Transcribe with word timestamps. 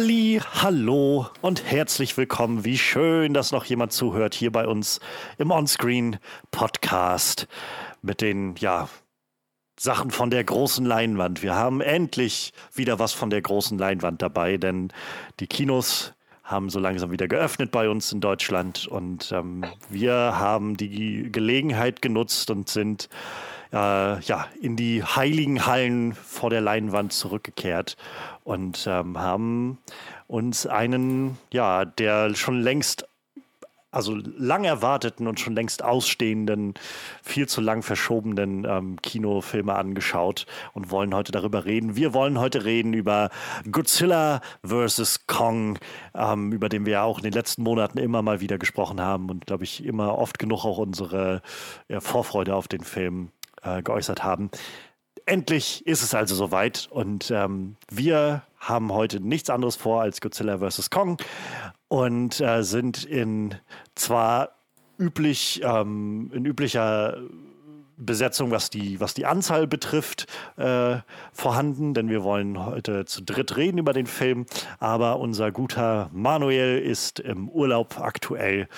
Halli, 0.00 0.40
hallo 0.54 1.26
und 1.42 1.62
herzlich 1.62 2.16
willkommen. 2.16 2.64
Wie 2.64 2.78
schön, 2.78 3.34
dass 3.34 3.52
noch 3.52 3.66
jemand 3.66 3.92
zuhört 3.92 4.32
hier 4.32 4.50
bei 4.50 4.66
uns 4.66 4.98
im 5.36 5.50
Onscreen 5.50 6.16
Podcast 6.50 7.46
mit 8.00 8.22
den 8.22 8.54
ja 8.56 8.88
Sachen 9.78 10.10
von 10.10 10.30
der 10.30 10.42
großen 10.42 10.86
Leinwand. 10.86 11.42
Wir 11.42 11.54
haben 11.54 11.82
endlich 11.82 12.54
wieder 12.72 12.98
was 12.98 13.12
von 13.12 13.28
der 13.28 13.42
großen 13.42 13.76
Leinwand 13.76 14.22
dabei, 14.22 14.56
denn 14.56 14.90
die 15.38 15.46
Kinos 15.46 16.14
haben 16.44 16.70
so 16.70 16.80
langsam 16.80 17.10
wieder 17.10 17.28
geöffnet 17.28 17.70
bei 17.70 17.90
uns 17.90 18.10
in 18.10 18.22
Deutschland 18.22 18.86
und 18.86 19.30
ähm, 19.32 19.66
wir 19.90 20.14
haben 20.14 20.78
die 20.78 21.30
Gelegenheit 21.30 22.00
genutzt 22.00 22.50
und 22.50 22.70
sind 22.70 23.10
äh, 23.72 24.20
ja, 24.20 24.46
in 24.60 24.76
die 24.76 25.02
heiligen 25.02 25.66
Hallen 25.66 26.14
vor 26.14 26.50
der 26.50 26.60
Leinwand 26.60 27.12
zurückgekehrt 27.12 27.96
und 28.44 28.86
ähm, 28.88 29.18
haben 29.18 29.78
uns 30.26 30.66
einen, 30.66 31.38
ja, 31.52 31.84
der 31.84 32.34
schon 32.34 32.60
längst 32.60 33.06
also 33.92 34.14
lang 34.14 34.64
erwarteten 34.64 35.26
und 35.26 35.40
schon 35.40 35.54
längst 35.54 35.82
ausstehenden, 35.82 36.74
viel 37.22 37.48
zu 37.48 37.60
lang 37.60 37.82
verschobenen 37.82 38.64
ähm, 38.64 39.02
Kinofilme 39.02 39.74
angeschaut 39.74 40.46
und 40.74 40.90
wollen 40.90 41.14
heute 41.14 41.32
darüber 41.32 41.64
reden. 41.64 41.96
Wir 41.96 42.14
wollen 42.14 42.38
heute 42.38 42.64
reden 42.64 42.94
über 42.94 43.30
Godzilla 43.70 44.42
vs. 44.64 45.26
Kong, 45.26 45.78
ähm, 46.14 46.52
über 46.52 46.68
den 46.68 46.86
wir 46.86 46.92
ja 46.92 47.02
auch 47.02 47.18
in 47.18 47.24
den 47.24 47.32
letzten 47.32 47.62
Monaten 47.62 47.98
immer 47.98 48.22
mal 48.22 48.40
wieder 48.40 48.58
gesprochen 48.58 49.00
haben 49.00 49.28
und, 49.28 49.46
glaube 49.46 49.64
ich, 49.64 49.84
immer 49.84 50.16
oft 50.18 50.38
genug 50.38 50.64
auch 50.64 50.78
unsere 50.78 51.42
ja, 51.88 52.00
Vorfreude 52.00 52.54
auf 52.54 52.68
den 52.68 52.84
Film 52.84 53.30
äh, 53.62 53.82
geäußert 53.82 54.22
haben. 54.24 54.50
Endlich 55.26 55.86
ist 55.86 56.02
es 56.02 56.14
also 56.14 56.34
soweit 56.34 56.88
und 56.90 57.30
ähm, 57.30 57.76
wir 57.90 58.42
haben 58.58 58.92
heute 58.92 59.20
nichts 59.20 59.50
anderes 59.50 59.76
vor 59.76 60.02
als 60.02 60.20
Godzilla 60.20 60.58
vs. 60.58 60.90
Kong 60.90 61.18
und 61.88 62.40
äh, 62.40 62.62
sind 62.62 63.04
in 63.04 63.54
zwar 63.94 64.50
üblich, 64.98 65.60
ähm, 65.64 66.30
in 66.34 66.44
üblicher 66.44 67.18
Besetzung, 68.00 68.50
was 68.50 68.70
die, 68.70 69.00
was 69.00 69.14
die 69.14 69.26
Anzahl 69.26 69.66
betrifft, 69.66 70.26
äh, 70.56 70.96
vorhanden, 71.32 71.94
denn 71.94 72.08
wir 72.08 72.22
wollen 72.22 72.64
heute 72.64 73.04
zu 73.04 73.22
dritt 73.22 73.56
reden 73.56 73.78
über 73.78 73.92
den 73.92 74.06
Film. 74.06 74.46
Aber 74.78 75.18
unser 75.18 75.52
guter 75.52 76.10
Manuel 76.12 76.78
ist 76.78 77.20
im 77.20 77.48
Urlaub 77.48 78.00
aktuell. 78.00 78.68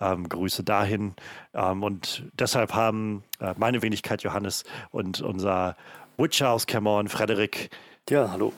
Ähm, 0.00 0.28
Grüße 0.28 0.64
dahin. 0.64 1.14
Ähm, 1.54 1.82
und 1.82 2.24
deshalb 2.32 2.74
haben 2.74 3.22
äh, 3.38 3.54
meine 3.56 3.82
Wenigkeit 3.82 4.22
Johannes 4.22 4.64
und 4.90 5.20
unser 5.20 5.76
Witcher 6.16 6.50
aus 6.50 6.66
Cameron, 6.66 7.08
Frederik. 7.08 7.70
Ja, 8.08 8.30
hallo. 8.30 8.52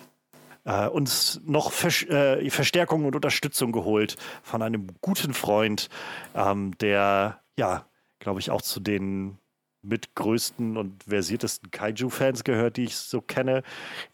Äh, 0.65 0.87
uns 0.89 1.41
noch 1.45 1.73
Vers 1.73 2.03
äh, 2.05 2.49
Verstärkung 2.51 3.05
und 3.05 3.17
Unterstützung 3.17 3.73
geholt 3.73 4.17
von 4.43 4.63
einem 4.63 4.87
guten 5.01 5.35
Freund, 5.35 5.89
ähm, 6.35 6.77
der 6.79 7.41
ja, 7.59 7.87
glaube 8.21 8.41
ich, 8.41 8.51
auch 8.51 8.63
zu 8.63 8.81
den 8.81 9.39
mit 9.83 10.15
größten 10.15 10.77
und 10.77 11.03
versiertesten 11.05 11.71
Kaiju-Fans 11.71 12.45
gehört, 12.45 12.77
die 12.77 12.85
ich 12.85 12.97
so 12.97 13.21
kenne. 13.21 13.63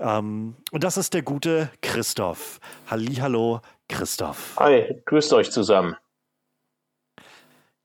Ähm, 0.00 0.56
und 0.72 0.84
das 0.84 0.96
ist 0.96 1.14
der 1.14 1.22
gute 1.22 1.70
Christoph. 1.82 2.58
Hallo, 2.90 3.60
Christoph. 3.88 4.56
Hi, 4.58 5.00
grüßt 5.04 5.32
euch 5.34 5.50
zusammen. 5.50 5.96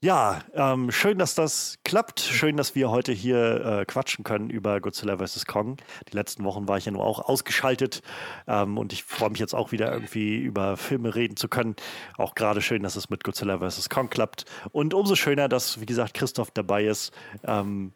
Ja, 0.04 0.42
ähm, 0.54 0.92
schön, 0.92 1.18
dass 1.18 1.34
das 1.34 1.78
klappt. 1.86 2.20
Schön, 2.20 2.58
dass 2.58 2.76
wir 2.76 2.90
heute 2.90 3.14
hier 3.14 3.66
äh, 3.66 3.86
quatschen 3.86 4.26
können 4.26 4.50
über 4.50 4.82
Godzilla 4.82 5.18
vs. 5.18 5.46
Kong. 5.46 5.78
Die 6.10 6.14
letzten 6.14 6.44
Wochen 6.44 6.68
war 6.68 6.78
ich 6.78 6.84
ja 6.84 6.92
nur 6.92 7.06
auch 7.06 7.22
ausgeschaltet 7.22 8.02
ähm, 8.46 8.78
und 8.78 8.92
ich 8.92 9.06
freue 9.06 9.30
mich 9.30 9.40
jetzt 9.40 9.56
auch 9.56 9.72
wieder 9.72 9.94
irgendwie 9.94 10.36
über 10.36 10.76
Filme 10.76 11.16
reden 11.16 11.38
zu 11.38 11.48
können. 11.48 11.78
Auch 12.18 12.36
gerade 12.36 12.62
schön, 12.62 12.84
dass 12.84 12.98
es 12.98 13.10
mit 13.10 13.24
Godzilla 13.24 13.60
vs. 13.60 13.90
Kong 13.90 14.10
klappt. 14.10 14.44
Und 14.74 14.94
umso 14.94 15.16
schöner, 15.16 15.48
dass, 15.48 15.80
wie 15.80 15.86
gesagt, 15.86 16.16
Christoph 16.16 16.52
dabei 16.52 16.84
ist. 16.84 17.14
Ähm, 17.46 17.94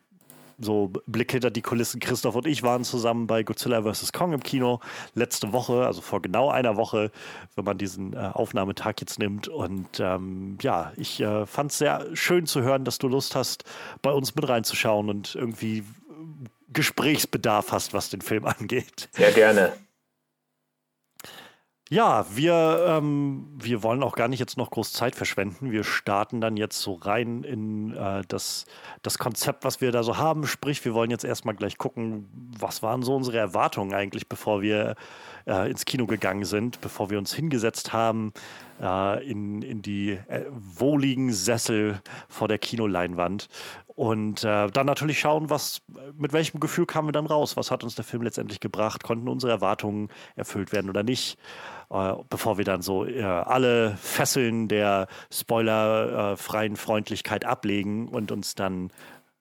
so 0.60 0.92
Blick 1.06 1.32
hinter 1.32 1.52
die 1.52 1.62
Kulissen. 1.62 2.00
Christoph 2.00 2.36
und 2.36 2.48
ich 2.48 2.64
waren 2.64 2.84
zusammen 2.84 3.28
bei 3.28 3.44
Godzilla 3.44 3.84
vs. 3.84 4.12
Kong 4.12 4.34
im 4.34 4.42
Kino 4.42 4.80
letzte 5.14 5.54
Woche, 5.54 5.86
also 5.86 6.02
vor 6.02 6.22
genau 6.22 6.50
einer 6.50 6.78
Woche, 6.78 7.12
wenn 7.56 7.66
man 7.66 7.78
diesen 7.78 8.14
äh, 8.14 8.32
Aufnahmetag 8.34 8.96
jetzt 9.00 9.20
nimmt. 9.20 9.48
Und 9.48 10.00
ähm, 10.00 10.58
ja, 10.62 10.94
ich 10.98 11.20
äh, 11.20 11.46
fand 11.46 11.72
es 11.72 11.78
sehr 11.78 12.06
schön 12.14 12.46
zu 12.46 12.62
hören, 12.62 12.86
dass 12.86 12.98
du 12.98 13.08
Lust 13.08 13.36
hast, 13.36 13.64
bei 14.02 14.12
uns 14.12 14.36
mit 14.36 14.48
reinzuschauen 14.48 15.10
und 15.10 15.36
irgendwie 15.36 15.84
Gesprächsbedarf 16.74 17.72
hast, 17.72 17.94
was 17.94 18.10
den 18.10 18.22
Film 18.22 18.46
angeht. 18.60 19.10
Sehr 19.12 19.32
gerne. 19.32 19.74
Ja, 21.90 22.26
wir, 22.30 22.86
ähm, 22.86 23.48
wir 23.58 23.82
wollen 23.82 24.04
auch 24.04 24.16
gar 24.16 24.28
nicht 24.28 24.40
jetzt 24.40 24.58
noch 24.58 24.72
groß 24.72 24.92
Zeit 24.92 25.16
verschwenden. 25.16 25.72
Wir 25.72 25.86
starten 25.86 26.42
dann 26.42 26.58
jetzt 26.58 26.82
so 26.82 26.96
rein 26.96 27.44
in 27.44 27.96
äh, 27.96 28.24
das, 28.28 28.66
das 29.04 29.18
Konzept, 29.18 29.64
was 29.64 29.80
wir 29.80 29.94
da 29.94 30.04
so 30.04 30.18
haben. 30.18 30.46
Sprich, 30.48 30.84
wir 30.84 30.94
wollen 30.94 31.12
jetzt 31.12 31.24
erstmal 31.24 31.56
gleich 31.56 31.78
gucken, 31.78 32.28
was 32.60 32.84
waren 32.84 33.04
so 33.04 33.16
unsere 33.16 33.38
Erwartungen 33.38 33.94
eigentlich, 33.94 34.28
bevor 34.28 34.62
wir 34.62 34.96
äh, 35.46 35.70
ins 35.70 35.86
Kino 35.86 36.08
gegangen 36.08 36.44
sind, 36.44 36.82
bevor 36.82 37.10
wir 37.10 37.18
uns 37.18 37.34
hingesetzt 37.34 37.94
haben 37.94 38.34
äh, 38.82 39.26
in, 39.26 39.62
in 39.62 39.82
die 39.82 40.20
äh, 40.28 40.46
wohligen 40.50 41.32
Sessel 41.32 42.02
vor 42.28 42.50
der 42.50 42.58
Kinoleinwand. 42.58 43.48
Und 43.98 44.44
äh, 44.44 44.68
dann 44.68 44.86
natürlich 44.86 45.20
schauen, 45.20 45.50
was, 45.50 45.82
mit 46.16 46.32
welchem 46.32 46.60
Gefühl 46.60 46.86
kamen 46.86 47.08
wir 47.08 47.14
dann 47.14 47.26
raus? 47.26 47.58
Was 47.58 47.72
hat 47.72 47.84
uns 47.84 47.96
der 47.96 48.06
Film 48.06 48.22
letztendlich 48.22 48.60
gebracht? 48.60 49.04
Konnten 49.04 49.28
unsere 49.28 49.52
Erwartungen 49.52 50.10
erfüllt 50.36 50.72
werden 50.72 50.92
oder 50.92 51.02
nicht? 51.02 51.40
Äh, 51.90 52.14
bevor 52.30 52.60
wir 52.60 52.64
dann 52.64 52.84
so 52.84 53.06
äh, 53.08 53.24
alle 53.24 53.98
Fesseln 53.98 54.68
der 54.68 55.08
spoilerfreien 55.34 56.76
Freundlichkeit 56.76 57.44
ablegen 57.44 58.08
und 58.10 58.32
uns 58.32 58.54
dann 58.54 58.92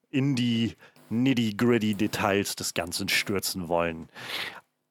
in 0.08 0.36
die 0.36 0.74
nitty-gritty 1.10 1.94
Details 1.94 2.56
des 2.56 2.72
Ganzen 2.72 3.10
stürzen 3.10 3.68
wollen. 3.68 4.08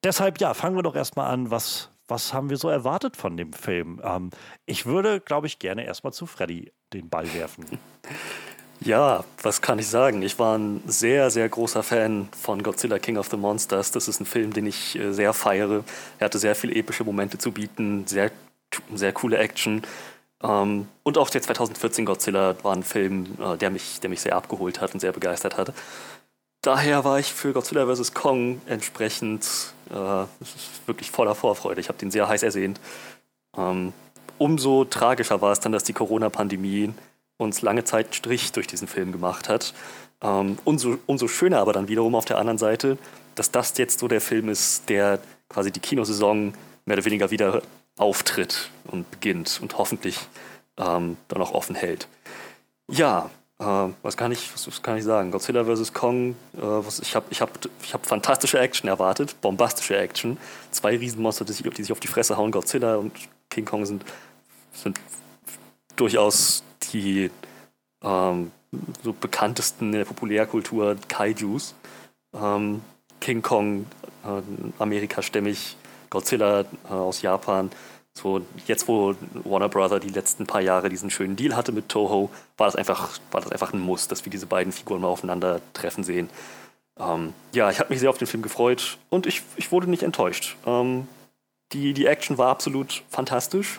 Deshalb, 0.04 0.40
ja, 0.40 0.54
fangen 0.54 0.76
wir 0.76 0.84
doch 0.84 0.94
erstmal 0.94 1.26
an. 1.26 1.50
Was, 1.50 1.90
was 2.06 2.32
haben 2.32 2.50
wir 2.50 2.56
so 2.56 2.68
erwartet 2.68 3.16
von 3.16 3.36
dem 3.36 3.52
Film? 3.52 4.00
Ähm, 4.04 4.30
ich 4.64 4.86
würde, 4.86 5.18
glaube 5.18 5.48
ich, 5.48 5.58
gerne 5.58 5.84
erstmal 5.84 6.12
zu 6.12 6.24
Freddy 6.26 6.72
den 6.92 7.08
Ball 7.08 7.34
werfen. 7.34 7.64
Ja, 8.80 9.24
was 9.42 9.62
kann 9.62 9.78
ich 9.78 9.88
sagen? 9.88 10.22
Ich 10.22 10.38
war 10.38 10.58
ein 10.58 10.82
sehr, 10.86 11.30
sehr 11.30 11.48
großer 11.48 11.82
Fan 11.82 12.28
von 12.38 12.62
Godzilla 12.62 12.98
King 12.98 13.16
of 13.16 13.28
the 13.30 13.36
Monsters. 13.36 13.90
Das 13.90 14.06
ist 14.06 14.20
ein 14.20 14.26
Film, 14.26 14.52
den 14.52 14.66
ich 14.66 14.98
äh, 14.98 15.12
sehr 15.12 15.32
feiere. 15.32 15.82
Er 16.18 16.26
hatte 16.26 16.38
sehr 16.38 16.54
viele 16.54 16.74
epische 16.74 17.04
Momente 17.04 17.38
zu 17.38 17.52
bieten, 17.52 18.06
sehr, 18.06 18.30
sehr 18.94 19.12
coole 19.12 19.38
Action. 19.38 19.82
Ähm, 20.42 20.88
und 21.02 21.18
auch 21.18 21.30
der 21.30 21.42
2014 21.42 22.04
Godzilla 22.04 22.54
war 22.62 22.74
ein 22.74 22.82
Film, 22.82 23.38
äh, 23.40 23.56
der, 23.56 23.70
mich, 23.70 24.00
der 24.00 24.10
mich 24.10 24.20
sehr 24.20 24.36
abgeholt 24.36 24.80
hat 24.80 24.92
und 24.92 25.00
sehr 25.00 25.12
begeistert 25.12 25.56
hat. 25.56 25.72
Daher 26.60 27.04
war 27.04 27.18
ich 27.18 27.32
für 27.32 27.52
Godzilla 27.52 27.86
vs. 27.86 28.12
Kong 28.12 28.60
entsprechend 28.66 29.46
äh, 29.90 30.24
wirklich 30.86 31.10
voller 31.10 31.34
Vorfreude. 31.34 31.80
Ich 31.80 31.88
habe 31.88 31.98
den 31.98 32.10
sehr 32.10 32.28
heiß 32.28 32.42
ersehnt. 32.42 32.80
Ähm, 33.56 33.92
umso 34.36 34.84
tragischer 34.84 35.40
war 35.40 35.52
es 35.52 35.60
dann, 35.60 35.72
dass 35.72 35.84
die 35.84 35.92
Corona-Pandemie 35.92 36.92
uns 37.38 37.62
lange 37.62 37.84
Zeit 37.84 38.14
Strich 38.14 38.52
durch 38.52 38.66
diesen 38.66 38.88
Film 38.88 39.12
gemacht 39.12 39.48
hat. 39.48 39.74
Ähm, 40.22 40.58
umso, 40.64 40.98
umso 41.06 41.28
schöner 41.28 41.58
aber 41.58 41.72
dann 41.72 41.88
wiederum 41.88 42.14
auf 42.14 42.24
der 42.24 42.38
anderen 42.38 42.58
Seite, 42.58 42.98
dass 43.34 43.50
das 43.50 43.76
jetzt 43.78 43.98
so 43.98 44.08
der 44.08 44.20
Film 44.20 44.48
ist, 44.48 44.88
der 44.88 45.20
quasi 45.48 45.70
die 45.70 45.80
Kinosaison 45.80 46.54
mehr 46.86 46.96
oder 46.96 47.04
weniger 47.04 47.30
wieder 47.30 47.62
auftritt 47.98 48.70
und 48.84 49.10
beginnt 49.10 49.58
und 49.62 49.76
hoffentlich 49.78 50.18
ähm, 50.78 51.16
dann 51.28 51.42
auch 51.42 51.52
offen 51.52 51.74
hält. 51.74 52.08
Ja, 52.88 53.30
äh, 53.58 53.64
was, 54.02 54.16
kann 54.16 54.32
ich, 54.32 54.52
was, 54.52 54.66
was, 54.66 54.82
kann 54.82 54.96
ich 54.96 55.04
sagen? 55.04 55.30
Godzilla 55.30 55.64
vs. 55.64 55.92
Kong, 55.92 56.30
äh, 56.56 56.60
was, 56.60 57.00
ich 57.00 57.14
habe 57.14 57.26
ich 57.30 57.40
hab, 57.40 57.50
ich 57.82 57.94
hab 57.94 58.06
fantastische 58.06 58.58
Action 58.58 58.88
erwartet, 58.88 59.40
bombastische 59.40 59.96
Action. 59.96 60.36
Zwei 60.70 60.96
Riesenmonster, 60.96 61.44
die 61.44 61.52
sich, 61.52 61.68
die 61.70 61.82
sich 61.82 61.92
auf 61.92 62.00
die 62.00 62.08
Fresse 62.08 62.36
hauen. 62.36 62.50
Godzilla 62.50 62.96
und 62.96 63.12
King 63.50 63.64
Kong 63.64 63.86
sind, 63.86 64.04
sind 64.72 65.00
durchaus 65.96 66.62
die 66.92 67.30
ähm, 68.02 68.50
so 69.02 69.12
bekanntesten 69.12 69.86
in 69.86 69.92
der 69.92 70.04
Populärkultur 70.04 70.96
Kaijus. 71.08 71.74
Ähm, 72.34 72.82
King 73.20 73.42
Kong, 73.42 73.86
äh, 74.24 74.42
amerikastämmig, 74.78 75.76
Godzilla 76.10 76.60
äh, 76.60 76.92
aus 76.92 77.22
Japan. 77.22 77.70
So, 78.14 78.40
jetzt, 78.66 78.88
wo 78.88 79.14
Warner 79.44 79.68
Brother 79.68 80.00
die 80.00 80.08
letzten 80.08 80.46
paar 80.46 80.62
Jahre 80.62 80.88
diesen 80.88 81.10
schönen 81.10 81.36
Deal 81.36 81.54
hatte 81.54 81.72
mit 81.72 81.90
Toho, 81.90 82.30
war 82.56 82.66
das 82.66 82.76
einfach, 82.76 83.18
war 83.30 83.42
das 83.42 83.52
einfach 83.52 83.74
ein 83.74 83.80
Muss, 83.80 84.08
dass 84.08 84.24
wir 84.24 84.30
diese 84.30 84.46
beiden 84.46 84.72
Figuren 84.72 85.02
mal 85.02 85.08
aufeinandertreffen 85.08 86.02
sehen. 86.02 86.30
Ähm, 86.98 87.34
ja, 87.52 87.70
ich 87.70 87.78
habe 87.78 87.90
mich 87.90 88.00
sehr 88.00 88.08
auf 88.08 88.16
den 88.16 88.26
Film 88.26 88.42
gefreut 88.42 88.96
und 89.10 89.26
ich, 89.26 89.42
ich 89.56 89.70
wurde 89.70 89.90
nicht 89.90 90.02
enttäuscht. 90.02 90.56
Ähm, 90.64 91.08
die, 91.72 91.92
die 91.92 92.06
Action 92.06 92.38
war 92.38 92.48
absolut 92.48 93.02
fantastisch. 93.10 93.78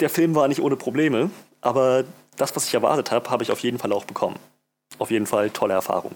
Der 0.00 0.10
Film 0.10 0.34
war 0.34 0.48
nicht 0.48 0.60
ohne 0.60 0.76
Probleme. 0.76 1.30
Aber 1.60 2.04
das, 2.36 2.54
was 2.56 2.66
ich 2.66 2.74
erwartet 2.74 3.10
habe, 3.10 3.30
habe 3.30 3.42
ich 3.42 3.52
auf 3.52 3.60
jeden 3.60 3.78
Fall 3.78 3.92
auch 3.92 4.04
bekommen. 4.04 4.38
Auf 4.98 5.10
jeden 5.10 5.26
Fall 5.26 5.50
tolle 5.50 5.74
Erfahrung. 5.74 6.14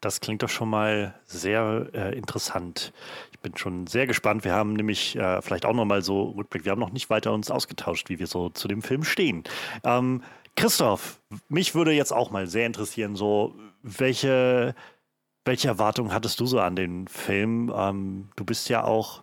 Das 0.00 0.20
klingt 0.20 0.42
doch 0.42 0.48
schon 0.48 0.70
mal 0.70 1.14
sehr 1.26 1.88
äh, 1.92 2.16
interessant. 2.16 2.92
Ich 3.32 3.38
bin 3.40 3.56
schon 3.56 3.86
sehr 3.86 4.06
gespannt. 4.06 4.44
Wir 4.44 4.52
haben 4.52 4.72
nämlich 4.72 5.16
äh, 5.16 5.42
vielleicht 5.42 5.66
auch 5.66 5.74
noch 5.74 5.84
mal 5.84 6.02
so 6.02 6.22
Rückblick. 6.22 6.64
Wir 6.64 6.72
haben 6.72 6.78
noch 6.78 6.92
nicht 6.92 7.10
weiter 7.10 7.32
uns 7.32 7.50
ausgetauscht, 7.50 8.08
wie 8.08 8.18
wir 8.18 8.26
so 8.26 8.48
zu 8.48 8.68
dem 8.68 8.82
Film 8.82 9.04
stehen. 9.04 9.44
Ähm, 9.84 10.22
Christoph, 10.56 11.20
mich 11.48 11.74
würde 11.74 11.92
jetzt 11.92 12.12
auch 12.12 12.30
mal 12.30 12.46
sehr 12.46 12.66
interessieren, 12.66 13.16
so 13.16 13.54
welche, 13.82 14.74
welche 15.44 15.68
Erwartungen 15.68 16.12
hattest 16.12 16.40
du 16.40 16.46
so 16.46 16.60
an 16.60 16.76
den 16.76 17.08
Film? 17.08 17.72
Ähm, 17.74 18.30
du 18.36 18.44
bist 18.44 18.68
ja 18.68 18.84
auch 18.84 19.22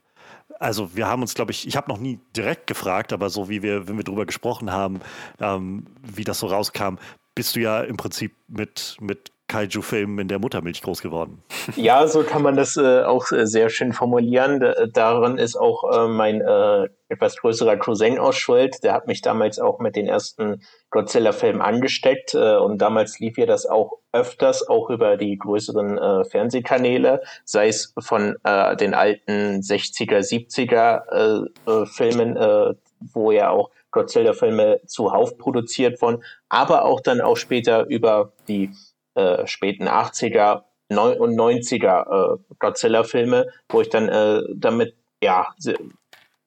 also 0.59 0.95
wir 0.95 1.07
haben 1.07 1.21
uns, 1.21 1.33
glaube 1.33 1.51
ich, 1.51 1.67
ich 1.67 1.75
habe 1.75 1.89
noch 1.89 1.99
nie 1.99 2.19
direkt 2.35 2.67
gefragt, 2.67 3.13
aber 3.13 3.29
so 3.29 3.49
wie 3.49 3.61
wir, 3.61 3.87
wenn 3.87 3.97
wir 3.97 4.03
drüber 4.03 4.25
gesprochen 4.25 4.71
haben, 4.71 4.99
ähm, 5.39 5.85
wie 6.01 6.23
das 6.23 6.39
so 6.39 6.47
rauskam, 6.47 6.95
bist 7.35 7.55
du 7.55 7.61
ja 7.61 7.81
im 7.81 7.97
Prinzip 7.97 8.35
mit, 8.47 8.97
mit 8.99 9.31
Kaiju-Filmen 9.47 10.19
in 10.19 10.27
der 10.27 10.39
Muttermilch 10.39 10.81
groß 10.81 11.01
geworden. 11.01 11.43
Ja, 11.75 12.07
so 12.07 12.23
kann 12.23 12.43
man 12.43 12.55
das 12.55 12.77
äh, 12.77 13.03
auch 13.03 13.29
äh, 13.31 13.45
sehr 13.45 13.69
schön 13.69 13.91
formulieren. 13.91 14.61
D 14.61 14.73
daran 14.93 15.37
ist 15.37 15.57
auch 15.57 15.83
äh, 15.91 16.07
mein 16.07 16.39
äh, 16.39 16.87
etwas 17.09 17.35
größerer 17.37 17.75
Cousin 17.77 18.19
aus 18.19 18.37
Schuld. 18.37 18.83
Der 18.83 18.93
hat 18.93 19.07
mich 19.07 19.21
damals 19.21 19.59
auch 19.59 19.79
mit 19.79 19.97
den 19.97 20.07
ersten 20.07 20.61
Godzilla-Filmen 20.91 21.61
angesteckt 21.61 22.33
äh, 22.33 22.55
und 22.55 22.77
damals 22.77 23.19
lief 23.19 23.37
ja 23.37 23.45
das 23.45 23.65
auch 23.65 23.97
öfters, 24.13 24.67
auch 24.67 24.89
über 24.89 25.17
die 25.17 25.37
größeren 25.37 25.97
äh, 25.97 26.23
Fernsehkanäle, 26.25 27.21
sei 27.43 27.67
es 27.67 27.93
von 27.99 28.37
den 28.45 28.93
alten 28.93 29.59
60er, 29.59 30.19
70er 30.19 31.85
Filmen, 31.85 32.77
wo 33.13 33.31
ja 33.31 33.49
auch 33.49 33.69
Godzilla-Filme 33.91 34.81
zuhauf 34.85 35.37
produziert 35.37 36.01
wurden, 36.01 36.23
aber 36.49 36.85
auch 36.85 37.01
dann 37.01 37.21
auch 37.21 37.37
später 37.37 37.85
über 37.87 38.33
die 38.47 38.71
äh, 39.17 39.47
späten 39.47 39.87
80er 39.87 40.63
und 40.89 41.35
90er 41.37 42.35
äh, 42.35 42.37
Godzilla-Filme, 42.59 43.47
wo 43.69 43.81
ich 43.81 43.89
dann 43.89 44.07
äh, 44.09 44.41
damit, 44.53 44.95
ja, 45.21 45.47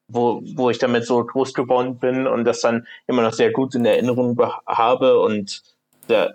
wo, 0.09 0.41
wo 0.55 0.71
ich 0.71 0.79
damit 0.79 1.05
so 1.05 1.25
groß 1.25 1.55
geworden 1.55 1.99
bin 1.99 2.27
und 2.27 2.45
das 2.45 2.61
dann 2.61 2.87
immer 3.07 3.23
noch 3.23 3.33
sehr 3.33 3.53
gut 3.53 3.75
in 3.75 3.85
Erinnerung 3.85 4.39
habe 4.67 5.21
und 5.21 5.63
der, 6.09 6.35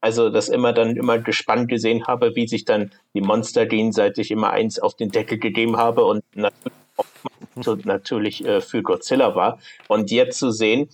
also 0.00 0.30
das 0.30 0.48
immer 0.48 0.72
dann 0.72 0.96
immer 0.96 1.18
gespannt 1.18 1.68
gesehen 1.68 2.06
habe, 2.06 2.34
wie 2.36 2.46
sich 2.46 2.64
dann 2.64 2.92
die 3.14 3.20
Monster 3.20 3.66
gegenseitig 3.66 4.30
immer 4.30 4.50
eins 4.50 4.78
auf 4.78 4.94
den 4.94 5.10
Deckel 5.10 5.38
gegeben 5.38 5.76
habe 5.76 6.04
und 6.04 6.24
natürlich, 6.34 6.72
so 7.60 7.76
natürlich 7.84 8.44
äh, 8.44 8.60
für 8.60 8.82
Godzilla 8.82 9.34
war. 9.34 9.58
Und 9.88 10.10
jetzt 10.10 10.38
zu 10.38 10.50
sehen, 10.50 10.88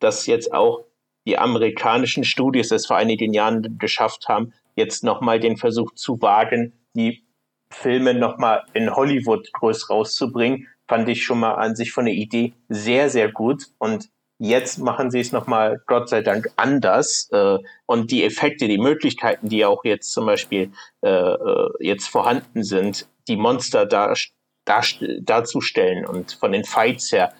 dass 0.00 0.26
jetzt 0.26 0.52
auch 0.52 0.84
die 1.26 1.38
amerikanischen 1.38 2.24
Studios 2.24 2.70
es 2.70 2.86
vor 2.86 2.96
einigen 2.96 3.32
Jahren 3.32 3.78
geschafft 3.78 4.28
haben, 4.28 4.52
jetzt 4.76 5.04
nochmal 5.04 5.40
den 5.40 5.56
Versuch 5.56 5.94
zu 5.94 6.20
wagen, 6.20 6.72
die 6.94 7.24
Filme 7.70 8.14
nochmal 8.14 8.64
in 8.72 8.94
Hollywood 8.94 9.52
groß 9.52 9.90
rauszubringen, 9.90 10.68
fand 10.86 11.08
ich 11.08 11.24
schon 11.24 11.40
mal 11.40 11.54
an 11.54 11.76
sich 11.76 11.92
von 11.92 12.04
der 12.04 12.14
Idee 12.14 12.52
sehr, 12.68 13.10
sehr 13.10 13.32
gut. 13.32 13.64
Und 13.78 14.10
jetzt 14.38 14.78
machen 14.78 15.10
sie 15.10 15.20
es 15.20 15.32
nochmal, 15.32 15.82
Gott 15.86 16.08
sei 16.08 16.22
Dank, 16.22 16.50
anders. 16.56 17.28
Äh, 17.32 17.58
und 17.86 18.10
die 18.10 18.24
Effekte, 18.24 18.68
die 18.68 18.78
Möglichkeiten, 18.78 19.48
die 19.48 19.64
auch 19.64 19.84
jetzt 19.84 20.12
zum 20.12 20.26
Beispiel 20.26 20.70
äh, 21.02 21.08
äh 21.08 21.70
jetzt 21.80 22.08
vorhanden 22.08 22.62
sind, 22.62 23.08
die 23.28 23.36
Monster 23.36 23.86
dar, 23.86 24.16
dar, 24.64 24.84
darzustellen 25.20 26.06
und 26.06 26.32
von 26.32 26.52
den 26.52 26.64
Fights 26.64 27.10
her, 27.10 27.32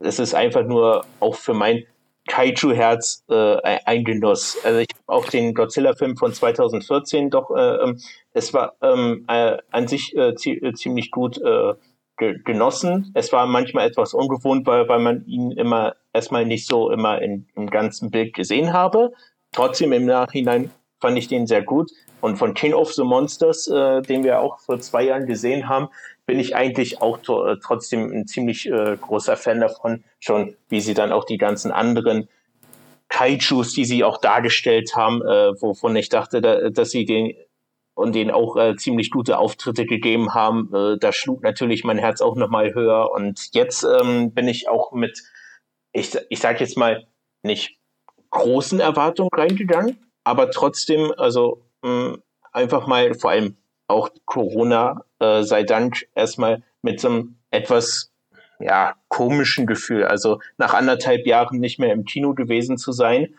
es 0.00 0.18
ist 0.18 0.34
einfach 0.34 0.64
nur 0.64 1.06
auch 1.18 1.34
für 1.34 1.54
mein 1.54 1.86
Kaiju-Herz 2.30 3.24
äh, 3.28 3.56
ein 3.84 4.04
Genuss. 4.04 4.56
Also 4.64 4.78
ich 4.78 4.88
habe 4.94 5.18
auch 5.18 5.26
den 5.26 5.52
Godzilla-Film 5.52 6.16
von 6.16 6.32
2014 6.32 7.28
doch, 7.28 7.50
äh, 7.50 7.76
ähm, 7.82 8.00
es 8.32 8.54
war 8.54 8.74
ähm, 8.82 9.24
äh, 9.28 9.58
an 9.72 9.88
sich 9.88 10.16
äh, 10.16 10.30
äh, 10.30 10.72
ziemlich 10.74 11.10
gut 11.10 11.38
äh, 11.38 11.74
ge 12.16 12.38
genossen. 12.44 13.10
Es 13.14 13.32
war 13.32 13.46
manchmal 13.46 13.88
etwas 13.88 14.14
ungewohnt, 14.14 14.64
weil, 14.66 14.88
weil 14.88 15.00
man 15.00 15.26
ihn 15.26 15.50
immer 15.50 15.96
erstmal 16.12 16.46
nicht 16.46 16.68
so 16.68 16.90
immer 16.90 17.20
in, 17.20 17.48
im 17.56 17.68
ganzen 17.68 18.12
Bild 18.12 18.32
gesehen 18.32 18.72
habe. 18.72 19.12
Trotzdem 19.50 19.92
im 19.92 20.06
Nachhinein 20.06 20.70
fand 21.00 21.18
ich 21.18 21.26
den 21.26 21.48
sehr 21.48 21.62
gut. 21.62 21.90
Und 22.20 22.36
von 22.36 22.54
King 22.54 22.74
of 22.74 22.92
the 22.92 23.02
Monsters, 23.02 23.64
den 23.64 24.24
wir 24.24 24.40
auch 24.40 24.60
vor 24.60 24.78
zwei 24.78 25.04
Jahren 25.04 25.24
gesehen 25.24 25.70
haben, 25.70 25.88
bin 26.30 26.38
ich 26.38 26.54
eigentlich 26.54 27.02
auch 27.02 27.18
äh, 27.18 27.56
trotzdem 27.60 28.12
ein 28.12 28.28
ziemlich 28.28 28.70
äh, 28.70 28.96
großer 28.96 29.36
Fan 29.36 29.58
davon, 29.58 30.04
schon 30.20 30.54
wie 30.68 30.80
sie 30.80 30.94
dann 30.94 31.10
auch 31.10 31.24
die 31.24 31.38
ganzen 31.38 31.72
anderen 31.72 32.28
Kaijus, 33.08 33.72
die 33.72 33.84
sie 33.84 34.04
auch 34.04 34.18
dargestellt 34.18 34.94
haben, 34.94 35.22
äh, 35.22 35.60
wovon 35.60 35.96
ich 35.96 36.08
dachte, 36.08 36.40
da, 36.40 36.70
dass 36.70 36.92
sie 36.92 37.04
den 37.04 37.34
und 37.94 38.14
denen 38.14 38.30
auch 38.30 38.56
äh, 38.56 38.76
ziemlich 38.76 39.10
gute 39.10 39.38
Auftritte 39.38 39.86
gegeben 39.86 40.32
haben. 40.32 40.72
Äh, 40.72 40.98
da 41.00 41.12
schlug 41.12 41.42
natürlich 41.42 41.82
mein 41.82 41.98
Herz 41.98 42.20
auch 42.20 42.36
nochmal 42.36 42.74
höher. 42.74 43.10
Und 43.10 43.48
jetzt 43.50 43.82
ähm, 43.82 44.32
bin 44.32 44.46
ich 44.46 44.68
auch 44.68 44.92
mit, 44.92 45.20
ich, 45.90 46.16
ich 46.28 46.38
sage 46.38 46.60
jetzt 46.60 46.78
mal, 46.78 47.08
nicht 47.42 47.76
großen 48.30 48.78
Erwartungen 48.78 49.30
reingegangen, 49.34 49.98
aber 50.22 50.52
trotzdem, 50.52 51.12
also 51.16 51.64
mh, 51.82 52.18
einfach 52.52 52.86
mal 52.86 53.14
vor 53.14 53.30
allem 53.30 53.56
auch 53.90 54.10
Corona 54.24 55.04
äh, 55.18 55.42
sei 55.42 55.64
Dank 55.64 56.06
erstmal 56.14 56.62
mit 56.82 57.00
so 57.00 57.08
einem 57.08 57.36
etwas 57.50 58.12
ja, 58.58 58.94
komischen 59.08 59.66
Gefühl. 59.66 60.04
Also 60.04 60.40
nach 60.58 60.74
anderthalb 60.74 61.26
Jahren 61.26 61.58
nicht 61.60 61.78
mehr 61.78 61.92
im 61.92 62.04
Kino 62.04 62.34
gewesen 62.34 62.78
zu 62.78 62.92
sein, 62.92 63.34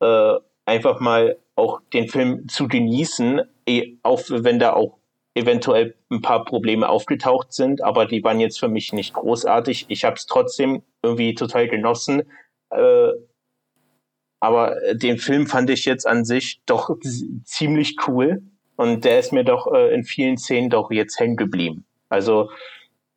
äh, 0.00 0.34
einfach 0.66 1.00
mal 1.00 1.36
auch 1.56 1.80
den 1.92 2.08
Film 2.08 2.48
zu 2.48 2.68
genießen, 2.68 3.42
eh, 3.66 3.96
auch 4.02 4.20
wenn 4.28 4.58
da 4.58 4.72
auch 4.72 4.98
eventuell 5.34 5.94
ein 6.10 6.22
paar 6.22 6.44
Probleme 6.44 6.88
aufgetaucht 6.88 7.52
sind, 7.52 7.82
aber 7.82 8.06
die 8.06 8.22
waren 8.22 8.40
jetzt 8.40 8.60
für 8.60 8.68
mich 8.68 8.92
nicht 8.92 9.14
großartig. 9.14 9.86
Ich 9.88 10.04
habe 10.04 10.16
es 10.16 10.26
trotzdem 10.26 10.82
irgendwie 11.02 11.34
total 11.34 11.68
genossen. 11.68 12.22
Äh, 12.70 13.10
aber 14.40 14.76
den 14.92 15.18
Film 15.18 15.46
fand 15.46 15.70
ich 15.70 15.86
jetzt 15.86 16.06
an 16.06 16.24
sich 16.24 16.60
doch 16.66 16.94
ziemlich 17.44 17.96
cool. 18.06 18.42
Und 18.76 19.04
der 19.04 19.18
ist 19.18 19.32
mir 19.32 19.44
doch 19.44 19.72
äh, 19.72 19.94
in 19.94 20.04
vielen 20.04 20.36
Szenen 20.36 20.70
doch 20.70 20.90
jetzt 20.90 21.18
hängen 21.18 21.36
geblieben. 21.36 21.84
Also 22.08 22.50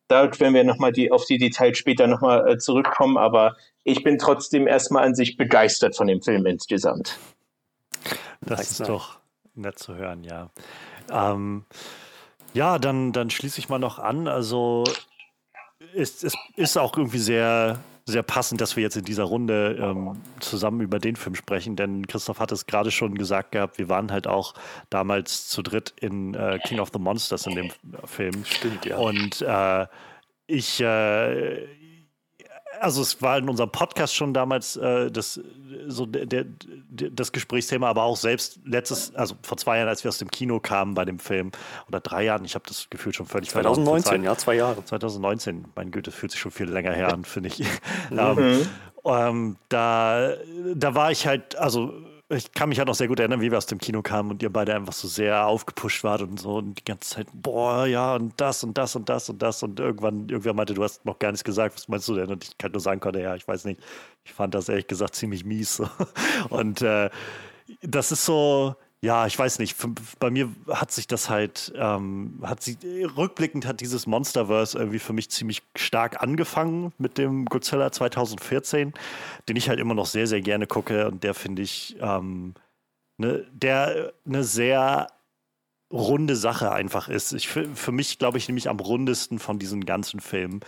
da 0.08 0.22
werden 0.40 0.54
wir 0.54 0.64
nochmal 0.64 0.92
die, 0.92 1.12
auf 1.12 1.24
die 1.26 1.38
Details 1.38 1.78
später 1.78 2.06
nochmal 2.06 2.48
äh, 2.48 2.58
zurückkommen, 2.58 3.18
aber 3.18 3.56
ich 3.84 4.02
bin 4.02 4.18
trotzdem 4.18 4.66
erstmal 4.66 5.04
an 5.04 5.14
sich 5.14 5.36
begeistert 5.36 5.96
von 5.96 6.06
dem 6.06 6.22
Film 6.22 6.46
insgesamt. 6.46 7.18
Das 8.40 8.70
ist 8.70 8.88
doch 8.88 9.18
nett 9.54 9.78
zu 9.78 9.96
hören, 9.96 10.24
ja. 10.24 10.50
Ähm, 11.10 11.64
ja, 12.54 12.78
dann, 12.78 13.12
dann 13.12 13.30
schließe 13.30 13.58
ich 13.58 13.68
mal 13.68 13.78
noch 13.78 13.98
an. 13.98 14.28
Also 14.28 14.84
es, 15.94 16.22
es 16.22 16.34
ist 16.56 16.76
auch 16.76 16.96
irgendwie 16.96 17.18
sehr 17.18 17.78
sehr 18.08 18.22
passend, 18.22 18.60
dass 18.60 18.74
wir 18.74 18.82
jetzt 18.82 18.96
in 18.96 19.04
dieser 19.04 19.24
Runde 19.24 19.78
ähm, 19.80 20.20
zusammen 20.40 20.80
über 20.80 20.98
den 20.98 21.14
Film 21.14 21.34
sprechen, 21.34 21.76
denn 21.76 22.06
Christoph 22.06 22.40
hat 22.40 22.52
es 22.52 22.66
gerade 22.66 22.90
schon 22.90 23.14
gesagt 23.14 23.52
gehabt, 23.52 23.78
wir 23.78 23.88
waren 23.88 24.10
halt 24.10 24.26
auch 24.26 24.54
damals 24.88 25.48
zu 25.48 25.62
dritt 25.62 25.92
in 26.00 26.34
äh, 26.34 26.58
King 26.64 26.80
of 26.80 26.90
the 26.92 26.98
Monsters 26.98 27.46
in 27.46 27.54
dem 27.54 27.70
Film. 28.04 28.44
Stimmt, 28.44 28.86
ja. 28.86 28.96
Und 28.96 29.42
äh, 29.42 29.86
ich, 30.46 30.80
äh, 30.80 31.64
also 32.80 33.02
es 33.02 33.20
war 33.22 33.38
in 33.38 33.48
unserem 33.48 33.70
Podcast 33.70 34.14
schon 34.14 34.34
damals 34.34 34.76
äh, 34.76 35.10
das, 35.10 35.40
so 35.86 36.06
der, 36.06 36.26
der, 36.26 36.44
das 37.10 37.32
Gesprächsthema, 37.32 37.88
aber 37.88 38.02
auch 38.02 38.16
selbst 38.16 38.60
letztes, 38.64 39.14
also 39.14 39.34
vor 39.42 39.56
zwei 39.58 39.78
Jahren, 39.78 39.88
als 39.88 40.04
wir 40.04 40.08
aus 40.08 40.18
dem 40.18 40.30
Kino 40.30 40.60
kamen 40.60 40.94
bei 40.94 41.04
dem 41.04 41.18
Film, 41.18 41.50
oder 41.88 42.00
drei 42.00 42.24
Jahren, 42.24 42.44
ich 42.44 42.54
habe 42.54 42.64
das 42.66 42.88
Gefühl 42.90 43.12
schon 43.12 43.26
völlig 43.26 43.50
2019, 43.50 44.22
ja, 44.22 44.36
zwei 44.36 44.54
Jahre. 44.54 44.84
2019, 44.84 45.66
mein 45.74 45.90
Güte, 45.90 46.10
fühlt 46.10 46.32
sich 46.32 46.40
schon 46.40 46.52
viel 46.52 46.68
länger 46.68 46.92
her 46.92 47.12
an, 47.12 47.24
finde 47.24 47.48
ich. 47.48 47.58
Mhm. 48.10 48.18
ähm, 48.18 48.66
ähm, 49.04 49.56
da, 49.68 50.34
da 50.74 50.94
war 50.94 51.10
ich 51.10 51.26
halt, 51.26 51.56
also 51.56 51.92
ich 52.30 52.52
kann 52.52 52.68
mich 52.68 52.78
halt 52.78 52.88
noch 52.88 52.94
sehr 52.94 53.08
gut 53.08 53.20
erinnern, 53.20 53.40
wie 53.40 53.50
wir 53.50 53.56
aus 53.56 53.66
dem 53.66 53.78
Kino 53.78 54.02
kamen 54.02 54.30
und 54.30 54.42
ihr 54.42 54.52
beide 54.52 54.74
einfach 54.74 54.92
so 54.92 55.08
sehr 55.08 55.46
aufgepusht 55.46 56.04
wart 56.04 56.20
und 56.20 56.38
so 56.38 56.56
und 56.56 56.74
die 56.74 56.84
ganze 56.84 57.08
Zeit, 57.08 57.26
boah, 57.32 57.86
ja, 57.86 58.16
und 58.16 58.34
das 58.38 58.62
und 58.62 58.76
das 58.76 58.94
und 58.96 59.08
das 59.08 59.30
und 59.30 59.40
das 59.40 59.62
und 59.62 59.80
irgendwann, 59.80 60.28
irgendwer 60.28 60.52
meinte, 60.52 60.74
du 60.74 60.84
hast 60.84 61.04
noch 61.06 61.18
gar 61.18 61.30
nichts 61.30 61.44
gesagt, 61.44 61.74
was 61.76 61.88
meinst 61.88 62.06
du 62.06 62.14
denn? 62.14 62.30
Und 62.30 62.44
ich 62.44 62.58
kann 62.58 62.72
nur 62.72 62.80
sagen 62.82 63.00
konnte, 63.00 63.20
ja, 63.20 63.34
ich 63.34 63.48
weiß 63.48 63.64
nicht. 63.64 63.80
Ich 64.24 64.32
fand 64.34 64.54
das 64.54 64.68
ehrlich 64.68 64.86
gesagt 64.86 65.14
ziemlich 65.14 65.44
mies. 65.44 65.82
und 66.50 66.82
äh, 66.82 67.08
das 67.80 68.12
ist 68.12 68.26
so, 68.26 68.76
ja, 69.00 69.26
ich 69.26 69.38
weiß 69.38 69.60
nicht. 69.60 69.76
Bei 70.18 70.30
mir 70.30 70.48
hat 70.68 70.90
sich 70.90 71.06
das 71.06 71.30
halt, 71.30 71.72
ähm, 71.76 72.40
hat 72.42 72.62
sie, 72.62 72.76
rückblickend 73.04 73.64
hat 73.64 73.80
dieses 73.80 74.06
Monsterverse 74.08 74.76
irgendwie 74.76 74.98
für 74.98 75.12
mich 75.12 75.30
ziemlich 75.30 75.62
stark 75.76 76.20
angefangen 76.20 76.92
mit 76.98 77.16
dem 77.16 77.44
Godzilla 77.44 77.92
2014, 77.92 78.92
den 79.48 79.56
ich 79.56 79.68
halt 79.68 79.78
immer 79.78 79.94
noch 79.94 80.06
sehr, 80.06 80.26
sehr 80.26 80.40
gerne 80.40 80.66
gucke 80.66 81.06
und 81.06 81.22
der 81.22 81.34
finde 81.34 81.62
ich, 81.62 81.96
ähm, 82.00 82.54
ne, 83.18 83.46
der 83.52 84.12
eine 84.26 84.42
sehr 84.42 85.06
runde 85.90 86.36
Sache 86.36 86.70
einfach 86.70 87.08
ist. 87.08 87.32
Ich, 87.32 87.48
für, 87.48 87.92
mich 87.92 88.18
glaube 88.18 88.36
ich 88.36 88.46
nämlich 88.48 88.68
am 88.68 88.78
rundesten 88.78 89.38
von 89.38 89.58
diesen 89.58 89.86
ganzen 89.86 90.20
Filmen. 90.20 90.60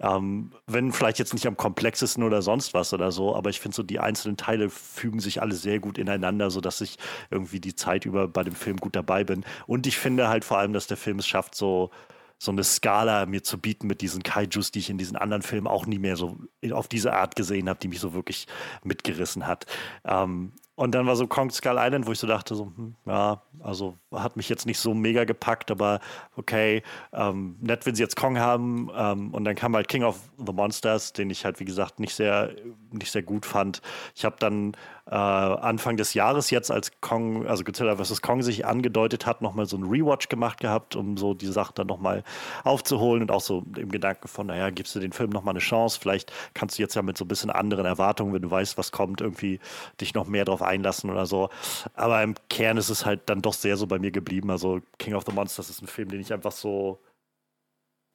Ähm, 0.00 0.52
wenn 0.66 0.92
vielleicht 0.92 1.18
jetzt 1.18 1.32
nicht 1.32 1.46
am 1.46 1.56
komplexesten 1.56 2.22
oder 2.22 2.42
sonst 2.42 2.74
was 2.74 2.92
oder 2.92 3.10
so, 3.10 3.34
aber 3.34 3.48
ich 3.48 3.60
finde 3.60 3.74
so 3.74 3.82
die 3.82 4.00
einzelnen 4.00 4.36
Teile 4.36 4.68
fügen 4.68 5.20
sich 5.20 5.40
alle 5.40 5.54
sehr 5.54 5.80
gut 5.80 5.96
ineinander, 5.96 6.50
sodass 6.50 6.82
ich 6.82 6.98
irgendwie 7.30 7.60
die 7.60 7.74
Zeit 7.74 8.04
über 8.04 8.28
bei 8.28 8.44
dem 8.44 8.54
Film 8.54 8.76
gut 8.76 8.96
dabei 8.96 9.24
bin. 9.24 9.44
Und 9.66 9.86
ich 9.86 9.96
finde 9.96 10.28
halt 10.28 10.44
vor 10.44 10.58
allem, 10.58 10.74
dass 10.74 10.86
der 10.86 10.98
Film 10.98 11.18
es 11.20 11.26
schafft, 11.26 11.54
so 11.54 11.90
so 12.38 12.52
eine 12.52 12.64
Skala 12.64 13.24
mir 13.26 13.42
zu 13.42 13.58
bieten 13.58 13.86
mit 13.86 14.02
diesen 14.02 14.22
Kaijus, 14.22 14.70
die 14.70 14.80
ich 14.80 14.90
in 14.90 14.98
diesen 14.98 15.16
anderen 15.16 15.42
Filmen 15.42 15.66
auch 15.66 15.86
nie 15.86 15.98
mehr 15.98 16.16
so 16.16 16.36
auf 16.70 16.86
diese 16.86 17.14
Art 17.14 17.34
gesehen 17.34 17.68
habe, 17.68 17.80
die 17.80 17.88
mich 17.88 18.00
so 18.00 18.12
wirklich 18.12 18.46
mitgerissen 18.84 19.46
hat. 19.46 19.64
Ähm, 20.04 20.52
und 20.74 20.94
dann 20.94 21.06
war 21.06 21.16
so 21.16 21.26
Kong 21.26 21.50
Skull 21.50 21.76
Island, 21.78 22.06
wo 22.06 22.12
ich 22.12 22.18
so 22.18 22.26
dachte, 22.26 22.54
so, 22.54 22.66
hm, 22.76 22.94
ja, 23.06 23.42
also 23.60 23.96
hat 24.18 24.36
mich 24.36 24.48
jetzt 24.48 24.66
nicht 24.66 24.78
so 24.78 24.94
mega 24.94 25.24
gepackt, 25.24 25.70
aber 25.70 26.00
okay, 26.36 26.82
ähm, 27.12 27.56
nett, 27.60 27.86
wenn 27.86 27.94
sie 27.94 28.02
jetzt 28.02 28.16
Kong 28.16 28.38
haben. 28.38 28.90
Ähm, 28.96 29.32
und 29.32 29.44
dann 29.44 29.54
kam 29.54 29.74
halt 29.74 29.88
King 29.88 30.04
of 30.04 30.18
the 30.38 30.52
Monsters, 30.52 31.12
den 31.12 31.30
ich 31.30 31.44
halt, 31.44 31.60
wie 31.60 31.64
gesagt, 31.64 32.00
nicht 32.00 32.14
sehr, 32.14 32.50
nicht 32.90 33.10
sehr 33.10 33.22
gut 33.22 33.46
fand. 33.46 33.82
Ich 34.14 34.24
habe 34.24 34.36
dann 34.38 34.74
äh, 35.08 35.14
Anfang 35.14 35.96
des 35.96 36.14
Jahres 36.14 36.50
jetzt, 36.50 36.70
als 36.70 36.90
Kong, 37.00 37.46
also 37.46 37.62
Godzilla 37.62 37.96
vs. 37.96 38.22
Kong 38.22 38.42
sich 38.42 38.66
angedeutet 38.66 39.24
hat, 39.24 39.40
nochmal 39.40 39.66
so 39.66 39.76
ein 39.76 39.84
Rewatch 39.84 40.28
gemacht 40.28 40.58
gehabt, 40.58 40.96
um 40.96 41.16
so 41.16 41.32
die 41.32 41.46
Sachen 41.46 41.74
dann 41.76 41.86
nochmal 41.86 42.24
aufzuholen 42.64 43.22
und 43.22 43.30
auch 43.30 43.40
so 43.40 43.64
im 43.76 43.90
Gedanken 43.90 44.26
von, 44.26 44.48
naja, 44.48 44.70
gibst 44.70 44.96
du 44.96 45.00
den 45.00 45.12
Film 45.12 45.30
nochmal 45.30 45.52
eine 45.52 45.60
Chance, 45.60 45.98
vielleicht 46.00 46.32
kannst 46.54 46.78
du 46.78 46.82
jetzt 46.82 46.96
ja 46.96 47.02
mit 47.02 47.16
so 47.16 47.24
ein 47.24 47.28
bisschen 47.28 47.50
anderen 47.50 47.86
Erwartungen, 47.86 48.32
wenn 48.34 48.42
du 48.42 48.50
weißt, 48.50 48.78
was 48.78 48.90
kommt, 48.90 49.20
irgendwie 49.20 49.60
dich 50.00 50.14
noch 50.14 50.26
mehr 50.26 50.44
drauf 50.44 50.62
einlassen 50.62 51.08
oder 51.10 51.26
so. 51.26 51.50
Aber 51.94 52.22
im 52.22 52.34
Kern 52.50 52.76
ist 52.76 52.88
es 52.88 53.06
halt 53.06 53.20
dann 53.26 53.42
doch 53.42 53.54
sehr 53.54 53.76
so 53.76 53.86
bei 53.86 54.00
mir 54.00 54.05
geblieben. 54.10 54.50
Also 54.50 54.80
King 54.98 55.14
of 55.14 55.24
the 55.26 55.32
Monsters 55.32 55.70
ist 55.70 55.82
ein 55.82 55.86
Film, 55.86 56.08
den 56.08 56.20
ich 56.20 56.32
einfach 56.32 56.52
so 56.52 57.00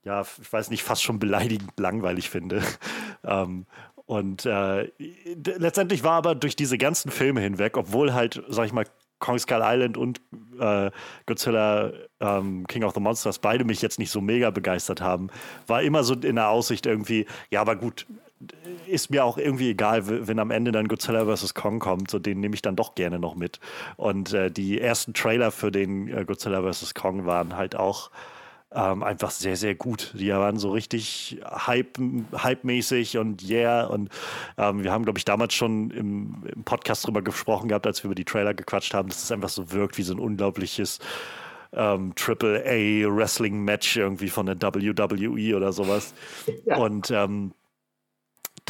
ja, 0.04 0.22
ich 0.22 0.52
weiß 0.52 0.70
nicht, 0.70 0.84
fast 0.84 1.04
schon 1.04 1.20
beleidigend 1.20 1.80
langweilig 1.80 2.30
finde. 2.30 2.64
ähm, 3.24 3.66
und 4.06 4.46
äh, 4.46 4.92
letztendlich 5.36 6.04
war 6.04 6.14
aber 6.14 6.36
durch 6.36 6.56
diese 6.56 6.78
ganzen 6.78 7.12
Filme 7.12 7.40
hinweg, 7.40 7.78
obwohl 7.78 8.14
halt, 8.14 8.44
sag 8.50 8.66
ich 8.66 8.74
mal, 8.74 8.86
Kong 9.20 9.38
Skull 9.38 9.62
Island 9.64 9.98
und 9.98 10.20
äh, 10.60 10.90
Godzilla 11.28 11.92
ähm, 12.20 12.66
King 12.68 12.84
of 12.84 12.96
the 12.96 13.00
Monsters 13.00 13.38
beide 13.38 13.64
mich 13.64 13.82
jetzt 13.84 14.00
nicht 14.00 14.10
so 14.10 14.20
mega 14.20 14.50
begeistert 14.50 15.00
haben, 15.00 15.30
war 15.68 15.84
immer 15.84 16.04
so 16.04 16.16
in 16.16 16.36
der 16.36 16.50
Aussicht 16.50 16.88
irgendwie, 16.88 17.28
ja, 17.52 17.62
aber 17.62 17.76
gut, 17.76 18.08
ist 18.88 19.10
mir 19.10 19.24
auch 19.24 19.38
irgendwie 19.38 19.70
egal, 19.70 20.28
wenn 20.28 20.40
am 20.40 20.52
Ende 20.52 20.72
dann 20.72 20.88
Godzilla 20.88 21.26
vs. 21.26 21.54
Kong 21.54 21.80
kommt, 21.80 22.12
so 22.12 22.20
den 22.20 22.40
nehme 22.40 22.56
ich 22.56 22.62
dann 22.62 22.76
doch 22.76 22.96
gerne 22.96 23.20
noch 23.20 23.36
mit. 23.36 23.60
Und 23.98 24.34
äh, 24.34 24.52
die 24.52 24.80
ersten 24.80 25.14
Trailer 25.14 25.52
für 25.52 25.72
den 25.72 26.08
äh, 26.08 26.26
Godzilla 26.26 26.62
vs. 26.62 26.94
Kong 26.94 27.26
waren 27.26 27.56
halt 27.56 27.76
auch 27.76 28.12
ähm, 28.74 29.04
einfach 29.04 29.32
sehr, 29.32 29.58
sehr 29.58 29.76
gut. 29.76 30.14
Die 30.18 30.30
waren 30.30 30.58
so 30.58 30.72
richtig 30.72 31.42
hype, 31.46 31.98
hype-mäßig 32.34 33.18
und 33.18 33.48
yeah. 33.48 33.86
Und 33.86 34.10
ähm, 34.58 34.84
wir 34.84 34.92
haben, 34.92 35.04
glaube 35.04 35.20
ich, 35.20 35.26
damals 35.26 35.54
schon 35.54 35.92
im, 35.92 36.44
im, 36.56 36.64
Podcast 36.64 37.06
drüber 37.06 37.22
gesprochen 37.22 37.68
gehabt, 37.68 37.86
als 37.86 38.04
wir 38.04 38.08
über 38.08 38.16
die 38.16 38.26
Trailer 38.26 38.54
gequatscht 38.54 38.94
haben, 38.94 39.10
dass 39.10 39.24
es 39.24 39.32
einfach 39.32 39.50
so 39.50 39.72
wirkt 39.72 39.98
wie 39.98 40.04
so 40.04 40.14
ein 40.14 40.20
unglaubliches 40.20 41.00
ähm, 41.74 42.14
Triple 42.16 42.64
A 42.66 43.16
Wrestling 43.16 43.64
Match 43.64 43.98
irgendwie 43.98 44.30
von 44.30 44.46
der 44.46 44.62
WWE 44.62 45.56
oder 45.56 45.74
sowas. 45.74 46.14
Ja. 46.66 46.78
Und 46.78 47.12
ähm, 47.12 47.54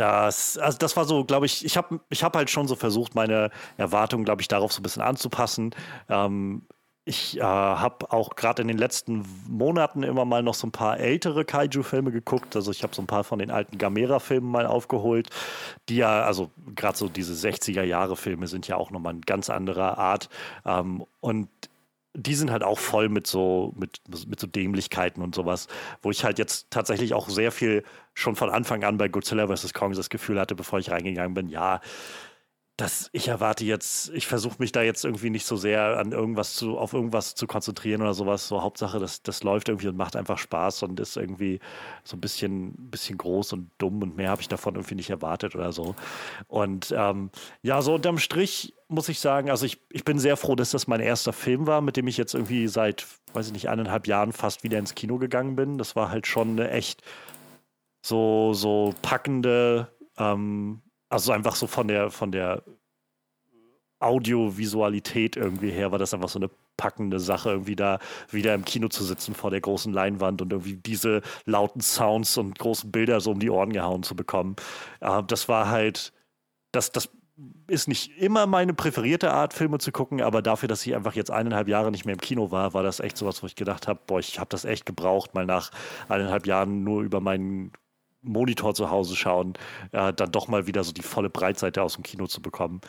das, 0.02 0.58
also 0.58 0.80
das 0.80 0.98
war 0.98 1.06
so, 1.06 1.24
glaube 1.24 1.46
ich, 1.46 1.64
ich 1.64 1.78
habe 1.78 2.00
ich 2.10 2.24
hab 2.24 2.36
halt 2.36 2.50
schon 2.50 2.68
so 2.68 2.76
versucht, 2.76 3.14
meine 3.14 3.52
Erwartungen, 3.78 4.26
glaube 4.26 4.42
ich, 4.42 4.48
darauf 4.48 4.74
so 4.74 4.80
ein 4.80 4.84
bisschen 4.84 5.04
anzupassen. 5.04 5.76
Ähm, 6.10 6.64
ich 7.06 7.38
äh, 7.38 7.42
habe 7.44 8.12
auch 8.12 8.36
gerade 8.36 8.64
in 8.64 8.68
den 8.68 8.80
letzten 8.80 9.24
Monaten 9.48 10.02
immer 10.02 10.26
mal 10.26 10.42
noch 10.42 10.56
so 10.56 10.66
ein 10.66 10.72
paar 10.72 11.00
ältere 11.00 11.46
Kaiju-Filme 11.46 12.12
geguckt. 12.12 12.56
Also 12.56 12.72
ich 12.72 12.82
habe 12.82 12.96
so 12.96 13.04
ein 13.04 13.08
paar 13.08 13.24
von 13.24 13.38
den 13.38 13.52
alten 13.52 13.78
Gamera-Filmen 13.78 14.50
mal 14.50 14.66
aufgeholt, 14.66 15.30
die 15.88 15.98
ja, 15.98 16.24
also 16.24 16.50
gerade 16.76 16.98
so 16.98 17.08
diese 17.08 17.34
60er-Jahre-Filme 17.34 18.48
sind 18.48 18.68
ja 18.68 18.78
auch 18.78 18.90
nochmal 18.90 19.14
eine 19.14 19.22
ganz 19.22 19.52
andere 19.52 20.00
Art. 20.00 20.30
Ähm, 20.66 21.06
und 21.20 21.50
die 22.14 22.36
sind 22.36 22.52
halt 22.52 22.64
auch 22.64 22.80
voll 22.80 23.10
mit 23.10 23.28
so, 23.28 23.74
mit, 23.78 24.02
mit 24.28 24.40
so 24.40 24.48
Dämlichkeiten 24.48 25.22
und 25.22 25.34
sowas, 25.34 25.68
wo 26.02 26.12
ich 26.12 26.24
halt 26.24 26.40
jetzt 26.40 26.70
tatsächlich 26.70 27.14
auch 27.14 27.30
sehr 27.30 27.52
viel 27.52 27.84
schon 28.14 28.36
von 28.36 28.50
Anfang 28.50 28.84
an 28.84 28.98
bei 28.98 29.08
Godzilla 29.08 29.48
vs. 29.48 29.74
Kong 29.74 29.94
das 29.94 30.10
Gefühl 30.10 30.40
hatte, 30.40 30.56
bevor 30.56 30.80
ich 30.80 30.92
reingegangen 30.92 31.34
bin, 31.34 31.48
ja, 31.48 31.80
das, 32.78 33.10
ich 33.12 33.28
erwarte 33.28 33.64
jetzt, 33.64 34.10
ich 34.10 34.26
versuche 34.26 34.56
mich 34.58 34.72
da 34.72 34.82
jetzt 34.82 35.06
irgendwie 35.06 35.30
nicht 35.30 35.46
so 35.46 35.56
sehr 35.56 36.00
an 36.00 36.12
irgendwas 36.12 36.56
zu, 36.56 36.78
auf 36.78 36.94
irgendwas 36.94 37.36
zu 37.36 37.46
konzentrieren 37.46 38.02
oder 38.02 38.14
sowas. 38.14 38.48
So 38.48 38.64
Hauptsache, 38.64 39.00
das, 39.00 39.22
das 39.22 39.44
läuft 39.44 39.70
irgendwie 39.70 39.88
und 39.90 39.98
macht 39.98 40.16
einfach 40.16 40.38
Spaß 40.40 40.84
und 40.84 41.00
ist 41.00 41.16
irgendwie 41.16 41.60
so 42.04 42.18
ein 42.18 42.22
bisschen, 42.22 42.74
bisschen 42.90 43.18
groß 43.18 43.54
und 43.54 43.70
dumm 43.78 44.02
und 44.02 44.16
mehr 44.16 44.30
habe 44.30 44.42
ich 44.42 44.48
davon 44.48 44.76
irgendwie 44.76 44.96
nicht 44.96 45.10
erwartet 45.10 45.56
oder 45.56 45.72
so. 45.72 45.96
Und 46.48 46.94
ähm, 46.98 47.30
ja, 47.62 47.82
so 47.82 47.94
unterm 47.94 48.18
Strich 48.18 48.74
muss 48.88 49.10
ich 49.10 49.20
sagen, 49.20 49.50
also 49.50 49.66
ich, 49.66 49.80
ich 49.90 50.04
bin 50.04 50.18
sehr 50.18 50.36
froh, 50.36 50.56
dass 50.56 50.72
das 50.72 50.88
mein 50.88 51.02
erster 51.02 51.34
Film 51.34 51.68
war, 51.68 51.82
mit 51.82 51.98
dem 51.98 52.08
ich 52.08 52.18
jetzt 52.18 52.34
irgendwie 52.34 52.68
seit, 52.68 53.06
weiß 53.34 53.48
ich 53.48 53.54
nicht, 53.54 53.70
eineinhalb 53.70 54.08
Jahren 54.08 54.34
fast 54.34 54.64
wieder 54.64 54.80
ins 54.80 54.96
Kino 54.96 55.18
gegangen 55.18 55.56
bin. 55.56 55.78
Das 55.78 55.96
war 55.96 56.10
halt 56.10 56.26
schon 56.26 56.52
eine 56.52 56.72
echt 56.72 57.04
so, 58.02 58.54
so 58.54 58.96
packende, 59.02 59.88
ähm, 60.18 60.82
also 61.12 61.32
einfach 61.32 61.56
so 61.56 61.68
von 61.68 61.88
der, 61.88 62.10
von 62.10 62.32
der 62.32 62.64
Audiovisualität 64.00 65.36
irgendwie 65.36 65.70
her 65.70 65.92
war 65.92 66.00
das 66.00 66.14
einfach 66.14 66.30
so 66.30 66.40
eine 66.40 66.50
packende 66.78 67.20
Sache, 67.20 67.52
irgendwie 67.52 67.76
da 67.76 68.00
wieder 68.32 68.56
im 68.56 68.66
Kino 68.66 68.88
zu 68.88 69.04
sitzen 69.04 69.36
vor 69.36 69.52
der 69.52 69.62
großen 69.62 69.94
Leinwand 69.94 70.42
und 70.42 70.52
irgendwie 70.52 70.78
diese 70.78 71.22
lauten 71.46 71.82
Sounds 71.82 72.38
und 72.38 72.58
großen 72.58 72.92
Bilder 72.92 73.22
so 73.22 73.32
um 73.32 73.40
die 73.40 73.50
Ohren 73.50 73.74
gehauen 73.74 74.04
zu 74.04 74.16
bekommen. 74.16 74.56
Äh, 75.02 75.22
das 75.28 75.48
war 75.50 75.70
halt, 75.70 76.14
das, 76.72 76.92
das 76.92 77.10
ist 77.68 77.88
nicht 77.88 78.18
immer 78.18 78.48
meine 78.48 78.74
präferierte 78.74 79.32
Art, 79.32 79.54
Filme 79.54 79.78
zu 79.78 79.92
gucken, 79.92 80.22
aber 80.22 80.42
dafür, 80.42 80.70
dass 80.70 80.86
ich 80.86 80.96
einfach 80.96 81.14
jetzt 81.14 81.30
eineinhalb 81.30 81.68
Jahre 81.68 81.92
nicht 81.92 82.06
mehr 82.06 82.14
im 82.14 82.22
Kino 82.22 82.52
war, 82.52 82.74
war 82.74 82.84
das 82.84 83.00
echt 83.00 83.18
sowas, 83.18 83.44
wo 83.44 83.48
ich 83.48 83.56
gedacht 83.56 83.88
habe, 83.88 84.00
boah, 84.08 84.20
ich 84.20 84.40
habe 84.40 84.50
das 84.50 84.66
echt 84.66 84.86
gebraucht, 84.86 85.36
mal 85.36 85.46
nach 85.46 85.72
eineinhalb 86.08 86.48
Jahren 86.48 86.84
nur 86.84 87.02
über 87.04 87.20
meinen 87.20 87.72
Monitor 88.22 88.74
zu 88.74 88.90
Hause 88.90 89.16
schauen, 89.16 89.54
äh, 89.92 90.14
dann 90.14 90.32
doch 90.32 90.48
mal 90.48 90.68
wieder 90.68 90.84
so 90.84 90.92
die 90.92 91.02
volle 91.02 91.30
Breitseite 91.30 91.82
aus 91.82 91.96
dem 91.96 92.04
Kino 92.04 92.28
zu 92.28 92.42
bekommen. 92.42 92.82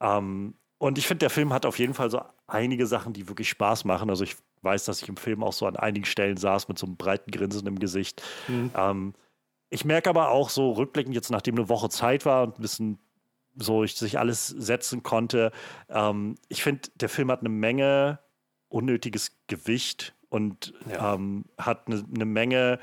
Ähm, 0.00 0.54
und 0.78 0.98
ich 0.98 1.06
finde, 1.06 1.20
der 1.20 1.30
Film 1.30 1.52
hat 1.52 1.64
auf 1.64 1.78
jeden 1.78 1.94
Fall 1.94 2.10
so 2.10 2.20
einige 2.46 2.86
Sachen, 2.86 3.12
die 3.12 3.28
wirklich 3.28 3.48
Spaß 3.48 3.84
machen. 3.84 4.10
Also 4.10 4.24
ich 4.24 4.36
weiß, 4.62 4.84
dass 4.84 5.02
ich 5.02 5.08
im 5.08 5.16
Film 5.16 5.42
auch 5.42 5.52
so 5.52 5.66
an 5.66 5.76
einigen 5.76 6.04
Stellen 6.04 6.36
saß 6.36 6.68
mit 6.68 6.78
so 6.78 6.86
einem 6.86 6.96
breiten 6.96 7.30
Grinsen 7.30 7.66
im 7.66 7.78
Gesicht. 7.78 8.22
Mhm. 8.48 8.70
Ähm, 8.76 9.14
ich 9.70 9.84
merke 9.84 10.10
aber 10.10 10.30
auch 10.30 10.50
so 10.50 10.72
rückblickend, 10.72 11.14
jetzt 11.14 11.30
nachdem 11.30 11.56
eine 11.56 11.68
Woche 11.68 11.88
Zeit 11.88 12.26
war 12.26 12.44
und 12.44 12.58
ein 12.58 12.62
bisschen 12.62 12.98
so 13.58 13.84
ich 13.84 13.96
sich 13.96 14.18
alles 14.18 14.48
setzen 14.48 15.02
konnte, 15.02 15.50
ähm, 15.88 16.34
ich 16.48 16.62
finde, 16.62 16.90
der 16.96 17.08
Film 17.08 17.30
hat 17.30 17.40
eine 17.40 17.48
Menge 17.48 18.18
unnötiges 18.68 19.38
Gewicht 19.46 20.14
und 20.28 20.74
ja. 20.90 21.14
ähm, 21.14 21.46
hat 21.56 21.86
eine, 21.86 22.04
eine 22.14 22.26
Menge 22.26 22.78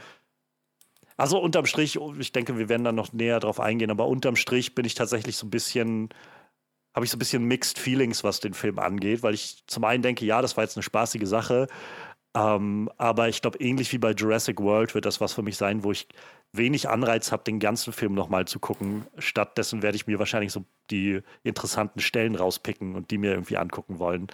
also 1.23 1.39
unterm 1.39 1.65
Strich, 1.65 1.97
ich 2.19 2.33
denke, 2.33 2.57
wir 2.57 2.67
werden 2.67 2.83
dann 2.83 2.95
noch 2.95 3.13
näher 3.13 3.39
drauf 3.39 3.61
eingehen, 3.61 3.89
aber 3.89 4.09
unterm 4.09 4.35
Strich 4.35 4.75
bin 4.75 4.83
ich 4.83 4.93
tatsächlich 4.93 5.37
so 5.37 5.47
ein 5.47 5.51
bisschen, 5.51 6.09
habe 6.93 7.05
ich 7.05 7.11
so 7.11 7.15
ein 7.15 7.19
bisschen 7.19 7.45
Mixed 7.45 7.79
Feelings, 7.79 8.25
was 8.25 8.41
den 8.41 8.53
Film 8.53 8.77
angeht, 8.77 9.23
weil 9.23 9.33
ich 9.33 9.63
zum 9.67 9.85
einen 9.85 10.03
denke, 10.03 10.25
ja, 10.25 10.41
das 10.41 10.57
war 10.57 10.65
jetzt 10.65 10.75
eine 10.75 10.83
spaßige 10.83 11.25
Sache, 11.25 11.67
ähm, 12.35 12.89
aber 12.97 13.29
ich 13.29 13.41
glaube, 13.41 13.57
ähnlich 13.59 13.93
wie 13.93 13.99
bei 13.99 14.11
Jurassic 14.11 14.59
World 14.59 14.95
wird 14.95 15.05
das 15.05 15.21
was 15.21 15.31
für 15.31 15.43
mich 15.43 15.55
sein, 15.55 15.85
wo 15.85 15.93
ich 15.93 16.09
wenig 16.51 16.89
Anreiz 16.89 17.31
habe, 17.31 17.45
den 17.45 17.61
ganzen 17.61 17.93
Film 17.93 18.15
nochmal 18.15 18.43
zu 18.45 18.59
gucken. 18.59 19.07
Stattdessen 19.17 19.81
werde 19.81 19.95
ich 19.95 20.07
mir 20.07 20.19
wahrscheinlich 20.19 20.51
so 20.51 20.65
die 20.91 21.21
interessanten 21.43 22.01
Stellen 22.01 22.35
rauspicken 22.35 22.95
und 22.95 23.11
die 23.11 23.17
mir 23.17 23.31
irgendwie 23.31 23.55
angucken 23.55 23.97
wollen, 23.97 24.27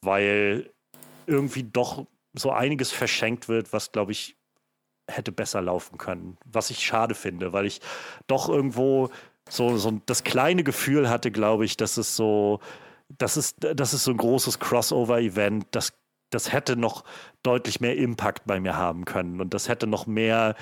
weil 0.00 0.72
irgendwie 1.26 1.64
doch 1.64 2.06
so 2.32 2.52
einiges 2.52 2.90
verschenkt 2.90 3.50
wird, 3.50 3.74
was, 3.74 3.92
glaube 3.92 4.12
ich, 4.12 4.38
hätte 5.12 5.32
besser 5.32 5.62
laufen 5.62 5.98
können. 5.98 6.38
Was 6.44 6.70
ich 6.70 6.84
schade 6.84 7.14
finde, 7.14 7.52
weil 7.52 7.66
ich 7.66 7.80
doch 8.26 8.48
irgendwo 8.48 9.10
so, 9.48 9.76
so 9.76 10.00
das 10.06 10.24
kleine 10.24 10.64
Gefühl 10.64 11.08
hatte, 11.08 11.30
glaube 11.30 11.64
ich, 11.64 11.76
dass 11.76 11.96
es 11.96 12.16
so, 12.16 12.60
das 13.08 13.36
ist, 13.36 13.58
das 13.60 13.94
ist 13.94 14.04
so 14.04 14.10
ein 14.10 14.16
großes 14.16 14.58
Crossover-Event, 14.58 15.66
das, 15.72 15.92
das 16.30 16.52
hätte 16.52 16.76
noch 16.76 17.04
deutlich 17.42 17.80
mehr 17.80 17.96
Impact 17.96 18.46
bei 18.46 18.60
mir 18.60 18.76
haben 18.76 19.04
können 19.04 19.40
und 19.40 19.52
das 19.54 19.68
hätte 19.68 19.86
noch 19.86 20.06
mehr, 20.06 20.54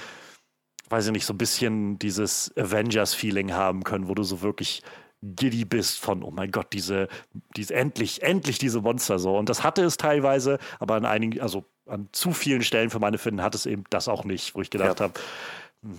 weiß 0.88 1.06
ich 1.06 1.12
nicht, 1.12 1.26
so 1.26 1.34
ein 1.34 1.38
bisschen 1.38 1.98
dieses 1.98 2.56
Avengers-Feeling 2.56 3.52
haben 3.52 3.84
können, 3.84 4.08
wo 4.08 4.14
du 4.14 4.22
so 4.22 4.42
wirklich 4.42 4.82
giddy 5.22 5.64
bist 5.64 5.98
von, 6.00 6.22
oh 6.22 6.30
mein 6.30 6.50
Gott, 6.50 6.72
diese, 6.72 7.08
diese 7.56 7.74
endlich, 7.74 8.22
endlich 8.22 8.58
diese 8.58 8.80
Monster 8.80 9.18
so. 9.18 9.36
Und 9.36 9.48
das 9.48 9.62
hatte 9.62 9.84
es 9.84 9.96
teilweise, 9.98 10.58
aber 10.78 10.94
an 10.94 11.04
einigen, 11.04 11.40
also 11.40 11.66
an 11.86 12.08
zu 12.12 12.32
vielen 12.32 12.62
Stellen 12.62 12.90
für 12.90 12.98
meine 13.00 13.18
Finden 13.18 13.42
hat 13.42 13.54
es 13.54 13.66
eben 13.66 13.84
das 13.90 14.08
auch 14.08 14.24
nicht, 14.24 14.54
wo 14.54 14.62
ich 14.62 14.70
gedacht 14.70 15.00
ja. 15.00 15.04
habe, 15.04 15.14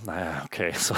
naja, 0.05 0.43
okay. 0.45 0.73
So, 0.77 0.95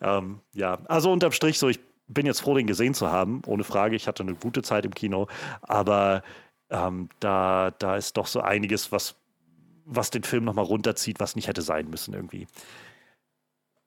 ähm, 0.00 0.40
ja, 0.54 0.78
also 0.86 1.12
unterm 1.12 1.32
Strich 1.32 1.58
so, 1.58 1.68
ich 1.68 1.80
bin 2.08 2.26
jetzt 2.26 2.40
froh, 2.40 2.54
den 2.54 2.66
gesehen 2.66 2.94
zu 2.94 3.10
haben, 3.10 3.42
ohne 3.46 3.64
Frage. 3.64 3.96
Ich 3.96 4.08
hatte 4.08 4.22
eine 4.22 4.34
gute 4.34 4.62
Zeit 4.62 4.84
im 4.84 4.94
Kino, 4.94 5.28
aber 5.62 6.22
Ähm, 6.72 7.08
da, 7.18 7.72
da 7.80 7.96
ist 7.96 8.16
doch 8.16 8.28
so 8.28 8.42
einiges, 8.42 8.92
was, 8.92 9.16
was 9.84 10.10
den 10.10 10.22
Film 10.22 10.44
nochmal 10.44 10.64
runterzieht, 10.64 11.18
was 11.18 11.34
nicht 11.34 11.48
hätte 11.48 11.62
sein 11.62 11.90
müssen 11.90 12.14
irgendwie. 12.14 12.46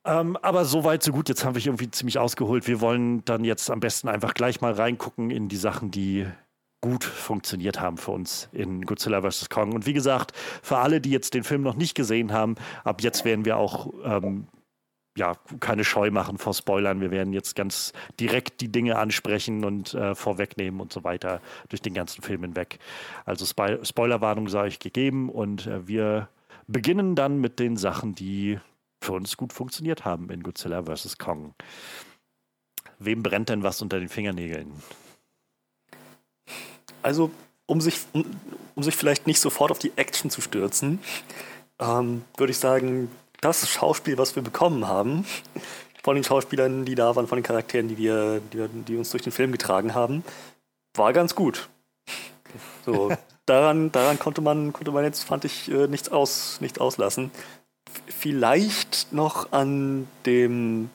Ähm, 0.05 0.35
aber 0.41 0.65
so 0.65 0.83
weit, 0.83 1.01
so 1.01 1.13
gut. 1.13 1.29
Jetzt 1.29 1.45
haben 1.45 1.55
wir 1.55 1.65
irgendwie 1.65 1.89
ziemlich 1.89 2.17
ausgeholt. 2.19 2.67
Wir 2.67 2.81
wollen 2.81 3.23
dann 3.23 3.45
jetzt 3.45 3.71
am 3.71 3.79
besten 3.79 4.09
einfach 4.09 4.33
gleich 4.33 4.59
mal 4.59 4.73
reingucken 4.73 5.31
in 5.31 5.47
die 5.47 5.55
Sachen, 5.55 5.91
die 5.91 6.27
gut 6.83 7.05
funktioniert 7.05 7.79
haben 7.79 7.95
für 7.95 8.11
uns 8.11 8.49
in 8.51 8.81
Godzilla 8.81 9.21
vs. 9.21 9.47
Kong. 9.47 9.71
Und 9.71 9.85
wie 9.85 9.93
gesagt, 9.93 10.33
für 10.61 10.79
alle, 10.79 10.99
die 10.99 11.11
jetzt 11.11 11.33
den 11.33 11.45
Film 11.45 11.61
noch 11.61 11.75
nicht 11.75 11.95
gesehen 11.95 12.33
haben, 12.33 12.55
ab 12.83 13.01
jetzt 13.01 13.23
werden 13.23 13.45
wir 13.45 13.55
auch 13.55 13.93
ähm, 14.03 14.47
ja, 15.15 15.35
keine 15.61 15.85
Scheu 15.85 16.11
machen 16.11 16.37
vor 16.37 16.53
Spoilern. 16.53 16.99
Wir 16.99 17.09
werden 17.09 17.31
jetzt 17.31 17.55
ganz 17.55 17.93
direkt 18.19 18.59
die 18.59 18.69
Dinge 18.69 18.97
ansprechen 18.97 19.63
und 19.63 19.93
äh, 19.93 20.13
vorwegnehmen 20.13 20.81
und 20.81 20.91
so 20.91 21.05
weiter 21.05 21.39
durch 21.69 21.81
den 21.81 21.93
ganzen 21.93 22.21
Film 22.21 22.41
hinweg. 22.41 22.79
Also 23.23 23.45
Spo 23.45 23.81
Spoilerwarnung 23.81 24.49
sei 24.49 24.67
ich 24.67 24.79
gegeben 24.79 25.29
und 25.29 25.67
äh, 25.67 25.87
wir 25.87 26.27
beginnen 26.67 27.15
dann 27.15 27.39
mit 27.39 27.59
den 27.59 27.77
Sachen, 27.77 28.13
die 28.13 28.59
für 29.01 29.13
uns 29.13 29.37
gut 29.37 29.53
funktioniert 29.53 30.03
haben 30.03 30.29
in 30.29 30.43
Godzilla 30.43 30.83
vs. 30.83 31.17
Kong. 31.17 31.53
Wem 32.99 33.23
brennt 33.23 33.47
denn 33.47 33.63
was 33.63 33.81
unter 33.81 33.99
den 33.99 34.09
Fingernägeln? 34.09 34.73
Also, 37.03 37.31
um 37.65 37.81
sich, 37.81 37.99
um, 38.13 38.25
um 38.75 38.83
sich 38.83 38.95
vielleicht 38.95 39.27
nicht 39.27 39.39
sofort 39.39 39.71
auf 39.71 39.79
die 39.79 39.93
Action 39.95 40.29
zu 40.29 40.41
stürzen, 40.41 40.99
ähm, 41.79 42.23
würde 42.37 42.51
ich 42.51 42.57
sagen, 42.57 43.09
das 43.41 43.69
Schauspiel, 43.69 44.17
was 44.17 44.35
wir 44.35 44.43
bekommen 44.43 44.87
haben, 44.87 45.25
von 46.03 46.15
den 46.15 46.23
Schauspielern, 46.23 46.85
die 46.85 46.95
da 46.95 47.15
waren, 47.15 47.27
von 47.27 47.37
den 47.37 47.43
Charakteren, 47.43 47.87
die 47.87 47.97
wir, 47.97 48.41
die, 48.51 48.57
wir, 48.57 48.67
die 48.67 48.97
uns 48.97 49.11
durch 49.11 49.23
den 49.23 49.31
Film 49.31 49.51
getragen 49.51 49.93
haben, 49.93 50.23
war 50.95 51.13
ganz 51.13 51.35
gut. 51.35 51.69
So, 52.85 53.11
daran, 53.45 53.91
daran 53.91 54.19
konnte 54.19 54.41
man, 54.41 54.73
konnte 54.73 54.91
man 54.91 55.03
jetzt, 55.03 55.23
fand 55.23 55.45
ich, 55.45 55.71
äh, 55.71 55.87
nichts, 55.87 56.09
aus, 56.09 56.59
nichts 56.61 56.79
auslassen. 56.79 57.31
Vielleicht 58.07 59.13
noch 59.13 59.51
an 59.51 60.07
dem 60.25 60.89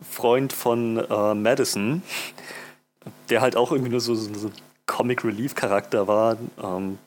Freund 0.00 0.52
von 0.52 0.98
äh, 0.98 1.34
Madison, 1.34 2.02
der 3.30 3.40
halt 3.40 3.56
auch 3.56 3.72
irgendwie 3.72 3.90
nur 3.90 4.00
so, 4.00 4.14
so, 4.14 4.32
so 4.34 4.50
Comic 4.86 5.24
Relief 5.24 5.54
Charakter 5.54 6.06
war, 6.06 6.36
ähm, 6.62 6.98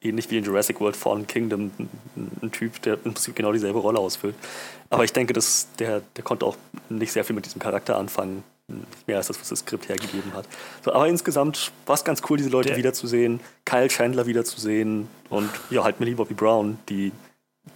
ähnlich 0.00 0.30
wie 0.30 0.38
in 0.38 0.44
Jurassic 0.44 0.80
World 0.80 0.96
Fallen 0.96 1.26
Kingdom, 1.26 1.70
ein 2.16 2.50
Typ, 2.52 2.82
der 2.82 2.94
im 2.94 3.14
Prinzip 3.14 3.36
genau 3.36 3.52
dieselbe 3.52 3.78
Rolle 3.78 3.98
ausfüllt. 3.98 4.34
Aber 4.90 5.04
ich 5.04 5.12
denke, 5.12 5.32
dass 5.32 5.68
der, 5.78 6.02
der 6.16 6.24
konnte 6.24 6.46
auch 6.46 6.56
nicht 6.88 7.12
sehr 7.12 7.24
viel 7.24 7.34
mit 7.34 7.46
diesem 7.46 7.60
Charakter 7.60 7.96
anfangen. 7.96 8.44
Mehr 9.06 9.18
als 9.18 9.26
das, 9.26 9.38
was 9.38 9.50
das 9.50 9.58
Skript 9.58 9.90
hergegeben 9.90 10.32
hat. 10.32 10.46
So, 10.82 10.92
aber 10.92 11.06
insgesamt 11.06 11.70
war 11.84 11.96
es 11.96 12.04
ganz 12.04 12.22
cool, 12.28 12.38
diese 12.38 12.48
Leute 12.48 12.70
der 12.70 12.78
wiederzusehen, 12.78 13.40
Kyle 13.66 13.88
Chandler 13.88 14.24
wiederzusehen 14.24 15.06
und 15.28 15.50
ja, 15.68 15.84
halt 15.84 16.00
Millie 16.00 16.14
Bobby 16.14 16.32
Brown, 16.32 16.78
die 16.88 17.12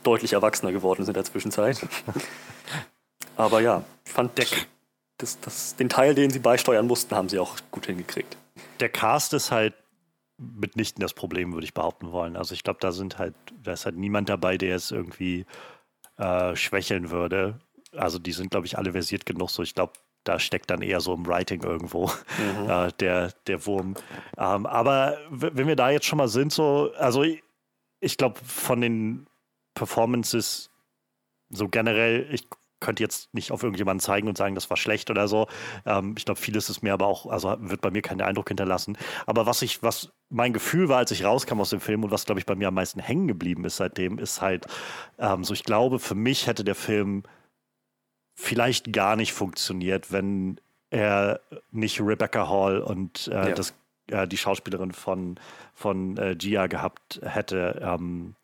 deutlich 0.03 0.33
erwachsener 0.33 0.73
geworden 0.73 1.05
sind 1.05 1.15
in 1.15 1.23
der 1.23 1.31
Zwischenzeit. 1.31 1.79
aber 3.37 3.61
ja, 3.61 3.85
ich 4.07 4.13
fand 4.13 4.39
der, 4.39 4.47
das, 5.19 5.39
das, 5.41 5.77
den 5.77 5.91
Teil, 5.91 6.15
den 6.15 6.31
sie 6.31 6.39
beisteuern 6.39 6.87
mussten, 6.87 7.15
haben 7.15 7.29
sie 7.29 7.39
auch 7.39 7.57
gut 7.71 7.85
hingekriegt 7.85 8.39
der 8.81 8.89
Cast 8.89 9.35
ist 9.35 9.51
halt 9.51 9.75
mitnichten 10.39 11.01
das 11.01 11.15
Problem, 11.15 11.53
würde 11.53 11.65
ich 11.65 11.75
behaupten 11.75 12.13
wollen. 12.13 12.37
Also 12.37 12.55
ich 12.55 12.63
glaube, 12.63 12.79
da 12.81 12.93
sind 12.93 13.19
halt, 13.19 13.35
da 13.63 13.73
ist 13.73 13.85
halt 13.85 13.97
niemand 13.97 14.29
dabei, 14.29 14.57
der 14.57 14.77
es 14.77 14.91
irgendwie 14.91 15.47
äh, 16.17 16.55
schwächeln 16.55 17.11
würde. 17.11 17.59
Also 17.97 18.19
die 18.19 18.33
sind, 18.33 18.51
glaube 18.51 18.67
ich, 18.67 18.79
alle 18.79 18.93
versiert 18.93 19.27
genug. 19.27 19.51
So, 19.51 19.63
ich 19.63 19.75
glaube, 19.75 19.95
da 20.25 20.39
steckt 20.39 20.71
dann 20.71 20.83
eher 20.83 21.01
so 21.01 21.15
im 21.15 21.27
Writing 21.27 21.63
irgendwo 21.63 22.07
mhm. 22.39 22.69
äh, 22.71 22.93
der, 23.01 23.33
der 23.47 23.67
Wurm. 23.67 23.95
Ähm, 24.37 24.67
aber 24.67 25.19
wenn 25.31 25.67
wir 25.67 25.77
da 25.77 25.91
jetzt 25.91 26.07
schon 26.07 26.19
mal 26.19 26.29
sind, 26.29 26.53
so, 26.53 26.93
also 26.99 27.23
ich, 27.23 27.43
ich 28.01 28.17
glaube, 28.17 28.39
von 28.45 28.81
den 28.81 29.27
Performances 29.75 30.71
so 31.51 31.69
generell, 31.69 32.29
ich 32.33 32.47
könnte 32.81 33.03
jetzt 33.03 33.33
nicht 33.35 33.53
auf 33.53 33.63
irgendjemanden 33.63 34.01
zeigen 34.01 34.29
und 34.29 34.39
sagen, 34.39 34.55
das 34.55 34.71
war 34.71 34.77
schlecht 34.77 35.11
oder 35.11 35.29
so. 35.29 35.49
Ähm, 35.87 36.15
ich 36.17 36.25
glaube, 36.25 36.41
vieles 36.41 36.71
ist 36.71 36.83
mir 36.83 36.93
aber 36.93 37.07
auch, 37.07 37.27
also 37.27 37.57
wird 37.61 37.81
bei 37.81 37.91
mir 37.91 38.03
keinen 38.03 38.21
Eindruck 38.21 38.49
hinterlassen. 38.49 38.97
Aber 39.27 39.47
was 39.47 39.63
ich, 39.63 39.83
was 39.83 40.13
mein 40.31 40.53
Gefühl 40.53 40.89
war, 40.89 40.99
als 40.99 41.11
ich 41.11 41.25
rauskam 41.25 41.61
aus 41.61 41.71
dem 41.71 41.81
Film 41.81 42.05
und 42.05 42.11
was, 42.11 42.25
glaube 42.25 42.41
ich, 42.41 42.47
bei 42.47 42.55
mir 42.55 42.69
am 42.69 42.75
meisten 42.75 43.01
hängen 43.01 43.29
geblieben 43.29 43.65
ist 43.65 43.77
seitdem, 43.77 44.19
ist 44.19 44.41
halt 44.41 44.67
ähm, 45.19 45.45
so, 45.45 45.55
ich 45.55 45.65
glaube, 45.65 45.99
für 45.99 46.15
mich 46.15 46.47
hätte 46.47 46.65
der 46.65 46.75
Film 46.75 47.23
vielleicht 48.35 48.93
gar 48.93 49.17
nicht 49.17 49.33
funktioniert, 49.33 50.13
wenn 50.13 50.61
er 50.91 51.41
nicht 51.71 52.01
Rebecca 52.01 52.49
Hall 52.49 52.81
und 52.81 53.29
äh, 53.29 53.49
ja. 53.49 53.53
das, 53.53 53.75
äh, 54.11 54.27
die 54.29 54.37
Schauspielerin 54.37 54.93
von, 54.93 55.39
von 55.75 56.17
äh, 56.17 56.37
Gia 56.37 56.67
gehabt 56.67 57.21
hätte. 57.23 57.81
Ähm, 57.83 58.37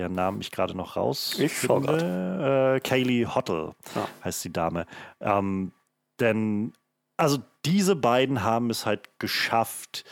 deren 0.00 0.14
Namen 0.14 0.40
ich 0.40 0.50
gerade 0.50 0.74
noch 0.76 0.96
raus. 0.96 1.38
Ich 1.38 1.52
finde. 1.52 2.76
Äh, 2.76 2.80
Kaylee 2.80 3.26
Hottle 3.26 3.74
ja. 3.94 4.08
heißt 4.24 4.42
die 4.44 4.52
Dame. 4.52 4.86
Ähm, 5.20 5.72
denn, 6.20 6.72
also 7.18 7.38
diese 7.66 7.96
beiden 7.96 8.42
haben 8.42 8.70
es 8.70 8.86
halt 8.86 9.10
geschafft, 9.18 10.04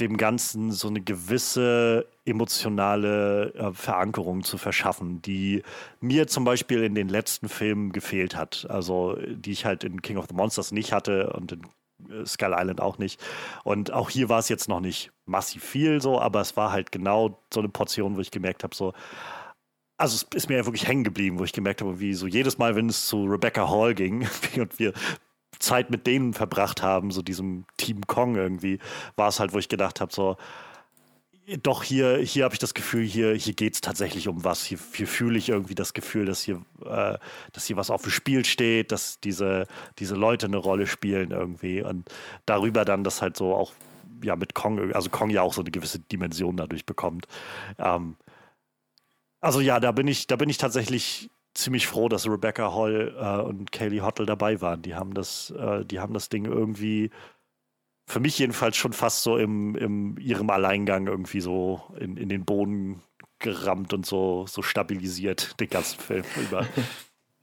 dem 0.00 0.16
Ganzen 0.16 0.72
so 0.72 0.88
eine 0.88 1.00
gewisse 1.00 2.06
emotionale 2.26 3.54
äh, 3.54 3.72
Verankerung 3.72 4.42
zu 4.42 4.58
verschaffen, 4.58 5.22
die 5.22 5.62
mir 6.00 6.26
zum 6.26 6.44
Beispiel 6.44 6.82
in 6.82 6.94
den 6.94 7.08
letzten 7.08 7.48
Filmen 7.48 7.92
gefehlt 7.92 8.36
hat. 8.36 8.66
Also 8.68 9.16
die 9.26 9.52
ich 9.52 9.64
halt 9.64 9.84
in 9.84 10.02
King 10.02 10.18
of 10.18 10.26
the 10.28 10.34
Monsters 10.34 10.72
nicht 10.72 10.92
hatte 10.92 11.32
und 11.32 11.52
in 11.52 11.62
Skull 12.26 12.54
Island 12.56 12.80
auch 12.80 12.98
nicht. 12.98 13.20
Und 13.64 13.92
auch 13.92 14.10
hier 14.10 14.28
war 14.28 14.38
es 14.38 14.48
jetzt 14.48 14.68
noch 14.68 14.80
nicht 14.80 15.12
massiv 15.26 15.64
viel 15.64 16.00
so, 16.00 16.20
aber 16.20 16.40
es 16.40 16.56
war 16.56 16.72
halt 16.72 16.92
genau 16.92 17.38
so 17.52 17.60
eine 17.60 17.68
Portion, 17.68 18.16
wo 18.16 18.20
ich 18.20 18.30
gemerkt 18.30 18.64
habe, 18.64 18.74
so, 18.74 18.92
also 19.96 20.16
es 20.16 20.26
ist 20.34 20.48
mir 20.48 20.56
ja 20.56 20.66
wirklich 20.66 20.88
hängen 20.88 21.04
geblieben, 21.04 21.38
wo 21.38 21.44
ich 21.44 21.52
gemerkt 21.52 21.80
habe, 21.80 22.00
wie 22.00 22.14
so 22.14 22.26
jedes 22.26 22.58
Mal, 22.58 22.74
wenn 22.76 22.88
es 22.88 23.06
zu 23.06 23.24
Rebecca 23.24 23.68
Hall 23.68 23.94
ging 23.94 24.26
und 24.56 24.78
wir 24.78 24.92
Zeit 25.58 25.90
mit 25.90 26.06
denen 26.06 26.34
verbracht 26.34 26.82
haben, 26.82 27.10
so 27.10 27.22
diesem 27.22 27.64
Team 27.76 28.02
Kong 28.06 28.36
irgendwie, 28.36 28.78
war 29.16 29.28
es 29.28 29.40
halt, 29.40 29.52
wo 29.52 29.58
ich 29.58 29.68
gedacht 29.68 30.00
habe, 30.00 30.12
so, 30.12 30.36
doch 31.62 31.82
hier, 31.82 32.18
hier 32.18 32.44
habe 32.44 32.54
ich 32.54 32.58
das 32.58 32.74
Gefühl, 32.74 33.04
hier, 33.04 33.34
hier 33.34 33.54
geht 33.54 33.74
es 33.74 33.80
tatsächlich 33.80 34.28
um 34.28 34.44
was. 34.44 34.64
Hier, 34.64 34.78
hier 34.94 35.06
fühle 35.06 35.38
ich 35.38 35.48
irgendwie 35.48 35.74
das 35.74 35.92
Gefühl, 35.92 36.24
dass 36.24 36.42
hier, 36.42 36.64
äh, 36.84 37.18
dass 37.52 37.66
hier 37.66 37.76
was 37.76 37.90
auf 37.90 38.02
dem 38.02 38.10
Spiel 38.10 38.44
steht, 38.44 38.92
dass 38.92 39.20
diese, 39.20 39.66
diese 39.98 40.14
Leute 40.14 40.46
eine 40.46 40.56
Rolle 40.56 40.86
spielen 40.86 41.32
irgendwie. 41.32 41.82
Und 41.82 42.08
darüber 42.46 42.84
dann 42.84 43.04
das 43.04 43.20
halt 43.20 43.36
so 43.36 43.54
auch 43.54 43.72
ja 44.22 44.36
mit 44.36 44.54
Kong, 44.54 44.92
also 44.94 45.10
Kong 45.10 45.30
ja 45.30 45.42
auch 45.42 45.52
so 45.52 45.60
eine 45.60 45.70
gewisse 45.70 45.98
Dimension 45.98 46.56
dadurch 46.56 46.86
bekommt. 46.86 47.26
Ähm, 47.78 48.16
also 49.40 49.60
ja, 49.60 49.80
da 49.80 49.92
bin 49.92 50.08
ich, 50.08 50.26
da 50.26 50.36
bin 50.36 50.48
ich 50.48 50.56
tatsächlich 50.58 51.30
ziemlich 51.52 51.86
froh, 51.86 52.08
dass 52.08 52.26
Rebecca 52.26 52.74
Hall 52.74 53.14
äh, 53.18 53.42
und 53.42 53.70
Kaylee 53.70 54.00
Hottle 54.00 54.26
dabei 54.26 54.60
waren. 54.60 54.82
Die 54.82 54.94
haben 54.94 55.14
das, 55.14 55.50
äh, 55.50 55.84
die 55.84 56.00
haben 56.00 56.14
das 56.14 56.28
Ding 56.28 56.46
irgendwie 56.46 57.10
für 58.06 58.20
mich 58.20 58.38
jedenfalls 58.38 58.76
schon 58.76 58.92
fast 58.92 59.22
so 59.22 59.36
im, 59.38 59.74
im 59.76 60.18
ihrem 60.18 60.50
Alleingang 60.50 61.06
irgendwie 61.06 61.40
so 61.40 61.82
in, 61.98 62.16
in 62.16 62.28
den 62.28 62.44
Boden 62.44 63.02
gerammt 63.38 63.92
und 63.92 64.06
so, 64.06 64.46
so 64.46 64.62
stabilisiert, 64.62 65.58
den 65.60 65.68
ganzen 65.68 65.98
Film 66.00 66.24
über. 66.36 66.66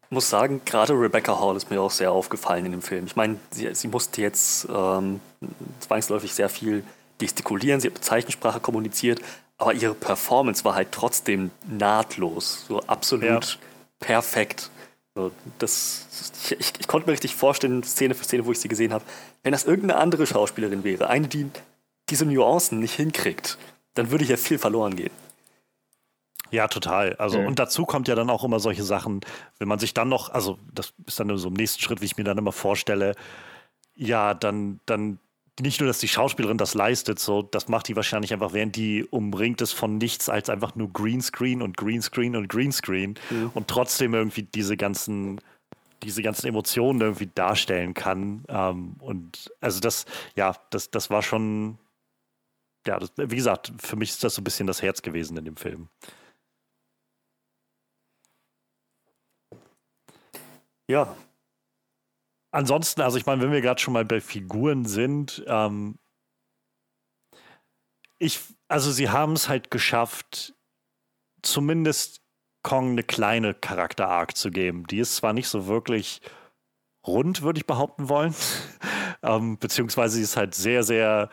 Ich 0.04 0.12
muss 0.12 0.30
sagen, 0.30 0.62
gerade 0.66 0.94
Rebecca 0.94 1.40
Hall 1.40 1.56
ist 1.56 1.70
mir 1.72 1.82
auch 1.82 1.92
sehr 1.92 2.12
aufgefallen 2.12 2.66
in 2.66 2.72
dem 2.74 2.82
Film. 2.82 3.06
Ich 3.06 3.16
meine, 3.16 3.38
sie, 3.50 3.74
sie 3.74 3.88
musste 3.88 4.22
jetzt 4.22 4.68
ähm, 4.70 5.22
zwangsläufig 5.80 6.34
sehr 6.34 6.50
viel 6.50 6.84
gestikulieren, 7.18 7.80
sie 7.80 7.90
hat 7.90 8.04
Zeichensprache 8.04 8.60
kommuniziert, 8.60 9.22
aber 9.58 9.74
ihre 9.74 9.94
Performance 9.94 10.66
war 10.66 10.76
halt 10.76 10.92
trotzdem 10.92 11.52
nahtlos, 11.68 12.66
so 12.68 12.82
absolut 12.82 13.24
ja. 13.24 13.40
perfekt. 14.00 14.72
Das, 15.60 16.32
ich, 16.58 16.74
ich, 16.80 16.88
konnte 16.88 17.08
mir 17.08 17.14
richtig 17.14 17.36
vorstellen, 17.36 17.84
Szene 17.84 18.16
für 18.16 18.24
Szene, 18.24 18.46
wo 18.46 18.52
ich 18.54 18.60
sie 18.60 18.70
gesehen 18.70 18.94
habe, 18.94 19.04
wenn 19.44 19.52
das 19.52 19.66
irgendeine 19.66 20.00
andere 20.00 20.26
Schauspielerin 20.26 20.86
wäre, 20.86 21.08
eine, 21.08 21.28
die 21.28 21.50
diese 22.10 22.26
Nuancen 22.26 22.80
nicht 22.80 22.96
hinkriegt, 22.96 23.58
dann 23.94 24.12
würde 24.12 24.26
hier 24.26 24.38
viel 24.38 24.58
verloren 24.58 24.96
gehen. 24.96 25.12
Ja, 26.52 26.68
total. 26.68 27.16
Also, 27.16 27.40
mhm. 27.40 27.48
und 27.48 27.60
dazu 27.60 27.86
kommt 27.86 28.08
ja 28.08 28.16
dann 28.16 28.30
auch 28.30 28.44
immer 28.44 28.60
solche 28.60 28.84
Sachen, 28.84 29.22
wenn 29.58 29.68
man 29.68 29.80
sich 29.80 29.94
dann 29.94 30.10
noch, 30.10 30.30
also, 30.30 30.60
das 30.74 30.94
ist 31.06 31.20
dann 31.20 31.36
so 31.38 31.48
im 31.48 31.54
nächsten 31.54 31.82
Schritt, 31.82 32.02
wie 32.02 32.06
ich 32.06 32.18
mir 32.18 32.26
dann 32.26 32.38
immer 32.38 32.52
vorstelle, 32.52 33.16
ja, 33.96 34.34
dann, 34.34 34.80
dann 34.86 35.20
nicht 35.60 35.80
nur, 35.80 35.88
dass 35.88 36.00
die 36.00 36.08
Schauspielerin 36.08 36.58
das 36.58 36.74
leistet, 36.74 37.20
so, 37.20 37.42
das 37.42 37.68
macht 37.68 37.88
die 37.88 37.96
wahrscheinlich 37.96 38.34
einfach, 38.34 38.54
während 38.54 38.76
die 38.76 39.06
umringt 39.06 39.62
ist 39.62 39.74
von 39.74 39.98
nichts 39.98 40.30
als 40.30 40.50
einfach 40.50 40.76
nur 40.76 40.92
Greenscreen 40.92 41.62
und 41.62 41.78
Greenscreen 41.78 42.36
und 42.36 42.48
Greenscreen 42.48 43.16
mhm. 43.30 43.52
und 43.54 43.68
trotzdem 43.68 44.14
irgendwie 44.14 44.44
diese 44.44 44.78
ganzen, 44.78 45.42
diese 46.04 46.22
ganzen 46.22 46.48
Emotionen 46.48 47.02
irgendwie 47.02 47.30
darstellen 47.34 47.94
kann. 47.94 48.44
Ähm, 48.48 48.96
und 49.00 49.52
also 49.60 49.80
das, 49.82 50.06
ja, 50.36 50.56
das, 50.70 50.90
das 50.90 51.10
war 51.10 51.22
schon, 51.22 51.78
ja, 52.88 52.98
das, 52.98 53.12
wie 53.18 53.36
gesagt, 53.36 53.74
für 53.80 53.98
mich 53.98 54.10
ist 54.12 54.24
das 54.24 54.36
so 54.36 54.42
ein 54.42 54.46
bisschen 54.46 54.68
das 54.68 54.82
Herz 54.82 55.02
gewesen 55.02 55.38
in 55.38 55.46
dem 55.46 55.58
Film. 55.58 55.90
Ja, 60.88 61.16
ansonsten, 62.52 63.02
also 63.02 63.18
ich 63.18 63.26
meine, 63.26 63.42
wenn 63.42 63.52
wir 63.52 63.62
gerade 63.62 63.82
schon 63.82 63.94
mal 63.94 64.06
bei 64.06 64.22
Figuren 64.22 64.86
sind, 64.86 65.44
ähm, 65.48 65.98
ich, 68.20 68.40
also 68.68 68.92
sie 68.92 69.10
haben 69.10 69.34
es 69.34 69.50
halt 69.50 69.72
geschafft, 69.72 70.54
zumindest 71.42 72.22
Kong 72.64 72.92
eine 72.92 73.04
kleine 73.04 73.56
Charakter-Arc 73.56 74.38
zu 74.38 74.52
geben. 74.52 74.86
Die 74.88 75.00
ist 75.00 75.16
zwar 75.16 75.34
nicht 75.34 75.48
so 75.48 75.66
wirklich 75.66 76.22
rund, 77.06 77.42
würde 77.42 77.60
ich 77.60 77.66
behaupten 77.66 78.10
wollen, 78.10 78.36
ähm, 79.24 79.58
beziehungsweise 79.58 80.18
sie 80.18 80.24
ist 80.24 80.38
halt 80.38 80.54
sehr, 80.54 80.84
sehr 80.84 81.30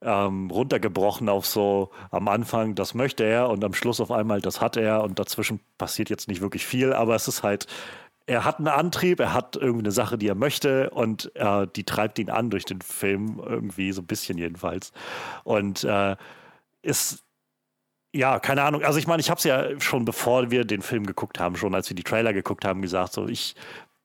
ähm, 0.00 0.50
runtergebrochen 0.50 1.28
auf 1.28 1.46
so 1.46 1.90
am 2.10 2.26
Anfang, 2.26 2.74
das 2.74 2.94
möchte 2.94 3.22
er 3.22 3.48
und 3.48 3.62
am 3.64 3.74
Schluss 3.74 4.00
auf 4.00 4.10
einmal, 4.10 4.40
das 4.40 4.60
hat 4.60 4.76
er 4.76 5.04
und 5.04 5.18
dazwischen 5.18 5.60
passiert 5.78 6.10
jetzt 6.10 6.26
nicht 6.26 6.40
wirklich 6.40 6.66
viel, 6.66 6.92
aber 6.92 7.14
es 7.14 7.28
ist 7.28 7.44
halt, 7.44 7.68
er 8.26 8.44
hat 8.44 8.58
einen 8.58 8.68
Antrieb, 8.68 9.20
er 9.20 9.34
hat 9.34 9.56
irgendwie 9.56 9.84
eine 9.84 9.92
Sache, 9.92 10.18
die 10.18 10.28
er 10.28 10.34
möchte 10.34 10.90
und 10.90 11.34
äh, 11.36 11.66
die 11.74 11.84
treibt 11.84 12.18
ihn 12.18 12.30
an 12.30 12.50
durch 12.50 12.64
den 12.64 12.80
Film, 12.80 13.40
irgendwie 13.44 13.92
so 13.92 14.02
ein 14.02 14.06
bisschen 14.06 14.38
jedenfalls. 14.38 14.92
Und 15.44 15.84
äh, 15.84 16.16
ist 16.82 17.24
ja, 18.14 18.38
keine 18.38 18.62
Ahnung. 18.62 18.82
Also 18.82 18.98
ich 18.98 19.06
meine, 19.06 19.20
ich 19.20 19.30
habe 19.30 19.38
es 19.38 19.44
ja 19.44 19.80
schon 19.80 20.04
bevor 20.04 20.50
wir 20.50 20.64
den 20.64 20.82
Film 20.82 21.06
geguckt 21.06 21.40
haben, 21.40 21.56
schon 21.56 21.74
als 21.74 21.88
wir 21.88 21.96
die 21.96 22.02
Trailer 22.02 22.32
geguckt 22.32 22.64
haben, 22.64 22.82
gesagt, 22.82 23.14
so 23.14 23.26
ich 23.26 23.54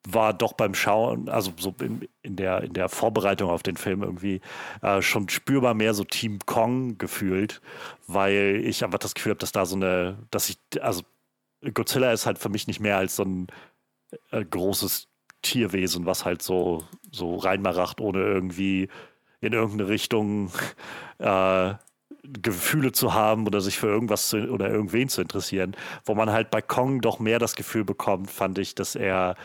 war 0.10 0.34
doch 0.34 0.54
beim 0.54 0.74
Schauen, 0.74 1.28
also 1.28 1.52
so 1.58 1.76
in, 1.82 2.08
in 2.22 2.38
der, 2.38 2.64
in 2.64 2.72
der 2.74 2.88
Vorbereitung 2.88 3.50
auf 3.50 3.64
den 3.64 3.76
Film 3.76 4.04
irgendwie 4.04 4.40
äh, 4.82 5.02
schon 5.02 5.28
spürbar 5.28 5.74
mehr 5.74 5.94
so 5.94 6.06
Team 6.06 6.40
Kong 6.46 6.98
gefühlt, 6.98 7.62
weil 8.08 8.62
ich 8.64 8.86
einfach 8.86 9.00
das 9.00 9.16
Gefühl 9.16 9.32
habe, 9.32 9.40
dass 9.40 9.52
da 9.52 9.66
so 9.66 9.76
eine, 9.76 10.18
dass 10.32 10.50
ich, 10.50 10.58
also 10.80 11.04
Godzilla 11.74 12.14
ist 12.14 12.26
halt 12.26 12.38
für 12.38 12.50
mich 12.50 12.68
nicht 12.68 12.80
mehr 12.80 12.98
als 12.98 13.18
so 13.18 13.24
ein 13.24 13.48
äh, 14.32 14.44
großes 14.44 15.08
Tierwesen, 15.42 16.06
was 16.06 16.26
halt 16.26 16.42
so, 16.42 16.84
so 17.12 17.36
reinmaracht, 17.36 18.02
ohne 18.02 18.20
irgendwie 18.20 18.90
in 19.42 19.54
irgendeine 19.54 19.90
Richtung 19.90 20.52
äh, 21.20 21.74
Gefühle 22.24 22.92
zu 22.92 23.14
haben 23.14 23.46
oder 23.48 23.62
sich 23.62 23.78
für 23.78 23.88
irgendwas 23.88 24.30
zu, 24.30 24.50
oder 24.50 24.70
irgendwen 24.70 25.10
zu 25.10 25.22
interessieren, 25.22 25.76
wo 26.06 26.16
man 26.16 26.32
halt 26.32 26.52
bei 26.52 26.62
Kong 26.62 27.02
doch 27.02 27.20
mehr 27.20 27.40
das 27.40 27.56
Gefühl 27.56 27.86
bekommt, 27.86 28.30
fand 28.30 28.58
ich, 28.58 28.76
dass 28.76 28.96
er 28.96 29.36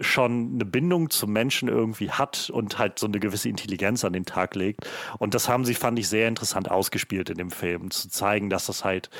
schon 0.00 0.52
eine 0.54 0.64
Bindung 0.64 1.10
zum 1.10 1.32
Menschen 1.32 1.68
irgendwie 1.68 2.10
hat 2.10 2.50
und 2.50 2.78
halt 2.78 2.98
so 2.98 3.06
eine 3.06 3.18
gewisse 3.18 3.48
Intelligenz 3.48 4.04
an 4.04 4.12
den 4.12 4.24
Tag 4.24 4.54
legt. 4.54 4.88
Und 5.18 5.34
das 5.34 5.48
haben 5.48 5.64
sie, 5.64 5.74
fand 5.74 5.98
ich, 5.98 6.08
sehr 6.08 6.28
interessant 6.28 6.70
ausgespielt 6.70 7.30
in 7.30 7.38
dem 7.38 7.50
Film, 7.50 7.90
zu 7.90 8.08
zeigen, 8.08 8.48
dass 8.48 8.66
das 8.66 8.84
halt 8.84 9.10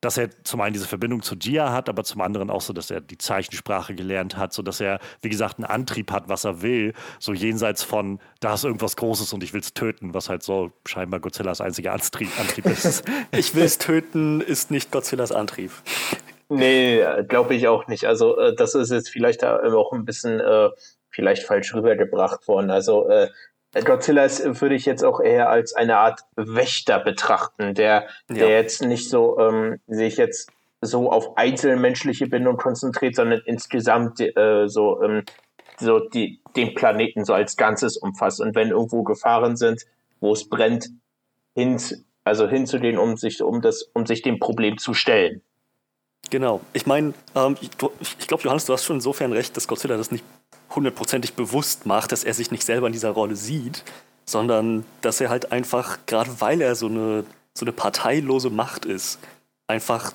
dass 0.00 0.16
er 0.16 0.30
zum 0.44 0.60
einen 0.60 0.72
diese 0.72 0.86
Verbindung 0.86 1.22
zu 1.22 1.36
Gia 1.36 1.72
hat, 1.72 1.88
aber 1.88 2.04
zum 2.04 2.20
anderen 2.20 2.50
auch 2.50 2.60
so, 2.60 2.72
dass 2.72 2.90
er 2.90 3.00
die 3.00 3.18
Zeichensprache 3.18 3.94
gelernt 3.94 4.36
hat, 4.36 4.52
so 4.52 4.62
dass 4.62 4.80
er, 4.80 4.98
wie 5.22 5.28
gesagt, 5.28 5.58
einen 5.58 5.66
Antrieb 5.66 6.10
hat, 6.10 6.28
was 6.28 6.44
er 6.44 6.62
will, 6.62 6.94
so 7.18 7.32
jenseits 7.32 7.82
von, 7.82 8.18
da 8.40 8.54
ist 8.54 8.64
irgendwas 8.64 8.96
Großes 8.96 9.32
und 9.32 9.42
ich 9.42 9.52
will 9.52 9.60
es 9.60 9.74
töten, 9.74 10.14
was 10.14 10.28
halt 10.28 10.42
so 10.42 10.72
scheinbar 10.86 11.20
Godzillas 11.20 11.60
einziger 11.60 11.92
Antrieb, 11.92 12.28
Antrieb 12.38 12.66
ist. 12.66 13.04
ich 13.32 13.54
will 13.54 13.64
es 13.64 13.78
töten, 13.78 14.40
ist 14.40 14.70
nicht 14.70 14.90
Godzillas 14.90 15.32
Antrieb. 15.32 15.70
Nee, 16.48 17.04
glaube 17.28 17.54
ich 17.54 17.68
auch 17.68 17.86
nicht. 17.86 18.06
Also 18.06 18.36
äh, 18.38 18.54
das 18.54 18.74
ist 18.74 18.90
jetzt 18.90 19.10
vielleicht 19.10 19.44
auch 19.44 19.92
ein 19.92 20.04
bisschen 20.04 20.40
äh, 20.40 20.70
vielleicht 21.10 21.44
falsch 21.44 21.74
rübergebracht 21.74 22.46
worden. 22.48 22.70
Also 22.70 23.08
äh, 23.08 23.28
Godzilla 23.72 24.24
ist, 24.24 24.60
würde 24.60 24.74
ich 24.74 24.84
jetzt 24.84 25.04
auch 25.04 25.20
eher 25.20 25.48
als 25.48 25.74
eine 25.74 25.98
Art 25.98 26.20
Wächter 26.34 26.98
betrachten, 26.98 27.74
der, 27.74 28.08
ja. 28.28 28.34
der 28.34 28.48
jetzt 28.48 28.82
nicht 28.82 29.08
so 29.08 29.38
ähm, 29.38 29.80
sich 29.86 30.16
jetzt 30.16 30.50
so 30.80 31.12
auf 31.12 31.36
einzelmenschliche 31.36 32.26
Bindung 32.26 32.56
konzentriert, 32.56 33.14
sondern 33.14 33.42
insgesamt 33.44 34.20
äh, 34.20 34.66
so, 34.66 35.02
ähm, 35.02 35.24
so 35.78 36.00
die, 36.00 36.40
den 36.56 36.74
Planeten 36.74 37.24
so 37.24 37.32
als 37.34 37.56
Ganzes 37.56 37.96
umfasst. 37.96 38.40
Und 38.40 38.54
wenn 38.54 38.70
irgendwo 38.70 39.02
Gefahren 39.02 39.56
sind, 39.56 39.82
wo 40.20 40.32
es 40.32 40.48
brennt, 40.48 40.88
hin, 41.54 41.80
also 42.24 42.48
hin 42.48 42.66
zu 42.66 42.78
denen, 42.78 42.98
um 42.98 43.16
sich, 43.16 43.42
um 43.42 43.60
das, 43.60 43.82
um 43.92 44.06
sich 44.06 44.22
dem 44.22 44.38
Problem 44.38 44.78
zu 44.78 44.94
stellen. 44.94 45.42
Genau. 46.30 46.60
Ich 46.72 46.86
meine, 46.86 47.14
ähm, 47.34 47.56
ich, 47.60 47.70
ich 48.18 48.26
glaube, 48.26 48.42
Johannes, 48.42 48.64
du 48.64 48.72
hast 48.72 48.84
schon 48.84 48.96
insofern 48.96 49.32
recht, 49.32 49.56
dass 49.56 49.68
Godzilla 49.68 49.96
das 49.96 50.10
nicht 50.10 50.24
hundertprozentig 50.74 51.34
bewusst 51.34 51.86
macht, 51.86 52.12
dass 52.12 52.24
er 52.24 52.34
sich 52.34 52.50
nicht 52.50 52.64
selber 52.64 52.86
in 52.86 52.92
dieser 52.92 53.10
Rolle 53.10 53.36
sieht, 53.36 53.84
sondern 54.24 54.84
dass 55.00 55.20
er 55.20 55.28
halt 55.28 55.52
einfach, 55.52 55.98
gerade 56.06 56.40
weil 56.40 56.60
er 56.60 56.74
so 56.74 56.86
eine, 56.86 57.24
so 57.54 57.64
eine 57.64 57.72
parteilose 57.72 58.50
Macht 58.50 58.84
ist, 58.84 59.18
einfach 59.66 60.12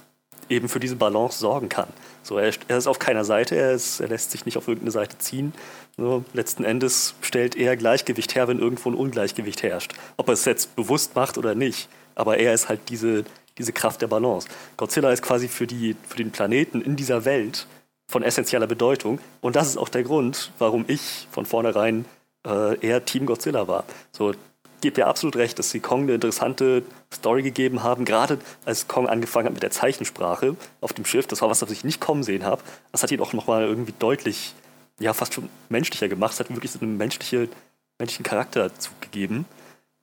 eben 0.49 0.69
für 0.69 0.79
diese 0.79 0.95
Balance 0.95 1.39
sorgen 1.39 1.69
kann. 1.69 1.87
So, 2.23 2.37
er, 2.37 2.51
er 2.67 2.77
ist 2.77 2.87
auf 2.87 2.99
keiner 2.99 3.25
Seite, 3.25 3.55
er, 3.55 3.73
ist, 3.73 3.99
er 3.99 4.07
lässt 4.07 4.31
sich 4.31 4.45
nicht 4.45 4.57
auf 4.57 4.67
irgendeine 4.67 4.91
Seite 4.91 5.17
ziehen. 5.17 5.53
So, 5.97 6.23
letzten 6.33 6.63
Endes 6.63 7.15
stellt 7.21 7.55
er 7.55 7.77
Gleichgewicht 7.77 8.35
her, 8.35 8.47
wenn 8.47 8.59
irgendwo 8.59 8.89
ein 8.89 8.95
Ungleichgewicht 8.95 9.63
herrscht. 9.63 9.93
Ob 10.17 10.29
er 10.29 10.33
es 10.33 10.45
jetzt 10.45 10.75
bewusst 10.75 11.15
macht 11.15 11.37
oder 11.37 11.55
nicht. 11.55 11.89
Aber 12.15 12.37
er 12.37 12.53
ist 12.53 12.69
halt 12.69 12.81
diese, 12.89 13.25
diese 13.57 13.73
Kraft 13.73 14.01
der 14.01 14.07
Balance. 14.07 14.47
Godzilla 14.77 15.11
ist 15.11 15.21
quasi 15.21 15.47
für, 15.47 15.67
die, 15.67 15.95
für 16.07 16.17
den 16.17 16.31
Planeten 16.31 16.81
in 16.81 16.95
dieser 16.95 17.25
Welt 17.25 17.67
von 18.07 18.23
essentieller 18.23 18.67
Bedeutung. 18.67 19.19
Und 19.41 19.55
das 19.55 19.67
ist 19.67 19.77
auch 19.77 19.89
der 19.89 20.03
Grund, 20.03 20.51
warum 20.59 20.85
ich 20.87 21.27
von 21.31 21.45
vornherein 21.45 22.05
äh, 22.45 22.79
eher 22.79 23.05
Team 23.05 23.25
Godzilla 23.25 23.67
war. 23.67 23.83
So, 24.11 24.33
gibt 24.81 24.97
dir 24.97 25.07
absolut 25.07 25.35
recht, 25.35 25.57
dass 25.57 25.71
sie 25.71 25.79
Kong 25.79 26.03
eine 26.03 26.13
interessante 26.13 26.83
Story 27.11 27.41
gegeben 27.41 27.81
haben, 27.81 28.05
gerade 28.05 28.37
als 28.65 28.87
Kong 28.87 29.09
angefangen 29.09 29.47
hat 29.47 29.53
mit 29.53 29.63
der 29.63 29.71
Zeichensprache 29.71 30.55
auf 30.79 30.93
dem 30.93 31.05
Schiff. 31.05 31.25
Das 31.25 31.41
war 31.41 31.49
was, 31.49 31.61
was 31.63 31.71
ich 31.71 31.83
nicht 31.83 31.99
kommen 31.99 32.21
sehen 32.21 32.43
habe. 32.43 32.61
Das 32.91 33.01
hat 33.01 33.11
ihn 33.11 33.19
auch 33.19 33.33
nochmal 33.33 33.63
irgendwie 33.63 33.93
deutlich, 33.97 34.53
ja, 34.99 35.13
fast 35.13 35.33
schon 35.33 35.49
menschlicher 35.69 36.07
gemacht. 36.07 36.33
Es 36.33 36.39
hat 36.39 36.49
wirklich 36.49 36.71
so 36.71 36.79
einen 36.81 36.97
menschliche, 36.97 37.49
menschlichen 37.97 38.25
Charakter 38.25 38.77
zugegeben. 38.77 39.45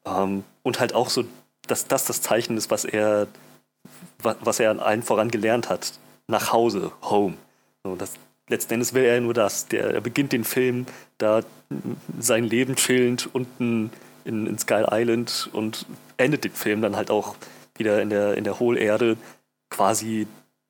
Ähm, 0.04 0.42
und 0.64 0.80
halt 0.80 0.94
auch 0.94 1.10
so, 1.10 1.24
dass 1.68 1.86
das 1.86 2.04
das 2.04 2.20
Zeichen 2.20 2.56
ist, 2.56 2.70
was 2.72 2.84
er, 2.84 3.28
was 4.20 4.58
er 4.58 4.72
an 4.72 4.80
allen 4.80 5.02
voran 5.04 5.30
gelernt 5.30 5.68
hat. 5.68 5.92
Nach 6.26 6.52
Hause, 6.52 6.90
Home. 7.02 7.36
So, 7.84 7.96
das, 7.96 8.14
letzten 8.48 8.74
Endes 8.74 8.94
will 8.94 9.04
er 9.04 9.20
nur 9.20 9.34
das. 9.34 9.66
Der, 9.68 9.94
er 9.94 10.00
beginnt 10.00 10.32
den 10.32 10.44
Film 10.44 10.86
da 11.18 11.42
sein 12.18 12.44
Leben 12.44 12.76
chillend 12.76 13.28
unten 13.32 13.90
in, 14.24 14.46
in 14.46 14.58
Sky 14.58 14.84
Island 14.90 15.50
und 15.52 15.86
endet 16.16 16.44
den 16.44 16.52
Film 16.52 16.82
dann 16.82 16.96
halt 16.96 17.10
auch 17.10 17.36
wieder 17.76 18.00
in 18.02 18.10
der, 18.10 18.36
in 18.36 18.44
der 18.44 18.60
Hohlerde 18.60 19.16
quasi 19.70 20.26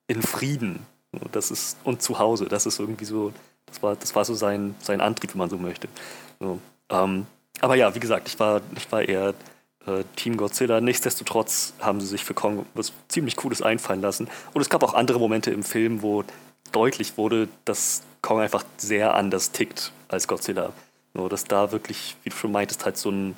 in 0.07 0.21
Frieden. 0.21 0.85
Das 1.31 1.51
ist, 1.51 1.77
und 1.83 2.01
zu 2.01 2.17
Hause. 2.17 2.45
Das 2.45 2.65
ist 2.65 2.79
irgendwie 2.79 3.05
so, 3.05 3.33
das 3.67 3.83
war, 3.83 3.95
das 3.95 4.15
war 4.15 4.25
so 4.25 4.33
sein, 4.33 4.75
sein 4.79 5.01
Antrieb, 5.01 5.33
wenn 5.33 5.39
man 5.39 5.49
so 5.49 5.57
möchte. 5.57 5.87
So, 6.39 6.59
ähm, 6.89 7.27
aber 7.59 7.75
ja, 7.75 7.93
wie 7.93 7.99
gesagt, 7.99 8.27
ich 8.27 8.39
war, 8.39 8.61
ich 8.75 8.91
war 8.91 9.03
eher 9.03 9.35
äh, 9.85 10.03
Team 10.15 10.37
Godzilla. 10.37 10.81
Nichtsdestotrotz 10.81 11.73
haben 11.79 12.01
sie 12.01 12.07
sich 12.07 12.23
für 12.23 12.33
Kong 12.33 12.65
was 12.73 12.93
ziemlich 13.09 13.35
Cooles 13.35 13.61
einfallen 13.61 14.01
lassen. 14.01 14.27
Und 14.53 14.61
es 14.61 14.69
gab 14.69 14.81
auch 14.81 14.95
andere 14.95 15.19
Momente 15.19 15.51
im 15.51 15.61
Film, 15.61 16.01
wo 16.01 16.23
deutlich 16.71 17.17
wurde, 17.17 17.49
dass 17.65 18.03
Kong 18.21 18.39
einfach 18.39 18.63
sehr 18.77 19.13
anders 19.13 19.51
tickt 19.51 19.91
als 20.07 20.27
Godzilla. 20.27 20.73
Nur, 21.13 21.29
dass 21.29 21.43
da 21.43 21.71
wirklich, 21.71 22.15
wie 22.23 22.29
du 22.29 22.35
schon 22.35 22.51
meintest, 22.51 22.85
halt 22.85 22.97
so 22.97 23.11
ein, 23.11 23.35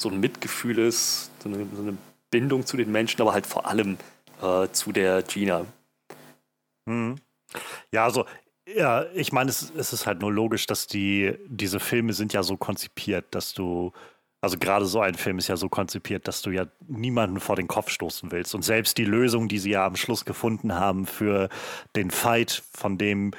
so 0.00 0.08
ein 0.08 0.20
Mitgefühl 0.20 0.78
ist, 0.78 1.30
so 1.42 1.48
eine, 1.48 1.66
so 1.74 1.82
eine 1.82 1.96
Bindung 2.30 2.64
zu 2.64 2.76
den 2.76 2.90
Menschen, 2.90 3.20
aber 3.20 3.32
halt 3.32 3.46
vor 3.46 3.66
allem 3.66 3.98
äh, 4.40 4.68
zu 4.72 4.92
der 4.92 5.22
Gina. 5.22 5.66
Hm. 6.88 7.16
Ja, 7.92 8.04
also 8.04 8.24
ja, 8.66 9.06
ich 9.14 9.32
meine, 9.32 9.50
es, 9.50 9.72
es, 9.76 9.92
ist 9.92 10.06
halt 10.06 10.20
nur 10.20 10.32
logisch, 10.32 10.66
dass 10.66 10.86
die, 10.86 11.34
diese 11.46 11.80
Filme 11.80 12.12
sind 12.12 12.32
ja 12.32 12.42
so 12.42 12.56
konzipiert, 12.56 13.26
dass 13.32 13.52
du 13.52 13.92
also 14.40 14.56
gerade 14.58 14.86
so 14.86 15.00
ein 15.00 15.14
Film 15.14 15.38
ist 15.38 15.48
ja 15.48 15.56
so 15.56 15.68
konzipiert, 15.68 16.26
dass 16.26 16.42
du 16.42 16.50
ja 16.50 16.66
niemanden 16.88 17.40
vor 17.40 17.56
den 17.56 17.68
Kopf 17.68 17.90
stoßen 17.90 18.32
willst. 18.32 18.54
Und 18.54 18.62
selbst 18.62 18.96
die 18.96 19.04
Lösung, 19.04 19.48
die 19.48 19.58
sie 19.58 19.70
ja 19.70 19.86
am 19.86 19.96
Schluss 19.96 20.24
gefunden 20.24 20.74
haben 20.74 21.06
für 21.06 21.48
den 21.94 22.10
Fight, 22.10 22.62
von 22.72 22.96
dem 22.96 23.32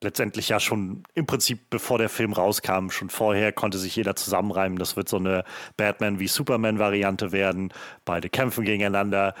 letztendlich 0.00 0.50
ja 0.50 0.60
schon 0.60 1.02
im 1.14 1.26
Prinzip, 1.26 1.70
bevor 1.70 1.98
der 1.98 2.08
Film 2.08 2.32
rauskam, 2.32 2.90
schon 2.90 3.10
vorher 3.10 3.52
konnte 3.52 3.78
sich 3.78 3.96
jeder 3.96 4.14
zusammenreimen. 4.14 4.78
Das 4.78 4.96
wird 4.96 5.08
so 5.08 5.16
eine 5.16 5.44
Batman 5.76 6.20
wie 6.20 6.28
Superman-Variante 6.28 7.32
werden. 7.32 7.72
Beide 8.04 8.28
kämpfen 8.28 8.64
gegeneinander. 8.64 9.34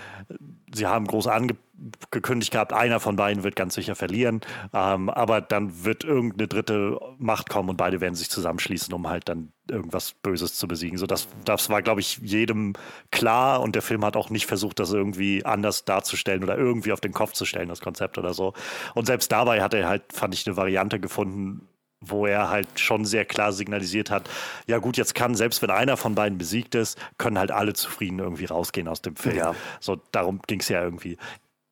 Sie 0.74 0.86
haben 0.86 1.06
groß 1.06 1.28
angekündigt 1.76 2.52
gehabt, 2.52 2.72
einer 2.72 3.00
von 3.00 3.16
beiden 3.16 3.42
wird 3.42 3.56
ganz 3.56 3.74
sicher 3.74 3.94
verlieren. 3.94 4.40
Ähm, 4.72 5.10
aber 5.10 5.40
dann 5.40 5.84
wird 5.84 6.04
irgendeine 6.04 6.48
dritte 6.48 6.98
Macht 7.18 7.48
kommen 7.48 7.70
und 7.70 7.76
beide 7.76 8.00
werden 8.00 8.14
sich 8.14 8.30
zusammenschließen, 8.30 8.92
um 8.94 9.08
halt 9.08 9.28
dann 9.28 9.52
irgendwas 9.68 10.12
Böses 10.12 10.54
zu 10.54 10.68
besiegen. 10.68 10.98
So, 10.98 11.06
das, 11.06 11.28
das 11.44 11.70
war, 11.70 11.82
glaube 11.82 12.00
ich, 12.00 12.18
jedem 12.18 12.74
klar 13.10 13.60
und 13.60 13.74
der 13.74 13.82
Film 13.82 14.04
hat 14.04 14.16
auch 14.16 14.30
nicht 14.30 14.46
versucht, 14.46 14.78
das 14.78 14.92
irgendwie 14.92 15.44
anders 15.44 15.84
darzustellen 15.84 16.44
oder 16.44 16.56
irgendwie 16.56 16.92
auf 16.92 17.00
den 17.00 17.12
Kopf 17.12 17.32
zu 17.32 17.44
stellen, 17.44 17.68
das 17.68 17.80
Konzept 17.80 18.18
oder 18.18 18.34
so. 18.34 18.52
Und 18.94 19.06
selbst 19.06 19.32
dabei 19.32 19.62
hat 19.62 19.74
er 19.74 19.88
halt, 19.88 20.12
fand 20.12 20.34
ich, 20.34 20.46
eine 20.46 20.56
Variante 20.56 21.00
gefunden, 21.00 21.68
wo 22.00 22.26
er 22.26 22.50
halt 22.50 22.68
schon 22.78 23.04
sehr 23.04 23.24
klar 23.24 23.52
signalisiert 23.52 24.10
hat, 24.10 24.28
ja 24.66 24.78
gut, 24.78 24.96
jetzt 24.96 25.14
kann, 25.14 25.34
selbst 25.34 25.62
wenn 25.62 25.70
einer 25.70 25.96
von 25.96 26.14
beiden 26.14 26.38
besiegt 26.38 26.74
ist, 26.74 26.98
können 27.18 27.38
halt 27.38 27.50
alle 27.50 27.72
zufrieden 27.72 28.18
irgendwie 28.18 28.44
rausgehen 28.44 28.88
aus 28.88 29.02
dem 29.02 29.16
Film. 29.16 29.36
Ja. 29.36 29.54
So, 29.80 30.00
darum 30.12 30.40
ging 30.46 30.60
es 30.60 30.68
ja 30.68 30.82
irgendwie. 30.82 31.16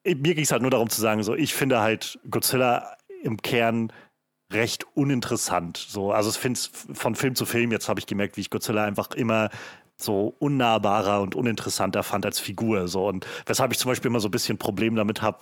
Mir 0.05 0.35
ging 0.35 0.45
es 0.45 0.53
halt 0.53 0.63
nur 0.63 0.71
darum 0.71 0.91
zu 0.91 1.01
sagen, 1.01 1.23
so, 1.23 1.35
ich 1.35 1.55
finde 1.55 1.81
halt 1.81 2.19
Godzilla 2.29 2.97
im 3.23 3.41
Kern 3.41 3.93
recht 4.53 4.85
uninteressant. 4.95 5.77
So, 5.77 6.13
also 6.13 6.31
ich 6.31 6.37
finde 6.37 6.59
es 6.59 6.71
von 6.93 7.15
Film 7.15 7.35
zu 7.35 7.47
Film, 7.47 7.73
jetzt 7.73 7.89
habe 7.89 8.01
ich 8.01 8.07
gemerkt, 8.07 8.37
wie 8.37 8.43
ich 8.43 8.51
Godzilla 8.51 8.85
einfach 8.85 9.11
immer 9.13 9.51
so 9.97 10.35
unnahbarer 10.39 11.21
und 11.21 11.35
uninteressanter 11.35 12.03
fand 12.03 12.27
als 12.27 12.41
Figur. 12.41 12.89
So. 12.89 13.07
Und 13.07 13.27
weshalb 13.47 13.73
ich 13.73 13.79
zum 13.79 13.91
Beispiel 13.91 14.11
immer 14.11 14.21
so 14.21 14.29
ein 14.29 14.33
bisschen 14.33 14.59
Problem 14.59 14.97
damit 14.97 15.23
habe, 15.23 15.39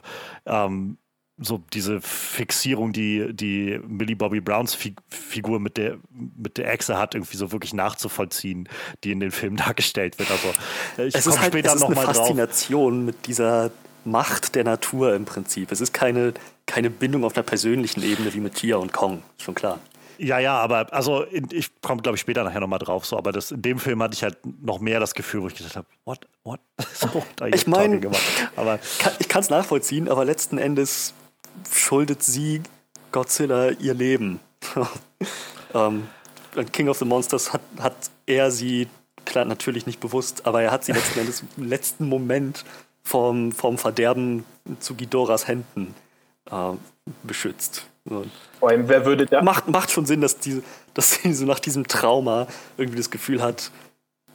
ähm, 0.46 0.98
so 1.42 1.62
diese 1.72 2.02
Fixierung, 2.02 2.92
die, 2.92 3.34
die 3.34 3.80
Millie 3.86 4.14
Bobby 4.16 4.42
Browns 4.42 4.74
Fi 4.74 4.94
Figur 5.08 5.58
mit 5.58 5.78
der, 5.78 5.96
mit 6.10 6.58
der 6.58 6.70
Echse 6.70 6.98
hat, 6.98 7.14
irgendwie 7.14 7.38
so 7.38 7.50
wirklich 7.50 7.72
nachzuvollziehen, 7.72 8.68
die 9.04 9.12
in 9.12 9.20
den 9.20 9.30
Filmen 9.30 9.56
dargestellt 9.56 10.18
wird. 10.18 10.30
Also 10.30 10.52
ich 10.98 11.14
es 11.14 11.26
ist 11.26 11.40
halt, 11.40 11.52
später 11.52 11.70
es 11.70 11.76
ist 11.76 11.80
noch 11.80 11.96
eine 11.96 12.00
Faszination 12.00 12.96
drauf. 12.96 13.06
mit 13.06 13.26
dieser 13.26 13.70
Macht 14.04 14.54
der 14.54 14.64
Natur 14.64 15.14
im 15.14 15.24
Prinzip. 15.24 15.72
Es 15.72 15.80
ist 15.80 15.92
keine, 15.92 16.34
keine 16.66 16.90
Bindung 16.90 17.24
auf 17.24 17.36
einer 17.36 17.44
persönlichen 17.44 18.02
Ebene 18.02 18.32
wie 18.32 18.40
mit 18.40 18.54
Tia 18.54 18.76
und 18.76 18.92
Kong, 18.92 19.22
schon 19.38 19.54
klar. 19.54 19.78
Ja, 20.22 20.38
ja, 20.38 20.58
aber 20.58 20.92
also 20.92 21.24
ich 21.30 21.70
komme, 21.80 22.02
glaube 22.02 22.16
ich, 22.16 22.20
später 22.20 22.44
nachher 22.44 22.60
nochmal 22.60 22.78
drauf. 22.78 23.06
So, 23.06 23.16
aber 23.16 23.32
das, 23.32 23.52
in 23.52 23.62
dem 23.62 23.78
Film 23.78 24.02
hatte 24.02 24.14
ich 24.14 24.22
halt 24.22 24.36
noch 24.62 24.78
mehr 24.78 25.00
das 25.00 25.14
Gefühl, 25.14 25.42
wo 25.42 25.48
ich 25.48 25.54
gedacht 25.54 25.76
habe, 25.76 25.86
what, 26.04 26.26
what? 26.44 26.60
So, 26.94 27.24
ich 27.46 27.66
meine, 27.66 28.00
ich 29.18 29.28
kann 29.28 29.40
es 29.40 29.48
nachvollziehen, 29.48 30.10
aber 30.10 30.26
letzten 30.26 30.58
Endes 30.58 31.14
schuldet 31.72 32.22
sie 32.22 32.62
Godzilla 33.12 33.70
ihr 33.70 33.94
Leben. 33.94 34.40
ähm, 35.74 36.06
King 36.72 36.88
of 36.88 36.98
the 36.98 37.06
Monsters 37.06 37.54
hat, 37.54 37.62
hat 37.78 37.96
er 38.26 38.50
sie, 38.50 38.88
klar, 39.24 39.46
natürlich 39.46 39.86
nicht 39.86 40.00
bewusst, 40.00 40.46
aber 40.46 40.62
er 40.62 40.70
hat 40.70 40.84
sie 40.84 40.92
letzten 40.92 41.20
Endes 41.20 41.44
im 41.56 41.64
letzten 41.64 42.06
Moment 42.06 42.66
vom, 43.10 43.50
vom 43.50 43.76
Verderben 43.76 44.44
zu 44.78 44.94
Gidoras 44.94 45.48
Händen 45.48 45.94
äh, 46.50 46.54
beschützt. 47.24 47.86
Vor 48.58 48.68
allem, 48.68 48.88
wer 48.88 49.04
würde 49.04 49.26
da. 49.26 49.42
Macht, 49.42 49.68
macht 49.68 49.90
schon 49.90 50.06
Sinn, 50.06 50.20
dass, 50.20 50.38
die, 50.38 50.62
dass 50.94 51.10
sie 51.22 51.32
so 51.32 51.44
nach 51.44 51.58
diesem 51.58 51.86
Trauma 51.88 52.46
irgendwie 52.76 52.98
das 52.98 53.10
Gefühl 53.10 53.42
hat, 53.42 53.70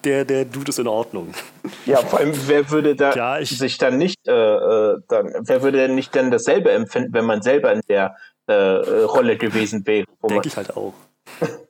der, 0.03 0.25
der 0.25 0.45
Dude 0.45 0.69
ist 0.69 0.79
in 0.79 0.87
Ordnung. 0.87 1.33
Ja, 1.85 1.97
vor 1.97 2.17
allem, 2.17 2.33
wer 2.47 2.71
würde 2.71 2.95
da 2.95 3.13
ja, 3.13 3.45
sich 3.45 3.77
dann 3.77 3.99
nicht, 3.99 4.27
äh, 4.27 4.31
äh, 4.31 4.97
dann, 5.07 5.33
wer 5.41 5.61
würde 5.61 5.77
denn 5.77 5.93
nicht 5.93 6.15
dann 6.15 6.31
dasselbe 6.31 6.71
empfinden, 6.71 7.13
wenn 7.13 7.25
man 7.25 7.43
selber 7.43 7.71
in 7.71 7.81
der 7.87 8.15
äh, 8.47 8.53
Rolle 8.53 9.37
gewesen 9.37 9.85
wäre? 9.85 10.07
Denke 10.27 10.47
ich 10.47 10.57
halt 10.57 10.75
auch. 10.75 10.95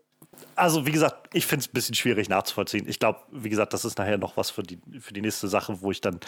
Also, 0.55 0.85
wie 0.85 0.91
gesagt, 0.91 1.29
ich 1.33 1.45
finde 1.45 1.61
es 1.61 1.69
ein 1.69 1.73
bisschen 1.73 1.95
schwierig 1.95 2.29
nachzuvollziehen. 2.29 2.87
Ich 2.87 2.99
glaube, 2.99 3.19
wie 3.31 3.49
gesagt, 3.49 3.73
das 3.73 3.85
ist 3.85 3.97
nachher 3.97 4.17
noch 4.17 4.37
was 4.37 4.49
für 4.49 4.63
die, 4.63 4.79
für 4.99 5.13
die 5.13 5.21
nächste 5.21 5.47
Sache, 5.47 5.81
wo 5.81 5.91
ich 5.91 6.01
dann, 6.01 6.19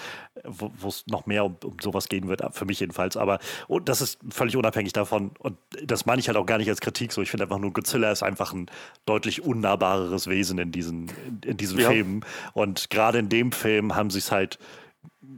wo 0.44 0.88
es 0.88 1.06
noch 1.08 1.26
mehr 1.26 1.46
um, 1.46 1.58
um 1.64 1.78
sowas 1.82 2.10
gehen 2.10 2.28
wird, 2.28 2.44
für 2.54 2.66
mich 2.66 2.80
jedenfalls. 2.80 3.18
Aber 3.18 3.40
und 3.68 3.90
das 3.90 4.02
ist 4.02 4.20
völlig 4.30 4.56
unabhängig 4.56 4.94
davon. 4.94 5.32
Und 5.40 5.58
das 5.84 6.06
meine 6.06 6.20
ich 6.20 6.28
halt 6.28 6.38
auch 6.38 6.46
gar 6.46 6.58
nicht 6.58 6.70
als 6.70 6.82
Kritik 6.82 7.14
so. 7.14 7.22
Ich 7.22 7.32
finde 7.32 7.46
einfach 7.46 7.60
nur, 7.60 7.72
Godzilla 7.72 8.12
ist 8.12 8.24
einfach 8.24 8.54
ein 8.54 8.70
deutlich 9.06 9.44
unnahbareres 9.44 10.28
Wesen 10.28 10.60
in 10.60 10.72
diesen, 10.72 11.10
in, 11.28 11.40
in 11.52 11.58
diesen 11.58 11.80
ja. 11.80 11.90
Filmen. 11.90 12.26
Und 12.54 12.90
gerade 12.90 13.20
in 13.20 13.30
dem 13.30 13.52
Film 13.52 13.96
haben 13.96 14.10
sie 14.10 14.20
es 14.20 14.32
halt 14.32 14.60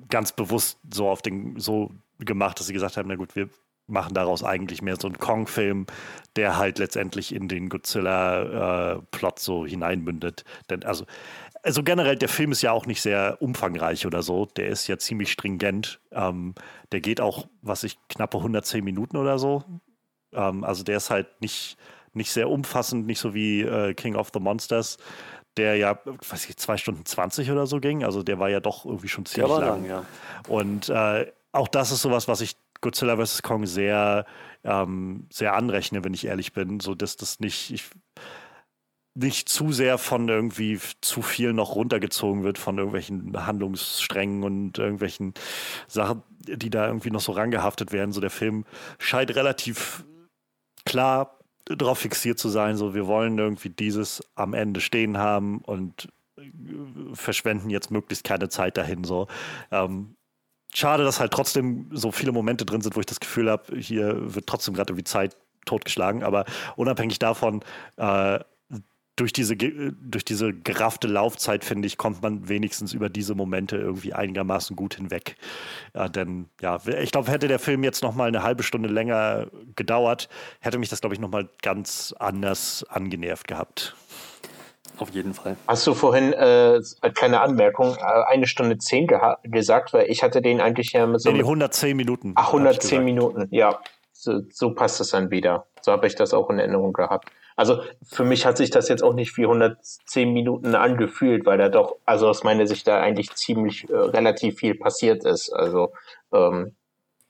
ganz 0.09 0.31
bewusst 0.31 0.79
so 0.91 1.09
auf 1.09 1.21
den, 1.21 1.59
so 1.59 1.91
gemacht, 2.19 2.59
dass 2.59 2.67
sie 2.67 2.73
gesagt 2.73 2.97
haben, 2.97 3.07
na 3.07 3.15
gut, 3.15 3.35
wir 3.35 3.49
machen 3.89 4.13
daraus 4.13 4.43
eigentlich 4.43 4.81
mehr 4.81 4.95
so 4.99 5.07
einen 5.07 5.17
Kong-Film, 5.17 5.85
der 6.35 6.57
halt 6.57 6.79
letztendlich 6.79 7.33
in 7.33 7.47
den 7.47 7.69
Godzilla-Plot 7.69 9.37
äh, 9.37 9.41
so 9.41 9.65
hineinmündet. 9.65 10.43
Denn 10.69 10.83
also, 10.83 11.05
also 11.63 11.83
generell, 11.83 12.15
der 12.15 12.29
Film 12.29 12.51
ist 12.51 12.61
ja 12.61 12.71
auch 12.71 12.85
nicht 12.85 13.01
sehr 13.01 13.37
umfangreich 13.41 14.05
oder 14.05 14.21
so. 14.21 14.45
Der 14.45 14.67
ist 14.67 14.87
ja 14.87 14.97
ziemlich 14.97 15.31
stringent. 15.31 15.99
Ähm, 16.11 16.55
der 16.91 17.01
geht 17.01 17.21
auch, 17.21 17.47
was 17.61 17.83
ich, 17.83 17.97
knappe 18.07 18.37
110 18.37 18.83
Minuten 18.83 19.17
oder 19.17 19.37
so. 19.37 19.63
Ähm, 20.33 20.63
also 20.63 20.83
der 20.83 20.97
ist 20.97 21.09
halt 21.09 21.41
nicht, 21.41 21.77
nicht 22.13 22.31
sehr 22.31 22.49
umfassend, 22.49 23.05
nicht 23.05 23.19
so 23.19 23.33
wie 23.33 23.61
äh, 23.61 23.93
King 23.93 24.15
of 24.15 24.29
the 24.33 24.39
Monsters 24.39 24.97
der 25.57 25.75
ja, 25.75 25.99
weiß 26.05 26.49
ich, 26.49 26.57
zwei 26.57 26.77
Stunden 26.77 27.05
20 27.05 27.51
oder 27.51 27.67
so 27.67 27.79
ging. 27.79 28.03
Also 28.03 28.23
der 28.23 28.39
war 28.39 28.49
ja 28.49 28.59
doch 28.61 28.85
irgendwie 28.85 29.09
schon 29.09 29.25
ziemlich 29.25 29.51
lang. 29.51 29.61
lang 29.61 29.85
ja. 29.85 30.05
Und 30.47 30.89
äh, 30.89 31.31
auch 31.51 31.67
das 31.67 31.91
ist 31.91 32.01
sowas, 32.01 32.27
was 32.27 32.41
ich 32.41 32.55
Godzilla 32.81 33.17
vs. 33.17 33.41
Kong 33.41 33.65
sehr, 33.65 34.25
ähm, 34.63 35.27
sehr 35.31 35.55
anrechne, 35.55 36.03
wenn 36.03 36.13
ich 36.13 36.25
ehrlich 36.25 36.53
bin, 36.53 36.79
so 36.79 36.95
dass 36.95 37.17
das 37.17 37.39
nicht, 37.39 37.71
ich, 37.71 37.85
nicht 39.15 39.49
zu 39.49 39.71
sehr 39.71 39.97
von 39.97 40.29
irgendwie 40.29 40.79
zu 41.01 41.21
viel 41.21 41.53
noch 41.53 41.75
runtergezogen 41.75 42.43
wird 42.43 42.57
von 42.57 42.77
irgendwelchen 42.77 43.45
Handlungssträngen 43.45 44.43
und 44.43 44.77
irgendwelchen 44.77 45.33
Sachen, 45.87 46.23
die 46.39 46.69
da 46.69 46.87
irgendwie 46.87 47.11
noch 47.11 47.21
so 47.21 47.33
rangehaftet 47.33 47.91
werden. 47.91 48.11
So 48.11 48.21
der 48.21 48.29
Film 48.29 48.65
scheint 48.97 49.35
relativ 49.35 50.05
klar 50.85 51.39
darauf 51.65 51.99
fixiert 51.99 52.39
zu 52.39 52.49
sein, 52.49 52.77
so 52.77 52.95
wir 52.95 53.05
wollen 53.05 53.37
irgendwie 53.37 53.69
dieses 53.69 54.23
am 54.35 54.53
Ende 54.53 54.81
stehen 54.81 55.17
haben 55.17 55.59
und 55.59 56.09
verschwenden 57.13 57.69
jetzt 57.69 57.91
möglichst 57.91 58.23
keine 58.23 58.49
Zeit 58.49 58.77
dahin. 58.77 59.03
So. 59.03 59.27
Ähm, 59.71 60.15
schade, 60.73 61.03
dass 61.03 61.19
halt 61.19 61.31
trotzdem 61.31 61.89
so 61.91 62.11
viele 62.11 62.31
Momente 62.31 62.65
drin 62.65 62.81
sind, 62.81 62.95
wo 62.95 62.99
ich 62.99 63.05
das 63.05 63.19
Gefühl 63.19 63.49
habe, 63.49 63.77
hier 63.77 64.33
wird 64.35 64.47
trotzdem 64.47 64.73
gerade 64.73 64.91
irgendwie 64.91 65.03
Zeit 65.03 65.35
totgeschlagen. 65.65 66.23
Aber 66.23 66.45
unabhängig 66.75 67.19
davon, 67.19 67.61
äh, 67.97 68.39
durch 69.19 69.33
diese, 69.33 69.57
durch 69.57 70.23
diese 70.23 70.53
geraffte 70.53 71.07
Laufzeit, 71.07 71.65
finde 71.65 71.87
ich, 71.87 71.97
kommt 71.97 72.21
man 72.21 72.47
wenigstens 72.47 72.93
über 72.93 73.09
diese 73.09 73.35
Momente 73.35 73.75
irgendwie 73.75 74.13
einigermaßen 74.13 74.77
gut 74.77 74.95
hinweg. 74.95 75.35
Ja, 75.93 76.07
denn 76.07 76.45
ja, 76.61 76.79
ich 76.85 77.11
glaube, 77.11 77.29
hätte 77.29 77.49
der 77.49 77.59
Film 77.59 77.83
jetzt 77.83 78.01
noch 78.01 78.15
mal 78.15 78.29
eine 78.29 78.43
halbe 78.43 78.63
Stunde 78.63 78.87
länger 78.87 79.47
gedauert, 79.75 80.29
hätte 80.61 80.77
mich 80.77 80.87
das, 80.87 81.01
glaube 81.01 81.15
ich, 81.15 81.19
noch 81.19 81.29
mal 81.29 81.49
ganz 81.61 82.15
anders 82.17 82.85
angenervt 82.87 83.47
gehabt. 83.47 83.95
Auf 84.99 85.11
jeden 85.11 85.33
Fall. 85.33 85.55
Hast 85.67 85.87
du 85.87 85.93
vorhin, 85.93 86.33
äh, 86.33 86.81
kleine 87.13 87.41
Anmerkung, 87.41 87.95
äh, 87.95 88.23
eine 88.27 88.47
Stunde 88.47 88.77
zehn 88.77 89.07
gesagt, 89.43 89.93
weil 89.93 90.09
ich 90.09 90.23
hatte 90.23 90.41
den 90.41 90.61
eigentlich 90.61 90.91
ja 90.91 91.07
so. 91.17 91.31
Nee, 91.31 91.37
die 91.37 91.43
110 91.43 91.95
Minuten. 91.95 92.33
Ach, 92.35 92.47
110 92.47 93.03
Minuten, 93.03 93.47
ja. 93.51 93.79
So, 94.11 94.41
so 94.51 94.73
passt 94.73 94.99
es 94.99 95.11
dann 95.11 95.31
wieder. 95.31 95.67
So 95.81 95.93
habe 95.93 96.05
ich 96.05 96.15
das 96.15 96.33
auch 96.33 96.49
in 96.49 96.59
Erinnerung 96.59 96.91
gehabt. 96.91 97.29
Also 97.55 97.81
für 98.03 98.23
mich 98.23 98.45
hat 98.45 98.57
sich 98.57 98.69
das 98.69 98.87
jetzt 98.87 99.03
auch 99.03 99.13
nicht 99.13 99.35
wie 99.37 99.43
110 99.43 100.31
Minuten 100.31 100.75
angefühlt, 100.75 101.45
weil 101.45 101.57
da 101.57 101.69
doch, 101.69 101.95
also 102.05 102.27
aus 102.27 102.43
meiner 102.43 102.67
Sicht 102.67 102.87
da 102.87 102.99
eigentlich 102.99 103.33
ziemlich 103.35 103.89
äh, 103.89 103.95
relativ 103.95 104.59
viel 104.59 104.75
passiert 104.75 105.25
ist. 105.25 105.49
Also 105.51 105.91
ähm, 106.33 106.75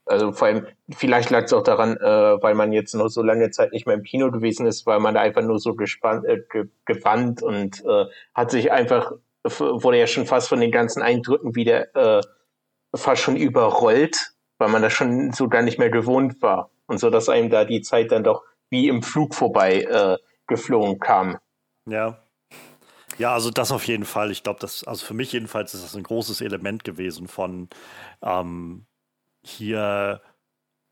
also 0.09 0.31
vor 0.31 0.47
allem, 0.47 0.65
vielleicht 0.89 1.29
lag 1.29 1.43
es 1.43 1.53
auch 1.53 1.63
daran, 1.63 1.97
äh, 1.97 2.41
weil 2.41 2.55
man 2.55 2.71
jetzt 2.71 2.95
noch 2.95 3.09
so 3.09 3.21
lange 3.21 3.51
Zeit 3.51 3.71
nicht 3.71 3.85
mehr 3.85 3.95
im 3.95 4.03
Kino 4.03 4.31
gewesen 4.31 4.65
ist, 4.65 4.85
weil 4.85 4.99
man 4.99 5.13
da 5.13 5.21
einfach 5.21 5.43
nur 5.43 5.59
so 5.59 5.75
gespannt, 5.75 6.25
äh, 6.25 6.41
ge 6.49 6.65
gewandt 6.85 7.43
und 7.43 7.83
äh, 7.85 8.05
hat 8.33 8.51
sich 8.51 8.71
einfach, 8.71 9.11
wurde 9.43 9.99
ja 9.99 10.07
schon 10.07 10.25
fast 10.25 10.49
von 10.49 10.59
den 10.59 10.71
ganzen 10.71 11.01
Eindrücken 11.01 11.55
wieder 11.55 11.95
äh, 11.95 12.21
fast 12.95 13.21
schon 13.21 13.35
überrollt, 13.35 14.33
weil 14.57 14.69
man 14.69 14.81
da 14.81 14.89
schon 14.89 15.31
so 15.31 15.47
gar 15.47 15.61
nicht 15.61 15.77
mehr 15.77 15.91
gewohnt 15.91 16.41
war. 16.41 16.71
Und 16.87 16.99
so, 16.99 17.11
dass 17.11 17.29
einem 17.29 17.51
da 17.51 17.63
die 17.63 17.81
Zeit 17.81 18.11
dann 18.11 18.23
doch 18.23 18.43
wie 18.71 18.87
im 18.87 19.03
Flug 19.03 19.35
vorbei 19.35 19.83
äh, 19.83 20.17
geflogen 20.47 20.99
kam. 20.99 21.37
Ja. 21.85 22.23
Ja, 23.19 23.33
also 23.33 23.51
das 23.51 23.71
auf 23.71 23.85
jeden 23.85 24.05
Fall. 24.05 24.31
Ich 24.31 24.43
glaube, 24.43 24.59
das, 24.59 24.85
also 24.85 25.05
für 25.05 25.13
mich 25.13 25.33
jedenfalls 25.33 25.73
ist 25.73 25.83
das 25.83 25.95
ein 25.95 26.03
großes 26.03 26.41
Element 26.41 26.83
gewesen 26.83 27.27
von 27.27 27.67
ähm, 28.23 28.85
hier, 29.41 30.21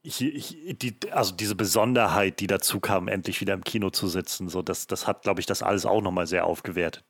hier, 0.03 0.31
hier 0.31 0.73
die, 0.73 0.97
also 1.11 1.33
diese 1.35 1.55
Besonderheit, 1.55 2.39
die 2.39 2.47
dazu 2.47 2.79
kam, 2.79 3.07
endlich 3.07 3.41
wieder 3.41 3.53
im 3.53 3.63
Kino 3.63 3.89
zu 3.89 4.07
sitzen, 4.07 4.49
so 4.49 4.61
das, 4.61 4.87
das 4.87 5.07
hat, 5.07 5.23
glaube 5.23 5.39
ich, 5.39 5.45
das 5.45 5.63
alles 5.63 5.85
auch 5.85 6.01
nochmal 6.01 6.27
sehr 6.27 6.45
aufgewertet. 6.45 7.03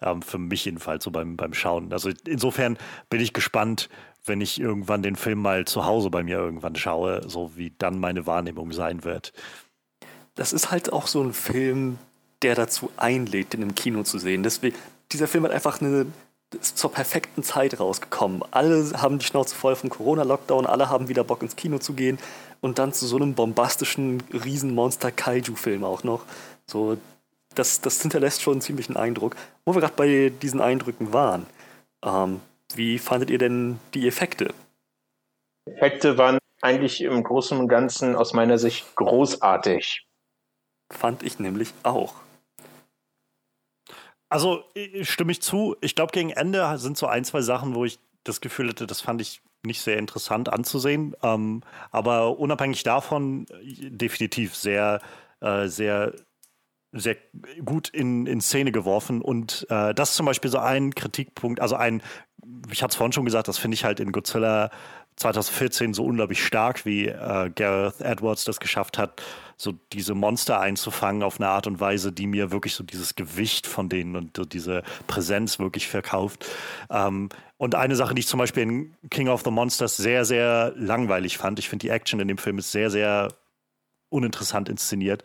Ähm, 0.00 0.22
für 0.22 0.38
mich 0.38 0.64
jedenfalls 0.64 1.04
so 1.04 1.10
beim, 1.10 1.36
beim 1.36 1.54
Schauen. 1.54 1.92
Also 1.92 2.10
insofern 2.26 2.78
bin 3.08 3.20
ich 3.20 3.32
gespannt, 3.32 3.88
wenn 4.24 4.40
ich 4.40 4.60
irgendwann 4.60 5.02
den 5.02 5.16
Film 5.16 5.40
mal 5.40 5.64
zu 5.64 5.86
Hause 5.86 6.10
bei 6.10 6.22
mir 6.22 6.38
irgendwann 6.38 6.76
schaue, 6.76 7.28
so 7.28 7.56
wie 7.56 7.72
dann 7.78 7.98
meine 7.98 8.26
Wahrnehmung 8.26 8.72
sein 8.72 9.04
wird. 9.04 9.32
Das 10.34 10.52
ist 10.52 10.70
halt 10.70 10.92
auch 10.92 11.06
so 11.06 11.22
ein 11.22 11.32
Film, 11.32 11.98
der 12.42 12.54
dazu 12.54 12.90
einlädt, 12.96 13.52
den 13.52 13.62
im 13.62 13.74
Kino 13.74 14.02
zu 14.02 14.18
sehen. 14.18 14.42
Deswegen, 14.42 14.76
dieser 15.12 15.28
Film 15.28 15.44
hat 15.44 15.52
einfach 15.52 15.80
eine 15.80 16.06
ist 16.54 16.78
zur 16.78 16.92
perfekten 16.92 17.42
Zeit 17.42 17.78
rausgekommen. 17.78 18.42
Alle 18.50 18.92
haben 19.00 19.18
die 19.18 19.26
Schnauze 19.26 19.54
voll 19.54 19.76
vom 19.76 19.90
Corona-Lockdown, 19.90 20.66
alle 20.66 20.88
haben 20.88 21.08
wieder 21.08 21.24
Bock 21.24 21.42
ins 21.42 21.56
Kino 21.56 21.78
zu 21.78 21.92
gehen 21.92 22.18
und 22.60 22.78
dann 22.78 22.92
zu 22.92 23.06
so 23.06 23.16
einem 23.16 23.34
bombastischen 23.34 24.22
Riesenmonster-Kaiju-Film 24.32 25.84
auch 25.84 26.02
noch. 26.02 26.24
So, 26.66 26.96
das, 27.54 27.80
das 27.80 28.02
hinterlässt 28.02 28.42
schon 28.42 28.54
einen 28.54 28.60
ziemlichen 28.60 28.96
Eindruck. 28.96 29.36
Wo 29.64 29.74
wir 29.74 29.80
gerade 29.80 29.94
bei 29.96 30.32
diesen 30.42 30.60
Eindrücken 30.60 31.12
waren, 31.12 31.46
ähm, 32.04 32.40
wie 32.74 32.98
fandet 32.98 33.30
ihr 33.30 33.38
denn 33.38 33.78
die 33.94 34.06
Effekte? 34.06 34.52
Effekte 35.66 36.18
waren 36.18 36.38
eigentlich 36.62 37.00
im 37.00 37.22
Großen 37.22 37.58
und 37.58 37.68
Ganzen 37.68 38.16
aus 38.16 38.32
meiner 38.32 38.58
Sicht 38.58 38.94
großartig. 38.96 40.06
Fand 40.92 41.22
ich 41.22 41.38
nämlich 41.38 41.72
auch. 41.82 42.14
Also 44.30 44.64
stimme 45.02 45.32
ich 45.32 45.42
zu. 45.42 45.76
Ich 45.80 45.94
glaube, 45.94 46.12
gegen 46.12 46.30
Ende 46.30 46.78
sind 46.78 46.96
so 46.96 47.06
ein, 47.06 47.24
zwei 47.24 47.42
Sachen, 47.42 47.74
wo 47.74 47.84
ich 47.84 47.98
das 48.24 48.40
Gefühl 48.40 48.68
hatte, 48.68 48.86
das 48.86 49.00
fand 49.00 49.20
ich 49.20 49.42
nicht 49.64 49.82
sehr 49.82 49.98
interessant 49.98 50.50
anzusehen. 50.50 51.14
Ähm, 51.22 51.62
aber 51.90 52.38
unabhängig 52.38 52.82
davon, 52.82 53.46
definitiv 53.60 54.54
sehr, 54.54 55.00
äh, 55.40 55.66
sehr 55.66 56.14
sehr 56.92 57.16
gut 57.64 57.88
in, 57.88 58.26
in 58.26 58.40
Szene 58.40 58.72
geworfen. 58.72 59.22
Und 59.22 59.66
äh, 59.70 59.94
das 59.94 60.10
ist 60.10 60.16
zum 60.16 60.26
Beispiel 60.26 60.50
so 60.50 60.58
ein 60.58 60.94
Kritikpunkt, 60.94 61.60
also 61.60 61.76
ein, 61.76 62.02
ich 62.70 62.82
hatte 62.82 62.90
es 62.92 62.96
vorhin 62.96 63.12
schon 63.12 63.24
gesagt, 63.24 63.48
das 63.48 63.58
finde 63.58 63.76
ich 63.76 63.84
halt 63.84 64.00
in 64.00 64.10
Godzilla 64.12 64.70
2014 65.20 65.94
so 65.94 66.04
unglaublich 66.04 66.44
stark, 66.44 66.84
wie 66.86 67.06
äh, 67.06 67.50
Gareth 67.54 68.00
Edwards 68.00 68.44
das 68.44 68.58
geschafft 68.58 68.98
hat, 68.98 69.22
so 69.56 69.74
diese 69.92 70.14
Monster 70.14 70.58
einzufangen 70.58 71.22
auf 71.22 71.38
eine 71.38 71.48
Art 71.48 71.66
und 71.66 71.80
Weise, 71.80 72.12
die 72.12 72.26
mir 72.26 72.50
wirklich 72.50 72.74
so 72.74 72.82
dieses 72.82 73.14
Gewicht 73.14 73.66
von 73.66 73.88
denen 73.88 74.16
und 74.16 74.36
so 74.36 74.44
diese 74.44 74.82
Präsenz 75.06 75.58
wirklich 75.58 75.88
verkauft. 75.88 76.46
Ähm, 76.88 77.28
und 77.58 77.74
eine 77.74 77.94
Sache, 77.94 78.14
die 78.14 78.20
ich 78.20 78.26
zum 78.26 78.38
Beispiel 78.38 78.62
in 78.62 78.94
King 79.10 79.28
of 79.28 79.42
the 79.44 79.50
Monsters 79.50 79.98
sehr, 79.98 80.24
sehr 80.24 80.72
langweilig 80.76 81.36
fand, 81.36 81.58
ich 81.58 81.68
finde 81.68 81.84
die 81.84 81.90
Action 81.90 82.18
in 82.18 82.28
dem 82.28 82.38
Film 82.38 82.56
ist 82.56 82.72
sehr, 82.72 82.90
sehr 82.90 83.28
uninteressant 84.10 84.68
inszeniert. 84.68 85.24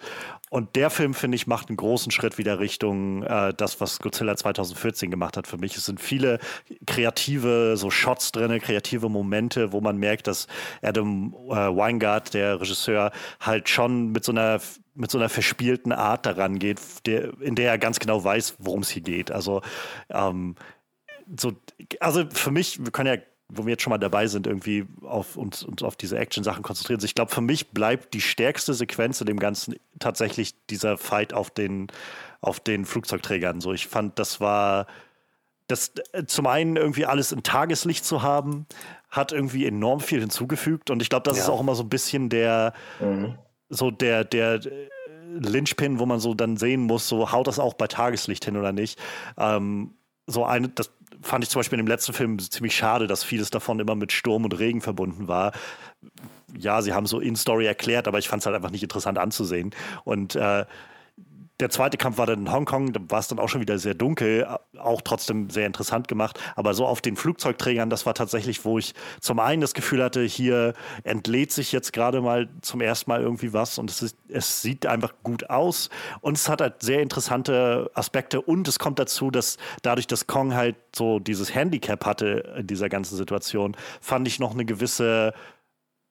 Und 0.49 0.75
der 0.75 0.89
Film, 0.89 1.13
finde 1.13 1.35
ich, 1.35 1.47
macht 1.47 1.69
einen 1.69 1.77
großen 1.77 2.11
Schritt 2.11 2.37
wieder 2.37 2.59
Richtung 2.59 3.23
äh, 3.23 3.53
das, 3.55 3.81
was 3.81 3.99
Godzilla 3.99 4.35
2014 4.35 5.11
gemacht 5.11 5.35
hat 5.37 5.47
für 5.47 5.57
mich. 5.57 5.75
Es 5.75 5.85
sind 5.85 5.99
viele 5.99 6.39
kreative 6.87 7.75
so 7.77 7.89
Shots 7.89 8.31
drin, 8.31 8.59
kreative 8.61 9.09
Momente, 9.09 9.73
wo 9.73 9.81
man 9.81 9.97
merkt, 9.97 10.27
dass 10.27 10.47
Adam 10.81 11.35
äh, 11.49 11.55
Weingart, 11.55 12.33
der 12.33 12.61
Regisseur, 12.61 13.11
halt 13.39 13.69
schon 13.69 14.11
mit 14.11 14.23
so 14.23 14.31
einer 14.31 14.61
mit 14.97 15.11
so 15.11 15.17
einer 15.17 15.27
verspielten 15.27 15.91
Art 15.91 16.25
daran 16.25 16.57
geht, 16.57 16.79
der, 17.05 17.33
in 17.41 17.55
der 17.55 17.69
er 17.69 17.77
ganz 17.77 17.99
genau 17.99 18.23
weiß, 18.23 18.55
worum 18.59 18.79
es 18.79 18.89
hier 18.89 19.01
geht. 19.01 19.29
Also 19.29 19.61
ähm, 20.09 20.55
so, 21.35 21.53
also 21.99 22.23
für 22.31 22.51
mich, 22.51 22.83
wir 22.83 22.91
können 22.91 23.13
ja 23.13 23.21
wo 23.47 23.65
wir 23.65 23.71
jetzt 23.71 23.84
schon 23.84 23.91
mal 23.91 23.97
dabei 23.97 24.27
sind, 24.27 24.47
irgendwie 24.47 24.86
auf 25.03 25.38
uns, 25.38 25.63
uns 25.63 25.84
auf 25.84 25.95
diese 25.95 26.17
Action-Sachen 26.17 26.63
konzentrieren. 26.63 26.97
Also 26.97 27.05
ich 27.05 27.15
glaube, 27.15 27.31
für 27.31 27.41
mich 27.41 27.69
bleibt 27.69 28.13
die 28.13 28.21
stärkste 28.21 28.73
Sequenz 28.73 29.21
in 29.21 29.27
dem 29.27 29.39
Ganzen 29.39 29.75
tatsächlich 29.99 30.55
dieser 30.67 30.97
Fight 30.97 31.34
auf 31.34 31.51
den, 31.51 31.88
auf 32.41 32.60
den 32.60 32.86
Flugzeugträgern. 32.86 33.62
So, 33.62 33.73
ich 33.73 33.88
fand, 33.88 34.17
das 34.17 34.41
war 34.41 34.88
das 35.67 35.93
äh, 36.12 36.25
zum 36.25 36.47
einen 36.47 36.75
irgendwie 36.75 37.05
alles 37.05 37.31
in 37.31 37.43
Tageslicht 37.43 38.05
zu 38.05 38.21
haben, 38.21 38.65
hat 39.10 39.31
irgendwie 39.31 39.65
enorm 39.65 39.99
viel 39.99 40.19
hinzugefügt. 40.19 40.89
Und 40.89 41.01
ich 41.01 41.10
glaube, 41.10 41.23
das 41.23 41.38
ja. 41.38 41.43
ist 41.43 41.49
auch 41.49 41.60
immer 41.60 41.75
so 41.75 41.84
ein 41.84 41.89
bisschen 41.89 42.29
der, 42.29 42.73
mhm. 42.99 43.36
so 43.69 43.91
der, 43.91 44.23
der 44.23 44.65
äh, 44.65 44.89
Lynchpin, 45.38 45.99
wo 45.99 46.05
man 46.05 46.19
so 46.19 46.34
dann 46.34 46.58
sehen 46.58 46.81
muss, 46.81 47.08
so 47.08 47.31
haut 47.31 47.47
das 47.47 47.60
auch 47.60 47.73
bei 47.73 47.88
Tageslicht 47.88 48.45
hin 48.45 48.58
oder 48.58 48.71
nicht. 48.71 48.99
Ähm, 49.38 49.95
so 50.27 50.45
eine, 50.45 50.69
das 50.69 50.91
fand 51.25 51.43
ich 51.43 51.49
zum 51.49 51.59
Beispiel 51.59 51.79
in 51.79 51.85
dem 51.85 51.89
letzten 51.89 52.13
Film 52.13 52.38
ziemlich 52.39 52.75
schade, 52.75 53.07
dass 53.07 53.23
vieles 53.23 53.49
davon 53.49 53.79
immer 53.79 53.95
mit 53.95 54.11
Sturm 54.11 54.43
und 54.43 54.57
Regen 54.57 54.81
verbunden 54.81 55.27
war. 55.27 55.53
Ja, 56.57 56.81
sie 56.81 56.93
haben 56.93 57.07
so 57.07 57.19
in-Story 57.19 57.65
erklärt, 57.65 58.07
aber 58.07 58.19
ich 58.19 58.29
fand 58.29 58.41
es 58.41 58.45
halt 58.45 58.55
einfach 58.55 58.69
nicht 58.69 58.83
interessant 58.83 59.17
anzusehen. 59.17 59.71
Und 60.03 60.35
äh, 60.35 60.65
der 61.59 61.69
zweite 61.69 61.97
Kampf 61.97 62.17
war 62.17 62.25
dann 62.25 62.41
in 62.41 62.51
Hongkong, 62.51 62.91
da 62.91 62.99
war 63.07 63.19
es 63.19 63.29
dann 63.29 63.39
auch 63.39 63.47
schon 63.47 63.61
wieder 63.61 63.79
sehr 63.79 63.93
dunkel, 63.93 64.45
auch 64.77 65.01
trotzdem 65.01 65.49
sehr 65.49 65.65
interessant 65.65 66.07
gemacht. 66.07 66.39
Aber 66.55 66.73
so 66.73 66.85
auf 66.85 66.99
den 66.99 67.15
Flugzeugträgern, 67.15 67.89
das 67.89 68.05
war 68.05 68.13
tatsächlich, 68.13 68.65
wo 68.65 68.77
ich 68.77 68.93
zum 69.21 69.39
einen 69.39 69.61
das 69.61 69.73
Gefühl 69.73 70.03
hatte, 70.03 70.21
hier 70.23 70.73
entlädt 71.03 71.53
sich 71.53 71.71
jetzt 71.71 71.93
gerade 71.93 72.19
mal 72.19 72.49
zum 72.61 72.81
ersten 72.81 73.09
Mal 73.09 73.21
irgendwie 73.21 73.53
was 73.53 73.77
und 73.77 73.89
es, 73.89 74.01
ist, 74.01 74.17
es 74.27 74.61
sieht 74.61 74.85
einfach 74.85 75.13
gut 75.23 75.49
aus 75.49 75.89
und 76.19 76.37
es 76.37 76.49
hat 76.49 76.59
halt 76.59 76.81
sehr 76.81 77.01
interessante 77.01 77.89
Aspekte 77.93 78.41
und 78.41 78.67
es 78.67 78.77
kommt 78.77 78.99
dazu, 78.99 79.31
dass 79.31 79.57
dadurch, 79.81 80.07
dass 80.07 80.27
Kong 80.27 80.55
halt 80.55 80.75
so 80.93 81.19
dieses 81.19 81.55
Handicap 81.55 82.05
hatte 82.05 82.55
in 82.57 82.67
dieser 82.67 82.89
ganzen 82.89 83.15
Situation, 83.15 83.77
fand 84.01 84.27
ich 84.27 84.39
noch 84.39 84.51
eine 84.51 84.65
gewisse 84.65 85.33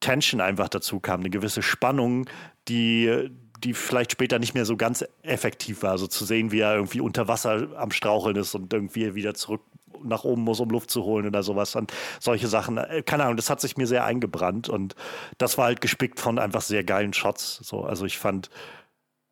Tension 0.00 0.40
einfach 0.40 0.68
dazu 0.68 1.00
kam, 1.00 1.20
eine 1.20 1.30
gewisse 1.30 1.62
Spannung, 1.62 2.26
die, 2.68 3.30
die 3.64 3.74
vielleicht 3.74 4.12
später 4.12 4.38
nicht 4.38 4.54
mehr 4.54 4.64
so 4.64 4.76
ganz 4.76 5.04
effektiv 5.22 5.82
war. 5.82 5.98
So 5.98 6.06
zu 6.06 6.24
sehen, 6.24 6.52
wie 6.52 6.60
er 6.60 6.74
irgendwie 6.74 7.00
unter 7.00 7.28
Wasser 7.28 7.68
am 7.76 7.90
Straucheln 7.90 8.36
ist 8.36 8.54
und 8.54 8.72
irgendwie 8.72 9.14
wieder 9.14 9.34
zurück 9.34 9.62
nach 10.02 10.24
oben 10.24 10.42
muss, 10.42 10.60
um 10.60 10.68
Luft 10.68 10.90
zu 10.90 11.04
holen 11.04 11.26
oder 11.26 11.42
sowas. 11.42 11.74
Und 11.74 11.92
solche 12.20 12.48
Sachen, 12.48 12.76
äh, 12.76 13.02
keine 13.02 13.24
Ahnung, 13.24 13.36
das 13.36 13.50
hat 13.50 13.60
sich 13.60 13.76
mir 13.76 13.86
sehr 13.86 14.04
eingebrannt 14.04 14.68
und 14.68 14.94
das 15.38 15.56
war 15.56 15.66
halt 15.66 15.80
gespickt 15.80 16.20
von 16.20 16.38
einfach 16.38 16.60
sehr 16.60 16.84
geilen 16.84 17.14
Shots. 17.14 17.60
So, 17.62 17.84
also 17.84 18.04
ich 18.04 18.18
fand 18.18 18.50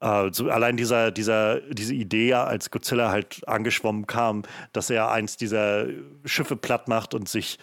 äh, 0.00 0.30
so 0.32 0.48
allein 0.48 0.76
dieser, 0.76 1.10
dieser, 1.10 1.60
diese 1.60 1.94
Idee, 1.94 2.34
als 2.34 2.70
Godzilla 2.70 3.10
halt 3.10 3.46
angeschwommen 3.46 4.06
kam, 4.06 4.42
dass 4.72 4.88
er 4.88 5.10
eins 5.10 5.36
dieser 5.36 5.86
Schiffe 6.24 6.56
platt 6.56 6.88
macht 6.88 7.14
und 7.14 7.28
sich 7.28 7.58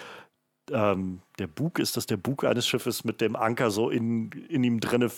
ähm, 0.72 1.22
der 1.40 1.48
Bug, 1.48 1.80
ist 1.80 1.98
das 1.98 2.06
der 2.06 2.18
Bug 2.18 2.44
eines 2.44 2.68
Schiffes 2.68 3.04
mit 3.04 3.22
dem 3.22 3.36
Anker 3.36 3.72
so 3.72 3.90
in, 3.90 4.32
in 4.50 4.64
ihm 4.64 4.80
drinne 4.80 5.10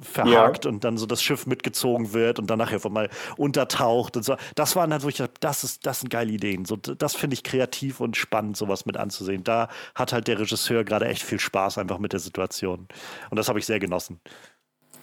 verhakt 0.00 0.64
ja. 0.64 0.70
und 0.70 0.84
dann 0.84 0.96
so 0.96 1.06
das 1.06 1.22
Schiff 1.22 1.46
mitgezogen 1.46 2.12
wird 2.12 2.38
und 2.38 2.48
dann 2.48 2.58
nachher 2.58 2.80
von 2.80 2.92
mal 2.92 3.08
untertaucht 3.36 4.16
und 4.16 4.22
so. 4.22 4.36
Das 4.54 4.76
waren 4.76 4.92
halt, 4.92 5.04
wo 5.04 5.08
ich 5.08 5.16
dachte, 5.16 5.34
das, 5.40 5.64
ist, 5.64 5.86
das 5.86 6.00
sind 6.00 6.10
geile 6.10 6.30
Ideen. 6.30 6.64
So, 6.64 6.76
das 6.76 7.14
finde 7.14 7.34
ich 7.34 7.42
kreativ 7.42 8.00
und 8.00 8.16
spannend, 8.16 8.56
sowas 8.56 8.86
mit 8.86 8.96
anzusehen. 8.96 9.44
Da 9.44 9.68
hat 9.94 10.12
halt 10.12 10.28
der 10.28 10.38
Regisseur 10.38 10.84
gerade 10.84 11.06
echt 11.06 11.22
viel 11.22 11.40
Spaß 11.40 11.78
einfach 11.78 11.98
mit 11.98 12.12
der 12.12 12.20
Situation. 12.20 12.88
Und 13.30 13.36
das 13.36 13.48
habe 13.48 13.58
ich 13.58 13.66
sehr 13.66 13.78
genossen. 13.78 14.20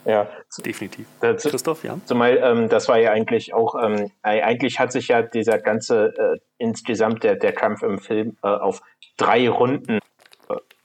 Ja, 0.05 0.27
definitiv. 0.63 1.07
Das, 1.19 1.43
Christoph, 1.43 1.83
ja. 1.83 1.97
Zumal 2.05 2.37
ähm, 2.37 2.69
das 2.69 2.87
war 2.87 2.99
ja 2.99 3.11
eigentlich 3.11 3.55
auch, 3.55 3.75
ähm, 3.83 4.11
eigentlich 4.21 4.79
hat 4.79 4.91
sich 4.91 5.07
ja 5.07 5.23
dieser 5.23 5.57
ganze 5.57 6.13
äh, 6.15 6.39
insgesamt 6.59 7.23
der, 7.23 7.35
der 7.35 7.53
Kampf 7.53 7.81
im 7.81 7.97
Film 7.97 8.37
äh, 8.43 8.47
auf 8.47 8.81
drei 9.17 9.49
Runden 9.49 9.99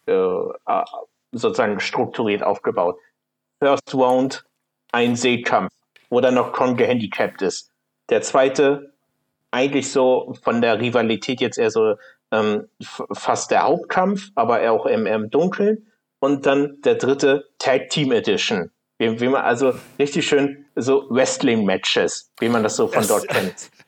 äh, 0.07 0.12
äh 0.12 0.85
sozusagen 1.33 1.79
strukturiert 1.79 2.42
aufgebaut. 2.42 2.99
First 3.61 3.94
Round 3.94 4.44
ein 4.92 5.16
Seekampf, 5.16 5.73
wo 6.09 6.20
dann 6.20 6.35
noch 6.35 6.53
Kong 6.53 6.77
gehandicapt 6.77 7.42
ist. 7.42 7.70
Der 8.09 8.23
zweite, 8.23 8.92
eigentlich 9.51 9.90
so 9.90 10.35
von 10.42 10.61
der 10.61 10.81
Rivalität 10.81 11.40
jetzt 11.40 11.59
eher 11.59 11.70
so 11.70 11.94
ähm, 12.33 12.68
fast 13.12 13.51
der 13.51 13.62
Hauptkampf, 13.64 14.29
aber 14.35 14.61
eher 14.61 14.73
auch 14.73 14.87
im, 14.87 15.07
im 15.07 15.31
Dunkeln. 15.31 15.87
Und 16.20 16.46
dann 16.46 16.81
der 16.83 16.96
dritte 16.96 17.49
Tag 17.59 17.90
Team 17.90 18.12
Edition. 18.12 18.70
Wie, 18.99 19.20
wie 19.20 19.29
man 19.29 19.42
also 19.42 19.73
richtig 19.99 20.27
schön 20.27 20.66
so 20.77 21.07
Wrestling-Matches, 21.09 22.31
wie 22.40 22.49
man 22.49 22.62
das 22.62 22.77
so 22.77 22.88
von 22.88 23.03
es, 23.03 23.09
dort 23.09 23.29
kennt. 23.29 23.70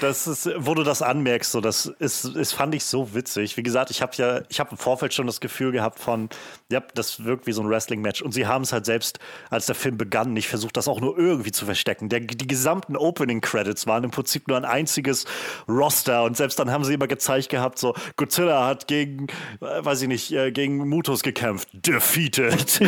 Das 0.00 0.26
ist, 0.26 0.48
wo 0.58 0.74
du 0.74 0.82
das 0.82 1.02
anmerkst, 1.02 1.50
so 1.50 1.60
das 1.60 1.86
ist, 1.86 2.24
ist 2.24 2.52
fand 2.52 2.74
ich 2.74 2.84
so 2.84 3.14
witzig. 3.14 3.56
Wie 3.56 3.62
gesagt, 3.62 3.90
ich 3.90 4.02
habe 4.02 4.12
ja, 4.16 4.42
ich 4.48 4.60
habe 4.60 4.70
im 4.72 4.76
Vorfeld 4.76 5.14
schon 5.14 5.26
das 5.26 5.40
Gefühl 5.40 5.72
gehabt 5.72 5.98
von, 5.98 6.28
ja, 6.70 6.82
das 6.94 7.24
wirkt 7.24 7.46
wie 7.46 7.52
so 7.52 7.62
ein 7.62 7.68
Wrestling-Match. 7.68 8.22
Und 8.22 8.32
sie 8.32 8.46
haben 8.46 8.62
es 8.62 8.72
halt 8.72 8.86
selbst, 8.86 9.18
als 9.50 9.66
der 9.66 9.74
Film 9.74 9.98
begann, 9.98 10.32
nicht 10.32 10.48
versucht, 10.48 10.76
das 10.76 10.88
auch 10.88 11.00
nur 11.00 11.18
irgendwie 11.18 11.52
zu 11.52 11.64
verstecken. 11.64 12.08
Der, 12.08 12.20
die 12.20 12.46
gesamten 12.46 12.96
Opening-Credits 12.96 13.86
waren 13.86 14.04
im 14.04 14.10
Prinzip 14.10 14.48
nur 14.48 14.56
ein 14.56 14.64
einziges 14.64 15.24
Roster. 15.68 16.22
Und 16.24 16.36
selbst 16.36 16.58
dann 16.58 16.70
haben 16.70 16.84
sie 16.84 16.94
immer 16.94 17.08
gezeigt 17.08 17.48
gehabt, 17.48 17.78
so 17.78 17.94
Godzilla 18.16 18.66
hat 18.66 18.86
gegen, 18.86 19.26
äh, 19.60 19.84
weiß 19.84 20.02
ich 20.02 20.08
nicht, 20.08 20.32
äh, 20.32 20.52
gegen 20.52 20.88
Mutos 20.88 21.22
gekämpft, 21.22 21.68
defeated. 21.72 22.80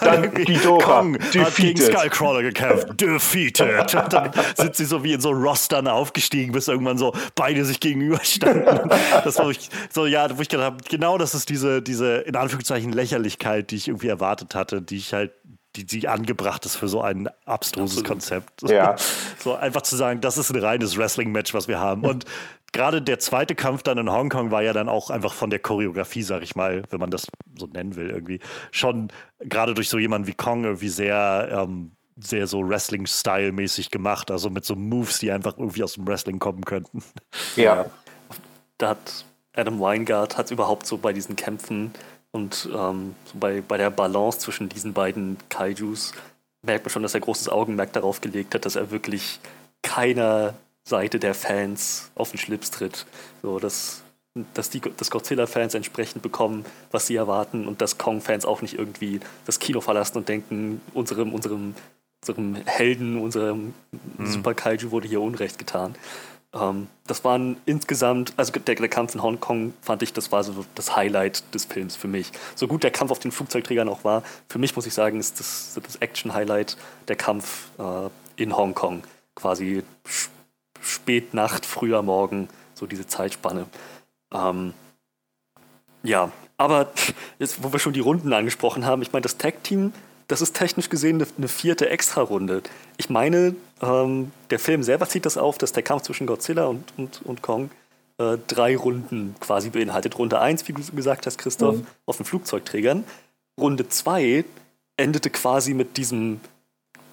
dann 0.00 0.34
Ghidorah, 0.34 0.84
Kong 0.84 1.12
defeated. 1.14 1.44
hat 1.44 1.56
gegen 1.56 1.80
Skullcrawler 1.80 2.42
gekämpft, 2.42 2.88
defeated. 3.00 3.94
Und 3.94 4.12
dann 4.12 4.30
sind 4.56 4.76
sie 4.76 4.84
so 4.84 5.02
wie 5.02 5.12
in 5.12 5.20
so 5.20 5.30
Rostern 5.30 5.85
dann 5.86 5.94
aufgestiegen, 5.94 6.52
bis 6.52 6.68
irgendwann 6.68 6.98
so 6.98 7.14
beide 7.34 7.64
sich 7.64 7.80
gegenüberstanden. 7.80 8.90
das 9.24 9.38
war 9.38 9.50
ich, 9.50 9.70
so, 9.90 10.06
ja, 10.06 10.36
wo 10.36 10.42
ich 10.42 10.48
gedacht 10.48 10.66
habe, 10.66 10.84
genau 10.88 11.18
das 11.18 11.34
ist 11.34 11.48
diese, 11.48 11.82
diese, 11.82 12.18
in 12.18 12.36
Anführungszeichen, 12.36 12.92
Lächerlichkeit, 12.92 13.70
die 13.70 13.76
ich 13.76 13.88
irgendwie 13.88 14.08
erwartet 14.08 14.54
hatte, 14.54 14.82
die 14.82 14.96
ich 14.96 15.12
halt 15.12 15.32
die, 15.76 15.84
die 15.84 16.08
angebracht 16.08 16.64
ist 16.64 16.76
für 16.76 16.88
so 16.88 17.02
ein 17.02 17.28
abstruses 17.44 17.98
Absolut. 17.98 18.08
Konzept. 18.08 18.62
Ja. 18.70 18.96
So 19.38 19.54
einfach 19.54 19.82
zu 19.82 19.96
sagen, 19.96 20.20
das 20.20 20.38
ist 20.38 20.50
ein 20.50 20.62
reines 20.62 20.96
Wrestling-Match, 20.96 21.54
was 21.54 21.68
wir 21.68 21.78
haben. 21.78 22.04
Und 22.04 22.24
gerade 22.72 23.00
der 23.00 23.18
zweite 23.18 23.54
Kampf 23.54 23.82
dann 23.82 23.98
in 23.98 24.10
Hongkong 24.10 24.50
war 24.50 24.62
ja 24.62 24.72
dann 24.72 24.88
auch 24.88 25.10
einfach 25.10 25.32
von 25.32 25.50
der 25.50 25.60
Choreografie, 25.60 26.22
sag 26.22 26.42
ich 26.42 26.56
mal, 26.56 26.82
wenn 26.90 27.00
man 27.00 27.10
das 27.10 27.26
so 27.56 27.66
nennen 27.66 27.96
will, 27.96 28.10
irgendwie 28.10 28.40
schon 28.70 29.08
gerade 29.40 29.74
durch 29.74 29.88
so 29.88 29.98
jemanden 29.98 30.26
wie 30.26 30.34
Kong 30.34 30.64
irgendwie 30.64 30.88
sehr 30.88 31.48
ähm, 31.52 31.95
sehr 32.16 32.46
so 32.46 32.66
Wrestling-Style-mäßig 32.66 33.90
gemacht, 33.90 34.30
also 34.30 34.50
mit 34.50 34.64
so 34.64 34.74
Moves, 34.74 35.18
die 35.18 35.30
einfach 35.30 35.58
irgendwie 35.58 35.82
aus 35.82 35.94
dem 35.94 36.06
Wrestling 36.06 36.38
kommen 36.38 36.64
könnten. 36.64 37.02
Ja. 37.56 37.86
Da 38.78 38.90
hat 38.90 39.24
Adam 39.54 39.80
Weingart 39.80 40.36
hat 40.36 40.50
überhaupt 40.50 40.86
so 40.86 40.98
bei 40.98 41.12
diesen 41.12 41.36
Kämpfen 41.36 41.92
und 42.30 42.68
ähm, 42.74 43.14
so 43.24 43.38
bei, 43.38 43.62
bei 43.62 43.78
der 43.78 43.90
Balance 43.90 44.38
zwischen 44.40 44.68
diesen 44.68 44.92
beiden 44.92 45.38
Kaijus 45.48 46.12
merkt 46.62 46.84
man 46.84 46.90
schon, 46.90 47.02
dass 47.02 47.14
er 47.14 47.20
großes 47.20 47.48
Augenmerk 47.48 47.92
darauf 47.92 48.20
gelegt 48.20 48.54
hat, 48.54 48.66
dass 48.66 48.76
er 48.76 48.90
wirklich 48.90 49.40
keiner 49.82 50.54
Seite 50.84 51.18
der 51.18 51.34
Fans 51.34 52.10
auf 52.14 52.30
den 52.30 52.38
Schlips 52.38 52.70
tritt. 52.70 53.06
So, 53.42 53.58
dass, 53.58 54.02
dass 54.54 54.68
die 54.68 54.80
dass 54.80 55.10
Godzilla-Fans 55.10 55.74
entsprechend 55.74 56.22
bekommen, 56.22 56.64
was 56.90 57.06
sie 57.06 57.16
erwarten 57.16 57.66
und 57.66 57.80
dass 57.80 57.98
Kong-Fans 57.98 58.44
auch 58.44 58.62
nicht 58.62 58.74
irgendwie 58.78 59.20
das 59.46 59.58
Kino 59.58 59.80
verlassen 59.80 60.18
und 60.18 60.28
denken, 60.28 60.80
unserem, 60.92 61.32
unserem 61.32 61.74
unserem 62.22 62.56
Helden, 62.66 63.18
unserem 63.18 63.74
mhm. 64.18 64.26
Super 64.26 64.54
Kaiju 64.54 64.90
wurde 64.90 65.08
hier 65.08 65.20
Unrecht 65.20 65.58
getan. 65.58 65.94
Ähm, 66.56 66.88
das 67.06 67.24
waren 67.24 67.56
insgesamt, 67.66 68.32
also 68.36 68.52
der, 68.52 68.74
der, 68.74 68.88
Kampf 68.88 69.14
in 69.14 69.22
Hongkong 69.22 69.74
fand 69.80 70.02
ich, 70.02 70.12
das 70.12 70.32
war 70.32 70.42
so 70.44 70.64
das 70.74 70.96
Highlight 70.96 71.42
des 71.54 71.64
Films 71.66 71.96
für 71.96 72.08
mich. 72.08 72.32
So 72.54 72.66
gut 72.66 72.82
der 72.82 72.90
Kampf 72.90 73.10
auf 73.10 73.18
den 73.18 73.32
Flugzeugträgern 73.32 73.88
auch 73.88 74.04
war, 74.04 74.22
für 74.48 74.58
mich 74.58 74.74
muss 74.74 74.86
ich 74.86 74.94
sagen, 74.94 75.20
ist 75.20 75.38
das, 75.38 75.78
das 75.82 75.96
Action-Highlight 75.96 76.76
der 77.08 77.16
Kampf 77.16 77.70
äh, 77.78 78.08
in 78.42 78.56
Hongkong. 78.56 79.02
Quasi 79.34 79.82
Spätnacht, 80.80 81.66
früher 81.66 82.02
Morgen, 82.02 82.48
so 82.74 82.86
diese 82.86 83.06
Zeitspanne. 83.06 83.66
Ähm, 84.32 84.72
ja, 86.02 86.30
aber 86.56 86.92
jetzt, 87.38 87.62
wo 87.62 87.72
wir 87.72 87.78
schon 87.78 87.92
die 87.92 88.00
Runden 88.00 88.32
angesprochen 88.32 88.86
haben, 88.86 89.02
ich 89.02 89.12
meine, 89.12 89.22
das 89.22 89.36
Tag-Team 89.36 89.92
das 90.28 90.40
ist 90.40 90.54
technisch 90.54 90.88
gesehen 90.88 91.16
eine, 91.16 91.30
eine 91.36 91.48
vierte 91.48 91.88
Extra-Runde. 91.88 92.62
Ich 92.96 93.10
meine, 93.10 93.54
ähm, 93.82 94.32
der 94.50 94.58
Film 94.58 94.82
selber 94.82 95.08
zieht 95.08 95.26
das 95.26 95.36
auf, 95.36 95.58
dass 95.58 95.72
der 95.72 95.82
Kampf 95.82 96.02
zwischen 96.02 96.26
Godzilla 96.26 96.66
und, 96.66 96.84
und, 96.96 97.22
und 97.24 97.42
Kong 97.42 97.70
äh, 98.18 98.38
drei 98.46 98.76
Runden 98.76 99.34
quasi 99.40 99.70
beinhaltet. 99.70 100.18
Runde 100.18 100.40
1, 100.40 100.66
wie 100.68 100.72
du 100.72 100.82
gesagt 100.94 101.26
hast, 101.26 101.38
Christoph, 101.38 101.76
mhm. 101.76 101.86
auf 102.06 102.16
den 102.16 102.26
Flugzeugträgern. 102.26 103.04
Runde 103.60 103.88
2 103.88 104.44
endete 104.96 105.30
quasi 105.30 105.74
mit 105.74 105.96
diesem 105.96 106.40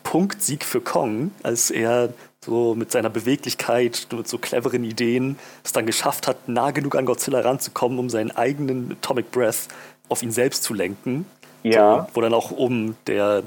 Punktsieg 0.04 0.64
für 0.64 0.82
Kong, 0.82 1.32
als 1.44 1.72
er 1.72 2.14
so 2.44 2.76
mit 2.76 2.92
seiner 2.92 3.10
Beweglichkeit, 3.10 4.08
mit 4.12 4.28
so 4.28 4.38
cleveren 4.38 4.84
Ideen 4.84 5.38
es 5.64 5.72
dann 5.72 5.86
geschafft 5.86 6.28
hat, 6.28 6.48
nah 6.48 6.72
genug 6.72 6.96
an 6.96 7.06
Godzilla 7.06 7.40
ranzukommen, 7.40 8.00
um 8.00 8.10
seinen 8.10 8.32
eigenen 8.32 8.92
Atomic 8.92 9.32
Breath 9.32 9.70
auf 10.10 10.24
ihn 10.24 10.32
selbst 10.32 10.64
zu 10.64 10.74
lenken. 10.74 11.26
Ja. 11.64 12.08
So, 12.10 12.16
wo 12.16 12.22
dann 12.22 12.34
auch 12.34 12.52
oben 12.52 12.98
der, 13.08 13.44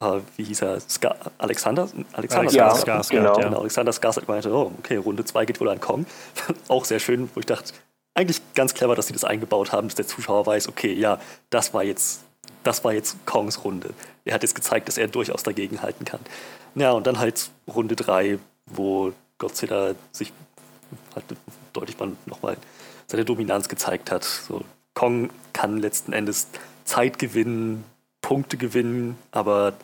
äh, 0.00 0.20
wie 0.36 0.44
hieß 0.44 0.62
er, 0.62 0.80
Ska 0.80 1.14
Alexander? 1.38 1.88
Alexander 2.12 2.52
ja, 2.52 2.72
Skarsgård, 2.72 3.10
genau. 3.10 3.38
ja. 3.38 3.44
genau. 3.48 3.60
Alexander 3.60 3.92
Skarsgård 3.92 4.28
meinte, 4.28 4.52
oh, 4.52 4.72
okay, 4.78 4.96
Runde 4.96 5.24
2 5.24 5.44
geht 5.46 5.60
wohl 5.60 5.68
an 5.68 5.80
Kong. 5.80 6.06
auch 6.68 6.84
sehr 6.84 6.98
schön, 6.98 7.28
wo 7.34 7.40
ich 7.40 7.46
dachte, 7.46 7.72
eigentlich 8.14 8.40
ganz 8.54 8.74
clever, 8.74 8.96
dass 8.96 9.06
sie 9.06 9.12
das 9.12 9.24
eingebaut 9.24 9.70
haben, 9.72 9.88
dass 9.88 9.94
der 9.94 10.06
Zuschauer 10.06 10.44
weiß, 10.46 10.68
okay, 10.68 10.92
ja, 10.92 11.20
das 11.50 11.72
war 11.72 11.84
jetzt, 11.84 12.22
das 12.64 12.82
war 12.82 12.92
jetzt 12.92 13.16
Kongs 13.26 13.64
Runde. 13.64 13.90
Er 14.24 14.34
hat 14.34 14.42
jetzt 14.42 14.54
gezeigt, 14.54 14.88
dass 14.88 14.98
er 14.98 15.06
durchaus 15.08 15.44
dagegen 15.44 15.82
halten 15.82 16.04
kann. 16.04 16.20
Ja, 16.74 16.92
und 16.92 17.06
dann 17.06 17.18
halt 17.18 17.50
Runde 17.72 17.94
3, 17.94 18.38
wo 18.66 19.12
Godzilla 19.38 19.94
sich 20.10 20.32
halt 21.14 21.24
deutlich 21.72 21.98
mal 21.98 22.12
nochmal 22.26 22.56
seine 23.06 23.24
Dominanz 23.24 23.68
gezeigt 23.68 24.10
hat. 24.10 24.24
So, 24.24 24.62
Kong 24.94 25.30
kann 25.52 25.78
letzten 25.78 26.12
Endes 26.12 26.48
Zeit 26.88 27.18
gewinnen, 27.18 27.84
Punkte 28.22 28.56
gewinnen, 28.56 29.16
aber 29.30 29.74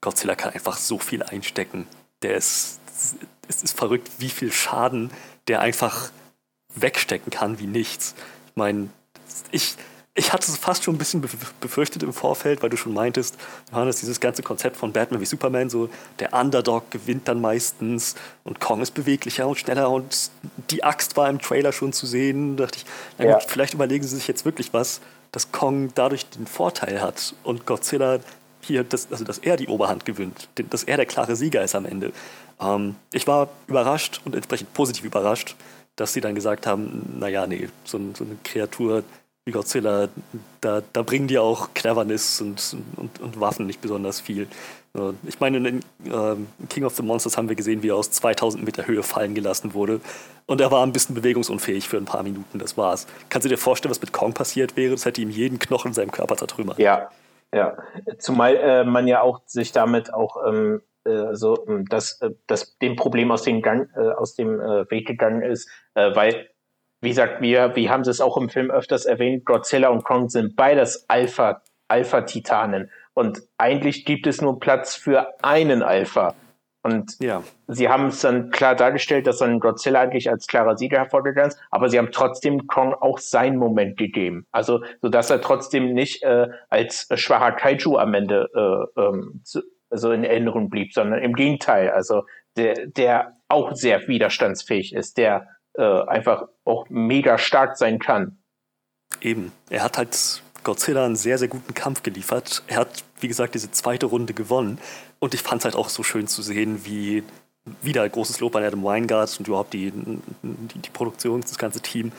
Godzilla 0.00 0.34
kann 0.34 0.52
einfach 0.52 0.76
so 0.76 0.98
viel 0.98 1.22
einstecken. 1.22 1.86
Der 2.22 2.36
ist, 2.36 2.80
es 3.48 3.62
ist 3.62 3.76
verrückt, 3.76 4.10
wie 4.18 4.30
viel 4.30 4.50
Schaden 4.50 5.10
der 5.46 5.60
einfach 5.60 6.10
wegstecken 6.74 7.30
kann 7.30 7.60
wie 7.60 7.66
nichts. 7.66 8.14
Ich 8.48 8.56
meine, 8.56 8.88
ich, 9.52 9.76
ich 10.14 10.32
hatte 10.32 10.50
es 10.50 10.56
fast 10.56 10.82
schon 10.82 10.94
ein 10.94 10.98
bisschen 10.98 11.20
befürchtet 11.60 12.02
im 12.02 12.12
Vorfeld, 12.12 12.62
weil 12.62 12.70
du 12.70 12.76
schon 12.76 12.94
meintest, 12.94 13.36
Johannes, 13.70 14.00
dieses 14.00 14.18
ganze 14.18 14.42
Konzept 14.42 14.76
von 14.76 14.92
Batman 14.92 15.20
wie 15.20 15.26
Superman, 15.26 15.70
so 15.70 15.88
der 16.18 16.32
Underdog 16.32 16.90
gewinnt 16.90 17.28
dann 17.28 17.40
meistens 17.40 18.16
und 18.42 18.58
Kong 18.58 18.80
ist 18.80 18.92
beweglicher 18.92 19.46
und 19.46 19.58
schneller 19.58 19.90
und 19.90 20.30
die 20.70 20.82
Axt 20.82 21.16
war 21.16 21.28
im 21.28 21.40
Trailer 21.40 21.72
schon 21.72 21.92
zu 21.92 22.06
sehen. 22.06 22.56
Da 22.56 22.64
dachte 22.64 22.78
ich, 22.78 22.86
na 23.18 23.24
gut, 23.26 23.42
ja. 23.42 23.48
vielleicht 23.48 23.74
überlegen 23.74 24.04
sie 24.04 24.16
sich 24.16 24.26
jetzt 24.26 24.44
wirklich 24.44 24.72
was 24.72 25.00
dass 25.36 25.52
Kong 25.52 25.90
dadurch 25.94 26.24
den 26.30 26.46
Vorteil 26.46 27.02
hat 27.02 27.34
und 27.42 27.66
Godzilla 27.66 28.20
hier, 28.62 28.84
das, 28.84 29.12
also 29.12 29.22
dass 29.22 29.36
er 29.36 29.58
die 29.58 29.66
Oberhand 29.68 30.06
gewinnt, 30.06 30.48
dass 30.70 30.82
er 30.82 30.96
der 30.96 31.04
klare 31.04 31.36
Sieger 31.36 31.62
ist 31.62 31.74
am 31.74 31.84
Ende. 31.84 32.12
Ähm, 32.58 32.96
ich 33.12 33.26
war 33.26 33.50
überrascht 33.66 34.22
und 34.24 34.34
entsprechend 34.34 34.72
positiv 34.72 35.04
überrascht, 35.04 35.54
dass 35.94 36.14
sie 36.14 36.22
dann 36.22 36.34
gesagt 36.34 36.66
haben, 36.66 37.18
naja, 37.20 37.46
nee, 37.46 37.68
so, 37.84 38.00
so 38.14 38.24
eine 38.24 38.38
Kreatur 38.44 39.04
wie 39.44 39.52
Godzilla, 39.52 40.08
da, 40.62 40.82
da 40.94 41.02
bringen 41.02 41.28
die 41.28 41.36
auch 41.36 41.68
Cleverness 41.74 42.40
und, 42.40 42.74
und, 42.96 43.20
und 43.20 43.38
Waffen 43.38 43.66
nicht 43.66 43.82
besonders 43.82 44.22
viel. 44.22 44.48
Ich 45.26 45.40
meine, 45.40 45.56
in 45.58 45.80
ähm, 46.06 46.46
King 46.68 46.84
of 46.84 46.94
the 46.94 47.02
Monsters 47.02 47.36
haben 47.36 47.48
wir 47.48 47.56
gesehen, 47.56 47.82
wie 47.82 47.90
er 47.90 47.96
aus 47.96 48.10
2000 48.10 48.64
Meter 48.64 48.86
Höhe 48.86 49.02
fallen 49.02 49.34
gelassen 49.34 49.74
wurde. 49.74 50.00
Und 50.46 50.60
er 50.60 50.70
war 50.70 50.84
ein 50.84 50.92
bisschen 50.92 51.14
bewegungsunfähig 51.14 51.88
für 51.88 51.96
ein 51.96 52.04
paar 52.04 52.22
Minuten, 52.22 52.58
das 52.58 52.76
war's. 52.76 53.06
Kannst 53.28 53.44
du 53.44 53.48
dir 53.48 53.58
vorstellen, 53.58 53.90
was 53.90 54.00
mit 54.00 54.12
Kong 54.12 54.32
passiert 54.32 54.76
wäre? 54.76 54.92
Das 54.92 55.04
hätte 55.04 55.20
ihm 55.20 55.30
jeden 55.30 55.58
Knochen 55.58 55.88
in 55.88 55.94
seinem 55.94 56.12
Körper 56.12 56.36
zertrümmert. 56.36 56.78
Ja, 56.78 57.10
ja. 57.52 57.76
Zumal 58.18 58.56
äh, 58.56 58.84
man 58.84 59.06
ja 59.08 59.22
auch 59.22 59.40
sich 59.46 59.72
damit 59.72 60.14
auch 60.14 60.36
ähm, 60.46 60.82
äh, 61.04 61.34
so 61.34 61.66
ähm, 61.66 61.84
das, 61.88 62.20
äh, 62.20 62.30
dem 62.80 62.96
Problem 62.96 63.30
aus 63.30 63.42
dem 63.42 63.62
Gang, 63.62 63.88
äh, 63.96 64.10
aus 64.10 64.34
dem 64.34 64.60
äh, 64.60 64.90
Weg 64.90 65.06
gegangen 65.06 65.42
ist, 65.42 65.68
äh, 65.94 66.14
weil 66.14 66.48
wie 67.02 67.10
gesagt, 67.10 67.42
wir, 67.42 67.76
wir 67.76 67.90
haben 67.90 68.00
es 68.02 68.20
auch 68.20 68.36
im 68.36 68.48
Film 68.48 68.70
öfters 68.70 69.04
erwähnt, 69.04 69.44
Godzilla 69.44 69.88
und 69.88 70.04
Kong 70.04 70.28
sind 70.28 70.56
beides 70.56 71.04
Alpha, 71.08 71.62
Alpha-Titanen. 71.88 72.90
Und 73.16 73.42
eigentlich 73.56 74.04
gibt 74.04 74.26
es 74.26 74.42
nur 74.42 74.60
Platz 74.60 74.94
für 74.94 75.32
einen 75.42 75.82
Alpha. 75.82 76.34
Und 76.82 77.18
ja. 77.18 77.42
sie 77.66 77.88
haben 77.88 78.08
es 78.08 78.20
dann 78.20 78.50
klar 78.50 78.76
dargestellt, 78.76 79.26
dass 79.26 79.38
dann 79.38 79.58
Godzilla 79.58 80.02
eigentlich 80.02 80.30
als 80.30 80.46
klarer 80.46 80.76
Sieger 80.76 80.98
hervorgegangen 80.98 81.50
ist, 81.50 81.58
aber 81.70 81.88
sie 81.88 81.98
haben 81.98 82.12
trotzdem 82.12 82.66
Kong 82.68 82.94
auch 82.94 83.18
seinen 83.18 83.56
Moment 83.56 83.96
gegeben. 83.96 84.46
Also, 84.52 84.84
so 85.00 85.08
dass 85.08 85.30
er 85.30 85.40
trotzdem 85.40 85.94
nicht 85.94 86.22
äh, 86.22 86.46
als 86.68 87.08
schwacher 87.14 87.52
Kaiju 87.52 87.96
am 87.96 88.14
Ende 88.14 88.48
äh, 88.54 89.00
ähm, 89.00 89.40
zu, 89.42 89.62
also 89.90 90.12
in 90.12 90.22
Erinnerung 90.22 90.68
blieb, 90.68 90.92
sondern 90.92 91.22
im 91.22 91.34
Gegenteil, 91.34 91.90
also 91.90 92.24
der, 92.56 92.86
der 92.86 93.36
auch 93.48 93.74
sehr 93.74 94.06
widerstandsfähig 94.06 94.94
ist, 94.94 95.16
der 95.16 95.48
äh, 95.76 95.82
einfach 95.82 96.48
auch 96.64 96.86
mega 96.90 97.38
stark 97.38 97.78
sein 97.78 97.98
kann. 97.98 98.38
Eben. 99.20 99.52
Er 99.70 99.82
hat 99.82 99.98
halt 99.98 100.42
Godzilla 100.66 101.04
einen 101.04 101.14
sehr, 101.14 101.38
sehr 101.38 101.46
guten 101.46 101.74
Kampf 101.74 102.02
geliefert. 102.02 102.64
Er 102.66 102.78
hat, 102.78 103.04
wie 103.20 103.28
gesagt, 103.28 103.54
diese 103.54 103.70
zweite 103.70 104.06
Runde 104.06 104.34
gewonnen. 104.34 104.78
Und 105.20 105.32
ich 105.32 105.42
fand 105.42 105.60
es 105.60 105.64
halt 105.64 105.76
auch 105.76 105.88
so 105.88 106.02
schön 106.02 106.26
zu 106.26 106.42
sehen, 106.42 106.84
wie 106.84 107.22
wieder 107.82 108.08
großes 108.08 108.40
Lob 108.40 108.56
an 108.56 108.64
Adam 108.64 108.82
Weingart 108.82 109.38
und 109.38 109.46
überhaupt 109.46 109.72
die, 109.74 109.92
die, 109.92 110.78
die 110.78 110.90
Produktion, 110.90 111.40
das 111.40 111.56
ganze 111.56 111.80
Team, 111.80 112.10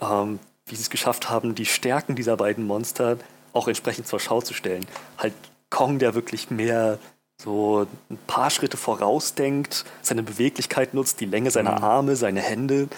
ähm, 0.00 0.38
wie 0.64 0.76
sie 0.76 0.82
es 0.82 0.88
geschafft 0.88 1.28
haben, 1.28 1.54
die 1.54 1.66
Stärken 1.66 2.16
dieser 2.16 2.38
beiden 2.38 2.66
Monster 2.66 3.18
auch 3.52 3.68
entsprechend 3.68 4.06
zur 4.06 4.18
Schau 4.18 4.40
zu 4.40 4.54
stellen. 4.54 4.86
Halt 5.18 5.34
Kong, 5.68 5.98
der 5.98 6.14
wirklich 6.14 6.50
mehr 6.50 6.98
so 7.36 7.86
ein 8.08 8.18
paar 8.26 8.48
Schritte 8.48 8.78
vorausdenkt, 8.78 9.84
seine 10.00 10.22
Beweglichkeit 10.22 10.94
nutzt, 10.94 11.20
die 11.20 11.26
Länge 11.26 11.50
seiner 11.50 11.78
mhm. 11.78 11.84
Arme, 11.84 12.16
seine 12.16 12.40
Hände 12.40 12.88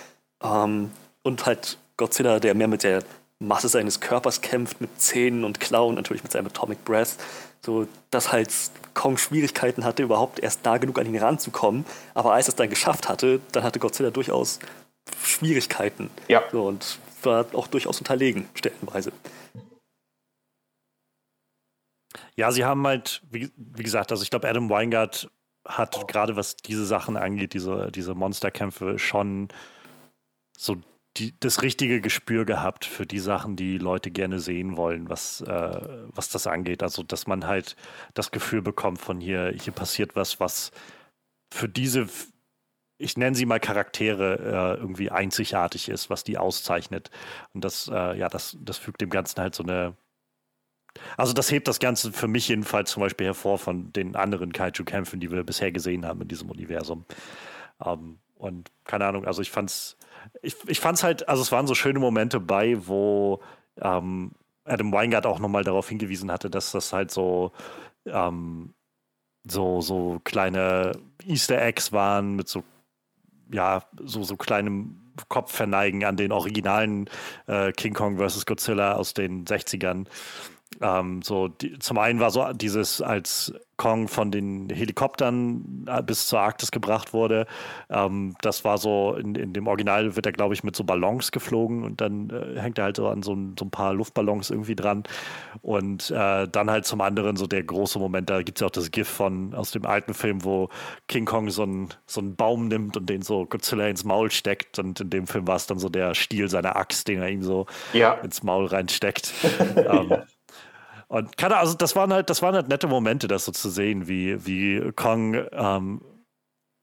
ähm, 0.44 0.92
und 1.24 1.44
halt 1.44 1.78
Godzilla, 1.96 2.38
der 2.38 2.54
mehr 2.54 2.68
mit 2.68 2.84
der 2.84 3.02
Masse 3.46 3.68
seines 3.68 4.00
Körpers 4.00 4.40
kämpft, 4.40 4.80
mit 4.80 5.00
Zähnen 5.00 5.44
und 5.44 5.60
Klauen, 5.60 5.94
natürlich 5.94 6.22
mit 6.22 6.32
seinem 6.32 6.46
Atomic 6.46 6.84
Breath. 6.84 7.16
So, 7.64 7.86
dass 8.10 8.32
halt 8.32 8.52
Kong 8.94 9.18
Schwierigkeiten 9.18 9.84
hatte, 9.84 10.02
überhaupt 10.02 10.40
erst 10.40 10.64
nah 10.64 10.78
genug 10.78 10.98
an 10.98 11.06
ihn 11.06 11.18
ranzukommen. 11.18 11.84
Aber 12.14 12.32
als 12.32 12.46
er 12.46 12.50
es 12.50 12.56
dann 12.56 12.70
geschafft 12.70 13.08
hatte, 13.08 13.40
dann 13.52 13.62
hatte 13.62 13.78
Godzilla 13.78 14.10
durchaus 14.10 14.58
Schwierigkeiten. 15.22 16.10
Ja. 16.28 16.42
So, 16.50 16.66
und 16.66 16.98
war 17.22 17.46
auch 17.52 17.68
durchaus 17.68 17.98
unterlegen, 17.98 18.48
stellenweise. 18.54 19.12
Ja, 22.34 22.50
sie 22.50 22.64
haben 22.64 22.86
halt, 22.86 23.22
wie, 23.30 23.50
wie 23.56 23.82
gesagt, 23.82 24.10
also 24.10 24.22
ich 24.22 24.30
glaube, 24.30 24.48
Adam 24.48 24.70
Weingart 24.70 25.30
hat 25.66 26.08
gerade 26.08 26.34
was 26.34 26.56
diese 26.56 26.84
Sachen 26.84 27.16
angeht, 27.16 27.54
diese, 27.54 27.90
diese 27.92 28.14
Monsterkämpfe, 28.14 28.98
schon 28.98 29.48
so 30.56 30.76
die, 31.18 31.38
das 31.40 31.62
richtige 31.62 32.00
Gespür 32.00 32.44
gehabt 32.44 32.84
für 32.84 33.06
die 33.06 33.18
Sachen, 33.18 33.56
die 33.56 33.78
Leute 33.78 34.10
gerne 34.10 34.40
sehen 34.40 34.76
wollen, 34.76 35.08
was, 35.10 35.42
äh, 35.42 35.80
was 36.14 36.30
das 36.30 36.46
angeht. 36.46 36.82
Also, 36.82 37.02
dass 37.02 37.26
man 37.26 37.46
halt 37.46 37.76
das 38.14 38.30
Gefühl 38.30 38.62
bekommt 38.62 39.00
von 39.00 39.20
hier, 39.20 39.52
hier 39.60 39.72
passiert 39.72 40.16
was, 40.16 40.40
was 40.40 40.70
für 41.52 41.68
diese, 41.68 42.08
ich 42.98 43.16
nenne 43.18 43.36
sie 43.36 43.46
mal 43.46 43.60
Charaktere, 43.60 44.76
äh, 44.76 44.80
irgendwie 44.80 45.10
einzigartig 45.10 45.88
ist, 45.88 46.08
was 46.08 46.24
die 46.24 46.38
auszeichnet. 46.38 47.10
Und 47.52 47.64
das, 47.64 47.88
äh, 47.92 48.18
ja, 48.18 48.28
das, 48.28 48.56
das 48.60 48.78
fügt 48.78 49.00
dem 49.02 49.10
Ganzen 49.10 49.40
halt 49.40 49.54
so 49.54 49.62
eine, 49.62 49.96
also 51.16 51.32
das 51.32 51.50
hebt 51.50 51.68
das 51.68 51.78
Ganze 51.78 52.12
für 52.12 52.28
mich 52.28 52.48
jedenfalls 52.48 52.90
zum 52.90 53.02
Beispiel 53.02 53.26
hervor 53.26 53.58
von 53.58 53.92
den 53.92 54.16
anderen 54.16 54.52
Kaiju-Kämpfen, 54.52 55.20
die 55.20 55.30
wir 55.30 55.44
bisher 55.44 55.72
gesehen 55.72 56.06
haben 56.06 56.22
in 56.22 56.28
diesem 56.28 56.50
Universum. 56.50 57.04
Ähm, 57.84 58.18
und 58.36 58.70
keine 58.84 59.06
Ahnung, 59.06 59.24
also 59.26 59.42
ich 59.42 59.50
fand's, 59.50 59.96
ich, 60.42 60.56
ich 60.66 60.80
fand 60.80 60.98
es 60.98 61.04
halt, 61.04 61.28
also 61.28 61.42
es 61.42 61.52
waren 61.52 61.66
so 61.66 61.74
schöne 61.74 61.98
Momente 61.98 62.40
bei, 62.40 62.86
wo 62.86 63.40
ähm, 63.80 64.32
Adam 64.64 64.92
Weingart 64.92 65.26
auch 65.26 65.38
nochmal 65.38 65.64
darauf 65.64 65.88
hingewiesen 65.88 66.30
hatte, 66.30 66.50
dass 66.50 66.72
das 66.72 66.92
halt 66.92 67.10
so, 67.10 67.52
ähm, 68.06 68.74
so, 69.44 69.80
so 69.80 70.20
kleine 70.24 70.92
Easter 71.26 71.60
Eggs 71.60 71.92
waren 71.92 72.36
mit 72.36 72.48
so, 72.48 72.62
ja, 73.50 73.84
so, 74.02 74.22
so 74.22 74.36
kleinem 74.36 74.98
Kopfverneigen 75.28 76.04
an 76.04 76.16
den 76.16 76.32
originalen 76.32 77.08
äh, 77.46 77.72
King 77.72 77.92
Kong 77.94 78.18
vs. 78.18 78.46
Godzilla 78.46 78.94
aus 78.94 79.14
den 79.14 79.44
60ern. 79.44 80.06
Ähm, 80.80 81.22
so 81.22 81.48
die, 81.48 81.78
zum 81.78 81.98
einen 81.98 82.20
war 82.20 82.30
so 82.30 82.52
dieses 82.52 83.00
als 83.00 83.52
Kong 83.82 84.06
von 84.06 84.30
den 84.30 84.68
Helikoptern 84.70 85.86
äh, 85.88 86.02
bis 86.02 86.28
zur 86.28 86.38
Arktis 86.38 86.70
gebracht 86.70 87.12
wurde. 87.12 87.46
Ähm, 87.90 88.36
das 88.40 88.64
war 88.64 88.78
so, 88.78 89.16
in, 89.16 89.34
in 89.34 89.52
dem 89.52 89.66
Original 89.66 90.14
wird 90.14 90.24
er, 90.24 90.30
glaube 90.30 90.54
ich, 90.54 90.62
mit 90.62 90.76
so 90.76 90.84
Ballons 90.84 91.32
geflogen 91.32 91.82
und 91.82 92.00
dann 92.00 92.30
äh, 92.30 92.60
hängt 92.60 92.78
er 92.78 92.84
halt 92.84 92.96
so 92.96 93.08
an 93.08 93.22
so, 93.22 93.36
so, 93.58 93.64
ein 93.64 93.70
paar 93.72 93.92
Luftballons 93.92 94.50
irgendwie 94.50 94.76
dran. 94.76 95.02
Und 95.62 96.12
äh, 96.12 96.46
dann 96.46 96.70
halt 96.70 96.86
zum 96.86 97.00
anderen 97.00 97.36
so 97.36 97.48
der 97.48 97.64
große 97.64 97.98
Moment, 97.98 98.30
da 98.30 98.42
gibt 98.42 98.58
es 98.58 98.60
ja 98.60 98.68
auch 98.68 98.70
das 98.70 98.92
GIF 98.92 99.08
von 99.08 99.52
aus 99.52 99.72
dem 99.72 99.84
alten 99.84 100.14
Film, 100.14 100.44
wo 100.44 100.68
King 101.08 101.24
Kong 101.24 101.50
so 101.50 101.64
einen 101.64 101.88
so 102.06 102.20
einen 102.20 102.36
Baum 102.36 102.68
nimmt 102.68 102.96
und 102.96 103.06
den 103.06 103.22
so 103.22 103.46
Godzilla 103.46 103.88
ins 103.88 104.04
Maul 104.04 104.30
steckt. 104.30 104.78
Und 104.78 105.00
in 105.00 105.10
dem 105.10 105.26
Film 105.26 105.48
war 105.48 105.56
es 105.56 105.66
dann 105.66 105.80
so 105.80 105.88
der 105.88 106.14
Stiel 106.14 106.48
seiner 106.48 106.76
Axt, 106.76 107.08
den 107.08 107.20
er 107.20 107.30
ihm 107.30 107.42
so 107.42 107.66
ja. 107.94 108.12
ins 108.12 108.44
Maul 108.44 108.66
reinsteckt. 108.66 109.32
ähm, 109.76 110.06
ja. 110.10 110.22
Und 111.12 111.36
keine 111.36 111.58
also 111.58 111.74
das 111.74 111.94
waren 111.94 112.10
halt, 112.10 112.30
das 112.30 112.40
waren 112.40 112.54
halt 112.54 112.68
nette 112.68 112.88
Momente, 112.88 113.28
das 113.28 113.44
so 113.44 113.52
zu 113.52 113.68
sehen, 113.68 114.08
wie, 114.08 114.46
wie 114.46 114.92
Kong, 114.92 115.44
ähm, 115.52 116.00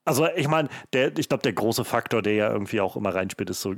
also 0.06 0.28
ich 0.36 0.48
meine, 0.48 0.70
der, 0.94 1.18
ich 1.18 1.30
glaube, 1.30 1.42
der 1.42 1.54
große 1.54 1.84
Faktor, 1.84 2.22
der 2.22 2.34
ja 2.36 2.52
irgendwie 2.52 2.80
auch 2.80 2.96
immer 2.96 3.16
reinspielt, 3.16 3.50
ist 3.50 3.62
so, 3.62 3.74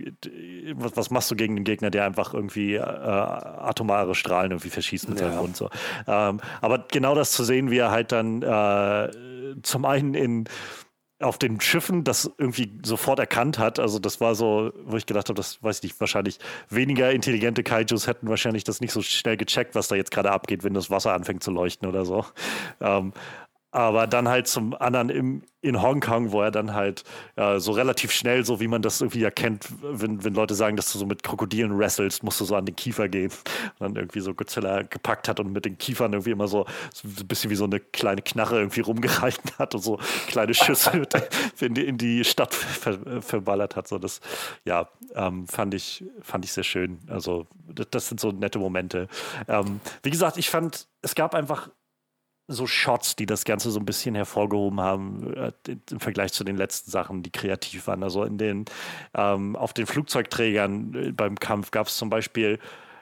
was, 0.73 0.97
was 0.97 1.09
machst 1.09 1.31
du 1.31 1.37
gegen 1.37 1.55
den 1.55 1.63
Gegner, 1.63 1.89
der 1.89 2.03
einfach 2.03 2.33
irgendwie 2.33 2.73
äh, 2.75 2.81
atomare 2.81 4.13
Strahlen 4.13 4.51
irgendwie 4.51 4.71
verschießt 4.71 5.07
mit 5.07 5.21
ja. 5.21 5.29
seinem 5.29 5.39
Mund 5.39 5.55
so. 5.55 5.69
Ähm, 6.05 6.41
aber 6.59 6.79
genau 6.91 7.15
das 7.15 7.31
zu 7.31 7.45
sehen, 7.45 7.71
wie 7.71 7.77
er 7.77 7.91
halt 7.91 8.11
dann 8.11 8.41
äh, 8.41 9.09
zum 9.63 9.85
einen 9.85 10.15
in 10.15 10.49
auf 11.21 11.37
den 11.37 11.59
Schiffen 11.61 12.03
das 12.03 12.31
irgendwie 12.37 12.71
sofort 12.83 13.19
erkannt 13.19 13.59
hat. 13.59 13.79
Also 13.79 13.99
das 13.99 14.21
war 14.21 14.35
so, 14.35 14.71
wo 14.83 14.97
ich 14.97 15.05
gedacht 15.05 15.29
habe, 15.29 15.37
das 15.37 15.61
weiß 15.63 15.77
ich 15.77 15.83
nicht, 15.83 15.99
wahrscheinlich 15.99 16.39
weniger 16.69 17.11
intelligente 17.11 17.63
Kaijus 17.63 18.07
hätten 18.07 18.29
wahrscheinlich 18.29 18.63
das 18.63 18.81
nicht 18.81 18.91
so 18.91 19.01
schnell 19.01 19.37
gecheckt, 19.37 19.75
was 19.75 19.87
da 19.87 19.95
jetzt 19.95 20.11
gerade 20.11 20.31
abgeht, 20.31 20.63
wenn 20.63 20.73
das 20.73 20.89
Wasser 20.89 21.13
anfängt 21.13 21.43
zu 21.43 21.51
leuchten 21.51 21.87
oder 21.87 22.05
so. 22.05 22.25
Ähm, 22.79 23.13
aber 23.71 24.05
dann 24.05 24.27
halt 24.27 24.47
zum 24.47 24.73
anderen 24.73 25.09
im, 25.09 25.43
in 25.61 25.81
Hongkong, 25.81 26.31
wo 26.31 26.41
er 26.41 26.51
dann 26.51 26.73
halt 26.73 27.03
äh, 27.37 27.59
so 27.59 27.71
relativ 27.71 28.11
schnell, 28.11 28.43
so 28.43 28.59
wie 28.59 28.67
man 28.67 28.81
das 28.81 28.99
irgendwie 28.99 29.23
erkennt, 29.23 29.67
wenn, 29.81 30.23
wenn 30.23 30.33
Leute 30.33 30.55
sagen, 30.55 30.75
dass 30.75 30.91
du 30.91 30.99
so 30.99 31.05
mit 31.05 31.23
Krokodilen 31.23 31.77
wrestelst, 31.77 32.23
musst 32.23 32.41
du 32.41 32.45
so 32.45 32.55
an 32.55 32.65
den 32.65 32.75
Kiefer 32.75 33.07
gehen. 33.07 33.31
Und 33.31 33.79
dann 33.79 33.95
irgendwie 33.95 34.19
so 34.19 34.33
Godzilla 34.33 34.81
gepackt 34.81 35.29
hat 35.29 35.39
und 35.39 35.53
mit 35.53 35.65
den 35.65 35.77
Kiefern 35.77 36.11
irgendwie 36.13 36.31
immer 36.31 36.47
so, 36.47 36.65
so 36.93 37.07
ein 37.07 37.27
bisschen 37.27 37.49
wie 37.49 37.55
so 37.55 37.63
eine 37.63 37.79
kleine 37.79 38.21
Knarre 38.21 38.57
irgendwie 38.57 38.81
rumgehalten 38.81 39.51
hat 39.59 39.73
und 39.73 39.81
so 39.81 39.99
kleine 40.27 40.53
Schüsse 40.53 41.03
in, 41.61 41.73
die, 41.73 41.85
in 41.85 41.97
die 41.97 42.25
Stadt 42.25 42.53
ver, 42.53 43.21
verballert 43.21 43.75
hat. 43.75 43.87
So 43.87 43.99
das, 43.99 44.19
ja, 44.65 44.89
ähm, 45.15 45.47
fand 45.47 45.73
ich, 45.73 46.03
fand 46.21 46.43
ich 46.43 46.51
sehr 46.51 46.63
schön. 46.63 46.99
Also, 47.07 47.47
das, 47.73 47.87
das 47.91 48.09
sind 48.09 48.19
so 48.19 48.31
nette 48.31 48.59
Momente. 48.59 49.07
Ähm, 49.47 49.79
wie 50.03 50.09
gesagt, 50.09 50.37
ich 50.37 50.49
fand, 50.49 50.87
es 51.01 51.15
gab 51.15 51.35
einfach 51.35 51.69
so 52.51 52.67
Shots, 52.67 53.15
die 53.15 53.25
das 53.25 53.45
Ganze 53.45 53.71
so 53.71 53.79
ein 53.79 53.85
bisschen 53.85 54.15
hervorgehoben 54.15 54.81
haben 54.81 55.33
äh, 55.33 55.51
im 55.89 55.99
Vergleich 55.99 56.33
zu 56.33 56.43
den 56.43 56.57
letzten 56.57 56.91
Sachen, 56.91 57.23
die 57.23 57.31
kreativ 57.31 57.87
waren. 57.87 58.03
Also 58.03 58.23
in 58.23 58.37
den 58.37 58.65
ähm, 59.15 59.55
auf 59.55 59.73
den 59.73 59.85
Flugzeugträgern 59.85 60.93
äh, 60.93 61.11
beim 61.11 61.39
Kampf 61.39 61.71
gab 61.71 61.87
es 61.87 61.97
zum 61.97 62.09
Beispiel 62.09 62.59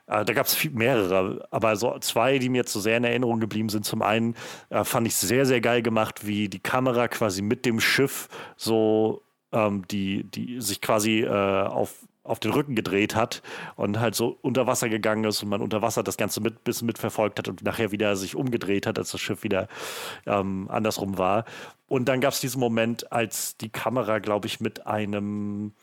äh, 0.08 0.26
da 0.26 0.34
gab 0.34 0.48
es 0.48 0.64
mehrere, 0.72 1.48
aber 1.52 1.76
so 1.76 1.98
zwei, 2.00 2.40
die 2.40 2.50
mir 2.50 2.60
jetzt 2.60 2.74
so 2.74 2.80
sehr 2.80 2.98
in 2.98 3.04
Erinnerung 3.04 3.40
geblieben 3.40 3.70
sind. 3.70 3.86
Zum 3.86 4.02
einen 4.02 4.36
äh, 4.70 4.84
fand 4.84 5.08
ich 5.08 5.16
sehr, 5.16 5.46
sehr 5.46 5.62
geil 5.62 5.82
gemacht, 5.82 6.26
wie 6.26 6.50
die 6.50 6.60
Kamera 6.60 7.08
quasi 7.08 7.42
mit 7.42 7.66
dem 7.66 7.80
Schiff 7.80 8.28
so 8.58 9.22
ähm, 9.52 9.88
die, 9.90 10.24
die 10.24 10.62
sich 10.62 10.82
quasi 10.82 11.22
äh, 11.22 11.30
auf 11.30 11.94
auf 12.24 12.40
den 12.40 12.52
Rücken 12.52 12.76
gedreht 12.76 13.16
hat 13.16 13.42
und 13.76 14.00
halt 14.00 14.16
so 14.16 14.38
unter 14.42 14.68
Wasser 14.68 14.90
gegangen 14.90 15.24
ist 15.24 15.42
und 15.42 15.50
man 15.50 15.62
unter 15.62 15.82
Wasser 15.82 16.04
das 16.04 16.18
Ganze 16.18 16.42
mit 16.42 16.64
bisschen 16.64 16.86
mitverfolgt 16.86 17.40
hat 17.40 17.48
und 17.48 17.64
nachher 17.64 17.92
wieder 17.92 18.16
sich 18.16 18.36
umgedreht 18.36 18.86
hat, 18.86 19.00
als 19.00 19.12
das 19.12 19.22
Schiff 19.22 19.44
wieder 19.44 19.68
ähm, 20.26 20.68
andersrum 20.70 21.18
war. 21.18 21.46
Und 21.88 22.06
dann 22.06 22.22
gab 22.22 22.34
es 22.34 22.40
diesen 22.40 22.60
Moment, 22.60 23.12
als 23.12 23.58
die 23.58 23.70
Kamera, 23.70 24.20
glaube 24.20 24.48
ich, 24.48 24.60
mit 24.60 24.86
einem 24.86 25.74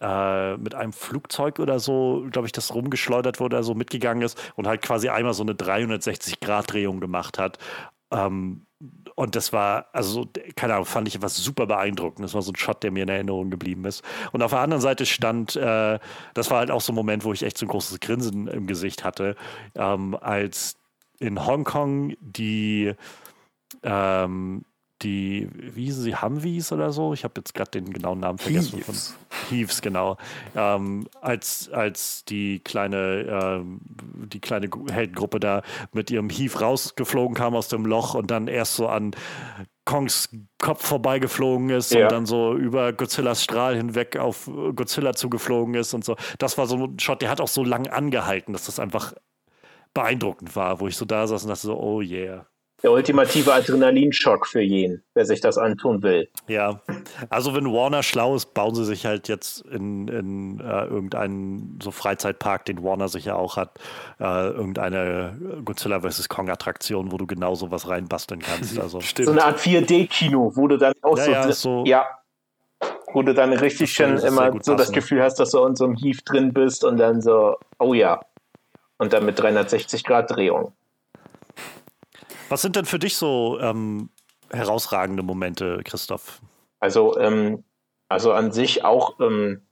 äh, 0.00 0.56
mit 0.56 0.74
einem 0.74 0.94
Flugzeug 0.94 1.58
oder 1.58 1.78
so, 1.78 2.26
glaube 2.30 2.46
ich, 2.46 2.52
das 2.52 2.74
rumgeschleudert 2.74 3.38
wurde, 3.38 3.62
so 3.62 3.74
mitgegangen 3.74 4.22
ist 4.22 4.38
und 4.56 4.66
halt 4.66 4.80
quasi 4.80 5.10
einmal 5.10 5.34
so 5.34 5.42
eine 5.42 5.52
360-Grad-Drehung 5.52 7.00
gemacht 7.00 7.38
hat. 7.38 7.58
Ähm, 8.10 8.66
und 9.14 9.36
das 9.36 9.52
war, 9.52 9.86
also, 9.92 10.28
keine 10.56 10.74
Ahnung, 10.74 10.86
fand 10.86 11.08
ich 11.08 11.20
was 11.22 11.36
super 11.36 11.66
beeindruckend. 11.66 12.24
Das 12.24 12.34
war 12.34 12.42
so 12.42 12.52
ein 12.52 12.56
Shot, 12.56 12.82
der 12.82 12.90
mir 12.90 13.02
in 13.02 13.08
Erinnerung 13.08 13.50
geblieben 13.50 13.84
ist. 13.84 14.02
Und 14.32 14.42
auf 14.42 14.50
der 14.50 14.60
anderen 14.60 14.80
Seite 14.80 15.06
stand, 15.06 15.56
äh, 15.56 15.98
das 16.34 16.50
war 16.50 16.58
halt 16.58 16.70
auch 16.70 16.80
so 16.80 16.92
ein 16.92 16.96
Moment, 16.96 17.24
wo 17.24 17.32
ich 17.32 17.42
echt 17.42 17.58
so 17.58 17.66
ein 17.66 17.68
großes 17.68 18.00
Grinsen 18.00 18.46
im 18.48 18.66
Gesicht 18.66 19.04
hatte, 19.04 19.36
ähm, 19.74 20.16
als 20.20 20.76
in 21.18 21.44
Hongkong 21.46 22.14
die 22.20 22.94
ähm, 23.82 24.64
die, 25.02 25.48
wie 25.52 25.86
hießen 25.86 26.02
sie, 26.02 26.16
Humvees 26.16 26.72
oder 26.72 26.92
so? 26.92 27.12
Ich 27.12 27.24
habe 27.24 27.34
jetzt 27.38 27.54
gerade 27.54 27.70
den 27.70 27.92
genauen 27.92 28.20
Namen 28.20 28.38
vergessen. 28.38 28.78
Heaves. 28.78 29.14
Von 29.16 29.58
Heaves, 29.58 29.82
genau. 29.82 30.16
Ähm, 30.54 31.08
als, 31.20 31.70
als 31.70 32.24
die 32.24 32.60
kleine, 32.60 33.26
ähm, 33.60 33.80
die 34.26 34.40
kleine 34.40 34.68
Heldengruppe 34.90 35.40
da 35.40 35.62
mit 35.92 36.10
ihrem 36.10 36.28
Heave 36.30 36.60
rausgeflogen 36.60 37.34
kam 37.34 37.54
aus 37.54 37.68
dem 37.68 37.86
Loch 37.86 38.14
und 38.14 38.30
dann 38.30 38.48
erst 38.48 38.76
so 38.76 38.88
an 38.88 39.12
Kongs 39.84 40.28
Kopf 40.58 40.86
vorbeigeflogen 40.86 41.70
ist 41.70 41.92
ja. 41.92 42.04
und 42.04 42.12
dann 42.12 42.26
so 42.26 42.54
über 42.54 42.92
Godzillas 42.92 43.42
Strahl 43.42 43.76
hinweg 43.76 44.16
auf 44.18 44.48
Godzilla 44.76 45.14
zugeflogen 45.14 45.74
ist 45.74 45.94
und 45.94 46.04
so. 46.04 46.16
Das 46.38 46.58
war 46.58 46.66
so 46.66 46.76
ein 46.76 46.98
Shot, 46.98 47.22
der 47.22 47.30
hat 47.30 47.40
auch 47.40 47.48
so 47.48 47.64
lang 47.64 47.88
angehalten, 47.88 48.52
dass 48.52 48.66
das 48.66 48.78
einfach 48.78 49.14
beeindruckend 49.94 50.54
war, 50.54 50.80
wo 50.80 50.86
ich 50.86 50.96
so 50.96 51.04
da 51.04 51.26
saß 51.26 51.42
und 51.42 51.48
dachte 51.48 51.66
so, 51.66 51.80
oh 51.80 52.00
yeah. 52.02 52.46
Der 52.82 52.92
ultimative 52.92 53.52
Adrenalinschock 53.52 54.46
für 54.46 54.60
jeden, 54.60 55.02
wer 55.14 55.26
sich 55.26 55.40
das 55.40 55.58
antun 55.58 56.02
will. 56.02 56.28
Ja, 56.48 56.80
also 57.28 57.54
wenn 57.54 57.66
Warner 57.66 58.02
schlau 58.02 58.34
ist, 58.34 58.54
bauen 58.54 58.74
sie 58.74 58.84
sich 58.84 59.04
halt 59.04 59.28
jetzt 59.28 59.60
in, 59.66 60.08
in 60.08 60.60
äh, 60.60 60.84
irgendeinen 60.84 61.78
so 61.82 61.90
Freizeitpark, 61.90 62.64
den 62.64 62.82
Warner 62.82 63.08
sicher 63.08 63.36
auch 63.36 63.56
hat, 63.56 63.78
äh, 64.18 64.48
irgendeine 64.48 65.36
Godzilla 65.64 66.00
vs. 66.00 66.28
Kong-Attraktion, 66.28 67.12
wo 67.12 67.18
du 67.18 67.26
genau 67.26 67.54
sowas 67.54 67.88
reinbasteln 67.88 68.40
kannst. 68.40 68.78
Also. 68.78 69.00
So 69.20 69.32
eine 69.32 69.44
Art 69.44 69.58
4D-Kino, 69.58 70.52
wo 70.54 70.66
du 70.66 70.78
dann 70.78 70.94
auch 71.02 71.18
ja, 71.18 71.24
so, 71.24 71.30
ja, 71.30 71.52
so, 71.52 71.84
ja, 71.84 72.06
wo 73.12 73.22
du 73.22 73.34
dann 73.34 73.52
richtig 73.52 73.92
schön 73.92 74.16
immer 74.18 74.52
so 74.62 74.74
das 74.74 74.92
Gefühl 74.92 75.22
hast, 75.22 75.36
dass 75.36 75.50
du 75.50 75.64
in 75.64 75.76
so 75.76 75.84
einem 75.84 75.96
Heave 75.96 76.22
drin 76.24 76.52
bist 76.52 76.84
und 76.84 76.96
dann 76.96 77.20
so, 77.20 77.56
oh 77.78 77.94
ja. 77.94 78.20
Und 78.98 79.12
dann 79.12 79.24
mit 79.24 79.38
360 79.38 80.04
Grad 80.04 80.30
Drehung. 80.30 80.72
Was 82.50 82.62
sind 82.62 82.74
denn 82.74 82.84
für 82.84 82.98
dich 82.98 83.16
so 83.16 83.60
ähm, 83.60 84.10
herausragende 84.50 85.22
Momente, 85.22 85.82
Christoph? 85.84 86.40
Also, 86.80 87.16
ähm, 87.16 87.62
also 88.08 88.32
an 88.32 88.50
sich 88.50 88.84
auch 88.84 89.20
ähm, 89.20 89.68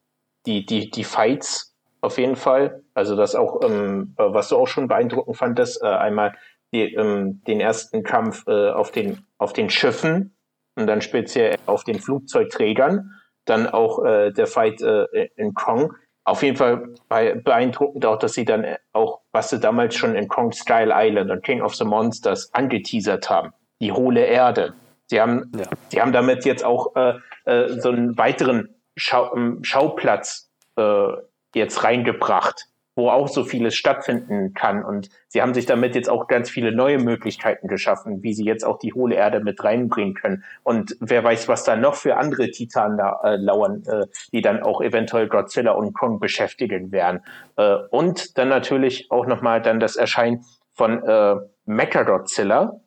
die, 0.46 0.64
die, 0.64 0.88
die 0.88 1.02
Fights 1.02 1.76
auf 2.00 2.18
jeden 2.18 2.36
Fall. 2.36 2.84
Also 2.94 3.16
das 3.16 3.34
auch, 3.34 3.62
ähm, 3.64 4.14
was 4.16 4.48
du 4.48 4.56
auch 4.56 4.68
schon 4.68 4.86
beeindruckend 4.86 5.36
fandest, 5.36 5.82
äh, 5.82 5.86
einmal 5.86 6.36
die, 6.72 6.94
ähm, 6.94 7.42
den 7.48 7.60
ersten 7.60 8.04
Kampf 8.04 8.46
äh, 8.46 8.70
auf, 8.70 8.92
den, 8.92 9.26
auf 9.38 9.52
den 9.52 9.70
Schiffen 9.70 10.36
und 10.76 10.86
dann 10.86 11.00
speziell 11.00 11.56
auf 11.66 11.82
den 11.82 11.98
Flugzeugträgern. 11.98 13.10
Dann 13.44 13.66
auch 13.66 14.04
äh, 14.04 14.30
der 14.30 14.46
Fight 14.46 14.80
äh, 14.82 15.30
in 15.34 15.52
Kong 15.54 15.94
auf 16.28 16.42
jeden 16.42 16.56
Fall 16.56 16.94
beeindruckend 17.08 18.04
auch, 18.06 18.18
dass 18.18 18.34
sie 18.34 18.44
dann 18.44 18.66
auch, 18.92 19.20
was 19.32 19.50
sie 19.50 19.58
damals 19.58 19.96
schon 19.96 20.14
in 20.14 20.28
Kong 20.28 20.52
Style 20.52 20.92
Island 20.94 21.30
und 21.30 21.42
King 21.42 21.62
of 21.62 21.74
the 21.74 21.84
Monsters 21.84 22.52
angeteasert 22.54 23.30
haben, 23.30 23.52
die 23.80 23.92
hohle 23.92 24.24
Erde. 24.24 24.74
Sie 25.06 25.20
haben, 25.20 25.50
ja. 25.56 25.64
sie 25.88 26.00
haben 26.00 26.12
damit 26.12 26.44
jetzt 26.44 26.64
auch 26.64 26.94
äh, 26.96 27.14
äh, 27.44 27.80
so 27.80 27.88
einen 27.88 28.16
weiteren 28.18 28.74
Schau, 28.96 29.34
Schauplatz 29.62 30.50
äh, 30.76 31.08
jetzt 31.54 31.82
reingebracht, 31.82 32.66
wo 32.98 33.10
auch 33.10 33.28
so 33.28 33.44
vieles 33.44 33.76
stattfinden 33.76 34.54
kann. 34.54 34.84
Und 34.84 35.08
sie 35.28 35.40
haben 35.40 35.54
sich 35.54 35.66
damit 35.66 35.94
jetzt 35.94 36.10
auch 36.10 36.26
ganz 36.26 36.50
viele 36.50 36.72
neue 36.72 36.98
Möglichkeiten 36.98 37.68
geschaffen, 37.68 38.24
wie 38.24 38.34
sie 38.34 38.44
jetzt 38.44 38.64
auch 38.64 38.80
die 38.80 38.92
hohle 38.92 39.14
Erde 39.14 39.38
mit 39.38 39.62
reinbringen 39.62 40.14
können. 40.14 40.42
Und 40.64 40.96
wer 40.98 41.22
weiß, 41.22 41.46
was 41.46 41.62
da 41.62 41.76
noch 41.76 41.94
für 41.94 42.16
andere 42.16 42.50
Titanen 42.50 42.98
da 42.98 43.20
äh, 43.22 43.36
lauern, 43.36 43.84
äh, 43.86 44.06
die 44.32 44.42
dann 44.42 44.64
auch 44.64 44.80
eventuell 44.80 45.28
Godzilla 45.28 45.72
und 45.72 45.94
Kong 45.94 46.18
beschäftigen 46.18 46.90
werden. 46.90 47.20
Äh, 47.56 47.76
und 47.90 48.36
dann 48.36 48.48
natürlich 48.48 49.12
auch 49.12 49.26
nochmal 49.26 49.62
dann 49.62 49.78
das 49.78 49.94
Erscheinen 49.94 50.44
von 50.72 51.00
äh, 51.04 51.36
Mechagodzilla. 51.66 52.80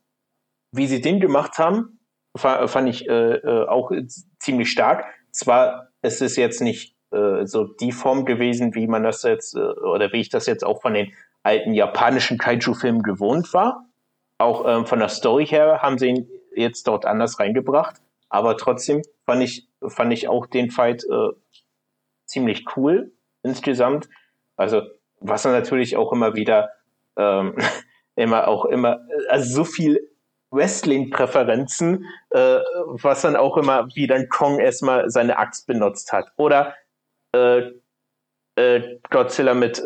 Wie 0.74 0.88
sie 0.88 0.99
den 0.99 1.22
gemacht 1.22 1.57
haben, 1.57 1.99
fand 2.36 2.89
ich 2.89 3.07
äh, 3.07 3.36
äh, 3.36 3.68
auch 3.68 3.91
ziemlich 4.39 4.72
stark. 4.72 5.05
Zwar 5.32 5.88
ist 6.01 6.22
es 6.22 6.36
jetzt 6.36 6.59
nicht 6.59 6.97
äh, 7.12 7.45
so 7.45 7.66
die 7.66 7.91
Form 7.91 8.26
gewesen, 8.26 8.76
wie 8.76 8.88
man 8.88 9.03
das 9.03 9.24
jetzt, 9.24 9.55
äh, 9.55 9.59
oder 9.59 10.12
wie 10.12 10.22
ich 10.22 10.30
das 10.30 10.45
jetzt 10.45 10.64
auch 10.64 10.82
von 10.82 10.93
den 10.93 11.14
alten 11.43 11.74
japanischen 11.74 12.38
Kaiju-Filmen 12.38 13.03
gewohnt 13.03 13.53
war. 13.53 13.86
Auch 14.38 14.66
ähm, 14.68 14.86
von 14.86 14.99
der 14.99 15.09
Story 15.09 15.45
her 15.45 15.82
haben 15.82 15.97
sie 15.97 16.07
ihn 16.07 16.30
jetzt 16.55 16.88
dort 16.88 17.05
anders 17.05 17.39
reingebracht. 17.39 17.97
Aber 18.30 18.57
trotzdem 18.57 19.01
fand 19.26 19.43
ich, 19.43 19.68
fand 19.88 20.14
ich 20.14 20.28
auch 20.28 20.45
den 20.45 20.72
Fight 20.72 21.03
äh, 21.03 21.30
ziemlich 22.26 22.66
cool 22.76 23.12
insgesamt. 23.43 24.09
Also, 24.55 24.84
was 25.20 25.43
natürlich 25.43 25.97
auch 25.97 26.12
immer 26.12 26.36
wieder 26.36 26.70
ähm, 27.18 27.55
immer 28.16 28.47
auch 28.47 28.66
immer, 28.66 29.01
also 29.30 29.53
so 29.53 29.64
viel 29.64 30.07
Wrestling-Präferenzen, 30.51 32.05
äh, 32.30 32.59
was 32.86 33.22
dann 33.22 33.36
auch 33.36 33.57
immer, 33.57 33.88
wie 33.95 34.07
dann 34.07 34.28
Kong 34.28 34.59
erstmal 34.59 35.09
seine 35.09 35.38
Axt 35.38 35.66
benutzt 35.66 36.12
hat. 36.12 36.32
Oder 36.36 36.76
äh, 37.34 37.71
äh, 38.55 38.99
Godzilla 39.09 39.53
mit, 39.53 39.79
äh, 39.79 39.84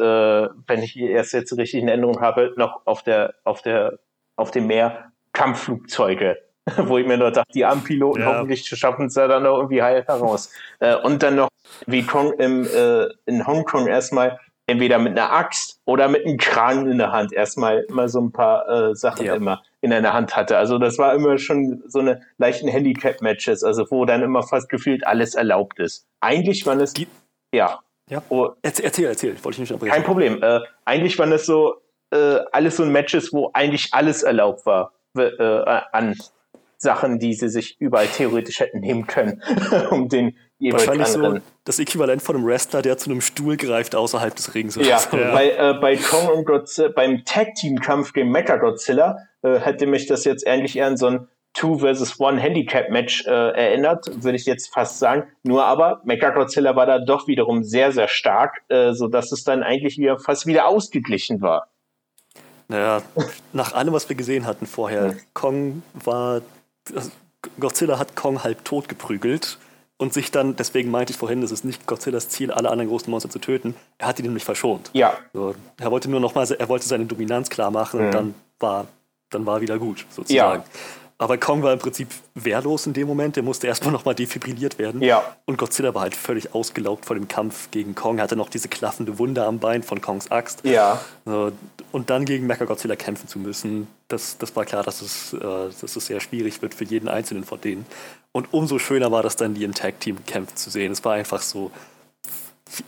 wenn 0.67 0.81
ich 0.81 0.97
erst 0.97 1.33
jetzt 1.33 1.55
richtig 1.57 1.81
in 1.81 1.87
Erinnerung 1.87 2.21
habe, 2.21 2.53
noch 2.57 2.81
auf 2.85 3.03
der, 3.03 3.35
auf 3.43 3.61
der, 3.61 3.99
auf 4.35 4.51
dem 4.51 4.67
Meer 4.67 5.11
Kampfflugzeuge. 5.33 6.37
Wo 6.77 6.97
ich 6.97 7.05
mir 7.05 7.17
nur 7.17 7.31
dachte, 7.31 7.51
die 7.53 7.63
armen 7.63 7.83
Piloten 7.83 8.21
ja. 8.21 8.37
hoffentlich 8.37 8.67
schaffen 8.67 9.05
es 9.05 9.13
da 9.13 9.27
dann 9.27 9.43
noch 9.43 9.57
irgendwie 9.57 9.83
heil 9.83 10.03
heraus. 10.07 10.51
Äh, 10.79 10.95
und 10.95 11.21
dann 11.21 11.35
noch, 11.35 11.49
wie 11.85 12.03
Kong 12.03 12.33
im, 12.33 12.65
äh, 12.65 13.05
in 13.27 13.45
Hongkong 13.45 13.87
erstmal 13.87 14.39
entweder 14.67 14.97
mit 14.97 15.11
einer 15.11 15.31
Axt 15.31 15.79
oder 15.85 16.07
mit 16.07 16.25
einem 16.25 16.37
Kran 16.37 16.89
in 16.89 16.97
der 16.97 17.11
Hand 17.11 17.33
erstmal 17.33 17.85
immer 17.87 18.09
so 18.09 18.19
ein 18.19 18.31
paar 18.31 18.67
äh, 18.67 18.95
Sachen 18.95 19.25
ja. 19.25 19.35
immer 19.35 19.61
in 19.81 19.93
einer 19.93 20.13
Hand 20.13 20.35
hatte. 20.35 20.57
Also 20.57 20.79
das 20.79 20.97
war 20.97 21.13
immer 21.13 21.37
schon 21.37 21.83
so 21.87 21.99
eine 21.99 22.21
leichten 22.39 22.67
Handicap-Matches, 22.67 23.63
also 23.63 23.85
wo 23.91 24.05
dann 24.05 24.23
immer 24.23 24.41
fast 24.41 24.69
gefühlt 24.69 25.05
alles 25.05 25.35
erlaubt 25.35 25.79
ist. 25.79 26.07
Eigentlich 26.19 26.65
waren 26.65 26.79
es, 26.79 26.93
Die, 26.93 27.07
ja. 27.53 27.79
ja. 28.09 28.23
Oh, 28.29 28.49
erzähl, 28.61 29.05
erzähl, 29.05 29.43
wollte 29.43 29.55
ich 29.55 29.59
nicht 29.59 29.71
abbrechen. 29.71 29.93
Kein 29.93 30.03
Problem. 30.03 30.41
Äh, 30.41 30.59
eigentlich 30.85 31.17
waren 31.19 31.31
es 31.31 31.45
so 31.45 31.75
äh, 32.11 32.39
alles 32.51 32.77
so 32.77 32.85
Matches, 32.85 33.33
wo 33.33 33.51
eigentlich 33.53 33.93
alles 33.93 34.23
erlaubt 34.23 34.65
war 34.65 34.93
äh, 35.17 35.81
an 35.91 36.15
Sachen, 36.77 37.19
die 37.19 37.33
sie 37.33 37.49
sich 37.49 37.79
überall 37.79 38.07
theoretisch 38.07 38.59
hätten 38.59 38.79
nehmen 38.79 39.07
können, 39.07 39.41
um 39.89 40.09
den 40.09 40.37
jeweils 40.59 40.87
Wahrscheinlich 40.87 41.13
anderen. 41.15 41.35
so 41.37 41.41
das 41.63 41.79
Äquivalent 41.79 42.21
von 42.21 42.35
einem 42.35 42.45
Wrestler, 42.45 42.81
der 42.81 42.97
zu 42.97 43.09
einem 43.09 43.21
Stuhl 43.21 43.57
greift 43.57 43.95
außerhalb 43.95 44.35
des 44.35 44.53
Rings. 44.53 44.75
Ja, 44.75 44.99
so. 44.99 45.17
ja. 45.17 45.33
Bei, 45.33 45.51
äh, 45.51 45.73
bei 45.79 45.97
Kong 45.97 46.27
und 46.27 46.45
Godzilla, 46.45 46.89
beim 46.89 47.25
Tag-Team-Kampf 47.25 48.13
gegen 48.13 48.29
Mecha 48.29 48.57
Godzilla 48.57 49.17
äh, 49.41 49.59
hätte 49.59 49.87
mich 49.87 50.07
das 50.07 50.25
jetzt 50.25 50.45
ähnlich 50.45 50.77
eher 50.77 50.87
an 50.87 50.97
so 50.97 51.07
ein 51.07 51.27
Two 51.55 51.79
versus 51.79 52.19
One 52.19 52.39
Handicap 52.39 52.89
Match 52.89 53.25
äh, 53.25 53.31
erinnert, 53.31 54.05
würde 54.23 54.35
ich 54.35 54.45
jetzt 54.45 54.73
fast 54.73 54.99
sagen. 54.99 55.23
Nur 55.43 55.65
aber 55.65 56.01
Mecha 56.03 56.29
Godzilla 56.29 56.75
war 56.75 56.85
da 56.85 56.99
doch 56.99 57.27
wiederum 57.27 57.63
sehr, 57.63 57.91
sehr 57.91 58.07
stark, 58.07 58.61
äh, 58.67 58.93
so 58.93 59.07
dass 59.07 59.31
es 59.31 59.43
dann 59.43 59.63
eigentlich 59.63 59.97
wieder 59.97 60.19
fast 60.19 60.45
wieder 60.45 60.67
ausgeglichen 60.67 61.41
war. 61.41 61.67
Naja, 62.67 63.01
nach 63.53 63.73
allem, 63.73 63.93
was 63.93 64.09
wir 64.09 64.15
gesehen 64.15 64.45
hatten 64.45 64.65
vorher, 64.65 65.15
Kong 65.33 65.83
war 65.93 66.41
also 66.93 67.09
Godzilla 67.59 67.99
hat 67.99 68.15
Kong 68.15 68.43
halb 68.43 68.65
tot 68.65 68.89
geprügelt 68.89 69.57
und 69.97 70.13
sich 70.13 70.31
dann, 70.31 70.55
deswegen 70.55 70.91
meinte 70.91 71.11
ich 71.13 71.17
vorhin, 71.17 71.41
es 71.43 71.51
ist 71.51 71.63
nicht 71.63 71.85
Godzillas 71.85 72.29
Ziel, 72.29 72.51
alle 72.51 72.69
anderen 72.69 72.89
großen 72.89 73.09
Monster 73.09 73.29
zu 73.29 73.39
töten. 73.39 73.75
Er 73.97 74.07
hat 74.07 74.19
ihn 74.19 74.25
nämlich 74.25 74.43
verschont. 74.43 74.89
Ja. 74.93 75.13
So, 75.33 75.55
er 75.79 75.91
wollte 75.91 76.09
nur 76.09 76.19
noch 76.19 76.35
mal, 76.35 76.49
er 76.51 76.69
wollte 76.69 76.87
seine 76.87 77.05
Dominanz 77.05 77.49
klar 77.49 77.71
machen 77.71 77.99
mhm. 77.99 78.05
und 78.05 78.13
dann 78.13 78.35
war, 78.59 78.87
dann 79.29 79.45
war 79.45 79.61
wieder 79.61 79.79
gut, 79.79 80.05
sozusagen. 80.09 80.63
Ja. 80.63 80.69
Aber 81.17 81.37
Kong 81.37 81.63
war 81.63 81.71
im 81.71 81.79
Prinzip 81.79 82.09
wehrlos 82.33 82.87
in 82.87 82.93
dem 82.93 83.07
Moment. 83.07 83.37
Der 83.37 83.43
musste 83.43 83.67
erstmal 83.67 83.93
nochmal 83.93 84.15
defibrilliert 84.15 84.77
werden. 84.77 85.01
Ja. 85.01 85.23
Und 85.45 85.57
Godzilla 85.57 85.93
war 85.93 86.01
halt 86.01 86.15
völlig 86.15 86.53
ausgelaugt 86.53 87.05
vor 87.05 87.15
dem 87.15 87.29
Kampf 87.29 87.71
gegen 87.71 87.95
Kong. 87.95 88.17
Er 88.17 88.23
hatte 88.23 88.35
noch 88.35 88.49
diese 88.49 88.67
klaffende 88.67 89.17
Wunde 89.17 89.45
am 89.45 89.59
Bein 89.59 89.81
von 89.81 90.01
Kongs 90.01 90.29
Axt. 90.29 90.65
Ja. 90.65 90.99
Und 91.23 92.09
dann 92.09 92.25
gegen 92.25 92.47
Mecha-Godzilla 92.47 92.97
kämpfen 92.97 93.29
zu 93.29 93.39
müssen, 93.39 93.87
das, 94.09 94.37
das 94.37 94.55
war 94.55 94.65
klar, 94.65 94.83
dass 94.83 95.01
es, 95.01 95.33
äh, 95.33 95.39
dass 95.39 95.95
es 95.95 96.05
sehr 96.05 96.19
schwierig 96.19 96.61
wird 96.61 96.73
für 96.73 96.83
jeden 96.83 97.07
einzelnen 97.07 97.43
von 97.43 97.59
denen. 97.61 97.85
Und 98.33 98.53
umso 98.53 98.77
schöner 98.77 99.11
war 99.11 99.23
das 99.23 99.37
dann, 99.37 99.53
die 99.53 99.63
im 99.63 99.73
Tag-Team-Kämpfen 99.73 100.57
zu 100.57 100.69
sehen. 100.69 100.91
Es 100.91 101.03
war 101.05 101.13
einfach 101.13 101.41
so, 101.41 101.71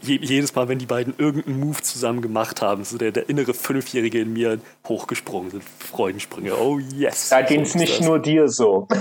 jedes 0.02 0.56
Mal, 0.56 0.68
wenn 0.68 0.80
die 0.80 0.86
beiden 0.86 1.14
irgendeinen 1.18 1.60
Move 1.60 1.82
zusammen 1.82 2.22
gemacht 2.22 2.62
haben, 2.62 2.84
so 2.84 2.98
der, 2.98 3.12
der 3.12 3.30
innere 3.30 3.54
Fünfjährige 3.54 4.20
in 4.20 4.34
mir 4.34 4.60
hochgesprungen 4.88 5.52
sind. 5.52 5.64
Freudensprünge. 5.64 6.58
Oh 6.58 6.80
yes. 6.80 7.30
Da 7.30 7.42
ging 7.42 7.62
es 7.62 7.74
so 7.74 7.80
nicht 7.80 8.00
das. 8.00 8.06
nur 8.06 8.20
dir 8.20 8.48
so. 8.50 8.88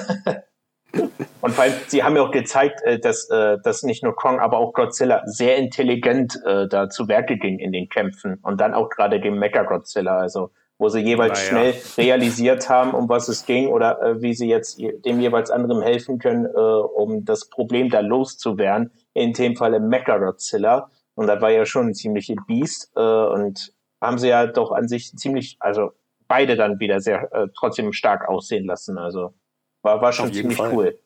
Und 1.41 1.53
vor 1.53 1.65
allem, 1.65 1.75
sie 1.89 2.03
haben 2.03 2.17
ja 2.17 2.23
auch 2.23 2.31
gezeigt, 2.31 2.83
äh, 2.83 2.99
dass, 2.99 3.29
äh, 3.31 3.59
dass 3.63 3.83
nicht 3.83 4.03
nur 4.03 4.15
Kong, 4.15 4.41
aber 4.41 4.59
auch 4.59 4.73
Godzilla 4.73 5.23
sehr 5.27 5.57
intelligent 5.57 6.41
äh, 6.45 6.69
da 6.69 6.89
zu 6.89 7.09
Werke 7.09 7.37
ging 7.37 7.59
in 7.59 7.73
den 7.73 7.89
Kämpfen. 7.89 8.39
Und 8.43 8.61
dann 8.61 8.75
auch 8.75 8.89
gerade 8.89 9.21
dem 9.21 9.39
Mecha 9.39 9.63
Godzilla, 9.63 10.19
also 10.19 10.51
wo 10.79 10.89
sie 10.89 11.01
jeweils 11.01 11.41
ja. 11.43 11.49
schnell 11.49 11.75
realisiert 11.97 12.69
haben, 12.69 12.93
um 12.93 13.09
was 13.09 13.29
es 13.29 13.47
ging 13.47 13.69
oder 13.69 14.21
wie 14.21 14.35
sie 14.35 14.47
jetzt 14.47 14.79
dem 14.79 15.21
jeweils 15.21 15.51
anderen 15.51 15.81
helfen 15.81 16.19
können, 16.19 16.45
um 16.45 17.25
das 17.25 17.49
Problem 17.49 17.89
da 17.89 18.01
loszuwerden 18.01 18.91
in 19.17 19.33
dem 19.33 19.57
Fall 19.57 19.75
im 19.75 19.89
Mecha 19.89 20.19
Godzilla. 20.19 20.91
Und 21.15 21.27
das 21.27 21.41
war 21.41 21.51
ja 21.51 21.65
schon 21.65 21.89
ein 21.89 21.95
ziemliches 21.95 22.37
Biest. 22.47 22.93
Äh, 22.95 23.01
und 23.01 23.73
haben 24.01 24.19
sie 24.19 24.29
ja 24.29 24.47
doch 24.47 24.73
an 24.73 24.89
sich 24.89 25.17
ziemlich, 25.17 25.57
also 25.59 25.93
beide 26.29 26.57
dann 26.57 26.79
wieder 26.79 27.01
sehr 27.01 27.33
äh, 27.33 27.49
trotzdem 27.57 27.93
stark 27.93 28.29
aussehen 28.29 28.67
lassen. 28.67 28.99
Also 28.99 29.35
war, 29.83 30.01
war 30.03 30.13
schon 30.13 30.33
ziemlich 30.33 30.59
Fall. 30.59 30.73
cool. 30.75 30.99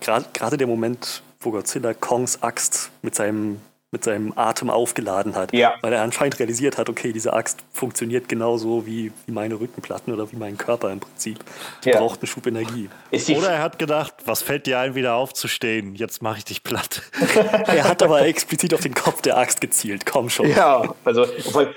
Gerade 0.00 0.56
der 0.56 0.66
Moment, 0.66 1.22
wo 1.40 1.50
Godzilla 1.50 1.94
Kongs 1.94 2.42
Axt 2.42 2.90
mit 3.02 3.14
seinem 3.14 3.60
mit 3.92 4.02
seinem 4.04 4.32
Atem 4.36 4.68
aufgeladen 4.68 5.36
hat. 5.36 5.52
Ja. 5.52 5.74
Weil 5.80 5.92
er 5.92 6.02
anscheinend 6.02 6.38
realisiert 6.40 6.76
hat, 6.76 6.88
okay, 6.88 7.12
diese 7.12 7.32
Axt 7.32 7.64
funktioniert 7.72 8.28
genauso 8.28 8.84
wie, 8.84 9.12
wie 9.26 9.32
meine 9.32 9.60
Rückenplatten 9.60 10.12
oder 10.12 10.30
wie 10.32 10.36
mein 10.36 10.58
Körper 10.58 10.90
im 10.90 11.00
Prinzip. 11.00 11.38
Die 11.84 11.90
ja. 11.90 11.98
braucht 11.98 12.20
einen 12.20 12.26
Schub 12.26 12.46
Energie. 12.46 12.90
Oder 13.12 13.50
er 13.50 13.62
hat 13.62 13.78
gedacht, 13.78 14.14
was 14.24 14.42
fällt 14.42 14.66
dir 14.66 14.80
ein, 14.80 14.94
wieder 14.96 15.14
aufzustehen? 15.14 15.94
Jetzt 15.94 16.20
mache 16.20 16.38
ich 16.38 16.44
dich 16.44 16.64
platt. 16.64 17.02
er 17.66 17.84
hat 17.84 18.02
aber 18.02 18.22
explizit 18.22 18.74
auf 18.74 18.80
den 18.80 18.94
Kopf 18.94 19.22
der 19.22 19.38
Axt 19.38 19.60
gezielt. 19.60 20.04
Komm 20.04 20.30
schon. 20.30 20.48
Ja, 20.50 20.94
also 21.04 21.24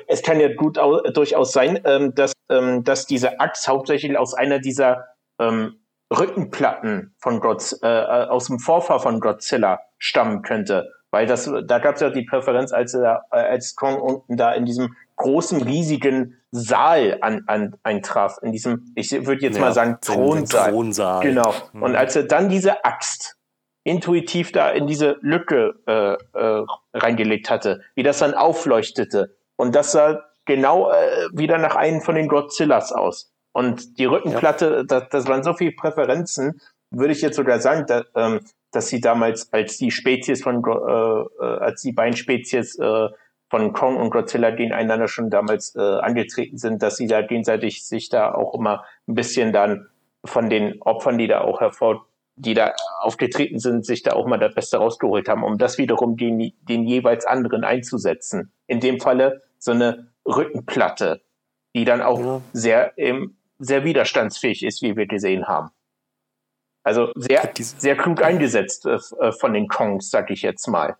es 0.07 0.24
kann 0.24 0.39
ja 0.39 0.53
gut 0.53 0.78
durchaus 1.14 1.51
sein, 1.51 1.80
ähm, 1.86 2.16
dass, 2.16 2.34
ähm, 2.49 2.84
dass 2.84 3.05
diese 3.05 3.39
Axt 3.39 3.68
hauptsächlich 3.68 4.18
aus 4.18 4.34
einer 4.34 4.60
dieser 4.60 5.05
ähm, 5.39 5.80
Rückenplatten 6.12 7.14
von 7.20 7.39
Godz, 7.39 7.78
äh, 7.84 7.88
aus 7.88 8.47
dem 8.47 8.60
Vorfahr 8.60 8.99
von 8.99 9.20
Godzilla 9.20 9.80
stammen 9.99 10.41
könnte. 10.41 10.91
Weil 11.12 11.26
das, 11.26 11.51
da 11.66 11.80
gab 11.80 11.95
es 11.95 12.01
ja 12.01 12.10
die 12.10 12.24
Präferenz, 12.24 12.72
als 12.72 12.93
er, 12.93 13.24
als 13.32 13.76
Kong 13.76 13.99
unten 13.99 14.38
da 14.38 14.53
in 14.53 14.66
diesem 14.66 14.95
großen, 15.16 15.62
riesigen 15.62 16.38
Saal 16.51 17.18
an, 17.22 17.43
an 17.47 17.76
eintraf, 17.84 18.38
in 18.41 18.51
diesem, 18.51 18.91
ich 18.95 19.12
würde 19.12 19.41
jetzt 19.41 19.55
ja, 19.55 19.62
mal 19.62 19.74
sagen, 19.74 19.97
Thronsaal. 20.01 20.72
Thronsaal. 20.72 21.22
Genau. 21.22 21.53
Mhm. 21.74 21.84
Und 21.84 21.95
als 21.95 22.16
er 22.16 22.24
dann 22.24 22.49
diese 22.49 22.86
Axt 22.86 23.38
intuitiv 23.84 24.51
da 24.51 24.70
in 24.70 24.88
diese 24.88 25.18
Lücke 25.22 25.76
äh, 25.88 26.14
äh, 26.14 26.66
reingelegt 26.93 27.49
hatte, 27.49 27.82
wie 27.95 28.03
das 28.03 28.20
dann 28.20 28.34
aufleuchtete. 28.34 29.36
Und 29.55 29.76
das 29.76 29.91
sah 29.91 30.24
genau 30.45 30.91
äh, 30.91 31.30
wieder 31.34 31.57
nach 31.57 31.76
einem 31.76 32.01
von 32.01 32.16
den 32.16 32.28
Godzillas 32.28 32.91
aus. 32.91 33.32
Und 33.51 33.97
die 33.97 34.05
Rückenplatte, 34.05 34.78
ja. 34.78 34.84
das, 34.84 35.10
das 35.10 35.28
waren 35.28 35.43
so 35.43 35.53
viele 35.53 35.72
Präferenzen, 35.72 36.62
würde 36.91 37.14
ich 37.14 37.22
jetzt 37.22 37.36
sogar 37.36 37.60
sagen, 37.60 37.86
da, 37.88 38.03
ähm, 38.16 38.41
dass 38.72 38.88
sie 38.88 39.01
damals 39.01 39.51
als 39.51 39.78
die 39.78 39.91
Spezies 39.91 40.43
von, 40.43 40.63
äh, 40.63 41.43
äh, 41.43 41.59
als 41.59 41.82
die 41.82 41.91
beiden 41.91 42.15
Spezies 42.15 42.78
äh, 42.78 43.09
von 43.49 43.74
Kong 43.74 43.97
und 43.97 44.11
Godzilla 44.11 44.51
gegeneinander 44.51 45.07
schon 45.07 45.30
damals 45.30 45.76
äh, 45.76 45.80
angetreten 45.80 46.57
sind, 46.57 46.84
dass 46.84 46.97
sie 46.97 47.07
da 47.07 47.22
gegenseitig 47.22 47.86
sich 47.86 48.09
da 48.09 48.34
auch 48.34 48.53
immer 48.53 48.86
ein 49.07 49.15
bisschen 49.15 49.51
dann 49.51 49.88
von 50.24 50.49
den 50.49 50.82
Opfern, 50.82 51.17
die 51.17 51.28
da 51.28 51.41
auch 51.41 51.59
hervor, 51.59 52.05
die 52.36 52.53
da 52.53 52.74
aufgetreten 53.01 53.59
sind, 53.59 53.86
sich 53.86 54.03
da 54.03 54.13
auch 54.13 54.28
mal 54.28 54.38
das 54.38 54.53
Beste 54.53 54.78
rausgeholt 54.78 55.28
haben, 55.28 55.43
um 55.43 55.57
das 55.57 55.78
wiederum 55.78 56.15
den, 56.15 56.53
den 56.61 56.86
jeweils 56.86 57.26
anderen 57.26 57.63
einzusetzen. 57.63 58.51
In 58.67 58.80
dem 58.80 58.99
Falle 58.99 59.41
so 59.57 59.72
eine 59.72 60.07
Rückenplatte, 60.26 61.22
die 61.76 61.86
dann 61.86 62.01
auch 62.01 62.20
ja. 62.20 62.41
sehr, 62.53 62.93
ähm, 62.97 63.38
sehr 63.57 63.84
widerstandsfähig 63.84 64.63
ist, 64.63 64.82
wie 64.82 64.95
wir 64.95 65.07
gesehen 65.07 65.47
haben. 65.47 65.72
Also 66.89 67.11
sehr, 67.13 67.47
sehr 67.55 67.95
klug 67.95 68.23
eingesetzt 68.23 68.87
äh, 68.87 68.97
äh, 69.19 69.31
von 69.31 69.53
den 69.53 69.67
Kongs, 69.67 70.09
sag 70.09 70.31
ich 70.31 70.41
jetzt 70.41 70.67
mal. 70.67 70.97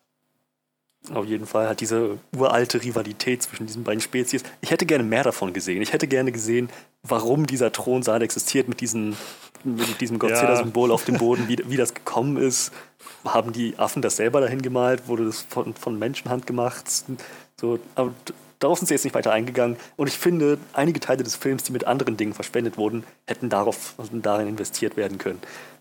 Auf 1.12 1.26
jeden 1.26 1.48
Fall 1.48 1.68
hat 1.68 1.82
diese 1.82 2.20
uralte 2.38 2.84
Rivalität 2.84 3.42
zwischen 3.42 3.66
diesen 3.66 3.84
beiden 3.84 4.00
Spezies. 4.00 4.44
Ich 4.62 4.70
hätte 4.70 4.86
gerne 4.86 5.04
mehr 5.04 5.24
davon 5.24 5.52
gesehen. 5.52 5.82
Ich 5.82 5.92
hätte 5.92 6.06
gerne 6.06 6.32
gesehen, 6.32 6.70
warum 7.02 7.48
dieser 7.48 7.72
Thronsaal 7.72 8.22
existiert 8.22 8.68
mit, 8.68 8.82
diesen, 8.82 9.18
mit 9.64 10.00
diesem 10.00 10.20
Godzilla-Symbol 10.20 10.90
ja. 10.90 10.94
auf 10.94 11.06
dem 11.06 11.18
Boden, 11.18 11.48
wie, 11.48 11.58
wie 11.66 11.78
das 11.78 11.96
gekommen 11.96 12.38
ist. 12.38 12.72
Haben 13.26 13.52
die 13.52 13.74
Affen 13.80 14.04
das 14.04 14.18
selber 14.18 14.42
dahin 14.42 14.62
gemalt? 14.62 15.08
Wurde 15.08 15.26
das 15.26 15.42
von, 15.42 15.74
von 15.74 15.98
Menschenhand 15.98 16.46
gemacht? 16.46 16.86
So, 17.60 17.80
aber 17.96 18.14
Darauf 18.60 18.78
sind 18.78 18.88
sie 18.88 18.94
jetzt 18.94 19.06
nicht 19.06 19.16
weiter 19.16 19.32
eingegangen. 19.32 19.78
Und 19.96 20.08
ich 20.08 20.18
finde, 20.18 20.58
einige 20.74 21.00
Teile 21.00 21.24
des 21.24 21.36
Films, 21.36 21.64
die 21.64 21.72
mit 21.72 21.88
anderen 21.88 22.18
Dingen 22.18 22.34
verspendet 22.34 22.78
wurden, 22.78 23.06
hätten 23.26 23.50
darauf, 23.50 23.96
also 23.98 24.12
darin 24.18 24.50
investiert 24.50 24.98
werden 24.98 25.18
können. 25.18 25.40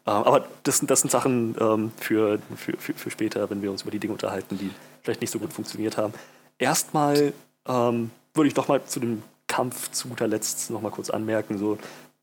Ähm, 0.08 0.24
aber 0.24 0.48
das, 0.62 0.80
das 0.80 1.02
sind 1.02 1.10
Sachen 1.10 1.54
ähm, 1.60 1.92
für, 2.00 2.38
für, 2.56 2.76
für, 2.78 3.10
später, 3.10 3.50
wenn 3.50 3.60
wir 3.60 3.70
uns 3.70 3.82
über 3.82 3.90
die 3.90 3.98
Dinge 3.98 4.14
unterhalten, 4.14 4.56
die 4.56 4.70
vielleicht 5.02 5.20
nicht 5.20 5.30
so 5.30 5.38
gut 5.38 5.52
funktioniert 5.52 5.98
haben. 5.98 6.14
Erstmal 6.56 7.34
ähm, 7.66 8.10
würde 8.32 8.48
ich 8.48 8.54
doch 8.54 8.68
mal 8.68 8.82
zu 8.86 9.00
dem 9.00 9.22
Kampf 9.46 9.90
zu 9.90 10.08
guter 10.08 10.26
Letzt 10.26 10.70
noch 10.70 10.80
mal 10.80 10.90
kurz 10.90 11.10
anmerken. 11.10 11.58
So, 11.58 11.76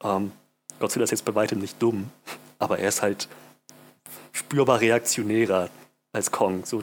ähm, 0.04 0.32
Godzilla 0.80 1.04
ist 1.04 1.12
jetzt 1.12 1.26
bei 1.26 1.36
weitem 1.36 1.60
nicht 1.60 1.80
dumm, 1.80 2.10
aber 2.58 2.80
er 2.80 2.90
ist 2.90 3.04
halt 3.04 3.28
spürbar 4.32 4.82
reaktionärer 4.82 5.70
als 6.12 6.32
Kong. 6.32 6.66
So, 6.66 6.82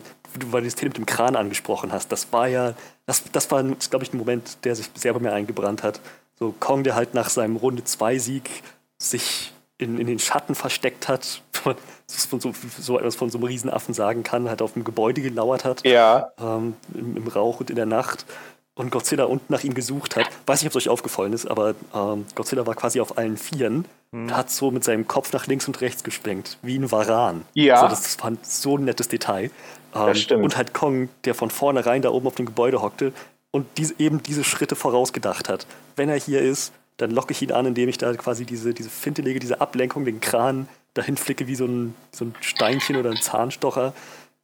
weil 0.50 0.60
du 0.60 0.68
das 0.68 0.76
Thema 0.76 0.90
mit 0.90 0.98
dem 0.98 1.06
Kran 1.06 1.34
angesprochen 1.34 1.90
hast, 1.90 2.12
das 2.12 2.32
war 2.32 2.46
ja, 2.46 2.74
das, 3.06 3.24
das 3.32 3.50
war, 3.50 3.64
glaube 3.64 4.04
ich, 4.04 4.12
ein 4.12 4.18
Moment, 4.18 4.64
der 4.64 4.76
sich 4.76 4.88
sehr 4.94 5.12
bei 5.14 5.20
mir 5.20 5.32
eingebrannt 5.32 5.82
hat. 5.82 6.00
So 6.38 6.54
Kong, 6.60 6.84
der 6.84 6.94
halt 6.94 7.12
nach 7.12 7.28
seinem 7.28 7.56
Runde 7.56 7.82
2 7.82 8.18
Sieg 8.18 8.62
sich 8.98 9.52
in, 9.82 9.98
in 9.98 10.06
den 10.06 10.18
Schatten 10.18 10.54
versteckt 10.54 11.08
hat, 11.08 11.42
von 11.52 11.76
so, 12.06 12.52
so 12.78 12.98
etwas 12.98 13.16
von 13.16 13.30
so 13.30 13.38
einem 13.38 13.46
Riesenaffen 13.46 13.94
sagen 13.94 14.22
kann, 14.22 14.48
halt 14.48 14.62
auf 14.62 14.74
dem 14.74 14.84
Gebäude 14.84 15.22
gelauert 15.22 15.64
hat. 15.64 15.84
Ja. 15.86 16.32
Ähm, 16.40 16.74
im, 16.94 17.16
im, 17.16 17.28
Rauch 17.28 17.60
und 17.60 17.70
in 17.70 17.76
der 17.76 17.86
Nacht. 17.86 18.26
Und 18.74 18.90
Godzilla 18.90 19.24
unten 19.24 19.52
nach 19.52 19.64
ihm 19.64 19.74
gesucht 19.74 20.16
hat. 20.16 20.26
Weiß 20.46 20.62
nicht, 20.62 20.68
ob 20.68 20.76
es 20.76 20.86
euch 20.86 20.88
aufgefallen 20.88 21.34
ist, 21.34 21.46
aber 21.46 21.74
ähm, 21.94 22.24
Godzilla 22.34 22.66
war 22.66 22.74
quasi 22.74 23.00
auf 23.00 23.18
allen 23.18 23.36
Vieren 23.36 23.84
und 24.12 24.30
hm. 24.30 24.36
hat 24.36 24.50
so 24.50 24.70
mit 24.70 24.82
seinem 24.82 25.06
Kopf 25.06 25.32
nach 25.34 25.46
links 25.46 25.66
und 25.66 25.80
rechts 25.82 26.02
gesprengt, 26.02 26.56
wie 26.62 26.78
ein 26.78 26.90
Varan. 26.90 27.42
Ja. 27.52 27.80
So, 27.80 27.88
das 27.88 28.18
war 28.22 28.32
so 28.42 28.78
ein 28.78 28.84
nettes 28.84 29.08
Detail. 29.08 29.50
Ähm, 29.94 30.06
das 30.06 30.20
stimmt. 30.20 30.42
Und 30.42 30.56
halt 30.56 30.72
Kong, 30.72 31.10
der 31.24 31.34
von 31.34 31.50
vornherein 31.50 32.00
da 32.00 32.10
oben 32.10 32.26
auf 32.26 32.34
dem 32.34 32.46
Gebäude 32.46 32.80
hockte 32.80 33.12
und 33.50 33.66
diese, 33.76 33.94
eben 33.98 34.22
diese 34.22 34.42
Schritte 34.42 34.74
vorausgedacht 34.74 35.48
hat. 35.48 35.66
Wenn 35.94 36.08
er 36.08 36.16
hier 36.16 36.40
ist, 36.40 36.72
dann 37.02 37.10
locke 37.10 37.32
ich 37.32 37.42
ihn 37.42 37.52
an, 37.52 37.66
indem 37.66 37.88
ich 37.88 37.98
da 37.98 38.14
quasi 38.14 38.46
diese, 38.46 38.72
diese 38.72 38.88
Finte 38.88 39.22
lege, 39.22 39.40
diese 39.40 39.60
Ablenkung, 39.60 40.04
den 40.04 40.20
Kran 40.20 40.68
dahin 40.94 41.16
flicke 41.16 41.46
wie 41.48 41.56
so 41.56 41.66
ein, 41.66 41.94
so 42.12 42.26
ein 42.26 42.34
Steinchen 42.40 42.96
oder 42.96 43.10
ein 43.10 43.20
Zahnstocher 43.20 43.92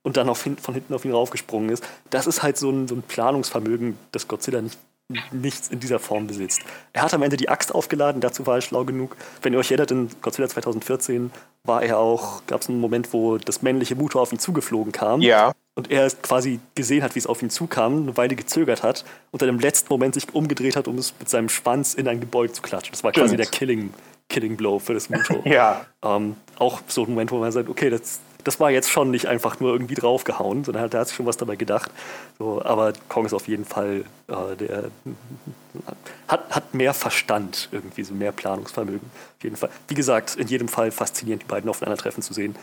und 0.03 0.17
dann 0.17 0.29
auf, 0.29 0.39
von 0.39 0.75
hinten 0.75 0.93
auf 0.95 1.05
ihn 1.05 1.13
raufgesprungen 1.13 1.71
ist. 1.71 1.87
Das 2.11 2.27
ist 2.27 2.43
halt 2.43 2.57
so 2.57 2.71
ein, 2.71 2.89
so 2.89 2.97
ein 2.97 3.03
Planungsvermögen, 3.03 3.97
das 4.13 4.27
Godzilla 4.27 4.61
nicht, 4.61 4.79
nichts 5.33 5.69
in 5.69 5.81
dieser 5.81 5.99
Form 5.99 6.27
besitzt. 6.27 6.61
Er 6.93 7.03
hat 7.03 7.15
am 7.15 7.23
Ende 7.23 7.37
die 7.37 7.49
Axt 7.49 7.75
aufgeladen, 7.75 8.21
dazu 8.21 8.47
war 8.47 8.57
er 8.57 8.61
schlau 8.61 8.85
genug. 8.85 9.17
Wenn 9.43 9.55
ihr 9.55 9.59
euch 9.59 9.71
erinnert, 9.71 9.91
in 9.91 10.11
Godzilla 10.21 10.49
2014 10.49 11.31
war 11.65 11.83
er 11.83 11.99
auch, 11.99 12.43
gab 12.47 12.61
es 12.61 12.69
einen 12.69 12.81
Moment, 12.81 13.13
wo 13.13 13.39
das 13.39 13.63
männliche 13.63 13.95
Muto 13.95 14.21
auf 14.21 14.33
ihn 14.33 14.39
zugeflogen 14.39 14.93
kam. 14.93 15.21
Ja. 15.23 15.53
Und 15.75 15.91
er 15.91 16.11
quasi 16.11 16.61
gesehen 16.75 17.03
hat, 17.03 17.15
wie 17.15 17.21
es 17.21 17.27
auf 17.27 17.41
ihn 17.41 17.51
zukam, 17.51 18.03
eine 18.03 18.17
Weile 18.17 18.35
gezögert 18.37 18.83
hat 18.83 19.05
und 19.31 19.41
dann 19.41 19.49
im 19.49 19.61
letzten 19.61 19.89
Moment 19.91 20.15
sich 20.15 20.35
umgedreht 20.35 20.77
hat, 20.77 20.89
um 20.89 20.99
es 20.99 21.15
mit 21.19 21.29
seinem 21.29 21.49
Schwanz 21.49 21.95
in 21.95 22.09
ein 22.09 22.21
Gebäude 22.21 22.53
zu 22.53 22.63
klatschen. 22.63 22.93
Das 22.93 23.05
war 23.05 23.13
Stimmt. 23.13 23.27
quasi 23.27 23.37
der 23.37 23.47
Killing, 23.47 23.95
Killing 24.29 24.57
Blow 24.57 24.79
für 24.79 24.95
das 24.95 25.09
Muto. 25.09 25.41
ja. 25.45 25.87
Ähm, 26.05 26.37
auch 26.59 26.81
so 26.87 27.05
ein 27.05 27.11
Moment, 27.11 27.31
wo 27.31 27.39
man 27.39 27.53
sagt, 27.53 27.69
okay, 27.69 27.91
das, 27.91 28.21
das 28.49 28.59
war 28.59 28.71
jetzt 28.71 28.89
schon 28.89 29.11
nicht 29.11 29.27
einfach 29.27 29.61
nur 29.61 29.73
irgendwie 29.73 29.95
draufgehauen, 29.95 30.65
sondern 30.65 30.81
halt, 30.81 30.95
der 30.95 31.01
hat 31.01 31.09
sich 31.09 31.17
schon 31.19 31.27
was 31.27 31.37
dabei 31.37 31.57
gedacht. 31.57 31.91
So, 32.39 32.63
aber 32.65 32.95
Kong 33.11 33.27
ist 33.27 33.35
auf 33.35 33.47
jeden 33.47 33.67
Fall, 33.67 34.07
äh, 34.27 34.57
der 34.57 34.85
hat, 36.29 36.49
hat 36.49 36.73
mehr 36.73 36.95
Verstand 36.95 37.69
irgendwie, 37.73 38.05
so 38.05 38.15
mehr 38.15 38.33
Planungsvermögen. 38.33 39.11
Auf 39.37 39.45
jeden 39.45 39.57
Fall. 39.57 39.69
Wie 39.89 39.95
gesagt, 39.95 40.37
in 40.37 40.49
jedem 40.49 40.69
Fall 40.69 40.91
faszinierend, 40.91 41.43
die 41.43 41.47
beiden 41.47 41.69
aufeinandertreffen 41.69 42.23
zu 42.23 42.33
sehen. 42.33 42.57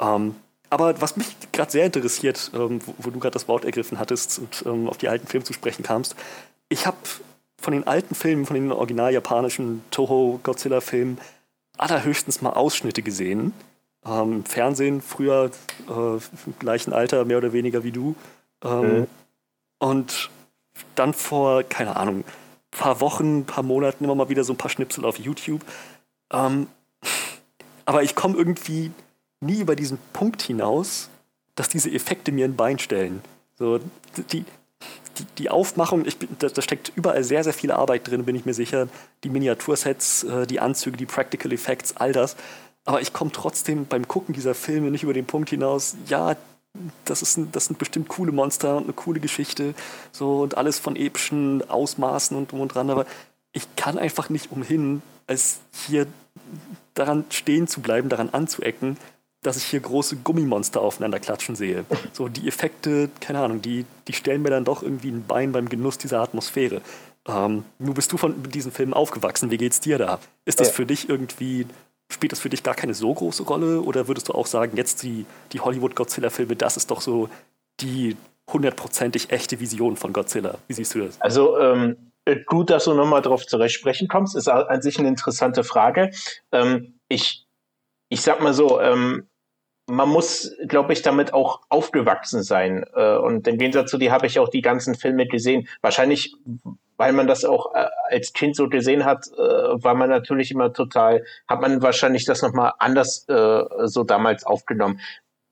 Ähm, 0.00 0.36
aber 0.70 1.00
was 1.00 1.16
mich 1.16 1.34
gerade 1.50 1.72
sehr 1.72 1.86
interessiert, 1.86 2.52
ähm, 2.54 2.78
wo, 2.86 2.94
wo, 2.98 3.10
du 3.10 3.18
gerade 3.18 3.32
das 3.32 3.48
Wort 3.48 3.64
ergriffen 3.64 3.98
hattest 3.98 4.38
und 4.38 4.62
ähm, 4.64 4.88
auf 4.88 4.98
die 4.98 5.08
alten 5.08 5.26
Filme 5.26 5.44
zu 5.44 5.52
sprechen 5.52 5.82
kamst, 5.82 6.14
ich 6.68 6.86
habe 6.86 6.98
von 7.60 7.72
den 7.72 7.84
alten 7.84 8.14
Filmen, 8.14 8.46
von 8.46 8.54
den 8.54 8.70
original 8.70 9.12
japanischen 9.12 9.82
Toho-Godzilla-Filmen, 9.90 11.18
allerhöchstens 11.78 12.42
mal 12.42 12.50
Ausschnitte 12.50 13.02
gesehen. 13.02 13.52
Ähm, 14.04 14.44
Fernsehen, 14.44 15.00
früher 15.00 15.50
äh, 15.88 15.92
im 15.92 16.58
gleichen 16.58 16.92
Alter, 16.92 17.24
mehr 17.24 17.38
oder 17.38 17.52
weniger 17.52 17.84
wie 17.84 17.92
du. 17.92 18.16
Ähm, 18.64 18.98
mhm. 19.00 19.06
Und 19.78 20.30
dann 20.94 21.14
vor, 21.14 21.62
keine 21.62 21.96
Ahnung, 21.96 22.24
paar 22.70 23.00
Wochen, 23.00 23.44
paar 23.44 23.62
Monaten 23.62 24.04
immer 24.04 24.14
mal 24.14 24.28
wieder 24.28 24.44
so 24.44 24.52
ein 24.52 24.58
paar 24.58 24.70
Schnipsel 24.70 25.04
auf 25.04 25.18
YouTube. 25.18 25.62
Ähm, 26.32 26.66
aber 27.84 28.02
ich 28.02 28.14
komme 28.14 28.36
irgendwie 28.36 28.90
nie 29.40 29.60
über 29.60 29.76
diesen 29.76 29.98
Punkt 30.12 30.42
hinaus, 30.42 31.10
dass 31.54 31.68
diese 31.68 31.90
Effekte 31.90 32.32
mir 32.32 32.46
ein 32.46 32.56
Bein 32.56 32.78
stellen. 32.78 33.22
So, 33.56 33.78
die, 34.16 34.44
die, 35.18 35.26
die 35.38 35.50
Aufmachung, 35.50 36.06
ich, 36.06 36.16
da, 36.38 36.48
da, 36.48 36.62
steckt 36.62 36.92
überall 36.94 37.22
sehr, 37.24 37.44
sehr 37.44 37.52
viel 37.52 37.70
Arbeit 37.70 38.08
drin, 38.08 38.24
bin 38.24 38.36
ich 38.36 38.46
mir 38.46 38.54
sicher. 38.54 38.88
Die 39.24 39.28
Miniatursets, 39.28 40.24
äh, 40.24 40.46
die 40.46 40.60
Anzüge, 40.60 40.96
die 40.96 41.06
Practical 41.06 41.52
Effects, 41.52 41.96
all 41.96 42.12
das. 42.12 42.36
Aber 42.84 43.00
ich 43.00 43.12
komme 43.12 43.30
trotzdem 43.32 43.86
beim 43.86 44.08
Gucken 44.08 44.34
dieser 44.34 44.54
Filme 44.54 44.90
nicht 44.90 45.04
über 45.04 45.14
den 45.14 45.26
Punkt 45.26 45.50
hinaus, 45.50 45.96
ja, 46.08 46.36
das, 47.04 47.22
ist 47.22 47.36
ein, 47.36 47.52
das 47.52 47.66
sind 47.66 47.78
bestimmt 47.78 48.08
coole 48.08 48.32
Monster 48.32 48.76
und 48.76 48.84
eine 48.84 48.92
coole 48.92 49.20
Geschichte, 49.20 49.74
so 50.10 50.40
und 50.40 50.56
alles 50.56 50.78
von 50.78 50.96
epischen 50.96 51.68
Ausmaßen 51.68 52.36
und 52.36 52.50
drum 52.50 52.60
und 52.60 52.74
dran, 52.74 52.90
aber 52.90 53.06
ich 53.52 53.76
kann 53.76 53.98
einfach 53.98 54.30
nicht 54.30 54.50
umhin, 54.50 55.02
als 55.26 55.60
hier 55.86 56.06
daran 56.94 57.24
stehen 57.30 57.68
zu 57.68 57.80
bleiben, 57.80 58.08
daran 58.08 58.30
anzuecken, 58.30 58.96
dass 59.42 59.56
ich 59.56 59.64
hier 59.64 59.80
große 59.80 60.16
Gummimonster 60.16 60.80
aufeinander 60.80 61.18
klatschen 61.18 61.56
sehe. 61.56 61.84
So 62.12 62.28
die 62.28 62.46
Effekte, 62.46 63.10
keine 63.20 63.40
Ahnung, 63.40 63.60
die, 63.60 63.84
die 64.06 64.12
stellen 64.12 64.42
mir 64.42 64.50
dann 64.50 64.64
doch 64.64 64.82
irgendwie 64.82 65.10
ein 65.10 65.24
Bein 65.26 65.52
beim 65.52 65.68
Genuss 65.68 65.98
dieser 65.98 66.20
Atmosphäre. 66.20 66.80
Ähm, 67.26 67.64
nun 67.78 67.94
bist 67.94 68.12
du 68.12 68.16
von 68.16 68.42
diesen 68.44 68.72
Filmen 68.72 68.94
aufgewachsen. 68.94 69.50
Wie 69.50 69.58
geht's 69.58 69.80
dir 69.80 69.98
da? 69.98 70.20
Ist 70.44 70.60
das 70.60 70.68
ja. 70.68 70.74
für 70.74 70.86
dich 70.86 71.08
irgendwie, 71.08 71.66
spielt 72.12 72.32
das 72.32 72.40
für 72.40 72.48
dich 72.48 72.62
gar 72.62 72.74
keine 72.74 72.94
so 72.94 73.12
große 73.12 73.42
Rolle? 73.44 73.80
Oder 73.80 74.08
würdest 74.08 74.28
du 74.28 74.34
auch 74.34 74.46
sagen, 74.46 74.76
jetzt 74.76 75.02
die, 75.02 75.26
die 75.52 75.60
Hollywood-Godzilla-Filme, 75.60 76.56
das 76.56 76.76
ist 76.76 76.90
doch 76.90 77.00
so 77.00 77.28
die 77.80 78.16
hundertprozentig 78.50 79.30
echte 79.30 79.60
Vision 79.60 79.96
von 79.96 80.12
Godzilla? 80.12 80.58
Wie 80.68 80.74
siehst 80.74 80.94
du 80.94 81.00
das? 81.00 81.20
Also, 81.20 81.58
ähm, 81.58 82.12
gut, 82.46 82.70
dass 82.70 82.84
du 82.84 82.94
nochmal 82.94 83.22
darauf 83.22 83.46
zurechtsprechen 83.46 84.08
kommst. 84.08 84.36
Ist 84.36 84.48
an 84.48 84.82
sich 84.82 84.98
eine 84.98 85.08
interessante 85.08 85.64
Frage. 85.64 86.10
Ähm, 86.52 86.94
ich, 87.08 87.46
ich 88.08 88.22
sag 88.22 88.42
mal 88.42 88.54
so, 88.54 88.80
ähm, 88.80 89.28
man 89.86 90.08
muss, 90.08 90.54
glaube 90.68 90.92
ich, 90.92 91.02
damit 91.02 91.34
auch 91.34 91.60
aufgewachsen 91.68 92.42
sein. 92.42 92.84
Äh, 92.94 93.16
und 93.16 93.46
im 93.48 93.58
Gegensatz 93.58 93.90
zu 93.90 93.98
dir 93.98 94.12
habe 94.12 94.26
ich 94.26 94.38
auch 94.38 94.48
die 94.48 94.62
ganzen 94.62 94.94
Filme 94.94 95.26
gesehen. 95.26 95.68
Wahrscheinlich, 95.80 96.36
weil 97.02 97.12
man 97.12 97.26
das 97.26 97.44
auch 97.44 97.74
äh, 97.74 97.86
als 98.10 98.32
Kind 98.32 98.54
so 98.54 98.68
gesehen 98.68 99.04
hat, 99.04 99.26
äh, 99.36 99.40
war 99.40 99.94
man 99.94 100.08
natürlich 100.08 100.50
immer 100.52 100.72
total, 100.72 101.24
hat 101.48 101.60
man 101.60 101.82
wahrscheinlich 101.82 102.24
das 102.24 102.42
nochmal 102.42 102.72
anders 102.78 103.26
so 103.26 104.04
damals 104.04 104.44
aufgenommen. 104.44 105.00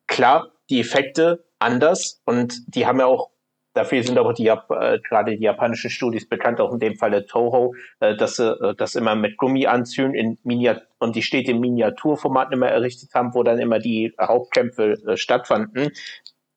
Klar, 0.07 0.53
die 0.70 0.80
Effekte 0.80 1.44
anders 1.59 2.20
und 2.24 2.55
die 2.74 2.86
haben 2.86 3.01
ja 3.01 3.07
auch 3.07 3.30
Dafür 3.72 4.03
sind 4.03 4.18
aber 4.18 4.34
die 4.34 4.48
äh, 4.48 4.98
gerade 5.09 5.36
die 5.36 5.44
japanischen 5.44 5.90
Studios 5.90 6.26
bekannt, 6.26 6.61
auch 6.61 6.72
in 6.72 6.80
dem 6.80 6.96
Falle 6.96 7.26
Toho, 7.26 7.74
äh, 8.01 8.16
dass 8.16 8.36
sie 8.36 8.51
äh, 8.51 8.74
das 8.74 8.96
immer 8.96 9.14
mit 9.14 9.36
Gummianzügen 9.36 10.14
in 10.14 10.38
Miniat 10.42 10.88
und 10.98 11.14
die 11.14 11.22
Städte 11.22 11.53
im 11.53 11.61
Miniaturformat 11.61 12.53
immer 12.53 12.68
errichtet 12.68 13.14
haben, 13.14 13.32
wo 13.32 13.44
dann 13.44 13.61
immer 13.61 13.78
die 13.78 14.12
Hauptkämpfe 14.20 14.94
äh, 15.07 15.16
stattfanden. 15.16 15.92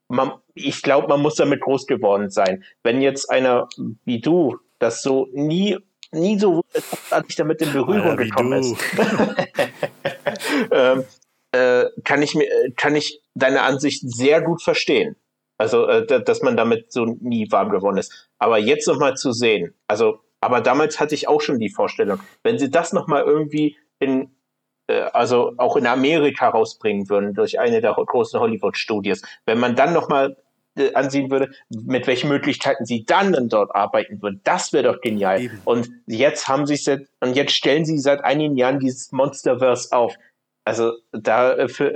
Man, 0.07 0.31
ich 0.55 0.81
glaube, 0.81 1.07
man 1.07 1.21
muss 1.21 1.35
damit 1.35 1.61
groß 1.61 1.85
geworden 1.85 2.31
sein. 2.31 2.63
Wenn 2.81 2.99
jetzt 3.01 3.29
einer 3.29 3.69
wie 4.05 4.19
du 4.19 4.57
das 4.83 5.01
so 5.01 5.27
nie 5.33 5.77
nie 6.11 6.37
so 6.37 6.63
großartig 6.73 7.35
damit 7.35 7.61
in 7.61 7.73
Berührung 7.73 8.09
ja, 8.09 8.15
gekommen 8.15 8.59
ist, 8.59 8.75
ähm, 10.71 11.03
äh, 11.51 11.85
kann 12.03 12.21
ich 12.21 12.35
mir 12.35 12.47
kann 12.75 12.95
ich 12.95 13.21
deine 13.33 13.63
Ansicht 13.63 14.01
sehr 14.03 14.41
gut 14.41 14.61
verstehen. 14.61 15.15
Also, 15.57 15.87
äh, 15.87 16.23
dass 16.23 16.41
man 16.41 16.57
damit 16.57 16.91
so 16.91 17.05
nie 17.05 17.49
warm 17.51 17.69
geworden 17.69 17.97
ist. 17.97 18.29
Aber 18.39 18.57
jetzt 18.57 18.87
nochmal 18.87 19.15
zu 19.15 19.31
sehen, 19.31 19.73
also, 19.87 20.19
aber 20.41 20.61
damals 20.61 20.99
hatte 20.99 21.15
ich 21.15 21.27
auch 21.27 21.41
schon 21.41 21.59
die 21.59 21.69
Vorstellung, 21.69 22.19
wenn 22.43 22.59
sie 22.59 22.69
das 22.69 22.91
nochmal 22.91 23.23
irgendwie 23.23 23.77
in, 23.99 24.35
äh, 24.87 25.03
also 25.13 25.53
auch 25.57 25.77
in 25.77 25.87
Amerika 25.87 26.49
rausbringen 26.49 27.09
würden, 27.09 27.33
durch 27.33 27.59
eine 27.59 27.81
der 27.81 27.93
großen 27.93 28.39
Hollywood-Studios, 28.39 29.21
wenn 29.45 29.59
man 29.59 29.75
dann 29.75 29.93
nochmal 29.93 30.35
äh, 30.75 30.93
ansehen 30.93 31.29
würde, 31.29 31.51
mit 31.69 32.07
welchen 32.07 32.29
Möglichkeiten 32.29 32.85
sie 32.85 33.05
dann, 33.05 33.33
dann 33.33 33.49
dort 33.49 33.75
arbeiten 33.75 34.21
würden. 34.21 34.41
Das 34.43 34.73
wäre 34.73 34.91
doch 34.91 35.01
genial. 35.01 35.41
Eben. 35.41 35.61
Und 35.65 35.89
jetzt 36.07 36.47
haben 36.47 36.65
sie 36.65 36.75
es 36.75 36.87
und 36.87 37.35
jetzt 37.35 37.53
stellen 37.53 37.85
sie 37.85 37.97
seit 37.99 38.23
einigen 38.23 38.57
Jahren 38.57 38.79
dieses 38.79 39.11
Monsterverse 39.11 39.91
auf. 39.91 40.15
Also 40.65 40.93
da 41.11 41.53
äh, 41.53 41.67
für, 41.67 41.93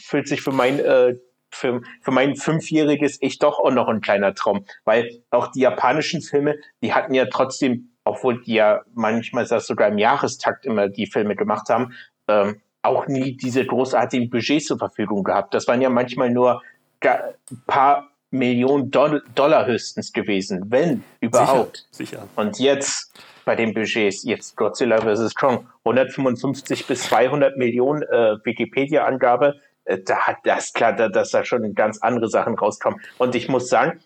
fühlt 0.00 0.28
sich 0.28 0.40
für 0.40 0.52
mein 0.52 0.78
äh, 0.78 1.14
für, 1.54 1.82
für 2.02 2.10
mein 2.10 2.36
fünfjähriges 2.36 3.18
Ich 3.20 3.38
doch 3.38 3.60
auch 3.60 3.70
noch 3.70 3.88
ein 3.88 4.00
kleiner 4.00 4.34
Traum, 4.34 4.66
weil 4.84 5.22
auch 5.30 5.48
die 5.52 5.60
japanischen 5.60 6.20
Filme, 6.20 6.56
die 6.82 6.92
hatten 6.92 7.14
ja 7.14 7.26
trotzdem, 7.26 7.90
obwohl 8.04 8.42
die 8.42 8.54
ja 8.54 8.82
manchmal 8.94 9.46
das 9.46 9.66
sogar 9.66 9.88
im 9.88 9.98
Jahrestakt 9.98 10.66
immer 10.66 10.88
die 10.88 11.06
Filme 11.06 11.36
gemacht 11.36 11.68
haben, 11.68 11.94
ähm, 12.28 12.60
auch 12.82 13.06
nie 13.06 13.36
diese 13.36 13.64
großartigen 13.64 14.28
Budgets 14.28 14.66
zur 14.66 14.78
Verfügung 14.78 15.24
gehabt. 15.24 15.54
Das 15.54 15.66
waren 15.68 15.80
ja 15.80 15.88
manchmal 15.88 16.30
nur 16.30 16.62
paar 17.66 18.10
Millionen 18.30 18.90
Dollar 18.90 19.66
höchstens 19.66 20.12
gewesen, 20.12 20.64
wenn 20.68 21.04
überhaupt. 21.20 21.86
Sicher, 21.90 22.16
sicher. 22.16 22.28
Und 22.36 22.58
jetzt 22.58 23.12
bei 23.44 23.54
den 23.54 23.74
Budgets, 23.74 24.24
jetzt 24.24 24.56
Godzilla 24.56 25.00
vs. 25.00 25.34
Kong, 25.34 25.68
155 25.84 26.86
bis 26.86 27.04
200 27.04 27.56
Millionen 27.56 28.02
äh, 28.02 28.36
Wikipedia-Angabe, 28.44 29.60
äh, 29.84 29.98
da 29.98 30.18
hat 30.18 30.38
das 30.44 30.72
klar, 30.72 30.94
dass 30.94 31.30
da 31.30 31.44
schon 31.44 31.74
ganz 31.74 31.98
andere 31.98 32.28
Sachen 32.28 32.58
rauskommen. 32.58 33.00
Und 33.18 33.34
ich 33.34 33.48
muss 33.48 33.68
sagen, 33.68 34.00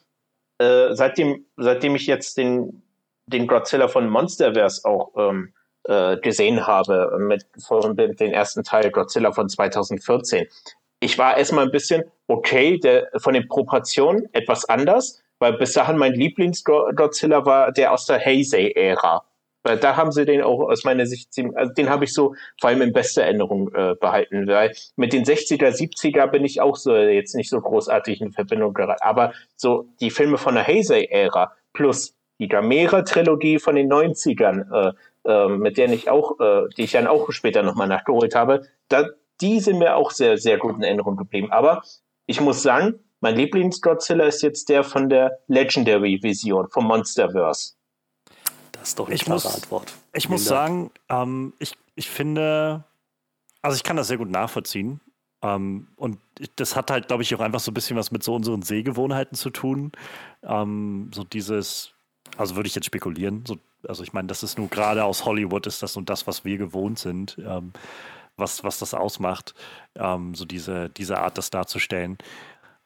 äh, 0.59 0.95
seitdem, 0.95 1.45
seitdem 1.57 1.95
ich 1.95 2.07
jetzt 2.07 2.37
den, 2.37 2.83
den 3.27 3.47
Godzilla 3.47 3.89
von 3.89 4.09
Monsterverse 4.09 4.85
auch 4.85 5.13
ähm, 5.17 5.53
äh, 5.85 6.17
gesehen 6.19 6.67
habe, 6.67 7.17
mit, 7.19 7.47
von 7.67 7.97
den 7.97 8.33
ersten 8.33 8.65
Teil 8.65 8.91
Godzilla 8.91 9.33
von 9.33 9.49
2014, 9.49 10.47
ich 11.01 11.19
war 11.19 11.37
erstmal 11.37 11.65
ein 11.65 11.71
bisschen 11.71 12.05
okay, 12.27 12.79
der, 12.79 13.09
von 13.17 13.35
den 13.35 13.49
Proportionen 13.49 14.29
etwas 14.33 14.65
anders, 14.67 15.23
weil 15.39 15.55
bis 15.55 15.73
dahin 15.73 15.97
mein 15.97 16.15
Lieblings-Godzilla 16.15 17.45
war 17.47 17.73
der 17.73 17.93
aus 17.93 18.07
der 18.07 18.25
Heisei-Ära. 18.25 19.25
Weil 19.65 19.79
da 19.79 19.97
haben 19.97 20.13
sie 20.13 20.25
den 20.25 20.43
auch 20.43 20.61
aus 20.61 20.85
meiner 20.85 21.07
Sicht, 21.07 21.31
also 21.55 21.73
den 21.73 21.91
habe 21.91 22.05
ich 22.05 22.15
so 22.15 22.35
vor 22.61 22.71
allem 22.71 22.83
in 22.83 22.93
bester 22.93 23.23
Erinnerung 23.23 23.73
äh, 23.75 23.95
behalten, 24.01 24.47
weil 24.47 24.73
mit 24.97 25.13
den 25.13 25.25
60er, 25.25 25.71
70er 25.71 26.27
bin 26.29 26.45
ich 26.45 26.61
auch 26.61 26.77
so 26.77 26.95
jetzt 26.95 27.35
nicht 27.35 27.51
so 27.51 27.61
großartig 27.61 28.21
in 28.21 28.33
Verbindung 28.33 28.73
geraten. 28.73 29.03
Aber 29.03 29.33
so 29.57 29.89
die 30.01 30.11
Filme 30.11 30.39
von 30.39 30.55
der 30.55 30.67
Heisei-Ära 30.67 31.53
plus 31.73 32.15
die 32.41 32.49
Gamera-Trilogie 32.49 33.59
von 33.59 33.75
den 33.75 33.93
90ern, 33.93 34.73
äh, 34.73 34.93
äh, 35.29 35.49
mit 35.49 35.77
der 35.77 35.91
ich 35.91 36.09
auch, 36.09 36.39
äh, 36.39 36.69
die 36.77 36.85
ich 36.85 36.93
dann 36.93 37.09
auch 37.09 37.31
später 37.33 37.63
nochmal 37.63 37.89
nachgeholt 37.89 38.35
habe, 38.35 38.63
da, 38.89 39.09
die 39.41 39.61
sind 39.61 39.79
mir 39.79 39.97
auch 39.97 40.11
sehr, 40.11 40.39
sehr 40.39 40.59
gut 40.59 40.77
in 40.77 40.83
Erinnerung 40.83 41.17
geblieben. 41.17 41.51
Aber 41.51 41.83
ich 42.27 42.41
muss 42.41 42.63
sagen, 42.63 42.99
mein 43.21 43.37
Lieblings-Godzilla 43.37 44.25
ist 44.25 44.43
jetzt 44.43 44.69
der 44.69 44.85
von 44.85 45.09
der 45.09 45.39
Legendary-Vision, 45.49 46.69
vom 46.71 46.87
Monsterverse. 46.87 47.75
Das 48.73 48.89
ist 48.89 48.99
doch 48.99 49.07
eine 49.07 49.15
ich 49.15 49.25
klare 49.25 49.37
muss, 49.37 49.55
Antwort. 49.55 49.95
Ich 50.13 50.25
Vielen 50.25 50.33
muss 50.33 50.45
Dank. 50.45 50.91
sagen, 51.09 51.23
ähm, 51.23 51.53
ich, 51.59 51.77
ich 51.97 52.09
finde, 52.09 52.85
also 53.63 53.77
ich 53.77 53.83
kann 53.83 53.97
das 53.97 54.09
sehr 54.09 54.19
gut 54.19 54.31
nachvollziehen. 54.31 55.01
Ähm, 55.43 55.89
und 55.97 56.19
das 56.57 56.77
hat 56.77 56.91
halt, 56.91 57.09
glaube 57.09 57.23
ich, 57.23 57.35
auch 57.35 57.41
einfach 57.41 57.61
so 57.61 57.71
ein 57.71 57.75
bisschen 57.75 57.97
was 57.97 58.11
mit 58.11 58.23
so 58.23 58.35
unseren 58.35 58.63
Sehgewohnheiten 58.63 59.37
zu 59.37 59.51
tun. 59.51 59.93
Ähm, 60.43 61.11
so 61.15 61.25
dieses, 61.25 61.93
also 62.37 62.57
würde 62.57 62.69
ich 62.69 62.75
jetzt 62.75 62.87
spekulieren, 62.87 63.45
so, 63.47 63.57
also 63.87 64.03
ich 64.03 64.13
meine, 64.13 64.29
das 64.29 64.43
ist 64.43 64.59
nur 64.59 64.69
gerade 64.69 65.05
aus 65.05 65.25
Hollywood, 65.25 65.67
ist 65.67 65.83
das 65.83 65.97
und 65.97 66.11
das, 66.11 66.27
was 66.27 66.45
wir 66.45 66.59
gewohnt 66.59 66.99
sind, 66.99 67.39
ähm, 67.45 67.73
was, 68.39 68.65
was 68.65 68.79
das 68.79 68.95
ausmacht, 68.95 69.55
ähm, 69.95 70.35
so 70.35 70.45
diese, 70.45 70.89
diese 70.91 71.19
Art, 71.19 71.39
das 71.39 71.51
darzustellen. 71.51 72.19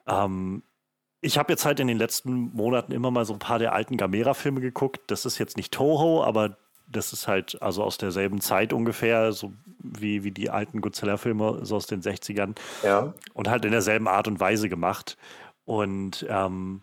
Ähm, 0.06 0.62
ich 1.20 1.38
habe 1.38 1.52
jetzt 1.52 1.64
halt 1.64 1.78
in 1.78 1.86
den 1.86 1.98
letzten 1.98 2.32
Monaten 2.52 2.92
immer 2.92 3.10
mal 3.10 3.24
so 3.24 3.32
ein 3.32 3.38
paar 3.38 3.58
der 3.58 3.72
alten 3.72 3.96
Gamera-Filme 3.96 4.60
geguckt. 4.60 5.02
Das 5.06 5.24
ist 5.24 5.38
jetzt 5.38 5.56
nicht 5.56 5.72
Toho, 5.72 6.24
aber 6.24 6.56
das 6.88 7.12
ist 7.12 7.28
halt 7.28 7.60
also 7.62 7.84
aus 7.84 7.96
derselben 7.96 8.40
Zeit 8.40 8.72
ungefähr, 8.72 9.32
so 9.32 9.52
wie, 9.78 10.24
wie 10.24 10.32
die 10.32 10.50
alten 10.50 10.80
Godzilla-Filme 10.80 11.60
so 11.62 11.76
aus 11.76 11.86
den 11.86 12.02
60ern. 12.02 12.56
Ja. 12.82 13.14
Und 13.34 13.48
halt 13.48 13.64
in 13.64 13.70
derselben 13.70 14.08
Art 14.08 14.26
und 14.26 14.40
Weise 14.40 14.68
gemacht. 14.68 15.16
Und 15.64 16.26
ähm, 16.28 16.82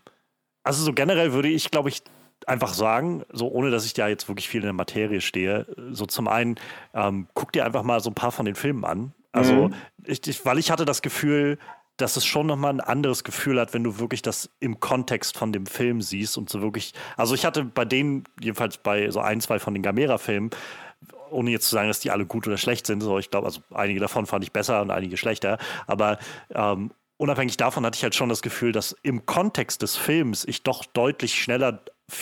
also 0.62 0.84
so 0.84 0.92
generell 0.92 1.32
würde 1.32 1.48
ich, 1.48 1.70
glaube 1.70 1.90
ich, 1.90 2.02
einfach 2.48 2.74
sagen, 2.74 3.22
so 3.32 3.48
ohne 3.48 3.70
dass 3.70 3.84
ich 3.84 3.94
da 3.94 4.08
jetzt 4.08 4.28
wirklich 4.28 4.48
viel 4.48 4.60
in 4.60 4.66
der 4.66 4.72
Materie 4.72 5.20
stehe, 5.20 5.66
so 5.90 6.06
zum 6.06 6.28
einen, 6.28 6.56
ähm, 6.94 7.28
guck 7.34 7.52
dir 7.52 7.64
einfach 7.64 7.82
mal 7.82 8.00
so 8.00 8.10
ein 8.10 8.14
paar 8.14 8.32
von 8.32 8.46
den 8.46 8.54
Filmen 8.54 8.84
an. 8.84 9.12
Also, 9.32 9.68
Mhm. 9.68 9.74
ich, 10.04 10.26
ich, 10.26 10.44
weil 10.44 10.58
ich 10.58 10.70
hatte 10.70 10.84
das 10.84 11.02
Gefühl, 11.02 11.58
dass 11.96 12.16
es 12.16 12.24
schon 12.24 12.46
nochmal 12.46 12.72
ein 12.72 12.80
anderes 12.80 13.24
Gefühl 13.24 13.60
hat, 13.60 13.74
wenn 13.74 13.84
du 13.84 13.98
wirklich 13.98 14.22
das 14.22 14.48
im 14.58 14.80
Kontext 14.80 15.36
von 15.36 15.52
dem 15.52 15.66
Film 15.66 16.00
siehst 16.00 16.38
und 16.38 16.48
so 16.48 16.62
wirklich. 16.62 16.94
Also 17.16 17.34
ich 17.34 17.44
hatte 17.44 17.62
bei 17.64 17.84
denen, 17.84 18.24
jedenfalls 18.40 18.78
bei 18.78 19.10
so 19.10 19.20
ein, 19.20 19.40
zwei 19.42 19.58
von 19.58 19.74
den 19.74 19.82
Gamera-Filmen, 19.82 20.50
ohne 21.30 21.50
jetzt 21.50 21.68
zu 21.68 21.74
sagen, 21.74 21.88
dass 21.88 22.00
die 22.00 22.10
alle 22.10 22.24
gut 22.24 22.46
oder 22.46 22.56
schlecht 22.56 22.86
sind, 22.86 23.02
so 23.02 23.18
ich 23.18 23.30
glaube, 23.30 23.46
also 23.46 23.60
einige 23.72 24.00
davon 24.00 24.24
fand 24.26 24.42
ich 24.44 24.50
besser 24.50 24.80
und 24.80 24.90
einige 24.90 25.16
schlechter, 25.16 25.58
aber 25.86 26.18
ähm, 26.54 26.90
unabhängig 27.18 27.58
davon 27.58 27.84
hatte 27.84 27.96
ich 27.96 28.02
halt 28.02 28.14
schon 28.14 28.30
das 28.30 28.42
Gefühl, 28.42 28.72
dass 28.72 28.96
im 29.02 29.26
Kontext 29.26 29.82
des 29.82 29.96
Films 29.96 30.44
ich 30.46 30.62
doch 30.62 30.86
deutlich 30.86 31.34
schneller, 31.40 31.80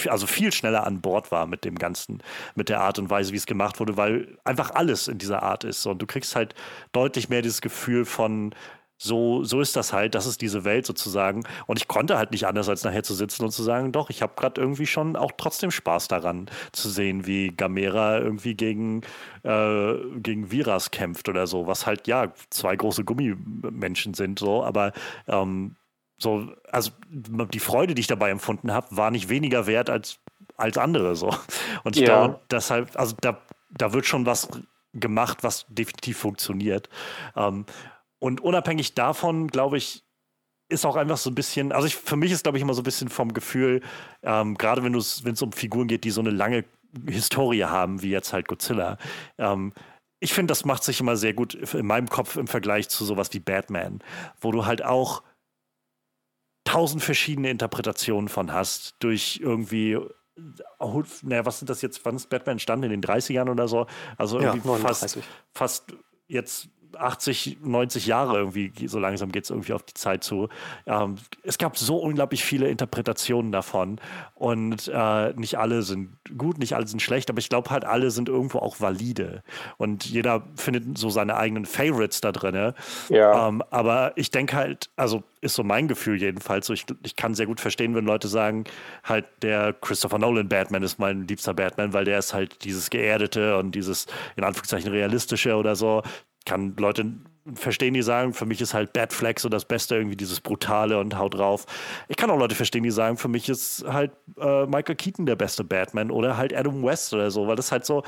also 0.08 0.26
viel 0.26 0.52
schneller 0.52 0.86
an 0.86 1.00
Bord 1.00 1.30
war 1.30 1.46
mit 1.46 1.64
dem 1.64 1.76
Ganzen, 1.76 2.22
mit 2.54 2.68
der 2.68 2.80
Art 2.80 2.98
und 2.98 3.10
Weise, 3.10 3.32
wie 3.32 3.36
es 3.36 3.46
gemacht 3.46 3.80
wurde, 3.80 3.96
weil 3.96 4.38
einfach 4.44 4.74
alles 4.74 5.08
in 5.08 5.18
dieser 5.18 5.42
Art 5.42 5.64
ist. 5.64 5.86
Und 5.86 6.00
du 6.00 6.06
kriegst 6.06 6.36
halt 6.36 6.54
deutlich 6.92 7.28
mehr 7.28 7.42
dieses 7.42 7.60
Gefühl 7.60 8.04
von, 8.04 8.54
so, 8.98 9.44
so 9.44 9.60
ist 9.60 9.76
das 9.76 9.92
halt, 9.92 10.14
das 10.16 10.26
ist 10.26 10.42
diese 10.42 10.64
Welt 10.64 10.84
sozusagen. 10.84 11.44
Und 11.66 11.78
ich 11.78 11.86
konnte 11.86 12.18
halt 12.18 12.32
nicht 12.32 12.46
anders, 12.46 12.68
als 12.68 12.82
nachher 12.82 13.04
zu 13.04 13.14
sitzen 13.14 13.44
und 13.44 13.52
zu 13.52 13.62
sagen, 13.62 13.92
doch, 13.92 14.10
ich 14.10 14.22
habe 14.22 14.32
gerade 14.36 14.60
irgendwie 14.60 14.86
schon 14.86 15.14
auch 15.16 15.30
trotzdem 15.36 15.70
Spaß 15.70 16.08
daran 16.08 16.50
zu 16.72 16.88
sehen, 16.88 17.24
wie 17.24 17.48
Gamera 17.48 18.18
irgendwie 18.18 18.54
gegen, 18.54 19.02
äh, 19.44 19.94
gegen 20.16 20.50
Viras 20.50 20.90
kämpft 20.90 21.28
oder 21.28 21.46
so, 21.46 21.68
was 21.68 21.86
halt, 21.86 22.08
ja, 22.08 22.32
zwei 22.50 22.74
große 22.74 23.04
Gummimenschen 23.04 24.14
sind, 24.14 24.40
so, 24.40 24.64
aber 24.64 24.92
ähm, 25.28 25.76
so, 26.18 26.52
also 26.70 26.90
die 27.08 27.60
Freude, 27.60 27.94
die 27.94 28.00
ich 28.00 28.06
dabei 28.06 28.30
empfunden 28.30 28.72
habe, 28.72 28.96
war 28.96 29.10
nicht 29.10 29.28
weniger 29.28 29.66
wert 29.66 29.88
als, 29.88 30.18
als 30.56 30.76
andere 30.78 31.16
so. 31.16 31.28
Und 31.84 31.96
ich 31.96 32.02
Ja. 32.02 32.26
glaube, 32.26 32.40
deshalb, 32.50 32.98
also 32.98 33.16
da, 33.20 33.40
da 33.70 33.92
wird 33.92 34.06
schon 34.06 34.26
was 34.26 34.48
gemacht, 34.94 35.38
was 35.42 35.66
definitiv 35.68 36.18
funktioniert. 36.18 36.88
Ähm, 37.36 37.66
und 38.18 38.40
unabhängig 38.40 38.94
davon, 38.94 39.48
glaube 39.48 39.78
ich, 39.78 40.02
ist 40.68 40.84
auch 40.84 40.96
einfach 40.96 41.16
so 41.16 41.30
ein 41.30 41.34
bisschen, 41.34 41.72
also 41.72 41.86
ich, 41.86 41.96
für 41.96 42.16
mich 42.16 42.32
ist, 42.32 42.42
glaube 42.42 42.58
ich, 42.58 42.62
immer 42.62 42.74
so 42.74 42.82
ein 42.82 42.84
bisschen 42.84 43.08
vom 43.08 43.32
Gefühl, 43.32 43.80
ähm, 44.22 44.56
gerade 44.58 44.82
wenn 44.82 44.94
es 44.94 45.42
um 45.42 45.52
Figuren 45.52 45.88
geht, 45.88 46.04
die 46.04 46.10
so 46.10 46.20
eine 46.20 46.30
lange 46.30 46.64
Historie 47.08 47.64
haben, 47.64 48.02
wie 48.02 48.10
jetzt 48.10 48.32
halt 48.32 48.48
Godzilla, 48.48 48.98
ähm, 49.38 49.72
ich 50.20 50.32
finde, 50.32 50.50
das 50.50 50.64
macht 50.64 50.82
sich 50.82 51.00
immer 51.00 51.16
sehr 51.16 51.32
gut 51.32 51.54
in 51.54 51.86
meinem 51.86 52.08
Kopf 52.08 52.36
im 52.36 52.48
Vergleich 52.48 52.88
zu 52.88 53.04
sowas 53.04 53.32
wie 53.32 53.38
Batman, 53.38 54.00
wo 54.40 54.50
du 54.50 54.66
halt 54.66 54.84
auch 54.84 55.22
tausend 56.68 57.02
verschiedene 57.02 57.50
Interpretationen 57.50 58.28
von 58.28 58.52
hast, 58.52 58.96
durch 58.98 59.40
irgendwie, 59.42 59.98
naja, 61.22 61.46
was 61.46 61.58
sind 61.58 61.70
das 61.70 61.80
jetzt, 61.82 62.04
wann 62.04 62.16
ist 62.16 62.28
Batman 62.28 62.54
entstanden? 62.54 62.84
In 62.84 63.00
den 63.00 63.02
30ern 63.02 63.50
oder 63.50 63.68
so? 63.68 63.86
Also 64.16 64.38
Ja, 64.38 64.54
irgendwie 64.54 64.68
fast, 64.68 65.02
39. 65.02 65.24
fast 65.52 65.94
jetzt 66.26 66.68
80, 66.96 67.58
90 67.62 68.06
Jahre 68.06 68.38
irgendwie, 68.38 68.72
so 68.86 68.98
langsam 68.98 69.32
geht 69.32 69.44
es 69.44 69.50
irgendwie 69.50 69.72
auf 69.72 69.82
die 69.82 69.94
Zeit 69.94 70.24
zu. 70.24 70.48
Ähm, 70.86 71.16
es 71.42 71.58
gab 71.58 71.76
so 71.76 71.96
unglaublich 71.98 72.44
viele 72.44 72.68
Interpretationen 72.68 73.52
davon 73.52 74.00
und 74.34 74.90
äh, 74.92 75.32
nicht 75.34 75.58
alle 75.58 75.82
sind 75.82 76.16
gut, 76.36 76.58
nicht 76.58 76.74
alle 76.74 76.86
sind 76.86 77.02
schlecht, 77.02 77.30
aber 77.30 77.38
ich 77.38 77.48
glaube 77.48 77.70
halt, 77.70 77.84
alle 77.84 78.10
sind 78.10 78.28
irgendwo 78.28 78.58
auch 78.58 78.80
valide 78.80 79.42
und 79.76 80.04
jeder 80.04 80.42
findet 80.56 80.98
so 80.98 81.10
seine 81.10 81.36
eigenen 81.36 81.66
Favorites 81.66 82.20
da 82.20 82.32
drin. 82.32 82.74
Ja. 83.08 83.48
Ähm, 83.48 83.62
aber 83.70 84.12
ich 84.16 84.30
denke 84.30 84.56
halt, 84.56 84.90
also 84.96 85.22
ist 85.40 85.54
so 85.54 85.62
mein 85.62 85.88
Gefühl 85.88 86.20
jedenfalls, 86.20 86.66
so 86.66 86.72
ich, 86.72 86.84
ich 87.04 87.16
kann 87.16 87.34
sehr 87.34 87.46
gut 87.46 87.60
verstehen, 87.60 87.94
wenn 87.94 88.04
Leute 88.04 88.28
sagen, 88.28 88.64
halt 89.04 89.26
der 89.42 89.72
Christopher 89.72 90.18
Nolan 90.18 90.48
Batman 90.48 90.82
ist 90.82 90.98
mein 90.98 91.26
liebster 91.26 91.54
Batman, 91.54 91.92
weil 91.92 92.04
der 92.04 92.18
ist 92.18 92.34
halt 92.34 92.64
dieses 92.64 92.90
geerdete 92.90 93.56
und 93.58 93.72
dieses 93.72 94.06
in 94.36 94.44
Anführungszeichen 94.44 94.90
realistische 94.90 95.54
oder 95.56 95.76
so. 95.76 96.02
Kann 96.48 96.74
Leute 96.78 97.12
verstehen, 97.54 97.92
die 97.92 98.02
sagen, 98.02 98.32
für 98.32 98.46
mich 98.46 98.60
ist 98.62 98.72
halt 98.72 98.94
Batfleck 98.94 99.38
so 99.38 99.50
das 99.50 99.66
Beste, 99.66 99.96
irgendwie 99.96 100.16
dieses 100.16 100.40
Brutale 100.40 100.98
und 100.98 101.18
haut 101.18 101.34
drauf. 101.34 101.66
Ich 102.08 102.16
kann 102.16 102.30
auch 102.30 102.38
Leute 102.38 102.54
verstehen, 102.54 102.82
die 102.82 102.90
sagen, 102.90 103.18
für 103.18 103.28
mich 103.28 103.48
ist 103.50 103.84
halt 103.86 104.12
äh, 104.38 104.64
Michael 104.66 104.96
Keaton 104.96 105.26
der 105.26 105.36
beste 105.36 105.62
Batman 105.62 106.10
oder 106.10 106.38
halt 106.38 106.54
Adam 106.54 106.82
West 106.82 107.12
oder 107.12 107.30
so, 107.30 107.46
weil 107.46 107.56
das 107.56 107.70
halt 107.70 107.84
so, 107.84 108.02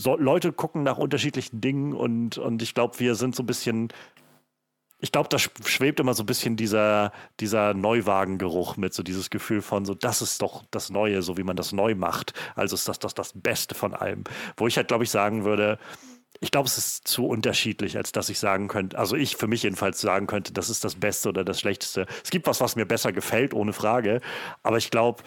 so 0.00 0.16
Leute 0.16 0.52
gucken 0.52 0.82
nach 0.82 0.96
unterschiedlichen 0.96 1.60
Dingen 1.60 1.92
und, 1.92 2.38
und 2.38 2.62
ich 2.62 2.74
glaube, 2.74 2.98
wir 3.00 3.14
sind 3.14 3.36
so 3.36 3.42
ein 3.42 3.46
bisschen 3.46 3.92
ich 5.00 5.12
glaube, 5.12 5.28
da 5.28 5.38
schwebt 5.38 6.00
immer 6.00 6.12
so 6.12 6.24
ein 6.24 6.26
bisschen 6.26 6.56
dieser, 6.56 7.12
dieser 7.38 7.72
Neuwagengeruch 7.72 8.76
mit, 8.76 8.94
so 8.94 9.04
dieses 9.04 9.30
Gefühl 9.30 9.62
von 9.62 9.84
so, 9.84 9.94
das 9.94 10.22
ist 10.22 10.42
doch 10.42 10.64
das 10.72 10.90
Neue, 10.90 11.22
so 11.22 11.36
wie 11.36 11.44
man 11.44 11.54
das 11.54 11.70
neu 11.70 11.94
macht. 11.94 12.32
Also 12.56 12.74
ist 12.74 12.88
das 12.88 12.98
das, 12.98 13.14
das 13.14 13.32
Beste 13.32 13.76
von 13.76 13.94
allem. 13.94 14.24
Wo 14.56 14.66
ich 14.66 14.76
halt, 14.76 14.88
glaube 14.88 15.04
ich, 15.04 15.10
sagen 15.10 15.44
würde, 15.44 15.78
ich 16.40 16.50
glaube, 16.50 16.68
es 16.68 16.78
ist 16.78 17.08
zu 17.08 17.26
unterschiedlich, 17.26 17.96
als 17.96 18.12
dass 18.12 18.28
ich 18.28 18.38
sagen 18.38 18.68
könnte, 18.68 18.98
also 18.98 19.16
ich 19.16 19.36
für 19.36 19.48
mich 19.48 19.64
jedenfalls 19.64 20.00
sagen 20.00 20.26
könnte, 20.26 20.52
das 20.52 20.70
ist 20.70 20.84
das 20.84 20.94
Beste 20.94 21.30
oder 21.30 21.44
das 21.44 21.58
Schlechteste. 21.58 22.06
Es 22.22 22.30
gibt 22.30 22.46
was, 22.46 22.60
was 22.60 22.76
mir 22.76 22.86
besser 22.86 23.12
gefällt, 23.12 23.54
ohne 23.54 23.72
Frage. 23.72 24.20
Aber 24.62 24.76
ich 24.76 24.90
glaube, 24.90 25.22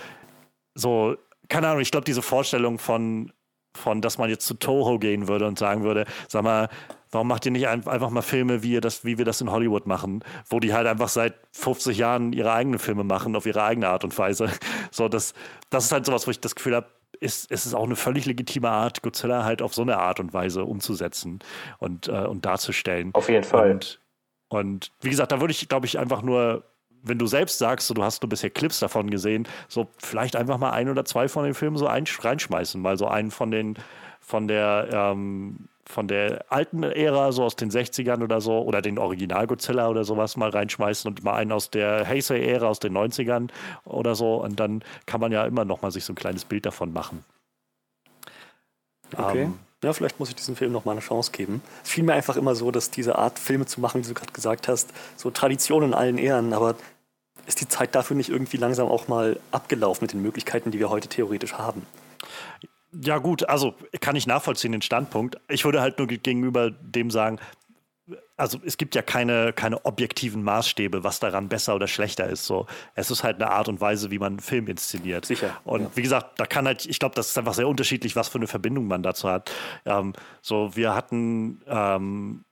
so, 0.74 1.18
keine 1.50 1.68
Ahnung, 1.68 1.82
ich 1.82 1.92
glaube, 1.92 2.06
diese 2.06 2.22
Vorstellung 2.22 2.80
von, 2.80 3.34
von, 3.76 4.02
dass 4.02 4.18
man 4.18 4.30
jetzt 4.30 4.46
zu 4.46 4.54
Toho 4.54 5.00
gehen 5.00 5.28
würde 5.28 5.48
und 5.48 5.60
sagen 5.60 5.84
würde, 5.84 6.06
sag 6.30 6.44
mal, 6.44 6.70
warum 7.12 7.28
macht 7.28 7.46
ihr 7.46 7.52
nicht 7.52 7.68
ein, 7.68 7.86
einfach 7.88 8.10
mal 8.10 8.22
Filme, 8.22 8.64
wie, 8.64 8.74
ihr 8.74 8.82
das, 8.82 9.04
wie 9.04 9.18
wir 9.18 9.26
das 9.26 9.42
in 9.42 9.52
Hollywood 9.52 9.86
machen, 9.86 10.24
wo 10.50 10.62
die 10.62 10.74
halt 10.74 10.88
einfach 10.88 11.10
seit 11.10 11.36
50 11.52 11.98
Jahren 11.98 12.32
ihre 12.32 12.54
eigenen 12.54 12.80
Filme 12.80 13.04
machen, 13.04 13.36
auf 13.36 13.46
ihre 13.46 13.64
eigene 13.64 13.90
Art 13.90 14.04
und 14.04 14.18
Weise. 14.18 14.50
So, 14.94 15.08
das, 15.08 15.34
das 15.70 15.86
ist 15.86 15.92
halt 15.94 16.06
sowas, 16.06 16.28
wo 16.28 16.32
ich 16.32 16.42
das 16.42 16.54
Gefühl 16.54 16.76
habe, 16.76 16.88
ist, 17.22 17.50
ist 17.52 17.66
es 17.66 17.74
auch 17.74 17.86
eine 17.86 17.96
völlig 17.96 18.26
legitime 18.26 18.70
Art, 18.70 19.02
Godzilla 19.02 19.44
halt 19.46 19.62
auf 19.62 19.74
so 19.74 19.84
eine 19.84 19.98
Art 19.98 20.20
und 20.20 20.34
Weise 20.34 20.66
umzusetzen 20.66 21.40
und, 21.78 22.08
äh, 22.08 22.12
und 22.12 22.46
darzustellen. 22.46 23.12
Auf 23.14 23.30
jeden 23.30 23.44
Fall. 23.44 23.72
Und, 23.72 24.00
und 24.50 24.92
wie 25.02 25.10
gesagt, 25.10 25.32
da 25.32 25.40
würde 25.40 25.52
ich, 25.52 25.70
glaube 25.70 25.86
ich, 25.86 26.00
einfach 26.00 26.24
nur, 26.24 26.66
wenn 27.04 27.20
du 27.20 27.28
selbst 27.28 27.60
sagst, 27.60 27.88
so, 27.88 27.94
du 27.94 28.04
hast 28.04 28.24
nur 28.24 28.30
bisher 28.30 28.50
Clips 28.50 28.80
davon 28.80 29.10
gesehen, 29.10 29.48
so 29.68 29.88
vielleicht 29.98 30.36
einfach 30.36 30.58
mal 30.58 30.72
ein 30.72 30.90
oder 30.90 31.06
zwei 31.06 31.28
von 31.28 31.46
den 31.46 31.54
Filmen 31.54 31.78
so 31.78 31.88
ein, 31.88 32.06
reinschmeißen, 32.08 32.82
mal 32.82 32.98
so 32.98 33.08
einen 33.08 33.32
von 33.32 33.52
den, 33.52 33.78
von 34.20 34.48
der, 34.48 34.90
ähm, 34.92 35.70
von 35.86 36.08
der 36.08 36.46
alten 36.50 36.84
Ära, 36.84 37.32
so 37.32 37.44
aus 37.44 37.56
den 37.56 37.72
60ern 37.72 38.24
oder 38.24 38.42
so, 38.42 38.62
oder 38.62 38.82
den 38.82 38.98
Original 38.98 39.48
Godzilla 39.48 39.90
oder 39.90 40.04
sowas 40.04 40.38
mal 40.38 40.50
reinschmeißen 40.50 41.10
und 41.10 41.24
mal 41.24 41.34
einen 41.34 41.52
aus 41.52 41.70
der 41.70 42.08
Heisei-Ära 42.08 42.68
aus 42.68 42.80
den 42.80 42.96
90ern 42.96 43.50
oder 43.86 44.16
so. 44.16 44.36
Und 44.36 44.60
dann 44.60 44.84
kann 45.06 45.22
man 45.22 45.32
ja 45.32 45.46
immer 45.46 45.66
noch 45.66 45.82
mal 45.82 45.92
sich 45.92 46.06
so 46.06 46.14
ein 46.14 46.16
kleines 46.16 46.46
Bild 46.46 46.66
davon 46.66 46.94
machen. 46.94 47.24
Okay. 49.18 49.44
Ähm, 49.44 49.60
ja, 49.84 49.94
vielleicht 49.94 50.20
muss 50.20 50.30
ich 50.30 50.36
diesem 50.36 50.56
Film 50.56 50.72
noch 50.72 50.86
mal 50.86 50.92
eine 50.92 51.02
Chance 51.02 51.32
geben. 51.32 51.62
Es 51.84 51.90
fiel 51.90 52.04
mir 52.04 52.14
einfach 52.14 52.38
immer 52.38 52.54
so, 52.54 52.70
dass 52.70 52.92
diese 52.92 53.18
Art, 53.18 53.40
Filme 53.40 53.66
zu 53.66 53.82
machen, 53.82 54.04
wie 54.04 54.08
du 54.08 54.14
gerade 54.14 54.32
gesagt 54.32 54.68
hast, 54.68 54.90
so 55.16 55.32
Tradition 55.32 55.84
in 55.84 55.94
allen 55.94 56.20
Ehren, 56.20 56.54
aber 56.54 56.76
ist 57.48 57.62
die 57.62 57.68
Zeit 57.68 57.96
dafür 57.96 58.16
nicht 58.16 58.30
irgendwie 58.30 58.58
langsam 58.58 58.88
auch 58.88 59.08
mal 59.08 59.40
abgelaufen 59.52 60.04
mit 60.04 60.14
den 60.14 60.22
Möglichkeiten, 60.22 60.70
die 60.70 60.78
wir 60.78 60.90
heute 60.90 61.08
theoretisch 61.08 61.54
haben? 61.54 61.86
Ja, 62.94 63.20
gut, 63.20 63.48
also 63.48 63.76
kann 64.02 64.16
ich 64.16 64.28
nachvollziehen 64.28 64.74
den 64.74 64.82
Standpunkt. 64.82 65.38
Ich 65.48 65.64
würde 65.64 65.82
halt 65.82 65.98
nur 65.98 66.08
gegenüber 66.08 66.72
dem 66.72 67.10
sagen, 67.10 67.40
also 68.36 68.60
es 68.66 68.78
gibt 68.78 68.96
ja 68.96 69.02
keine, 69.02 69.54
keine 69.54 69.86
objektiven 69.86 70.44
Maßstäbe, 70.44 71.04
was 71.04 71.20
daran 71.20 71.48
besser 71.48 71.76
oder 71.76 71.88
schlechter 71.88 72.28
ist. 72.28 72.46
So, 72.46 72.66
es 72.96 73.12
ist 73.12 73.24
halt 73.24 73.36
eine 73.36 73.52
Art 73.52 73.70
und 73.70 73.80
Weise, 73.80 74.12
wie 74.12 74.20
man 74.20 74.34
einen 74.34 74.40
Film 74.40 74.68
inszeniert. 74.68 75.26
Sicher. 75.26 75.58
Und 75.64 75.82
ja. 75.82 75.92
wie 75.96 76.02
gesagt, 76.02 76.40
da 76.40 76.46
kann 76.46 76.66
halt, 76.66 76.86
ich 76.86 77.00
glaube, 77.00 77.16
das 77.16 77.30
ist 77.30 77.38
einfach 77.38 77.54
sehr 77.54 77.68
unterschiedlich, 77.68 78.16
was 78.16 78.30
für 78.30 78.40
eine 78.40 78.48
Verbindung 78.48 78.88
man 78.88 79.04
dazu 79.04 79.30
hat. 79.30 79.52
Ähm, 79.86 80.14
so, 80.42 80.76
wir 80.76 80.96
hatten 80.96 81.62
ähm, 81.68 82.44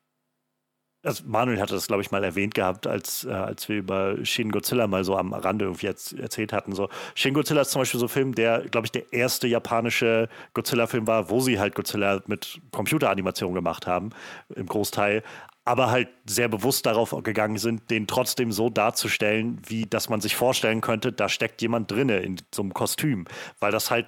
also 1.04 1.24
Manuel 1.26 1.62
hatte 1.62 1.74
das, 1.74 1.88
glaube 1.88 2.02
ich, 2.02 2.12
mal 2.12 2.24
erwähnt 2.24 2.56
gehabt, 2.56 2.86
als, 2.86 3.24
äh, 3.24 3.32
als 3.32 3.70
wir 3.70 3.78
über 3.78 4.18
Shin 4.26 4.52
Godzilla 4.52 4.88
mal 4.88 5.04
so 5.04 5.16
am 5.16 5.34
Rande 5.34 5.66
irgendwie 5.66 5.86
jetzt 5.86 6.14
erzählt 6.14 6.52
hatten. 6.52 6.74
So, 6.74 6.90
Shin 7.16 7.34
Godzilla 7.34 7.62
ist 7.62 7.72
zum 7.72 7.82
Beispiel 7.82 8.00
so 8.00 8.08
ein 8.08 8.10
Film, 8.10 8.36
der, 8.36 8.62
glaube 8.70 8.86
ich, 8.86 8.92
der 8.92 9.14
erste 9.14 9.48
japanische 9.48 10.28
Godzilla-Film 10.54 11.08
war, 11.08 11.30
wo 11.30 11.40
sie 11.40 11.60
halt 11.60 11.76
Godzilla 11.76 12.22
mit 12.28 12.60
Computeranimation 12.72 13.54
gemacht 13.54 13.88
haben, 13.88 14.10
im 14.56 14.66
Großteil, 14.66 15.24
aber 15.64 15.92
halt 15.92 16.10
sehr 16.26 16.50
bewusst 16.50 16.86
darauf 16.86 17.16
gegangen 17.24 17.58
sind, 17.58 17.90
den 17.92 18.08
trotzdem 18.08 18.52
so 18.52 18.70
darzustellen, 18.70 19.62
wie 19.68 19.86
dass 19.86 20.10
man 20.10 20.20
sich 20.20 20.36
vorstellen 20.36 20.82
könnte, 20.82 21.14
da 21.14 21.30
steckt 21.30 21.62
jemand 21.62 21.92
drinne 21.92 22.20
in 22.20 22.38
so 22.54 22.62
einem 22.62 22.74
Kostüm, 22.74 23.26
weil 23.60 23.72
das 23.72 23.92
halt 23.92 24.08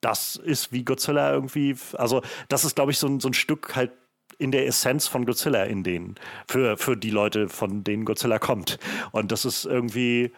das 0.00 0.36
ist, 0.36 0.72
wie 0.72 0.84
Godzilla 0.84 1.32
irgendwie, 1.32 1.76
also 1.94 2.22
das 2.48 2.64
ist, 2.64 2.74
glaube 2.74 2.92
ich, 2.92 2.98
so 2.98 3.18
so 3.20 3.28
ein 3.28 3.34
Stück 3.34 3.74
halt 3.76 3.90
in 4.38 4.52
der 4.52 4.66
Essenz 4.66 5.06
von 5.06 5.26
Godzilla 5.26 5.64
in 5.64 5.82
denen, 5.82 6.16
für, 6.48 6.76
für 6.76 6.96
die 6.96 7.10
Leute, 7.10 7.48
von 7.48 7.84
denen 7.84 8.04
Godzilla 8.04 8.38
kommt. 8.38 8.78
Und 9.12 9.32
das 9.32 9.44
ist 9.44 9.64
irgendwie, 9.64 10.32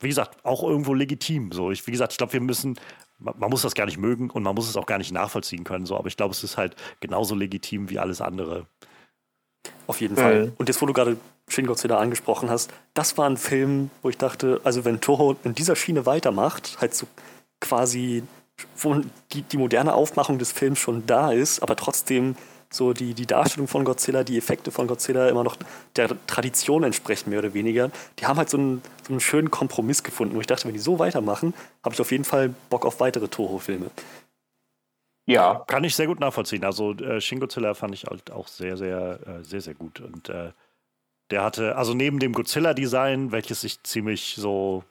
wie 0.00 0.08
gesagt, 0.08 0.44
auch 0.44 0.62
irgendwo 0.62 0.94
legitim. 0.94 1.52
So, 1.52 1.70
ich, 1.70 1.86
wie 1.86 1.92
gesagt, 1.92 2.12
ich 2.12 2.18
glaube, 2.18 2.32
wir 2.34 2.40
müssen, 2.40 2.78
man, 3.18 3.34
man, 3.38 3.50
muss 3.50 3.62
das 3.62 3.74
gar 3.74 3.86
nicht 3.86 3.98
mögen 3.98 4.30
und 4.30 4.42
man 4.42 4.54
muss 4.54 4.68
es 4.68 4.76
auch 4.76 4.86
gar 4.86 4.98
nicht 4.98 5.12
nachvollziehen 5.12 5.64
können. 5.64 5.86
So, 5.86 5.96
aber 5.96 6.08
ich 6.08 6.16
glaube, 6.16 6.32
es 6.32 6.42
ist 6.44 6.56
halt 6.56 6.76
genauso 7.00 7.34
legitim 7.34 7.90
wie 7.90 7.98
alles 7.98 8.20
andere. 8.20 8.66
Auf 9.86 10.00
jeden 10.00 10.16
Fall. 10.16 10.46
Mhm. 10.46 10.52
Und 10.58 10.68
jetzt, 10.68 10.82
wo 10.82 10.86
du 10.86 10.92
gerade 10.92 11.16
Shin 11.48 11.66
Godzilla 11.66 11.98
angesprochen 11.98 12.50
hast, 12.50 12.72
das 12.94 13.18
war 13.18 13.28
ein 13.28 13.36
Film, 13.36 13.90
wo 14.02 14.08
ich 14.08 14.18
dachte, 14.18 14.60
also 14.64 14.84
wenn 14.84 15.00
Toho 15.00 15.36
in 15.44 15.54
dieser 15.54 15.76
Schiene 15.76 16.06
weitermacht, 16.06 16.78
halt 16.80 16.94
so 16.94 17.06
quasi, 17.60 18.22
wo 18.76 19.02
die, 19.32 19.42
die 19.42 19.56
moderne 19.56 19.94
Aufmachung 19.94 20.38
des 20.38 20.52
Films 20.52 20.78
schon 20.78 21.06
da 21.06 21.32
ist, 21.32 21.60
aber 21.60 21.76
trotzdem 21.76 22.36
so 22.72 22.92
die, 22.92 23.14
die 23.14 23.26
Darstellung 23.26 23.68
von 23.68 23.84
Godzilla, 23.84 24.24
die 24.24 24.38
Effekte 24.38 24.70
von 24.70 24.86
Godzilla 24.86 25.28
immer 25.28 25.44
noch 25.44 25.56
der 25.96 26.10
Tradition 26.26 26.84
entsprechen, 26.84 27.30
mehr 27.30 27.40
oder 27.40 27.54
weniger. 27.54 27.90
Die 28.18 28.26
haben 28.26 28.38
halt 28.38 28.50
so 28.50 28.56
einen, 28.56 28.82
so 29.06 29.12
einen 29.12 29.20
schönen 29.20 29.50
Kompromiss 29.50 30.02
gefunden, 30.02 30.34
wo 30.34 30.40
ich 30.40 30.46
dachte, 30.46 30.64
wenn 30.66 30.74
die 30.74 30.80
so 30.80 30.98
weitermachen, 30.98 31.54
habe 31.84 31.94
ich 31.94 32.00
auf 32.00 32.10
jeden 32.10 32.24
Fall 32.24 32.54
Bock 32.70 32.86
auf 32.86 33.00
weitere 33.00 33.28
Toho-Filme. 33.28 33.90
Ja. 35.26 35.64
Kann 35.66 35.84
ich 35.84 35.94
sehr 35.94 36.06
gut 36.06 36.20
nachvollziehen. 36.20 36.64
Also 36.64 36.92
äh, 36.94 37.20
Shin 37.20 37.40
Godzilla 37.40 37.74
fand 37.74 37.94
ich 37.94 38.04
halt 38.04 38.30
auch 38.30 38.48
sehr, 38.48 38.76
sehr, 38.76 39.18
äh, 39.26 39.44
sehr, 39.44 39.60
sehr 39.60 39.74
gut. 39.74 40.00
Und 40.00 40.28
äh, 40.28 40.52
der 41.30 41.44
hatte, 41.44 41.76
also 41.76 41.94
neben 41.94 42.18
dem 42.18 42.32
Godzilla-Design, 42.32 43.32
welches 43.32 43.64
ich 43.64 43.82
ziemlich 43.82 44.34
so 44.36 44.84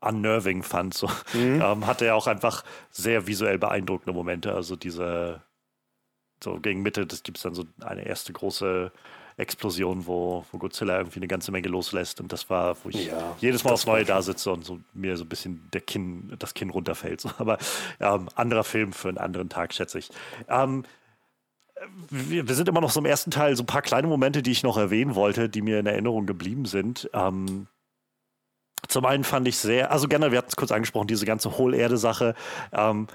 unnerving 0.00 0.62
fand, 0.62 0.94
so, 0.94 1.08
mhm. 1.32 1.60
ähm, 1.62 1.86
hatte 1.86 2.06
er 2.06 2.16
auch 2.16 2.26
einfach 2.26 2.64
sehr 2.90 3.26
visuell 3.26 3.58
beeindruckende 3.58 4.12
Momente. 4.12 4.54
Also 4.54 4.74
diese 4.74 5.42
so 6.42 6.58
gegen 6.60 6.82
Mitte 6.82 7.06
gibt 7.06 7.38
es 7.38 7.42
dann 7.42 7.54
so 7.54 7.64
eine 7.80 8.06
erste 8.06 8.32
große 8.32 8.92
Explosion, 9.36 10.06
wo, 10.06 10.44
wo 10.52 10.58
Godzilla 10.58 10.98
irgendwie 10.98 11.18
eine 11.18 11.28
ganze 11.28 11.52
Menge 11.52 11.68
loslässt. 11.68 12.20
Und 12.20 12.32
das 12.32 12.50
war, 12.50 12.76
wo 12.84 12.90
ich 12.90 13.06
ja, 13.06 13.36
jedes 13.40 13.64
Mal 13.64 13.72
aufs 13.72 13.86
Neue 13.86 14.04
da 14.04 14.22
sitze 14.22 14.52
und 14.52 14.64
so 14.64 14.80
mir 14.92 15.16
so 15.16 15.24
ein 15.24 15.28
bisschen 15.28 15.68
der 15.72 15.80
Kinn, 15.80 16.34
das 16.38 16.54
Kinn 16.54 16.70
runterfällt. 16.70 17.20
So, 17.20 17.30
aber 17.38 17.58
ähm, 18.00 18.28
anderer 18.34 18.64
Film 18.64 18.92
für 18.92 19.08
einen 19.08 19.18
anderen 19.18 19.48
Tag, 19.48 19.72
schätze 19.72 19.98
ich. 19.98 20.10
Ähm, 20.48 20.84
wir, 22.10 22.46
wir, 22.46 22.54
sind 22.54 22.68
immer 22.68 22.80
noch 22.80 22.90
so 22.90 23.00
im 23.00 23.06
ersten 23.06 23.30
Teil, 23.30 23.56
so 23.56 23.62
ein 23.62 23.66
paar 23.66 23.82
kleine 23.82 24.06
Momente, 24.06 24.42
die 24.42 24.52
ich 24.52 24.62
noch 24.62 24.76
erwähnen 24.76 25.14
wollte, 25.14 25.48
die 25.48 25.62
mir 25.62 25.80
in 25.80 25.86
Erinnerung 25.86 26.26
geblieben 26.26 26.64
sind. 26.64 27.10
Ähm, 27.12 27.66
zum 28.88 29.06
einen 29.06 29.24
fand 29.24 29.48
ich 29.48 29.56
sehr, 29.56 29.90
also 29.90 30.08
generell, 30.08 30.32
wir 30.32 30.38
hatten 30.38 30.48
es 30.48 30.56
kurz 30.56 30.72
angesprochen, 30.72 31.06
diese 31.06 31.26
ganze 31.26 31.56
Hohlerde-Sache. 31.56 32.34
Ähm, 32.72 33.06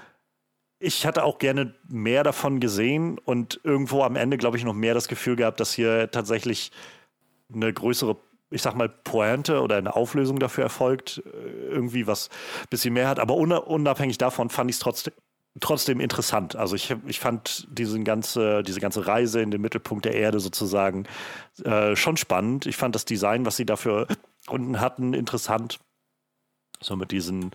ich 0.80 1.06
hatte 1.06 1.24
auch 1.24 1.38
gerne 1.38 1.74
mehr 1.88 2.22
davon 2.22 2.60
gesehen 2.60 3.18
und 3.18 3.60
irgendwo 3.64 4.02
am 4.02 4.16
Ende, 4.16 4.38
glaube 4.38 4.56
ich, 4.56 4.64
noch 4.64 4.74
mehr 4.74 4.94
das 4.94 5.08
Gefühl 5.08 5.36
gehabt, 5.36 5.60
dass 5.60 5.72
hier 5.72 6.10
tatsächlich 6.10 6.70
eine 7.52 7.72
größere, 7.72 8.16
ich 8.50 8.62
sag 8.62 8.74
mal, 8.74 8.88
Pointe 8.88 9.60
oder 9.60 9.76
eine 9.76 9.96
Auflösung 9.96 10.38
dafür 10.38 10.64
erfolgt. 10.64 11.22
Äh, 11.26 11.68
irgendwie 11.68 12.06
was 12.06 12.28
ein 12.62 12.68
bisschen 12.70 12.94
mehr 12.94 13.08
hat. 13.08 13.18
Aber 13.18 13.34
unabhängig 13.34 14.18
davon 14.18 14.50
fand 14.50 14.70
ich 14.70 14.76
es 14.76 14.80
trotzdem, 14.80 15.14
trotzdem 15.60 15.98
interessant. 16.00 16.54
Also 16.54 16.76
ich, 16.76 16.94
ich 17.06 17.18
fand 17.18 17.66
diese 17.70 17.98
ganze, 18.00 18.62
diese 18.62 18.80
ganze 18.80 19.06
Reise 19.06 19.40
in 19.40 19.50
den 19.50 19.60
Mittelpunkt 19.60 20.04
der 20.04 20.14
Erde 20.14 20.38
sozusagen 20.38 21.06
äh, 21.64 21.96
schon 21.96 22.16
spannend. 22.16 22.66
Ich 22.66 22.76
fand 22.76 22.94
das 22.94 23.04
Design, 23.04 23.44
was 23.46 23.56
sie 23.56 23.66
dafür 23.66 24.06
unten 24.48 24.80
hatten, 24.80 25.14
interessant. 25.14 25.80
So 26.80 26.96
mit 26.96 27.10
diesen 27.10 27.50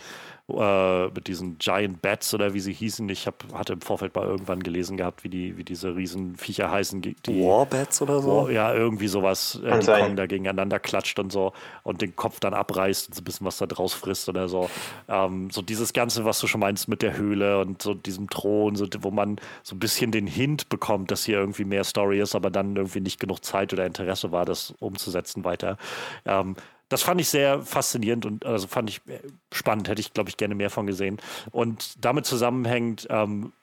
äh, 0.49 1.07
mit 1.07 1.27
diesen 1.27 1.57
Giant 1.57 2.01
Bats 2.01 2.33
oder 2.33 2.53
wie 2.53 2.59
sie 2.59 2.73
hießen. 2.73 3.07
Ich 3.07 3.27
hab, 3.27 3.45
hatte 3.53 3.71
im 3.71 3.81
Vorfeld 3.81 4.13
mal 4.13 4.25
irgendwann 4.25 4.61
gelesen 4.61 4.97
gehabt, 4.97 5.23
wie, 5.23 5.29
die, 5.29 5.57
wie 5.57 5.63
diese 5.63 5.95
Riesenviecher 5.95 6.69
heißen. 6.69 7.01
Die, 7.01 7.15
Warbats 7.27 8.01
oder 8.01 8.21
so? 8.21 8.43
War, 8.43 8.51
ja, 8.51 8.73
irgendwie 8.73 9.07
sowas, 9.07 9.61
äh, 9.63 9.79
die 9.79 9.85
Kong 9.85 10.17
da 10.17 10.25
gegeneinander 10.25 10.79
klatscht 10.79 11.17
und 11.19 11.31
so 11.31 11.53
und 11.83 12.01
den 12.01 12.17
Kopf 12.17 12.41
dann 12.41 12.53
abreißt 12.53 13.07
und 13.07 13.15
so 13.15 13.21
ein 13.21 13.23
bisschen 13.23 13.47
was 13.47 13.57
da 13.57 13.67
draus 13.67 13.93
frisst 13.93 14.27
oder 14.27 14.49
so. 14.49 14.69
Ähm, 15.07 15.49
so 15.49 15.61
dieses 15.61 15.93
Ganze, 15.93 16.25
was 16.25 16.39
du 16.39 16.47
schon 16.47 16.59
meinst 16.59 16.89
mit 16.89 17.01
der 17.01 17.15
Höhle 17.15 17.61
und 17.61 17.81
so 17.81 17.93
diesem 17.93 18.29
Thron, 18.29 18.75
so, 18.75 18.85
wo 18.99 19.11
man 19.11 19.37
so 19.63 19.75
ein 19.75 19.79
bisschen 19.79 20.11
den 20.11 20.27
Hint 20.27 20.67
bekommt, 20.67 21.09
dass 21.09 21.23
hier 21.23 21.37
irgendwie 21.37 21.63
mehr 21.63 21.85
Story 21.85 22.19
ist, 22.19 22.35
aber 22.35 22.49
dann 22.49 22.75
irgendwie 22.75 22.99
nicht 22.99 23.19
genug 23.19 23.45
Zeit 23.45 23.71
oder 23.71 23.85
Interesse 23.85 24.33
war, 24.33 24.43
das 24.43 24.73
umzusetzen 24.79 25.45
weiter. 25.45 25.77
Ähm, 26.25 26.57
das 26.89 27.03
fand 27.03 27.21
ich 27.21 27.29
sehr 27.29 27.61
faszinierend 27.61 28.25
und 28.25 28.45
also 28.45 28.67
fand 28.67 28.89
ich 28.89 29.01
äh, 29.07 29.19
spannend, 29.51 29.87
hätte 29.87 30.01
ich, 30.01 30.13
glaube 30.13 30.29
ich, 30.29 30.37
gerne 30.37 30.55
mehr 30.55 30.69
von 30.69 30.85
gesehen. 30.85 31.17
Und 31.51 32.03
damit 32.03 32.25
zusammenhängt 32.25 33.07
ähm, 33.09 33.53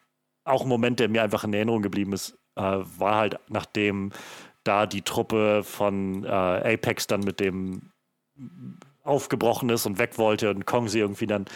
auch 0.44 0.62
ein 0.62 0.68
Moment, 0.68 1.00
der 1.00 1.08
mir 1.08 1.22
einfach 1.22 1.44
in 1.44 1.54
Erinnerung 1.54 1.82
geblieben 1.82 2.12
ist, 2.12 2.38
äh, 2.56 2.62
war 2.62 3.16
halt, 3.16 3.38
nachdem 3.48 4.10
da 4.64 4.86
die 4.86 5.02
Truppe 5.02 5.62
von 5.64 6.24
äh, 6.24 6.28
Apex 6.28 7.06
dann 7.06 7.20
mit 7.20 7.40
dem 7.40 7.90
aufgebrochen 9.02 9.70
ist 9.70 9.86
und 9.86 9.98
weg 9.98 10.18
wollte 10.18 10.50
und 10.50 10.66
Kong 10.66 10.88
sie 10.88 10.98
irgendwie 10.98 11.26
dann 11.26 11.46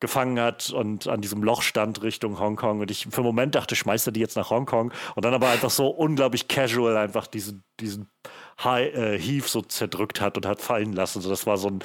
gefangen 0.00 0.38
hat 0.38 0.70
und 0.70 1.08
an 1.08 1.20
diesem 1.20 1.42
Loch 1.42 1.62
stand 1.62 2.02
Richtung 2.02 2.38
Hongkong. 2.38 2.80
Und 2.80 2.90
ich 2.90 3.06
für 3.06 3.18
einen 3.18 3.26
Moment 3.26 3.54
dachte, 3.54 3.74
schmeißt 3.74 4.06
er 4.06 4.12
die 4.12 4.20
jetzt 4.20 4.36
nach 4.36 4.50
Hongkong. 4.50 4.92
Und 5.14 5.24
dann 5.24 5.34
aber 5.34 5.48
einfach 5.48 5.70
so 5.70 5.88
unglaublich 5.88 6.46
casual 6.46 6.96
einfach 6.96 7.26
diesen, 7.26 7.64
diesen 7.80 8.08
Heave 8.56 9.48
so 9.48 9.62
zerdrückt 9.62 10.20
hat 10.20 10.36
und 10.36 10.46
hat 10.46 10.60
fallen 10.60 10.92
lassen. 10.92 11.20
So, 11.20 11.28
das 11.28 11.46
war 11.46 11.56
so 11.56 11.68
ein, 11.68 11.80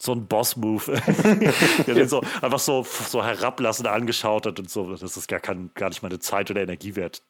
so 0.00 0.12
ein 0.12 0.26
Boss-Move, 0.26 1.00
der 1.86 1.94
den 1.94 2.08
so 2.08 2.22
einfach 2.42 2.58
so, 2.58 2.84
so 2.84 3.24
herablassend 3.24 3.88
angeschaut 3.88 4.46
hat 4.46 4.58
und 4.58 4.70
so. 4.70 4.94
Das 4.94 5.16
ist 5.16 5.28
gar, 5.28 5.40
kein, 5.40 5.70
gar 5.74 5.88
nicht 5.88 6.02
meine 6.02 6.18
Zeit 6.18 6.50
oder 6.50 6.62
Energie 6.62 6.96
wert. 6.96 7.22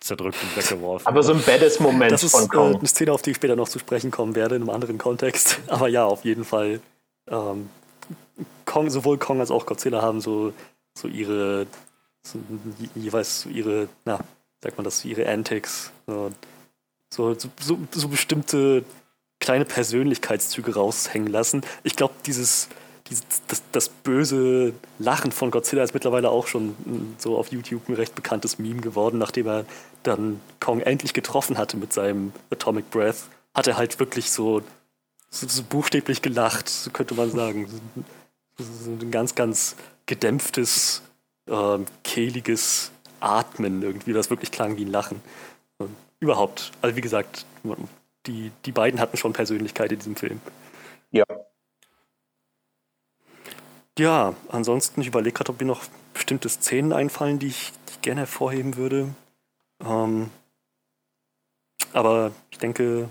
Zerdrückt 0.00 0.38
und 0.42 0.56
weggeworfen. 0.56 1.06
Aber 1.06 1.22
so 1.22 1.32
ein 1.32 1.42
badass 1.42 1.80
Moment 1.80 2.12
das 2.12 2.22
ist, 2.22 2.32
von 2.32 2.48
Kong. 2.48 2.74
Äh, 2.74 2.78
eine 2.78 2.88
Szene, 2.88 3.12
auf 3.12 3.22
die 3.22 3.30
ich 3.30 3.36
später 3.36 3.56
noch 3.56 3.68
zu 3.68 3.78
sprechen 3.78 4.10
kommen 4.10 4.34
werde, 4.34 4.56
in 4.56 4.62
einem 4.62 4.70
anderen 4.70 4.98
Kontext. 4.98 5.60
Aber 5.66 5.88
ja, 5.88 6.04
auf 6.04 6.24
jeden 6.24 6.44
Fall. 6.44 6.80
Ähm, 7.28 7.68
Kong, 8.64 8.90
sowohl 8.90 9.18
Kong 9.18 9.40
als 9.40 9.50
auch 9.50 9.66
Godzilla 9.66 10.02
haben 10.02 10.20
so, 10.20 10.52
so 10.96 11.08
ihre, 11.08 11.66
so, 12.22 12.38
jeweils 12.94 13.42
so 13.42 13.48
ihre, 13.48 13.88
na, 14.04 14.20
sagt 14.62 14.76
man 14.76 14.84
das, 14.84 15.04
ihre 15.04 15.28
Antics. 15.28 15.92
So, 16.06 16.30
so, 17.10 17.34
so, 17.34 17.78
so 17.90 18.08
bestimmte 18.08 18.84
kleine 19.40 19.64
Persönlichkeitszüge 19.64 20.74
raushängen 20.74 21.30
lassen. 21.30 21.62
Ich 21.84 21.96
glaube, 21.96 22.14
dieses, 22.26 22.68
dieses 23.08 23.24
das, 23.46 23.62
das, 23.72 23.88
böse 23.88 24.74
Lachen 24.98 25.32
von 25.32 25.50
Godzilla 25.50 25.82
ist 25.82 25.94
mittlerweile 25.94 26.30
auch 26.30 26.46
schon 26.46 26.74
so 27.18 27.36
auf 27.38 27.48
YouTube 27.48 27.88
ein 27.88 27.94
recht 27.94 28.14
bekanntes 28.14 28.58
Meme 28.58 28.80
geworden, 28.80 29.18
nachdem 29.18 29.46
er 29.46 29.64
dann 30.02 30.40
Kong 30.60 30.80
endlich 30.80 31.14
getroffen 31.14 31.56
hatte 31.56 31.76
mit 31.76 31.92
seinem 31.92 32.32
Atomic 32.50 32.90
Breath, 32.90 33.28
hat 33.54 33.66
er 33.66 33.76
halt 33.76 33.98
wirklich 34.00 34.30
so, 34.30 34.62
so, 35.30 35.46
so 35.46 35.62
buchstäblich 35.62 36.22
gelacht, 36.22 36.68
so 36.68 36.90
könnte 36.90 37.14
man 37.14 37.30
sagen. 37.30 37.68
So 38.58 38.90
ein 38.90 39.10
ganz, 39.10 39.34
ganz 39.36 39.76
gedämpftes, 40.06 41.02
äh, 41.46 41.78
kehliges 42.02 42.90
Atmen 43.20 43.82
irgendwie, 43.82 44.12
das 44.12 44.30
wirklich 44.30 44.50
klang 44.50 44.76
wie 44.76 44.84
ein 44.84 44.90
Lachen 44.90 45.20
überhaupt. 46.20 46.72
Also 46.82 46.96
wie 46.96 47.00
gesagt, 47.00 47.46
die, 48.26 48.52
die 48.64 48.72
beiden 48.72 49.00
hatten 49.00 49.16
schon 49.16 49.32
Persönlichkeit 49.32 49.92
in 49.92 49.98
diesem 49.98 50.16
Film. 50.16 50.40
Ja. 51.10 51.24
Ja, 53.98 54.34
ansonsten, 54.48 55.00
ich 55.00 55.08
überlege 55.08 55.34
gerade, 55.34 55.50
ob 55.50 55.60
mir 55.60 55.66
noch 55.66 55.84
bestimmte 56.14 56.48
Szenen 56.48 56.92
einfallen, 56.92 57.38
die 57.38 57.48
ich, 57.48 57.72
die 57.88 57.92
ich 57.92 58.00
gerne 58.00 58.20
hervorheben 58.20 58.76
würde. 58.76 59.08
Ähm, 59.84 60.30
aber 61.92 62.32
ich 62.50 62.58
denke, 62.58 63.08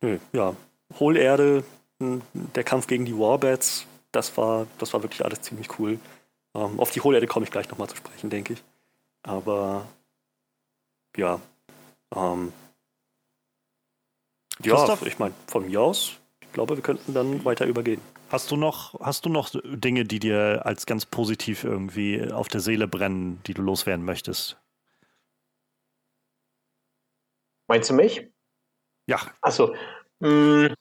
nö, 0.00 0.18
ja, 0.32 0.54
Hohlerde, 0.98 1.64
der 1.98 2.64
Kampf 2.64 2.86
gegen 2.86 3.04
die 3.04 3.18
Warbats, 3.18 3.86
das 4.12 4.36
war, 4.36 4.66
das 4.78 4.92
war 4.92 5.02
wirklich 5.02 5.24
alles 5.24 5.42
ziemlich 5.42 5.78
cool. 5.78 5.98
Ähm, 6.54 6.78
auf 6.80 6.90
die 6.92 7.00
Hohlerde 7.00 7.26
komme 7.26 7.44
ich 7.44 7.50
gleich 7.52 7.68
nochmal 7.68 7.88
zu 7.88 7.96
sprechen, 7.96 8.30
denke 8.30 8.54
ich. 8.54 8.62
Aber 9.22 9.86
ja. 11.16 11.40
Ähm, 12.12 12.52
ja, 14.62 14.98
ich 15.04 15.18
meine, 15.18 15.34
von 15.46 15.66
mir 15.66 15.80
aus, 15.80 16.18
ich 16.40 16.52
glaube, 16.52 16.76
wir 16.76 16.82
könnten 16.82 17.12
dann 17.14 17.44
weiter 17.44 17.66
übergehen. 17.66 18.00
Hast 18.30 18.50
du 18.50 18.56
noch, 18.56 18.98
hast 19.00 19.26
du 19.26 19.28
noch 19.28 19.50
Dinge, 19.64 20.04
die 20.04 20.18
dir 20.18 20.62
als 20.64 20.86
ganz 20.86 21.06
positiv 21.06 21.64
irgendwie 21.64 22.32
auf 22.32 22.48
der 22.48 22.60
Seele 22.60 22.88
brennen, 22.88 23.40
die 23.46 23.54
du 23.54 23.62
loswerden 23.62 24.04
möchtest? 24.04 24.56
Meinst 27.66 27.90
du 27.90 27.94
mich? 27.94 28.28
Ja. 29.06 29.20
Achso. 29.40 29.74
Hm, 30.20 30.74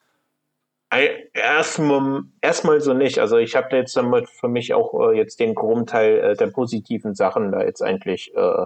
erstmal, 1.34 2.24
erstmal 2.42 2.82
so 2.82 2.94
nicht. 2.94 3.20
Also 3.20 3.38
ich 3.38 3.56
habe 3.56 3.76
jetzt 3.76 3.96
damit 3.96 4.30
für 4.30 4.48
mich 4.48 4.74
auch 4.74 5.10
äh, 5.10 5.18
jetzt 5.18 5.40
den 5.40 5.56
Grundteil 5.56 6.20
äh, 6.20 6.36
der 6.36 6.48
positiven 6.48 7.16
Sachen 7.16 7.52
da 7.52 7.64
jetzt 7.64 7.82
eigentlich 7.82 8.34
äh, 8.36 8.66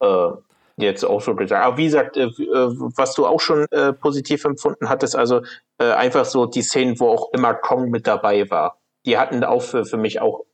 äh 0.00 0.32
jetzt 0.76 1.04
auch 1.04 1.20
so 1.20 1.34
gesagt. 1.34 1.64
Aber 1.64 1.76
wie 1.76 1.84
gesagt, 1.84 2.16
äh, 2.16 2.24
äh, 2.24 2.30
was 2.96 3.14
du 3.14 3.26
auch 3.26 3.40
schon 3.40 3.66
positiv 4.00 4.44
empfunden 4.44 4.88
hattest, 4.88 5.16
also 5.16 5.42
einfach 5.78 6.24
so 6.24 6.46
die 6.46 6.62
Szenen, 6.62 6.98
wo 7.00 7.08
auch 7.08 7.32
immer 7.32 7.54
Kong 7.54 7.90
mit 7.90 8.06
dabei 8.06 8.50
war, 8.50 8.78
die 9.04 9.18
hatten 9.18 9.44
auch 9.44 9.62
für, 9.62 9.84
für 9.84 9.96
mich 9.98 10.20
auch 10.20 10.44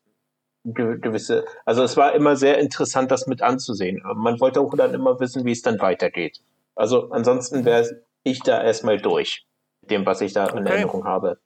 gewisse, 0.65 1.45
also 1.65 1.83
es 1.83 1.97
war 1.97 2.13
immer 2.13 2.37
sehr 2.37 2.59
interessant, 2.59 3.11
das 3.11 3.27
mit 3.27 3.43
anzusehen. 3.43 4.03
Man 4.15 4.41
wollte 4.41 4.61
auch 4.61 4.75
dann 4.75 4.95
immer 4.95 5.19
wissen, 5.21 5.45
wie 5.45 5.53
es 5.53 5.63
dann 5.63 5.81
weitergeht. 5.81 6.41
Also 6.75 7.11
ansonsten 7.11 7.65
wäre 7.65 8.03
ich 8.23 8.41
da 8.41 8.63
erstmal 8.63 8.99
durch, 8.99 9.47
dem, 9.83 10.07
was 10.07 10.21
ich 10.21 10.33
da 10.33 10.47
okay. 10.47 10.59
in 10.59 10.67
Erinnerung 10.67 11.05
habe. 11.05 11.39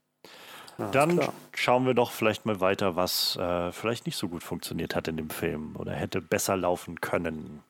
Ja, 0.78 0.90
Dann 0.90 1.20
schauen 1.54 1.86
wir 1.86 1.94
doch 1.94 2.10
vielleicht 2.10 2.44
mal 2.44 2.60
weiter, 2.60 2.96
was 2.96 3.36
äh, 3.36 3.72
vielleicht 3.72 4.04
nicht 4.06 4.16
so 4.16 4.28
gut 4.28 4.42
funktioniert 4.42 4.94
hat 4.94 5.08
in 5.08 5.16
dem 5.16 5.30
Film 5.30 5.74
oder 5.78 5.92
hätte 5.92 6.20
besser 6.20 6.56
laufen 6.56 7.00
können. 7.00 7.62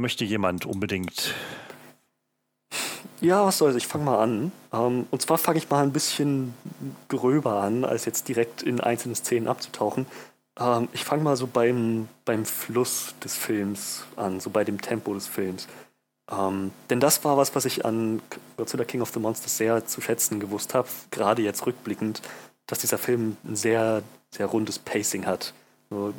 Möchte 0.00 0.24
jemand 0.24 0.64
unbedingt. 0.64 1.34
Ja, 3.20 3.44
was 3.44 3.58
soll's, 3.58 3.76
ich 3.76 3.86
fange 3.86 4.04
mal 4.04 4.22
an. 4.22 4.50
Ähm, 4.72 5.06
und 5.10 5.20
zwar 5.20 5.36
fange 5.36 5.58
ich 5.58 5.68
mal 5.68 5.82
ein 5.82 5.92
bisschen 5.92 6.54
gröber 7.08 7.60
an, 7.60 7.84
als 7.84 8.06
jetzt 8.06 8.26
direkt 8.26 8.62
in 8.62 8.80
einzelne 8.80 9.14
Szenen 9.14 9.46
abzutauchen. 9.46 10.06
Ähm, 10.58 10.88
ich 10.94 11.04
fange 11.04 11.22
mal 11.22 11.36
so 11.36 11.46
beim, 11.46 12.08
beim 12.24 12.46
Fluss 12.46 13.14
des 13.22 13.36
Films 13.36 14.04
an, 14.16 14.40
so 14.40 14.48
bei 14.48 14.64
dem 14.64 14.80
Tempo 14.80 15.12
des 15.12 15.26
Films. 15.26 15.68
Ähm, 16.30 16.70
denn 16.88 17.00
das 17.00 17.22
war 17.24 17.36
was, 17.36 17.54
was 17.54 17.66
ich 17.66 17.84
an 17.84 18.22
Godzilla 18.56 18.84
King 18.84 19.02
of 19.02 19.10
the 19.10 19.20
Monsters 19.20 19.58
sehr 19.58 19.84
zu 19.84 20.00
schätzen 20.00 20.40
gewusst 20.40 20.72
habe, 20.72 20.88
gerade 21.10 21.42
jetzt 21.42 21.66
rückblickend, 21.66 22.22
dass 22.66 22.78
dieser 22.78 22.96
Film 22.96 23.36
ein 23.44 23.54
sehr, 23.54 24.02
sehr 24.30 24.46
rundes 24.46 24.78
Pacing 24.78 25.26
hat. 25.26 25.52
So, 25.90 26.14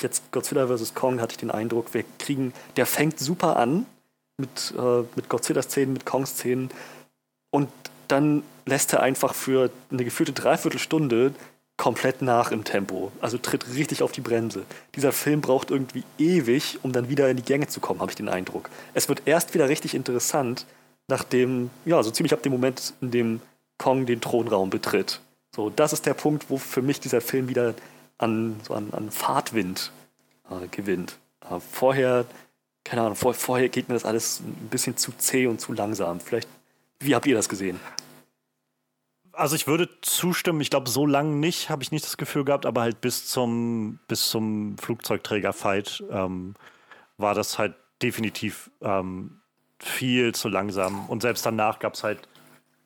jetzt 0.00 0.32
Godzilla 0.32 0.66
vs. 0.66 0.94
Kong 0.94 1.20
hatte 1.20 1.32
ich 1.32 1.38
den 1.38 1.50
Eindruck, 1.50 1.94
wir 1.94 2.04
kriegen, 2.18 2.52
der 2.76 2.86
fängt 2.86 3.18
super 3.18 3.56
an 3.56 3.86
mit, 4.38 4.74
äh, 4.76 5.02
mit 5.16 5.28
Godzilla-Szenen, 5.28 5.92
mit 5.92 6.06
Kong-Szenen 6.06 6.70
und 7.50 7.68
dann 8.08 8.42
lässt 8.66 8.92
er 8.92 9.02
einfach 9.02 9.34
für 9.34 9.70
eine 9.90 10.04
gefühlte 10.04 10.32
Dreiviertelstunde 10.32 11.32
komplett 11.76 12.20
nach 12.20 12.50
im 12.50 12.64
Tempo. 12.64 13.10
Also 13.20 13.38
tritt 13.38 13.74
richtig 13.74 14.02
auf 14.02 14.12
die 14.12 14.20
Bremse. 14.20 14.64
Dieser 14.96 15.12
Film 15.12 15.40
braucht 15.40 15.70
irgendwie 15.70 16.04
ewig, 16.18 16.78
um 16.82 16.92
dann 16.92 17.08
wieder 17.08 17.30
in 17.30 17.38
die 17.38 17.42
Gänge 17.42 17.68
zu 17.68 17.80
kommen, 17.80 18.00
habe 18.00 18.10
ich 18.10 18.16
den 18.16 18.28
Eindruck. 18.28 18.68
Es 18.92 19.08
wird 19.08 19.22
erst 19.24 19.54
wieder 19.54 19.68
richtig 19.68 19.94
interessant, 19.94 20.66
nachdem, 21.08 21.70
ja, 21.86 22.02
so 22.02 22.10
ziemlich 22.10 22.34
ab 22.34 22.42
dem 22.42 22.52
Moment, 22.52 22.92
in 23.00 23.10
dem 23.10 23.40
Kong 23.78 24.04
den 24.04 24.20
Thronraum 24.20 24.68
betritt. 24.68 25.20
So, 25.56 25.70
das 25.70 25.92
ist 25.92 26.04
der 26.04 26.14
Punkt, 26.14 26.50
wo 26.50 26.58
für 26.58 26.82
mich 26.82 27.00
dieser 27.00 27.22
Film 27.22 27.48
wieder 27.48 27.74
an, 28.20 28.60
so 28.66 28.74
an, 28.74 28.92
an 28.92 29.10
Fahrtwind 29.10 29.92
äh, 30.50 30.66
gewinnt. 30.68 31.18
Äh, 31.48 31.60
vorher, 31.60 32.24
keine 32.84 33.02
Ahnung, 33.02 33.16
vor, 33.16 33.34
vorher 33.34 33.68
geht 33.68 33.88
mir 33.88 33.94
das 33.94 34.04
alles 34.04 34.40
ein 34.40 34.68
bisschen 34.70 34.96
zu 34.96 35.12
zäh 35.12 35.46
und 35.46 35.60
zu 35.60 35.72
langsam. 35.72 36.20
Vielleicht, 36.20 36.48
wie 36.98 37.14
habt 37.14 37.26
ihr 37.26 37.34
das 37.34 37.48
gesehen? 37.48 37.80
Also 39.32 39.56
ich 39.56 39.66
würde 39.66 39.88
zustimmen, 40.02 40.60
ich 40.60 40.70
glaube, 40.70 40.90
so 40.90 41.06
lange 41.06 41.30
nicht, 41.36 41.70
habe 41.70 41.82
ich 41.82 41.92
nicht 41.92 42.04
das 42.04 42.16
Gefühl 42.16 42.44
gehabt, 42.44 42.66
aber 42.66 42.82
halt 42.82 43.00
bis 43.00 43.26
zum, 43.26 43.98
bis 44.06 44.28
zum 44.28 44.76
Flugzeugträger-Fight 44.76 46.04
ähm, 46.10 46.54
war 47.16 47.34
das 47.34 47.58
halt 47.58 47.74
definitiv 48.02 48.70
ähm, 48.82 49.40
viel 49.78 50.34
zu 50.34 50.48
langsam. 50.48 51.08
Und 51.08 51.22
selbst 51.22 51.46
danach 51.46 51.78
gab 51.78 51.94
es 51.94 52.04
halt 52.04 52.28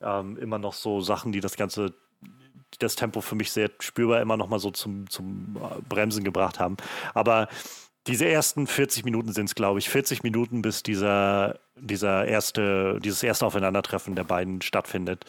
ähm, 0.01 0.37
immer 0.37 0.59
noch 0.59 0.75
so 0.75 1.01
Sachen, 1.01 1.33
die 1.33 1.41
das 1.41 1.57
Ganze, 1.57 1.95
die 2.75 2.79
das 2.79 2.97
Tempo 2.97 3.21
für 3.21 3.35
mich 3.35 3.53
sehr 3.53 3.71
spürbar 3.81 4.21
immer 4.21 4.37
noch 4.37 4.49
mal 4.49 4.59
so 4.59 4.71
zum, 4.71 5.09
zum 5.09 5.57
äh, 5.57 5.81
Bremsen 5.89 6.25
gebracht 6.25 6.61
haben. 6.61 6.77
Aber 7.15 7.49
diese 8.07 8.27
ersten 8.27 8.67
40 8.67 9.05
Minuten 9.05 9.33
sind 9.33 9.47
es, 9.47 9.55
glaube 9.55 9.79
ich, 9.79 9.89
40 9.89 10.23
Minuten, 10.23 10.61
bis 10.61 10.83
dieser, 10.83 11.59
dieser 11.77 12.27
erste, 12.27 13.01
dieses 13.01 13.23
erste 13.23 13.47
Aufeinandertreffen 13.47 14.15
der 14.15 14.25
beiden 14.25 14.61
stattfindet. 14.61 15.25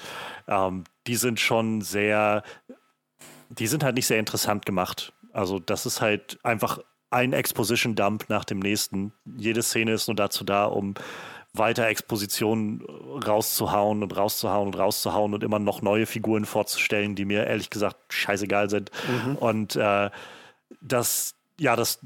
Ähm, 0.48 0.84
die 1.08 1.16
sind 1.16 1.40
schon 1.40 1.82
sehr, 1.82 2.44
die 3.50 3.68
sind 3.68 3.84
halt 3.84 3.96
nicht 3.96 4.08
sehr 4.08 4.20
interessant 4.20 4.66
gemacht. 4.66 5.14
Also 5.32 5.60
das 5.60 5.86
ist 5.86 6.02
halt 6.02 6.38
einfach 6.44 6.80
ein 7.12 7.32
Exposition-Dump 7.32 8.26
nach 8.30 8.44
dem 8.44 8.60
nächsten. 8.60 9.14
Jede 9.38 9.64
Szene 9.64 9.94
ist 9.94 10.08
nur 10.08 10.16
dazu 10.16 10.44
da, 10.44 10.66
um 10.66 10.96
weiter 11.58 11.88
Expositionen 11.88 12.82
rauszuhauen 13.26 14.04
und 14.04 14.16
rauszuhauen 14.16 14.68
und 14.68 14.78
rauszuhauen 14.78 15.34
und 15.34 15.44
immer 15.44 15.60
noch 15.60 15.82
neue 15.82 16.06
Figuren 16.06 16.46
vorzustellen, 16.46 17.16
die 17.16 17.26
mir 17.26 17.46
ehrlich 17.46 17.70
gesagt 17.70 17.98
scheißegal 18.10 18.70
sind. 18.70 18.92
Mhm. 19.08 19.36
Und 19.36 19.76
äh, 19.76 20.10
das, 20.82 21.36
ja, 21.60 21.76
das 21.76 22.00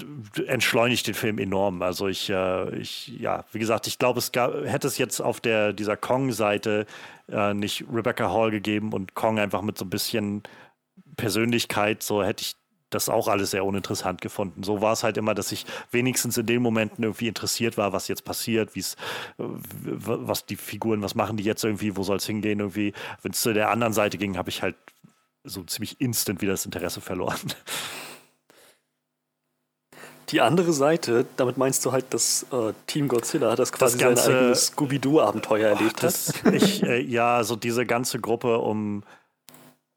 entschleunigt 0.47 1.08
den 1.08 1.14
Film 1.14 1.39
enorm. 1.39 1.82
Also 1.82 2.08
ich, 2.08 2.30
äh, 2.30 2.76
ich 2.78 3.08
ja, 3.08 3.45
wie 3.52 3.60
gesagt, 3.60 3.88
ich 3.88 4.00
glaube, 4.00 4.20
es 4.20 4.32
gab, 4.32 4.54
hätte 4.66 4.88
es 4.88 4.97
jetzt 4.97 5.20
auf 5.20 5.39
der 5.39 5.74
dieser 5.74 5.97
Kong-Seite 5.97 6.86
äh, 7.30 7.54
nicht 7.54 7.86
Rebecca 7.91 8.32
Hall 8.32 8.52
gegeben 8.52 8.93
und 8.93 9.16
Kong 9.16 9.39
einfach 9.39 9.62
mit 9.62 9.78
so 9.78 9.86
ein 9.86 9.89
bisschen 9.89 10.43
Persönlichkeit, 11.18 12.04
so 12.04 12.24
hätte 12.24 12.43
ich 12.43 12.56
das 12.90 13.10
auch 13.10 13.28
alles 13.28 13.52
sehr 13.52 13.66
uninteressant 13.66 14.22
gefunden. 14.22 14.64
So 14.64 14.82
war 14.82 14.94
es 14.94 15.04
halt 15.04 15.18
immer, 15.18 15.36
dass 15.36 15.52
ich 15.52 15.66
wenigstens 15.92 16.38
in 16.38 16.46
den 16.46 16.62
Momenten 16.62 17.04
irgendwie 17.04 17.28
interessiert 17.28 17.78
war, 17.78 17.94
was 17.94 18.08
jetzt 18.08 18.26
passiert, 18.26 18.76
wie 18.76 18.80
es, 18.80 18.96
was 19.38 20.46
die 20.46 20.56
Figuren, 20.56 21.02
was 21.02 21.16
machen 21.16 21.38
die 21.38 21.44
jetzt 21.44 21.64
irgendwie, 21.64 21.96
wo 21.96 22.04
soll 22.04 22.18
es 22.18 22.26
hingehen 22.26 22.60
irgendwie. 22.60 22.94
Wenn 23.22 23.32
es 23.32 23.42
zu 23.42 23.54
der 23.54 23.70
anderen 23.70 23.94
Seite 23.94 24.18
ging, 24.18 24.38
habe 24.38 24.50
ich 24.50 24.62
halt 24.62 24.76
so 25.44 25.64
ziemlich 25.64 26.02
instant 26.02 26.42
wieder 26.42 26.54
das 26.54 26.66
Interesse 26.66 27.02
verloren. 27.02 27.54
Die 30.30 30.42
andere 30.42 30.74
Seite, 30.74 31.26
damit 31.38 31.58
meinst 31.58 31.84
du 31.86 31.92
halt 31.92 32.06
das 32.12 32.46
äh, 32.52 32.74
Team 32.86 33.08
Godzilla, 33.08 33.56
das 33.56 33.72
quasi 33.72 33.98
das 33.98 34.08
ganze, 34.08 34.24
sein 34.24 34.36
eigenes 34.36 34.68
Scooby-Doo-Abenteuer 34.68 35.70
erlebt 35.70 36.04
das, 36.04 36.34
hat. 36.44 36.54
Ich, 36.54 36.84
äh, 36.84 37.02
ja, 37.02 37.44
so 37.44 37.56
diese 37.56 37.86
ganze 37.88 38.20
Gruppe 38.20 38.60
um, 38.60 39.04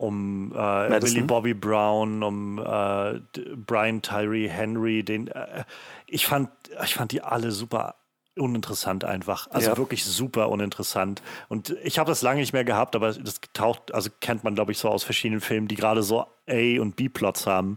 um 0.03 0.53
äh, 0.53 0.99
Billy 0.99 1.23
Bobby 1.23 1.55
Brown, 1.55 2.25
um 2.25 2.59
äh, 2.59 3.21
Brian 3.55 4.03
Tyree 4.03 4.49
Henry, 4.49 5.05
den 5.05 5.29
äh, 5.29 5.65
ich 6.07 6.27
fand, 6.27 6.51
ich 6.85 6.95
fand 6.95 7.13
die 7.13 7.23
alle 7.23 7.53
super 7.53 7.95
uninteressant 8.37 9.05
einfach. 9.05 9.49
Also 9.51 9.71
ja. 9.71 9.77
wirklich 9.77 10.05
super 10.05 10.49
uninteressant. 10.49 11.23
Und 11.49 11.77
ich 11.85 11.99
habe 11.99 12.11
das 12.11 12.23
lange 12.23 12.41
nicht 12.41 12.53
mehr 12.53 12.65
gehabt, 12.65 12.97
aber 12.97 13.13
das 13.13 13.41
taucht, 13.53 13.95
also 13.95 14.11
kennt 14.21 14.43
man, 14.43 14.55
glaube 14.55 14.73
ich, 14.73 14.79
so 14.79 14.89
aus 14.89 15.05
verschiedenen 15.05 15.41
Filmen, 15.41 15.69
die 15.69 15.77
gerade 15.77 16.03
so 16.03 16.27
A- 16.49 16.81
und 16.81 16.97
B-Plots 16.97 17.47
haben. 17.47 17.77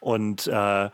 Und 0.00 0.46
äh, 0.46 0.90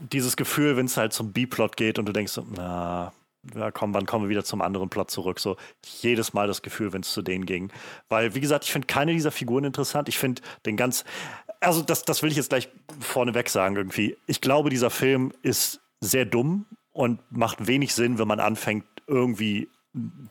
dieses 0.00 0.36
Gefühl, 0.36 0.76
wenn 0.76 0.86
es 0.86 0.96
halt 0.96 1.12
zum 1.12 1.32
B-Plot 1.32 1.76
geht 1.76 1.98
und 1.98 2.06
du 2.06 2.12
denkst, 2.12 2.32
so, 2.32 2.44
na, 2.54 3.12
ja, 3.54 3.70
komm, 3.70 3.94
wann 3.94 4.06
kommen 4.06 4.24
wir 4.24 4.28
wieder 4.30 4.44
zum 4.44 4.62
anderen 4.62 4.88
Plot 4.88 5.10
zurück? 5.10 5.40
So 5.40 5.56
jedes 6.00 6.32
Mal 6.32 6.46
das 6.46 6.62
Gefühl, 6.62 6.92
wenn 6.92 7.02
es 7.02 7.12
zu 7.12 7.22
denen 7.22 7.46
ging. 7.46 7.70
Weil, 8.08 8.34
wie 8.34 8.40
gesagt, 8.40 8.64
ich 8.64 8.72
finde 8.72 8.86
keine 8.86 9.12
dieser 9.12 9.30
Figuren 9.30 9.64
interessant. 9.64 10.08
Ich 10.08 10.18
finde 10.18 10.42
den 10.66 10.76
ganz, 10.76 11.04
also 11.60 11.82
das, 11.82 12.04
das 12.04 12.22
will 12.22 12.30
ich 12.30 12.36
jetzt 12.36 12.50
gleich 12.50 12.68
vorneweg 13.00 13.48
sagen 13.48 13.76
irgendwie. 13.76 14.16
Ich 14.26 14.40
glaube, 14.40 14.70
dieser 14.70 14.90
Film 14.90 15.32
ist 15.42 15.80
sehr 16.00 16.24
dumm 16.24 16.66
und 16.92 17.20
macht 17.30 17.66
wenig 17.66 17.94
Sinn, 17.94 18.18
wenn 18.18 18.28
man 18.28 18.40
anfängt, 18.40 18.84
irgendwie 19.06 19.68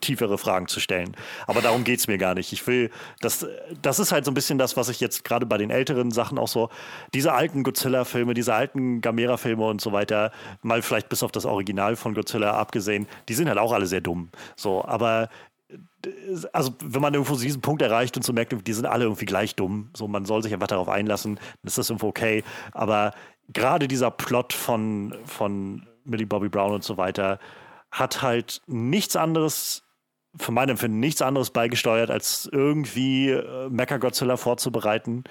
tiefere 0.00 0.36
Fragen 0.36 0.68
zu 0.68 0.78
stellen. 0.80 1.16
Aber 1.46 1.62
darum 1.62 1.84
geht 1.84 1.98
es 1.98 2.06
mir 2.06 2.18
gar 2.18 2.34
nicht. 2.34 2.52
Ich 2.52 2.66
will, 2.66 2.90
das, 3.20 3.46
das 3.80 3.98
ist 3.98 4.12
halt 4.12 4.24
so 4.24 4.30
ein 4.30 4.34
bisschen 4.34 4.58
das, 4.58 4.76
was 4.76 4.88
ich 4.88 5.00
jetzt 5.00 5.24
gerade 5.24 5.46
bei 5.46 5.56
den 5.56 5.70
älteren 5.70 6.10
Sachen 6.10 6.38
auch 6.38 6.48
so, 6.48 6.68
diese 7.14 7.32
alten 7.32 7.62
Godzilla-Filme, 7.62 8.34
diese 8.34 8.54
alten 8.54 9.00
Gamera-Filme 9.00 9.64
und 9.64 9.80
so 9.80 9.92
weiter, 9.92 10.32
mal 10.62 10.82
vielleicht 10.82 11.08
bis 11.08 11.22
auf 11.22 11.32
das 11.32 11.46
Original 11.46 11.96
von 11.96 12.14
Godzilla 12.14 12.52
abgesehen, 12.52 13.06
die 13.28 13.34
sind 13.34 13.48
halt 13.48 13.58
auch 13.58 13.72
alle 13.72 13.86
sehr 13.86 14.02
dumm. 14.02 14.28
So, 14.56 14.84
aber 14.84 15.28
also 16.52 16.74
wenn 16.82 17.00
man 17.00 17.14
irgendwo 17.14 17.36
diesen 17.36 17.62
Punkt 17.62 17.82
erreicht 17.82 18.16
und 18.16 18.22
so 18.22 18.32
merkt, 18.32 18.54
die 18.66 18.72
sind 18.72 18.86
alle 18.86 19.04
irgendwie 19.04 19.24
gleich 19.24 19.54
dumm, 19.54 19.90
so 19.94 20.06
man 20.06 20.26
soll 20.26 20.42
sich 20.42 20.52
einfach 20.52 20.66
darauf 20.66 20.88
einlassen, 20.88 21.36
dann 21.36 21.66
ist 21.66 21.78
das 21.78 21.88
irgendwo 21.88 22.08
okay. 22.08 22.44
Aber 22.72 23.12
gerade 23.52 23.88
dieser 23.88 24.10
Plot 24.10 24.52
von, 24.52 25.14
von 25.24 25.86
Millie 26.04 26.26
Bobby 26.26 26.48
Brown 26.48 26.72
und 26.72 26.84
so 26.84 26.96
weiter, 26.96 27.38
hat 27.94 28.22
halt 28.22 28.60
nichts 28.66 29.14
anderes, 29.14 29.84
für 30.36 30.50
mein 30.50 30.68
Empfinden, 30.68 30.98
nichts 30.98 31.22
anderes 31.22 31.50
beigesteuert, 31.50 32.10
als 32.10 32.48
irgendwie 32.50 33.30
äh, 33.30 33.68
Mecha 33.70 33.98
Godzilla 33.98 34.36
vorzubereiten. 34.36 35.22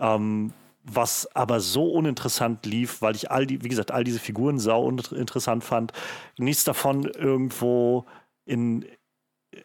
Ähm, 0.00 0.52
was 0.82 1.28
aber 1.34 1.60
so 1.60 1.90
uninteressant 1.90 2.64
lief, 2.64 3.02
weil 3.02 3.16
ich 3.16 3.30
all 3.30 3.44
die, 3.44 3.62
wie 3.62 3.68
gesagt, 3.68 3.90
all 3.90 4.04
diese 4.04 4.20
Figuren 4.20 4.58
sau 4.58 4.88
interessant 4.88 5.64
fand. 5.64 5.92
Nichts 6.38 6.64
davon 6.64 7.04
irgendwo 7.04 8.06
in, 8.44 8.86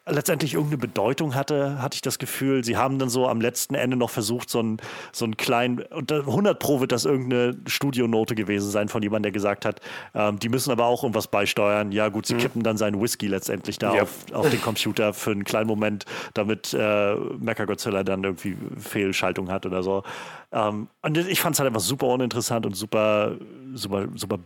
letztendlich 0.05 0.53
irgendeine 0.53 0.77
Bedeutung 0.77 1.35
hatte, 1.35 1.81
hatte 1.81 1.95
ich 1.95 2.01
das 2.01 2.19
Gefühl. 2.19 2.63
Sie 2.63 2.77
haben 2.77 2.99
dann 2.99 3.09
so 3.09 3.27
am 3.27 3.41
letzten 3.41 3.75
Ende 3.75 3.97
noch 3.97 4.09
versucht, 4.09 4.49
so 4.49 4.59
einen, 4.59 4.77
so 5.11 5.25
einen 5.25 5.37
kleinen, 5.37 5.79
und 5.79 6.11
100 6.11 6.59
Pro 6.59 6.79
wird 6.79 6.91
das 6.91 7.05
irgendeine 7.05 7.57
Studionote 7.67 8.35
gewesen 8.35 8.69
sein 8.69 8.89
von 8.89 9.01
jemandem, 9.03 9.23
der 9.23 9.31
gesagt 9.31 9.65
hat, 9.65 9.79
ähm, 10.13 10.39
die 10.39 10.49
müssen 10.49 10.71
aber 10.71 10.85
auch 10.85 11.03
irgendwas 11.03 11.27
beisteuern. 11.27 11.91
Ja 11.91 12.09
gut, 12.09 12.25
sie 12.25 12.35
mhm. 12.35 12.39
kippen 12.39 12.63
dann 12.63 12.77
seinen 12.77 13.01
Whisky 13.01 13.27
letztendlich 13.27 13.79
da 13.79 13.95
ja. 13.95 14.03
auf, 14.03 14.25
auf 14.33 14.49
den 14.49 14.61
Computer 14.61 15.13
für 15.13 15.31
einen 15.31 15.43
kleinen 15.43 15.67
Moment, 15.67 16.05
damit 16.33 16.73
äh, 16.73 17.15
Mechagodzilla 17.15 18.03
dann 18.03 18.23
irgendwie 18.23 18.57
Fehlschaltung 18.77 19.51
hat 19.51 19.65
oder 19.65 19.83
so. 19.83 20.03
Ähm, 20.51 20.87
und 21.01 21.17
ich 21.17 21.41
fand 21.41 21.55
es 21.55 21.59
halt 21.59 21.67
einfach 21.67 21.81
super 21.81 22.07
uninteressant 22.07 22.65
und 22.65 22.75
super, 22.75 23.35
super, 23.73 24.07
super 24.15 24.39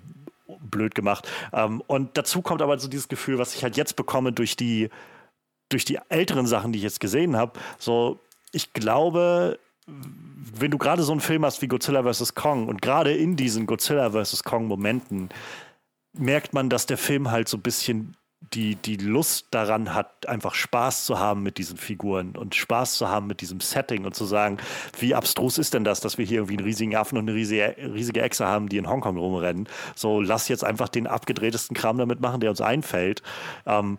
blöd 0.60 0.96
gemacht. 0.96 1.28
Ähm, 1.54 1.82
und 1.88 2.18
dazu 2.18 2.42
kommt 2.42 2.62
aber 2.62 2.78
so 2.78 2.88
dieses 2.88 3.08
Gefühl, 3.08 3.38
was 3.38 3.56
ich 3.56 3.64
halt 3.64 3.78
jetzt 3.78 3.96
bekomme 3.96 4.32
durch 4.32 4.56
die 4.56 4.90
durch 5.70 5.86
die 5.86 6.00
älteren 6.10 6.48
Sachen, 6.48 6.72
die 6.72 6.80
ich 6.80 6.84
jetzt 6.84 7.00
gesehen 7.00 7.36
habe, 7.36 7.60
so, 7.78 8.20
ich 8.52 8.74
glaube, 8.74 9.60
wenn 9.88 10.72
du 10.72 10.78
gerade 10.78 11.04
so 11.04 11.12
einen 11.12 11.22
Film 11.22 11.46
hast 11.46 11.62
wie 11.62 11.68
Godzilla 11.68 12.04
vs. 12.04 12.36
Kong 12.36 12.68
und 12.68 12.82
gerade 12.82 13.14
in 13.14 13.36
diesen 13.36 13.66
Godzilla 13.66 14.12
vs. 14.12 14.44
Kong-Momenten 14.44 15.30
merkt 16.14 16.54
man, 16.54 16.70
dass 16.70 16.86
der 16.86 16.98
Film 16.98 17.32
halt 17.32 17.50
so 17.50 17.58
ein 17.58 17.62
bisschen 17.62 18.16
die, 18.54 18.76
die 18.76 18.98
Lust 18.98 19.48
daran 19.52 19.94
hat, 19.94 20.28
einfach 20.28 20.54
Spaß 20.54 21.06
zu 21.06 21.20
haben 21.20 21.42
mit 21.44 21.58
diesen 21.58 21.78
Figuren 21.78 22.36
und 22.36 22.56
Spaß 22.56 22.96
zu 22.96 23.10
haben 23.10 23.28
mit 23.28 23.42
diesem 23.42 23.60
Setting 23.60 24.06
und 24.06 24.16
zu 24.16 24.26
sagen, 24.26 24.58
wie 25.00 25.16
abstrus 25.16 25.58
ist 25.58 25.74
denn 25.74 25.84
das, 25.84 26.00
dass 26.00 26.18
wir 26.18 26.26
hier 26.26 26.38
irgendwie 26.38 26.58
einen 26.58 26.66
riesigen 26.66 26.96
Affen 26.96 27.18
und 27.18 27.28
eine 27.28 27.38
riesige, 27.38 27.76
riesige 27.78 28.22
Echse 28.22 28.46
haben, 28.46 28.70
die 28.70 28.78
in 28.78 28.90
Hongkong 28.90 29.18
rumrennen. 29.18 29.68
So, 29.96 30.22
lass 30.22 30.48
jetzt 30.48 30.64
einfach 30.64 30.90
den 30.90 31.08
abgedrehtesten 31.08 31.76
Kram 31.76 31.98
damit 31.98 32.22
machen, 32.22 32.40
der 32.40 32.52
uns 32.52 32.62
einfällt. 32.62 33.24
Ähm, 33.66 33.98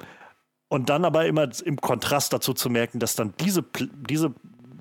und 0.68 0.88
dann 0.88 1.05
aber 1.05 1.26
immer 1.26 1.48
im 1.64 1.80
Kontrast 1.80 2.32
dazu 2.32 2.52
zu 2.52 2.70
merken, 2.70 2.98
dass 2.98 3.14
dann 3.14 3.34
diese, 3.40 3.64
diese 4.09 4.34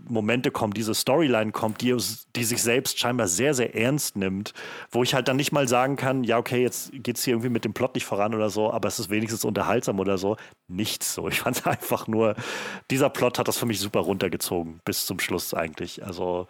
Momente 0.07 0.52
kommen, 0.52 0.74
diese 0.74 0.94
Storyline 0.94 1.52
kommt, 1.52 1.82
die, 1.82 1.95
die 2.36 2.44
sich 2.44 2.62
selbst 2.62 2.99
scheinbar 2.99 3.28
sehr, 3.28 3.53
sehr 3.53 3.76
ernst 3.76 4.16
nimmt, 4.16 4.53
wo 4.91 5.03
ich 5.03 5.14
halt 5.14 5.28
dann 5.28 5.38
nicht 5.38 5.52
mal 5.52 5.68
sagen 5.68 5.95
kann, 5.95 6.24
ja, 6.24 6.38
okay, 6.38 6.62
jetzt 6.62 6.91
geht 6.91 7.18
es 7.18 7.24
hier 7.24 7.34
irgendwie 7.34 7.49
mit 7.49 7.66
dem 7.66 7.74
Plot 7.74 7.95
nicht 7.95 8.06
voran 8.06 8.34
oder 8.36 8.49
so, 8.49 8.72
aber 8.72 8.88
es 8.88 8.99
ist 8.99 9.10
wenigstens 9.10 9.45
unterhaltsam 9.45 9.99
oder 9.99 10.18
so. 10.18 10.38
Nichts 10.68 11.14
so. 11.14 11.28
Ich 11.28 11.41
fand 11.41 11.66
einfach 11.68 12.07
nur, 12.07 12.36
dieser 12.91 13.10
Plot 13.10 13.40
hat 13.40 13.48
das 13.48 13.57
für 13.57 13.66
mich 13.66 13.80
super 13.80 14.02
runtergezogen, 14.02 14.80
bis 14.86 15.06
zum 15.06 15.20
Schluss 15.20 15.53
eigentlich. 15.53 16.06
Also 16.06 16.48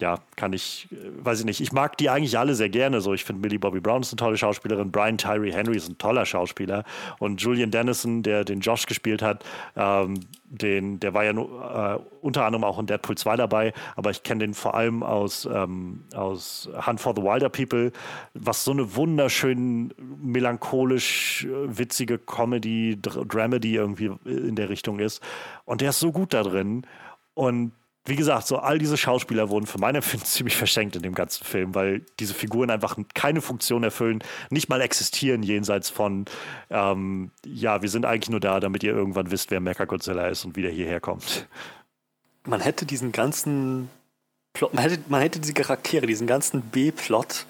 ja, 0.00 0.18
kann 0.36 0.52
ich, 0.52 0.88
äh, 0.92 0.96
weiß 1.24 1.40
ich 1.40 1.44
nicht. 1.44 1.60
Ich 1.60 1.72
mag 1.72 1.96
die 1.98 2.08
eigentlich 2.08 2.38
alle 2.38 2.54
sehr 2.54 2.68
gerne. 2.68 3.00
So, 3.00 3.14
ich 3.14 3.24
finde 3.24 3.42
Millie 3.42 3.58
Bobby 3.58 3.80
Brown 3.80 4.02
ist 4.02 4.12
eine 4.12 4.18
tolle 4.18 4.36
Schauspielerin, 4.36 4.92
Brian 4.92 5.18
Tyree 5.18 5.52
Henry 5.52 5.76
ist 5.76 5.88
ein 5.88 5.98
toller 5.98 6.24
Schauspieler 6.24 6.84
und 7.18 7.42
Julian 7.42 7.72
Dennison, 7.72 8.22
der 8.22 8.44
den 8.44 8.60
Josh 8.60 8.86
gespielt 8.86 9.22
hat, 9.22 9.44
ähm, 9.74 10.20
den, 10.44 11.00
der 11.00 11.14
war 11.14 11.24
ja 11.24 11.32
nur, 11.32 11.48
äh, 11.48 12.24
unter 12.24 12.44
anderem 12.44 12.62
auch 12.62 12.78
in 12.78 12.86
Deadpool 12.86 13.18
2 13.18 13.36
dabei, 13.36 13.72
aber 13.96 14.10
ich 14.10 14.22
kenne 14.22 14.44
den 14.44 14.54
vor 14.54 14.74
allem 14.74 15.02
aus, 15.02 15.48
ähm, 15.52 16.04
aus 16.14 16.70
Hunt 16.86 17.00
for 17.00 17.14
the 17.16 17.22
Wilder 17.22 17.48
People, 17.48 17.92
was 18.34 18.64
so 18.64 18.70
eine 18.70 18.94
wunderschön 18.94 19.92
melancholisch 20.22 21.44
äh, 21.44 21.76
witzige 21.76 22.18
Comedy, 22.18 22.98
Dramedy 23.00 23.74
irgendwie 23.74 24.12
in 24.24 24.54
der 24.54 24.68
Richtung 24.68 25.00
ist. 25.00 25.22
Und 25.64 25.80
der 25.80 25.90
ist 25.90 25.98
so 25.98 26.12
gut 26.12 26.32
da 26.32 26.44
drin. 26.44 26.86
Und 27.34 27.72
wie 28.08 28.16
gesagt, 28.16 28.46
so 28.46 28.58
all 28.58 28.78
diese 28.78 28.96
Schauspieler 28.96 29.48
wurden 29.50 29.66
für 29.66 29.78
meine 29.78 29.98
Empfinden 29.98 30.26
ziemlich 30.26 30.56
verschenkt 30.56 30.96
in 30.96 31.02
dem 31.02 31.14
ganzen 31.14 31.44
Film, 31.44 31.74
weil 31.74 32.04
diese 32.18 32.34
Figuren 32.34 32.70
einfach 32.70 32.96
keine 33.14 33.40
Funktion 33.40 33.84
erfüllen, 33.84 34.22
nicht 34.50 34.68
mal 34.68 34.80
existieren 34.80 35.42
jenseits 35.42 35.90
von, 35.90 36.24
ähm, 36.70 37.30
ja, 37.44 37.82
wir 37.82 37.88
sind 37.88 38.06
eigentlich 38.06 38.30
nur 38.30 38.40
da, 38.40 38.60
damit 38.60 38.82
ihr 38.82 38.92
irgendwann 38.92 39.30
wisst, 39.30 39.50
wer 39.50 39.60
Mechagodzilla 39.60 40.28
ist 40.28 40.44
und 40.44 40.56
wie 40.56 40.62
der 40.62 40.70
hierher 40.70 41.00
kommt. 41.00 41.46
Man 42.44 42.60
hätte 42.60 42.86
diesen 42.86 43.12
ganzen 43.12 43.90
Plot, 44.54 44.74
man 44.74 44.82
hätte, 44.82 45.00
man 45.08 45.20
hätte 45.20 45.38
diese 45.38 45.54
Charaktere, 45.54 46.06
diesen 46.06 46.26
ganzen 46.26 46.62
B-Plot 46.62 47.46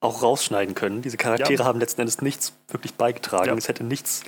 auch 0.00 0.22
rausschneiden 0.22 0.74
können. 0.74 1.02
Diese 1.02 1.16
Charaktere 1.16 1.62
ja. 1.62 1.64
haben 1.64 1.78
letzten 1.78 2.00
Endes 2.00 2.22
nichts 2.22 2.54
wirklich 2.68 2.94
beigetragen. 2.94 3.48
Ja. 3.48 3.54
Es 3.54 3.68
hätte 3.68 3.84
nichts, 3.84 4.22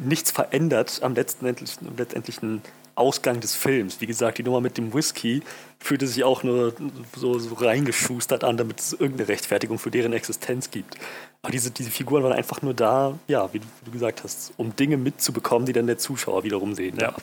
nichts 0.00 0.32
verändert 0.32 1.00
am 1.02 1.14
letztendlichen, 1.14 1.96
letztendlichen 1.96 2.62
Ausgang 2.96 3.40
des 3.40 3.54
Films. 3.54 4.00
Wie 4.00 4.06
gesagt, 4.06 4.38
die 4.38 4.42
Nummer 4.42 4.60
mit 4.60 4.78
dem 4.78 4.92
Whisky 4.92 5.42
fühlte 5.78 6.06
sich 6.06 6.24
auch 6.24 6.42
nur 6.42 6.74
so, 7.14 7.38
so 7.38 7.54
reingeschustert 7.54 8.42
an, 8.42 8.56
damit 8.56 8.80
es 8.80 8.92
irgendeine 8.92 9.28
Rechtfertigung 9.28 9.78
für 9.78 9.90
deren 9.90 10.12
Existenz 10.12 10.70
gibt. 10.70 10.96
Aber 11.42 11.52
diese, 11.52 11.70
diese 11.70 11.90
Figuren 11.90 12.22
waren 12.22 12.32
einfach 12.32 12.62
nur 12.62 12.74
da, 12.74 13.18
ja, 13.28 13.52
wie 13.52 13.60
du, 13.60 13.66
wie 13.80 13.84
du 13.86 13.90
gesagt 13.92 14.24
hast, 14.24 14.52
um 14.56 14.74
Dinge 14.74 14.96
mitzubekommen, 14.96 15.66
die 15.66 15.72
dann 15.72 15.86
der 15.86 15.98
Zuschauer 15.98 16.42
wiederum 16.42 16.74
sehen 16.74 16.96
ja. 16.98 17.12
darf. 17.12 17.22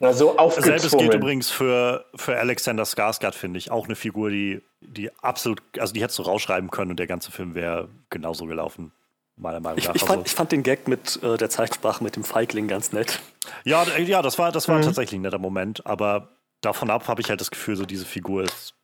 Also 0.00 0.36
Selbes 0.58 0.92
gilt 0.92 1.14
übrigens 1.14 1.50
für, 1.50 2.04
für 2.14 2.38
Alexander 2.38 2.84
Skarsgård, 2.84 3.34
finde 3.34 3.58
ich. 3.58 3.72
Auch 3.72 3.86
eine 3.86 3.96
Figur, 3.96 4.30
die, 4.30 4.62
die 4.80 5.10
absolut, 5.22 5.60
also 5.76 5.92
die 5.92 6.02
hättest 6.02 6.20
du 6.20 6.22
rausschreiben 6.22 6.70
können 6.70 6.92
und 6.92 7.00
der 7.00 7.08
ganze 7.08 7.32
Film 7.32 7.56
wäre 7.56 7.88
genauso 8.08 8.46
gelaufen 8.46 8.92
meiner 9.38 9.60
Meinung 9.60 9.78
nach. 9.78 9.94
Ich, 9.94 10.02
ich, 10.02 10.06
fand, 10.06 10.18
also, 10.18 10.26
ich 10.26 10.34
fand, 10.34 10.52
den 10.52 10.62
Gag 10.62 10.88
mit 10.88 11.22
äh, 11.22 11.36
der 11.36 11.50
Zeitsprache 11.50 12.02
mit 12.02 12.16
dem 12.16 12.24
Feigling 12.24 12.68
ganz 12.68 12.92
nett. 12.92 13.20
Ja, 13.64 13.84
ja 13.98 14.22
das 14.22 14.38
war, 14.38 14.52
das 14.52 14.68
war 14.68 14.78
mhm. 14.78 14.82
tatsächlich 14.82 15.18
ein 15.18 15.22
netter 15.22 15.38
Moment, 15.38 15.86
aber 15.86 16.36
davon 16.60 16.90
ab 16.90 17.08
habe 17.08 17.20
ich 17.20 17.30
halt 17.30 17.40
das 17.40 17.50
Gefühl, 17.50 17.76
so 17.76 17.86
diese 17.86 18.04
Figur 18.04 18.44
ist. 18.44 18.74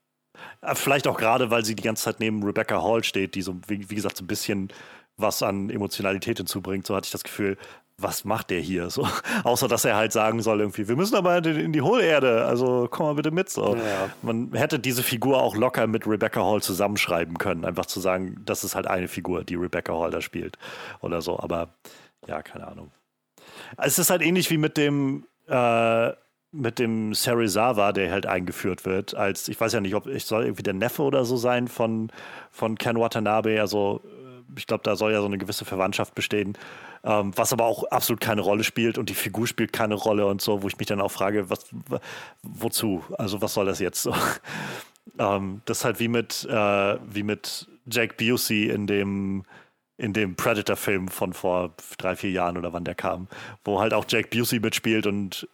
Äh, 0.62 0.74
vielleicht 0.74 1.06
auch 1.06 1.16
gerade, 1.16 1.50
weil 1.50 1.64
sie 1.64 1.74
die 1.74 1.82
ganze 1.82 2.04
Zeit 2.04 2.20
neben 2.20 2.42
Rebecca 2.42 2.82
Hall 2.82 3.04
steht, 3.04 3.34
die 3.34 3.42
so, 3.42 3.56
wie, 3.66 3.88
wie 3.90 3.94
gesagt, 3.94 4.16
so 4.16 4.24
ein 4.24 4.28
bisschen 4.28 4.72
was 5.16 5.42
an 5.42 5.70
Emotionalität 5.70 6.38
hinzubringt. 6.38 6.86
So 6.86 6.96
hatte 6.96 7.06
ich 7.06 7.12
das 7.12 7.24
Gefühl, 7.24 7.56
was 7.98 8.24
macht 8.24 8.50
der 8.50 8.60
hier? 8.60 8.90
So, 8.90 9.06
außer 9.44 9.68
dass 9.68 9.84
er 9.84 9.96
halt 9.96 10.12
sagen 10.12 10.42
soll, 10.42 10.60
irgendwie, 10.60 10.88
wir 10.88 10.96
müssen 10.96 11.16
aber 11.16 11.44
in 11.44 11.72
die 11.72 11.82
Hohlerde, 11.82 12.44
also 12.44 12.88
komm 12.90 13.06
mal 13.06 13.14
bitte 13.14 13.30
mit. 13.30 13.48
So. 13.50 13.76
Ja. 13.76 14.10
Man 14.22 14.52
hätte 14.52 14.78
diese 14.78 15.02
Figur 15.02 15.42
auch 15.42 15.56
locker 15.56 15.86
mit 15.86 16.06
Rebecca 16.06 16.42
Hall 16.42 16.62
zusammenschreiben 16.62 17.38
können, 17.38 17.64
einfach 17.64 17.86
zu 17.86 18.00
sagen, 18.00 18.40
das 18.44 18.64
ist 18.64 18.74
halt 18.74 18.86
eine 18.86 19.08
Figur, 19.08 19.44
die 19.44 19.56
Rebecca 19.56 19.92
Hall 19.92 20.10
da 20.10 20.20
spielt 20.20 20.58
oder 21.00 21.22
so. 21.22 21.38
Aber 21.38 21.68
ja, 22.26 22.42
keine 22.42 22.66
Ahnung. 22.66 22.90
Es 23.76 23.98
ist 23.98 24.10
halt 24.10 24.22
ähnlich 24.22 24.50
wie 24.50 24.58
mit 24.58 24.76
dem 24.76 25.26
äh, 25.46 26.12
mit 26.54 26.78
dem 26.78 27.14
Serizawa, 27.14 27.92
der 27.92 28.12
halt 28.12 28.26
eingeführt 28.26 28.86
wird, 28.86 29.14
als, 29.16 29.48
ich 29.48 29.60
weiß 29.60 29.72
ja 29.72 29.80
nicht, 29.80 29.96
ob 29.96 30.06
ich 30.06 30.24
soll 30.24 30.44
irgendwie 30.44 30.62
der 30.62 30.72
Neffe 30.72 31.02
oder 31.02 31.24
so 31.24 31.36
sein 31.36 31.66
von, 31.66 32.12
von 32.52 32.78
Ken 32.78 32.96
Watanabe, 32.96 33.60
also 33.60 34.02
ich 34.56 34.66
glaube, 34.66 34.82
da 34.84 34.96
soll 34.96 35.12
ja 35.12 35.20
so 35.20 35.26
eine 35.26 35.38
gewisse 35.38 35.64
Verwandtschaft 35.64 36.14
bestehen, 36.14 36.56
ähm, 37.04 37.32
was 37.36 37.52
aber 37.52 37.64
auch 37.64 37.84
absolut 37.84 38.20
keine 38.20 38.40
Rolle 38.40 38.64
spielt 38.64 38.98
und 38.98 39.08
die 39.08 39.14
Figur 39.14 39.46
spielt 39.46 39.72
keine 39.72 39.94
Rolle 39.94 40.26
und 40.26 40.40
so, 40.40 40.62
wo 40.62 40.68
ich 40.68 40.78
mich 40.78 40.88
dann 40.88 41.00
auch 41.00 41.10
frage, 41.10 41.50
was, 41.50 41.66
wozu? 42.42 43.04
Also 43.18 43.42
was 43.42 43.54
soll 43.54 43.66
das 43.66 43.80
jetzt 43.80 44.02
so? 44.02 44.14
ähm, 45.18 45.62
das 45.64 45.78
ist 45.78 45.84
halt 45.84 46.00
wie 46.00 46.08
mit, 46.08 46.46
äh, 46.48 46.98
wie 47.06 47.22
mit 47.22 47.68
Jake 47.86 48.14
Busey 48.16 48.68
in 48.70 48.86
dem 48.86 49.44
in 49.96 50.12
dem 50.12 50.34
Predator-Film 50.34 51.06
von 51.06 51.32
vor 51.32 51.72
drei, 51.98 52.16
vier 52.16 52.32
Jahren 52.32 52.58
oder 52.58 52.72
wann 52.72 52.84
der 52.84 52.96
kam, 52.96 53.28
wo 53.64 53.80
halt 53.80 53.94
auch 53.94 54.04
Jake 54.08 54.28
Busey 54.28 54.58
mitspielt 54.58 55.06
und 55.06 55.48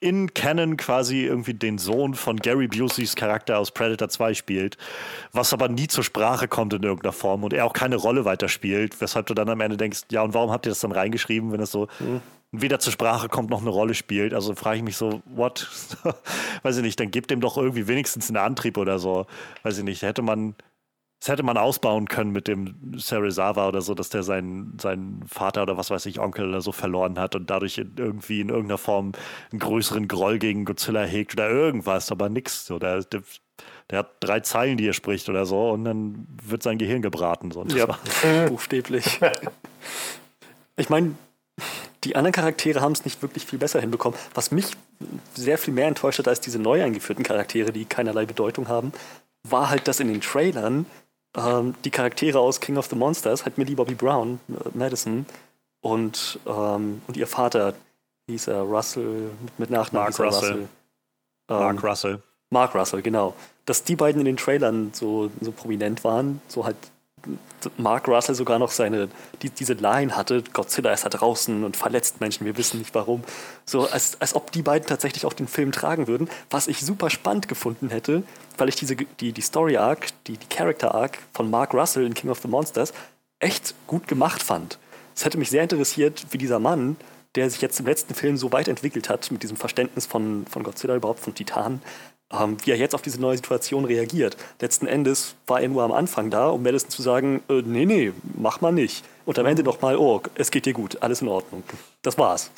in 0.00 0.34
Canon 0.34 0.76
quasi 0.76 1.24
irgendwie 1.24 1.54
den 1.54 1.78
Sohn 1.78 2.14
von 2.14 2.36
Gary 2.36 2.68
Buseys 2.68 3.16
Charakter 3.16 3.58
aus 3.58 3.70
Predator 3.70 4.08
2 4.08 4.34
spielt, 4.34 4.76
was 5.32 5.52
aber 5.52 5.68
nie 5.68 5.88
zur 5.88 6.04
Sprache 6.04 6.46
kommt 6.46 6.74
in 6.74 6.82
irgendeiner 6.82 7.12
Form 7.12 7.42
und 7.42 7.54
er 7.54 7.64
auch 7.64 7.72
keine 7.72 7.96
Rolle 7.96 8.24
weiterspielt, 8.26 9.00
weshalb 9.00 9.26
du 9.26 9.34
dann 9.34 9.48
am 9.48 9.60
Ende 9.60 9.78
denkst, 9.78 10.02
ja, 10.10 10.22
und 10.22 10.34
warum 10.34 10.50
habt 10.50 10.66
ihr 10.66 10.70
das 10.70 10.80
dann 10.80 10.92
reingeschrieben, 10.92 11.52
wenn 11.52 11.60
es 11.60 11.70
so 11.70 11.88
mhm. 12.00 12.20
weder 12.50 12.80
zur 12.80 12.92
Sprache 12.92 13.30
kommt 13.30 13.48
noch 13.48 13.62
eine 13.62 13.70
Rolle 13.70 13.94
spielt? 13.94 14.34
Also 14.34 14.54
frage 14.54 14.76
ich 14.76 14.82
mich 14.82 14.96
so, 14.96 15.22
what? 15.24 15.68
Weiß 16.62 16.76
ich 16.76 16.82
nicht, 16.82 17.00
dann 17.00 17.10
gebt 17.10 17.30
dem 17.30 17.40
doch 17.40 17.56
irgendwie 17.56 17.88
wenigstens 17.88 18.28
einen 18.28 18.36
Antrieb 18.36 18.76
oder 18.76 18.98
so. 18.98 19.26
Weiß 19.62 19.78
ich 19.78 19.84
nicht, 19.84 20.02
hätte 20.02 20.20
man 20.20 20.54
das 21.22 21.28
hätte 21.28 21.44
man 21.44 21.56
ausbauen 21.56 22.08
können 22.08 22.32
mit 22.32 22.48
dem 22.48 22.74
Serizawa 22.96 23.68
oder 23.68 23.80
so, 23.80 23.94
dass 23.94 24.08
der 24.08 24.24
seinen, 24.24 24.76
seinen 24.80 25.22
Vater 25.28 25.62
oder 25.62 25.76
was 25.76 25.88
weiß 25.88 26.06
ich, 26.06 26.18
Onkel 26.18 26.48
oder 26.48 26.62
so 26.62 26.72
verloren 26.72 27.16
hat 27.16 27.36
und 27.36 27.48
dadurch 27.48 27.78
irgendwie 27.78 28.40
in 28.40 28.48
irgendeiner 28.48 28.76
Form 28.76 29.12
einen 29.52 29.60
größeren 29.60 30.08
Groll 30.08 30.40
gegen 30.40 30.64
Godzilla 30.64 31.04
hegt 31.04 31.34
oder 31.34 31.48
irgendwas, 31.48 32.10
aber 32.10 32.28
nix. 32.28 32.66
So, 32.66 32.80
der, 32.80 33.04
der, 33.04 33.22
der 33.88 34.00
hat 34.00 34.16
drei 34.18 34.40
Zeilen, 34.40 34.76
die 34.76 34.88
er 34.88 34.94
spricht 34.94 35.28
oder 35.28 35.46
so 35.46 35.70
und 35.70 35.84
dann 35.84 36.26
wird 36.42 36.64
sein 36.64 36.76
Gehirn 36.76 37.02
gebraten. 37.02 37.52
So. 37.52 37.64
Ja, 37.66 37.86
buchstäblich. 38.48 39.20
ich 40.76 40.90
meine, 40.90 41.14
die 42.02 42.16
anderen 42.16 42.32
Charaktere 42.32 42.80
haben 42.80 42.94
es 42.94 43.04
nicht 43.04 43.22
wirklich 43.22 43.46
viel 43.46 43.60
besser 43.60 43.80
hinbekommen. 43.80 44.18
Was 44.34 44.50
mich 44.50 44.72
sehr 45.34 45.56
viel 45.56 45.72
mehr 45.72 45.86
enttäuscht 45.86 46.18
hat 46.18 46.26
als 46.26 46.40
diese 46.40 46.58
neu 46.58 46.82
eingeführten 46.82 47.22
Charaktere, 47.22 47.70
die 47.70 47.84
keinerlei 47.84 48.26
Bedeutung 48.26 48.66
haben, 48.66 48.92
war 49.48 49.70
halt, 49.70 49.86
dass 49.86 50.00
in 50.00 50.08
den 50.08 50.20
Trailern 50.20 50.86
ähm, 51.36 51.74
die 51.84 51.90
Charaktere 51.90 52.38
aus 52.38 52.60
King 52.60 52.76
of 52.76 52.86
the 52.86 52.96
Monsters, 52.96 53.44
halt 53.44 53.58
Millie 53.58 53.76
Bobby 53.76 53.94
Brown, 53.94 54.40
äh, 54.48 54.68
Madison 54.74 55.26
und, 55.80 56.38
ähm, 56.46 57.02
und 57.06 57.16
ihr 57.16 57.26
Vater 57.26 57.74
hieß 58.28 58.48
er 58.48 58.62
Russell, 58.62 59.30
mit 59.58 59.70
Nachnamen 59.70 60.10
Mark 60.10 60.20
Russell. 60.20 60.50
Russell. 60.50 60.68
Ähm, 61.48 61.58
Mark 61.58 61.82
Russell. 61.82 62.22
Mark 62.50 62.74
Russell, 62.74 63.02
genau. 63.02 63.34
Dass 63.64 63.84
die 63.84 63.96
beiden 63.96 64.20
in 64.20 64.26
den 64.26 64.36
Trailern 64.36 64.90
so, 64.92 65.30
so 65.40 65.52
prominent 65.52 66.04
waren, 66.04 66.40
so 66.48 66.64
halt 66.64 66.76
Mark 67.76 68.08
Russell 68.08 68.34
sogar 68.34 68.58
noch 68.58 68.70
seine, 68.70 69.08
die, 69.42 69.50
diese 69.50 69.74
Line 69.74 70.16
hatte, 70.16 70.42
Godzilla 70.52 70.92
ist 70.92 71.04
da 71.04 71.08
draußen 71.08 71.64
und 71.64 71.76
verletzt 71.76 72.20
Menschen, 72.20 72.44
wir 72.44 72.56
wissen 72.56 72.78
nicht 72.78 72.94
warum. 72.94 73.22
So, 73.64 73.88
als, 73.88 74.20
als 74.20 74.34
ob 74.34 74.50
die 74.50 74.62
beiden 74.62 74.88
tatsächlich 74.88 75.24
auch 75.24 75.32
den 75.32 75.46
Film 75.46 75.72
tragen 75.72 76.08
würden, 76.08 76.28
was 76.50 76.66
ich 76.66 76.80
super 76.80 77.10
spannend 77.10 77.48
gefunden 77.48 77.90
hätte, 77.90 78.24
weil 78.58 78.68
ich 78.68 78.76
diese, 78.76 78.96
die, 78.96 79.32
die 79.32 79.40
Story 79.40 79.76
Arc, 79.76 80.08
die, 80.26 80.36
die 80.36 80.46
Character 80.48 80.94
Arc 80.94 81.18
von 81.32 81.50
Mark 81.50 81.74
Russell 81.74 82.06
in 82.06 82.14
King 82.14 82.30
of 82.30 82.40
the 82.40 82.48
Monsters 82.48 82.92
echt 83.38 83.74
gut 83.86 84.08
gemacht 84.08 84.42
fand. 84.42 84.78
Es 85.14 85.24
hätte 85.24 85.38
mich 85.38 85.50
sehr 85.50 85.62
interessiert, 85.62 86.26
wie 86.30 86.38
dieser 86.38 86.58
Mann, 86.58 86.96
der 87.34 87.48
sich 87.50 87.60
jetzt 87.60 87.80
im 87.80 87.86
letzten 87.86 88.14
Film 88.14 88.36
so 88.36 88.52
weit 88.52 88.68
entwickelt 88.68 89.08
hat, 89.08 89.30
mit 89.30 89.42
diesem 89.42 89.56
Verständnis 89.56 90.06
von, 90.06 90.46
von 90.48 90.62
Godzilla 90.62 90.96
überhaupt, 90.96 91.20
von 91.20 91.34
Titanen, 91.34 91.82
ähm, 92.32 92.56
wie 92.64 92.70
er 92.70 92.76
jetzt 92.76 92.94
auf 92.94 93.02
diese 93.02 93.20
neue 93.20 93.36
Situation 93.36 93.84
reagiert. 93.84 94.36
Letzten 94.60 94.86
Endes 94.86 95.34
war 95.46 95.60
er 95.60 95.68
nur 95.68 95.82
am 95.82 95.92
Anfang 95.92 96.30
da, 96.30 96.48
um 96.48 96.62
Madison 96.62 96.90
zu 96.90 97.02
sagen, 97.02 97.42
äh, 97.48 97.62
nee, 97.64 97.84
nee, 97.84 98.12
mach 98.34 98.60
mal 98.60 98.72
nicht. 98.72 99.04
Und 99.24 99.38
am 99.38 99.46
Ende 99.46 99.62
nochmal, 99.62 99.96
oh, 99.96 100.22
es 100.34 100.50
geht 100.50 100.66
dir 100.66 100.72
gut, 100.72 101.02
alles 101.02 101.22
in 101.22 101.28
Ordnung. 101.28 101.62
Das 102.02 102.18
war's. 102.18 102.50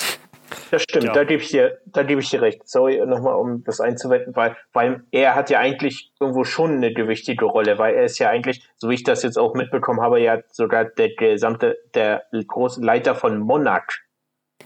Das 0.70 0.82
stimmt, 0.82 1.04
ja. 1.04 1.12
da 1.12 1.24
gebe 1.24 1.42
ich 1.42 1.50
dir, 1.50 1.78
da 1.86 2.02
gebe 2.02 2.20
ich 2.20 2.30
dir 2.30 2.42
recht. 2.42 2.68
Sorry 2.68 3.04
nochmal, 3.06 3.34
um 3.34 3.64
das 3.64 3.80
einzuwenden, 3.80 4.34
weil, 4.36 4.56
weil 4.72 5.02
er 5.10 5.34
hat 5.34 5.50
ja 5.50 5.58
eigentlich 5.58 6.12
irgendwo 6.20 6.44
schon 6.44 6.76
eine 6.76 6.92
gewichtige 6.92 7.44
Rolle, 7.44 7.78
weil 7.78 7.94
er 7.94 8.04
ist 8.04 8.18
ja 8.18 8.28
eigentlich, 8.28 8.62
so 8.76 8.88
wie 8.88 8.94
ich 8.94 9.04
das 9.04 9.22
jetzt 9.22 9.38
auch 9.38 9.54
mitbekommen 9.54 10.00
habe, 10.00 10.20
ja 10.20 10.38
sogar 10.50 10.84
der 10.84 11.14
gesamte, 11.14 11.78
der 11.94 12.24
große 12.32 12.80
Leiter 12.80 13.14
von 13.14 13.38
Monarch 13.38 14.04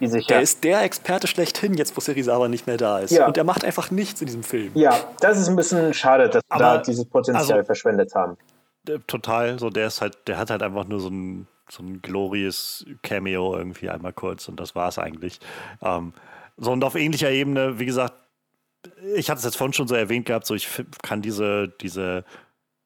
der 0.00 0.20
ja 0.20 0.38
ist 0.38 0.64
der 0.64 0.82
Experte 0.82 1.26
schlechthin, 1.26 1.74
jetzt 1.74 1.96
wo 1.96 2.00
Serizawa 2.00 2.48
nicht 2.48 2.66
mehr 2.66 2.76
da 2.76 2.98
ist. 3.00 3.10
Ja. 3.10 3.26
Und 3.26 3.36
der 3.36 3.44
macht 3.44 3.64
einfach 3.64 3.90
nichts 3.90 4.20
in 4.20 4.26
diesem 4.26 4.42
Film. 4.42 4.70
Ja, 4.74 4.96
das 5.20 5.38
ist 5.38 5.48
ein 5.48 5.56
bisschen 5.56 5.92
schade, 5.94 6.28
dass 6.28 6.42
wir 6.48 6.58
da 6.58 6.78
dieses 6.78 7.04
Potenzial 7.04 7.58
also, 7.58 7.66
verschwendet 7.66 8.14
haben. 8.14 8.36
Total, 9.06 9.58
so 9.58 9.70
der 9.70 9.88
ist 9.88 10.00
halt, 10.00 10.16
der 10.28 10.38
hat 10.38 10.50
halt 10.50 10.62
einfach 10.62 10.86
nur 10.86 11.00
so 11.00 11.08
ein, 11.08 11.46
so 11.70 11.82
ein 11.82 12.02
glorious 12.02 12.86
Cameo 13.02 13.56
irgendwie 13.56 13.90
einmal 13.90 14.12
kurz 14.12 14.48
und 14.48 14.58
das 14.58 14.74
war 14.74 14.88
es 14.88 14.98
eigentlich. 14.98 15.38
Ähm, 15.82 16.12
so 16.56 16.72
und 16.72 16.82
auf 16.84 16.94
ähnlicher 16.94 17.30
Ebene, 17.30 17.78
wie 17.78 17.86
gesagt, 17.86 18.14
ich 19.14 19.28
hatte 19.30 19.38
es 19.38 19.44
jetzt 19.44 19.56
vorhin 19.56 19.72
schon 19.72 19.88
so 19.88 19.94
erwähnt 19.94 20.26
gehabt, 20.26 20.46
so 20.46 20.54
ich 20.54 20.68
kann 21.02 21.22
diese, 21.22 21.68
diese 21.80 22.24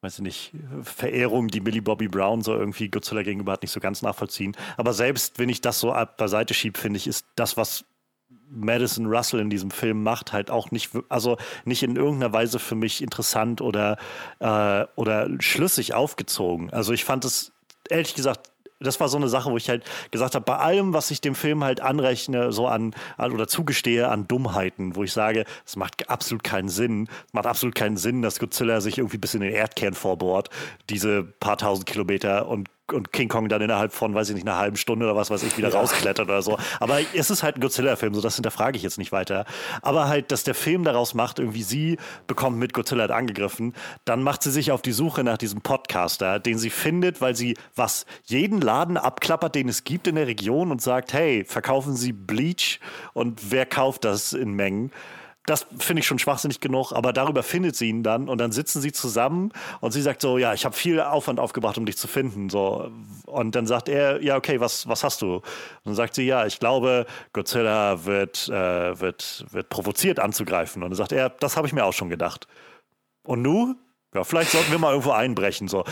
weiß 0.02 0.18
ich 0.18 0.22
nicht, 0.22 0.52
Verehrung, 0.82 1.46
die 1.46 1.60
Millie 1.60 1.80
Bobby 1.80 2.08
Brown 2.08 2.42
so 2.42 2.54
irgendwie 2.54 2.88
Godzilla 2.88 3.22
gegenüber 3.22 3.52
hat, 3.52 3.62
nicht 3.62 3.70
so 3.70 3.78
ganz 3.78 4.02
nachvollziehen. 4.02 4.56
Aber 4.76 4.92
selbst 4.92 5.38
wenn 5.38 5.48
ich 5.48 5.60
das 5.60 5.78
so 5.78 5.94
beiseite 6.16 6.54
schiebe, 6.54 6.78
finde 6.78 6.96
ich, 6.96 7.06
ist 7.06 7.24
das, 7.36 7.56
was 7.56 7.84
Madison 8.50 9.06
Russell 9.06 9.40
in 9.40 9.48
diesem 9.48 9.70
Film 9.70 10.02
macht, 10.02 10.32
halt 10.32 10.50
auch 10.50 10.72
nicht, 10.72 10.90
also 11.08 11.38
nicht 11.64 11.82
in 11.82 11.96
irgendeiner 11.96 12.32
Weise 12.32 12.58
für 12.58 12.74
mich 12.74 13.00
interessant 13.00 13.60
oder, 13.60 13.96
äh, 14.40 14.84
oder 14.96 15.28
schlüssig 15.40 15.94
aufgezogen. 15.94 16.70
Also 16.70 16.92
ich 16.92 17.04
fand 17.04 17.24
es 17.24 17.52
ehrlich 17.88 18.14
gesagt 18.14 18.51
das 18.82 19.00
war 19.00 19.08
so 19.08 19.16
eine 19.16 19.28
Sache, 19.28 19.50
wo 19.50 19.56
ich 19.56 19.68
halt 19.68 19.84
gesagt 20.10 20.34
habe, 20.34 20.44
bei 20.44 20.56
allem, 20.56 20.92
was 20.92 21.10
ich 21.10 21.20
dem 21.20 21.34
Film 21.34 21.64
halt 21.64 21.80
anrechne, 21.80 22.52
so 22.52 22.66
an, 22.66 22.94
an 23.16 23.32
oder 23.32 23.48
zugestehe 23.48 24.08
an 24.08 24.28
Dummheiten, 24.28 24.96
wo 24.96 25.04
ich 25.04 25.12
sage, 25.12 25.44
es 25.66 25.76
macht 25.76 26.08
absolut 26.10 26.44
keinen 26.44 26.68
Sinn, 26.68 27.08
macht 27.32 27.46
absolut 27.46 27.74
keinen 27.74 27.96
Sinn, 27.96 28.22
dass 28.22 28.38
Godzilla 28.38 28.80
sich 28.80 28.98
irgendwie 28.98 29.18
bis 29.18 29.34
in 29.34 29.40
den 29.40 29.52
Erdkern 29.52 29.94
vorbohrt, 29.94 30.50
diese 30.90 31.22
paar 31.22 31.58
tausend 31.58 31.86
Kilometer 31.86 32.48
und 32.48 32.68
und 32.90 33.12
King 33.12 33.28
Kong 33.28 33.48
dann 33.48 33.62
innerhalb 33.62 33.92
von, 33.92 34.14
weiß 34.14 34.28
ich 34.30 34.34
nicht, 34.34 34.46
einer 34.46 34.58
halben 34.58 34.76
Stunde 34.76 35.06
oder 35.06 35.16
was 35.16 35.30
weiß 35.30 35.42
ich, 35.44 35.56
wieder 35.56 35.70
ja. 35.70 35.78
rausklettert 35.78 36.28
oder 36.28 36.42
so. 36.42 36.58
Aber 36.80 36.98
es 37.14 37.30
ist 37.30 37.42
halt 37.42 37.56
ein 37.56 37.60
Godzilla-Film, 37.60 38.14
so 38.14 38.20
das 38.20 38.34
hinterfrage 38.34 38.76
ich 38.76 38.82
jetzt 38.82 38.98
nicht 38.98 39.12
weiter. 39.12 39.44
Aber 39.82 40.08
halt, 40.08 40.32
dass 40.32 40.44
der 40.44 40.54
Film 40.54 40.84
daraus 40.84 41.14
macht, 41.14 41.38
irgendwie 41.38 41.62
sie 41.62 41.98
bekommt 42.26 42.58
mit 42.58 42.72
Godzilla 42.72 43.02
halt 43.02 43.12
angegriffen, 43.12 43.74
dann 44.04 44.22
macht 44.22 44.42
sie 44.42 44.50
sich 44.50 44.72
auf 44.72 44.82
die 44.82 44.92
Suche 44.92 45.24
nach 45.24 45.38
diesem 45.38 45.60
Podcaster, 45.60 46.38
den 46.38 46.58
sie 46.58 46.70
findet, 46.70 47.20
weil 47.20 47.36
sie 47.36 47.56
was, 47.74 48.04
jeden 48.24 48.60
Laden 48.60 48.96
abklappert, 48.96 49.54
den 49.54 49.68
es 49.68 49.84
gibt 49.84 50.06
in 50.06 50.16
der 50.16 50.26
Region 50.26 50.70
und 50.70 50.82
sagt, 50.82 51.12
hey, 51.12 51.44
verkaufen 51.44 51.96
Sie 51.96 52.12
Bleach 52.12 52.80
und 53.12 53.50
wer 53.50 53.66
kauft 53.66 54.04
das 54.04 54.32
in 54.32 54.52
Mengen? 54.52 54.90
Das 55.46 55.66
finde 55.78 56.00
ich 56.00 56.06
schon 56.06 56.18
schwachsinnig 56.18 56.60
genug, 56.60 56.92
aber 56.92 57.12
darüber 57.12 57.42
findet 57.42 57.74
sie 57.74 57.88
ihn 57.88 58.02
dann 58.02 58.28
und 58.28 58.38
dann 58.38 58.52
sitzen 58.52 58.80
sie 58.80 58.92
zusammen 58.92 59.52
und 59.80 59.90
sie 59.90 60.00
sagt 60.00 60.22
so, 60.22 60.38
ja, 60.38 60.54
ich 60.54 60.64
habe 60.64 60.76
viel 60.76 61.00
Aufwand 61.00 61.40
aufgebracht, 61.40 61.76
um 61.78 61.86
dich 61.86 61.96
zu 61.98 62.06
finden. 62.06 62.48
So. 62.48 62.90
Und 63.26 63.54
dann 63.56 63.66
sagt 63.66 63.88
er, 63.88 64.22
ja, 64.22 64.36
okay, 64.36 64.60
was, 64.60 64.86
was 64.86 65.02
hast 65.02 65.20
du? 65.20 65.36
Und 65.36 65.42
dann 65.84 65.94
sagt 65.94 66.14
sie, 66.14 66.26
ja, 66.26 66.46
ich 66.46 66.60
glaube, 66.60 67.06
Godzilla 67.32 68.04
wird, 68.04 68.48
äh, 68.48 69.00
wird, 69.00 69.46
wird 69.50 69.68
provoziert 69.68 70.20
anzugreifen. 70.20 70.82
Und 70.82 70.90
dann 70.90 70.96
sagt 70.96 71.12
er, 71.12 71.30
das 71.30 71.56
habe 71.56 71.66
ich 71.66 71.72
mir 71.72 71.84
auch 71.84 71.94
schon 71.94 72.08
gedacht. 72.08 72.46
Und 73.24 73.42
nu? 73.42 73.74
Ja, 74.14 74.24
vielleicht 74.24 74.50
sollten 74.50 74.70
wir 74.70 74.78
mal 74.78 74.90
irgendwo 74.90 75.12
einbrechen. 75.12 75.68
So. 75.68 75.84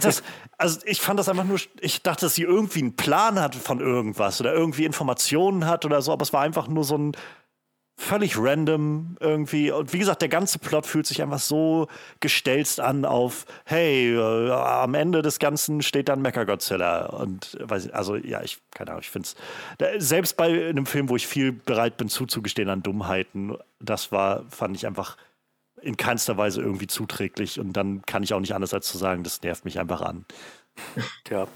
Das, 0.00 0.22
also 0.58 0.80
ich 0.84 1.00
fand 1.00 1.18
das 1.18 1.28
einfach 1.30 1.44
nur, 1.44 1.58
ich 1.80 2.02
dachte, 2.02 2.26
dass 2.26 2.34
sie 2.34 2.42
irgendwie 2.42 2.80
einen 2.80 2.96
Plan 2.96 3.40
hat 3.40 3.54
von 3.54 3.80
irgendwas 3.80 4.40
oder 4.40 4.52
irgendwie 4.52 4.84
Informationen 4.84 5.66
hat 5.66 5.86
oder 5.86 6.02
so, 6.02 6.12
aber 6.12 6.22
es 6.22 6.34
war 6.34 6.42
einfach 6.42 6.68
nur 6.68 6.84
so 6.84 6.98
ein, 6.98 7.16
völlig 8.02 8.36
random 8.36 9.16
irgendwie. 9.20 9.70
Und 9.70 9.92
wie 9.92 9.98
gesagt, 9.98 10.22
der 10.22 10.28
ganze 10.28 10.58
Plot 10.58 10.86
fühlt 10.86 11.06
sich 11.06 11.22
einfach 11.22 11.38
so 11.38 11.86
gestelzt 12.20 12.80
an 12.80 13.04
auf, 13.04 13.46
hey, 13.64 14.14
äh, 14.14 14.50
am 14.50 14.94
Ende 14.94 15.22
des 15.22 15.38
Ganzen 15.38 15.82
steht 15.82 16.08
dann 16.08 16.20
Mecha-Godzilla. 16.20 17.06
Und 17.06 17.56
weiß 17.60 17.86
ich, 17.86 17.94
also 17.94 18.16
ja, 18.16 18.42
ich, 18.42 18.58
keine 18.72 18.90
Ahnung, 18.90 19.02
ich 19.02 19.10
finde 19.10 19.28
es, 19.78 20.08
selbst 20.08 20.36
bei 20.36 20.68
einem 20.68 20.86
Film, 20.86 21.08
wo 21.08 21.16
ich 21.16 21.26
viel 21.26 21.52
bereit 21.52 21.96
bin 21.96 22.08
zuzugestehen 22.08 22.68
an 22.68 22.82
Dummheiten, 22.82 23.56
das 23.78 24.10
war, 24.10 24.44
fand 24.50 24.76
ich 24.76 24.86
einfach 24.86 25.16
in 25.80 25.96
keinster 25.96 26.36
Weise 26.36 26.60
irgendwie 26.60 26.88
zuträglich. 26.88 27.60
Und 27.60 27.72
dann 27.72 28.02
kann 28.02 28.24
ich 28.24 28.34
auch 28.34 28.40
nicht 28.40 28.54
anders 28.54 28.74
als 28.74 28.88
zu 28.88 28.98
sagen, 28.98 29.22
das 29.22 29.42
nervt 29.42 29.64
mich 29.64 29.78
einfach 29.78 30.02
an. 30.02 30.24
Ja. 31.30 31.46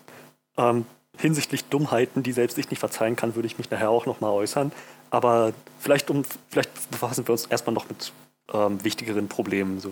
Ähm, 0.58 0.86
hinsichtlich 1.18 1.64
Dummheiten, 1.64 2.22
die 2.22 2.32
selbst 2.32 2.56
ich 2.56 2.70
nicht 2.70 2.80
verzeihen 2.80 3.16
kann, 3.16 3.34
würde 3.34 3.46
ich 3.46 3.58
mich 3.58 3.70
nachher 3.70 3.90
auch 3.90 4.06
nochmal 4.06 4.30
äußern. 4.30 4.72
Aber 5.10 5.52
vielleicht, 5.78 6.10
um, 6.10 6.24
vielleicht 6.48 6.90
befassen 6.90 7.26
wir 7.26 7.32
uns 7.32 7.46
erstmal 7.46 7.74
noch 7.74 7.88
mit 7.88 8.12
ähm, 8.52 8.82
wichtigeren 8.84 9.28
Problemen, 9.28 9.80
so 9.80 9.90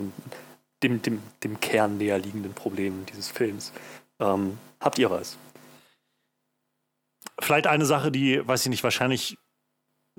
dem, 0.82 1.02
dem, 1.02 1.22
dem 1.42 1.60
Kern 1.60 1.98
näher 1.98 2.18
liegenden 2.18 2.52
Problemen 2.52 3.06
dieses 3.06 3.28
Films. 3.30 3.72
Ähm, 4.20 4.58
habt 4.80 4.98
ihr 4.98 5.10
was? 5.10 5.36
Vielleicht 7.40 7.66
eine 7.66 7.86
Sache, 7.86 8.12
die, 8.12 8.46
weiß 8.46 8.62
ich 8.62 8.70
nicht, 8.70 8.84
wahrscheinlich, 8.84 9.38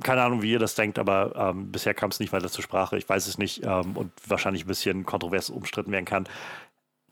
keine 0.03 0.23
Ahnung, 0.23 0.41
wie 0.41 0.51
ihr 0.51 0.59
das 0.59 0.75
denkt, 0.75 0.99
aber 0.99 1.33
ähm, 1.35 1.71
bisher 1.71 1.93
kam 1.93 2.09
es 2.09 2.19
nicht 2.19 2.33
weiter 2.33 2.49
zur 2.49 2.63
Sprache. 2.63 2.97
Ich 2.97 3.07
weiß 3.07 3.27
es 3.27 3.37
nicht 3.37 3.63
ähm, 3.63 3.95
und 3.95 4.11
wahrscheinlich 4.27 4.65
ein 4.65 4.67
bisschen 4.67 5.05
kontrovers 5.05 5.49
umstritten 5.49 5.91
werden 5.91 6.05
kann. 6.05 6.27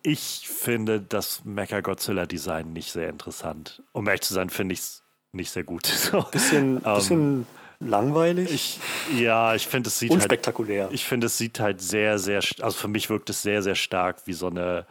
Ich 0.01 0.49
finde 0.49 0.99
das 0.99 1.45
Mecha 1.45 1.79
Godzilla 1.79 2.25
Design 2.25 2.73
nicht 2.73 2.91
sehr 2.91 3.07
interessant. 3.07 3.81
Um 3.93 4.05
ehrlich 4.07 4.21
zu 4.21 4.33
sein, 4.33 4.49
finde 4.49 4.73
ich 4.73 4.79
es 4.79 5.03
nicht 5.31 5.51
sehr 5.51 5.63
gut. 5.63 5.85
So, 5.87 6.23
bisschen, 6.23 6.81
ähm, 6.85 6.95
bisschen 6.95 7.47
langweilig. 7.87 8.51
Ich, 8.51 8.79
ja, 9.19 9.55
ich 9.55 9.67
finde, 9.67 9.87
es 9.89 9.99
sieht 9.99 10.09
halt 10.09 10.21
Unspektakulär. 10.21 10.85
Halt, 10.85 10.93
ich 10.93 11.05
finde, 11.05 11.27
es 11.27 11.37
sieht 11.37 11.59
halt 11.59 11.81
sehr, 11.81 12.19
sehr, 12.19 12.41
also 12.61 12.77
für 12.77 12.87
mich 12.87 13.09
wirkt 13.09 13.29
es 13.29 13.41
sehr, 13.41 13.61
sehr 13.61 13.75
stark 13.75 14.25
wie 14.25 14.33
so 14.33 14.47
eine, 14.47 14.85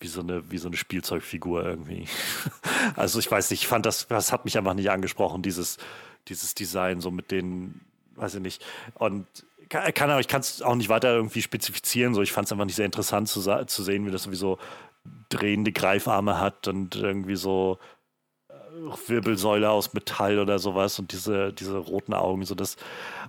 wie 0.00 0.08
so 0.08 0.20
eine, 0.20 0.50
wie 0.50 0.58
so 0.58 0.68
eine 0.68 0.76
Spielzeugfigur 0.76 1.64
irgendwie. 1.64 2.06
also 2.96 3.18
ich 3.18 3.30
weiß 3.30 3.50
nicht, 3.50 3.62
ich 3.62 3.68
fand 3.68 3.86
das, 3.86 4.06
das 4.08 4.32
hat 4.32 4.44
mich 4.44 4.58
einfach 4.58 4.74
nicht 4.74 4.90
angesprochen, 4.90 5.42
dieses, 5.42 5.78
dieses 6.28 6.54
Design, 6.54 7.00
so 7.00 7.10
mit 7.10 7.30
den, 7.30 7.80
weiß 8.16 8.36
ich 8.36 8.40
nicht. 8.40 8.64
Und 8.94 9.26
kann, 9.68 9.94
kann 9.94 10.20
ich 10.20 10.28
kann 10.28 10.40
es 10.40 10.62
auch 10.62 10.74
nicht 10.74 10.88
weiter 10.88 11.14
irgendwie 11.14 11.42
spezifizieren. 11.42 12.14
So, 12.14 12.22
ich 12.22 12.32
fand 12.32 12.46
es 12.46 12.52
einfach 12.52 12.66
nicht 12.66 12.76
sehr 12.76 12.86
interessant 12.86 13.28
zu, 13.28 13.40
zu 13.40 13.82
sehen, 13.82 14.06
wie 14.06 14.10
das 14.10 14.24
sowieso 14.24 14.58
drehende 15.28 15.72
Greifarme 15.72 16.40
hat 16.40 16.68
und 16.68 16.96
irgendwie 16.96 17.36
so 17.36 17.78
Wirbelsäule 19.06 19.70
aus 19.70 19.92
Metall 19.94 20.38
oder 20.38 20.58
sowas 20.58 20.98
und 20.98 21.12
diese, 21.12 21.52
diese 21.52 21.76
roten 21.76 22.14
Augen. 22.14 22.44
So 22.44 22.54
das. 22.54 22.76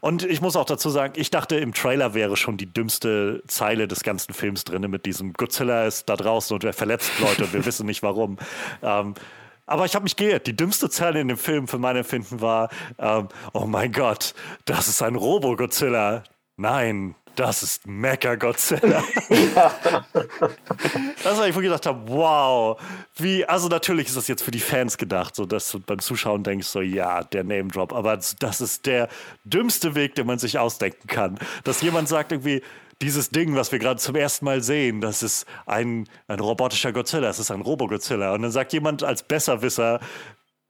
Und 0.02 0.24
ich 0.24 0.42
muss 0.42 0.56
auch 0.56 0.66
dazu 0.66 0.90
sagen, 0.90 1.14
ich 1.18 1.30
dachte, 1.30 1.56
im 1.58 1.74
Trailer 1.74 2.14
wäre 2.14 2.38
schon 2.38 2.58
die 2.58 2.72
dümmste 2.72 3.44
Zeile 3.48 3.88
des 3.88 4.04
ganzen 4.04 4.34
Films 4.34 4.64
drin 4.64 4.90
mit 4.90 5.06
diesem 5.06 5.34
Godzilla 5.34 5.86
ist 5.86 6.10
da 6.10 6.16
draußen 6.16 6.54
und 6.54 6.64
er 6.64 6.74
verletzt 6.74 7.12
Leute 7.20 7.44
und 7.44 7.54
wir 7.54 7.66
wissen 7.66 7.86
nicht 7.86 8.04
warum. 8.04 8.38
Ähm, 8.82 9.14
aber 9.66 9.86
ich 9.86 9.96
habe 9.96 10.04
mich 10.04 10.16
geirrt. 10.16 10.48
Die 10.48 10.56
dümmste 10.56 10.90
Zeile 10.90 11.20
in 11.20 11.28
dem 11.28 11.38
Film 11.38 11.68
für 11.68 11.80
mein 11.80 11.96
Empfinden 11.96 12.42
war, 12.42 12.70
ähm, 13.00 13.30
oh 13.54 13.66
mein 13.66 13.92
Gott, 13.92 14.34
das 14.66 14.88
ist 14.88 15.02
ein 15.02 15.16
Robo-Godzilla. 15.16 16.24
Nein, 16.58 17.16
das 17.36 17.64
ist 17.64 17.88
Mecha 17.88 18.36
Godzilla. 18.36 19.04
das 21.24 21.38
war 21.38 21.48
ich, 21.48 21.56
wo 21.56 21.60
ich 21.60 21.66
gedacht 21.66 21.86
habe, 21.86 22.02
wow, 22.08 22.80
wie, 23.18 23.46
also 23.46 23.68
natürlich 23.68 24.08
ist 24.08 24.18
das 24.18 24.28
jetzt 24.28 24.44
für 24.44 24.52
die 24.52 24.60
Fans 24.60 24.98
gedacht, 24.98 25.36
so 25.36 25.46
dass 25.46 25.72
du 25.72 25.80
beim 25.80 26.00
Zuschauen 26.00 26.44
denkst, 26.44 26.68
so 26.68 26.82
ja, 26.82 27.24
der 27.24 27.44
Name 27.44 27.68
Drop, 27.70 27.94
aber 27.94 28.18
das 28.18 28.62
ist 28.62 28.86
der 28.86 29.10
dümmste 29.44 29.96
Weg, 29.96 30.16
den 30.16 30.28
man 30.28 30.40
sich 30.40 30.58
ausdenken 30.58 31.08
kann. 31.08 31.38
Dass 31.64 31.82
jemand 31.82 32.08
sagt 32.08 32.32
irgendwie, 32.32 32.62
dieses 33.02 33.30
Ding, 33.30 33.56
was 33.56 33.72
wir 33.72 33.80
gerade 33.80 34.00
zum 34.00 34.16
ersten 34.16 34.46
Mal 34.46 34.64
sehen, 34.64 35.02
das 35.02 35.22
ist 35.22 35.46
ein, 35.66 36.08
ein 36.28 36.40
robotischer 36.40 36.94
Godzilla, 36.94 37.28
das 37.28 37.40
ist 37.40 37.52
ein 37.52 37.62
Robo-Godzilla. 37.62 38.34
Und 38.34 38.44
dann 38.44 38.52
sagt 38.52 38.74
jemand 38.74 39.04
als 39.04 39.24
Besserwisser, 39.24 40.00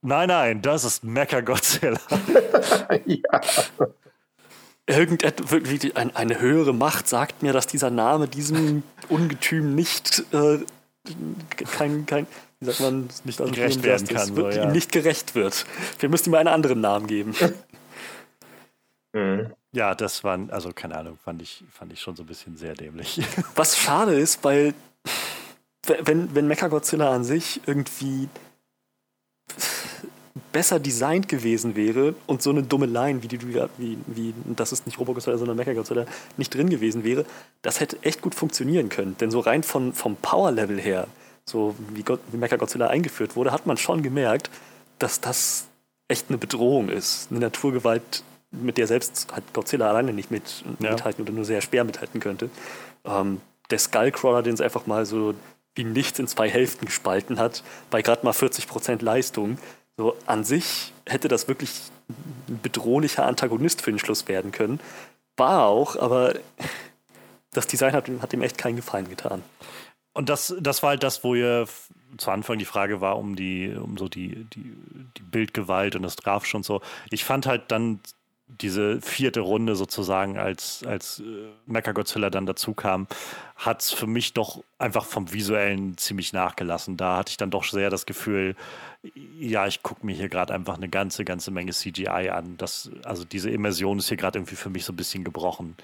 nein, 0.02 0.30
nein, 0.30 0.62
das 0.62 0.84
ist 0.84 1.04
Mecha 1.04 1.42
Godzilla. 1.42 2.00
ja. 3.06 3.42
Irgendetwas, 4.88 5.52
wirklich 5.52 5.98
ein, 5.98 6.16
eine 6.16 6.40
höhere 6.40 6.74
Macht 6.74 7.08
sagt 7.08 7.44
mir, 7.44 7.54
dass 7.54 7.68
dieser 7.68 7.90
Name 7.90 8.28
diesem 8.28 8.84
Ungetüm 9.10 9.76
nicht 9.76 10.24
äh, 10.34 10.60
kein, 11.78 12.06
kein, 12.06 12.28
wie 12.60 12.66
sagt 12.66 12.80
man, 12.80 13.10
nicht 13.24 13.38
gerecht 13.38 13.84
werden 13.84 14.08
kann, 14.08 14.36
wird, 14.36 14.54
so, 14.54 14.62
ihm 14.62 14.72
nicht 14.72 14.92
gerecht 14.92 15.36
wird. 15.36 15.66
Wir 16.00 16.10
müssen 16.10 16.30
ihm 16.30 16.36
einen 16.36 16.50
anderen 16.50 16.82
Namen 16.82 17.08
geben. 17.08 17.36
Mhm. 19.16 19.54
Ja, 19.72 19.96
das 19.96 20.26
war, 20.26 20.38
also 20.50 20.74
keine 20.74 20.98
Ahnung, 20.98 21.18
fand 21.24 21.42
ich, 21.42 21.64
fand 21.72 21.94
ich 21.94 22.02
schon 22.02 22.18
so 22.18 22.24
ein 22.24 22.26
bisschen 22.26 22.58
sehr 22.58 22.74
dämlich. 22.74 23.22
Was 23.56 23.78
schade 23.78 24.14
ist, 24.14 24.44
weil 24.44 24.74
wenn, 26.02 26.36
wenn 26.36 26.48
Mechagodzilla 26.48 27.14
an 27.14 27.24
sich 27.24 27.62
irgendwie 27.66 28.28
besser 30.56 30.80
designt 30.80 31.28
gewesen 31.28 31.76
wäre 31.76 32.16
und 32.28 32.42
so 32.42 32.50
eine 32.50 32.64
dumme 32.64 32.86
Line, 32.86 33.22
wie 33.22 33.28
die 33.28 33.42
wie, 33.44 33.98
wie 34.08 34.34
das 34.46 34.72
ist 34.72 34.86
nicht 34.86 34.98
Robogodzilla, 34.98 35.38
sondern 35.38 35.58
Mechagodzilla, 35.58 36.06
nicht 36.38 36.56
drin 36.56 36.70
gewesen 36.70 37.04
wäre, 37.04 37.26
das 37.62 37.82
hätte 37.82 37.98
echt 38.04 38.22
gut 38.22 38.36
funktionieren 38.36 38.88
können. 38.88 39.18
Denn 39.20 39.32
so 39.32 39.42
rein 39.42 39.64
von, 39.64 39.92
vom 39.92 40.16
Power-Level 40.16 40.80
her, 40.80 41.08
so 41.44 41.76
wie, 41.90 42.04
God, 42.04 42.22
wie 42.32 42.38
Mechagodzilla 42.38 42.88
eingeführt 42.88 43.36
wurde, 43.36 43.52
hat 43.52 43.66
man 43.66 43.76
schon 43.76 44.02
gemerkt, 44.02 44.50
dass 44.98 45.20
das 45.20 45.66
echt 46.08 46.30
eine 46.30 46.38
Bedrohung 46.38 46.88
ist. 46.88 47.28
Eine 47.32 47.42
Naturgewalt, 47.42 48.24
mit 48.52 48.78
der 48.78 48.88
selbst 48.88 49.28
halt 49.34 49.44
Godzilla 49.52 49.90
alleine 49.90 50.14
nicht 50.14 50.32
mit, 50.32 50.64
ja. 50.80 50.92
mithalten 50.92 51.26
oder 51.26 51.34
nur 51.34 51.44
sehr 51.44 51.60
schwer 51.60 51.84
mithalten 51.84 52.22
könnte. 52.22 52.50
Ähm, 53.04 53.42
der 53.72 53.80
Skullcrawler, 53.80 54.42
den 54.42 54.54
es 54.54 54.62
einfach 54.62 54.88
mal 54.88 55.06
so 55.06 55.34
wie 55.76 55.84
nichts 55.84 56.18
in 56.18 56.28
zwei 56.28 56.50
Hälften 56.50 56.86
gespalten 56.86 57.40
hat, 57.40 57.62
bei 57.90 58.02
gerade 58.02 58.24
mal 58.24 58.32
40% 58.32 59.04
Leistung. 59.04 59.58
So 59.98 60.18
an 60.26 60.44
sich 60.44 60.94
hätte 61.06 61.28
das 61.28 61.48
wirklich 61.48 61.72
ein 62.50 62.60
bedrohlicher 62.62 63.26
Antagonist 63.26 63.82
für 63.82 63.92
den 63.92 64.00
Schluss 64.00 64.28
werden 64.28 64.52
können. 64.52 64.80
War 65.38 65.66
auch, 65.66 65.96
aber 65.96 66.36
das 67.52 67.68
Design 67.68 67.94
hat, 67.94 68.10
hat 68.22 68.34
ihm 68.34 68.42
echt 68.42 68.58
keinen 68.58 68.76
Gefallen 68.76 69.10
getan. 69.10 69.44
Und 70.14 70.30
das, 70.30 70.56
das 70.60 70.82
war 70.82 70.92
halt 70.92 71.04
das, 71.04 71.24
wo 71.24 71.36
ihr 71.36 71.68
zu 72.18 72.32
Anfang 72.32 72.58
die 72.58 72.66
Frage 72.66 73.02
war 73.02 73.18
um 73.18 73.36
die, 73.36 73.76
um 73.76 73.98
so 73.98 74.08
die, 74.08 74.46
die, 74.54 74.74
die 75.18 75.24
Bildgewalt 75.24 75.96
und 75.96 76.04
das 76.04 76.16
Grafische 76.18 76.58
und 76.58 76.64
so. 76.64 76.82
Ich 77.10 77.26
fand 77.26 77.46
halt 77.46 77.72
dann 77.72 78.00
diese 78.48 79.02
vierte 79.02 79.40
Runde 79.40 79.76
sozusagen, 79.76 80.38
als, 80.38 80.84
als 80.86 81.20
äh, 81.20 81.50
Mechagodzilla 81.66 82.30
dann 82.30 82.46
dazu 82.46 82.74
kam, 82.74 83.08
hat 83.56 83.82
es 83.82 83.92
für 83.92 84.08
mich 84.08 84.34
doch 84.34 84.64
einfach 84.78 85.06
vom 85.06 85.34
Visuellen 85.34 85.98
ziemlich 85.98 86.32
nachgelassen. 86.32 86.96
Da 86.96 87.18
hatte 87.18 87.32
ich 87.32 87.38
dann 87.38 87.50
doch 87.50 87.64
sehr 87.64 87.90
das 87.90 88.06
Gefühl, 88.06 88.56
ja, 89.14 89.68
ich 89.68 89.84
gucke 89.84 90.06
mir 90.06 90.16
hier 90.16 90.30
gerade 90.30 90.54
einfach 90.54 90.78
eine 90.78 90.90
ganze, 90.90 91.26
ganze 91.26 91.52
Menge 91.52 91.72
CGI 91.72 92.30
an. 92.30 92.56
Das, 92.58 92.90
also 93.04 93.24
diese 93.24 93.50
Immersion 93.50 94.00
ist 94.00 94.08
hier 94.08 94.18
gerade 94.18 94.40
irgendwie 94.40 94.56
für 94.56 94.70
mich 94.70 94.86
so 94.86 94.94
ein 94.94 94.96
bisschen 94.96 95.24
gebrochen, 95.24 95.76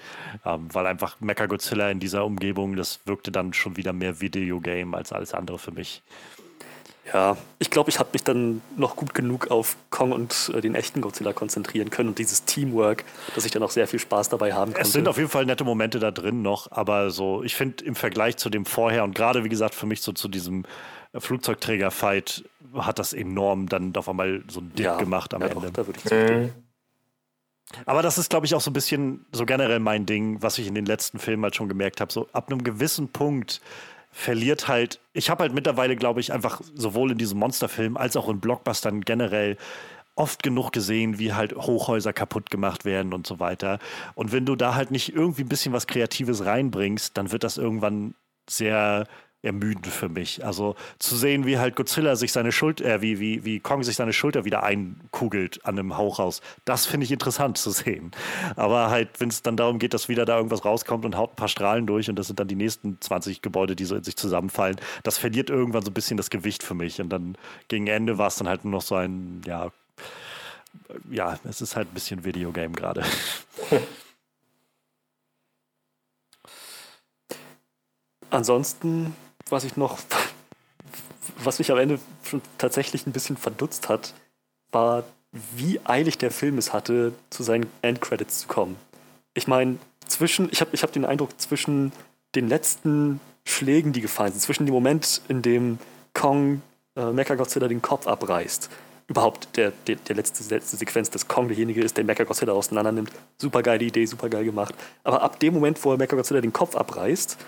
ähm, 0.44 0.68
weil 0.72 0.86
einfach 0.86 1.20
Mechagodzilla 1.20 1.90
in 1.90 2.00
dieser 2.00 2.24
Umgebung, 2.24 2.76
das 2.76 3.00
wirkte 3.04 3.30
dann 3.30 3.52
schon 3.52 3.76
wieder 3.76 3.92
mehr 3.92 4.20
Videogame 4.20 4.96
als 4.96 5.12
alles 5.12 5.34
andere 5.34 5.58
für 5.58 5.72
mich. 5.72 6.02
Ja, 7.12 7.36
ich 7.58 7.70
glaube, 7.70 7.90
ich 7.90 7.98
habe 7.98 8.10
mich 8.12 8.22
dann 8.22 8.62
noch 8.76 8.94
gut 8.94 9.12
genug 9.12 9.50
auf 9.50 9.76
Kong 9.90 10.12
und 10.12 10.52
äh, 10.54 10.60
den 10.60 10.76
echten 10.76 11.00
Godzilla 11.00 11.32
konzentrieren 11.32 11.90
können 11.90 12.10
und 12.10 12.18
dieses 12.18 12.44
Teamwork, 12.44 13.04
dass 13.34 13.44
ich 13.44 13.50
dann 13.50 13.62
auch 13.62 13.70
sehr 13.70 13.88
viel 13.88 13.98
Spaß 13.98 14.28
dabei 14.28 14.54
haben 14.54 14.72
konnte. 14.72 14.86
Es 14.86 14.92
sind 14.92 15.08
auf 15.08 15.16
jeden 15.16 15.28
Fall 15.28 15.44
nette 15.44 15.64
Momente 15.64 15.98
da 15.98 16.12
drin 16.12 16.42
noch, 16.42 16.70
aber 16.70 17.10
so, 17.10 17.42
ich 17.42 17.56
finde 17.56 17.84
im 17.84 17.96
Vergleich 17.96 18.36
zu 18.36 18.50
dem 18.50 18.64
vorher 18.64 19.02
und 19.02 19.16
gerade 19.16 19.42
wie 19.42 19.48
gesagt 19.48 19.74
für 19.74 19.86
mich 19.86 20.00
so 20.00 20.12
zu 20.12 20.28
diesem 20.28 20.64
Flugzeugträger-Fight 21.16 22.44
hat 22.74 22.98
das 22.98 23.12
enorm 23.12 23.68
dann 23.68 23.94
auf 23.96 24.08
einmal 24.08 24.42
so 24.48 24.60
ein 24.60 24.72
Dip 24.74 24.86
ja, 24.86 24.96
gemacht 24.96 25.34
am 25.34 25.42
ja, 25.42 25.48
Ende. 25.48 25.66
Doch, 25.66 25.72
da 25.72 25.86
würde 25.86 25.98
ich 26.04 26.10
mhm. 26.10 26.52
Aber 27.86 28.02
das 28.02 28.18
ist, 28.18 28.30
glaube 28.30 28.46
ich, 28.46 28.54
auch 28.54 28.60
so 28.60 28.70
ein 28.70 28.74
bisschen 28.74 29.24
so 29.32 29.46
generell 29.46 29.78
mein 29.78 30.06
Ding, 30.06 30.42
was 30.42 30.58
ich 30.58 30.66
in 30.66 30.74
den 30.74 30.86
letzten 30.86 31.18
Filmen 31.18 31.44
halt 31.44 31.56
schon 31.56 31.68
gemerkt 31.68 32.00
habe. 32.00 32.12
So 32.12 32.28
ab 32.32 32.50
einem 32.50 32.64
gewissen 32.64 33.08
Punkt 33.08 33.60
verliert 34.10 34.68
halt, 34.68 35.00
ich 35.14 35.30
habe 35.30 35.42
halt 35.42 35.54
mittlerweile, 35.54 35.96
glaube 35.96 36.20
ich, 36.20 36.32
einfach 36.32 36.60
sowohl 36.74 37.12
in 37.12 37.18
diesem 37.18 37.38
Monsterfilm 37.38 37.96
als 37.96 38.16
auch 38.16 38.28
in 38.28 38.40
Blockbustern 38.40 39.00
generell 39.00 39.56
oft 40.14 40.42
genug 40.42 40.72
gesehen, 40.72 41.18
wie 41.18 41.32
halt 41.32 41.56
Hochhäuser 41.56 42.12
kaputt 42.12 42.50
gemacht 42.50 42.84
werden 42.84 43.14
und 43.14 43.26
so 43.26 43.40
weiter. 43.40 43.78
Und 44.14 44.32
wenn 44.32 44.44
du 44.44 44.56
da 44.56 44.74
halt 44.74 44.90
nicht 44.90 45.14
irgendwie 45.14 45.42
ein 45.42 45.48
bisschen 45.48 45.72
was 45.72 45.86
Kreatives 45.86 46.44
reinbringst, 46.44 47.16
dann 47.16 47.32
wird 47.32 47.44
das 47.44 47.56
irgendwann 47.56 48.14
sehr 48.48 49.06
ermüdend 49.42 49.86
für 49.86 50.08
mich. 50.08 50.44
Also 50.44 50.76
zu 50.98 51.16
sehen, 51.16 51.44
wie 51.46 51.58
halt 51.58 51.76
Godzilla 51.76 52.16
sich 52.16 52.32
seine 52.32 52.52
Schulter, 52.52 52.84
äh, 52.84 53.02
wie, 53.02 53.18
wie, 53.18 53.44
wie 53.44 53.60
Kong 53.60 53.82
sich 53.82 53.96
seine 53.96 54.12
Schulter 54.12 54.44
wieder 54.44 54.62
einkugelt 54.62 55.60
an 55.64 55.78
einem 55.78 55.98
Hochhaus, 55.98 56.40
das 56.64 56.86
finde 56.86 57.04
ich 57.04 57.12
interessant 57.12 57.58
zu 57.58 57.70
sehen. 57.70 58.12
Aber 58.56 58.90
halt, 58.90 59.20
wenn 59.20 59.28
es 59.28 59.42
dann 59.42 59.56
darum 59.56 59.78
geht, 59.78 59.94
dass 59.94 60.08
wieder 60.08 60.24
da 60.24 60.36
irgendwas 60.36 60.64
rauskommt 60.64 61.04
und 61.04 61.16
haut 61.16 61.32
ein 61.32 61.36
paar 61.36 61.48
Strahlen 61.48 61.86
durch 61.86 62.08
und 62.08 62.16
das 62.16 62.28
sind 62.28 62.38
dann 62.38 62.48
die 62.48 62.54
nächsten 62.54 63.00
20 63.00 63.42
Gebäude, 63.42 63.74
die 63.76 63.84
so 63.84 63.96
in 63.96 64.04
sich 64.04 64.16
zusammenfallen, 64.16 64.76
das 65.02 65.18
verliert 65.18 65.50
irgendwann 65.50 65.82
so 65.82 65.90
ein 65.90 65.94
bisschen 65.94 66.16
das 66.16 66.30
Gewicht 66.30 66.62
für 66.62 66.74
mich. 66.74 67.00
Und 67.00 67.08
dann 67.08 67.36
gegen 67.68 67.88
Ende 67.88 68.18
war 68.18 68.28
es 68.28 68.36
dann 68.36 68.48
halt 68.48 68.64
nur 68.64 68.72
noch 68.72 68.82
so 68.82 68.94
ein, 68.94 69.42
ja, 69.44 69.72
ja, 71.10 71.38
es 71.44 71.60
ist 71.60 71.76
halt 71.76 71.88
ein 71.90 71.94
bisschen 71.94 72.24
Videogame 72.24 72.72
gerade. 72.72 73.04
Ansonsten 78.30 79.14
was 79.52 79.64
ich 79.64 79.76
noch, 79.76 79.98
was 81.44 81.58
mich 81.58 81.70
am 81.70 81.78
Ende 81.78 82.00
schon 82.24 82.42
tatsächlich 82.58 83.06
ein 83.06 83.12
bisschen 83.12 83.36
verdutzt 83.36 83.88
hat, 83.88 84.14
war, 84.72 85.04
wie 85.54 85.80
eilig 85.84 86.18
der 86.18 86.30
Film 86.30 86.58
es 86.58 86.72
hatte, 86.72 87.12
zu 87.30 87.42
seinen 87.42 87.66
Endcredits 87.82 88.40
zu 88.40 88.48
kommen. 88.48 88.76
Ich 89.34 89.46
meine, 89.46 89.78
zwischen, 90.06 90.48
ich 90.50 90.60
habe 90.60 90.70
ich 90.72 90.82
hab 90.82 90.92
den 90.92 91.04
Eindruck, 91.04 91.40
zwischen 91.40 91.92
den 92.34 92.48
letzten 92.48 93.20
Schlägen, 93.44 93.92
die 93.92 94.00
gefallen 94.00 94.32
sind, 94.32 94.40
zwischen 94.40 94.66
dem 94.66 94.74
Moment, 94.74 95.22
in 95.28 95.42
dem 95.42 95.78
Kong 96.14 96.62
äh, 96.96 97.12
Mechagodzilla 97.12 97.68
den 97.68 97.82
Kopf 97.82 98.06
abreißt, 98.06 98.70
überhaupt 99.08 99.56
der, 99.56 99.72
der, 99.86 99.96
der 99.96 100.16
letzte, 100.16 100.54
letzte 100.54 100.76
Sequenz, 100.76 101.10
dass 101.10 101.28
Kong 101.28 101.48
derjenige 101.48 101.82
ist, 101.82 101.96
der 101.96 102.04
Mechagodzilla 102.04 102.52
auseinander 102.52 102.92
nimmt, 102.92 103.10
super 103.38 103.62
geile 103.62 103.84
Idee, 103.84 104.06
super 104.06 104.28
geil 104.28 104.44
gemacht. 104.44 104.74
Aber 105.02 105.22
ab 105.22 105.40
dem 105.40 105.54
Moment, 105.54 105.82
wo 105.84 105.92
er 105.92 105.98
Mechagodzilla 105.98 106.40
den 106.40 106.52
Kopf 106.52 106.76
abreißt, 106.76 107.38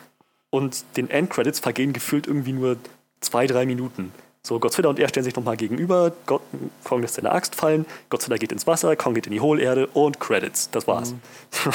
und 0.55 0.85
den 0.97 1.11
Endcredits 1.11 1.59
vergehen 1.59 1.93
gefühlt 1.93 2.27
irgendwie 2.27 2.53
nur 2.53 2.77
zwei, 3.21 3.47
drei 3.47 3.67
Minuten. 3.67 4.13
So, 4.47 4.61
Godzilla 4.61 4.91
und 4.91 4.99
er 4.99 5.09
stellen 5.09 5.25
sich 5.25 5.35
nochmal 5.35 5.57
gegenüber, 5.57 6.13
Gott, 6.27 6.43
Kong 6.85 7.01
lässt 7.01 7.15
seine 7.15 7.33
Axt 7.33 7.55
fallen, 7.55 7.87
Godzilla 8.11 8.37
geht 8.37 8.53
ins 8.53 8.67
Wasser, 8.67 8.95
Kong 8.95 9.15
geht 9.15 9.27
in 9.27 9.33
die 9.33 9.41
Hohlerde 9.41 9.87
und 9.89 10.21
Credits. 10.21 10.71
Das 10.71 10.87
war's. 10.87 11.13
Mhm. 11.13 11.21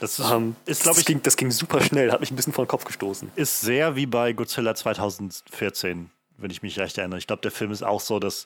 Das, 0.00 0.18
ist, 0.18 0.30
ähm, 0.30 0.56
ist 0.66 0.82
glaube 0.82 1.00
ich. 1.00 1.06
Ging, 1.06 1.22
das 1.22 1.38
ging 1.38 1.50
super 1.50 1.80
schnell, 1.80 2.12
hat 2.12 2.20
mich 2.20 2.30
ein 2.30 2.36
bisschen 2.36 2.52
vor 2.52 2.64
den 2.64 2.68
Kopf 2.68 2.84
gestoßen. 2.84 3.30
Ist 3.34 3.62
sehr 3.62 3.96
wie 3.96 4.04
bei 4.04 4.34
Godzilla 4.34 4.74
2014, 4.74 6.10
wenn 6.36 6.50
ich 6.50 6.62
mich 6.62 6.78
recht 6.78 6.98
erinnere. 6.98 7.18
Ich 7.18 7.26
glaube, 7.26 7.40
der 7.40 7.50
Film 7.50 7.70
ist 7.70 7.82
auch 7.82 8.00
so, 8.00 8.18
dass 8.18 8.44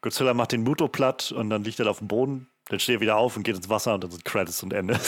Godzilla 0.00 0.32
macht 0.32 0.52
den 0.52 0.62
Muto 0.62 0.88
platt 0.88 1.30
und 1.30 1.50
dann 1.50 1.64
liegt 1.64 1.78
er 1.78 1.90
auf 1.90 1.98
dem 1.98 2.08
Boden, 2.08 2.48
dann 2.68 2.80
steht 2.80 2.96
er 2.96 3.00
wieder 3.00 3.16
auf 3.16 3.36
und 3.36 3.42
geht 3.42 3.56
ins 3.56 3.68
Wasser 3.68 3.94
und 3.94 4.04
dann 4.04 4.10
sind 4.10 4.24
Credits 4.24 4.62
und 4.62 4.72
Ende. 4.72 4.98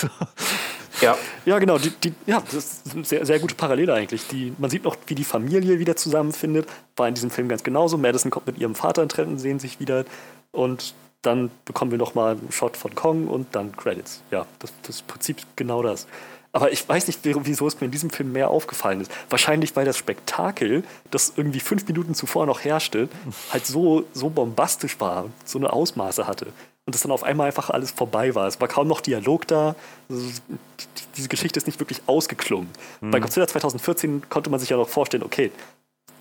Ja, 1.01 1.17
ja 1.45 1.59
genau. 1.59 1.79
Die, 1.79 1.91
die, 1.91 2.13
ja, 2.27 2.41
das 2.41 2.55
ist 2.55 2.95
eine 2.95 3.05
sehr, 3.05 3.25
sehr 3.27 3.39
gute 3.39 3.55
Parallele 3.55 3.95
eigentlich. 3.95 4.27
Die, 4.29 4.53
man 4.59 4.71
sieht 4.71 4.85
noch, 4.85 4.97
wie 5.07 5.15
die 5.15 5.25
Familie 5.25 5.79
wieder 5.79 5.97
zusammenfindet. 5.97 6.69
War 6.97 7.09
in 7.09 7.15
diesem 7.15 7.31
Film 7.31 7.49
ganz 7.49 7.63
genauso. 7.63 7.99
Madison 7.99 8.31
kommt 8.31 8.47
mit 8.47 8.59
ihrem 8.59 8.75
Vater 8.75 9.03
in 9.03 9.09
Trennen, 9.09 9.39
sehen 9.39 9.59
sich 9.59 9.81
wieder. 9.81 10.05
Und 10.53 10.95
dann 11.23 11.51
bekommen 11.65 11.91
wir 11.91 11.99
nochmal 11.99 12.33
einen 12.33 12.53
Shot 12.53 12.77
von 12.77 12.95
Kong 12.95 13.29
und 13.29 13.55
dann 13.55 13.77
Credits. 13.77 14.23
Ja, 14.31 14.47
das, 14.59 14.73
das 14.83 14.97
ist 14.97 15.01
im 15.03 15.07
Prinzip 15.07 15.39
genau 15.57 15.83
das. 15.83 16.07
Aber 16.53 16.73
ich 16.73 16.89
weiß 16.89 17.07
nicht, 17.07 17.21
wieso 17.23 17.69
es 17.69 17.81
mir 17.81 17.85
in 17.85 17.93
diesem 17.93 18.11
Film 18.11 18.33
mehr 18.33 18.51
aufgefallen 18.51 19.01
ist. 19.01 19.13
Wahrscheinlich, 19.29 19.77
weil 19.77 19.85
das 19.85 19.97
Spektakel, 19.97 20.83
das 21.13 21.35
irgendwie 21.37 21.61
fünf 21.61 21.87
Minuten 21.87 22.15
zuvor 22.15 22.45
noch 22.45 22.65
herrschte, 22.65 23.09
halt 23.53 23.67
so, 23.67 24.05
so 24.13 24.31
bombastisch 24.31 24.99
war, 24.99 25.27
so 25.45 25.59
eine 25.59 25.73
Ausmaße 25.73 26.27
hatte 26.27 26.49
und 26.91 26.97
es 26.97 27.03
dann 27.03 27.13
auf 27.13 27.23
einmal 27.23 27.47
einfach 27.47 27.71
alles 27.71 27.93
vorbei 27.93 28.35
war. 28.35 28.49
Es 28.49 28.61
war 28.61 28.67
kaum 28.67 28.89
noch 28.89 29.01
Dialog 29.01 29.47
da. 29.47 29.77
diese 30.09 31.29
Geschichte 31.29 31.57
ist 31.57 31.69
nicht 31.69 31.79
wirklich 31.79 32.03
ausgeklungen. 32.07 32.69
Mhm. 33.01 33.13
Bei 33.13 33.21
Godzilla 33.21 33.47
2014 33.47 34.29
konnte 34.29 34.51
man 34.51 34.59
sich 34.59 34.71
ja 34.71 34.77
noch 34.77 34.89
vorstellen, 34.89 35.23
okay, 35.23 35.53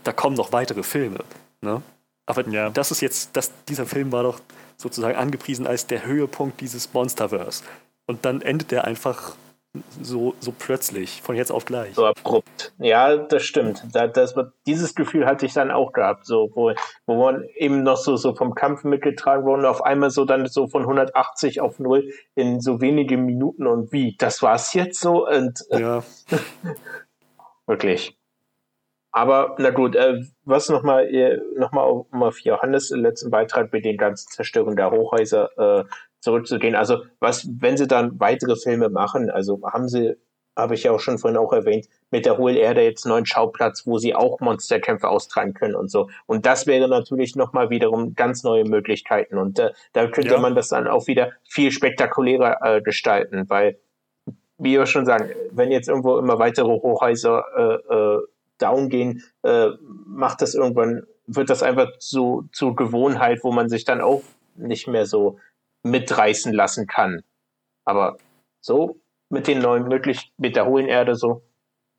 da 0.04 0.14
kommen 0.14 0.36
noch 0.36 0.52
weitere 0.52 0.84
Filme. 0.84 1.24
Ne? 1.62 1.82
Aber 2.28 2.48
ja. 2.50 2.70
das 2.70 2.92
ist 2.92 3.02
jetzt, 3.02 3.32
das, 3.34 3.52
dieser 3.68 3.88
Film 3.88 4.12
war 4.12 4.22
doch 4.22 4.40
sozusagen 4.78 5.18
angepriesen 5.18 5.66
als 5.66 5.88
der 5.88 6.06
Höhepunkt 6.06 6.62
dieses 6.62 6.94
Monsterverse. 6.94 7.64
Und 8.06 8.26
dann 8.26 8.44
endet 8.44 8.70
der 8.70 8.86
einfach 8.86 9.34
so, 10.02 10.34
so 10.40 10.52
plötzlich, 10.58 11.22
von 11.22 11.36
jetzt 11.36 11.52
auf 11.52 11.66
gleich. 11.66 11.94
So 11.94 12.06
abrupt. 12.06 12.74
Ja, 12.80 13.18
das 13.18 13.44
stimmt. 13.44 13.84
Das, 13.94 14.12
das, 14.14 14.36
dieses 14.66 14.96
Gefühl 14.96 15.26
hatte 15.28 15.46
ich 15.46 15.54
dann 15.54 15.70
auch 15.70 15.94
gehabt, 15.94 16.26
so, 16.26 16.50
wo, 16.56 16.74
wo 17.06 17.24
man 17.24 17.44
eben 17.56 17.84
noch 17.84 17.98
so, 17.98 18.16
so 18.16 18.34
vom 18.34 18.56
Kampf 18.56 18.84
mitgetragen 18.84 19.46
wurde 19.46 19.62
und 19.62 19.68
auf 19.68 19.84
einmal 19.84 20.10
so 20.10 20.26
dann 20.26 20.48
so 20.48 20.68
von 20.68 20.82
180 20.84 21.62
auf 21.62 21.80
0 21.80 22.10
in 22.36 22.62
so 22.62 22.82
wenige 22.82 23.18
Minuten 23.18 23.68
und 23.68 23.92
wie, 23.92 24.16
das 24.18 24.42
war's 24.42 24.74
jetzt 24.74 25.00
so 25.00 25.28
und 25.28 25.64
äh, 25.70 25.82
ja. 25.82 26.04
wirklich. 27.68 28.18
Aber 29.12 29.56
na 29.58 29.72
gut, 29.72 29.96
äh, 29.96 30.22
was 30.46 30.70
nochmal 30.70 31.08
äh, 31.14 31.40
noch 31.56 31.72
mal 31.72 31.84
um 31.84 32.24
auf 32.24 32.40
Johannes 32.42 32.92
letzten 32.92 33.32
Beitrag 33.32 33.74
mit 33.74 33.84
den 33.84 33.98
ganzen 33.98 34.30
Zerstörungen 34.30 34.76
der 34.76 34.92
Hochhäuser 34.92 35.50
äh, 35.58 35.84
zurückzugehen. 36.20 36.76
Also 36.76 37.04
was, 37.20 37.48
wenn 37.60 37.78
sie 37.78 37.88
dann 37.88 38.20
weitere 38.20 38.56
Filme 38.56 38.90
machen, 38.90 39.30
also 39.30 39.62
haben 39.64 39.88
sie, 39.88 40.16
habe 40.56 40.76
ich 40.76 40.84
ja 40.84 40.92
auch 40.92 41.00
schon 41.00 41.18
vorhin 41.18 41.38
auch 41.38 41.54
erwähnt, 41.54 41.88
mit 42.12 42.26
der 42.26 42.38
Hohlerde 42.38 42.82
jetzt 42.82 43.06
einen 43.06 43.14
neuen 43.14 43.26
Schauplatz, 43.26 43.86
wo 43.86 43.98
sie 43.98 44.16
auch 44.16 44.40
Monsterkämpfe 44.40 45.08
austragen 45.08 45.54
können 45.54 45.76
und 45.76 45.90
so. 45.90 46.10
Und 46.26 46.46
das 46.46 46.68
wäre 46.68 46.88
natürlich 46.88 47.36
nochmal 47.36 47.70
wiederum 47.70 48.16
ganz 48.16 48.44
neue 48.44 48.66
Möglichkeiten. 48.66 49.38
Und 49.38 49.60
äh, 49.60 49.72
da 49.94 50.08
könnte 50.08 50.34
ja. 50.34 50.40
man 50.40 50.56
das 50.56 50.70
dann 50.70 50.88
auch 50.88 51.08
wieder 51.08 51.32
viel 51.48 51.72
spektakulärer 51.72 52.58
äh, 52.62 52.82
gestalten, 52.82 53.46
weil, 53.48 53.80
wie 54.58 54.74
wir 54.78 54.86
schon 54.86 55.06
sagen, 55.06 55.30
wenn 55.52 55.72
jetzt 55.72 55.88
irgendwo 55.88 56.18
immer 56.18 56.40
weitere 56.40 56.68
Hochhäuser 56.68 57.44
äh, 57.56 57.94
äh, 57.94 58.20
down 58.58 58.90
gehen, 58.90 59.24
äh, 59.44 59.68
macht 60.06 60.42
das 60.42 60.54
irgendwann, 60.54 61.04
wird 61.28 61.50
das 61.50 61.64
einfach 61.64 61.90
so 62.00 62.44
zur 62.52 62.76
Gewohnheit, 62.76 63.40
wo 63.44 63.52
man 63.52 63.70
sich 63.70 63.86
dann 63.86 64.02
auch 64.02 64.22
nicht 64.56 64.88
mehr 64.88 65.06
so 65.06 65.38
mitreißen 65.84 66.54
lassen 66.54 66.88
kann. 66.88 67.24
Aber 67.86 68.18
so 68.62 69.00
mit 69.30 69.48
den 69.48 69.60
neuen 69.60 69.88
möglich 69.88 70.32
mit 70.38 70.56
der 70.56 70.66
hohen 70.66 70.88
Erde 70.88 71.16
so. 71.16 71.44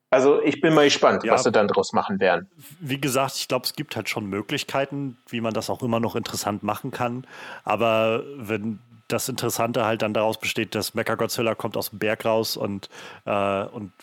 Also 0.09 0.41
ich 0.41 0.59
bin 0.59 0.73
mal 0.73 0.83
gespannt, 0.83 1.23
ja, 1.23 1.31
was 1.31 1.43
sie 1.43 1.51
dann 1.53 1.69
draus 1.69 1.93
machen 1.93 2.19
werden. 2.19 2.49
Wie 2.81 2.99
gesagt, 2.99 3.35
ich 3.37 3.47
glaube, 3.47 3.65
es 3.65 3.73
gibt 3.73 3.95
halt 3.95 4.09
schon 4.09 4.25
Möglichkeiten, 4.25 5.17
wie 5.29 5.39
man 5.39 5.53
das 5.53 5.69
auch 5.69 5.81
immer 5.81 6.01
noch 6.01 6.17
interessant 6.17 6.63
machen 6.63 6.91
kann. 6.91 7.25
Aber 7.63 8.23
wenn 8.35 8.79
das 9.07 9.29
Interessante 9.29 9.85
halt 9.85 10.01
dann 10.01 10.13
daraus 10.13 10.37
besteht, 10.37 10.75
dass 10.75 10.93
Mechagodzilla 10.93 11.55
kommt 11.55 11.77
aus 11.77 11.91
dem 11.91 11.99
Berg 11.99 12.25
raus 12.25 12.57
und, 12.57 12.89
äh, 13.25 13.63
und 13.63 13.93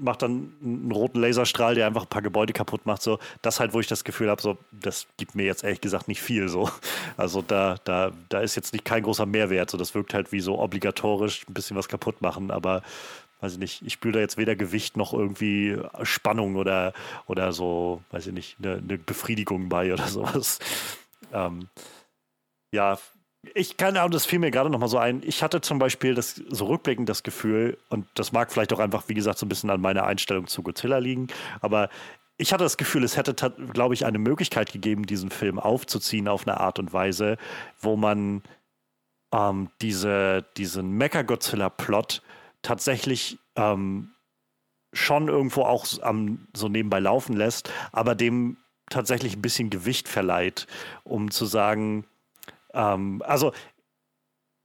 macht 0.00 0.22
dann 0.22 0.52
einen 0.62 0.92
roten 0.92 1.20
Laserstrahl, 1.20 1.74
der 1.74 1.86
einfach 1.86 2.02
ein 2.02 2.08
paar 2.08 2.22
Gebäude 2.22 2.52
kaputt 2.52 2.86
macht. 2.86 3.02
So, 3.02 3.18
das 3.42 3.60
halt, 3.60 3.74
wo 3.74 3.80
ich 3.80 3.86
das 3.86 4.04
Gefühl 4.04 4.30
habe, 4.30 4.40
so, 4.40 4.58
das 4.72 5.06
gibt 5.16 5.34
mir 5.34 5.44
jetzt 5.44 5.64
ehrlich 5.64 5.80
gesagt 5.80 6.08
nicht 6.08 6.22
viel. 6.22 6.48
So. 6.48 6.70
Also 7.16 7.42
da, 7.42 7.76
da, 7.84 8.12
da 8.28 8.40
ist 8.40 8.56
jetzt 8.56 8.72
nicht 8.72 8.84
kein 8.84 9.02
großer 9.02 9.26
Mehrwert. 9.26 9.70
So, 9.70 9.78
das 9.78 9.94
wirkt 9.94 10.14
halt 10.14 10.32
wie 10.32 10.40
so 10.40 10.58
obligatorisch 10.58 11.46
ein 11.48 11.54
bisschen 11.54 11.76
was 11.76 11.88
kaputt 11.88 12.22
machen, 12.22 12.50
aber 12.50 12.82
weiß 13.40 13.52
ich 13.52 13.58
nicht, 13.58 13.82
ich 13.82 13.92
spüre 13.92 14.14
da 14.14 14.20
jetzt 14.20 14.36
weder 14.36 14.56
Gewicht 14.56 14.96
noch 14.96 15.12
irgendwie 15.12 15.78
Spannung 16.02 16.56
oder, 16.56 16.92
oder 17.26 17.52
so, 17.52 18.02
weiß 18.10 18.26
ich 18.26 18.32
nicht, 18.32 18.56
eine, 18.58 18.76
eine 18.76 18.98
Befriedigung 18.98 19.68
bei 19.68 19.92
oder 19.92 20.06
sowas. 20.08 20.58
Ähm, 21.32 21.68
ja, 22.72 22.98
ich 23.54 23.76
keine 23.76 24.00
Ahnung, 24.00 24.12
das 24.12 24.26
fiel 24.26 24.38
mir 24.38 24.50
gerade 24.50 24.70
noch 24.70 24.78
mal 24.78 24.88
so 24.88 24.98
ein. 24.98 25.22
Ich 25.24 25.42
hatte 25.42 25.60
zum 25.60 25.78
Beispiel 25.78 26.14
das 26.14 26.42
so 26.48 26.66
rückblickend 26.66 27.08
das 27.08 27.22
Gefühl, 27.22 27.78
und 27.88 28.06
das 28.14 28.32
mag 28.32 28.52
vielleicht 28.52 28.72
auch 28.72 28.78
einfach, 28.78 29.04
wie 29.08 29.14
gesagt, 29.14 29.38
so 29.38 29.46
ein 29.46 29.48
bisschen 29.48 29.70
an 29.70 29.80
meiner 29.80 30.04
Einstellung 30.04 30.46
zu 30.46 30.62
Godzilla 30.62 30.98
liegen, 30.98 31.28
aber 31.60 31.88
ich 32.38 32.52
hatte 32.52 32.64
das 32.64 32.76
Gefühl, 32.76 33.02
es 33.02 33.16
hätte, 33.16 33.34
glaube 33.72 33.94
ich, 33.94 34.06
eine 34.06 34.18
Möglichkeit 34.18 34.72
gegeben, 34.72 35.06
diesen 35.06 35.30
Film 35.30 35.58
aufzuziehen 35.58 36.28
auf 36.28 36.46
eine 36.46 36.60
Art 36.60 36.78
und 36.78 36.92
Weise, 36.92 37.36
wo 37.80 37.96
man 37.96 38.42
ähm, 39.32 39.70
diese, 39.82 40.44
diesen 40.56 40.92
Mecha-Godzilla-Plot 40.92 42.22
tatsächlich 42.62 43.38
ähm, 43.56 44.12
schon 44.92 45.28
irgendwo 45.28 45.62
auch 45.62 45.86
am, 46.02 46.46
so 46.54 46.68
nebenbei 46.68 47.00
laufen 47.00 47.36
lässt, 47.36 47.70
aber 47.90 48.14
dem 48.14 48.56
tatsächlich 48.88 49.36
ein 49.36 49.42
bisschen 49.42 49.68
Gewicht 49.68 50.08
verleiht, 50.08 50.66
um 51.04 51.30
zu 51.30 51.44
sagen, 51.44 52.06
ähm, 52.74 53.22
also 53.26 53.52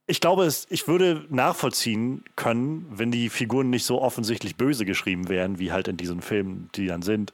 ich 0.05 0.19
glaube, 0.19 0.43
es, 0.43 0.67
ich 0.69 0.87
würde 0.87 1.25
nachvollziehen 1.29 2.25
können, 2.35 2.85
wenn 2.89 3.11
die 3.11 3.29
Figuren 3.29 3.69
nicht 3.69 3.85
so 3.85 4.01
offensichtlich 4.01 4.57
böse 4.57 4.85
geschrieben 4.85 5.29
wären, 5.29 5.59
wie 5.59 5.71
halt 5.71 5.87
in 5.87 5.95
diesen 5.95 6.21
Filmen, 6.21 6.69
die 6.75 6.87
dann 6.87 7.01
sind. 7.01 7.31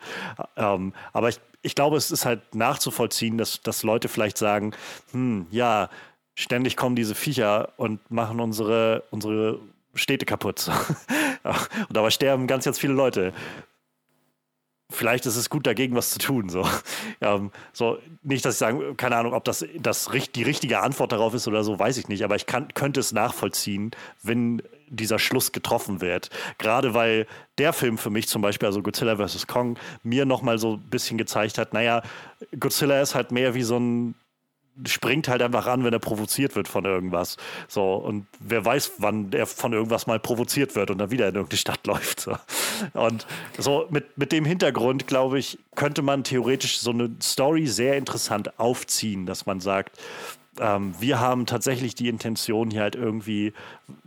Ähm, 0.56 0.94
aber 1.12 1.30
ich, 1.30 1.40
ich 1.64 1.74
glaube, 1.74 1.98
es 1.98 2.12
ist 2.12 2.26
halt 2.26 2.54
nachzuvollziehen, 2.54 3.38
dass, 3.38 3.62
dass 3.62 3.82
Leute 3.84 4.08
vielleicht 4.08 4.38
sagen, 4.38 4.74
hm, 5.12 5.48
ja, 5.50 5.90
ständig 6.36 6.78
kommen 6.78 6.96
diese 6.96 7.16
Viecher 7.16 7.74
und 7.78 8.12
machen 8.12 8.40
unsere, 8.40 9.04
unsere 9.10 9.60
Städte 9.96 10.26
kaputt. 10.26 10.70
und 11.44 11.96
dabei 11.98 12.12
sterben 12.12 12.46
ganz, 12.46 12.66
ganz 12.66 12.78
viele 12.78 12.94
Leute 12.94 13.34
vielleicht 14.92 15.26
ist 15.26 15.36
es 15.36 15.50
gut 15.50 15.68
dagegen 15.68 15.96
was 15.96 16.12
zu 16.12 16.20
tun. 16.20 16.50
So, 16.50 16.68
ähm, 17.22 17.52
so 17.74 17.98
nicht, 18.24 18.44
dass 18.46 18.56
ich 18.56 18.60
sagen, 18.60 18.98
keine 18.98 19.18
Ahnung, 19.18 19.34
ob 19.34 19.44
das, 19.44 19.66
das 19.80 20.10
die 20.36 20.44
richtige 20.44 20.80
Antwort 20.80 21.12
darauf 21.12 21.34
ist 21.34 21.48
oder 21.48 21.64
so, 21.64 21.78
weiß 21.78 21.98
ich 21.98 22.08
nicht. 22.08 22.24
Aber 22.24 22.36
ich 22.36 22.46
kann, 22.46 22.74
könnte 22.74 23.00
es 23.00 23.12
nachvollziehen, 23.12 23.92
wenn 24.24 24.62
dieser 24.88 25.20
Schluss 25.20 25.52
getroffen 25.52 26.02
wird. 26.02 26.30
Gerade 26.58 26.94
weil 26.94 27.28
der 27.58 27.74
Film 27.74 27.98
für 27.98 28.10
mich 28.10 28.28
zum 28.28 28.42
Beispiel, 28.42 28.66
also 28.66 28.82
Godzilla 28.82 29.16
vs. 29.16 29.46
Kong, 29.48 29.78
mir 30.04 30.26
nochmal 30.26 30.58
so 30.58 30.74
ein 30.74 30.90
bisschen 30.90 31.18
gezeigt 31.18 31.58
hat, 31.58 31.74
naja, 31.74 32.02
Godzilla 32.60 33.02
ist 33.02 33.14
halt 33.14 33.32
mehr 33.32 33.54
wie 33.54 33.64
so 33.64 33.78
ein 33.78 34.16
springt 34.86 35.28
halt 35.28 35.42
einfach 35.42 35.68
an, 35.68 35.84
wenn 35.84 35.94
er 35.94 36.00
provoziert 36.00 36.56
wird 36.56 36.68
von 36.68 36.86
irgendwas. 36.86 37.38
So, 37.68 37.96
und 37.96 38.28
wer 38.40 38.64
weiß, 38.64 38.94
wann 38.98 39.32
er 39.34 39.46
von 39.46 39.74
irgendwas 39.74 40.08
mal 40.08 40.20
provoziert 40.20 40.76
wird 40.76 40.92
und 40.92 40.98
dann 40.98 41.12
wieder 41.12 41.28
in 41.28 41.36
irgendeine 41.36 41.58
Stadt 41.58 41.86
läuft. 41.88 42.22
So. 42.22 42.36
Und 42.94 43.28
so 43.58 43.88
mit, 43.90 44.18
mit 44.18 44.32
dem 44.32 44.46
Hintergrund, 44.46 45.08
glaube 45.08 45.40
ich, 45.40 45.60
könnte 45.76 46.02
man 46.02 46.24
theoretisch 46.24 46.80
so 46.80 46.92
eine 46.92 47.12
Story 47.22 47.68
sehr 47.68 47.98
interessant 47.98 48.60
aufziehen, 48.60 49.26
dass 49.26 49.46
man 49.46 49.60
sagt, 49.60 50.00
ähm, 50.60 50.94
wir 51.00 51.20
haben 51.20 51.46
tatsächlich 51.46 51.96
die 51.96 52.10
Intention, 52.10 52.72
hier 52.72 52.82
halt 52.82 52.96
irgendwie 52.96 53.54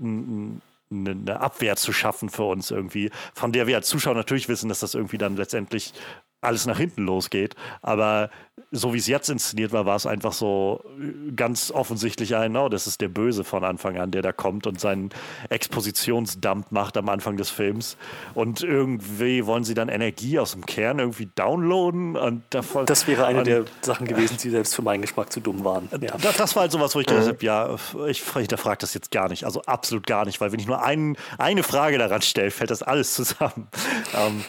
eine 0.00 1.40
Abwehr 1.40 1.76
zu 1.76 1.92
schaffen 1.92 2.28
für 2.28 2.44
uns 2.44 2.70
irgendwie, 2.70 3.10
von 3.34 3.52
der 3.52 3.66
wir 3.66 3.76
als 3.76 3.88
Zuschauer 3.88 4.14
natürlich 4.14 4.48
wissen, 4.48 4.68
dass 4.68 4.80
das 4.80 4.94
irgendwie 4.94 5.18
dann 5.18 5.36
letztendlich 5.36 5.94
alles 6.42 6.66
nach 6.66 6.78
hinten 6.78 7.02
losgeht. 7.04 7.54
Aber 7.80 8.30
so 8.70 8.94
wie 8.94 8.98
es 8.98 9.06
jetzt 9.06 9.28
inszeniert 9.28 9.72
war, 9.72 9.86
war 9.86 9.96
es 9.96 10.06
einfach 10.06 10.32
so 10.32 10.82
äh, 10.98 11.32
ganz 11.32 11.70
offensichtlich 11.70 12.34
ein, 12.36 12.56
oh, 12.56 12.68
das 12.68 12.86
ist 12.86 13.00
der 13.00 13.08
Böse 13.08 13.44
von 13.44 13.64
Anfang 13.64 13.98
an, 13.98 14.10
der 14.10 14.22
da 14.22 14.32
kommt 14.32 14.66
und 14.66 14.80
seinen 14.80 15.10
Expositionsdump 15.50 16.72
macht 16.72 16.96
am 16.96 17.08
Anfang 17.08 17.36
des 17.36 17.50
Films. 17.50 17.96
Und 18.34 18.62
irgendwie 18.62 19.46
wollen 19.46 19.64
sie 19.64 19.74
dann 19.74 19.88
Energie 19.88 20.38
aus 20.38 20.52
dem 20.52 20.66
Kern 20.66 20.98
irgendwie 20.98 21.28
downloaden. 21.34 22.16
Und 22.16 22.42
davon, 22.50 22.86
das 22.86 23.06
wäre 23.06 23.26
eine 23.26 23.40
und, 23.40 23.46
der 23.46 23.64
Sachen 23.82 24.06
gewesen, 24.06 24.38
die 24.42 24.50
selbst 24.50 24.74
für 24.74 24.82
meinen 24.82 25.02
Geschmack 25.02 25.32
zu 25.32 25.40
dumm 25.40 25.64
waren. 25.64 25.88
Ja. 26.00 26.16
Das, 26.16 26.36
das, 26.36 26.56
war 26.56 26.62
halt 26.62 26.72
sowas, 26.72 26.94
wo 26.94 27.00
ich 27.00 27.06
gedacht 27.06 27.28
habe, 27.28 27.44
ja, 27.44 27.76
ich 28.08 28.22
hinterfrage 28.22 28.78
das 28.78 28.94
jetzt 28.94 29.10
gar 29.10 29.28
nicht. 29.28 29.44
Also 29.44 29.62
absolut 29.62 30.06
gar 30.06 30.24
nicht, 30.24 30.40
weil 30.40 30.50
wenn 30.50 30.60
ich 30.60 30.66
nur 30.66 30.82
ein, 30.82 31.16
eine 31.38 31.62
Frage 31.62 31.98
daran 31.98 32.22
stelle, 32.22 32.50
fällt 32.50 32.70
das 32.70 32.82
alles 32.82 33.14
zusammen. 33.14 33.68
ähm, 34.14 34.44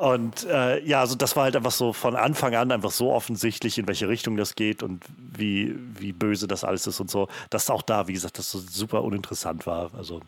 und 0.00 0.44
äh, 0.44 0.82
ja, 0.82 1.00
also 1.00 1.14
das 1.14 1.36
war 1.36 1.44
halt 1.44 1.56
einfach 1.56 1.72
so 1.72 1.92
von 1.92 2.16
Anfang 2.16 2.54
an 2.54 2.72
einfach 2.72 2.90
so 2.90 3.12
offensichtlich, 3.12 3.76
in 3.76 3.86
welche 3.86 4.08
Richtung 4.08 4.38
das 4.38 4.54
geht 4.54 4.82
und 4.82 5.04
wie, 5.16 5.76
wie 5.98 6.12
böse 6.12 6.48
das 6.48 6.64
alles 6.64 6.86
ist 6.86 7.00
und 7.00 7.10
so, 7.10 7.28
dass 7.50 7.68
auch 7.68 7.82
da, 7.82 8.08
wie 8.08 8.14
gesagt, 8.14 8.38
das 8.38 8.50
so 8.50 8.60
super 8.60 9.04
uninteressant 9.04 9.66
war. 9.66 9.90
Also, 9.94 10.22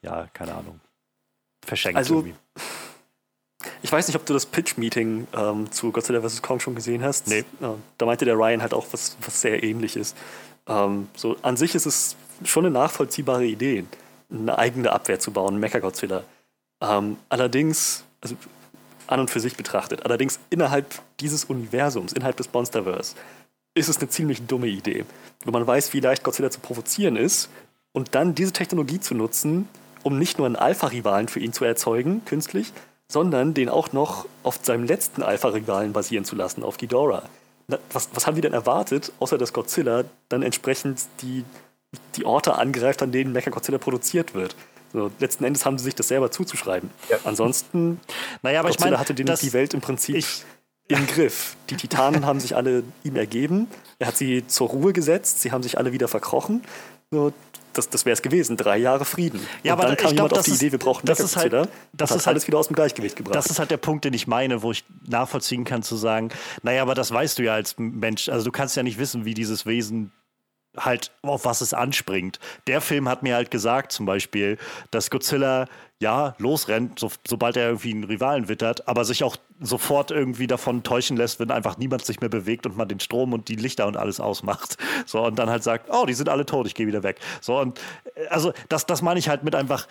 ja, 0.00 0.26
keine 0.32 0.54
Ahnung. 0.54 0.80
Verschenkt 1.66 1.98
also, 1.98 2.14
irgendwie. 2.14 2.34
Ich 3.82 3.92
weiß 3.92 4.08
nicht, 4.08 4.16
ob 4.16 4.24
du 4.24 4.32
das 4.32 4.46
Pitch-Meeting 4.46 5.26
ähm, 5.36 5.70
zu 5.70 5.92
Godzilla 5.92 6.26
vs. 6.26 6.40
Kong 6.40 6.60
schon 6.60 6.74
gesehen 6.74 7.04
hast. 7.04 7.28
Nee. 7.28 7.44
Da 7.98 8.06
meinte 8.06 8.24
der 8.24 8.36
Ryan 8.36 8.62
halt 8.62 8.72
auch 8.72 8.86
was, 8.92 9.18
was 9.20 9.38
sehr 9.38 9.62
ähnliches. 9.62 10.14
Ähm, 10.66 11.08
so, 11.14 11.36
an 11.42 11.58
sich 11.58 11.74
ist 11.74 11.84
es 11.84 12.16
schon 12.42 12.64
eine 12.64 12.72
nachvollziehbare 12.72 13.44
Idee, 13.44 13.84
eine 14.30 14.56
eigene 14.56 14.92
Abwehr 14.92 15.20
zu 15.20 15.30
bauen, 15.30 15.60
Mecha-Godzilla. 15.60 16.24
Ähm, 16.80 17.18
allerdings, 17.28 18.04
also 18.22 18.34
an 19.14 19.20
und 19.20 19.30
für 19.30 19.40
sich 19.40 19.56
betrachtet. 19.56 20.04
Allerdings 20.04 20.38
innerhalb 20.50 20.86
dieses 21.20 21.44
Universums, 21.44 22.12
innerhalb 22.12 22.36
des 22.36 22.52
Monsterverse, 22.52 23.14
ist 23.74 23.88
es 23.88 23.98
eine 23.98 24.08
ziemlich 24.08 24.46
dumme 24.46 24.66
Idee. 24.66 25.04
Wenn 25.44 25.52
man 25.52 25.66
weiß, 25.66 25.92
wie 25.94 26.00
leicht 26.00 26.22
Godzilla 26.22 26.50
zu 26.50 26.60
provozieren 26.60 27.16
ist 27.16 27.48
und 27.92 28.14
dann 28.14 28.34
diese 28.34 28.52
Technologie 28.52 29.00
zu 29.00 29.14
nutzen, 29.14 29.68
um 30.02 30.18
nicht 30.18 30.38
nur 30.38 30.46
einen 30.46 30.56
Alpha-Rivalen 30.56 31.28
für 31.28 31.40
ihn 31.40 31.52
zu 31.52 31.64
erzeugen, 31.64 32.24
künstlich, 32.24 32.72
sondern 33.10 33.54
den 33.54 33.68
auch 33.68 33.92
noch 33.92 34.26
auf 34.42 34.60
seinem 34.62 34.84
letzten 34.84 35.22
Alpha-Rivalen 35.22 35.92
basieren 35.92 36.24
zu 36.24 36.36
lassen, 36.36 36.62
auf 36.62 36.76
Ghidorah. 36.76 37.22
Was, 37.90 38.10
was 38.12 38.26
haben 38.26 38.34
die 38.34 38.42
denn 38.42 38.52
erwartet, 38.52 39.12
außer 39.20 39.38
dass 39.38 39.52
Godzilla 39.52 40.04
dann 40.28 40.42
entsprechend 40.42 41.02
die, 41.22 41.44
die 42.16 42.24
Orte 42.26 42.56
angreift, 42.56 43.00
an 43.02 43.12
denen 43.12 43.32
Mecha-Godzilla 43.32 43.78
produziert 43.78 44.34
wird? 44.34 44.54
So, 44.94 45.10
letzten 45.18 45.42
Endes 45.42 45.66
haben 45.66 45.76
sie 45.76 45.84
sich 45.84 45.96
das 45.96 46.06
selber 46.06 46.30
zuzuschreiben. 46.30 46.88
Ja. 47.10 47.18
Ansonsten, 47.24 48.00
naja, 48.42 48.60
aber 48.60 48.68
Godzilla 48.68 48.86
ich 48.86 48.90
meine, 48.92 49.00
hatte 49.00 49.12
den, 49.12 49.26
die 49.26 49.52
Welt 49.52 49.74
im 49.74 49.80
Prinzip 49.80 50.14
ich, 50.14 50.44
im 50.86 51.04
Griff. 51.08 51.56
Die 51.68 51.76
Titanen 51.76 52.24
haben 52.24 52.38
sich 52.38 52.54
alle 52.54 52.84
ihm 53.02 53.16
ergeben. 53.16 53.66
Er 53.98 54.06
hat 54.06 54.16
sie 54.16 54.46
zur 54.46 54.68
Ruhe 54.68 54.92
gesetzt. 54.92 55.42
Sie 55.42 55.50
haben 55.50 55.64
sich 55.64 55.78
alle 55.78 55.92
wieder 55.92 56.06
verkrochen. 56.06 56.62
So, 57.10 57.32
das, 57.72 57.88
das 57.88 58.04
wäre 58.04 58.12
es 58.12 58.22
gewesen. 58.22 58.56
Drei 58.56 58.76
Jahre 58.76 59.04
Frieden. 59.04 59.40
Ja, 59.64 59.74
und 59.74 59.80
aber 59.80 59.88
dann 59.88 59.96
kam 59.96 60.12
jemand 60.12 60.28
glaub, 60.28 60.38
auf 60.38 60.44
die 60.44 60.52
Idee, 60.52 60.70
wir 60.70 60.78
brauchen 60.78 61.06
das 61.06 61.18
ist 61.18 61.36
halt, 61.36 61.52
das, 61.52 61.68
das 61.92 62.12
alles 62.12 62.26
halt, 62.26 62.46
wieder 62.46 62.58
aus 62.58 62.68
dem 62.68 62.76
Gleichgewicht 62.76 63.16
gebracht. 63.16 63.34
Das 63.34 63.46
ist 63.46 63.58
halt 63.58 63.72
der 63.72 63.78
Punkt, 63.78 64.04
den 64.04 64.14
ich 64.14 64.28
meine, 64.28 64.62
wo 64.62 64.70
ich 64.70 64.84
nachvollziehen 65.08 65.64
kann, 65.64 65.82
zu 65.82 65.96
sagen, 65.96 66.28
naja, 66.62 66.82
aber 66.82 66.94
das 66.94 67.10
weißt 67.10 67.36
du 67.40 67.42
ja 67.42 67.54
als 67.54 67.74
Mensch. 67.78 68.28
Also 68.28 68.44
du 68.44 68.52
kannst 68.52 68.76
ja 68.76 68.84
nicht 68.84 68.98
wissen, 68.98 69.24
wie 69.24 69.34
dieses 69.34 69.66
Wesen 69.66 70.12
halt 70.76 71.12
auf 71.22 71.44
was 71.44 71.60
es 71.60 71.74
anspringt. 71.74 72.38
Der 72.66 72.80
Film 72.80 73.08
hat 73.08 73.22
mir 73.22 73.34
halt 73.34 73.50
gesagt, 73.50 73.92
zum 73.92 74.06
Beispiel, 74.06 74.58
dass 74.90 75.10
Godzilla 75.10 75.66
ja, 76.00 76.34
losrennt, 76.38 76.98
so, 76.98 77.10
sobald 77.26 77.56
er 77.56 77.66
irgendwie 77.66 77.92
einen 77.92 78.04
Rivalen 78.04 78.48
wittert, 78.48 78.88
aber 78.88 79.04
sich 79.04 79.24
auch 79.24 79.36
sofort 79.60 80.10
irgendwie 80.10 80.46
davon 80.46 80.82
täuschen 80.82 81.16
lässt, 81.16 81.40
wenn 81.40 81.50
einfach 81.50 81.78
niemand 81.78 82.04
sich 82.04 82.20
mehr 82.20 82.28
bewegt 82.28 82.66
und 82.66 82.76
man 82.76 82.88
den 82.88 83.00
Strom 83.00 83.32
und 83.32 83.48
die 83.48 83.56
Lichter 83.56 83.86
und 83.86 83.96
alles 83.96 84.20
ausmacht. 84.20 84.76
So, 85.06 85.24
und 85.24 85.38
dann 85.38 85.48
halt 85.48 85.62
sagt, 85.62 85.88
oh, 85.90 86.06
die 86.06 86.14
sind 86.14 86.28
alle 86.28 86.46
tot, 86.46 86.66
ich 86.66 86.74
gehe 86.74 86.86
wieder 86.86 87.02
weg. 87.02 87.20
So, 87.40 87.58
und 87.58 87.78
äh, 88.16 88.26
also 88.28 88.52
das, 88.68 88.86
das 88.86 89.02
meine 89.02 89.18
ich 89.18 89.28
halt 89.28 89.44
mit 89.44 89.54
einfach, 89.54 89.86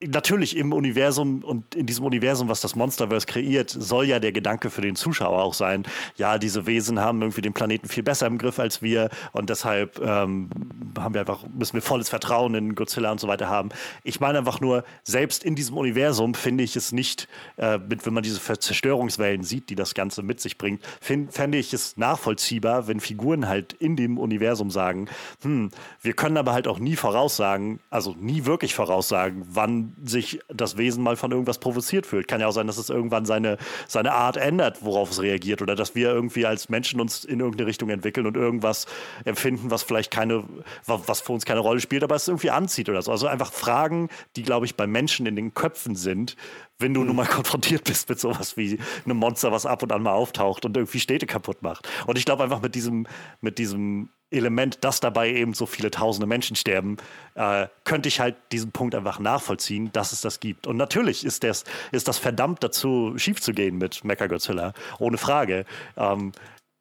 natürlich 0.00 0.56
im 0.56 0.72
Universum 0.72 1.42
und 1.44 1.74
in 1.74 1.86
diesem 1.86 2.04
Universum, 2.04 2.48
was 2.48 2.60
das 2.60 2.74
Monsterverse 2.74 3.26
kreiert, 3.26 3.70
soll 3.70 4.06
ja 4.06 4.18
der 4.18 4.32
Gedanke 4.32 4.70
für 4.70 4.80
den 4.80 4.96
Zuschauer 4.96 5.42
auch 5.42 5.54
sein, 5.54 5.84
ja, 6.16 6.38
diese 6.38 6.66
Wesen 6.66 7.00
haben 7.00 7.22
irgendwie 7.22 7.42
den 7.42 7.52
Planeten 7.52 7.88
viel 7.88 8.02
besser 8.02 8.26
im 8.26 8.38
Griff 8.38 8.58
als 8.58 8.82
wir 8.82 9.08
und 9.32 9.50
deshalb 9.50 10.00
ähm, 10.00 10.50
haben 10.98 11.14
wir 11.14 11.20
einfach, 11.20 11.44
müssen 11.54 11.74
wir 11.74 11.82
volles 11.82 12.08
Vertrauen 12.08 12.54
in 12.54 12.74
Godzilla 12.74 13.12
und 13.12 13.20
so 13.20 13.28
weiter 13.28 13.48
haben. 13.48 13.70
Ich 14.02 14.20
meine 14.20 14.38
einfach 14.38 14.60
nur, 14.60 14.84
selbst 15.04 15.44
in 15.44 15.54
diesem 15.54 15.76
Universum 15.76 16.34
finde 16.34 16.64
ich 16.64 16.76
es 16.76 16.92
nicht, 16.92 17.28
äh, 17.56 17.78
mit, 17.78 18.04
wenn 18.04 18.14
man 18.14 18.22
diese 18.22 18.40
Zerstörungswellen 18.40 19.42
sieht, 19.44 19.70
die 19.70 19.74
das 19.76 19.94
Ganze 19.94 20.22
mit 20.22 20.40
sich 20.40 20.58
bringt, 20.58 20.82
fände 21.00 21.58
ich 21.58 21.72
es 21.72 21.96
nachvollziehbar, 21.96 22.88
wenn 22.88 23.00
Figuren 23.00 23.48
halt 23.48 23.72
in 23.74 23.96
dem 23.96 24.18
Universum 24.18 24.70
sagen, 24.70 25.08
hm, 25.42 25.70
wir 26.00 26.12
können 26.14 26.36
aber 26.36 26.52
halt 26.52 26.66
auch 26.66 26.78
nie 26.78 26.96
voraussagen, 26.96 27.80
also 27.90 28.14
nie 28.18 28.44
wirklich 28.44 28.74
voraussagen, 28.74 29.44
wann 29.48 29.83
sich 30.04 30.40
das 30.48 30.76
Wesen 30.76 31.02
mal 31.02 31.16
von 31.16 31.30
irgendwas 31.30 31.58
provoziert 31.58 32.06
fühlt. 32.06 32.28
Kann 32.28 32.40
ja 32.40 32.46
auch 32.46 32.52
sein, 32.52 32.66
dass 32.66 32.78
es 32.78 32.90
irgendwann 32.90 33.24
seine, 33.24 33.58
seine 33.86 34.12
Art 34.12 34.36
ändert, 34.36 34.84
worauf 34.84 35.10
es 35.10 35.20
reagiert 35.20 35.62
oder 35.62 35.74
dass 35.74 35.94
wir 35.94 36.10
irgendwie 36.10 36.46
als 36.46 36.68
Menschen 36.68 37.00
uns 37.00 37.24
in 37.24 37.40
irgendeine 37.40 37.68
Richtung 37.68 37.90
entwickeln 37.90 38.26
und 38.26 38.36
irgendwas 38.36 38.86
empfinden, 39.24 39.70
was 39.70 39.82
vielleicht 39.82 40.10
keine, 40.10 40.44
was 40.86 41.20
für 41.20 41.32
uns 41.32 41.44
keine 41.44 41.60
Rolle 41.60 41.80
spielt, 41.80 42.02
aber 42.02 42.14
es 42.14 42.28
irgendwie 42.28 42.50
anzieht 42.50 42.88
oder 42.88 43.02
so. 43.02 43.10
Also 43.10 43.26
einfach 43.26 43.52
Fragen, 43.52 44.08
die, 44.36 44.42
glaube 44.42 44.66
ich, 44.66 44.76
bei 44.76 44.86
Menschen 44.86 45.26
in 45.26 45.36
den 45.36 45.54
Köpfen 45.54 45.96
sind, 45.96 46.36
wenn 46.78 46.94
du 46.94 47.00
mhm. 47.00 47.08
nun 47.08 47.16
mal 47.16 47.26
konfrontiert 47.30 47.84
bist 47.84 48.08
mit 48.08 48.20
sowas 48.20 48.56
wie 48.56 48.78
einem 49.04 49.16
Monster, 49.16 49.52
was 49.52 49.66
ab 49.66 49.82
und 49.82 49.92
an 49.92 50.02
mal 50.02 50.12
auftaucht 50.12 50.64
und 50.64 50.76
irgendwie 50.76 51.00
Städte 51.00 51.26
kaputt 51.26 51.62
macht. 51.62 51.88
Und 52.06 52.18
ich 52.18 52.24
glaube 52.24 52.44
einfach 52.44 52.62
mit 52.62 52.74
diesem, 52.74 53.06
mit 53.40 53.58
diesem 53.58 54.10
Element, 54.30 54.82
dass 54.82 55.00
dabei 55.00 55.30
eben 55.30 55.54
so 55.54 55.66
viele 55.66 55.90
tausende 55.90 56.26
Menschen 56.26 56.56
sterben, 56.56 56.96
äh, 57.34 57.68
könnte 57.84 58.08
ich 58.08 58.20
halt 58.20 58.36
diesen 58.52 58.72
Punkt 58.72 58.94
einfach 58.94 59.18
nachvollziehen, 59.18 59.90
dass 59.92 60.12
es 60.12 60.20
das 60.20 60.40
gibt. 60.40 60.66
Und 60.66 60.76
natürlich 60.76 61.24
ist 61.24 61.44
das, 61.44 61.64
ist 61.92 62.08
das 62.08 62.18
verdammt 62.18 62.62
dazu, 62.62 63.14
schief 63.16 63.40
zu 63.40 63.52
gehen 63.52 63.78
mit 63.78 64.04
Mechagodzilla, 64.04 64.72
ohne 64.98 65.18
Frage. 65.18 65.64
Ähm, 65.96 66.32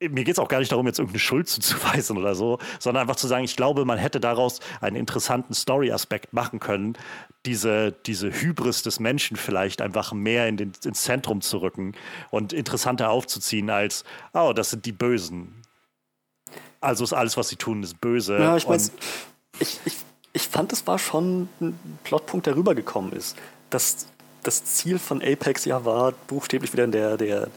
mir 0.09 0.23
geht 0.23 0.35
es 0.35 0.39
auch 0.39 0.47
gar 0.47 0.59
nicht 0.59 0.71
darum, 0.71 0.85
jetzt 0.87 0.99
irgendeine 0.99 1.19
Schuld 1.19 1.47
zuzuweisen 1.47 2.17
oder 2.17 2.35
so, 2.35 2.59
sondern 2.79 3.01
einfach 3.01 3.15
zu 3.15 3.27
sagen, 3.27 3.43
ich 3.43 3.55
glaube, 3.55 3.85
man 3.85 3.97
hätte 3.97 4.19
daraus 4.19 4.59
einen 4.81 4.95
interessanten 4.95 5.53
Story-Aspekt 5.53 6.33
machen 6.33 6.59
können, 6.59 6.97
diese, 7.45 7.91
diese 8.05 8.31
Hybris 8.31 8.83
des 8.83 8.99
Menschen 8.99 9.37
vielleicht 9.37 9.81
einfach 9.81 10.13
mehr 10.13 10.47
in 10.47 10.57
den, 10.57 10.71
ins 10.83 11.01
Zentrum 11.03 11.41
zu 11.41 11.57
rücken 11.57 11.93
und 12.31 12.53
interessanter 12.53 13.09
aufzuziehen 13.09 13.69
als, 13.69 14.03
oh, 14.33 14.53
das 14.53 14.69
sind 14.69 14.85
die 14.85 14.91
Bösen. 14.91 15.61
Also 16.79 17.03
ist 17.03 17.13
alles, 17.13 17.37
was 17.37 17.49
sie 17.49 17.55
tun, 17.55 17.81
ist 17.83 17.99
böse. 18.01 18.37
Ja, 18.37 18.57
ich 18.57 18.67
meine, 18.67 18.83
ich, 19.59 19.79
ich, 19.85 19.95
ich 20.33 20.47
fand, 20.47 20.73
es 20.73 20.85
war 20.85 20.99
schon 20.99 21.47
ein 21.61 21.79
Plotpunkt, 22.03 22.45
der 22.45 22.55
rübergekommen 22.55 23.13
ist. 23.13 23.37
Dass 23.69 24.07
das 24.43 24.65
Ziel 24.65 24.99
von 24.99 25.21
Apex 25.21 25.65
ja 25.65 25.85
war, 25.85 26.11
buchstäblich 26.27 26.73
wieder 26.73 26.87
der, 26.87 27.17
der 27.17 27.47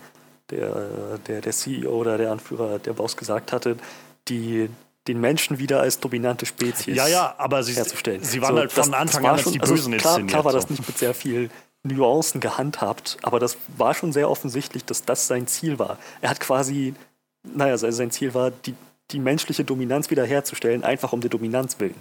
der, 0.50 1.18
der, 1.26 1.40
der 1.40 1.52
CEO 1.52 1.90
oder 1.90 2.18
der 2.18 2.32
Anführer, 2.32 2.78
der 2.78 2.92
Boss 2.92 3.16
gesagt 3.16 3.52
hatte, 3.52 3.76
die, 4.28 4.68
den 5.08 5.20
Menschen 5.20 5.58
wieder 5.58 5.80
als 5.80 6.00
dominante 6.00 6.46
Spezies 6.46 6.96
ja, 6.96 7.06
ja, 7.06 7.34
aber 7.38 7.62
sie, 7.62 7.74
herzustellen. 7.74 8.22
Sie 8.22 8.42
waren 8.42 8.54
so, 8.54 8.60
halt 8.60 8.72
von 8.72 8.90
das, 8.90 9.00
Anfang 9.00 9.22
das 9.22 9.30
an 9.30 9.38
als 9.38 9.52
die 9.52 9.60
also 9.60 9.74
Bösen 9.74 9.96
klar, 9.96 10.14
inszeniert. 10.14 10.30
Klar 10.30 10.44
war 10.44 10.52
das 10.52 10.70
nicht 10.70 10.86
mit 10.86 10.98
sehr 10.98 11.14
viel 11.14 11.50
Nuancen 11.82 12.40
gehandhabt, 12.40 13.18
aber 13.22 13.38
das 13.38 13.56
war 13.76 13.94
schon 13.94 14.12
sehr 14.12 14.28
offensichtlich, 14.28 14.84
dass 14.84 15.04
das 15.04 15.26
sein 15.26 15.46
Ziel 15.46 15.78
war. 15.78 15.98
Er 16.20 16.30
hat 16.30 16.40
quasi, 16.40 16.94
naja, 17.44 17.76
sein 17.78 18.10
Ziel 18.10 18.34
war, 18.34 18.50
die, 18.50 18.74
die 19.12 19.20
menschliche 19.20 19.64
Dominanz 19.64 20.10
wiederherzustellen, 20.10 20.82
einfach 20.82 21.12
um 21.12 21.20
der 21.20 21.30
Dominanz 21.30 21.78
willen. 21.78 21.94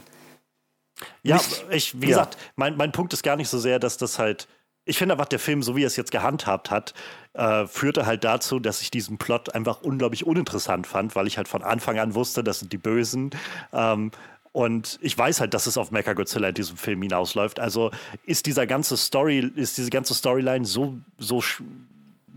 Ja, 1.24 1.36
nicht, 1.36 1.66
ich, 1.70 2.02
wie 2.02 2.06
ja. 2.06 2.10
gesagt, 2.10 2.38
mein, 2.56 2.78
mein 2.78 2.92
Punkt 2.92 3.14
ist 3.14 3.22
gar 3.22 3.36
nicht 3.36 3.50
so 3.50 3.60
sehr, 3.60 3.80
dass 3.80 3.98
das 3.98 4.18
halt 4.18 4.48
ich 4.86 4.98
finde 4.98 5.16
einfach, 5.16 5.26
der 5.26 5.40
Film, 5.40 5.64
so 5.64 5.76
wie 5.76 5.84
er 5.84 5.88
es 5.88 5.96
jetzt 5.96 6.12
gehandhabt 6.12 6.70
hat, 6.70 6.94
äh, 7.36 7.68
führte 7.68 8.06
halt 8.06 8.24
dazu, 8.24 8.60
dass 8.60 8.82
ich 8.82 8.92
diesen 8.92 9.18
Plot 9.18 9.54
einfach 9.54 9.82
unglaublich 9.82 10.26
uninteressant 10.26 10.88
fand, 10.88 11.16
weil 11.16 11.28
ich 11.28 11.38
halt 11.38 11.48
von 11.48 11.64
Anfang 11.64 12.00
an 12.00 12.16
wusste, 12.16 12.44
das 12.44 12.60
sind 12.60 12.72
die 12.74 12.78
Bösen. 12.78 13.32
Ähm, 13.74 14.12
und 14.52 15.00
ich 15.02 15.18
weiß 15.18 15.42
halt, 15.42 15.54
dass 15.54 15.68
es 15.68 15.78
auf 15.78 15.92
Mechagodzilla 15.92 16.48
in 16.48 16.56
diesem 16.56 16.78
Film 16.78 17.02
hinausläuft. 17.02 17.60
Also 17.60 17.92
ist 18.26 18.46
dieser 18.46 18.66
ganze 18.66 18.96
Story, 18.96 19.52
ist 19.56 19.78
diese 19.78 19.90
ganze 19.90 20.14
Storyline 20.14 20.66
so, 20.66 20.98
so 21.18 21.44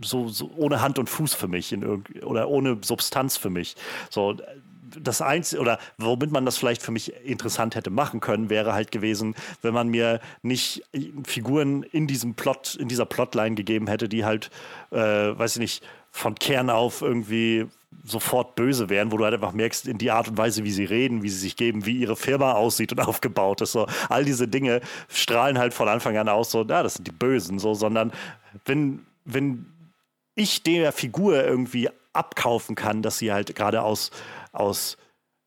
so, 0.01 0.29
so, 0.29 0.51
ohne 0.57 0.81
Hand 0.81 0.99
und 0.99 1.09
Fuß 1.09 1.35
für 1.35 1.49
mich 1.49 1.73
in 1.73 1.85
oder 2.23 2.49
ohne 2.49 2.79
Substanz 2.83 3.37
für 3.37 3.51
mich. 3.51 3.77
So, 4.11 4.37
das 5.01 5.23
Einzige, 5.23 5.61
oder 5.61 5.79
womit 5.97 6.31
man 6.31 6.45
das 6.45 6.57
vielleicht 6.57 6.83
für 6.83 6.93
mich 6.93 7.15
interessant 7.25 7.75
hätte 7.75 7.91
machen 7.91 8.21
können, 8.21 8.51
wäre 8.51 8.73
halt 8.73 8.91
gewesen, 8.91 9.35
wenn 9.63 9.75
man 9.75 9.89
mir 9.89 10.21
nicht 10.43 10.83
Figuren 11.25 11.83
in 11.83 12.07
diesem 12.07 12.35
Plot, 12.35 12.75
in 12.75 12.89
dieser 12.89 13.07
Plotline 13.07 13.55
gegeben 13.55 13.87
hätte, 13.87 14.09
die 14.09 14.25
halt, 14.25 14.51
äh, 14.91 14.99
weiß 14.99 15.57
ich 15.57 15.61
nicht, 15.61 15.85
von 16.11 16.35
Kern 16.35 16.71
auf 16.71 17.03
irgendwie 17.03 17.67
sofort 18.05 18.55
böse 18.55 18.89
wären, 18.89 19.13
wo 19.13 19.17
du 19.17 19.25
halt 19.25 19.35
einfach 19.35 19.53
merkst, 19.53 19.87
in 19.87 19.99
die 19.99 20.11
Art 20.11 20.29
und 20.29 20.39
Weise, 20.39 20.65
wie 20.65 20.71
sie 20.71 20.85
reden, 20.85 21.23
wie 21.23 21.29
sie 21.29 21.39
sich 21.39 21.57
geben, 21.57 21.87
wie 21.87 21.99
ihre 21.99 22.17
Firma 22.17 22.53
aussieht 22.53 22.93
und 22.93 23.01
aufgebaut 23.07 23.61
ist. 23.61 23.73
So, 23.73 23.87
all 24.09 24.25
diese 24.25 24.49
Dinge 24.49 24.81
strahlen 25.09 25.59
halt 25.59 25.75
von 25.75 25.89
Anfang 25.89 26.17
an 26.17 26.29
aus, 26.29 26.51
so, 26.51 26.65
ja, 26.65 26.83
das 26.83 26.95
sind 26.95 27.07
die 27.07 27.13
Bösen, 27.13 27.59
so, 27.59 27.75
sondern 27.75 28.13
wenn, 28.65 29.07
wenn 29.25 29.67
ich 30.35 30.63
der 30.63 30.93
Figur 30.93 31.45
irgendwie 31.45 31.89
abkaufen 32.13 32.75
kann, 32.75 33.03
dass 33.03 33.19
sie 33.19 33.33
halt 33.33 33.55
gerade 33.55 33.83
aus 33.83 34.11
aus 34.59 34.97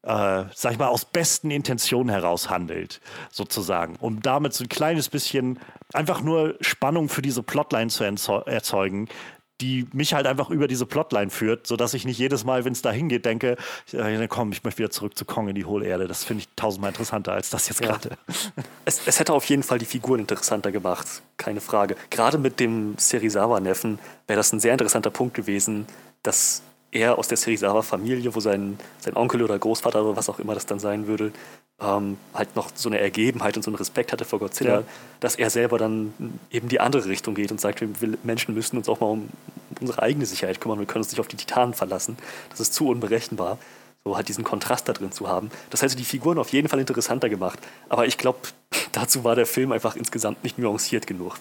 äh, 0.04 0.46
sag 0.56 0.72
ich 0.72 0.80
mal, 0.80 0.88
aus 0.88 1.06
besten 1.06 1.52
Intentionen 1.52 2.10
heraus 2.10 2.50
handelt, 2.50 3.02
sozusagen, 3.30 3.98
um 3.98 4.22
damit 4.22 4.54
so 4.54 4.64
ein 4.64 4.70
kleines 4.70 5.10
bisschen 5.10 5.60
einfach 5.94 6.22
nur 6.22 6.56
Spannung 6.62 7.08
für 7.08 7.22
diese 7.22 7.44
Plotline 7.44 7.90
zu 7.90 8.04
erzeugen, 8.04 9.10
die 9.62 9.88
mich 9.94 10.16
halt 10.16 10.26
einfach 10.26 10.50
über 10.50 10.68
diese 10.68 10.88
Plotline 10.88 11.30
führt, 11.30 11.68
sodass 11.68 11.94
ich 11.94 12.04
nicht 12.04 12.18
jedes 12.18 12.44
Mal, 12.44 12.66
wenn 12.66 12.74
es 12.74 12.82
da 12.82 12.92
hingeht, 12.92 13.26
denke, 13.26 13.58
ja, 13.92 14.28
komm, 14.28 14.52
ich 14.52 14.64
möchte 14.64 14.80
wieder 14.80 14.90
zurück 14.90 15.16
zu 15.16 15.24
Kong 15.24 15.50
in 15.50 15.56
die 15.56 15.66
Hohlerde. 15.66 16.08
Das 16.08 16.24
finde 16.24 16.42
ich 16.42 16.50
tausendmal 16.56 16.90
interessanter 16.90 17.34
als 17.34 17.52
das 17.52 17.70
jetzt 17.70 17.82
ja. 17.82 17.88
gerade. 17.88 18.18
Es, 18.86 19.02
es, 19.06 19.20
hätte 19.20 19.34
auf 19.34 19.46
jeden 19.46 19.62
Fall 19.62 19.78
die 19.78 19.86
Figuren 19.86 20.22
interessanter 20.22 20.72
gemacht, 20.72 21.22
keine 21.38 21.62
Frage. 21.62 21.96
Gerade 22.10 22.40
mit 22.40 22.60
dem 22.60 22.96
Serizawa-Neffen 22.98 24.00
wäre 24.26 24.38
das 24.38 24.52
ein 24.52 24.60
sehr 24.60 24.72
interessanter 24.72 25.12
Punkt 25.12 25.36
gewesen, 25.36 25.86
dass 26.24 26.64
er 26.92 27.18
aus 27.18 27.28
der 27.28 27.38
Serizawa-Familie, 27.38 28.36
wo 28.36 28.40
sein, 28.40 28.78
sein 29.00 29.16
Onkel 29.16 29.42
oder 29.44 29.58
Großvater 29.58 30.04
oder 30.04 30.18
was 30.18 30.30
auch 30.30 30.40
immer 30.40 30.54
das 30.54 30.66
dann 30.66 30.80
sein 30.80 31.08
würde, 31.08 31.32
ähm, 31.80 32.18
halt 32.34 32.56
noch 32.56 32.70
so 32.76 32.90
eine 32.90 33.00
Ergebenheit 33.00 33.56
und 33.58 33.64
so 33.64 33.72
einen 33.72 33.78
Respekt 33.78 34.12
hatte 34.12 34.26
vor 34.26 34.40
Godzilla, 34.40 34.80
ja. 34.80 34.84
dass 35.20 35.36
er 35.36 35.50
selber 35.50 35.78
dann 35.78 36.14
eben 36.52 36.68
die 36.68 36.80
andere 36.80 37.06
Richtung 37.06 37.34
geht 37.34 37.52
und 37.52 37.62
sagt, 37.62 37.82
wir 37.82 38.18
Menschen 38.24 38.54
müssen 38.54 38.78
uns 38.78 38.90
auch 38.90 39.00
mal 39.00 39.08
um 39.08 39.30
unsere 39.80 40.02
eigene 40.02 40.26
Sicherheit 40.26 40.62
kümmern, 40.62 40.80
wir 40.80 40.86
können 40.86 41.04
uns 41.04 41.12
nicht 41.12 41.20
auf 41.20 41.28
die 41.28 41.38
Titanen 41.38 41.74
verlassen. 41.74 42.18
Das 42.50 42.60
ist 42.60 42.74
zu 42.74 42.88
unberechenbar 42.88 43.58
so 44.04 44.16
halt 44.16 44.28
diesen 44.28 44.44
Kontrast 44.44 44.90
da 44.90 44.94
drin 44.94 45.12
zu 45.12 45.28
haben. 45.28 45.52
Das 45.70 45.82
hätte 45.82 45.96
die 45.96 46.06
Figuren 46.06 46.40
auf 46.40 46.50
jeden 46.50 46.68
Fall 46.68 46.80
interessanter 46.80 47.30
gemacht. 47.30 47.60
Aber 47.90 48.08
ich 48.08 48.18
glaube, 48.18 48.40
dazu 48.92 49.24
war 49.24 49.36
der 49.36 49.46
Film 49.46 49.72
einfach 49.72 49.96
insgesamt 49.96 50.44
nicht 50.44 50.58
nuanciert 50.58 51.08
genug. 51.08 51.36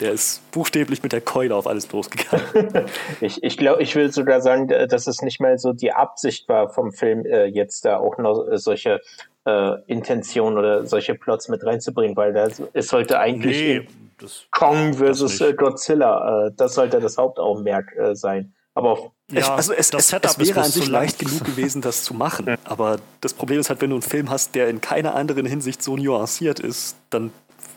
Der 0.00 0.12
ist 0.12 0.50
buchstäblich 0.50 1.02
mit 1.02 1.12
der 1.12 1.20
Keule 1.20 1.54
auf 1.54 1.66
alles 1.66 1.90
losgegangen. 1.92 2.86
ich 3.20 3.42
ich 3.42 3.56
glaube, 3.56 3.82
ich 3.82 3.94
will 3.94 4.12
sogar 4.12 4.40
sagen, 4.40 4.68
dass 4.68 5.06
es 5.06 5.22
nicht 5.22 5.40
mal 5.40 5.58
so 5.58 5.72
die 5.72 5.92
Absicht 5.92 6.48
war 6.48 6.68
vom 6.68 6.92
Film, 6.92 7.24
äh, 7.24 7.46
jetzt 7.46 7.84
da 7.84 7.98
auch 7.98 8.18
noch 8.18 8.48
äh, 8.48 8.58
solche 8.58 9.00
äh, 9.46 9.80
Intentionen 9.86 10.58
oder 10.58 10.86
solche 10.86 11.14
Plots 11.14 11.48
mit 11.48 11.64
reinzubringen, 11.64 12.16
weil 12.16 12.32
da, 12.32 12.48
es 12.72 12.88
sollte 12.88 13.18
eigentlich 13.18 13.56
nee, 13.56 13.88
das, 14.18 14.46
Kong 14.50 14.94
versus 14.94 15.40
äh, 15.40 15.54
Godzilla, 15.54 16.46
äh, 16.46 16.50
das 16.56 16.74
sollte 16.74 17.00
das 17.00 17.16
Hauptaugenmerk 17.18 17.94
äh, 17.96 18.14
sein. 18.14 18.54
Aber 18.74 18.92
auf 18.92 19.10
ja, 19.32 19.54
also 19.54 19.72
es, 19.72 19.90
es, 19.90 20.12
es 20.12 20.38
wäre 20.38 20.60
an 20.60 20.70
sich 20.70 20.88
leicht 20.88 21.18
genug 21.18 21.44
gewesen, 21.44 21.80
das 21.80 22.04
zu 22.04 22.14
machen. 22.14 22.56
Aber 22.64 22.98
das 23.20 23.32
Problem 23.34 23.60
ist 23.60 23.70
halt, 23.70 23.80
wenn 23.80 23.90
du 23.90 23.96
einen 23.96 24.02
Film 24.02 24.30
hast, 24.30 24.54
der 24.54 24.68
in 24.68 24.80
keiner 24.80 25.14
anderen 25.14 25.46
Hinsicht 25.46 25.82
so 25.82 25.96
nuanciert 25.96 26.60
ist, 26.60 26.96
dann 27.10 27.32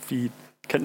wie 0.10 0.30
kann, 0.68 0.84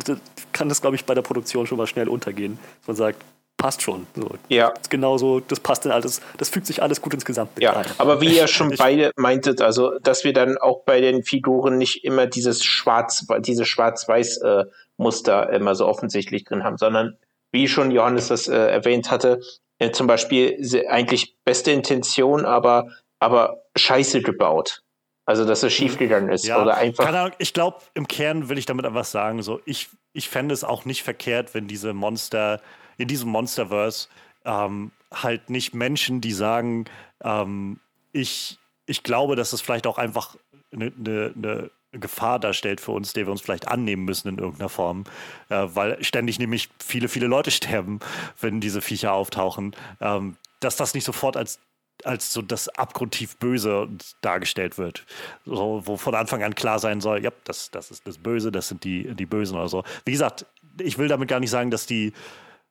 kann 0.52 0.68
das, 0.68 0.80
glaube 0.80 0.96
ich, 0.96 1.04
bei 1.04 1.14
der 1.14 1.22
Produktion 1.22 1.66
schon 1.66 1.78
mal 1.78 1.86
schnell 1.86 2.08
untergehen. 2.08 2.58
Man 2.86 2.96
sagt, 2.96 3.24
passt 3.56 3.82
schon. 3.82 4.06
So, 4.14 4.30
ja. 4.48 4.72
Genauso, 4.90 5.40
das 5.40 5.60
passt 5.60 5.84
dann 5.84 5.92
alles, 5.92 6.20
das 6.38 6.48
fügt 6.48 6.66
sich 6.66 6.82
alles 6.82 7.00
gut 7.00 7.14
ins 7.14 7.24
Gesamtbild 7.24 7.62
ja, 7.62 7.76
ein. 7.76 7.86
Aber 7.98 8.20
wie 8.20 8.36
ihr 8.36 8.48
schon 8.48 8.74
beide 8.76 9.12
meintet, 9.16 9.60
also 9.60 9.98
dass 10.00 10.24
wir 10.24 10.32
dann 10.32 10.58
auch 10.58 10.84
bei 10.84 11.00
den 11.00 11.22
Figuren 11.22 11.78
nicht 11.78 12.04
immer 12.04 12.26
dieses 12.26 12.64
Schwarz, 12.64 13.24
diese 13.40 13.64
Schwarz-Weiß-Muster 13.64 15.50
äh, 15.50 15.56
immer 15.56 15.74
so 15.74 15.86
offensichtlich 15.86 16.44
drin 16.44 16.64
haben, 16.64 16.76
sondern 16.76 17.16
wie 17.52 17.68
schon 17.68 17.90
Johannes 17.90 18.28
das 18.28 18.48
äh, 18.48 18.56
erwähnt 18.56 19.10
hatte, 19.10 19.40
äh, 19.82 19.92
zum 19.92 20.06
Beispiel 20.06 20.84
eigentlich 20.88 21.36
beste 21.44 21.72
Intention, 21.72 22.44
aber, 22.44 22.90
aber 23.18 23.64
scheiße 23.76 24.22
gebaut. 24.22 24.82
Also, 25.24 25.44
dass 25.44 25.62
es 25.62 25.72
schiefgegangen 25.72 26.30
ist 26.30 26.44
Ja, 26.44 26.60
oder 26.60 26.76
einfach. 26.76 27.04
keine 27.04 27.20
Ahnung, 27.20 27.34
ich 27.38 27.54
glaube, 27.54 27.78
im 27.94 28.08
Kern 28.08 28.48
will 28.48 28.58
ich 28.58 28.66
damit 28.66 28.84
einfach 28.84 29.04
sagen, 29.04 29.42
so, 29.42 29.60
ich, 29.64 29.88
ich 30.12 30.28
fände 30.28 30.52
es 30.52 30.64
auch 30.64 30.84
nicht 30.84 31.02
verkehrt, 31.02 31.54
wenn 31.54 31.68
diese 31.68 31.92
Monster, 31.92 32.60
in 32.98 33.06
diesem 33.08 33.30
Monsterverse, 33.30 34.08
ähm, 34.44 34.90
halt 35.12 35.48
nicht 35.48 35.74
Menschen, 35.74 36.20
die 36.20 36.32
sagen, 36.32 36.86
ähm, 37.22 37.78
ich, 38.12 38.58
ich 38.86 39.04
glaube, 39.04 39.36
dass 39.36 39.52
es 39.52 39.60
vielleicht 39.60 39.86
auch 39.86 39.98
einfach 39.98 40.36
eine, 40.72 40.92
eine, 40.98 41.32
eine 41.36 41.70
Gefahr 41.92 42.38
darstellt 42.38 42.80
für 42.80 42.92
uns, 42.92 43.12
der 43.12 43.26
wir 43.26 43.32
uns 43.32 43.40
vielleicht 43.40 43.68
annehmen 43.68 44.04
müssen 44.04 44.28
in 44.28 44.38
irgendeiner 44.38 44.68
Form, 44.68 45.04
äh, 45.48 45.66
weil 45.72 46.02
ständig 46.02 46.38
nämlich 46.38 46.68
viele, 46.82 47.08
viele 47.08 47.26
Leute 47.26 47.50
sterben, 47.52 48.00
wenn 48.40 48.60
diese 48.60 48.80
Viecher 48.80 49.12
auftauchen, 49.12 49.74
ähm, 50.00 50.36
dass 50.60 50.76
das 50.76 50.94
nicht 50.94 51.04
sofort 51.04 51.36
als 51.36 51.60
als 52.04 52.32
so 52.32 52.42
das 52.42 52.68
abgrundtief 52.68 53.36
Böse 53.36 53.88
dargestellt 54.22 54.76
wird. 54.76 55.04
So, 55.44 55.82
wo 55.84 55.96
von 55.96 56.16
Anfang 56.16 56.42
an 56.42 56.54
klar 56.54 56.80
sein 56.80 57.00
soll, 57.00 57.22
ja, 57.22 57.30
das, 57.44 57.70
das 57.70 57.92
ist 57.92 58.06
das 58.06 58.18
Böse, 58.18 58.50
das 58.50 58.66
sind 58.66 58.82
die, 58.82 59.14
die 59.14 59.26
Bösen 59.26 59.56
oder 59.56 59.68
so. 59.68 59.84
Wie 60.04 60.10
gesagt, 60.10 60.46
ich 60.80 60.98
will 60.98 61.06
damit 61.06 61.28
gar 61.28 61.38
nicht 61.38 61.50
sagen, 61.50 61.70
dass 61.70 61.86
die, 61.86 62.12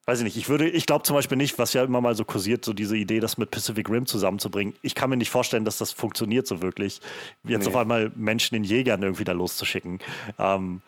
weiß 0.05 0.19
ich 0.19 0.23
nicht, 0.23 0.37
ich 0.37 0.49
würde, 0.49 0.67
ich 0.69 0.85
glaube 0.85 1.03
zum 1.03 1.15
Beispiel 1.15 1.37
nicht, 1.37 1.59
was 1.59 1.73
ja 1.73 1.83
immer 1.83 2.01
mal 2.01 2.15
so 2.15 2.25
kursiert, 2.25 2.65
so 2.65 2.73
diese 2.73 2.97
Idee, 2.97 3.19
das 3.19 3.37
mit 3.37 3.51
Pacific 3.51 3.89
Rim 3.89 4.05
zusammenzubringen. 4.05 4.73
Ich 4.81 4.95
kann 4.95 5.09
mir 5.09 5.17
nicht 5.17 5.29
vorstellen, 5.29 5.65
dass 5.65 5.77
das 5.77 5.91
funktioniert 5.91 6.47
so 6.47 6.61
wirklich. 6.61 7.01
Jetzt 7.43 7.63
Nee. 7.63 7.67
auf 7.69 7.75
einmal 7.75 8.11
Menschen 8.15 8.55
in 8.55 8.63
Jägern 8.63 9.03
irgendwie 9.03 9.23
da 9.23 9.31
loszuschicken. 9.33 9.99
Ähm, 10.39 10.81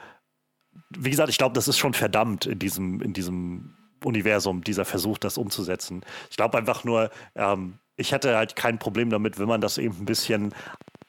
wie 0.90 1.12
gesagt, 1.12 1.30
ich 1.30 1.38
glaube, 1.38 1.54
das 1.54 1.68
ist 1.68 1.78
schon 1.78 1.94
verdammt 1.94 2.46
in 2.48 2.58
diesem, 2.60 3.02
in 3.02 3.14
diesem 3.14 3.76
Universum, 4.04 4.64
dieser 4.64 4.86
Versuch, 4.86 5.18
das 5.18 5.38
umzusetzen. 5.38 6.02
Ich 6.30 6.38
glaube 6.38 6.58
einfach 6.58 6.84
nur, 6.84 7.10
ähm, 7.36 7.76
ich 7.96 8.12
hätte 8.12 8.36
halt 8.36 8.56
kein 8.56 8.80
Problem 8.80 9.10
damit, 9.12 9.38
wenn 9.40 9.48
man 9.48 9.62
das 9.62 9.78
eben 9.78 9.96
ein 10.00 10.06
bisschen 10.06 10.54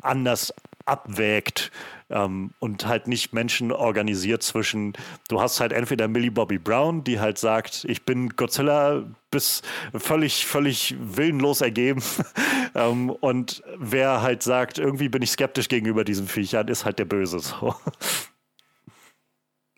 anders 0.02 0.52
abwägt 0.84 1.72
ähm, 2.10 2.50
und 2.58 2.86
halt 2.86 3.08
nicht 3.08 3.32
Menschen 3.32 3.72
organisiert 3.72 4.42
zwischen, 4.42 4.92
du 5.28 5.40
hast 5.40 5.60
halt 5.60 5.72
entweder 5.72 6.08
Millie 6.08 6.30
Bobby 6.30 6.58
Brown, 6.58 7.04
die 7.04 7.20
halt 7.20 7.38
sagt, 7.38 7.84
ich 7.88 8.04
bin 8.04 8.30
Godzilla 8.30 9.04
bis 9.30 9.62
völlig, 9.94 10.46
völlig 10.46 10.94
willenlos 10.98 11.60
ergeben 11.60 12.02
ähm, 12.74 13.10
und 13.10 13.62
wer 13.78 14.22
halt 14.22 14.42
sagt, 14.42 14.78
irgendwie 14.78 15.08
bin 15.08 15.22
ich 15.22 15.30
skeptisch 15.30 15.68
gegenüber 15.68 16.04
diesen 16.04 16.28
Viechern, 16.28 16.68
ist 16.68 16.84
halt 16.84 16.98
der 16.98 17.06
Böse. 17.06 17.38
So. 17.40 17.74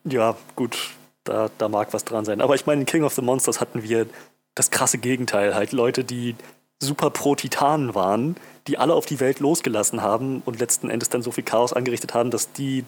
Ja, 0.09 0.37
gut, 0.55 0.79
da, 1.25 1.51
da 1.59 1.69
mag 1.69 1.93
was 1.93 2.05
dran 2.05 2.25
sein. 2.25 2.41
Aber 2.41 2.55
ich 2.55 2.65
meine, 2.65 2.83
in 2.83 2.87
King 2.87 3.03
of 3.03 3.15
the 3.15 3.23
Monsters 3.23 3.61
hatten 3.61 3.83
wir 3.83 4.07
das 4.55 4.71
krasse 4.71 4.99
Gegenteil. 4.99 5.57
Halt 5.57 5.73
Leute, 5.73 6.05
die 6.05 6.37
super 6.81 7.11
pro 7.11 7.35
Titanen 7.35 7.95
waren, 7.95 8.37
die 8.67 8.79
alle 8.79 8.95
auf 8.95 9.07
die 9.07 9.21
Welt 9.21 9.41
losgelassen 9.41 10.03
haben 10.03 10.43
und 10.45 10.59
letzten 10.59 10.91
Endes 10.91 11.09
dann 11.09 11.23
so 11.23 11.31
viel 11.31 11.45
Chaos 11.45 11.73
angerichtet 11.73 12.15
haben, 12.15 12.31
dass 12.31 12.53
die 12.53 12.85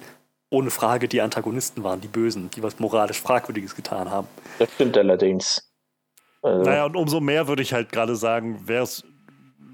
ohne 0.51 0.71
Frage 0.71 1.09
die 1.09 1.21
Antagonisten 1.21 1.85
waren, 1.85 2.01
die 2.01 2.09
Bösen, 2.09 2.51
die 2.51 2.63
was 2.63 2.79
moralisch 2.79 3.21
Fragwürdiges 3.21 3.75
getan 3.75 4.11
haben. 4.11 4.29
Das 4.59 4.73
stimmt 4.73 4.97
allerdings. 4.97 5.71
Also, 6.43 6.63
Naja, 6.63 6.87
und 6.87 6.97
umso 6.97 7.21
mehr 7.21 7.49
würde 7.49 7.63
ich 7.63 7.73
halt 7.73 7.93
gerade 7.93 8.17
sagen, 8.17 8.67
wäre 8.67 8.85
es 8.85 9.05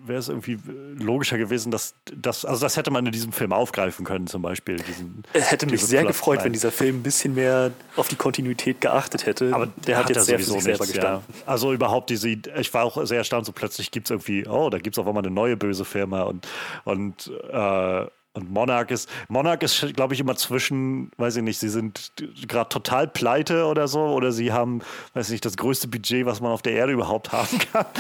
wäre 0.07 0.19
es 0.19 0.29
irgendwie 0.29 0.59
logischer 0.99 1.39
gewesen, 1.39 1.71
dass 1.71 1.95
das, 2.15 2.45
also 2.45 2.61
das 2.61 2.77
hätte 2.77 2.91
man 2.91 3.07
in 3.07 3.13
diesem 3.13 3.33
Film 3.33 3.53
aufgreifen 3.53 4.05
können, 4.05 4.27
zum 4.27 4.43
Beispiel. 4.43 4.77
Diesen, 4.77 5.25
Es 5.33 5.51
hätte 5.51 5.67
mich 5.67 5.81
sehr 5.81 6.01
Plotline. 6.01 6.07
gefreut, 6.09 6.45
wenn 6.45 6.53
dieser 6.53 6.71
Film 6.71 6.99
ein 6.99 7.03
bisschen 7.03 7.35
mehr 7.35 7.71
auf 7.97 8.09
die 8.09 8.17
Kontinuität 8.17 8.81
geachtet 8.81 9.27
hätte. 9.27 9.55
Aber 9.55 9.67
der 9.87 9.99
hat, 9.99 10.11
er 10.11 10.17
jetzt 10.17 10.27
sehr 10.27 10.39
für 10.39 10.45
sowieso 10.45 10.55
sich 10.55 10.65
selber 10.65 10.85
nicht, 10.85 10.95
gestanden. 10.95 11.35
Ja. 11.35 11.43
Also 11.47 11.73
überhaupt 11.73 12.11
diese, 12.11 12.29
ich 12.29 12.75
war 12.75 12.85
auch 12.85 13.05
sehr 13.07 13.19
erstaunt, 13.19 13.47
so 13.47 13.53
plötzlich 13.53 13.91
gibt 13.91 14.07
es 14.07 14.11
irgendwie, 14.11 14.47
oh, 14.47 14.71
da 14.71 14.79
gibt 14.79 14.97
es 14.97 14.99
auf 14.99 15.07
einmal 15.07 15.25
eine 15.25 15.33
neue 15.33 15.57
böse 15.57 15.85
Firma 15.85 16.23
und, 16.23 16.47
und, 16.85 17.31
äh, 17.51 18.07
und 18.35 18.51
Monarch 18.53 18.91
ist, 18.91 19.09
Monarch 19.29 19.63
ist, 19.63 19.95
glaube 19.95 20.15
ich, 20.15 20.21
immer 20.21 20.35
zwischen, 20.35 21.11
weiß 21.19 21.37
ich 21.37 21.43
nicht, 21.43 21.61
sie 21.61 21.69
sind 21.69 22.13
gerade 22.49 22.69
total 22.69 23.07
pleite 23.07 23.67
oder 23.67 23.87
so, 23.87 24.01
oder 24.01 24.33
sie 24.33 24.53
haben, 24.53 24.83
weiß 25.15 25.29
ich 25.29 25.35
nicht, 25.35 25.45
das 25.45 25.57
größte 25.57 25.87
Budget, 25.87 26.27
was 26.27 26.41
man 26.41 26.51
auf 26.51 26.61
der 26.61 26.73
Erde 26.73 26.93
überhaupt 26.93 27.33
haben 27.33 27.59
kann. 27.73 27.87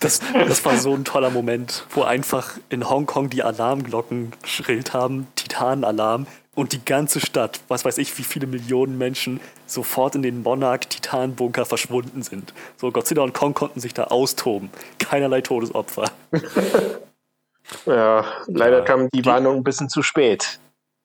Das, 0.00 0.20
das 0.32 0.64
war 0.64 0.76
so 0.78 0.94
ein 0.94 1.04
toller 1.04 1.30
Moment, 1.30 1.86
wo 1.90 2.02
einfach 2.02 2.58
in 2.70 2.88
Hongkong 2.88 3.30
die 3.30 3.42
Alarmglocken 3.42 4.32
schrillt 4.44 4.92
haben, 4.92 5.28
Titanenalarm, 5.36 6.26
und 6.54 6.72
die 6.72 6.84
ganze 6.84 7.20
Stadt, 7.20 7.60
was 7.68 7.84
weiß 7.84 7.98
ich, 7.98 8.18
wie 8.18 8.24
viele 8.24 8.46
Millionen 8.46 8.98
Menschen 8.98 9.40
sofort 9.66 10.16
in 10.16 10.22
den 10.22 10.42
Monarch-Titanbunker 10.42 11.64
verschwunden 11.64 12.22
sind. 12.22 12.52
So, 12.76 12.90
Godzilla 12.90 13.22
und 13.22 13.32
Kong 13.32 13.54
konnten 13.54 13.80
sich 13.80 13.94
da 13.94 14.04
austoben. 14.04 14.70
Keinerlei 14.98 15.40
Todesopfer. 15.40 16.10
ja, 17.86 18.24
leider 18.46 18.78
Ja. 18.78 18.84
kam 18.84 19.08
die 19.14 19.24
Warnung 19.24 19.56
ein 19.56 19.64
bisschen 19.64 19.88
zu 19.88 20.02
spät. 20.02 20.60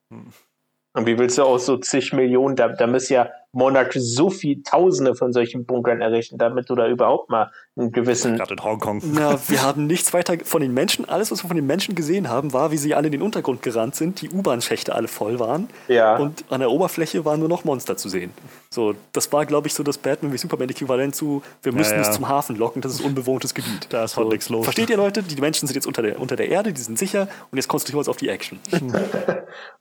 Und 0.09 1.05
wie 1.05 1.17
willst 1.17 1.37
du 1.37 1.43
aus 1.43 1.65
so 1.65 1.77
zig 1.77 2.13
Millionen, 2.13 2.55
da, 2.55 2.69
da 2.69 2.87
müssen 2.87 3.13
ja 3.13 3.29
Monarch 3.53 3.93
so 3.95 4.29
viel 4.29 4.61
Tausende 4.61 5.15
von 5.15 5.33
solchen 5.33 5.65
Bunkern 5.65 6.01
errichten, 6.01 6.37
damit 6.37 6.69
du 6.69 6.75
da 6.75 6.87
überhaupt 6.87 7.29
mal 7.29 7.51
einen 7.77 7.91
gewissen. 7.91 8.35
Gerade 8.35 8.53
in 8.53 8.63
Hongkong. 8.63 9.01
Na, 9.13 9.39
wir 9.47 9.61
haben 9.63 9.87
nichts 9.87 10.13
weiter 10.13 10.35
von 10.43 10.61
den 10.61 10.73
Menschen. 10.73 11.07
Alles, 11.07 11.31
was 11.31 11.43
wir 11.43 11.47
von 11.47 11.55
den 11.55 11.65
Menschen 11.65 11.95
gesehen 11.95 12.29
haben, 12.29 12.53
war, 12.53 12.71
wie 12.71 12.77
sie 12.77 12.93
alle 12.93 13.07
in 13.07 13.13
den 13.13 13.21
Untergrund 13.21 13.61
gerannt 13.61 13.95
sind, 13.95 14.21
die 14.21 14.29
U-Bahn-Schächte 14.29 14.93
alle 14.93 15.07
voll 15.07 15.39
waren. 15.39 15.69
Ja. 15.87 16.17
Und 16.17 16.43
an 16.49 16.59
der 16.59 16.71
Oberfläche 16.71 17.25
waren 17.25 17.39
nur 17.39 17.49
noch 17.49 17.63
Monster 17.63 17.97
zu 17.97 18.09
sehen. 18.09 18.31
So, 18.69 18.95
das 19.13 19.31
war, 19.31 19.45
glaube 19.45 19.67
ich, 19.67 19.73
so 19.73 19.83
das 19.83 19.97
Batman 19.97 20.33
wie 20.33 20.37
Superman-Äquivalent 20.37 21.15
zu, 21.15 21.41
wir 21.63 21.71
müssen 21.71 21.95
ja. 21.95 22.01
es 22.01 22.11
zum 22.11 22.27
Hafen 22.27 22.55
locken, 22.57 22.81
das 22.81 22.93
ist 22.93 23.01
unbewohntes 23.01 23.53
Gebiet. 23.53 23.87
Da 23.97 24.03
ist 24.03 24.15
so, 24.15 24.27
nichts 24.27 24.49
los. 24.49 24.65
Versteht 24.65 24.89
ihr, 24.89 24.97
Leute? 24.97 25.23
Die 25.23 25.39
Menschen 25.39 25.65
sind 25.65 25.75
jetzt 25.75 25.87
unter 25.87 26.01
der, 26.01 26.19
unter 26.19 26.35
der 26.35 26.49
Erde, 26.49 26.73
die 26.73 26.81
sind 26.81 26.99
sicher 26.99 27.29
und 27.51 27.57
jetzt 27.57 27.69
konzentrieren 27.69 27.95
wir 27.95 27.99
uns 27.99 28.09
auf 28.09 28.17
die 28.17 28.29
Action. 28.29 28.59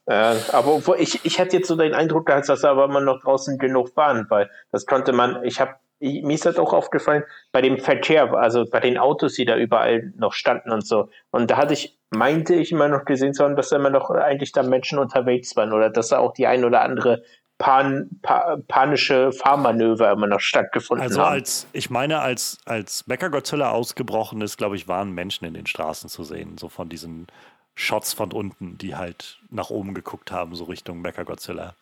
Äh, 0.09 0.37
aber 0.53 0.77
obwohl 0.77 1.01
ich, 1.01 1.25
ich 1.25 1.41
hatte 1.41 1.57
jetzt 1.57 1.67
so 1.67 1.75
den 1.75 1.93
Eindruck, 1.93 2.27
dass 2.27 2.47
das 2.47 2.63
aber 2.63 2.85
immer 2.85 3.01
noch 3.01 3.23
draußen 3.23 3.56
genug 3.59 3.97
waren, 3.97 4.27
weil 4.31 4.51
das 4.73 4.87
konnte 4.87 5.13
man, 5.13 5.43
ich 5.45 5.61
habe, 5.61 5.75
mir 6.01 6.35
ist 6.35 6.47
das 6.47 6.59
auch 6.59 6.73
aufgefallen, 6.73 7.25
bei 7.53 7.63
dem 7.63 7.79
Verkehr, 7.79 8.33
also 8.35 8.65
bei 8.71 8.81
den 8.81 8.99
Autos, 8.99 9.35
die 9.35 9.45
da 9.45 9.57
überall 9.57 10.13
noch 10.17 10.33
standen 10.33 10.71
und 10.73 10.87
so. 10.87 11.09
Und 11.31 11.51
da 11.51 11.57
hatte 11.57 11.73
ich, 11.75 11.99
meinte 12.11 12.55
ich 12.55 12.73
immer 12.73 12.89
noch 12.89 13.05
gesehen 13.05 13.35
zu 13.35 13.45
haben, 13.45 13.57
dass 13.57 13.71
da 13.71 13.77
immer 13.77 13.91
noch 13.91 14.11
eigentlich 14.11 14.53
da 14.53 14.63
Menschen 14.63 14.99
unterwegs 14.99 15.57
waren 15.57 15.73
oder 15.73 15.91
dass 15.91 16.09
da 16.09 16.19
auch 16.19 16.33
die 16.35 16.47
ein 16.47 16.65
oder 16.65 16.83
andere 16.83 17.23
pan, 17.59 18.11
pa, 18.23 18.59
panische 18.69 19.33
Fahrmanöver 19.33 20.11
immer 20.13 20.27
noch 20.27 20.41
stattgefunden 20.41 21.03
Also 21.03 21.21
haben. 21.21 21.33
als, 21.33 21.67
ich 21.73 21.91
meine, 21.91 22.21
als, 22.21 22.59
als 22.67 23.07
Mechagodzilla 23.07 23.71
ausgebrochen 23.71 24.41
ist, 24.43 24.57
glaube 24.59 24.77
ich, 24.77 24.89
waren 24.89 25.13
Menschen 25.13 25.47
in 25.47 25.55
den 25.55 25.67
Straßen 25.67 26.09
zu 26.11 26.25
sehen, 26.25 26.59
so 26.59 26.69
von 26.69 26.89
diesen 26.89 27.27
Shots 27.75 28.13
von 28.13 28.33
unten, 28.33 28.79
die 28.79 28.97
halt 28.97 29.39
nach 29.51 29.71
oben 29.71 29.95
geguckt 29.95 30.33
haben, 30.33 30.55
so 30.55 30.65
Richtung 30.65 31.01
Mechagodzilla. 31.03 31.75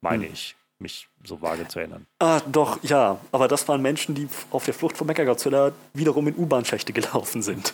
Meine 0.00 0.26
Hm. 0.26 0.32
ich, 0.32 0.56
mich 0.80 1.08
so 1.24 1.40
vage 1.42 1.66
zu 1.68 1.78
erinnern. 1.78 2.06
ah, 2.18 2.40
doch, 2.50 2.82
ja. 2.82 3.18
Aber 3.32 3.48
das 3.48 3.68
waren 3.68 3.82
Menschen, 3.82 4.14
die 4.14 4.28
auf 4.50 4.64
der 4.64 4.74
Flucht 4.74 4.96
von 4.96 5.06
Mechagodzilla 5.06 5.72
wiederum 5.94 6.26
in 6.28 6.36
U-Bahn-Schächte 6.36 6.92
gelaufen 6.92 7.42
sind. 7.42 7.72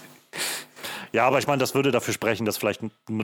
Ja, 1.12 1.26
aber 1.26 1.38
ich 1.38 1.46
meine, 1.46 1.58
das 1.60 1.74
würde 1.74 1.92
dafür 1.92 2.12
sprechen, 2.12 2.44
dass 2.44 2.56
vielleicht 2.58 2.80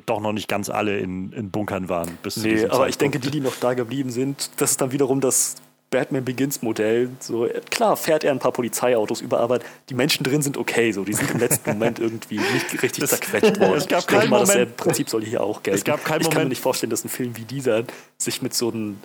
doch 0.07 0.21
noch 0.21 0.33
nicht 0.33 0.49
ganz 0.49 0.71
alle 0.71 0.99
in, 0.99 1.33
in 1.33 1.51
Bunkern 1.51 1.89
waren. 1.89 2.17
Bis 2.23 2.37
Nee, 2.37 2.65
aber 2.67 2.89
ich 2.89 2.97
denke, 2.97 3.19
Zeitpunkt. 3.19 3.35
die, 3.35 3.41
die 3.41 3.45
noch 3.45 3.57
da 3.57 3.75
geblieben 3.75 4.11
sind, 4.11 4.51
das 4.57 4.73
ist 4.73 4.81
dann 4.81 4.93
wiederum 4.93 5.21
das 5.21 5.57
Batman 5.91 6.25
Begins 6.25 6.63
Modell. 6.63 7.11
So, 7.21 7.47
klar 7.71 7.99
fährt 7.99 8.25
er 8.25 8.31
ein 8.33 8.39
paar 8.39 8.53
Polizeiautos 8.53 9.21
über, 9.21 9.41
aber 9.41 9.59
die 9.91 9.95
Menschen 9.95 10.25
drin 10.25 10.41
sind 10.41 10.57
okay. 10.57 10.91
So, 10.93 11.05
die 11.05 11.13
sind 11.13 11.31
im 11.33 11.39
letzten 11.39 11.69
Moment 11.69 11.99
irgendwie 11.99 12.39
nicht 12.39 12.73
richtig 12.83 13.01
Das- 13.03 13.11
zerquetscht 13.11 13.61
worden. 13.61 13.75
es 13.75 13.89
gab 13.89 13.99
ich 14.01 14.07
denke 14.07 14.21
keinen 14.23 14.31
mal, 14.31 14.47
Moment- 14.47 14.77
Prinzip 14.79 15.11
soll 15.11 15.23
hier 15.23 15.43
auch 15.43 15.63
gelten. 15.63 15.77
Es 15.77 15.85
gab 15.85 16.03
keinen 16.03 16.23
ich 16.23 16.31
kann 16.31 16.45
mir 16.45 16.49
nicht 16.49 16.63
vorstellen, 16.63 16.89
dass 16.89 17.05
ein 17.05 17.11
Film 17.11 17.37
wie 17.37 17.45
dieser 17.45 17.85
sich 18.17 18.41
mit 18.41 18.55
so, 18.55 18.71
einen, 18.71 19.03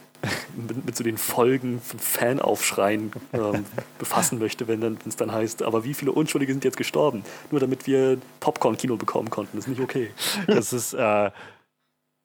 mit, 0.56 0.86
mit 0.86 0.96
so 0.96 1.04
den 1.04 1.18
Folgen 1.18 1.82
von 1.82 2.00
Fanaufschreien 2.00 3.12
ähm, 3.34 3.66
befassen 4.00 4.40
möchte, 4.40 4.68
wenn 4.68 4.98
es 5.08 5.16
dann 5.16 5.32
heißt, 5.32 5.64
aber 5.64 5.84
wie 5.84 5.94
viele 5.94 6.12
Unschuldige 6.12 6.54
sind 6.54 6.64
jetzt 6.64 6.78
gestorben? 6.78 7.24
Nur 7.52 7.60
damit 7.60 7.88
wir 7.88 8.18
Popcorn-Kino 8.40 8.98
bekommen 8.98 9.30
konnten. 9.30 9.58
Das 9.58 9.66
ist 9.66 9.70
nicht 9.70 9.82
okay. 9.82 10.12
Das 10.48 10.74
ist, 10.74 10.94
äh, 10.94 11.32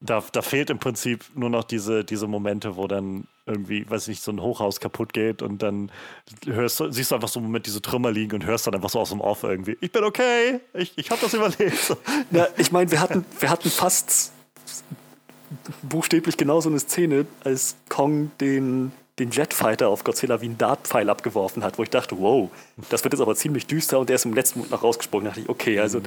da, 0.01 0.25
da 0.33 0.43
fehlt 0.43 0.71
im 0.71 0.79
Prinzip 0.79 1.25
nur 1.35 1.51
noch 1.51 1.65
diese, 1.65 2.05
diese 2.05 2.27
Momente, 2.27 2.77
wo 2.77 2.89
dann 2.89 3.27
irgendwie, 3.47 3.89
weiß 3.89 4.09
nicht, 4.09 4.23
so 4.23 4.33
ein 4.33 4.41
Hochhaus 4.41 4.81
kaputt 4.81 5.13
geht 5.13 5.43
und 5.43 5.63
dann 5.63 5.91
hörst 6.47 6.81
du, 6.81 6.91
siehst 6.91 7.11
du 7.11 7.15
einfach 7.17 7.29
so 7.29 7.41
einen 7.41 7.47
Moment 7.47 7.67
diese 7.67 7.83
Trümmer 7.83 8.11
liegen 8.11 8.35
und 8.35 8.47
hörst 8.47 8.67
dann 8.67 8.75
einfach 8.75 8.91
so 8.91 9.01
aus 9.01 9.11
dem 9.11 9.21
Off 9.21 9.43
irgendwie, 9.43 9.77
ich 9.81 9.91
bin 9.93 10.05
okay, 10.05 10.61
ich, 10.75 10.93
ich 10.97 11.11
habe 11.11 11.21
das 11.21 11.35
überlebt. 11.35 11.97
Ja, 12.31 12.49
ich 12.57 12.73
meine, 12.73 12.91
wir 12.91 13.01
hatten, 13.01 13.25
wir 13.41 13.51
hatten 13.51 13.71
fast 13.71 14.33
buchstäblich 15.83 16.37
genau 16.37 16.61
so 16.61 16.69
eine 16.69 16.79
Szene, 16.79 17.27
als 17.45 17.77
Kong 17.89 18.31
den, 18.41 18.93
den 19.19 19.31
Jetfighter 19.31 19.89
auf 19.89 20.05
Godzilla 20.05 20.41
wie 20.41 20.47
einen 20.47 20.59
Dartpfeil 20.59 21.09
abgeworfen 21.11 21.65
hat, 21.65 21.79
wo 21.79 21.83
ich 21.83 21.91
dachte, 21.91 22.19
wow, 22.19 22.51
das 22.91 23.05
wird 23.05 23.15
jetzt 23.15 23.21
aber 23.21 23.35
ziemlich 23.35 23.67
düster 23.67 23.99
und 23.99 24.09
der 24.09 24.17
ist 24.17 24.25
im 24.25 24.35
letzten 24.35 24.61
Moment 24.61 24.73
noch 24.73 24.83
rausgesprungen. 24.83 25.25
Da 25.25 25.31
dachte 25.31 25.43
ich, 25.43 25.49
okay, 25.49 25.79
also 25.81 26.01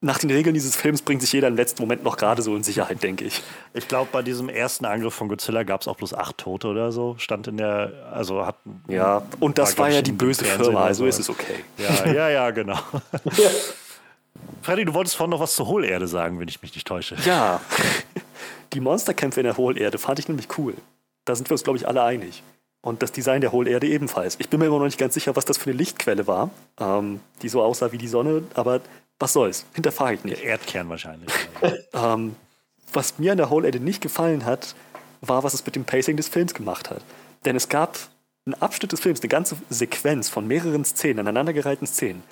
nach 0.00 0.18
den 0.18 0.30
Regeln 0.30 0.54
dieses 0.54 0.76
Films 0.76 1.02
bringt 1.02 1.22
sich 1.22 1.32
jeder 1.32 1.48
im 1.48 1.56
letzten 1.56 1.82
Moment 1.82 2.04
noch 2.04 2.16
gerade 2.16 2.40
so 2.40 2.54
in 2.54 2.62
Sicherheit, 2.62 3.02
denke 3.02 3.24
ich. 3.24 3.42
Ich 3.74 3.88
glaube, 3.88 4.08
bei 4.12 4.22
diesem 4.22 4.48
ersten 4.48 4.84
Angriff 4.84 5.14
von 5.14 5.28
Godzilla 5.28 5.64
gab 5.64 5.80
es 5.80 5.88
auch 5.88 5.96
bloß 5.96 6.14
acht 6.14 6.38
Tote 6.38 6.68
oder 6.68 6.92
so, 6.92 7.16
stand 7.18 7.48
in 7.48 7.56
der, 7.56 7.92
also 8.12 8.46
hat. 8.46 8.56
Ja, 8.86 9.22
und 9.40 9.58
das 9.58 9.76
war 9.76 9.88
ich, 9.88 9.96
ja 9.96 10.02
die 10.02 10.12
böse 10.12 10.44
Fernsehen 10.44 10.66
Firma, 10.66 10.84
also 10.84 11.02
so. 11.02 11.08
ist 11.08 11.18
es 11.18 11.28
okay. 11.28 11.64
Ja, 11.78 12.12
ja, 12.12 12.28
ja, 12.28 12.50
genau. 12.50 12.78
Freddy, 14.62 14.84
du 14.84 14.94
wolltest 14.94 15.16
vorhin 15.16 15.30
noch 15.30 15.40
was 15.40 15.56
zur 15.56 15.66
Hohlerde 15.66 16.06
sagen, 16.06 16.38
wenn 16.38 16.48
ich 16.48 16.62
mich 16.62 16.74
nicht 16.74 16.86
täusche. 16.86 17.16
Ja, 17.24 17.60
die 18.72 18.80
Monsterkämpfe 18.80 19.40
in 19.40 19.44
der 19.44 19.56
Hohlerde 19.56 19.98
fand 19.98 20.18
ich 20.18 20.28
nämlich 20.28 20.48
cool. 20.58 20.74
Da 21.24 21.34
sind 21.34 21.48
wir 21.48 21.54
uns, 21.54 21.64
glaube 21.64 21.78
ich, 21.78 21.86
alle 21.86 22.02
einig. 22.02 22.42
Und 22.80 23.02
das 23.02 23.12
Design 23.12 23.40
der 23.40 23.52
Hohlerde 23.52 23.88
ebenfalls. 23.88 24.36
Ich 24.38 24.48
bin 24.48 24.60
mir 24.60 24.66
immer 24.66 24.78
noch 24.78 24.84
nicht 24.84 24.98
ganz 24.98 25.14
sicher, 25.14 25.34
was 25.36 25.44
das 25.44 25.58
für 25.58 25.70
eine 25.70 25.78
Lichtquelle 25.78 26.26
war, 26.26 26.50
ähm, 26.78 27.20
die 27.42 27.48
so 27.48 27.62
aussah 27.62 27.92
wie 27.92 27.98
die 27.98 28.08
Sonne, 28.08 28.44
aber 28.54 28.80
was 29.18 29.32
soll's? 29.32 29.66
Hinterfrage 29.74 30.14
ich 30.14 30.24
nicht. 30.24 30.42
Der 30.42 30.50
Erdkern 30.50 30.88
wahrscheinlich. 30.88 31.32
ähm, 31.92 32.36
was 32.92 33.18
mir 33.18 33.32
an 33.32 33.38
der 33.38 33.50
Hohlerde 33.50 33.80
nicht 33.80 34.00
gefallen 34.00 34.44
hat, 34.44 34.74
war, 35.20 35.42
was 35.42 35.54
es 35.54 35.66
mit 35.66 35.74
dem 35.74 35.84
Pacing 35.84 36.16
des 36.16 36.28
Films 36.28 36.54
gemacht 36.54 36.90
hat. 36.90 37.02
Denn 37.44 37.56
es 37.56 37.68
gab 37.68 37.98
einen 38.46 38.54
Abschnitt 38.54 38.92
des 38.92 39.00
Films, 39.00 39.20
eine 39.20 39.28
ganze 39.28 39.56
Sequenz 39.68 40.28
von 40.28 40.46
mehreren 40.46 40.84
Szenen, 40.84 41.20
aneinandergereihten 41.20 41.86
Szenen, 41.86 42.22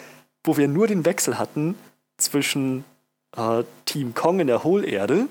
wo 0.45 0.57
wir 0.57 0.69
nur 0.69 0.87
den 0.87 1.05
Wechsel 1.05 1.39
hatten 1.39 1.75
zwischen 2.17 2.85
äh, 3.37 3.65
Team 3.85 4.15
Kong 4.15 4.41
in 4.41 4.47
der 4.47 4.65
Hohlerde, 4.65 5.27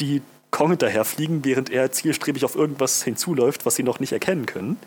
die 0.00 0.22
Kong 0.50 0.70
hinterherfliegen, 0.70 1.44
während 1.44 1.70
er 1.70 1.92
zielstrebig 1.92 2.44
auf 2.44 2.56
irgendwas 2.56 3.02
hinzuläuft, 3.02 3.66
was 3.66 3.76
sie 3.76 3.82
noch 3.82 4.00
nicht 4.00 4.12
erkennen 4.12 4.46
können. 4.46 4.78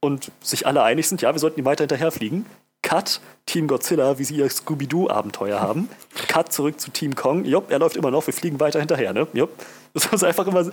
Und 0.00 0.32
sich 0.40 0.66
alle 0.66 0.82
einig 0.82 1.08
sind, 1.08 1.22
ja, 1.22 1.32
wir 1.32 1.38
sollten 1.38 1.60
ihm 1.60 1.66
weiter 1.66 1.84
hinterherfliegen. 1.84 2.46
Cut, 2.82 3.20
Team 3.46 3.68
Godzilla, 3.68 4.18
wie 4.18 4.24
sie 4.24 4.36
ihr 4.36 4.48
Scooby-Doo-Abenteuer 4.48 5.60
haben. 5.60 5.88
Cut 6.26 6.52
zurück 6.52 6.80
zu 6.80 6.90
Team 6.90 7.14
Kong. 7.14 7.44
Jopp, 7.44 7.70
er 7.70 7.78
läuft 7.78 7.96
immer 7.96 8.10
noch, 8.10 8.26
wir 8.26 8.34
fliegen 8.34 8.58
weiter 8.58 8.80
hinterher, 8.80 9.12
ne? 9.12 9.28
Jopp. 9.32 9.50
Das 9.94 10.06
ist 10.06 10.24
einfach 10.24 10.46
immer 10.46 10.70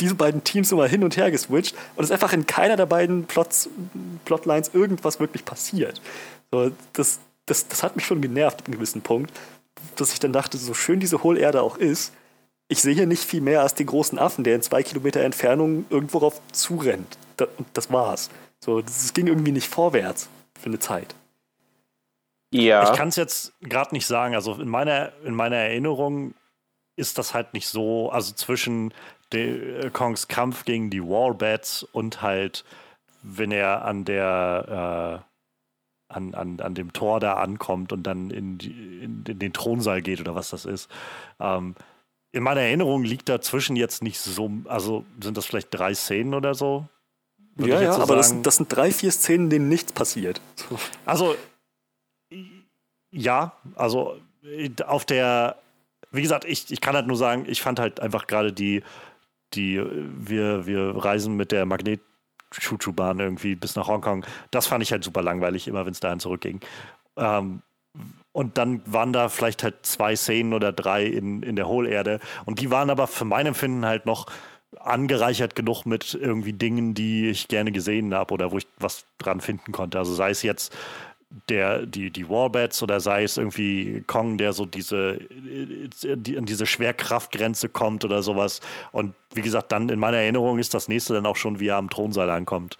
diese 0.00 0.14
beiden 0.14 0.44
Teams 0.44 0.70
immer 0.72 0.86
hin 0.86 1.04
und 1.04 1.16
her 1.16 1.30
geswitcht 1.30 1.74
und 1.96 2.04
es 2.04 2.10
ist 2.10 2.12
einfach 2.12 2.32
in 2.32 2.46
keiner 2.46 2.76
der 2.76 2.86
beiden 2.86 3.24
Plots, 3.24 3.68
Plotlines 4.24 4.70
irgendwas 4.72 5.20
wirklich 5.20 5.44
passiert. 5.44 6.00
So, 6.50 6.70
das, 6.92 7.18
das, 7.46 7.68
das 7.68 7.82
hat 7.82 7.96
mich 7.96 8.06
schon 8.06 8.20
genervt 8.20 8.60
ab 8.60 8.66
einem 8.66 8.76
gewissen 8.76 9.02
Punkt, 9.02 9.32
dass 9.96 10.12
ich 10.12 10.20
dann 10.20 10.32
dachte, 10.32 10.58
so 10.58 10.74
schön 10.74 11.00
diese 11.00 11.22
Hohlerde 11.22 11.62
auch 11.62 11.76
ist, 11.76 12.12
ich 12.68 12.80
sehe 12.82 12.94
hier 12.94 13.06
nicht 13.06 13.24
viel 13.24 13.40
mehr 13.40 13.62
als 13.62 13.74
den 13.74 13.86
großen 13.86 14.18
Affen, 14.18 14.44
der 14.44 14.54
in 14.54 14.62
zwei 14.62 14.82
Kilometer 14.82 15.20
Entfernung 15.20 15.86
irgendwo 15.90 16.20
drauf 16.20 16.40
zurennt. 16.52 17.18
Das, 17.36 17.48
und 17.56 17.66
das 17.72 17.90
war's. 17.90 18.30
So, 18.60 18.80
das 18.80 19.12
ging 19.14 19.26
irgendwie 19.26 19.52
nicht 19.52 19.68
vorwärts 19.68 20.28
für 20.58 20.66
eine 20.66 20.78
Zeit. 20.78 21.14
Ja. 22.50 22.90
Ich 22.90 22.96
kann 22.96 23.08
es 23.08 23.16
jetzt 23.16 23.52
gerade 23.60 23.94
nicht 23.94 24.06
sagen. 24.06 24.34
Also 24.34 24.54
in 24.54 24.68
meiner, 24.68 25.12
in 25.24 25.34
meiner 25.34 25.56
Erinnerung 25.56 26.34
ist 26.96 27.18
das 27.18 27.34
halt 27.34 27.54
nicht 27.54 27.68
so, 27.68 28.10
also 28.10 28.34
zwischen 28.34 28.92
de, 29.32 29.86
äh, 29.86 29.90
Kongs 29.90 30.28
Kampf 30.28 30.64
gegen 30.64 30.90
die 30.90 31.02
Wallbats 31.02 31.82
und 31.82 32.22
halt, 32.22 32.64
wenn 33.22 33.52
er 33.52 33.84
an 33.84 34.04
der 34.04 35.22
äh, 35.24 35.28
an, 36.08 36.34
an, 36.34 36.60
an 36.60 36.74
dem 36.74 36.94
Tor 36.94 37.20
da 37.20 37.34
ankommt 37.34 37.92
und 37.92 38.02
dann 38.04 38.30
in, 38.30 38.56
die, 38.56 39.00
in, 39.02 39.24
in 39.28 39.38
den 39.38 39.52
Thronsaal 39.52 40.00
geht 40.00 40.20
oder 40.20 40.34
was 40.34 40.48
das 40.48 40.64
ist. 40.64 40.90
Ähm, 41.38 41.74
in 42.32 42.42
meiner 42.42 42.60
Erinnerung 42.60 43.04
liegt 43.04 43.28
dazwischen 43.28 43.76
jetzt 43.76 44.02
nicht 44.02 44.18
so, 44.18 44.50
also 44.66 45.04
sind 45.22 45.36
das 45.36 45.46
vielleicht 45.46 45.68
drei 45.72 45.94
Szenen 45.94 46.34
oder 46.34 46.54
so? 46.54 46.86
Ja, 47.56 47.80
ja, 47.80 47.92
so 47.94 48.02
aber 48.02 48.16
das, 48.16 48.40
das, 48.42 48.56
sind 48.56 48.72
drei, 48.74 48.92
vier 48.92 49.10
Szenen, 49.10 49.50
denen 49.50 49.68
nichts 49.68 49.92
passiert. 49.92 50.40
Also, 51.04 51.34
ja, 53.10 53.52
also 53.74 54.20
auf 54.86 55.04
der, 55.04 55.56
wie 56.12 56.22
gesagt, 56.22 56.44
ich, 56.44 56.70
ich 56.70 56.80
kann 56.80 56.94
halt 56.94 57.06
nur 57.06 57.16
sagen, 57.16 57.46
ich 57.48 57.62
fand 57.62 57.80
halt 57.80 58.00
einfach 58.00 58.26
gerade 58.26 58.52
die, 58.52 58.82
die, 59.54 59.82
wir, 59.82 60.66
wir 60.66 60.94
reisen 60.96 61.36
mit 61.36 61.50
der 61.50 61.66
Magnet 61.66 62.00
Chuchu-Bahn 62.52 63.18
irgendwie 63.18 63.56
bis 63.56 63.76
nach 63.76 63.88
Hongkong. 63.88 64.24
Das 64.50 64.66
fand 64.66 64.82
ich 64.82 64.92
halt 64.92 65.04
super 65.04 65.22
langweilig, 65.22 65.68
immer 65.68 65.84
wenn 65.84 65.92
es 65.92 66.00
dahin 66.00 66.20
zurückging. 66.20 66.60
Ähm, 67.16 67.62
und 68.38 68.56
dann 68.56 68.82
waren 68.86 69.12
da 69.12 69.28
vielleicht 69.28 69.64
halt 69.64 69.84
zwei 69.84 70.14
Szenen 70.14 70.54
oder 70.54 70.70
drei 70.70 71.04
in, 71.04 71.42
in 71.42 71.56
der 71.56 71.66
Hohlerde. 71.66 72.20
Und 72.44 72.60
die 72.60 72.70
waren 72.70 72.88
aber 72.88 73.08
für 73.08 73.24
mein 73.24 73.46
Empfinden 73.46 73.84
halt 73.84 74.06
noch 74.06 74.26
angereichert 74.78 75.56
genug 75.56 75.86
mit 75.86 76.14
irgendwie 76.14 76.52
Dingen, 76.52 76.94
die 76.94 77.30
ich 77.30 77.48
gerne 77.48 77.72
gesehen 77.72 78.14
habe 78.14 78.32
oder 78.32 78.52
wo 78.52 78.58
ich 78.58 78.68
was 78.78 79.06
dran 79.18 79.40
finden 79.40 79.72
konnte. 79.72 79.98
Also 79.98 80.14
sei 80.14 80.30
es 80.30 80.44
jetzt 80.44 80.72
der, 81.48 81.84
die, 81.84 82.12
die 82.12 82.28
Warbats 82.28 82.80
oder 82.80 83.00
sei 83.00 83.24
es 83.24 83.38
irgendwie 83.38 84.04
Kong, 84.06 84.38
der 84.38 84.52
so 84.52 84.66
diese, 84.66 85.18
die, 85.28 86.38
an 86.38 86.46
diese 86.46 86.64
Schwerkraftgrenze 86.64 87.68
kommt 87.68 88.04
oder 88.04 88.22
sowas. 88.22 88.60
Und 88.92 89.14
wie 89.34 89.42
gesagt, 89.42 89.72
dann 89.72 89.88
in 89.88 89.98
meiner 89.98 90.18
Erinnerung 90.18 90.60
ist 90.60 90.74
das 90.74 90.86
nächste 90.86 91.12
dann 91.14 91.26
auch 91.26 91.36
schon, 91.36 91.58
wie 91.58 91.66
er 91.66 91.76
am 91.76 91.90
Thronsaal 91.90 92.30
ankommt. 92.30 92.78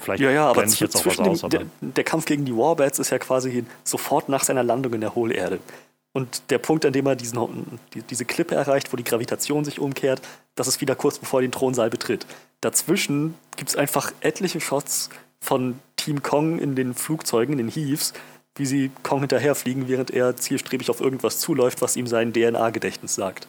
Vielleicht 0.00 0.22
ja, 0.22 0.30
ja, 0.30 0.48
aber 0.48 0.64
ich 0.64 0.80
jetzt 0.80 0.96
auch 0.96 1.06
was 1.06 1.18
aus. 1.18 1.40
Dem, 1.42 1.50
der, 1.50 1.66
der, 1.80 2.04
Kampf 2.04 2.24
gegen 2.26 2.44
die 2.44 2.56
Warbats 2.56 2.98
ist 2.98 3.10
ja 3.10 3.18
quasi 3.18 3.64
sofort 3.84 4.28
nach 4.28 4.44
seiner 4.44 4.62
Landung 4.62 4.94
in 4.94 5.00
der 5.00 5.14
Hohlerde. 5.14 5.60
Und 6.12 6.50
der 6.50 6.58
Punkt, 6.58 6.86
an 6.86 6.92
dem 6.92 7.06
er 7.06 7.16
diesen, 7.16 7.80
die, 7.92 8.02
diese 8.02 8.24
Klippe 8.24 8.54
erreicht, 8.54 8.92
wo 8.92 8.96
die 8.96 9.02
Gravitation 9.02 9.64
sich 9.64 9.80
umkehrt, 9.80 10.22
das 10.54 10.68
ist 10.68 10.80
wieder 10.80 10.94
kurz 10.94 11.18
bevor 11.18 11.40
er 11.40 11.42
den 11.42 11.52
Thronsaal 11.52 11.90
betritt. 11.90 12.26
Dazwischen 12.60 13.34
gibt 13.56 13.70
es 13.70 13.76
einfach 13.76 14.12
etliche 14.20 14.60
Shots 14.60 15.10
von 15.40 15.78
Team 15.96 16.22
Kong 16.22 16.58
in 16.58 16.76
den 16.76 16.94
Flugzeugen, 16.94 17.58
in 17.58 17.66
den 17.66 17.68
Heaves, 17.68 18.12
wie 18.54 18.66
sie 18.66 18.90
Kong 19.02 19.20
hinterherfliegen, 19.20 19.88
während 19.88 20.12
er 20.12 20.36
zielstrebig 20.36 20.88
auf 20.88 21.00
irgendwas 21.00 21.40
zuläuft, 21.40 21.82
was 21.82 21.96
ihm 21.96 22.06
sein 22.06 22.32
DNA-Gedächtnis 22.32 23.16
sagt. 23.16 23.48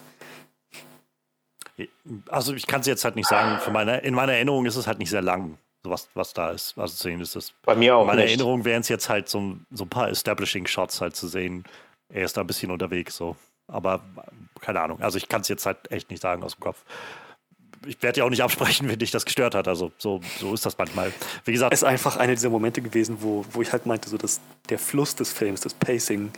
Also 2.30 2.54
ich 2.54 2.68
kann 2.68 2.82
es 2.82 2.88
jetzt 2.88 3.04
halt 3.04 3.16
nicht 3.16 3.28
sagen. 3.28 3.60
Meine, 3.72 4.00
in 4.00 4.14
meiner 4.14 4.34
Erinnerung 4.34 4.66
ist 4.66 4.76
es 4.76 4.88
halt 4.88 5.00
nicht 5.00 5.10
sehr 5.10 5.22
lang, 5.22 5.58
was, 5.90 6.10
was 6.14 6.34
da 6.34 6.52
ist. 6.52 6.78
Also 6.78 6.96
zu 6.96 7.04
sehen 7.04 7.22
ist. 7.22 7.54
Bei 7.64 7.76
mir 7.76 7.96
auch. 7.96 8.02
In 8.02 8.08
meiner 8.08 8.22
nicht. 8.22 8.32
Erinnerung 8.32 8.66
wären 8.66 8.82
es 8.82 8.90
jetzt 8.90 9.10
halt 9.10 9.30
so, 9.30 9.58
so 9.72 9.86
ein 9.86 9.90
paar 9.90 10.10
Establishing-Shots 10.10 11.02
halt 11.02 11.16
zu 11.16 11.28
sehen. 11.28 11.64
Er 12.10 12.26
ist 12.26 12.38
da 12.38 12.42
ein 12.42 12.48
bisschen 12.48 12.72
unterwegs 12.72 13.16
so. 13.16 13.36
Aber 13.68 14.02
keine 14.62 14.82
Ahnung. 14.82 15.02
Also 15.02 15.18
ich 15.18 15.28
kann 15.28 15.42
es 15.42 15.48
jetzt 15.48 15.66
halt 15.66 15.92
echt 15.92 16.10
nicht 16.10 16.22
sagen 16.22 16.44
aus 16.44 16.56
dem 16.56 16.62
Kopf 16.62 16.84
ich 17.88 18.02
werde 18.02 18.20
ja 18.20 18.26
auch 18.26 18.30
nicht 18.30 18.44
absprechen, 18.44 18.88
wenn 18.90 19.00
dich 19.00 19.12
das 19.12 19.26
gestört 19.26 19.56
hat. 19.56 19.68
Also 19.68 19.92
so, 19.98 20.22
so 20.40 20.54
ist 20.54 20.66
das 20.66 20.78
manchmal. 20.78 21.12
Wie 21.44 21.52
gesagt. 21.52 21.74
Es 21.74 21.82
ist 21.82 21.88
einfach 21.88 22.18
einer 22.18 22.34
dieser 22.34 22.50
Momente 22.50 22.82
gewesen, 22.82 23.18
wo, 23.22 23.46
wo 23.52 23.62
ich 23.62 23.72
halt 23.72 23.86
meinte, 23.86 24.10
so 24.10 24.18
dass 24.18 24.40
der 24.70 24.80
Fluss 24.80 25.16
des 25.16 25.32
Films, 25.32 25.62
das 25.62 25.74
Pacing, 25.74 26.32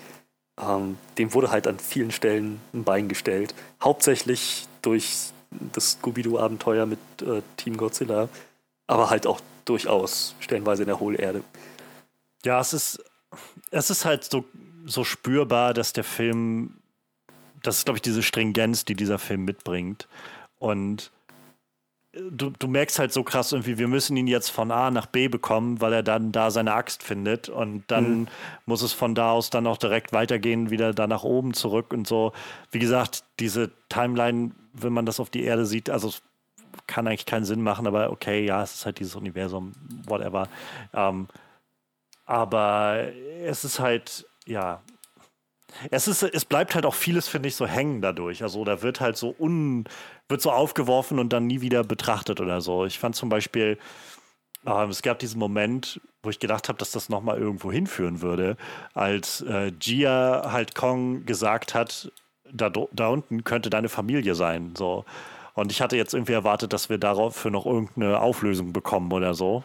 ähm, 0.61 0.97
dem 1.17 1.33
wurde 1.33 1.51
halt 1.51 1.67
an 1.67 1.79
vielen 1.79 2.11
Stellen 2.11 2.59
ein 2.73 2.83
Bein 2.83 3.07
gestellt. 3.07 3.53
Hauptsächlich 3.81 4.67
durch 4.81 5.31
das 5.73 5.91
Scooby-Doo-Abenteuer 5.91 6.85
mit 6.85 6.99
äh, 7.21 7.41
Team 7.55 7.77
Godzilla, 7.77 8.27
aber 8.87 9.09
halt 9.09 9.27
auch 9.27 9.41
durchaus 9.65 10.35
stellenweise 10.39 10.83
in 10.83 10.87
der 10.87 10.99
Hohlerde. 10.99 11.43
Ja, 12.45 12.59
es 12.59 12.73
ist, 12.73 13.03
es 13.71 13.89
ist 13.89 14.05
halt 14.05 14.23
so, 14.23 14.45
so 14.85 15.03
spürbar, 15.03 15.73
dass 15.73 15.93
der 15.93 16.03
Film, 16.03 16.77
das 17.61 17.79
ist, 17.79 17.85
glaube 17.85 17.97
ich, 17.97 18.01
diese 18.01 18.23
Stringenz, 18.23 18.85
die 18.85 18.95
dieser 18.95 19.19
Film 19.19 19.43
mitbringt. 19.43 20.07
Und 20.59 21.11
du, 22.13 22.49
du 22.49 22.67
merkst 22.67 22.99
halt 22.99 23.13
so 23.13 23.23
krass 23.23 23.51
irgendwie, 23.51 23.77
wir 23.77 23.87
müssen 23.87 24.17
ihn 24.17 24.27
jetzt 24.27 24.49
von 24.49 24.71
A 24.71 24.91
nach 24.91 25.05
B 25.05 25.27
bekommen, 25.27 25.81
weil 25.81 25.93
er 25.93 26.03
dann 26.03 26.31
da 26.31 26.51
seine 26.51 26.73
Axt 26.73 27.03
findet 27.03 27.49
und 27.49 27.83
dann 27.87 28.21
mhm. 28.21 28.27
muss 28.65 28.81
es 28.81 28.93
von 28.93 29.15
da 29.15 29.31
aus 29.31 29.49
dann 29.49 29.67
auch 29.67 29.77
direkt 29.77 30.13
weitergehen, 30.13 30.69
wieder 30.69 30.93
da 30.93 31.07
nach 31.07 31.23
oben 31.23 31.53
zurück 31.53 31.93
und 31.93 32.07
so. 32.07 32.33
Wie 32.71 32.79
gesagt, 32.79 33.23
diese 33.39 33.71
Timeline, 33.89 34.51
wenn 34.73 34.93
man 34.93 35.05
das 35.05 35.19
auf 35.19 35.29
die 35.29 35.43
Erde 35.43 35.65
sieht, 35.65 35.89
also 35.89 36.13
kann 36.85 37.07
eigentlich 37.07 37.25
keinen 37.25 37.45
Sinn 37.45 37.61
machen, 37.61 37.87
aber 37.87 38.11
okay, 38.11 38.45
ja, 38.45 38.63
es 38.63 38.75
ist 38.75 38.85
halt 38.85 38.99
dieses 38.99 39.15
Universum, 39.15 39.73
whatever. 40.05 40.47
Ähm, 40.93 41.27
aber 42.25 43.07
es 43.43 43.63
ist 43.63 43.79
halt, 43.79 44.27
ja, 44.45 44.81
es 45.91 46.07
ist, 46.07 46.23
es 46.23 46.45
bleibt 46.45 46.75
halt 46.75 46.85
auch 46.85 46.93
vieles, 46.93 47.27
finde 47.27 47.49
ich, 47.49 47.55
so 47.55 47.67
hängen 47.67 48.01
dadurch. 48.01 48.43
Also 48.43 48.63
da 48.63 48.81
wird 48.81 48.99
halt 49.01 49.17
so 49.17 49.35
un, 49.37 49.85
wird 50.29 50.41
so 50.41 50.51
aufgeworfen 50.51 51.19
und 51.19 51.33
dann 51.33 51.47
nie 51.47 51.61
wieder 51.61 51.83
betrachtet 51.83 52.41
oder 52.41 52.61
so. 52.61 52.85
Ich 52.85 52.99
fand 52.99 53.15
zum 53.15 53.29
Beispiel, 53.29 53.77
äh, 54.65 54.85
es 54.87 55.01
gab 55.01 55.19
diesen 55.19 55.39
Moment, 55.39 56.01
wo 56.23 56.29
ich 56.29 56.39
gedacht 56.39 56.69
habe, 56.69 56.77
dass 56.77 56.91
das 56.91 57.09
nochmal 57.09 57.37
irgendwo 57.37 57.71
hinführen 57.71 58.21
würde, 58.21 58.57
als 58.93 59.41
äh, 59.41 59.71
Gia 59.71 60.51
halt 60.51 60.75
Kong 60.75 61.25
gesagt 61.25 61.73
hat, 61.73 62.11
da, 62.51 62.69
da 62.69 63.07
unten 63.07 63.43
könnte 63.43 63.69
deine 63.69 63.89
Familie 63.89 64.35
sein. 64.35 64.73
So. 64.77 65.05
Und 65.57 65.71
ich 65.71 65.81
hatte 65.81 65.97
jetzt 65.97 66.13
irgendwie 66.13 66.33
erwartet, 66.33 66.71
dass 66.71 66.87
wir 66.87 66.99
dafür 66.99 67.49
noch 67.49 67.65
irgendeine 67.65 68.19
Auflösung 68.19 68.73
bekommen 68.73 69.11
oder 69.11 69.33
so, 69.33 69.63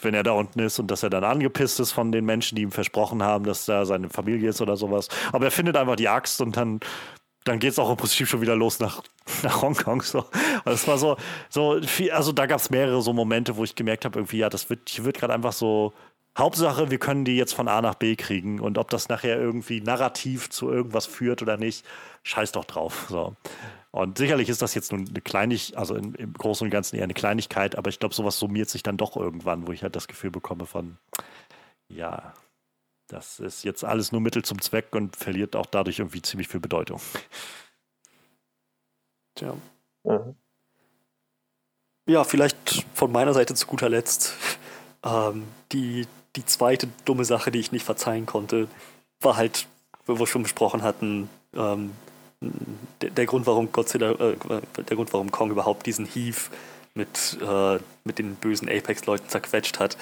wenn 0.00 0.14
er 0.14 0.22
da 0.22 0.32
unten 0.32 0.60
ist 0.60 0.78
und 0.78 0.90
dass 0.90 1.02
er 1.02 1.10
dann 1.10 1.24
angepisst 1.24 1.78
ist 1.78 1.92
von 1.92 2.10
den 2.10 2.24
Menschen, 2.24 2.56
die 2.56 2.62
ihm 2.62 2.72
versprochen 2.72 3.22
haben, 3.22 3.44
dass 3.44 3.66
da 3.66 3.84
seine 3.84 4.08
Familie 4.08 4.48
ist 4.48 4.62
oder 4.62 4.78
sowas. 4.78 5.08
Aber 5.30 5.44
er 5.44 5.50
findet 5.50 5.76
einfach 5.76 5.96
die 5.96 6.08
Axt 6.08 6.40
und 6.40 6.56
dann 6.56 6.80
dann 7.44 7.58
geht 7.58 7.72
es 7.72 7.78
auch 7.78 7.90
im 7.90 7.98
Prinzip 7.98 8.28
schon 8.28 8.40
wieder 8.40 8.56
los 8.56 8.80
nach, 8.80 9.02
nach 9.42 9.60
Hongkong. 9.60 10.00
So. 10.00 10.24
Das 10.64 10.88
war 10.88 10.96
so, 10.96 11.18
so 11.50 11.82
viel, 11.82 12.12
also 12.12 12.32
da 12.32 12.46
gab 12.46 12.60
es 12.60 12.70
mehrere 12.70 13.02
so 13.02 13.12
Momente, 13.12 13.58
wo 13.58 13.64
ich 13.64 13.74
gemerkt 13.74 14.06
habe, 14.06 14.18
irgendwie, 14.18 14.38
ja, 14.38 14.48
das 14.48 14.70
wird, 14.70 14.88
hier 14.88 15.04
wird 15.04 15.18
gerade 15.18 15.34
einfach 15.34 15.52
so. 15.52 15.92
Hauptsache, 16.38 16.90
wir 16.90 16.98
können 16.98 17.26
die 17.26 17.36
jetzt 17.36 17.54
von 17.54 17.68
A 17.68 17.82
nach 17.82 17.96
B 17.96 18.16
kriegen 18.16 18.60
und 18.60 18.78
ob 18.78 18.88
das 18.88 19.08
nachher 19.08 19.38
irgendwie 19.38 19.82
narrativ 19.82 20.48
zu 20.48 20.70
irgendwas 20.70 21.04
führt 21.04 21.42
oder 21.42 21.58
nicht, 21.58 21.84
scheiß 22.22 22.52
doch 22.52 22.64
drauf. 22.64 23.06
So. 23.10 23.34
Und 23.92 24.18
sicherlich 24.18 24.48
ist 24.48 24.62
das 24.62 24.74
jetzt 24.74 24.92
nur 24.92 25.00
eine 25.00 25.20
Kleinigkeit, 25.20 25.76
also 25.76 25.96
im, 25.96 26.14
im 26.14 26.32
Großen 26.32 26.64
und 26.64 26.70
Ganzen 26.70 26.96
eher 26.96 27.04
eine 27.04 27.14
Kleinigkeit, 27.14 27.76
aber 27.76 27.90
ich 27.90 27.98
glaube, 27.98 28.14
sowas 28.14 28.38
summiert 28.38 28.68
sich 28.68 28.82
dann 28.82 28.96
doch 28.96 29.16
irgendwann, 29.16 29.66
wo 29.66 29.72
ich 29.72 29.82
halt 29.82 29.96
das 29.96 30.06
Gefühl 30.06 30.30
bekomme 30.30 30.66
von, 30.66 30.96
ja, 31.88 32.34
das 33.08 33.40
ist 33.40 33.64
jetzt 33.64 33.84
alles 33.84 34.12
nur 34.12 34.20
Mittel 34.20 34.44
zum 34.44 34.60
Zweck 34.60 34.94
und 34.94 35.16
verliert 35.16 35.56
auch 35.56 35.66
dadurch 35.66 35.98
irgendwie 35.98 36.22
ziemlich 36.22 36.46
viel 36.46 36.60
Bedeutung. 36.60 37.00
Tja. 39.34 39.56
Mhm. 40.04 40.36
Ja, 42.06 42.24
vielleicht 42.24 42.86
von 42.94 43.10
meiner 43.10 43.34
Seite 43.34 43.54
zu 43.54 43.66
guter 43.66 43.88
Letzt. 43.88 44.34
Ähm, 45.04 45.48
die, 45.72 46.06
die 46.36 46.44
zweite 46.44 46.88
dumme 47.04 47.24
Sache, 47.24 47.50
die 47.50 47.58
ich 47.58 47.72
nicht 47.72 47.84
verzeihen 47.84 48.26
konnte, 48.26 48.68
war 49.20 49.36
halt, 49.36 49.66
wo 50.06 50.18
wir 50.18 50.26
schon 50.26 50.42
besprochen 50.42 50.82
hatten, 50.82 51.28
ähm, 51.54 51.92
der, 52.40 53.26
Grund, 53.26 53.46
warum 53.46 53.70
Godzilla, 53.72 54.12
äh, 54.12 54.36
der 54.76 54.96
Grund, 54.96 55.12
warum 55.12 55.30
Kong 55.30 55.50
überhaupt 55.50 55.86
diesen 55.86 56.06
Heave 56.06 56.50
mit, 56.94 57.38
äh, 57.42 57.78
mit 58.04 58.18
den 58.18 58.36
bösen 58.36 58.68
Apex-Leuten 58.68 59.28
zerquetscht 59.28 59.78
hat. 59.78 59.96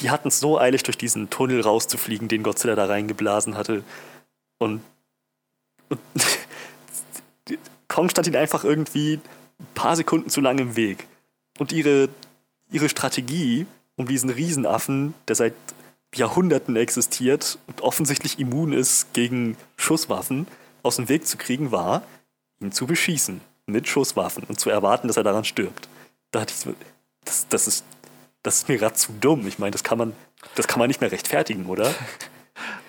Die 0.00 0.10
hatten 0.10 0.28
es 0.28 0.40
so 0.40 0.58
eilig, 0.58 0.82
durch 0.82 0.96
diesen 0.98 1.30
Tunnel 1.30 1.60
rauszufliegen, 1.60 2.28
den 2.28 2.42
Godzilla 2.42 2.74
da 2.74 2.86
reingeblasen 2.86 3.56
hatte. 3.56 3.84
Und, 4.58 4.82
und 5.88 6.00
Kong 7.88 8.08
stand 8.08 8.26
ihnen 8.26 8.36
einfach 8.36 8.64
irgendwie 8.64 9.20
ein 9.60 9.66
paar 9.74 9.96
Sekunden 9.96 10.30
zu 10.30 10.40
lang 10.40 10.58
im 10.58 10.76
Weg. 10.76 11.06
Und 11.58 11.72
ihre, 11.72 12.08
ihre 12.70 12.88
Strategie, 12.88 13.66
um 13.96 14.06
diesen 14.06 14.30
Riesenaffen, 14.30 15.14
der 15.28 15.36
seit 15.36 15.54
Jahrhunderten 16.14 16.76
existiert 16.76 17.58
und 17.66 17.82
offensichtlich 17.82 18.38
immun 18.38 18.72
ist 18.72 19.12
gegen 19.12 19.56
Schusswaffen, 19.76 20.46
aus 20.82 20.96
dem 20.96 21.08
Weg 21.08 21.26
zu 21.26 21.36
kriegen, 21.36 21.72
war, 21.72 22.02
ihn 22.60 22.72
zu 22.72 22.86
beschießen 22.86 23.40
mit 23.66 23.88
Schusswaffen 23.88 24.44
und 24.44 24.58
zu 24.58 24.70
erwarten, 24.70 25.08
dass 25.08 25.16
er 25.16 25.22
daran 25.22 25.44
stirbt. 25.44 25.88
Da 26.30 26.40
hatte 26.40 26.54
ich 26.56 26.74
das, 27.24 27.46
das 27.48 27.68
ist, 27.68 27.84
das 28.42 28.56
ist 28.56 28.68
mir 28.68 28.78
gerade 28.78 28.94
zu 28.94 29.12
dumm. 29.12 29.46
Ich 29.46 29.58
meine, 29.58 29.70
das 29.70 29.84
kann 29.84 29.98
man, 29.98 30.12
das 30.56 30.66
kann 30.66 30.78
man 30.78 30.88
nicht 30.88 31.00
mehr 31.00 31.12
rechtfertigen, 31.12 31.66
oder? 31.66 31.94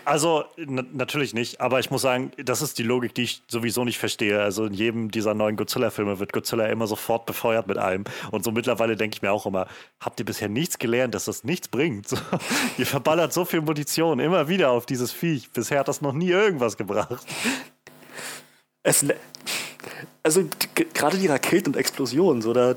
Also 0.05 0.43
natürlich 0.57 1.33
nicht, 1.33 1.61
aber 1.61 1.79
ich 1.79 1.89
muss 1.89 2.01
sagen, 2.01 2.31
das 2.37 2.61
ist 2.61 2.77
die 2.77 2.83
Logik, 2.83 3.15
die 3.15 3.23
ich 3.23 3.41
sowieso 3.47 3.85
nicht 3.85 3.97
verstehe. 3.97 4.41
Also 4.41 4.65
in 4.65 4.73
jedem 4.73 5.11
dieser 5.11 5.33
neuen 5.33 5.55
Godzilla-Filme 5.55 6.19
wird 6.19 6.33
Godzilla 6.33 6.65
immer 6.65 6.87
sofort 6.87 7.25
befeuert 7.25 7.67
mit 7.67 7.77
allem. 7.77 8.03
Und 8.31 8.43
so 8.43 8.51
mittlerweile 8.51 8.97
denke 8.97 9.15
ich 9.15 9.21
mir 9.21 9.31
auch 9.31 9.45
immer, 9.45 9.67
habt 10.01 10.19
ihr 10.19 10.25
bisher 10.25 10.49
nichts 10.49 10.77
gelernt, 10.77 11.15
dass 11.15 11.25
das 11.25 11.45
nichts 11.45 11.69
bringt? 11.69 12.09
So, 12.09 12.17
ihr 12.77 12.85
verballert 12.85 13.31
so 13.31 13.45
viel 13.45 13.61
Munition 13.61 14.19
immer 14.19 14.49
wieder 14.49 14.71
auf 14.71 14.85
dieses 14.85 15.13
Viech. 15.13 15.51
Bisher 15.51 15.79
hat 15.79 15.87
das 15.87 16.01
noch 16.01 16.13
nie 16.13 16.31
irgendwas 16.31 16.75
gebracht. 16.75 17.25
Es, 18.83 19.05
also 20.23 20.45
gerade 20.93 21.17
die 21.17 21.27
Raketen 21.27 21.69
und 21.69 21.77
Explosionen, 21.77 22.41
so 22.41 22.53
da, 22.53 22.75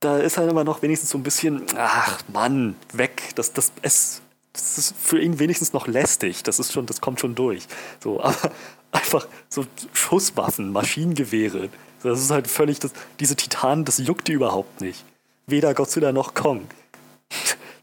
da 0.00 0.18
ist 0.18 0.36
halt 0.36 0.50
immer 0.50 0.64
noch 0.64 0.82
wenigstens 0.82 1.10
so 1.10 1.18
ein 1.18 1.22
bisschen, 1.22 1.64
ach 1.76 2.20
Mann, 2.32 2.76
weg. 2.92 3.32
Das, 3.34 3.52
das, 3.52 3.72
es, 3.82 4.22
das 4.52 4.78
ist 4.78 4.94
für 5.00 5.20
ihn 5.20 5.38
wenigstens 5.38 5.72
noch 5.72 5.86
lästig. 5.86 6.42
Das 6.42 6.58
ist 6.58 6.72
schon, 6.72 6.86
das 6.86 7.00
kommt 7.00 7.20
schon 7.20 7.34
durch. 7.34 7.66
So, 8.00 8.20
aber 8.22 8.52
einfach 8.90 9.26
so 9.48 9.64
Schusswaffen, 9.92 10.72
Maschinengewehre. 10.72 11.68
Das 12.02 12.20
ist 12.20 12.30
halt 12.30 12.48
völlig, 12.48 12.80
das, 12.80 12.92
diese 13.20 13.36
Titanen, 13.36 13.84
das 13.84 13.98
juckt 13.98 14.28
die 14.28 14.32
überhaupt 14.32 14.80
nicht. 14.80 15.04
Weder 15.46 15.74
Godzilla 15.74 16.12
noch 16.12 16.34
Kong. 16.34 16.66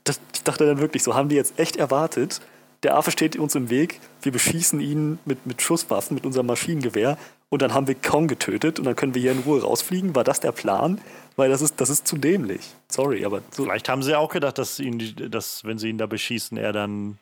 Das, 0.03 0.19
ich 0.33 0.43
dachte 0.43 0.65
dann 0.65 0.79
wirklich, 0.79 1.03
so 1.03 1.15
haben 1.15 1.29
die 1.29 1.35
jetzt 1.35 1.57
echt 1.59 1.77
erwartet. 1.77 2.41
Der 2.83 2.97
Affe 2.97 3.11
steht 3.11 3.37
uns 3.37 3.55
im 3.55 3.69
Weg, 3.69 3.99
wir 4.21 4.31
beschießen 4.31 4.79
ihn 4.79 5.19
mit, 5.25 5.45
mit 5.45 5.61
Schusswaffen, 5.61 6.15
mit 6.15 6.25
unserem 6.25 6.45
Maschinengewehr 6.47 7.17
und 7.49 7.61
dann 7.61 7.73
haben 7.73 7.87
wir 7.87 7.95
Kong 7.95 8.27
getötet 8.27 8.79
und 8.79 8.85
dann 8.85 8.95
können 8.95 9.15
wir 9.15 9.21
hier 9.21 9.31
in 9.31 9.39
Ruhe 9.39 9.61
rausfliegen. 9.61 10.15
War 10.15 10.23
das 10.23 10.39
der 10.39 10.51
Plan? 10.51 11.01
Weil 11.35 11.49
das 11.49 11.61
ist, 11.61 11.81
das 11.81 11.89
ist 11.89 12.07
zu 12.07 12.17
dämlich. 12.17 12.61
Sorry, 12.89 13.25
aber 13.25 13.41
so. 13.51 13.63
Vielleicht 13.63 13.89
haben 13.89 14.03
sie 14.03 14.15
auch 14.15 14.29
gedacht, 14.29 14.57
dass, 14.57 14.79
ihn, 14.79 15.15
dass 15.29 15.63
wenn 15.63 15.79
sie 15.79 15.89
ihn 15.89 15.97
da 15.97 16.05
beschießen, 16.05 16.57
er 16.57 16.73
dann 16.73 17.17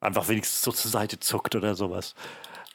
einfach 0.00 0.28
wenigstens 0.28 0.62
so 0.62 0.72
zur 0.72 0.90
Seite 0.90 1.20
zuckt 1.20 1.54
oder 1.54 1.74
sowas. 1.74 2.14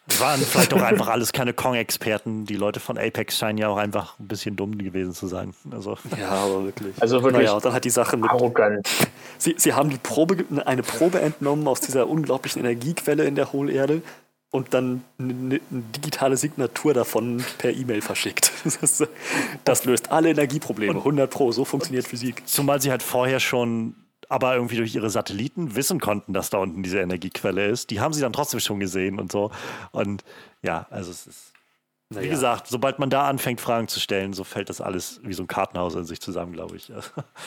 Es 0.07 0.19
waren 0.19 0.41
vielleicht 0.41 0.73
auch 0.73 0.81
einfach 0.81 1.07
alles 1.07 1.31
keine 1.31 1.53
Kong-Experten. 1.53 2.45
Die 2.45 2.55
Leute 2.55 2.79
von 2.79 2.97
Apex 2.97 3.37
scheinen 3.37 3.57
ja 3.57 3.69
auch 3.69 3.77
einfach 3.77 4.19
ein 4.19 4.27
bisschen 4.27 4.55
dumm 4.55 4.77
gewesen 4.77 5.13
zu 5.13 5.27
sein. 5.27 5.53
Also. 5.69 5.97
Ja, 6.19 6.29
aber 6.29 6.65
wirklich. 6.65 6.99
Also 6.99 7.23
wirklich. 7.23 7.43
Naja, 7.43 7.53
und 7.53 7.63
dann 7.63 7.73
hat 7.73 7.85
die 7.85 7.91
Sache 7.91 8.17
mit. 8.17 8.29
Arrogant. 8.29 8.87
Sie, 9.37 9.55
sie 9.57 9.73
haben 9.73 9.89
die 9.89 9.97
Probe, 9.97 10.43
eine 10.65 10.83
Probe 10.83 11.21
entnommen 11.21 11.67
aus 11.67 11.81
dieser 11.81 12.09
unglaublichen 12.09 12.59
Energiequelle 12.59 13.23
in 13.25 13.35
der 13.35 13.53
Hohlerde 13.53 14.01
und 14.51 14.73
dann 14.73 15.03
eine, 15.17 15.59
digitale 15.69 16.35
Signatur 16.35 16.93
davon 16.93 17.43
per 17.57 17.71
E-Mail 17.71 18.01
verschickt. 18.01 18.51
Das, 18.81 19.03
das, 19.63 19.85
löst 19.85 20.11
alle 20.11 20.29
Energieprobleme, 20.29 20.97
100 20.97 21.29
Pro, 21.29 21.51
so 21.51 21.65
funktioniert 21.65 22.07
Physik. 22.07 22.43
Zumal 22.47 22.81
sie 22.81 22.91
halt 22.91 23.03
vorher 23.03 23.39
schon, 23.39 23.95
aber 24.29 24.55
irgendwie 24.55 24.77
durch 24.77 24.93
ihre 24.95 25.09
Satelliten 25.09 25.75
wissen 25.75 25.99
konnten, 25.99 26.33
dass 26.33 26.49
da 26.49 26.57
unten 26.57 26.83
diese 26.83 26.99
Energiequelle 26.99 27.67
ist. 27.67 27.89
Die 27.89 27.99
haben 27.99 28.13
sie 28.13 28.21
dann 28.21 28.33
trotzdem 28.33 28.59
schon 28.59 28.79
gesehen 28.79 29.19
und 29.19 29.31
so. 29.31 29.51
Und 29.91 30.23
ja, 30.61 30.87
also 30.89 31.11
es 31.11 31.27
ist, 31.27 31.53
naja. 32.09 32.25
wie 32.25 32.29
gesagt, 32.29 32.67
sobald 32.67 32.99
man 32.99 33.09
da 33.09 33.27
anfängt, 33.27 33.61
Fragen 33.61 33.87
zu 33.87 33.99
stellen, 33.99 34.33
so 34.33 34.43
fällt 34.43 34.69
das 34.69 34.81
alles 34.81 35.19
wie 35.23 35.33
so 35.33 35.43
ein 35.43 35.47
Kartenhaus 35.47 35.95
in 35.95 36.05
sich 36.05 36.21
zusammen, 36.21 36.53
glaube 36.53 36.75
ich. 36.75 36.91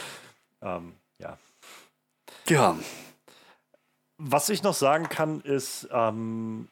ähm, 0.62 0.92
ja. 1.18 1.38
Ja. 2.48 2.76
Was 4.18 4.48
ich 4.48 4.62
noch 4.62 4.74
sagen 4.74 5.08
kann, 5.08 5.40
ist, 5.40 5.88
ähm, 5.92 6.68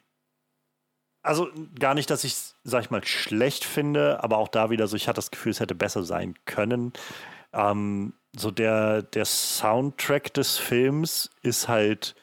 also 1.23 1.49
gar 1.79 1.93
nicht, 1.93 2.09
dass 2.09 2.25
ich 2.25 2.33
es, 2.33 2.55
sag 2.63 2.83
ich 2.83 2.91
mal, 2.91 3.03
schlecht 3.05 3.63
finde, 3.63 4.21
aber 4.23 4.37
auch 4.37 4.49
da 4.49 4.69
wieder 4.69 4.87
so, 4.87 4.95
ich 4.97 5.07
hatte 5.07 5.15
das 5.15 5.31
Gefühl, 5.31 5.51
es 5.51 5.61
hätte 5.61 5.73
besser 5.73 6.03
sein 6.03 6.35
können. 6.45 6.93
Ähm, 7.53 8.13
so 8.35 8.51
der, 8.51 9.01
der 9.01 9.25
Soundtrack 9.25 10.33
des 10.33 10.57
Films 10.57 11.31
ist 11.41 11.67
halt. 11.67 12.15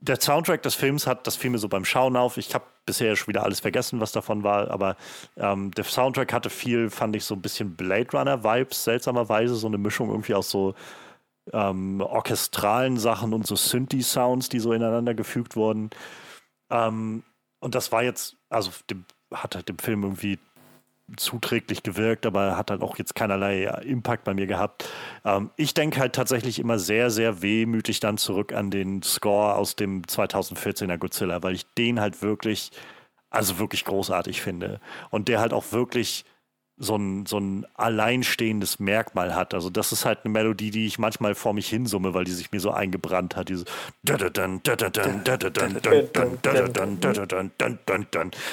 Der 0.00 0.20
Soundtrack 0.20 0.62
des 0.62 0.74
Films 0.74 1.06
hat, 1.06 1.26
das 1.26 1.36
fiel 1.36 1.50
mir 1.50 1.58
so 1.58 1.68
beim 1.68 1.86
Schauen 1.86 2.16
auf. 2.16 2.36
Ich 2.36 2.54
habe 2.54 2.66
bisher 2.84 3.16
schon 3.16 3.28
wieder 3.28 3.42
alles 3.42 3.60
vergessen, 3.60 4.00
was 4.00 4.12
davon 4.12 4.42
war, 4.44 4.70
aber 4.70 4.96
ähm, 5.36 5.70
der 5.72 5.84
Soundtrack 5.84 6.32
hatte 6.32 6.50
viel, 6.50 6.90
fand 6.90 7.16
ich, 7.16 7.24
so 7.24 7.34
ein 7.34 7.42
bisschen 7.42 7.74
Blade 7.76 8.10
Runner-Vibes, 8.12 8.84
seltsamerweise, 8.84 9.56
so 9.56 9.66
eine 9.66 9.78
Mischung 9.78 10.10
irgendwie 10.10 10.34
aus 10.34 10.50
so 10.50 10.74
ähm, 11.52 12.02
orchestralen 12.02 12.98
Sachen 12.98 13.32
und 13.32 13.46
so 13.46 13.56
Synthi-Sounds, 13.56 14.50
die 14.50 14.60
so 14.60 14.72
ineinander 14.72 15.14
gefügt 15.14 15.56
wurden. 15.56 15.90
Ähm, 16.70 17.24
und 17.66 17.74
das 17.74 17.90
war 17.90 18.04
jetzt, 18.04 18.36
also 18.48 18.70
dem, 18.88 19.04
hat 19.34 19.56
halt 19.56 19.68
dem 19.68 19.80
Film 19.80 20.04
irgendwie 20.04 20.38
zuträglich 21.16 21.82
gewirkt, 21.82 22.24
aber 22.24 22.56
hat 22.56 22.70
halt 22.70 22.80
auch 22.80 22.96
jetzt 22.96 23.16
keinerlei 23.16 23.64
Impact 23.82 24.22
bei 24.22 24.34
mir 24.34 24.46
gehabt. 24.46 24.88
Ähm, 25.24 25.50
ich 25.56 25.74
denke 25.74 25.98
halt 25.98 26.14
tatsächlich 26.14 26.60
immer 26.60 26.78
sehr, 26.78 27.10
sehr 27.10 27.42
wehmütig 27.42 27.98
dann 27.98 28.18
zurück 28.18 28.52
an 28.52 28.70
den 28.70 29.02
Score 29.02 29.56
aus 29.56 29.74
dem 29.74 30.02
2014er 30.02 30.96
Godzilla, 30.96 31.42
weil 31.42 31.56
ich 31.56 31.66
den 31.74 31.98
halt 32.00 32.22
wirklich, 32.22 32.70
also 33.30 33.58
wirklich 33.58 33.84
großartig 33.84 34.42
finde. 34.42 34.80
Und 35.10 35.26
der 35.26 35.40
halt 35.40 35.52
auch 35.52 35.72
wirklich 35.72 36.24
so 36.78 36.96
ein, 36.96 37.24
so 37.24 37.38
ein 37.38 37.66
alleinstehendes 37.74 38.78
Merkmal 38.78 39.34
hat. 39.34 39.54
Also 39.54 39.70
das 39.70 39.92
ist 39.92 40.04
halt 40.04 40.20
eine 40.24 40.32
Melodie, 40.32 40.70
die 40.70 40.86
ich 40.86 40.98
manchmal 40.98 41.34
vor 41.34 41.54
mich 41.54 41.68
hinsumme, 41.68 42.12
weil 42.12 42.24
die 42.24 42.32
sich 42.32 42.52
mir 42.52 42.60
so 42.60 42.70
eingebrannt 42.70 43.34
hat. 43.34 43.48
Diese 43.48 43.64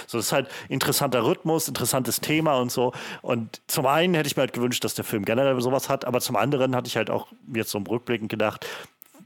so 0.07 0.17
das 0.17 0.27
ist 0.27 0.31
halt 0.31 0.47
interessanter 0.69 1.25
Rhythmus, 1.25 1.67
interessantes 1.67 2.21
Thema 2.21 2.59
und 2.59 2.71
so. 2.71 2.93
Und 3.21 3.61
zum 3.67 3.85
einen 3.85 4.13
hätte 4.13 4.27
ich 4.27 4.37
mir 4.37 4.41
halt 4.41 4.53
gewünscht, 4.53 4.83
dass 4.85 4.95
der 4.95 5.03
Film 5.03 5.25
generell 5.25 5.59
sowas 5.59 5.89
hat, 5.89 6.05
aber 6.05 6.21
zum 6.21 6.37
anderen 6.37 6.75
hatte 6.75 6.87
ich 6.87 6.95
halt 6.95 7.09
auch 7.09 7.27
jetzt 7.53 7.71
so 7.71 7.77
im 7.77 7.85
Rückblickend 7.85 8.29
gedacht, 8.29 8.65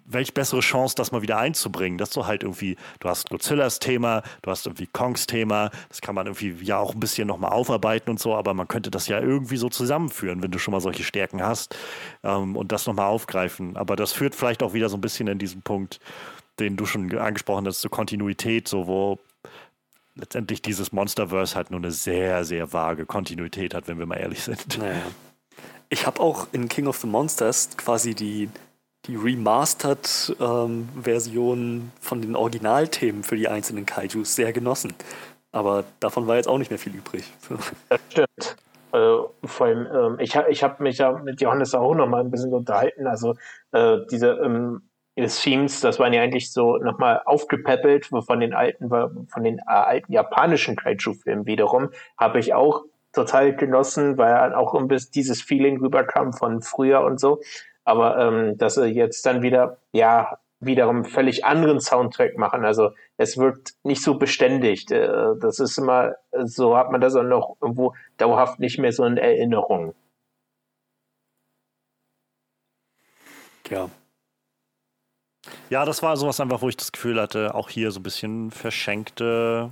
welch 0.08 0.34
bessere 0.34 0.62
Chance, 0.62 0.96
das 0.96 1.12
mal 1.12 1.22
wieder 1.22 1.38
einzubringen. 1.38 1.98
Dass 1.98 2.10
du 2.12 2.26
halt 2.26 2.44
irgendwie, 2.44 2.78
du 3.00 3.10
hast 3.10 3.30
Godzillas 3.30 3.80
Thema, 3.80 4.24
du 4.42 4.50
hast 4.50 4.66
irgendwie 4.66 4.88
Kongs 4.88 5.28
Thema, 5.28 5.70
das 5.90 6.02
kann 6.02 6.16
man 6.16 6.26
irgendwie 6.26 6.56
ja 6.64 6.80
auch 6.80 6.94
ein 6.94 7.00
bisschen 7.00 7.28
nochmal 7.28 7.52
aufarbeiten 7.52 8.10
und 8.10 8.20
so, 8.20 8.34
aber 8.34 8.54
man 8.54 8.68
könnte 8.68 8.90
das 8.90 9.08
ja 9.08 9.20
irgendwie 9.20 9.58
so 9.58 9.70
zusammenführen, 9.70 10.42
wenn 10.42 10.52
du 10.52 10.60
schon 10.60 10.72
mal 10.72 10.82
solche 10.82 11.04
Stärken 11.04 11.44
hast 11.44 11.78
ähm, 12.24 12.56
und 12.56 12.72
das 12.72 12.88
nochmal 12.88 13.08
aufgreifen. 13.08 13.78
Aber 13.78 13.96
das 13.96 14.14
führt 14.14 14.34
vielleicht 14.34 14.64
auch 14.64 14.74
wieder 14.74 14.90
so 14.90 14.98
ein 14.98 15.02
bisschen 15.02 15.28
in 15.28 15.40
diesen 15.40 15.62
Punkt, 15.62 16.00
den 16.60 16.78
du 16.78 16.86
schon 16.86 17.16
angesprochen 17.16 17.68
hast, 17.68 17.82
zur 17.82 17.92
Kontinuität, 17.92 18.68
so 18.68 18.88
wo 18.88 19.20
letztendlich 20.16 20.62
dieses 20.62 20.92
Monsterverse 20.92 21.56
halt 21.56 21.70
nur 21.70 21.80
eine 21.80 21.92
sehr, 21.92 22.44
sehr 22.46 22.74
vage 22.74 23.06
Kontinuität 23.06 23.74
hat, 23.74 23.88
wenn 23.88 24.00
wir 24.00 24.06
mal 24.06 24.16
ehrlich 24.16 24.42
sind. 24.42 24.78
Naja. 24.78 25.04
Ich 25.90 26.06
habe 26.06 26.20
auch 26.20 26.48
in 26.52 26.68
King 26.68 26.88
of 26.88 26.98
the 26.98 27.08
Monsters 27.08 27.70
quasi 27.78 28.14
die 28.14 28.50
die 29.08 29.16
Remastered-Version 29.16 31.60
ähm, 31.60 31.92
von 32.02 32.22
den 32.22 32.36
Originalthemen 32.36 33.24
für 33.24 33.38
die 33.38 33.48
einzelnen 33.48 33.86
Kaijus 33.86 34.36
sehr 34.36 34.52
genossen. 34.54 34.94
Aber 35.52 35.84
davon 36.00 36.28
war 36.28 36.36
jetzt 36.36 36.48
auch 36.48 36.58
nicht 36.58 36.70
mehr 36.70 36.80
viel 36.80 36.96
übrig. 36.96 37.32
Das 37.90 38.00
stimmt. 38.10 38.56
Also, 38.92 39.34
vor 39.44 39.68
allem, 39.68 39.88
ähm, 39.94 40.18
ich, 40.20 40.34
ich 40.50 40.64
habe 40.64 40.82
mich 40.84 41.00
ja 41.00 41.12
mit 41.12 41.42
Johannes 41.42 41.76
auch 41.76 41.94
noch 41.94 42.08
mal 42.08 42.22
ein 42.22 42.32
bisschen 42.32 42.54
unterhalten. 42.54 43.06
Also 43.06 43.36
äh, 43.72 43.98
diese 44.10 44.30
ähm, 44.44 44.84
Themes, 45.16 45.82
das 45.82 46.00
waren 46.00 46.14
ja 46.14 46.22
eigentlich 46.22 46.52
so 46.52 46.78
nochmal 46.78 47.22
aufgepäppelt 47.26 48.06
von 48.06 48.40
den 48.40 48.54
alten, 48.54 48.90
von 48.90 49.44
den 49.44 49.60
alten 49.62 50.12
japanischen 50.12 50.76
Kaiju-Filmen 50.76 51.48
wiederum, 51.48 51.90
habe 52.18 52.40
ich 52.40 52.54
auch 52.54 52.84
total 53.14 53.56
genossen, 53.56 54.18
weil 54.18 54.54
auch 54.54 54.76
ein 54.76 54.88
bisschen 54.88 55.12
dieses 55.14 55.42
Feeling 55.42 55.80
rüberkam 55.80 56.34
von 56.34 56.62
früher 56.62 57.02
und 57.02 57.20
so. 57.20 57.42
Aber 57.88 58.18
ähm, 58.18 58.58
dass 58.58 58.76
er 58.76 58.88
jetzt 58.88 59.26
dann 59.26 59.42
wieder, 59.42 59.78
ja, 59.94 60.40
wiederum 60.60 61.06
völlig 61.06 61.46
anderen 61.46 61.80
Soundtrack 61.80 62.38
machen. 62.38 62.66
Also 62.66 62.92
es 63.16 63.38
wirkt 63.38 63.76
nicht 63.84 64.04
so 64.04 64.18
beständig. 64.18 64.92
Äh, 64.92 65.36
das 65.40 65.60
ist 65.60 65.78
immer, 65.78 66.16
so 66.44 66.76
hat 66.76 66.92
man 66.92 67.00
das 67.00 67.16
auch 67.16 67.24
noch 67.24 67.56
irgendwo 67.62 67.96
dauerhaft 68.18 68.60
nicht 68.60 68.78
mehr 68.78 68.92
so 68.92 69.06
in 69.06 69.16
Erinnerung. 69.16 69.96
Ja. 73.70 73.90
Ja, 75.70 75.86
das 75.86 76.04
war 76.04 76.18
sowas 76.18 76.42
einfach, 76.42 76.62
wo 76.62 76.68
ich 76.68 76.76
das 76.76 76.92
Gefühl 76.92 77.22
hatte, 77.22 77.56
auch 77.56 77.70
hier 77.70 77.92
so 77.92 78.02
ein 78.02 78.04
bisschen 78.04 78.52
verschenkte 78.52 79.72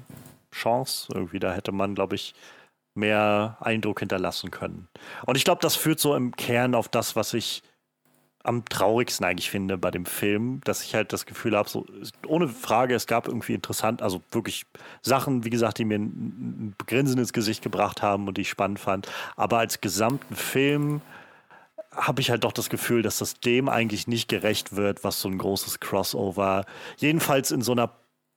Chance. 0.54 1.12
Irgendwie, 1.14 1.40
da 1.40 1.52
hätte 1.52 1.74
man, 1.74 1.96
glaube 1.96 2.16
ich, 2.16 2.34
mehr 2.94 3.58
Eindruck 3.60 4.00
hinterlassen 4.00 4.52
können. 4.52 4.88
Und 5.26 5.36
ich 5.36 5.44
glaube, 5.44 5.62
das 5.62 5.76
führt 5.76 6.00
so 6.00 6.16
im 6.16 6.34
Kern 6.38 6.76
auf 6.76 6.88
das, 6.88 7.18
was 7.18 7.34
ich 7.34 7.62
am 8.46 8.64
traurigsten 8.66 9.26
eigentlich 9.26 9.50
finde 9.50 9.78
bei 9.78 9.92
dem 9.92 10.06
Film, 10.06 10.62
dass 10.64 10.84
ich 10.84 10.94
halt 10.94 11.12
das 11.12 11.26
Gefühl 11.26 11.58
habe, 11.58 11.68
so 11.68 11.86
ohne 12.28 12.48
Frage, 12.48 12.94
es 12.94 13.08
gab 13.08 13.28
irgendwie 13.28 13.54
interessant, 13.54 14.02
also 14.02 14.22
wirklich 14.32 14.66
Sachen, 15.02 15.44
wie 15.44 15.50
gesagt, 15.50 15.80
die 15.80 15.86
mir 15.86 16.00
ein, 16.00 16.76
Grinsen 16.86 17.18
ins 17.18 17.34
Gesicht 17.34 17.64
gebracht 17.64 18.02
haben 18.02 18.28
und 18.28 18.38
die 18.38 18.42
ich 18.42 18.50
spannend 18.50 18.80
fand. 18.80 19.10
Aber 19.36 19.58
als 19.60 19.82
gesamten 19.82 20.36
Film 20.36 21.02
habe 21.92 22.22
ich 22.22 22.30
halt 22.30 22.44
doch 22.44 22.52
das 22.52 22.70
Gefühl, 22.70 23.02
dass 23.02 23.20
das 23.20 23.40
dem 23.40 23.70
eigentlich 23.70 24.08
nicht 24.08 24.28
gerecht 24.28 24.76
wird, 24.76 25.04
was 25.04 25.22
so 25.22 25.30
ein 25.30 25.38
großes 25.38 25.80
Crossover, 25.80 26.66
jedenfalls 26.98 27.52
in 27.52 27.62
so 27.62 27.72
einer 27.72 27.92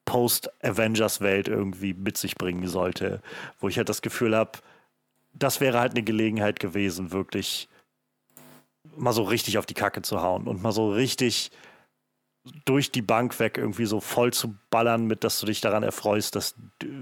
Post-Avengers-Welt 0.05 1.49
irgendwie 1.49 1.93
mit 1.93 2.17
sich 2.17 2.37
bringen 2.37 2.67
sollte, 2.67 3.21
wo 3.61 3.69
ich 3.69 3.77
halt 3.77 3.91
das 3.91 4.01
Gefühl 4.01 4.35
habe, 4.35 4.53
das 5.35 5.61
wäre 5.61 5.79
halt 5.79 5.93
eine 5.93 6.03
Gelegenheit 6.03 6.61
gewesen, 6.61 7.13
wirklich 7.13 7.69
mal 8.99 9.13
so 9.13 9.23
richtig 9.23 9.59
auf 9.59 9.67
die 9.67 9.75
Kacke 9.75 10.03
zu 10.03 10.23
hauen 10.23 10.47
und 10.47 10.63
mal 10.63 10.73
so 10.73 10.91
richtig 10.91 11.51
durch 12.65 12.91
die 12.91 13.03
Bank 13.03 13.39
weg 13.41 13.59
irgendwie 13.59 13.85
so 13.85 14.01
voll 14.01 14.33
zu 14.33 14.57
ballern, 14.71 15.07
mit 15.07 15.25
dass 15.25 15.41
du 15.41 15.47
dich 15.47 15.61
daran 15.61 15.83
erfreust, 15.83 16.35
dass 16.35 16.55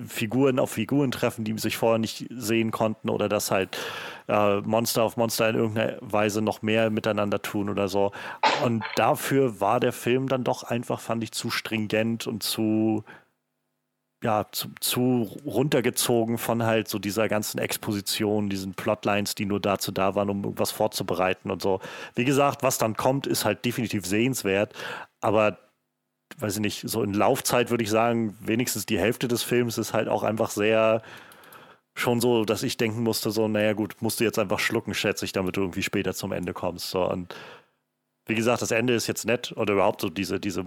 Figuren 0.07 0.59
auf 0.59 0.73
Figuren 0.73 1.11
treffen, 1.11 1.45
die 1.45 1.57
sich 1.59 1.77
vorher 1.77 1.99
nicht 1.99 2.27
sehen 2.31 2.71
konnten 2.71 3.11
oder 3.11 3.29
dass 3.29 3.51
halt 3.51 3.79
äh, 4.29 4.61
Monster 4.61 5.03
auf 5.03 5.17
Monster 5.17 5.49
in 5.51 5.57
irgendeiner 5.57 5.99
Weise 6.01 6.43
noch 6.43 6.63
mehr 6.63 6.91
miteinander 6.91 7.43
tun 7.43 7.69
oder 7.69 7.89
so. 7.89 8.13
Und 8.65 8.85
dafür 8.97 9.61
war 9.61 9.81
der 9.81 9.93
Film 9.93 10.29
dann 10.29 10.45
doch 10.45 10.65
einfach, 10.65 11.01
fand 11.01 11.23
ich, 11.23 11.33
zu 11.33 11.51
stringent 11.51 12.27
und 12.27 12.43
zu 12.43 13.05
ja, 14.23 14.47
zu, 14.51 14.69
zu, 14.81 15.31
runtergezogen 15.45 16.39
von 16.39 16.63
halt 16.63 16.89
so 16.89 16.99
dieser 16.99 17.29
ganzen 17.29 17.59
Exposition, 17.59 18.49
diesen 18.49 18.75
Plotlines, 18.75 19.35
die 19.35 19.45
nur 19.45 19.61
dazu 19.61 19.93
da 19.93 20.15
waren, 20.15 20.31
um 20.31 20.43
irgendwas 20.43 20.71
vorzubereiten 20.71 21.51
und 21.51 21.63
so. 21.63 21.81
Wie 22.15 22.25
gesagt, 22.25 22.63
was 22.63 22.79
dann 22.79 22.97
kommt, 22.97 23.27
ist 23.27 23.45
halt 23.45 23.65
definitiv 23.65 24.07
sehenswert, 24.07 24.75
aber 25.21 25.59
weiß 26.39 26.55
ich 26.55 26.61
nicht, 26.61 26.89
so 26.89 27.03
in 27.03 27.15
Laufzeit 27.15 27.71
würde 27.71 27.85
ich 27.85 27.91
sagen, 27.91 28.37
wenigstens 28.41 28.87
die 28.87 28.99
Hälfte 28.99 29.29
des 29.29 29.43
Films 29.43 29.79
ist 29.79 29.93
halt 29.93 30.09
auch 30.09 30.23
einfach 30.23 30.51
sehr 30.51 31.03
schon 31.95 32.21
so, 32.21 32.45
dass 32.45 32.63
ich 32.63 32.77
denken 32.77 33.03
musste, 33.03 33.31
so, 33.31 33.49
naja 33.49 33.73
gut, 33.73 33.97
musst 34.01 34.21
du 34.21 34.25
jetzt 34.25 34.39
einfach 34.39 34.59
schlucken, 34.59 34.93
schätze 34.93 35.25
ich, 35.25 35.33
damit 35.33 35.57
du 35.57 35.63
irgendwie 35.63 35.83
später 35.83 36.13
zum 36.15 36.33
Ende 36.33 36.53
kommst. 36.53 36.91
So. 36.91 37.09
Und 37.09 37.35
wie 38.27 38.35
gesagt, 38.35 38.61
das 38.61 38.71
Ende 38.71 38.95
ist 38.95 39.07
jetzt 39.07 39.25
nett 39.25 39.53
oder 39.57 39.75
überhaupt 39.75 40.03
so 40.03 40.11
diese, 40.11 40.39
diese 40.39 40.65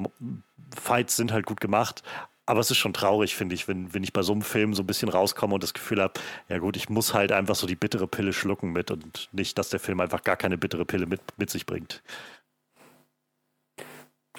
Fights 0.76 1.18
sind 1.18 1.32
halt 1.32 1.46
gut 1.46 1.62
gemacht, 1.62 2.04
aber 2.50 2.62
es 2.62 2.72
ist 2.72 2.78
schon 2.78 2.94
traurig, 2.94 3.36
finde 3.36 3.54
ich, 3.54 3.68
wenn, 3.68 3.94
wenn 3.94 4.02
ich 4.02 4.12
bei 4.12 4.24
so 4.24 4.32
einem 4.32 4.42
Film 4.42 4.74
so 4.74 4.82
ein 4.82 4.88
bisschen 4.88 5.08
rauskomme 5.08 5.54
und 5.54 5.62
das 5.62 5.76
Gefühl 5.76 6.02
habe, 6.02 6.20
ja 6.48 6.58
gut, 6.58 6.78
ich 6.78 6.90
muss 6.90 7.14
halt 7.14 7.32
einfach 7.32 7.54
so 7.54 7.68
die 7.68 7.76
bittere 7.76 8.08
Pille 8.08 8.34
schlucken 8.34 8.72
mit 8.72 8.90
und 8.90 9.30
nicht, 9.32 9.56
dass 9.60 9.70
der 9.70 9.80
Film 9.80 10.00
einfach 10.00 10.24
gar 10.24 10.36
keine 10.36 10.58
bittere 10.58 10.84
Pille 10.84 11.06
mit, 11.06 11.22
mit 11.38 11.52
sich 11.52 11.68
bringt. 11.68 12.02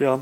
Ja, 0.00 0.18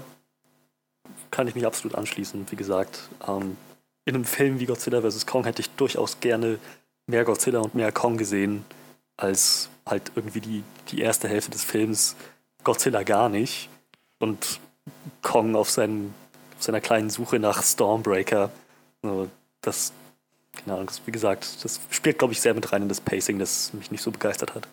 kann 1.30 1.48
ich 1.48 1.54
mich 1.54 1.64
absolut 1.64 1.96
anschließen. 1.96 2.44
Wie 2.50 2.56
gesagt, 2.56 3.08
ähm, 3.26 3.56
in 4.04 4.16
einem 4.16 4.26
Film 4.26 4.60
wie 4.60 4.66
Godzilla 4.66 5.00
vs. 5.00 5.24
Kong 5.24 5.44
hätte 5.44 5.62
ich 5.62 5.70
durchaus 5.70 6.20
gerne 6.20 6.58
mehr 7.06 7.24
Godzilla 7.24 7.60
und 7.60 7.74
mehr 7.74 7.90
Kong 7.90 8.18
gesehen, 8.18 8.66
als 9.16 9.70
halt 9.86 10.12
irgendwie 10.14 10.42
die, 10.42 10.62
die 10.90 11.00
erste 11.00 11.26
Hälfte 11.26 11.52
des 11.52 11.64
Films 11.64 12.16
Godzilla 12.64 13.02
gar 13.02 13.30
nicht 13.30 13.70
und 14.18 14.60
Kong 15.22 15.56
auf 15.56 15.70
seinen 15.70 16.12
seiner 16.58 16.80
kleinen 16.80 17.10
Suche 17.10 17.38
nach 17.38 17.62
Stormbreaker. 17.62 18.50
Das, 19.60 19.92
genau, 20.64 20.82
das, 20.82 21.02
wie 21.06 21.12
gesagt, 21.12 21.64
das 21.64 21.80
spielt, 21.90 22.18
glaube 22.18 22.32
ich, 22.32 22.40
sehr 22.40 22.54
mit 22.54 22.72
rein 22.72 22.82
in 22.82 22.88
das 22.88 23.00
Pacing, 23.00 23.38
das 23.38 23.72
mich 23.72 23.90
nicht 23.90 24.02
so 24.02 24.10
begeistert 24.10 24.54
hat. 24.54 24.68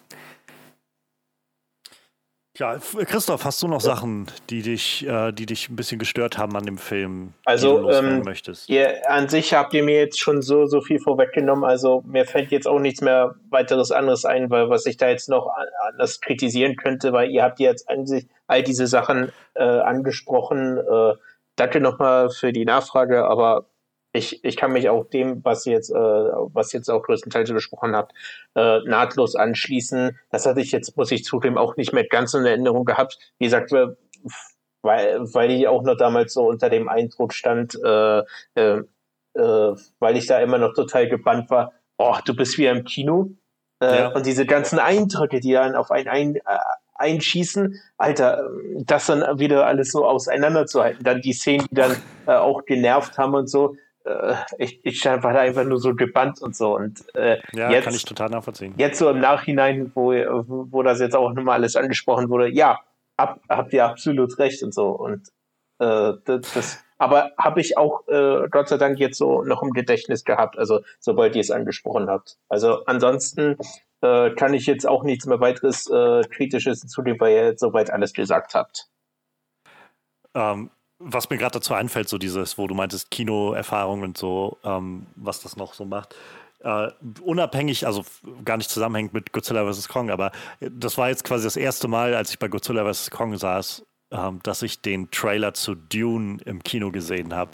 Ja, 2.57 2.77
Christoph, 2.77 3.43
hast 3.43 3.61
du 3.61 3.67
noch 3.67 3.81
ja. 3.81 3.95
Sachen, 3.95 4.27
die 4.49 4.61
dich, 4.61 5.05
äh, 5.05 5.33
die 5.33 5.45
dich 5.45 5.67
ein 5.67 5.75
bisschen 5.75 5.99
gestört 5.99 6.37
haben 6.37 6.55
an 6.55 6.65
dem 6.65 6.77
Film? 6.77 7.33
Also, 7.43 7.89
ähm, 7.91 8.21
möchtest? 8.21 8.69
Ihr, 8.69 9.09
an 9.11 9.27
sich 9.27 9.53
habt 9.53 9.73
ihr 9.73 9.83
mir 9.83 9.99
jetzt 9.99 10.21
schon 10.21 10.41
so, 10.41 10.65
so 10.65 10.79
viel 10.79 10.99
vorweggenommen. 10.99 11.65
Also, 11.65 12.01
mir 12.07 12.25
fällt 12.25 12.51
jetzt 12.51 12.65
auch 12.65 12.79
nichts 12.79 13.01
mehr 13.01 13.35
weiteres 13.49 13.91
anderes 13.91 14.23
ein, 14.23 14.49
weil 14.49 14.69
was 14.69 14.85
ich 14.85 14.95
da 14.95 15.09
jetzt 15.09 15.27
noch 15.27 15.49
anders 15.85 16.21
kritisieren 16.21 16.77
könnte, 16.77 17.11
weil 17.11 17.29
ihr 17.29 17.43
habt 17.43 17.59
jetzt 17.59 17.89
an 17.89 18.07
sich 18.07 18.25
all 18.47 18.63
diese 18.63 18.87
Sachen 18.87 19.33
äh, 19.55 19.63
angesprochen. 19.63 20.77
Äh, 20.77 21.13
danke 21.55 21.79
nochmal 21.79 22.29
für 22.29 22.51
die 22.51 22.65
Nachfrage, 22.65 23.25
aber 23.25 23.65
ich, 24.15 24.43
ich 24.43 24.55
kann 24.55 24.71
mich 24.71 24.89
auch 24.89 25.05
dem, 25.05 25.43
was 25.43 25.65
ihr 25.65 25.73
jetzt, 25.73 25.89
äh, 25.89 25.93
was 25.95 26.71
jetzt 26.71 26.89
auch 26.89 27.03
größtenteils 27.03 27.51
besprochen 27.51 27.95
habt, 27.95 28.13
äh, 28.55 28.79
nahtlos 28.85 29.35
anschließen. 29.35 30.17
Das 30.29 30.45
hatte 30.45 30.61
ich 30.61 30.71
jetzt, 30.71 30.95
muss 30.95 31.11
ich 31.11 31.25
zugeben, 31.25 31.57
auch 31.57 31.75
nicht 31.75 31.93
mehr 31.93 32.07
ganz 32.07 32.33
in 32.33 32.45
Erinnerung 32.45 32.85
gehabt. 32.85 33.17
Wie 33.39 33.45
gesagt, 33.45 33.71
weil, 33.71 35.19
weil 35.33 35.51
ich 35.51 35.67
auch 35.67 35.83
noch 35.83 35.97
damals 35.97 36.33
so 36.33 36.47
unter 36.47 36.69
dem 36.69 36.87
Eindruck 36.87 37.33
stand, 37.33 37.77
äh, 37.83 38.19
äh, 38.55 38.81
äh, 39.33 39.75
weil 39.99 40.17
ich 40.17 40.27
da 40.27 40.39
immer 40.39 40.57
noch 40.57 40.73
total 40.73 41.09
gebannt 41.09 41.49
war, 41.49 41.73
oh, 41.97 42.15
du 42.23 42.35
bist 42.35 42.57
wie 42.57 42.67
im 42.67 42.85
Kino. 42.85 43.31
Äh, 43.81 43.99
ja. 43.99 44.07
Und 44.13 44.25
diese 44.25 44.45
ganzen 44.45 44.79
Eindrücke, 44.79 45.41
die 45.41 45.51
dann 45.51 45.75
auf 45.75 45.91
einen 45.91 46.07
ein, 46.07 46.35
äh, 46.35 46.41
einschießen, 46.95 47.79
Alter, 47.97 48.49
das 48.85 49.05
dann 49.05 49.39
wieder 49.39 49.65
alles 49.65 49.91
so 49.91 50.05
auseinanderzuhalten. 50.05 51.03
Dann 51.03 51.21
die 51.21 51.33
Szenen, 51.33 51.67
die 51.69 51.75
dann 51.75 51.95
äh, 52.25 52.31
auch 52.31 52.65
genervt 52.65 53.17
haben 53.17 53.35
und 53.35 53.49
so. 53.49 53.75
Äh, 54.05 54.35
ich, 54.57 54.79
ich 54.83 55.05
war 55.05 55.19
da 55.19 55.39
einfach 55.39 55.65
nur 55.65 55.79
so 55.79 55.93
gebannt 55.93 56.41
und 56.41 56.55
so. 56.55 56.75
Und 56.75 57.03
äh, 57.15 57.37
ja, 57.53 57.69
jetzt, 57.71 57.85
kann 57.85 57.95
ich 57.95 58.05
total 58.05 58.29
nachvollziehen. 58.29 58.73
Jetzt 58.77 58.99
so 58.99 59.09
im 59.09 59.19
Nachhinein, 59.19 59.91
wo, 59.93 60.11
wo 60.11 60.83
das 60.83 60.99
jetzt 60.99 61.15
auch 61.15 61.33
nochmal 61.33 61.55
alles 61.55 61.75
angesprochen 61.75 62.29
wurde, 62.29 62.49
ja, 62.49 62.79
ab, 63.17 63.39
habt 63.49 63.73
ihr 63.73 63.85
absolut 63.85 64.37
recht 64.39 64.63
und 64.63 64.73
so. 64.73 64.89
Und 64.89 65.29
äh, 65.79 66.13
das, 66.25 66.53
das 66.53 66.85
aber 66.97 67.31
habe 67.37 67.59
ich 67.59 67.77
auch 67.77 68.07
äh, 68.07 68.47
Gott 68.49 68.69
sei 68.69 68.77
Dank 68.77 68.99
jetzt 68.99 69.17
so 69.17 69.43
noch 69.43 69.61
im 69.61 69.71
Gedächtnis 69.71 70.23
gehabt, 70.23 70.57
also 70.57 70.81
sobald 70.99 71.35
ihr 71.35 71.41
es 71.41 71.51
angesprochen 71.51 72.09
habt. 72.09 72.37
Also 72.47 72.85
ansonsten 72.85 73.57
äh, 74.05 74.35
kann 74.35 74.53
ich 74.53 74.65
jetzt 74.65 74.87
auch 74.87 75.03
nichts 75.03 75.25
mehr 75.25 75.39
weiteres 75.39 75.89
äh, 75.89 76.21
Kritisches 76.29 76.81
hinzunehmen, 76.81 77.19
weil 77.19 77.33
ihr 77.33 77.45
jetzt 77.45 77.61
soweit 77.61 77.91
alles 77.91 78.13
gesagt 78.13 78.53
habt. 78.53 78.87
Ähm, 80.33 80.69
was 80.99 81.29
mir 81.29 81.37
gerade 81.37 81.53
dazu 81.53 81.73
einfällt, 81.73 82.09
so 82.09 82.17
dieses, 82.17 82.57
wo 82.57 82.67
du 82.67 82.75
meintest, 82.75 83.11
Kinoerfahrung 83.11 84.01
und 84.01 84.17
so, 84.17 84.57
ähm, 84.63 85.07
was 85.15 85.41
das 85.41 85.57
noch 85.57 85.73
so 85.73 85.85
macht. 85.85 86.15
Uh, 86.63 86.89
unabhängig, 87.21 87.85
also 87.85 88.03
gar 88.43 88.57
nicht 88.57 88.71
zusammenhängt 88.71 89.13
mit 89.13 89.31
Godzilla 89.33 89.71
vs. 89.71 89.87
Kong, 89.87 90.09
aber 90.09 90.31
das 90.59 90.97
war 90.97 91.09
jetzt 91.09 91.23
quasi 91.23 91.43
das 91.43 91.57
erste 91.57 91.87
Mal, 91.87 92.15
als 92.15 92.31
ich 92.31 92.39
bei 92.39 92.47
Godzilla 92.47 92.91
vs. 92.91 93.11
Kong 93.11 93.37
saß, 93.37 93.85
ähm, 94.11 94.39
dass 94.41 94.63
ich 94.63 94.81
den 94.81 95.11
Trailer 95.11 95.53
zu 95.53 95.75
Dune 95.75 96.39
im 96.45 96.63
Kino 96.63 96.91
gesehen 96.91 97.35
habe. 97.35 97.51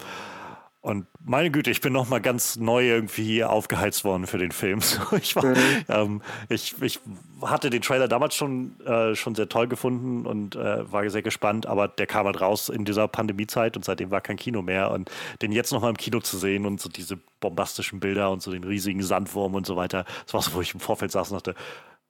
Und 0.81 1.05
meine 1.23 1.51
Güte, 1.51 1.69
ich 1.69 1.79
bin 1.79 1.93
noch 1.93 2.09
mal 2.09 2.21
ganz 2.21 2.55
neu 2.55 2.87
irgendwie 2.87 3.43
aufgeheizt 3.43 4.03
worden 4.03 4.25
für 4.25 4.39
den 4.39 4.51
Film. 4.51 4.79
ich, 5.21 5.35
war, 5.35 5.45
mhm. 5.45 5.55
ähm, 5.89 6.21
ich, 6.49 6.73
ich, 6.81 6.99
hatte 7.43 7.69
den 7.69 7.83
Trailer 7.83 8.07
damals 8.07 8.35
schon, 8.35 8.79
äh, 8.81 9.13
schon 9.13 9.35
sehr 9.35 9.47
toll 9.47 9.67
gefunden 9.67 10.25
und 10.25 10.55
äh, 10.55 10.91
war 10.91 11.07
sehr 11.11 11.21
gespannt, 11.21 11.67
aber 11.67 11.87
der 11.87 12.07
kam 12.07 12.25
halt 12.25 12.41
raus 12.41 12.69
in 12.69 12.83
dieser 12.83 13.07
Pandemiezeit 13.07 13.77
und 13.77 13.85
seitdem 13.85 14.09
war 14.09 14.21
kein 14.21 14.37
Kino 14.37 14.63
mehr. 14.63 14.89
Und 14.89 15.11
den 15.43 15.51
jetzt 15.51 15.71
noch 15.71 15.81
mal 15.81 15.89
im 15.89 15.97
Kino 15.97 16.19
zu 16.19 16.39
sehen 16.39 16.65
und 16.65 16.81
so 16.81 16.89
diese 16.89 17.19
bombastischen 17.39 17.99
Bilder 17.99 18.31
und 18.31 18.41
so 18.41 18.51
den 18.51 18.63
riesigen 18.63 19.03
Sandwurm 19.03 19.53
und 19.53 19.67
so 19.67 19.75
weiter, 19.75 20.05
das 20.25 20.33
war 20.33 20.41
so, 20.41 20.53
wo 20.53 20.61
ich 20.61 20.73
im 20.73 20.79
Vorfeld 20.79 21.11
saß 21.11 21.31
und 21.31 21.45
dachte, 21.45 21.55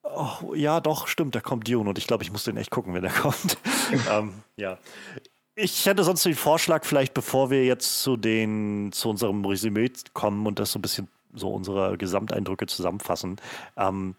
oh, 0.03 0.53
ja, 0.53 0.79
doch, 0.79 1.07
stimmt, 1.07 1.35
da 1.35 1.41
kommt 1.41 1.67
Dune 1.67 1.89
und 1.89 1.97
ich 1.97 2.07
glaube, 2.07 2.23
ich 2.23 2.31
muss 2.31 2.45
den 2.45 2.57
echt 2.57 2.71
gucken, 2.71 2.93
wenn 2.93 3.03
er 3.03 3.11
kommt. 3.21 3.57
ähm, 4.11 4.33
ja. 4.55 4.77
Ich 5.63 5.85
hätte 5.85 6.03
sonst 6.03 6.25
den 6.25 6.33
Vorschlag, 6.33 6.85
vielleicht 6.85 7.13
bevor 7.13 7.51
wir 7.51 7.63
jetzt 7.65 8.01
zu 8.01 8.17
den, 8.17 8.91
zu 8.91 9.09
unserem 9.09 9.45
Resümee 9.45 9.91
kommen 10.13 10.47
und 10.47 10.57
das 10.57 10.71
so 10.71 10.79
ein 10.79 10.81
bisschen 10.81 11.07
so 11.33 11.49
unsere 11.49 11.97
Gesamteindrücke 11.97 12.65
zusammenfassen, 12.65 13.37
ähm, 13.77 14.15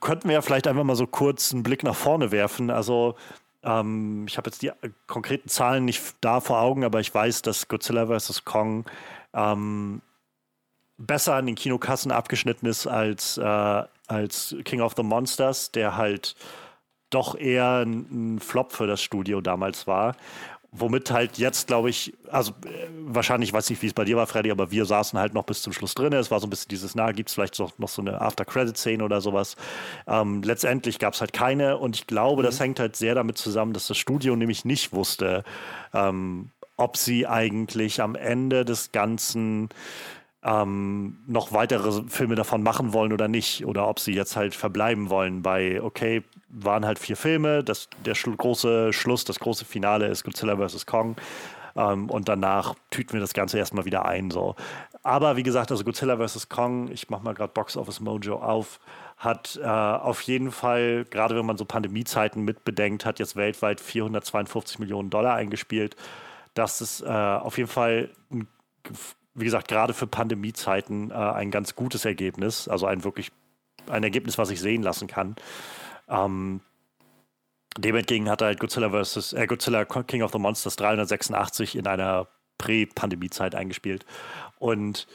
könnten 0.00 0.28
wir 0.28 0.34
ja 0.34 0.42
vielleicht 0.42 0.66
einfach 0.66 0.82
mal 0.82 0.96
so 0.96 1.06
kurz 1.06 1.52
einen 1.52 1.62
Blick 1.62 1.84
nach 1.84 1.94
vorne 1.94 2.32
werfen. 2.32 2.70
Also 2.70 3.14
ähm, 3.62 4.26
ich 4.26 4.36
habe 4.36 4.50
jetzt 4.50 4.62
die 4.62 4.72
konkreten 5.06 5.48
Zahlen 5.48 5.84
nicht 5.84 6.02
da 6.20 6.40
vor 6.40 6.60
Augen, 6.60 6.84
aber 6.84 6.98
ich 7.00 7.14
weiß, 7.14 7.42
dass 7.42 7.68
Godzilla 7.68 8.06
vs. 8.06 8.44
Kong 8.44 8.86
ähm, 9.32 10.02
besser 10.98 11.34
an 11.34 11.46
den 11.46 11.54
Kinokassen 11.54 12.10
abgeschnitten 12.10 12.66
ist 12.66 12.86
als, 12.86 13.38
äh, 13.38 13.84
als 14.08 14.56
King 14.64 14.80
of 14.80 14.94
the 14.96 15.04
Monsters, 15.04 15.70
der 15.70 15.96
halt 15.96 16.34
doch 17.10 17.34
eher 17.34 17.84
ein, 17.84 18.34
ein 18.36 18.38
Flop 18.40 18.72
für 18.72 18.86
das 18.86 19.02
Studio 19.02 19.40
damals 19.40 19.86
war. 19.86 20.16
Womit 20.72 21.10
halt 21.10 21.36
jetzt, 21.38 21.66
glaube 21.66 21.90
ich, 21.90 22.14
also 22.30 22.52
äh, 22.64 22.86
wahrscheinlich, 23.00 23.52
weiß 23.52 23.70
nicht, 23.70 23.82
wie 23.82 23.88
es 23.88 23.92
bei 23.92 24.04
dir 24.04 24.16
war, 24.16 24.28
Freddy, 24.28 24.52
aber 24.52 24.70
wir 24.70 24.84
saßen 24.84 25.18
halt 25.18 25.34
noch 25.34 25.42
bis 25.42 25.62
zum 25.62 25.72
Schluss 25.72 25.94
drin. 25.94 26.12
Es 26.12 26.30
war 26.30 26.38
so 26.38 26.46
ein 26.46 26.50
bisschen 26.50 26.68
dieses, 26.68 26.94
na, 26.94 27.10
gibt 27.10 27.28
es 27.28 27.34
vielleicht 27.34 27.58
noch, 27.58 27.76
noch 27.78 27.88
so 27.88 28.02
eine 28.02 28.20
After-Credit-Szene 28.20 29.02
oder 29.02 29.20
sowas. 29.20 29.56
Ähm, 30.06 30.42
letztendlich 30.42 31.00
gab 31.00 31.14
es 31.14 31.20
halt 31.20 31.32
keine 31.32 31.78
und 31.78 31.96
ich 31.96 32.06
glaube, 32.06 32.42
mhm. 32.42 32.46
das 32.46 32.60
hängt 32.60 32.78
halt 32.78 32.94
sehr 32.94 33.16
damit 33.16 33.36
zusammen, 33.36 33.72
dass 33.72 33.88
das 33.88 33.98
Studio 33.98 34.36
nämlich 34.36 34.64
nicht 34.64 34.92
wusste, 34.92 35.42
ähm, 35.92 36.50
ob 36.76 36.96
sie 36.96 37.26
eigentlich 37.26 38.00
am 38.00 38.14
Ende 38.14 38.64
des 38.64 38.92
Ganzen 38.92 39.70
ähm, 40.42 41.18
noch 41.26 41.52
weitere 41.52 42.02
Filme 42.08 42.34
davon 42.34 42.62
machen 42.62 42.92
wollen 42.92 43.12
oder 43.12 43.28
nicht. 43.28 43.66
Oder 43.66 43.88
ob 43.88 43.98
sie 43.98 44.12
jetzt 44.12 44.36
halt 44.36 44.54
verbleiben 44.54 45.10
wollen 45.10 45.42
bei, 45.42 45.82
okay, 45.82 46.22
waren 46.50 46.84
halt 46.84 46.98
vier 46.98 47.16
Filme, 47.16 47.64
das, 47.64 47.88
der 48.04 48.14
schl 48.14 48.36
große 48.36 48.92
Schluss, 48.92 49.24
das 49.24 49.38
große 49.38 49.64
Finale 49.64 50.06
ist 50.08 50.24
Godzilla 50.24 50.56
vs. 50.56 50.86
Kong. 50.86 51.16
Ähm, 51.76 52.10
und 52.10 52.28
danach 52.28 52.74
tüten 52.90 53.12
wir 53.12 53.20
das 53.20 53.32
Ganze 53.32 53.58
erstmal 53.58 53.84
wieder 53.84 54.04
ein. 54.04 54.30
So. 54.30 54.56
Aber 55.02 55.36
wie 55.36 55.42
gesagt, 55.42 55.70
also 55.70 55.84
Godzilla 55.84 56.16
vs. 56.16 56.48
Kong, 56.48 56.90
ich 56.90 57.08
mache 57.10 57.22
mal 57.22 57.34
gerade 57.34 57.52
Box 57.52 57.76
Office 57.76 58.00
Mojo 58.00 58.36
auf, 58.36 58.80
hat 59.16 59.58
äh, 59.62 59.66
auf 59.66 60.22
jeden 60.22 60.50
Fall, 60.50 61.04
gerade 61.04 61.36
wenn 61.36 61.46
man 61.46 61.56
so 61.56 61.64
Pandemiezeiten 61.64 62.44
mitbedenkt, 62.44 63.04
hat 63.06 63.18
jetzt 63.18 63.36
weltweit 63.36 63.80
452 63.80 64.78
Millionen 64.78 65.10
Dollar 65.10 65.34
eingespielt. 65.34 65.94
Das 66.54 66.80
ist 66.80 67.02
äh, 67.02 67.06
auf 67.06 67.58
jeden 67.58 67.70
Fall 67.70 68.10
wie 69.34 69.44
gesagt, 69.44 69.68
gerade 69.68 69.94
für 69.94 70.06
Pandemiezeiten 70.06 71.10
äh, 71.10 71.14
ein 71.14 71.50
ganz 71.50 71.74
gutes 71.74 72.04
Ergebnis. 72.04 72.68
Also 72.68 72.86
ein 72.86 73.04
wirklich 73.04 73.32
ein 73.88 74.02
Ergebnis, 74.02 74.38
was 74.38 74.50
ich 74.50 74.60
sehen 74.60 74.82
lassen 74.82 75.06
kann. 75.06 75.36
Ähm, 76.10 76.60
dem 77.78 77.96
entgegen 77.96 78.28
hat 78.28 78.42
halt 78.42 78.60
Godzilla 78.60 78.90
vs. 78.90 79.32
Äh, 79.32 79.46
Godzilla 79.46 79.84
King 79.84 80.22
of 80.22 80.32
the 80.32 80.38
Monsters 80.38 80.76
386 80.76 81.76
in 81.76 81.86
einer 81.86 82.26
Prä-Pandemie-Zeit 82.58 83.54
eingespielt. 83.54 84.04
Und 84.58 85.06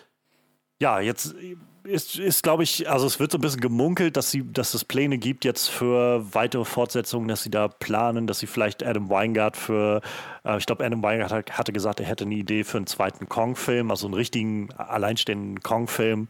ja, 0.80 1.00
jetzt 1.00 1.36
ist, 1.84 2.18
ist 2.18 2.44
glaube 2.44 2.64
ich, 2.64 2.90
also 2.90 3.06
es 3.06 3.20
wird 3.20 3.32
so 3.32 3.38
ein 3.38 3.42
bisschen 3.42 3.62
gemunkelt, 3.62 4.18
dass, 4.18 4.32
sie, 4.32 4.52
dass 4.52 4.74
es 4.74 4.84
Pläne 4.84 5.18
gibt 5.18 5.46
jetzt 5.46 5.70
für 5.70 6.26
weitere 6.34 6.66
Fortsetzungen, 6.66 7.28
dass 7.28 7.44
sie 7.44 7.52
da 7.52 7.68
planen, 7.68 8.28
dass 8.28 8.40
sie 8.40 8.48
vielleicht 8.48 8.84
Adam 8.84 9.10
Weingart 9.10 9.56
für, 9.56 10.02
äh, 10.44 10.58
ich 10.58 10.66
glaube, 10.66 10.84
Adam 10.84 11.04
Weingart 11.04 11.32
hat, 11.32 11.58
hatte 11.58 11.72
gesagt, 11.72 12.00
er 12.00 12.08
hätte 12.08 12.26
eine 12.26 12.36
Idee 12.36 12.64
für 12.64 12.78
einen 12.78 12.88
zweiten 12.88 13.30
Kong-Film, 13.30 13.92
also 13.92 14.08
einen 14.08 14.16
richtigen, 14.16 14.72
alleinstehenden 14.74 15.62
Kong-Film. 15.62 16.28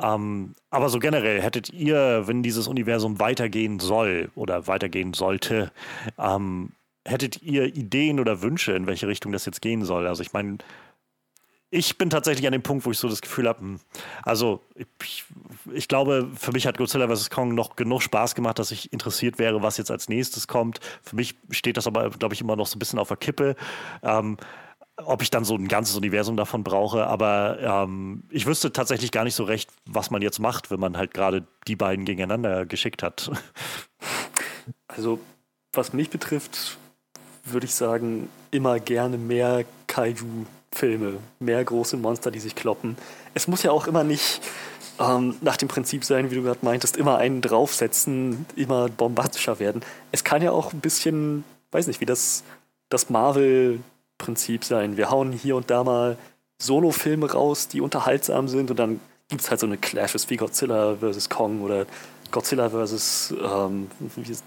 Ähm, 0.00 0.54
aber 0.70 0.88
so 0.88 0.98
generell, 0.98 1.40
hättet 1.40 1.70
ihr, 1.70 2.26
wenn 2.26 2.42
dieses 2.42 2.68
Universum 2.68 3.18
weitergehen 3.20 3.80
soll 3.80 4.30
oder 4.34 4.66
weitergehen 4.66 5.12
sollte, 5.12 5.72
ähm, 6.18 6.72
hättet 7.06 7.42
ihr 7.42 7.64
Ideen 7.64 8.20
oder 8.20 8.42
Wünsche, 8.42 8.72
in 8.72 8.86
welche 8.86 9.08
Richtung 9.08 9.32
das 9.32 9.44
jetzt 9.44 9.62
gehen 9.62 9.84
soll? 9.84 10.06
Also 10.06 10.22
ich 10.22 10.32
meine, 10.32 10.58
ich 11.70 11.98
bin 11.98 12.08
tatsächlich 12.08 12.46
an 12.46 12.52
dem 12.52 12.62
Punkt, 12.62 12.86
wo 12.86 12.90
ich 12.90 12.98
so 12.98 13.08
das 13.08 13.20
Gefühl 13.20 13.46
habe, 13.46 13.60
hm, 13.60 13.80
also 14.22 14.62
ich, 14.74 15.24
ich, 15.72 15.88
glaube, 15.88 16.30
für 16.34 16.52
mich 16.52 16.66
hat 16.66 16.78
Godzilla 16.78 17.14
vs. 17.14 17.30
Kong 17.30 17.54
noch 17.54 17.76
genug 17.76 18.02
Spaß 18.02 18.34
gemacht, 18.34 18.58
dass 18.58 18.70
ich 18.70 18.92
interessiert 18.92 19.38
wäre, 19.38 19.62
was 19.62 19.76
jetzt 19.76 19.90
als 19.90 20.08
nächstes 20.08 20.48
kommt. 20.48 20.80
Für 21.02 21.16
mich 21.16 21.34
steht 21.50 21.76
das 21.76 21.86
aber, 21.86 22.10
glaube 22.10 22.34
ich, 22.34 22.40
immer 22.40 22.56
noch 22.56 22.66
so 22.66 22.76
ein 22.76 22.78
bisschen 22.78 22.98
auf 22.98 23.08
der 23.08 23.18
Kippe. 23.18 23.54
Ähm, 24.02 24.38
ob 25.04 25.22
ich 25.22 25.30
dann 25.30 25.44
so 25.44 25.54
ein 25.54 25.68
ganzes 25.68 25.96
Universum 25.96 26.36
davon 26.36 26.64
brauche, 26.64 27.06
aber 27.06 27.58
ähm, 27.60 28.24
ich 28.30 28.46
wüsste 28.46 28.72
tatsächlich 28.72 29.12
gar 29.12 29.24
nicht 29.24 29.34
so 29.34 29.44
recht, 29.44 29.70
was 29.86 30.10
man 30.10 30.22
jetzt 30.22 30.38
macht, 30.40 30.70
wenn 30.70 30.80
man 30.80 30.96
halt 30.96 31.14
gerade 31.14 31.46
die 31.66 31.76
beiden 31.76 32.04
gegeneinander 32.04 32.66
geschickt 32.66 33.02
hat. 33.02 33.30
Also, 34.88 35.20
was 35.72 35.92
mich 35.92 36.10
betrifft, 36.10 36.78
würde 37.44 37.66
ich 37.66 37.74
sagen, 37.74 38.28
immer 38.50 38.80
gerne 38.80 39.16
mehr 39.16 39.64
Kaiju 39.86 40.46
Filme, 40.72 41.18
mehr 41.40 41.64
große 41.64 41.96
Monster, 41.96 42.30
die 42.30 42.40
sich 42.40 42.54
kloppen. 42.54 42.96
Es 43.34 43.48
muss 43.48 43.62
ja 43.62 43.70
auch 43.70 43.86
immer 43.86 44.04
nicht 44.04 44.40
ähm, 45.00 45.36
nach 45.40 45.56
dem 45.56 45.68
Prinzip 45.68 46.04
sein, 46.04 46.30
wie 46.30 46.34
du 46.34 46.42
gerade 46.42 46.60
meintest, 46.62 46.96
immer 46.96 47.18
einen 47.18 47.40
draufsetzen, 47.40 48.46
immer 48.54 48.88
bombastischer 48.88 49.58
werden. 49.58 49.82
Es 50.12 50.24
kann 50.24 50.42
ja 50.42 50.52
auch 50.52 50.72
ein 50.72 50.80
bisschen, 50.80 51.44
weiß 51.70 51.86
nicht, 51.86 52.00
wie 52.00 52.06
das, 52.06 52.44
das 52.90 53.08
Marvel-Prinzip 54.18 54.64
sein. 54.64 54.96
Wir 54.96 55.10
hauen 55.10 55.32
hier 55.32 55.56
und 55.56 55.70
da 55.70 55.84
mal 55.84 56.16
Solo-Filme 56.60 57.32
raus, 57.32 57.68
die 57.68 57.80
unterhaltsam 57.80 58.48
sind 58.48 58.70
und 58.70 58.78
dann 58.78 59.00
gibt 59.28 59.42
es 59.42 59.50
halt 59.50 59.60
so 59.60 59.66
eine 59.66 59.78
Clashes 59.78 60.28
wie 60.30 60.36
Godzilla 60.36 60.96
vs. 60.96 61.28
Kong 61.28 61.62
oder 61.62 61.86
Godzilla 62.30 62.70
vs. 62.70 63.34
Ähm, 63.42 63.88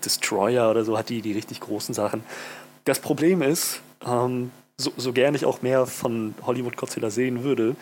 Destroyer 0.03 0.69
oder 0.69 0.83
so, 0.83 0.97
hat 0.97 1.09
die 1.09 1.21
die 1.21 1.31
richtig 1.31 1.61
großen 1.61 1.93
Sachen. 1.93 2.23
Das 2.83 2.99
Problem 2.99 3.41
ist, 3.41 3.81
ähm, 4.05 4.51
so, 4.77 4.91
so 4.97 5.13
gern 5.13 5.35
ich 5.35 5.45
auch 5.45 5.61
mehr 5.61 5.85
von 5.85 6.33
Hollywood 6.45 6.77
Godzilla 6.77 7.09
sehen 7.09 7.43
würde, 7.43 7.75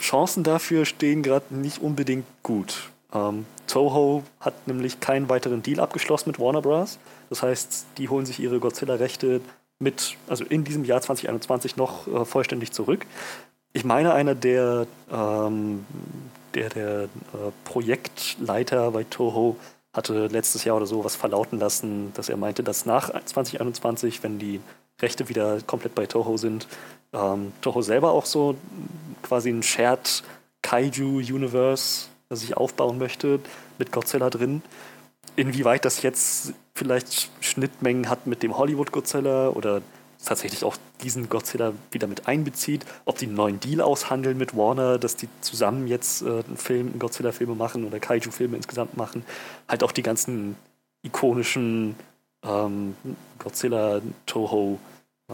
Chancen 0.00 0.42
dafür 0.42 0.84
stehen 0.84 1.22
gerade 1.22 1.54
nicht 1.54 1.82
unbedingt 1.82 2.26
gut. 2.42 2.90
Ähm, 3.12 3.46
Toho 3.66 4.22
hat 4.40 4.66
nämlich 4.66 5.00
keinen 5.00 5.28
weiteren 5.28 5.62
Deal 5.62 5.80
abgeschlossen 5.80 6.30
mit 6.30 6.38
Warner 6.38 6.62
Bros. 6.62 6.98
Das 7.30 7.42
heißt, 7.42 7.86
die 7.98 8.08
holen 8.08 8.26
sich 8.26 8.40
ihre 8.40 8.58
Godzilla-Rechte 8.58 9.40
mit, 9.78 10.16
also 10.26 10.44
in 10.44 10.64
diesem 10.64 10.84
Jahr 10.84 11.00
2021 11.00 11.76
noch 11.76 12.06
äh, 12.06 12.24
vollständig 12.24 12.72
zurück. 12.72 13.06
Ich 13.72 13.84
meine, 13.84 14.14
einer 14.14 14.34
der, 14.34 14.86
ähm, 15.12 15.84
der, 16.54 16.70
der 16.70 17.02
äh, 17.02 17.08
Projektleiter 17.64 18.90
bei 18.90 19.04
Toho 19.04 19.56
hatte 19.92 20.26
letztes 20.28 20.64
Jahr 20.64 20.76
oder 20.76 20.86
so 20.86 21.04
was 21.04 21.16
verlauten 21.16 21.58
lassen, 21.58 22.12
dass 22.14 22.28
er 22.28 22.36
meinte, 22.36 22.62
dass 22.62 22.86
nach 22.86 23.10
2021, 23.24 24.22
wenn 24.22 24.38
die 24.38 24.60
Rechte 25.00 25.28
wieder 25.28 25.60
komplett 25.66 25.94
bei 25.94 26.06
Toho 26.06 26.36
sind. 26.36 26.68
Ähm, 27.12 27.52
Toho 27.60 27.82
selber 27.82 28.12
auch 28.12 28.26
so 28.26 28.56
quasi 29.22 29.50
ein 29.50 29.62
Shared 29.62 30.22
Kaiju 30.62 31.18
Universe, 31.18 32.08
das 32.28 32.42
ich 32.42 32.56
aufbauen 32.56 32.98
möchte, 32.98 33.40
mit 33.78 33.92
Godzilla 33.92 34.30
drin. 34.30 34.62
Inwieweit 35.36 35.84
das 35.84 36.02
jetzt 36.02 36.54
vielleicht 36.76 37.30
Schnittmengen 37.40 38.08
hat 38.08 38.26
mit 38.26 38.42
dem 38.42 38.56
Hollywood 38.56 38.92
Godzilla 38.92 39.48
oder 39.48 39.82
tatsächlich 40.24 40.64
auch 40.64 40.76
diesen 41.02 41.28
Godzilla 41.28 41.72
wieder 41.90 42.06
mit 42.06 42.26
einbezieht, 42.26 42.84
ob 43.04 43.18
die 43.18 43.26
einen 43.26 43.34
neuen 43.34 43.60
Deal 43.60 43.80
aushandeln 43.80 44.36
mit 44.36 44.56
Warner, 44.56 44.98
dass 44.98 45.16
die 45.16 45.28
zusammen 45.40 45.86
jetzt 45.86 46.22
äh, 46.22 46.26
einen 46.26 46.56
Film, 46.56 46.88
einen 46.88 46.98
Godzilla-Filme 46.98 47.54
machen 47.54 47.84
oder 47.84 48.00
Kaiju-Filme 48.00 48.56
insgesamt 48.56 48.96
machen, 48.96 49.24
halt 49.68 49.82
auch 49.82 49.92
die 49.92 50.02
ganzen 50.02 50.56
ikonischen 51.02 51.94
ähm, 52.44 52.96
Godzilla, 53.38 54.00
Toho, 54.26 54.78
äh, 55.28 55.32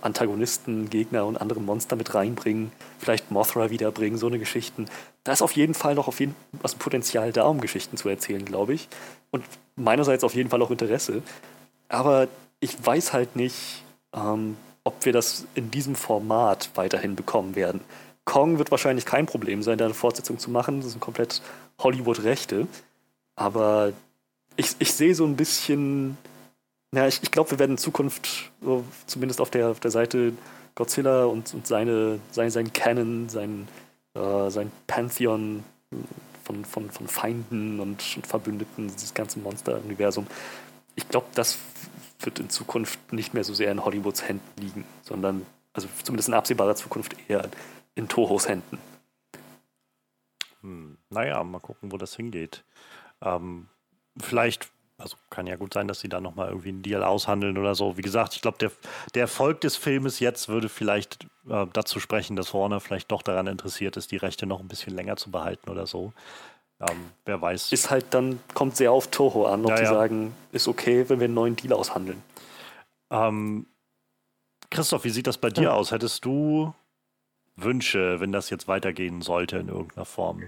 Antagonisten, 0.00 0.90
Gegner 0.90 1.26
und 1.26 1.40
andere 1.40 1.60
Monster 1.60 1.96
mit 1.96 2.14
reinbringen, 2.14 2.72
vielleicht 2.98 3.30
Mothra 3.30 3.70
wiederbringen, 3.70 4.18
so 4.18 4.26
eine 4.26 4.38
Geschichten. 4.38 4.86
Da 5.24 5.32
ist 5.32 5.42
auf 5.42 5.52
jeden 5.52 5.74
Fall 5.74 5.94
noch 5.94 6.08
auf 6.08 6.20
jeden, 6.20 6.34
was 6.52 6.74
Potenzial 6.74 7.32
da, 7.32 7.44
um 7.44 7.60
Geschichten 7.60 7.96
zu 7.96 8.08
erzählen, 8.08 8.44
glaube 8.44 8.74
ich. 8.74 8.88
Und 9.30 9.44
meinerseits 9.78 10.24
auf 10.24 10.34
jeden 10.34 10.50
Fall 10.50 10.62
auch 10.62 10.70
Interesse. 10.70 11.22
Aber 11.88 12.28
ich 12.60 12.84
weiß 12.84 13.12
halt 13.12 13.36
nicht, 13.36 13.82
ähm, 14.14 14.56
ob 14.84 15.04
wir 15.04 15.12
das 15.12 15.46
in 15.54 15.70
diesem 15.70 15.94
Format 15.94 16.70
weiterhin 16.74 17.14
bekommen 17.14 17.54
werden. 17.54 17.80
Kong 18.24 18.58
wird 18.58 18.70
wahrscheinlich 18.70 19.06
kein 19.06 19.26
Problem 19.26 19.62
sein, 19.62 19.78
da 19.78 19.86
eine 19.86 19.94
Fortsetzung 19.94 20.38
zu 20.38 20.50
machen. 20.50 20.80
Das 20.80 20.90
sind 20.90 21.00
komplett 21.00 21.40
Hollywood-Rechte. 21.78 22.66
Aber 23.36 23.92
ich, 24.56 24.76
ich 24.78 24.92
sehe 24.92 25.14
so 25.14 25.24
ein 25.24 25.36
bisschen, 25.36 26.18
ja, 26.94 27.06
ich, 27.06 27.20
ich 27.22 27.30
glaube, 27.30 27.52
wir 27.52 27.58
werden 27.58 27.72
in 27.72 27.78
Zukunft, 27.78 28.50
zumindest 29.06 29.40
auf 29.40 29.50
der, 29.50 29.68
auf 29.68 29.80
der 29.80 29.90
Seite 29.90 30.32
Godzilla 30.74 31.24
und, 31.24 31.54
und 31.54 31.66
seine, 31.66 32.20
sein, 32.30 32.50
sein 32.50 32.72
Canon, 32.72 33.28
sein, 33.28 33.68
äh, 34.14 34.50
sein 34.50 34.70
Pantheon 34.86 35.64
von, 36.48 36.64
von, 36.64 36.90
von 36.90 37.06
Feinden 37.08 37.78
und, 37.78 38.02
Verbündeten, 38.26 38.88
dieses 38.88 39.12
ganze 39.12 39.38
Monster-Universum. 39.38 40.26
Ich 40.94 41.06
glaube, 41.08 41.26
das 41.34 41.58
wird 42.20 42.38
in 42.38 42.48
Zukunft 42.48 43.12
nicht 43.12 43.34
mehr 43.34 43.44
so 43.44 43.52
sehr 43.52 43.70
in 43.70 43.84
Hollywoods 43.84 44.26
Händen 44.26 44.60
liegen, 44.60 44.84
sondern, 45.02 45.44
also 45.74 45.88
zumindest 46.02 46.28
in 46.28 46.34
absehbarer 46.34 46.74
Zukunft 46.74 47.14
eher 47.28 47.48
in 47.94 48.08
Tohos 48.08 48.48
Händen. 48.48 48.78
Hm, 50.62 50.96
naja, 51.10 51.44
mal 51.44 51.60
gucken, 51.60 51.92
wo 51.92 51.98
das 51.98 52.16
hingeht. 52.16 52.64
Ähm, 53.20 53.68
vielleicht, 54.18 54.70
also 54.98 55.16
kann 55.30 55.46
ja 55.46 55.56
gut 55.56 55.74
sein, 55.74 55.86
dass 55.86 56.00
sie 56.00 56.08
da 56.08 56.20
nochmal 56.20 56.48
irgendwie 56.48 56.70
einen 56.70 56.82
Deal 56.82 57.04
aushandeln 57.04 57.56
oder 57.56 57.74
so. 57.76 57.96
Wie 57.96 58.02
gesagt, 58.02 58.34
ich 58.34 58.42
glaube, 58.42 58.58
der, 58.58 58.72
der 59.14 59.22
Erfolg 59.22 59.60
des 59.60 59.76
Filmes 59.76 60.18
jetzt 60.18 60.48
würde 60.48 60.68
vielleicht 60.68 61.24
äh, 61.48 61.66
dazu 61.72 62.00
sprechen, 62.00 62.34
dass 62.34 62.52
Warner 62.52 62.80
vielleicht 62.80 63.10
doch 63.12 63.22
daran 63.22 63.46
interessiert 63.46 63.96
ist, 63.96 64.10
die 64.10 64.16
Rechte 64.16 64.46
noch 64.46 64.60
ein 64.60 64.68
bisschen 64.68 64.94
länger 64.94 65.16
zu 65.16 65.30
behalten 65.30 65.70
oder 65.70 65.86
so. 65.86 66.12
Ähm, 66.80 67.10
wer 67.24 67.40
weiß. 67.40 67.72
Ist 67.72 67.90
halt 67.90 68.06
dann, 68.10 68.40
kommt 68.54 68.76
sehr 68.76 68.90
auf 68.90 69.08
Toho 69.08 69.46
an, 69.46 69.64
ob 69.64 69.70
ja, 69.70 69.76
die 69.76 69.82
ja. 69.82 69.92
sagen, 69.92 70.34
ist 70.50 70.66
okay, 70.66 71.08
wenn 71.08 71.20
wir 71.20 71.26
einen 71.26 71.34
neuen 71.34 71.56
Deal 71.56 71.72
aushandeln. 71.72 72.22
Ähm, 73.10 73.66
Christoph, 74.70 75.04
wie 75.04 75.10
sieht 75.10 75.28
das 75.28 75.38
bei 75.38 75.50
dir 75.50 75.64
ja. 75.64 75.72
aus? 75.72 75.92
Hättest 75.92 76.24
du 76.24 76.74
Wünsche, 77.56 78.20
wenn 78.20 78.32
das 78.32 78.50
jetzt 78.50 78.68
weitergehen 78.68 79.22
sollte 79.22 79.58
in 79.58 79.68
irgendeiner 79.68 80.04
Form? 80.04 80.42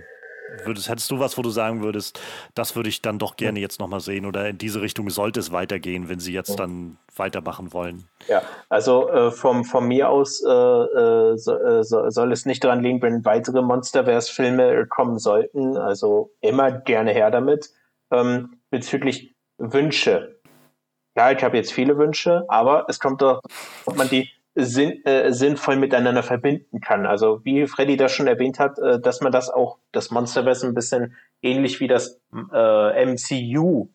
Würdest, 0.64 0.88
hättest 0.88 1.10
du 1.10 1.18
was, 1.18 1.38
wo 1.38 1.42
du 1.42 1.50
sagen 1.50 1.82
würdest, 1.82 2.20
das 2.54 2.76
würde 2.76 2.88
ich 2.88 3.02
dann 3.02 3.18
doch 3.18 3.36
gerne 3.36 3.60
jetzt 3.60 3.80
nochmal 3.80 4.00
sehen 4.00 4.26
oder 4.26 4.48
in 4.48 4.58
diese 4.58 4.80
Richtung 4.80 5.08
sollte 5.10 5.40
es 5.40 5.52
weitergehen, 5.52 6.08
wenn 6.08 6.20
sie 6.20 6.32
jetzt 6.32 6.58
dann 6.58 6.96
weitermachen 7.16 7.72
wollen? 7.72 8.08
Ja, 8.28 8.42
also 8.68 9.08
äh, 9.10 9.30
vom, 9.30 9.64
von 9.64 9.86
mir 9.86 10.08
aus 10.08 10.42
äh, 10.44 10.50
äh 10.50 11.36
so, 11.36 11.54
äh, 11.54 11.84
so, 11.84 12.10
soll 12.10 12.32
es 12.32 12.46
nicht 12.46 12.64
daran 12.64 12.82
liegen, 12.82 13.02
wenn 13.02 13.24
weitere 13.24 13.62
Monsterverse-Filme 13.62 14.86
kommen 14.86 15.18
sollten. 15.18 15.76
Also 15.76 16.30
immer 16.40 16.72
gerne 16.72 17.12
her 17.12 17.30
damit. 17.30 17.70
Ähm, 18.10 18.56
bezüglich 18.70 19.34
Wünsche. 19.58 20.40
Ja, 21.16 21.30
ich 21.32 21.42
habe 21.42 21.56
jetzt 21.56 21.72
viele 21.72 21.98
Wünsche, 21.98 22.44
aber 22.48 22.86
es 22.88 22.98
kommt 22.98 23.20
doch, 23.20 23.42
ob 23.84 23.96
man 23.96 24.08
die 24.08 24.30
sinn, 24.64 25.04
äh, 25.04 25.32
sinnvoll 25.32 25.76
miteinander 25.76 26.22
verbinden 26.22 26.80
kann. 26.80 27.06
Also 27.06 27.44
wie 27.44 27.66
Freddy 27.66 27.96
das 27.96 28.12
schon 28.12 28.26
erwähnt 28.26 28.58
hat, 28.58 28.78
äh, 28.78 29.00
dass 29.00 29.20
man 29.20 29.32
das 29.32 29.50
auch, 29.50 29.78
das 29.92 30.10
Monsterverse 30.10 30.66
ein 30.66 30.74
bisschen 30.74 31.16
ähnlich 31.42 31.80
wie 31.80 31.88
das 31.88 32.20
äh, 32.52 33.06
MCU 33.06 33.88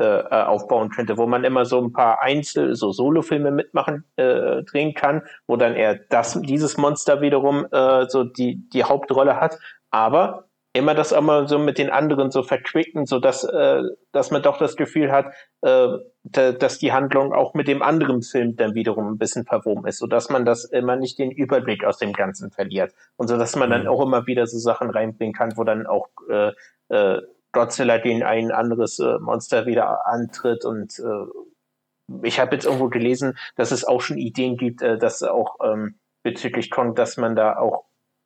äh, 0.00 0.04
äh, 0.04 0.42
aufbauen 0.42 0.90
könnte, 0.90 1.16
wo 1.16 1.26
man 1.26 1.44
immer 1.44 1.64
so 1.64 1.80
ein 1.80 1.92
paar 1.92 2.20
Einzel-, 2.20 2.74
so 2.74 2.90
Solo-Filme 2.90 3.52
mitmachen, 3.52 4.04
äh, 4.16 4.62
drehen 4.64 4.92
kann, 4.94 5.22
wo 5.46 5.56
dann 5.56 5.74
er 5.74 5.94
das, 5.94 6.40
dieses 6.42 6.76
Monster 6.76 7.20
wiederum 7.20 7.66
so 8.08 8.24
die, 8.24 8.68
die 8.70 8.82
Hauptrolle 8.82 9.40
hat, 9.40 9.58
aber 9.90 10.46
immer 10.74 10.94
das 10.94 11.12
einmal 11.12 11.46
so 11.46 11.58
mit 11.58 11.78
den 11.78 11.88
anderen 11.88 12.32
so 12.32 12.42
verquicken, 12.42 13.06
so 13.06 13.20
dass, 13.20 13.44
äh, 13.44 13.82
dass 14.10 14.32
man 14.32 14.42
doch 14.42 14.58
das 14.58 14.74
Gefühl 14.74 15.12
hat, 15.12 15.26
äh, 15.62 15.88
da, 16.24 16.52
dass 16.52 16.78
die 16.78 16.92
Handlung 16.92 17.32
auch 17.32 17.54
mit 17.54 17.68
dem 17.68 17.80
anderen 17.80 18.22
Film 18.22 18.56
dann 18.56 18.74
wiederum 18.74 19.06
ein 19.06 19.18
bisschen 19.18 19.44
verwoben 19.44 19.86
ist, 19.86 19.98
so 19.98 20.08
dass 20.08 20.30
man 20.30 20.44
das 20.44 20.64
immer 20.64 20.96
nicht 20.96 21.18
den 21.18 21.30
Überblick 21.30 21.84
aus 21.84 21.98
dem 21.98 22.12
Ganzen 22.12 22.50
verliert 22.50 22.92
und 23.16 23.28
so 23.28 23.38
dass 23.38 23.54
man 23.54 23.70
dann 23.70 23.82
mhm. 23.82 23.88
auch 23.88 24.02
immer 24.02 24.26
wieder 24.26 24.48
so 24.48 24.58
Sachen 24.58 24.90
reinbringen 24.90 25.32
kann, 25.32 25.56
wo 25.56 25.62
dann 25.62 25.86
auch 25.86 26.08
äh, 26.28 26.50
äh, 26.88 27.22
Godzilla 27.52 27.98
gegen 27.98 28.24
ein 28.24 28.50
anderes 28.50 28.98
äh, 28.98 29.18
Monster 29.20 29.66
wieder 29.66 30.08
antritt 30.08 30.64
und 30.64 30.98
äh, 30.98 32.24
ich 32.26 32.40
habe 32.40 32.56
jetzt 32.56 32.66
irgendwo 32.66 32.88
gelesen, 32.88 33.38
dass 33.54 33.70
es 33.70 33.84
auch 33.84 34.00
schon 34.00 34.18
Ideen 34.18 34.56
gibt, 34.56 34.82
äh, 34.82 34.98
dass 34.98 35.22
auch 35.22 35.56
ähm, 35.64 36.00
bezüglich 36.24 36.72
Kong, 36.72 36.96
dass 36.96 37.16
man 37.16 37.36
da 37.36 37.56
auch 37.56 37.84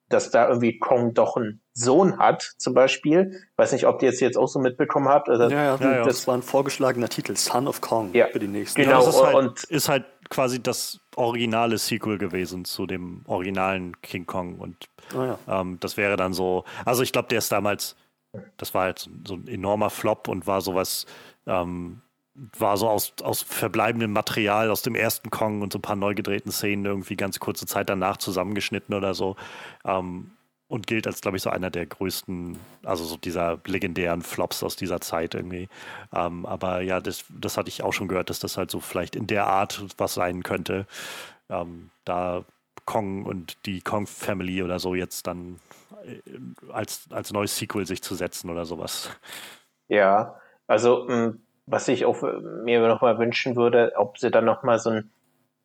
dass 0.09 0.31
da 0.31 0.49
irgendwie 0.49 0.79
Kong 0.79 1.15
doch 1.15 1.37
einen 1.37 1.61
Sohn 1.79 2.19
hat, 2.19 2.55
zum 2.59 2.75
Beispiel. 2.75 3.41
Weiß 3.57 3.73
nicht, 3.73 3.87
ob 3.87 4.03
ihr 4.03 4.09
jetzt, 4.09 4.21
jetzt 4.21 4.37
auch 4.37 4.49
so 4.49 4.59
mitbekommen 4.59 5.09
habt. 5.09 5.29
Also, 5.29 5.45
ja, 5.45 5.49
ja, 5.49 5.77
ja, 5.77 5.97
ja, 5.99 6.05
das 6.05 6.27
war 6.27 6.35
ein 6.35 6.43
vorgeschlagener 6.43 7.09
Titel, 7.09 7.37
Son 7.37 7.69
of 7.69 7.81
Kong 7.81 8.11
ja, 8.15 8.27
für 8.27 8.41
die 8.41 8.49
nächsten. 8.49 8.83
Genau, 8.83 9.03
ja, 9.03 9.09
ist 9.09 9.23
halt, 9.23 9.35
und 9.35 9.65
ist 9.65 9.89
halt 9.89 10.05
quasi 10.29 10.61
das 10.61 11.01
originale 11.15 11.79
Sequel 11.79 12.19
gewesen 12.19 12.65
zu 12.65 12.87
dem 12.87 13.23
originalen 13.27 14.01
King 14.03 14.27
Kong. 14.27 14.57
Und 14.59 14.89
oh 15.15 15.23
ja. 15.23 15.39
ähm, 15.49 15.79
das 15.81 15.97
wäre 15.97 16.17
dann 16.17 16.33
so, 16.33 16.65
also 16.85 17.03
ich 17.03 17.13
glaube, 17.13 17.29
der 17.29 17.39
ist 17.39 17.53
damals, 17.53 17.95
das 18.57 18.75
war 18.75 18.83
halt 18.83 19.09
so 19.27 19.35
ein 19.35 19.47
enormer 19.47 19.91
Flop 19.91 20.27
und 20.29 20.47
war 20.49 20.61
sowas, 20.61 21.07
ähm, 21.47 22.01
war 22.59 22.77
so 22.77 22.89
aus, 22.89 23.13
aus 23.23 23.43
verbleibendem 23.43 24.13
Material 24.13 24.71
aus 24.71 24.83
dem 24.83 24.95
ersten 24.97 25.31
Kong 25.31 25.63
und 25.63 25.73
so 25.73 25.79
ein 25.79 25.83
paar 25.83 25.97
neu 25.97 26.15
gedrehten 26.15 26.51
Szenen 26.51 26.85
irgendwie 26.85 27.17
ganz 27.17 27.39
kurze 27.39 27.67
Zeit 27.67 27.89
danach 27.89 28.17
zusammengeschnitten 28.17 28.95
oder 28.95 29.15
so. 29.15 29.37
Ähm, 29.85 30.33
und 30.69 30.86
gilt 30.86 31.07
als, 31.07 31.20
glaube 31.20 31.39
ich, 31.39 31.43
so 31.43 31.51
einer 31.51 31.70
der 31.70 31.86
größten, 31.86 32.59
also 32.85 33.05
so 33.05 33.16
dieser 33.16 33.59
legendären 33.66 34.23
Flops 34.23 34.62
aus 34.62 34.77
dieser 34.77 35.01
Zeit 35.01 35.35
irgendwie. 35.35 35.69
Ähm, 36.15 36.45
aber 36.47 36.82
ja, 36.82 37.01
das, 37.01 37.24
das 37.28 37.57
hatte 37.57 37.69
ich 37.69 37.82
auch 37.82 37.93
schon 37.93 38.09
gehört, 38.09 38.31
dass 38.31 38.39
das 38.39 38.57
halt 38.57 38.70
so 38.70 38.81
vielleicht 38.81 39.16
in 39.16 39.27
der 39.27 39.47
Art 39.47 39.85
was 39.97 40.15
sein 40.15 40.43
könnte. 40.43 40.86
Ähm, 41.49 41.90
da 42.05 42.45
Kong 42.85 43.24
und 43.24 43.57
die 43.66 43.81
Kong 43.81 44.07
Family 44.07 44.62
oder 44.62 44.78
so 44.78 44.95
jetzt 44.95 45.27
dann 45.27 45.59
äh, 46.05 46.20
als, 46.73 47.09
als 47.11 47.32
neues 47.32 47.57
Sequel 47.57 47.86
sich 47.86 48.03
zu 48.03 48.15
setzen 48.15 48.51
oder 48.51 48.65
sowas. 48.65 49.11
Ja, 49.89 50.40
also 50.66 51.09
hm, 51.09 51.40
was 51.66 51.89
ich 51.89 52.05
auch 52.05 52.23
mir 52.23 52.86
noch 52.86 53.01
mal 53.01 53.19
wünschen 53.19 53.57
würde, 53.57 53.93
ob 53.97 54.19
sie 54.19 54.31
dann 54.31 54.45
noch 54.45 54.62
mal 54.62 54.78
so 54.78 54.90
ein, 54.90 55.11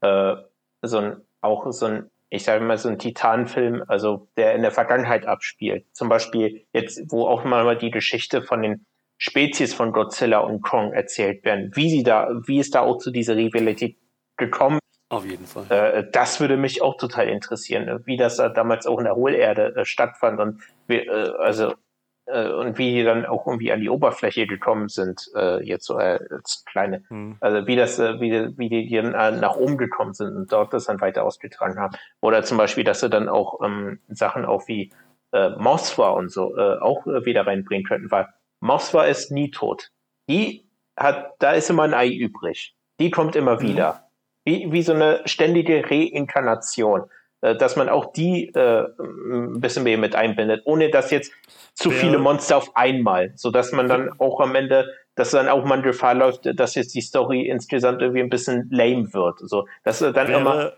äh, 0.02 0.36
so 0.82 0.98
ein, 0.98 1.22
auch 1.42 1.70
so 1.72 1.86
ein, 1.86 2.10
ich 2.34 2.44
sage 2.44 2.64
mal 2.64 2.78
so 2.78 2.90
ein 2.90 2.98
Titanfilm, 2.98 3.84
also 3.88 4.28
der 4.38 4.56
in 4.56 4.64
der 4.64 4.72
Vergangenheit 4.72 5.28
abspielt. 5.28 5.86
Zum 5.94 6.10
Beispiel 6.10 6.66
jetzt, 6.74 7.02
wo 7.12 7.28
auch 7.28 7.44
mal 7.44 7.78
die 7.78 7.92
Geschichte 7.92 8.42
von 8.42 8.62
den 8.62 8.86
Spezies 9.18 9.74
von 9.74 9.92
Godzilla 9.92 10.40
und 10.40 10.62
Kong 10.64 10.94
erzählt 10.94 11.46
werden, 11.46 11.72
wie 11.76 11.90
sie 11.90 12.04
da, 12.04 12.30
wie 12.48 12.60
es 12.60 12.72
da 12.72 12.82
auch 12.82 12.98
zu 12.98 13.12
dieser 13.12 13.36
Rivalität 13.36 13.98
gekommen 14.38 14.80
auf 15.10 15.26
jeden 15.28 15.46
Fall. 15.46 15.66
Äh, 15.70 16.10
das 16.12 16.40
würde 16.40 16.58
mich 16.58 16.82
auch 16.82 16.98
total 16.98 17.30
interessieren, 17.30 18.02
wie 18.06 18.18
das 18.18 18.38
da 18.38 18.50
damals 18.50 18.88
auch 18.88 18.98
in 18.98 19.04
der 19.04 19.16
Hohlerde 19.16 19.76
äh, 19.76 19.86
stattfand 19.86 20.40
und 20.40 20.64
wie, 20.88 21.06
äh, 21.06 21.32
also 21.38 21.76
äh, 22.26 22.50
und 22.50 22.78
wie 22.78 22.94
die 22.94 23.04
dann 23.04 23.26
auch 23.26 23.48
irgendwie 23.48 23.72
an 23.72 23.82
die 23.82 23.90
Oberfläche 23.90 24.48
gekommen 24.48 24.90
sind, 24.90 25.30
äh, 25.36 25.64
jetzt 25.64 25.86
so 25.86 25.98
äh, 25.98 26.20
als 26.30 26.64
kleine, 26.66 27.04
mhm. 27.10 27.38
also 27.40 27.68
wie 27.68 27.76
das, 27.76 28.00
äh, 28.00 28.20
wie, 28.20 28.58
wie 28.58 28.70
die, 28.70 28.88
die 28.88 28.96
äh, 28.98 29.32
nach 29.32 29.56
oben 29.56 29.78
gekommen 29.78 30.14
sind 30.14 30.36
und 30.36 30.52
dort 30.52 30.74
das 30.74 30.86
dann 30.86 31.02
weiter 31.02 31.24
ausgetragen 31.24 31.80
haben. 31.80 31.96
Oder 32.22 32.44
zum 32.44 32.58
Beispiel, 32.58 32.84
dass 32.84 33.02
sie 33.02 33.10
dann 33.10 33.30
auch 33.30 33.62
ähm, 33.64 34.00
Sachen 34.08 34.46
auch 34.46 34.68
wie 34.68 34.92
äh, 35.32 35.50
Mothra 35.58 36.12
und 36.12 36.32
so 36.32 36.56
äh, 36.58 36.80
auch 36.80 37.06
äh, 37.08 37.26
wieder 37.26 37.46
reinbringen 37.46 37.86
könnten, 37.86 38.12
weil 38.12 38.28
Mothra 38.60 39.06
ist 39.06 39.32
nie 39.32 39.52
tot. 39.52 39.92
Die 40.30 40.66
hat, 40.96 41.34
da 41.40 41.52
ist 41.52 41.70
immer 41.70 41.84
ein 41.84 41.94
Ei 41.94 42.10
übrig. 42.10 42.76
Die 43.00 43.12
kommt 43.12 43.36
immer 43.36 43.56
mhm. 43.56 43.62
wieder. 43.62 44.10
Wie, 44.46 44.72
wie 44.72 44.82
so 44.82 44.94
eine 44.94 45.22
ständige 45.26 45.90
Reinkarnation. 45.90 47.04
Äh, 47.44 47.58
dass 47.58 47.76
man 47.76 47.90
auch 47.90 48.14
die 48.14 48.48
äh, 48.56 48.86
ein 48.98 49.60
bisschen 49.60 49.84
mehr 49.84 49.98
mit 49.98 50.16
einbindet, 50.16 50.62
ohne 50.64 50.90
dass 50.90 51.12
jetzt 51.12 51.34
zu 51.74 51.92
Wer, 51.92 51.98
viele 51.98 52.18
Monster 52.18 52.56
auf 52.56 52.78
einmal, 52.78 53.34
so 53.36 53.52
dass 53.52 53.74
man 53.74 53.90
dann 53.90 54.18
auch 54.18 54.40
am 54.40 54.56
Ende, 54.56 54.90
dass 55.16 55.32
dann 55.32 55.50
auch 55.50 55.66
mal 55.66 55.82
Gefahr 55.82 56.14
läuft, 56.14 56.48
dass 56.58 56.76
jetzt 56.76 56.96
die 56.96 57.02
Story 57.02 57.42
insgesamt 57.42 58.02
irgendwie 58.02 58.22
ein 58.22 58.30
bisschen 58.30 58.70
lame 58.72 59.14
wird. 59.14 59.40
So, 59.40 59.68
dass 59.84 60.00
dann 60.00 60.16
wäre, 60.16 60.40
immer 60.40 60.72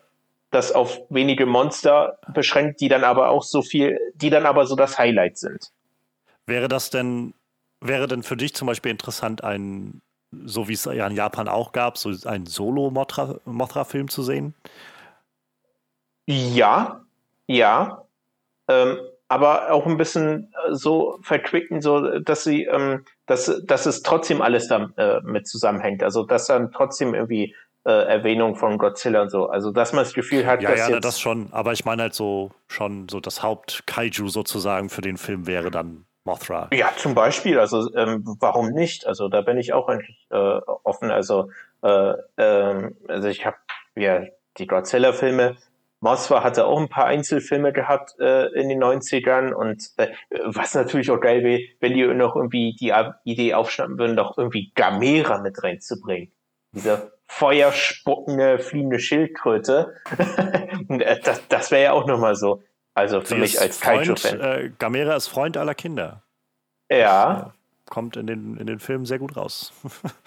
das 0.50 0.72
auf 0.72 1.02
wenige 1.10 1.46
Monster 1.46 2.18
beschränkt, 2.34 2.82
die 2.82 2.88
dann 2.88 3.04
aber 3.04 3.30
auch 3.30 3.44
so 3.44 3.62
viel, 3.62 4.00
die 4.16 4.32
dann 4.32 4.48
aber 4.48 4.66
so 4.66 4.76
das 4.76 4.98
Highlight 4.98 5.38
sind. 5.38 5.72
Wäre 6.48 6.68
das 6.68 6.90
denn, 6.90 7.36
wäre 7.80 8.08
denn 8.08 8.24
für 8.24 8.38
dich 8.38 8.56
zum 8.56 8.66
Beispiel 8.66 8.90
interessant, 8.90 9.44
ein, 9.44 10.02
so 10.32 10.68
wie 10.68 10.74
es 10.74 10.86
ja 10.86 11.06
in 11.06 11.16
Japan 11.16 11.48
auch 11.48 11.74
gab, 11.74 12.00
so 12.00 12.12
einen 12.28 12.48
Solo-Mothra-Film 12.48 14.10
zu 14.10 14.24
sehen? 14.24 14.56
Ja, 16.26 17.06
ja. 17.48 18.04
Ähm, 18.68 18.98
aber 19.28 19.72
auch 19.72 19.86
ein 19.86 19.98
bisschen 19.98 20.54
äh, 20.68 20.74
so 20.74 21.20
verquicken, 21.22 21.82
so 21.82 22.20
dass 22.20 22.44
sie, 22.44 22.66
ähm, 22.66 23.06
dass, 23.26 23.62
dass 23.66 23.86
es 23.86 24.04
trotzdem 24.04 24.42
alles 24.42 24.68
damit 24.68 24.98
äh, 24.98 25.44
zusammenhängt. 25.44 26.04
Also 26.04 26.24
dass 26.24 26.48
dann 26.48 26.72
trotzdem 26.72 27.14
irgendwie 27.14 27.56
äh, 27.86 27.92
Erwähnung 27.92 28.56
von 28.56 28.78
Godzilla 28.78 29.24
und 29.24 29.30
so. 29.30 29.48
Also 29.48 29.72
dass 29.72 29.94
man 29.94 30.04
das 30.04 30.14
Gefühl 30.14 30.46
hat, 30.46 30.62
ja, 30.62 30.72
dass 30.72 30.80
ja, 30.80 30.90
jetzt 30.96 31.06
das 31.06 31.20
schon. 31.20 31.50
Aber 31.52 31.74
ich 31.74 31.86
meine 31.86 32.04
halt 32.04 32.14
so 32.14 32.52
schon 32.68 33.08
so 33.10 33.20
das 33.20 33.42
Haupt-Kaiju 33.44 34.28
sozusagen 34.28 34.90
für 34.90 35.02
den 35.02 35.18
Film 35.18 35.48
wäre 35.48 35.72
dann 35.72 36.06
Mothra. 36.24 36.70
Ja, 36.74 36.92
zum 36.98 37.14
Beispiel. 37.14 37.60
Also 37.60 37.94
ähm, 37.96 38.24
warum 38.40 38.72
nicht? 38.72 39.06
Also 39.06 39.30
da 39.30 39.42
bin 39.42 39.58
ich 39.58 39.74
auch 39.74 39.88
eigentlich 39.88 40.28
äh, 40.32 40.60
offen. 40.84 41.12
Also 41.12 41.52
äh, 41.84 42.14
ähm, 42.38 42.96
also 43.08 43.28
ich 43.28 43.46
habe 43.46 43.58
ja 43.96 44.24
die 44.58 44.68
Godzilla-Filme 44.68 45.56
Moskwa 46.02 46.44
hatte 46.44 46.66
auch 46.66 46.80
ein 46.80 46.90
paar 46.90 47.06
Einzelfilme 47.06 47.74
gehabt 47.74 48.20
äh, 48.20 48.48
in 48.60 48.70
den 48.70 48.84
90ern 48.84 49.54
und 49.54 49.90
äh, 49.98 50.10
was 50.46 50.74
natürlich 50.76 51.10
auch 51.10 51.20
geil 51.20 51.44
wäre, 51.44 51.62
wenn 51.80 51.94
die 51.94 52.06
noch 52.06 52.36
irgendwie 52.36 52.76
die 52.80 52.94
Idee 53.24 53.54
aufschnappen 53.54 53.98
würden, 53.98 54.16
doch 54.16 54.38
irgendwie 54.38 54.72
Gamera 54.76 55.42
mit 55.42 55.64
reinzubringen. 55.64 56.32
Diese 56.74 57.14
feuerspuckende, 57.28 58.60
fliegende 58.60 59.00
Schildkröte. 59.00 59.96
Äh, 60.88 61.20
das 61.22 61.42
das 61.48 61.72
wäre 61.72 61.84
ja 61.84 61.92
auch 61.94 62.06
nochmal 62.06 62.36
so. 62.36 62.62
Also 62.94 63.22
für 63.22 63.28
Sie 63.28 63.36
mich 63.36 63.60
als 63.60 63.80
Kaiju-Fan. 63.80 64.40
Äh, 64.40 64.72
Gamera 64.78 65.16
ist 65.16 65.28
Freund 65.28 65.58
aller 65.58 65.74
Kinder. 65.74 66.22
Ja. 66.92 67.34
Das, 67.34 67.48
äh, 67.48 67.52
kommt 67.90 68.18
in 68.18 68.28
den, 68.28 68.58
in 68.58 68.68
den 68.68 68.80
Filmen 68.80 69.06
sehr 69.06 69.20
gut 69.20 69.36
raus. 69.36 69.74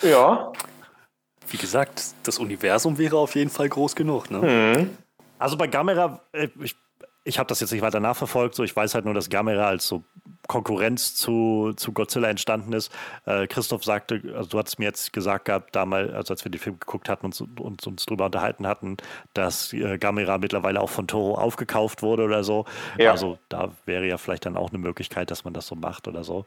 ja. 0.03 0.53
Wie 1.51 1.57
gesagt, 1.57 2.03
das 2.25 2.39
Universum 2.39 2.99
wäre 2.99 3.19
auf 3.19 3.35
jeden 3.35 3.51
Fall 3.51 3.69
groß 3.69 3.95
genug. 3.95 4.31
Ne? 4.31 4.39
Mhm. 4.39 4.99
Also 5.39 5.57
bei 5.57 5.67
Gamera, 5.67 6.21
äh, 6.33 6.49
ich, 6.61 6.77
ich 7.25 7.39
habe 7.39 7.49
das 7.49 7.61
jetzt 7.61 7.73
nicht 7.73 7.83
weiter 7.83 8.01
nachverfolgt, 8.01 8.55
so 8.55 8.65
ich 8.65 8.75
weiß 8.75 8.95
halt 8.95 9.05
nur, 9.05 9.15
dass 9.15 9.29
Gamera 9.29 9.69
als 9.69 9.87
so 9.87 10.03
Konkurrenz 10.49 11.15
zu, 11.15 11.75
zu 11.77 11.93
Godzilla 11.93 12.29
entstanden 12.29 12.73
ist. 12.73 12.91
Äh, 13.27 13.47
Christoph 13.47 13.85
sagte, 13.85 14.23
also 14.35 14.49
du 14.49 14.59
hattest 14.59 14.79
mir 14.79 14.87
jetzt 14.87 15.13
gesagt 15.13 15.45
gehabt, 15.45 15.77
damals, 15.77 16.13
also 16.13 16.33
als 16.33 16.45
wir 16.45 16.51
den 16.51 16.59
Film 16.59 16.81
geguckt 16.81 17.09
hatten 17.09 17.27
und, 17.27 17.61
und 17.61 17.87
uns 17.87 18.07
drüber 18.07 18.27
unterhalten 18.27 18.67
hatten, 18.67 18.97
dass 19.35 19.73
äh, 19.75 19.99
Gamera 19.99 20.39
mittlerweile 20.39 20.81
auch 20.81 20.89
von 20.91 21.07
Toro 21.07 21.35
aufgekauft 21.35 22.03
wurde 22.03 22.25
oder 22.25 22.45
so. 22.45 22.65
Ja. 22.97 23.11
Also 23.11 23.39
da 23.51 23.73
wäre 23.85 24.07
ja 24.07 24.17
vielleicht 24.17 24.47
dann 24.47 24.57
auch 24.57 24.71
eine 24.71 24.79
Möglichkeit, 24.79 25.31
dass 25.31 25.45
man 25.45 25.53
das 25.53 25.67
so 25.67 25.75
macht 25.75 26.09
oder 26.09 26.25
so. 26.25 26.47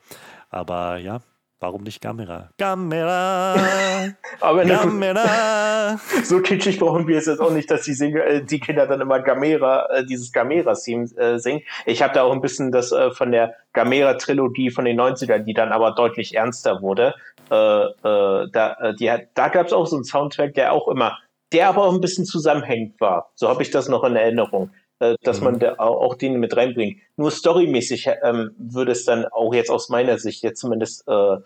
Aber 0.49 0.97
ja, 0.97 1.21
Warum 1.61 1.83
nicht 1.83 2.01
Gamera? 2.01 2.49
Gamera! 2.57 3.53
Aber 4.39 4.65
Gamera! 4.65 5.99
so 6.23 6.41
kitschig 6.41 6.79
brauchen 6.79 7.07
wir 7.07 7.19
es 7.19 7.27
jetzt 7.27 7.39
auch 7.39 7.51
nicht, 7.51 7.69
dass 7.69 7.83
die, 7.83 7.93
Singer, 7.93 8.25
äh, 8.25 8.43
die 8.43 8.59
Kinder 8.59 8.87
dann 8.87 8.99
immer 8.99 9.19
Gamera, 9.19 9.85
äh, 9.91 10.03
dieses 10.03 10.31
Gamera-Theme 10.31 11.03
äh, 11.17 11.37
singen. 11.37 11.61
Ich 11.85 12.01
habe 12.01 12.15
da 12.15 12.23
auch 12.23 12.31
ein 12.31 12.41
bisschen 12.41 12.71
das 12.71 12.91
äh, 12.91 13.11
von 13.11 13.31
der 13.31 13.53
Gamera-Trilogie 13.73 14.71
von 14.71 14.85
den 14.85 14.99
90ern, 14.99 15.43
die 15.43 15.53
dann 15.53 15.71
aber 15.71 15.91
deutlich 15.91 16.35
ernster 16.35 16.81
wurde. 16.81 17.13
Äh, 17.51 17.85
da 18.01 18.93
die 18.99 19.11
da 19.35 19.47
gab 19.49 19.67
es 19.67 19.73
auch 19.73 19.85
so 19.85 19.97
einen 19.97 20.05
Soundtrack, 20.05 20.55
der 20.55 20.73
auch 20.73 20.87
immer, 20.87 21.19
der 21.53 21.69
aber 21.69 21.83
auch 21.83 21.93
ein 21.93 22.01
bisschen 22.01 22.25
zusammenhängend 22.25 22.99
war. 22.99 23.29
So 23.35 23.47
habe 23.49 23.61
ich 23.61 23.69
das 23.69 23.87
noch 23.87 24.03
in 24.03 24.15
Erinnerung 24.15 24.71
äh, 25.01 25.15
dass 25.23 25.39
mhm. 25.39 25.45
man 25.45 25.59
da 25.59 25.75
auch 25.79 26.15
den 26.15 26.39
mit 26.39 26.55
reinbringt. 26.55 26.99
Nur 27.17 27.31
storymäßig 27.31 28.07
ähm, 28.23 28.51
würde 28.57 28.91
es 28.91 29.03
dann 29.03 29.25
auch 29.25 29.53
jetzt 29.53 29.71
aus 29.71 29.89
meiner 29.89 30.19
Sicht 30.19 30.43
jetzt 30.43 30.61
zumindest 30.61 31.07
äh, 31.07 31.37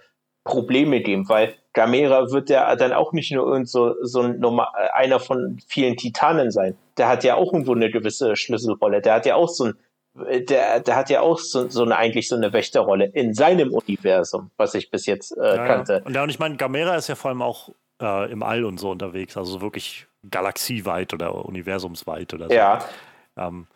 Probleme 0.44 1.02
geben, 1.02 1.28
weil 1.28 1.56
Gamera 1.74 2.32
wird 2.32 2.50
ja 2.50 2.76
dann 2.76 2.94
auch 2.94 3.14
nicht 3.14 3.32
nur 3.32 3.48
irgend 3.48 3.70
so, 3.70 3.96
so 4.02 4.22
ein 4.22 4.40
normal, 4.40 4.68
einer 4.94 5.20
von 5.20 5.60
vielen 5.68 5.96
Titanen 5.96 6.52
sein. 6.52 6.78
Der 6.98 7.08
hat 7.08 7.24
ja 7.24 7.36
auch 7.36 7.52
irgendwo 7.52 7.74
eine 7.74 7.90
gewisse 7.90 8.36
Schlüsselrolle. 8.36 9.02
Der 9.02 9.16
hat 9.16 9.26
ja 9.26 9.36
auch 9.36 9.50
so 9.50 9.66
ein 9.66 9.74
der, 10.18 10.80
der 10.80 10.96
hat 10.96 11.10
ja 11.10 11.20
auch 11.20 11.40
so, 11.40 11.68
so 11.70 11.84
eine 11.84 11.98
eigentlich 11.98 12.30
so 12.30 12.38
eine 12.38 12.54
Wächterrolle 12.54 13.06
in 13.06 13.34
seinem 13.34 13.74
Universum, 13.74 14.50
was 14.56 14.74
ich 14.74 14.90
bis 14.90 15.06
jetzt 15.06 15.36
äh, 15.38 15.58
ja, 15.58 15.68
kannte. 15.68 16.04
Und, 16.06 16.16
ja, 16.16 16.24
und 16.24 16.30
ich 16.30 16.40
meine, 16.40 16.56
Gamera 16.56 16.96
ist 16.96 17.10
ja 17.10 17.16
vor 17.16 17.32
allem 17.32 17.42
auch 17.42 17.70
äh, 18.02 18.32
im 18.32 18.42
All 18.42 18.64
und 18.64 18.80
so 18.80 18.92
unterwegs, 18.92 19.36
also 19.36 19.60
wirklich 19.60 20.08
galaxieweit 20.30 21.14
oder 21.14 21.46
universumsweit 21.46 22.34
oder 22.34 22.48
so. 22.48 22.54
Ja. 22.54 22.80
Ähm, 23.38 23.68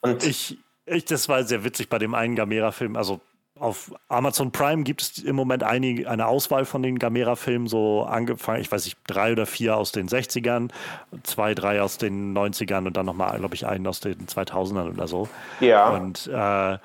und 0.00 0.24
ich, 0.24 0.58
ich, 0.86 1.04
das 1.04 1.28
war 1.28 1.42
sehr 1.44 1.64
witzig 1.64 1.88
bei 1.88 1.98
dem 1.98 2.14
einen 2.14 2.36
Gamera-Film. 2.36 2.96
Also 2.96 3.20
auf 3.58 3.92
Amazon 4.08 4.52
Prime 4.52 4.82
gibt 4.82 5.02
es 5.02 5.18
im 5.18 5.34
Moment 5.34 5.62
einige, 5.62 6.10
eine 6.10 6.26
Auswahl 6.26 6.64
von 6.64 6.82
den 6.82 6.98
Gamera-Filmen, 6.98 7.68
so 7.68 8.02
angefangen, 8.02 8.60
ich 8.60 8.70
weiß 8.70 8.84
nicht, 8.84 8.98
drei 9.06 9.32
oder 9.32 9.46
vier 9.46 9.76
aus 9.76 9.92
den 9.92 10.08
60ern, 10.08 10.70
zwei, 11.22 11.54
drei 11.54 11.80
aus 11.80 11.96
den 11.98 12.36
90ern 12.36 12.86
und 12.86 12.96
dann 12.96 13.06
nochmal, 13.06 13.38
glaube 13.38 13.54
ich, 13.54 13.66
einen 13.66 13.86
aus 13.86 14.00
den 14.00 14.26
2000ern 14.26 14.92
oder 14.92 15.08
so. 15.08 15.28
Ja. 15.60 15.88
Und 15.90 16.26
äh, 16.26 16.78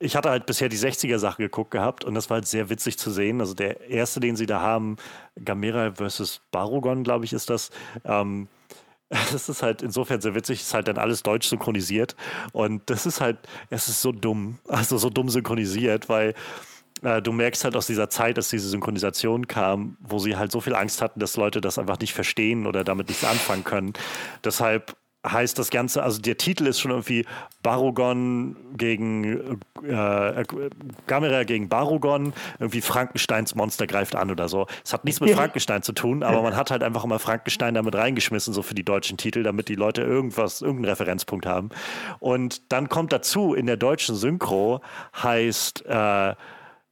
ich 0.00 0.16
hatte 0.16 0.30
halt 0.30 0.46
bisher 0.46 0.68
die 0.68 0.76
60er-Sache 0.76 1.42
geguckt 1.42 1.70
gehabt 1.70 2.04
und 2.04 2.14
das 2.14 2.28
war 2.28 2.36
halt 2.36 2.46
sehr 2.48 2.68
witzig 2.68 2.98
zu 2.98 3.12
sehen. 3.12 3.40
Also 3.40 3.54
der 3.54 3.88
erste, 3.88 4.18
den 4.18 4.34
sie 4.34 4.46
da 4.46 4.60
haben, 4.60 4.96
Gamera 5.44 5.92
versus 5.92 6.40
Barugon, 6.50 7.04
glaube 7.04 7.24
ich, 7.24 7.32
ist 7.32 7.48
das. 7.48 7.70
Ähm, 8.04 8.48
das 9.32 9.48
ist 9.48 9.62
halt 9.62 9.82
insofern 9.82 10.20
sehr 10.20 10.34
witzig, 10.34 10.60
ist 10.60 10.72
halt 10.72 10.88
dann 10.88 10.96
alles 10.96 11.22
deutsch 11.22 11.48
synchronisiert. 11.48 12.16
Und 12.52 12.82
das 12.86 13.04
ist 13.04 13.20
halt, 13.20 13.38
es 13.68 13.88
ist 13.88 14.00
so 14.00 14.10
dumm, 14.10 14.58
also 14.68 14.96
so 14.96 15.10
dumm 15.10 15.28
synchronisiert, 15.28 16.08
weil 16.08 16.34
äh, 17.02 17.20
du 17.20 17.32
merkst 17.32 17.64
halt 17.64 17.76
aus 17.76 17.86
dieser 17.86 18.08
Zeit, 18.08 18.38
dass 18.38 18.48
diese 18.48 18.68
Synchronisation 18.68 19.46
kam, 19.48 19.98
wo 20.00 20.18
sie 20.18 20.36
halt 20.36 20.50
so 20.50 20.60
viel 20.60 20.74
Angst 20.74 21.02
hatten, 21.02 21.20
dass 21.20 21.36
Leute 21.36 21.60
das 21.60 21.78
einfach 21.78 21.98
nicht 21.98 22.14
verstehen 22.14 22.66
oder 22.66 22.84
damit 22.84 23.08
nichts 23.08 23.24
anfangen 23.24 23.64
können. 23.64 23.92
Deshalb 24.44 24.96
heißt 25.26 25.58
das 25.58 25.70
Ganze, 25.70 26.02
also 26.02 26.20
der 26.20 26.36
Titel 26.36 26.66
ist 26.66 26.80
schon 26.80 26.90
irgendwie 26.90 27.24
Barugon 27.62 28.56
gegen 28.76 29.60
äh, 29.84 30.40
äh, 30.40 30.44
Gamera 31.06 31.44
gegen 31.44 31.68
Barugon, 31.68 32.32
irgendwie 32.58 32.80
Frankensteins 32.80 33.54
Monster 33.54 33.86
greift 33.86 34.16
an 34.16 34.30
oder 34.30 34.48
so. 34.48 34.66
Es 34.84 34.92
hat 34.92 35.04
nichts 35.04 35.20
mit 35.20 35.30
Frankenstein 35.30 35.82
zu 35.82 35.92
tun, 35.92 36.22
aber 36.22 36.42
man 36.42 36.56
hat 36.56 36.70
halt 36.70 36.82
einfach 36.82 37.04
immer 37.04 37.18
Frankenstein 37.18 37.74
damit 37.74 37.94
reingeschmissen, 37.94 38.52
so 38.52 38.62
für 38.62 38.74
die 38.74 38.84
deutschen 38.84 39.16
Titel, 39.16 39.42
damit 39.42 39.68
die 39.68 39.76
Leute 39.76 40.02
irgendwas, 40.02 40.60
irgendeinen 40.60 40.90
Referenzpunkt 40.90 41.46
haben. 41.46 41.70
Und 42.18 42.72
dann 42.72 42.88
kommt 42.88 43.12
dazu, 43.12 43.54
in 43.54 43.66
der 43.66 43.76
deutschen 43.76 44.16
Synchro 44.16 44.80
heißt 45.22 45.86
äh, 45.86 46.34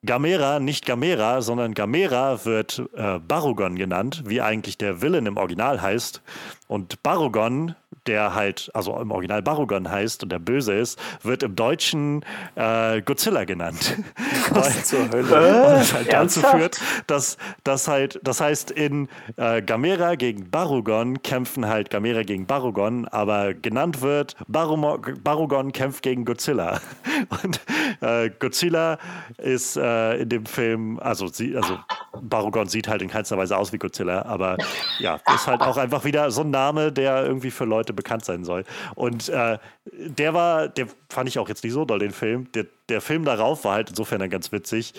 Gamera 0.06 0.60
nicht 0.60 0.86
Gamera, 0.86 1.42
sondern 1.42 1.74
Gamera 1.74 2.44
wird 2.46 2.82
äh, 2.94 3.18
Barugon 3.18 3.76
genannt, 3.76 4.22
wie 4.24 4.40
eigentlich 4.40 4.78
der 4.78 5.02
Villain 5.02 5.26
im 5.26 5.36
Original 5.36 5.82
heißt. 5.82 6.22
Und 6.68 7.02
Barugon 7.02 7.74
der 8.10 8.34
halt, 8.34 8.72
also 8.74 8.98
im 8.98 9.12
Original 9.12 9.40
Barugon 9.40 9.88
heißt 9.88 10.24
und 10.24 10.32
der 10.32 10.40
böse 10.40 10.74
ist, 10.74 11.00
wird 11.22 11.44
im 11.44 11.54
Deutschen 11.54 12.24
äh, 12.56 13.00
Godzilla 13.02 13.44
genannt. 13.44 13.96
Was 14.50 14.86
zur 14.86 15.08
Hölle? 15.10 15.20
Und 15.70 15.74
das 15.74 15.94
halt 15.94 16.12
dazu 16.12 16.40
führt, 16.40 16.80
dass 17.06 17.38
das 17.62 17.86
halt, 17.86 18.18
das 18.24 18.40
heißt, 18.40 18.72
in 18.72 19.08
äh, 19.36 19.62
Gamera 19.62 20.16
gegen 20.16 20.50
Barugon 20.50 21.22
kämpfen 21.22 21.68
halt 21.68 21.88
Gamera 21.90 22.24
gegen 22.24 22.46
Barugon, 22.46 23.06
aber 23.06 23.54
genannt 23.54 24.02
wird 24.02 24.34
Barumo 24.48 24.98
Barugon 25.22 25.70
kämpft 25.70 26.02
gegen 26.02 26.24
Godzilla. 26.24 26.80
Und 27.44 27.60
äh, 28.00 28.30
Godzilla 28.40 28.98
ist 29.38 29.76
äh, 29.76 30.16
in 30.16 30.28
dem 30.30 30.46
Film, 30.46 30.98
also, 30.98 31.28
sie, 31.28 31.56
also 31.56 31.78
Barugon 32.20 32.66
sieht 32.66 32.88
halt 32.88 33.02
in 33.02 33.08
keinster 33.08 33.38
Weise 33.38 33.56
aus 33.56 33.72
wie 33.72 33.78
Godzilla, 33.78 34.22
aber 34.22 34.56
ja, 34.98 35.20
ist 35.32 35.46
halt 35.46 35.60
auch 35.60 35.76
einfach 35.76 36.04
wieder 36.04 36.32
so 36.32 36.40
ein 36.40 36.50
Name, 36.50 36.90
der 36.90 37.24
irgendwie 37.24 37.52
für 37.52 37.66
Leute 37.66 37.92
bekannt 38.00 38.24
sein 38.24 38.44
soll. 38.44 38.64
Und 38.94 39.28
äh, 39.28 39.58
der 39.92 40.34
war, 40.34 40.68
der 40.68 40.86
fand 41.08 41.28
ich 41.28 41.38
auch 41.38 41.48
jetzt 41.48 41.62
nicht 41.62 41.74
so 41.74 41.84
doll, 41.84 41.98
den 41.98 42.12
Film. 42.12 42.50
Der, 42.52 42.66
der 42.88 43.00
Film 43.00 43.24
darauf 43.24 43.64
war 43.64 43.74
halt 43.74 43.90
insofern 43.90 44.20
dann 44.20 44.30
ganz 44.30 44.52
witzig. 44.52 44.94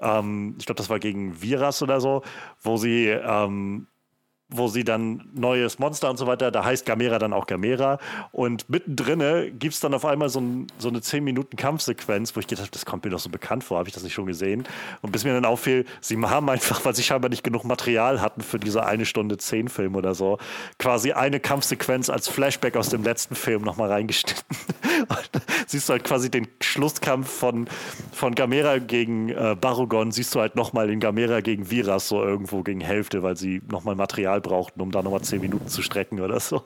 Ähm, 0.00 0.56
ich 0.58 0.66
glaube, 0.66 0.78
das 0.78 0.88
war 0.88 0.98
gegen 0.98 1.40
Viras 1.42 1.82
oder 1.82 2.00
so, 2.00 2.22
wo 2.62 2.76
sie 2.76 3.08
ähm, 3.08 3.86
wo 4.48 4.68
sie 4.68 4.84
dann 4.84 5.28
neues 5.34 5.80
Monster 5.80 6.08
und 6.08 6.18
so 6.18 6.26
weiter, 6.28 6.52
da 6.52 6.64
heißt 6.64 6.86
Gamera 6.86 7.18
dann 7.18 7.32
auch 7.32 7.46
Gamera. 7.46 7.98
Und 8.30 8.68
mittendrin 8.70 9.58
gibt 9.58 9.74
es 9.74 9.80
dann 9.80 9.92
auf 9.92 10.04
einmal 10.04 10.28
so, 10.28 10.40
ein, 10.40 10.68
so 10.78 10.88
eine 10.88 11.00
10 11.00 11.24
Minuten 11.24 11.56
Kampfsequenz, 11.56 12.36
wo 12.36 12.40
ich 12.40 12.46
gedacht 12.46 12.66
habe, 12.66 12.70
das 12.70 12.86
kommt 12.86 13.04
mir 13.04 13.10
doch 13.10 13.18
so 13.18 13.28
bekannt 13.28 13.64
vor, 13.64 13.78
habe 13.78 13.88
ich 13.88 13.94
das 13.94 14.04
nicht 14.04 14.14
schon 14.14 14.26
gesehen? 14.26 14.64
Und 15.02 15.10
bis 15.10 15.24
mir 15.24 15.32
dann 15.32 15.44
auffiel, 15.44 15.84
sie 16.00 16.16
haben 16.16 16.48
einfach, 16.48 16.84
weil 16.84 16.94
sie 16.94 17.02
scheinbar 17.02 17.28
nicht 17.28 17.42
genug 17.42 17.64
Material 17.64 18.20
hatten 18.20 18.40
für 18.40 18.60
diese 18.60 18.86
eine 18.86 19.04
Stunde 19.04 19.36
10 19.36 19.68
Film 19.68 19.96
oder 19.96 20.14
so, 20.14 20.38
quasi 20.78 21.12
eine 21.12 21.40
Kampfsequenz 21.40 22.08
als 22.08 22.28
Flashback 22.28 22.76
aus 22.76 22.88
dem 22.88 23.02
letzten 23.02 23.34
Film 23.34 23.62
nochmal 23.62 23.90
reingeschnitten. 23.90 24.44
siehst 25.66 25.88
du 25.88 25.94
halt 25.94 26.04
quasi 26.04 26.30
den 26.30 26.46
Schlusskampf 26.60 27.28
von, 27.28 27.66
von 28.12 28.34
Gamera 28.36 28.78
gegen 28.78 29.30
äh, 29.30 29.56
Barugon, 29.60 30.12
siehst 30.12 30.34
du 30.36 30.40
halt 30.40 30.54
nochmal 30.54 30.88
in 30.88 31.00
Gamera 31.00 31.40
gegen 31.40 31.68
Viras 31.68 32.06
so 32.08 32.22
irgendwo 32.22 32.62
gegen 32.62 32.80
Hälfte, 32.80 33.24
weil 33.24 33.36
sie 33.36 33.60
nochmal 33.68 33.96
Material 33.96 34.35
Material 34.36 34.40
brauchten, 34.40 34.80
um 34.80 34.90
da 34.90 35.02
nochmal 35.02 35.22
zehn 35.22 35.40
Minuten 35.40 35.68
zu 35.68 35.82
strecken 35.82 36.20
oder 36.20 36.40
so. 36.40 36.62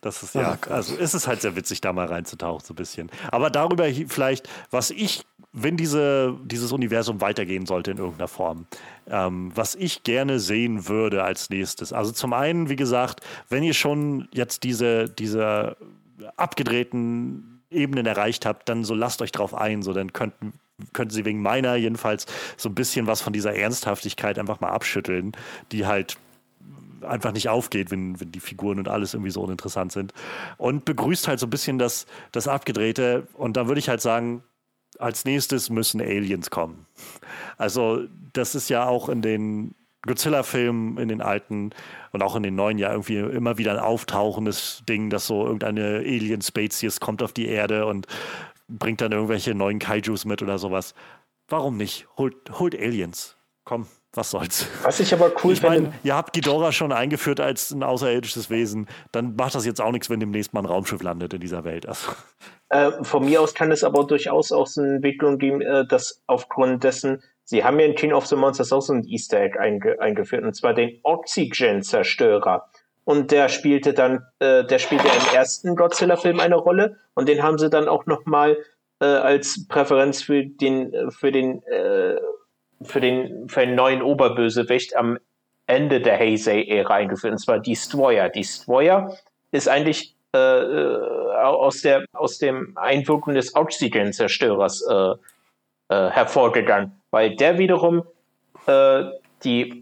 Das 0.00 0.22
ist 0.22 0.34
ja, 0.34 0.58
oh 0.68 0.72
also 0.72 0.96
ist 0.96 1.14
es 1.14 1.28
halt 1.28 1.42
sehr 1.42 1.54
witzig, 1.54 1.80
da 1.80 1.92
mal 1.92 2.06
reinzutauchen, 2.06 2.66
so 2.66 2.72
ein 2.72 2.76
bisschen. 2.76 3.08
Aber 3.30 3.50
darüber 3.50 3.84
vielleicht, 4.08 4.48
was 4.72 4.90
ich, 4.90 5.22
wenn 5.52 5.76
diese, 5.76 6.34
dieses 6.44 6.72
Universum 6.72 7.20
weitergehen 7.20 7.66
sollte 7.66 7.92
in 7.92 7.98
irgendeiner 7.98 8.26
Form, 8.26 8.66
ähm, 9.08 9.52
was 9.54 9.76
ich 9.76 10.02
gerne 10.02 10.40
sehen 10.40 10.88
würde 10.88 11.22
als 11.22 11.50
nächstes. 11.50 11.92
Also 11.92 12.10
zum 12.10 12.32
einen, 12.32 12.68
wie 12.68 12.74
gesagt, 12.74 13.20
wenn 13.48 13.62
ihr 13.62 13.74
schon 13.74 14.28
jetzt 14.32 14.64
diese, 14.64 15.08
diese 15.08 15.76
abgedrehten 16.36 17.62
Ebenen 17.70 18.04
erreicht 18.04 18.44
habt, 18.44 18.68
dann 18.68 18.82
so 18.82 18.94
lasst 18.94 19.22
euch 19.22 19.30
drauf 19.30 19.54
ein, 19.54 19.82
so 19.82 19.92
dann 19.92 20.12
könnten 20.12 20.52
könnten 20.92 21.14
sie 21.14 21.24
wegen 21.24 21.42
meiner 21.42 21.76
jedenfalls 21.76 22.26
so 22.56 22.68
ein 22.68 22.74
bisschen 22.74 23.06
was 23.06 23.20
von 23.20 23.32
dieser 23.32 23.54
Ernsthaftigkeit 23.54 24.38
einfach 24.38 24.60
mal 24.60 24.70
abschütteln, 24.70 25.32
die 25.70 25.86
halt 25.86 26.18
einfach 27.02 27.32
nicht 27.32 27.48
aufgeht, 27.48 27.90
wenn, 27.90 28.20
wenn 28.20 28.32
die 28.32 28.40
Figuren 28.40 28.78
und 28.78 28.88
alles 28.88 29.14
irgendwie 29.14 29.30
so 29.30 29.42
uninteressant 29.42 29.92
sind. 29.92 30.12
Und 30.56 30.84
begrüßt 30.84 31.28
halt 31.28 31.40
so 31.40 31.46
ein 31.46 31.50
bisschen 31.50 31.78
das, 31.78 32.06
das 32.30 32.48
Abgedrehte. 32.48 33.26
Und 33.34 33.56
da 33.56 33.66
würde 33.66 33.78
ich 33.78 33.88
halt 33.88 34.00
sagen, 34.00 34.42
als 34.98 35.24
nächstes 35.24 35.70
müssen 35.70 36.00
Aliens 36.00 36.50
kommen. 36.50 36.86
Also, 37.56 38.04
das 38.32 38.54
ist 38.54 38.68
ja 38.68 38.86
auch 38.86 39.08
in 39.08 39.22
den 39.22 39.74
Godzilla-Filmen, 40.02 40.98
in 40.98 41.08
den 41.08 41.20
alten 41.20 41.70
und 42.10 42.22
auch 42.22 42.34
in 42.34 42.42
den 42.42 42.56
neuen 42.56 42.78
ja 42.78 42.90
irgendwie 42.90 43.18
immer 43.18 43.56
wieder 43.58 43.72
ein 43.72 43.78
auftauchendes 43.78 44.82
Ding, 44.88 45.10
dass 45.10 45.26
so 45.26 45.44
irgendeine 45.44 45.98
Alien-Spezies 45.98 47.00
kommt 47.00 47.22
auf 47.22 47.32
die 47.32 47.46
Erde 47.46 47.86
und 47.86 48.06
bringt 48.68 49.00
dann 49.00 49.12
irgendwelche 49.12 49.54
neuen 49.54 49.78
Kaijus 49.78 50.24
mit 50.24 50.42
oder 50.42 50.58
sowas. 50.58 50.94
Warum 51.48 51.76
nicht? 51.76 52.06
Holt, 52.16 52.34
holt 52.58 52.74
Aliens. 52.74 53.36
Komm, 53.64 53.86
was 54.12 54.30
soll's. 54.30 54.66
Was 54.82 54.98
ich 54.98 55.12
aber 55.12 55.30
cool 55.44 55.52
ich 55.52 55.62
meine, 55.62 55.92
ihr 56.02 56.16
habt 56.16 56.32
Ghidorah 56.32 56.72
schon 56.72 56.92
eingeführt 56.92 57.38
als 57.38 57.70
ein 57.70 57.82
außerirdisches 57.82 58.50
Wesen, 58.50 58.88
dann 59.12 59.36
macht 59.36 59.54
das 59.54 59.64
jetzt 59.64 59.80
auch 59.80 59.92
nichts, 59.92 60.10
wenn 60.10 60.18
demnächst 60.18 60.52
mal 60.52 60.60
ein 60.60 60.66
Raumschiff 60.66 61.02
landet 61.02 61.34
in 61.34 61.40
dieser 61.40 61.64
Welt. 61.64 61.86
Also. 61.86 62.12
Äh, 62.70 63.04
von 63.04 63.24
mir 63.24 63.40
aus 63.40 63.54
kann 63.54 63.70
es 63.70 63.84
aber 63.84 64.04
durchaus 64.04 64.50
auch 64.50 64.66
so 64.66 64.80
eine 64.80 64.96
Entwicklung 64.96 65.38
geben, 65.38 65.60
äh, 65.60 65.86
dass 65.86 66.22
aufgrund 66.26 66.82
dessen, 66.82 67.22
sie 67.44 67.62
haben 67.62 67.78
ja 67.78 67.86
in 67.86 67.94
King 67.94 68.12
of 68.12 68.26
the 68.26 68.34
Monsters 68.34 68.72
auch 68.72 68.80
so 68.80 68.94
ein 68.94 69.04
Easter 69.04 69.40
Egg 69.40 69.58
einge 69.58 70.00
eingeführt, 70.00 70.42
und 70.42 70.56
zwar 70.56 70.74
den 70.74 70.98
Oxygen-Zerstörer. 71.02 72.68
Und 73.04 73.32
der 73.32 73.48
spielte 73.48 73.94
dann, 73.94 74.24
äh, 74.38 74.64
der 74.64 74.78
spielte 74.78 75.08
im 75.08 75.34
ersten 75.34 75.74
Godzilla-Film 75.74 76.38
eine 76.38 76.56
Rolle 76.56 76.96
und 77.14 77.28
den 77.28 77.42
haben 77.42 77.58
sie 77.58 77.68
dann 77.68 77.88
auch 77.88 78.06
nochmal 78.06 78.56
äh, 79.00 79.06
als 79.06 79.66
Präferenz 79.66 80.22
für 80.22 80.44
den, 80.44 81.10
für 81.10 81.32
den, 81.32 81.62
äh, 81.64 82.16
für 82.82 83.00
den, 83.00 83.48
für 83.48 83.60
einen 83.60 83.74
neuen 83.74 84.02
Oberbösewicht 84.02 84.96
am 84.96 85.18
Ende 85.66 86.00
der 86.00 86.18
Heisei-Ära 86.18 86.94
eingeführt, 86.94 87.32
und 87.32 87.38
zwar 87.38 87.58
Destroyer. 87.58 88.28
Destroyer 88.28 89.16
ist 89.50 89.68
eigentlich 89.68 90.14
äh, 90.34 90.38
äh 90.38 91.22
aus, 91.42 91.82
der, 91.82 92.04
aus 92.12 92.38
dem 92.38 92.76
Einwirken 92.76 93.34
des 93.34 93.54
Oxygen-Zerstörers 93.54 94.82
äh, 94.88 95.14
äh, 95.88 96.10
hervorgegangen. 96.10 96.92
weil 97.10 97.36
der 97.36 97.58
wiederum 97.58 98.04
äh, 98.66 99.04
die, 99.44 99.81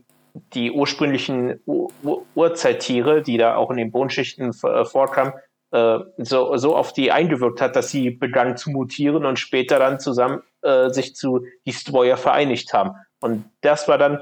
die 0.54 0.70
ursprünglichen 0.72 1.60
Ur 1.66 1.90
Urzeittiere, 2.34 3.22
die 3.22 3.36
da 3.36 3.56
auch 3.56 3.70
in 3.70 3.76
den 3.76 3.90
Bodenschichten 3.90 4.50
äh, 4.62 4.84
vorkamen, 4.84 5.32
äh, 5.72 5.98
so, 6.18 6.56
so 6.56 6.76
auf 6.76 6.92
die 6.92 7.12
eingewirkt 7.12 7.60
hat, 7.60 7.76
dass 7.76 7.90
sie 7.90 8.10
begannen 8.10 8.56
zu 8.56 8.70
mutieren 8.70 9.24
und 9.24 9.38
später 9.38 9.78
dann 9.78 10.00
zusammen 10.00 10.42
äh, 10.62 10.90
sich 10.90 11.14
zu 11.14 11.44
Destroyer 11.66 12.16
vereinigt 12.16 12.72
haben. 12.72 12.92
Und 13.20 13.44
das 13.60 13.86
war 13.88 13.98
dann 13.98 14.20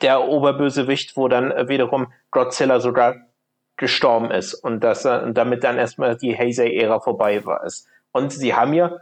der 0.00 0.26
Oberbösewicht, 0.28 1.16
wo 1.16 1.28
dann 1.28 1.50
äh, 1.50 1.68
wiederum 1.68 2.12
Godzilla 2.30 2.80
sogar 2.80 3.16
gestorben 3.76 4.30
ist 4.30 4.54
und, 4.54 4.80
das, 4.80 5.04
äh, 5.04 5.32
damit 5.32 5.64
dann 5.64 5.78
erstmal 5.78 6.16
die 6.16 6.36
Heisei-Ära 6.36 7.00
vorbei 7.00 7.44
war. 7.44 7.64
Ist. 7.64 7.88
Und 8.12 8.32
sie 8.32 8.54
haben 8.54 8.72
ja, 8.72 8.96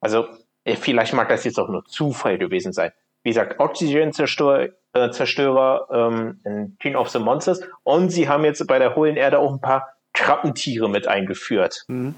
also 0.00 0.26
äh, 0.64 0.76
vielleicht 0.76 1.12
mag 1.12 1.28
das 1.28 1.44
jetzt 1.44 1.58
auch 1.58 1.68
nur 1.68 1.84
Zufall 1.84 2.38
gewesen 2.38 2.72
sein. 2.72 2.92
Wie 3.24 3.30
gesagt, 3.30 3.58
Oxygen-Zerstörer 3.58 4.68
äh, 4.94 5.10
Zerstörer, 5.10 5.88
ähm, 5.90 6.40
in 6.44 6.76
King 6.78 6.94
of 6.94 7.08
the 7.10 7.18
Monsters 7.18 7.60
und 7.82 8.10
sie 8.10 8.28
haben 8.28 8.44
jetzt 8.44 8.64
bei 8.66 8.78
der 8.78 8.94
hohlen 8.94 9.16
Erde 9.16 9.38
auch 9.38 9.52
ein 9.52 9.60
paar 9.60 9.94
Krabbentiere 10.12 10.88
mit 10.88 11.08
eingeführt. 11.08 11.84
Mhm. 11.88 12.14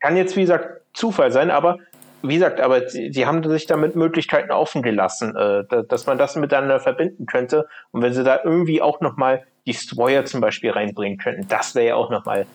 Kann 0.00 0.16
jetzt, 0.16 0.34
wie 0.36 0.40
gesagt, 0.40 0.80
Zufall 0.94 1.30
sein, 1.30 1.50
aber 1.50 1.78
wie 2.22 2.34
gesagt, 2.34 2.60
aber 2.60 2.80
die, 2.80 3.10
die 3.10 3.26
haben 3.26 3.46
sich 3.48 3.66
damit 3.66 3.96
Möglichkeiten 3.96 4.50
offen 4.50 4.82
gelassen, 4.82 5.36
äh, 5.36 5.64
dass 5.86 6.06
man 6.06 6.16
das 6.16 6.36
miteinander 6.36 6.80
verbinden 6.80 7.26
könnte. 7.26 7.68
Und 7.90 8.00
wenn 8.00 8.14
sie 8.14 8.24
da 8.24 8.40
irgendwie 8.42 8.80
auch 8.80 9.00
nochmal 9.00 9.46
Destroyer 9.66 10.24
zum 10.24 10.40
Beispiel 10.40 10.70
reinbringen 10.70 11.18
könnten, 11.18 11.46
das 11.48 11.74
wäre 11.74 11.88
ja 11.88 11.94
auch 11.96 12.08
nochmal 12.08 12.46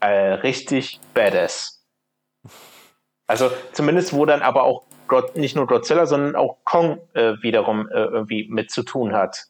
äh, 0.00 0.08
richtig 0.08 1.00
badass. 1.14 1.84
Also 3.28 3.50
zumindest, 3.72 4.12
wo 4.12 4.26
dann 4.26 4.42
aber 4.42 4.64
auch 4.64 4.84
God, 5.08 5.36
nicht 5.36 5.56
nur 5.56 5.66
Godzilla, 5.66 6.06
sondern 6.06 6.36
auch 6.36 6.58
Kong 6.64 6.98
äh, 7.14 7.34
wiederum 7.42 7.88
äh, 7.88 8.04
irgendwie 8.04 8.48
mit 8.48 8.70
zu 8.70 8.82
tun 8.82 9.12
hat. 9.12 9.46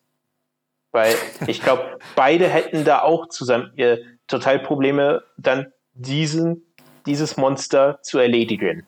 Weil 0.93 1.15
ich 1.47 1.62
glaube, 1.62 1.99
beide 2.15 2.49
hätten 2.49 2.85
da 2.85 3.03
auch 3.03 3.28
zusammen 3.28 3.77
äh, 3.77 3.99
total 4.27 4.59
Probleme, 4.59 5.24
dann 5.37 5.73
diesen, 5.95 6.66
dieses 7.07 7.37
Monster 7.37 8.01
zu 8.03 8.19
erledigen 8.19 8.87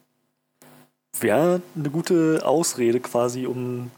wäre 1.22 1.62
eine 1.76 1.90
gute 1.90 2.40
Ausrede 2.44 3.00
quasi, 3.00 3.46
um 3.46 3.90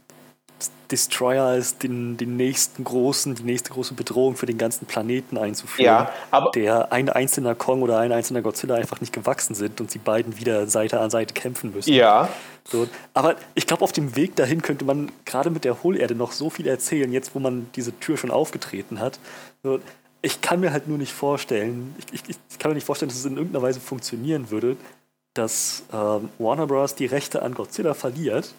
Destroyer 0.91 1.45
als 1.45 1.79
den, 1.79 2.17
den 2.17 2.37
nächsten 2.37 2.85
großen, 2.85 3.35
die 3.37 3.45
nächste 3.45 3.71
große 3.71 3.95
Bedrohung 3.95 4.37
für 4.37 4.47
den 4.47 4.59
ganzen 4.59 4.87
Planeten 4.87 5.39
einzuführen, 5.39 5.87
ja, 5.87 6.13
aber 6.31 6.51
der 6.51 6.93
ein 6.93 7.09
einzelner 7.09 7.55
Kong 7.55 7.83
oder 7.83 7.99
ein 7.99 8.13
einzelner 8.13 8.43
Godzilla 8.43 8.75
einfach 8.75 9.01
nicht 9.01 9.13
gewachsen 9.13 9.55
sind 9.55 9.81
und 9.81 9.91
sie 9.91 9.99
beiden 9.99 10.39
wieder 10.39 10.67
Seite 10.67 11.01
an 11.01 11.11
Seite 11.11 11.33
kämpfen 11.35 11.73
müssen. 11.73 11.93
Ja. 11.93 12.29
So, 12.65 12.89
aber 13.15 13.37
ich 13.55 13.67
glaube, 13.67 13.83
auf 13.83 13.93
dem 13.93 14.17
Weg 14.17 14.37
dahin 14.37 14.63
könnte 14.63 14.85
man 14.85 15.11
gerade 15.25 15.51
mit 15.51 15.65
der 15.65 15.83
Hohlerde 15.83 16.15
noch 16.15 16.33
so 16.33 16.51
viel 16.51 16.67
erzählen, 16.67 17.13
jetzt 17.13 17.35
wo 17.35 17.39
man 17.39 17.69
diese 17.77 17.99
Tür 18.01 18.17
schon 18.17 18.31
aufgetreten 18.31 19.01
hat. 19.01 19.19
So, 19.63 19.81
ich 20.23 20.41
kann 20.41 20.61
mir 20.61 20.73
halt 20.73 20.89
nur 20.89 20.99
nicht 20.99 21.13
vorstellen, 21.13 21.95
ich, 21.99 22.29
ich, 22.29 22.37
ich 22.51 22.59
kann 22.59 22.71
mir 22.71 22.75
nicht 22.75 22.87
vorstellen, 22.87 23.09
dass 23.09 23.19
es 23.19 23.25
in 23.25 23.37
irgendeiner 23.37 23.63
Weise 23.63 23.81
funktionieren 23.81 24.51
würde, 24.51 24.77
dass 25.35 25.85
ähm, 25.93 26.29
Warner 26.39 26.67
Bros. 26.67 26.95
die 26.95 27.07
Rechte 27.07 27.43
an 27.43 27.55
Godzilla 27.55 27.95
verliert 27.95 28.55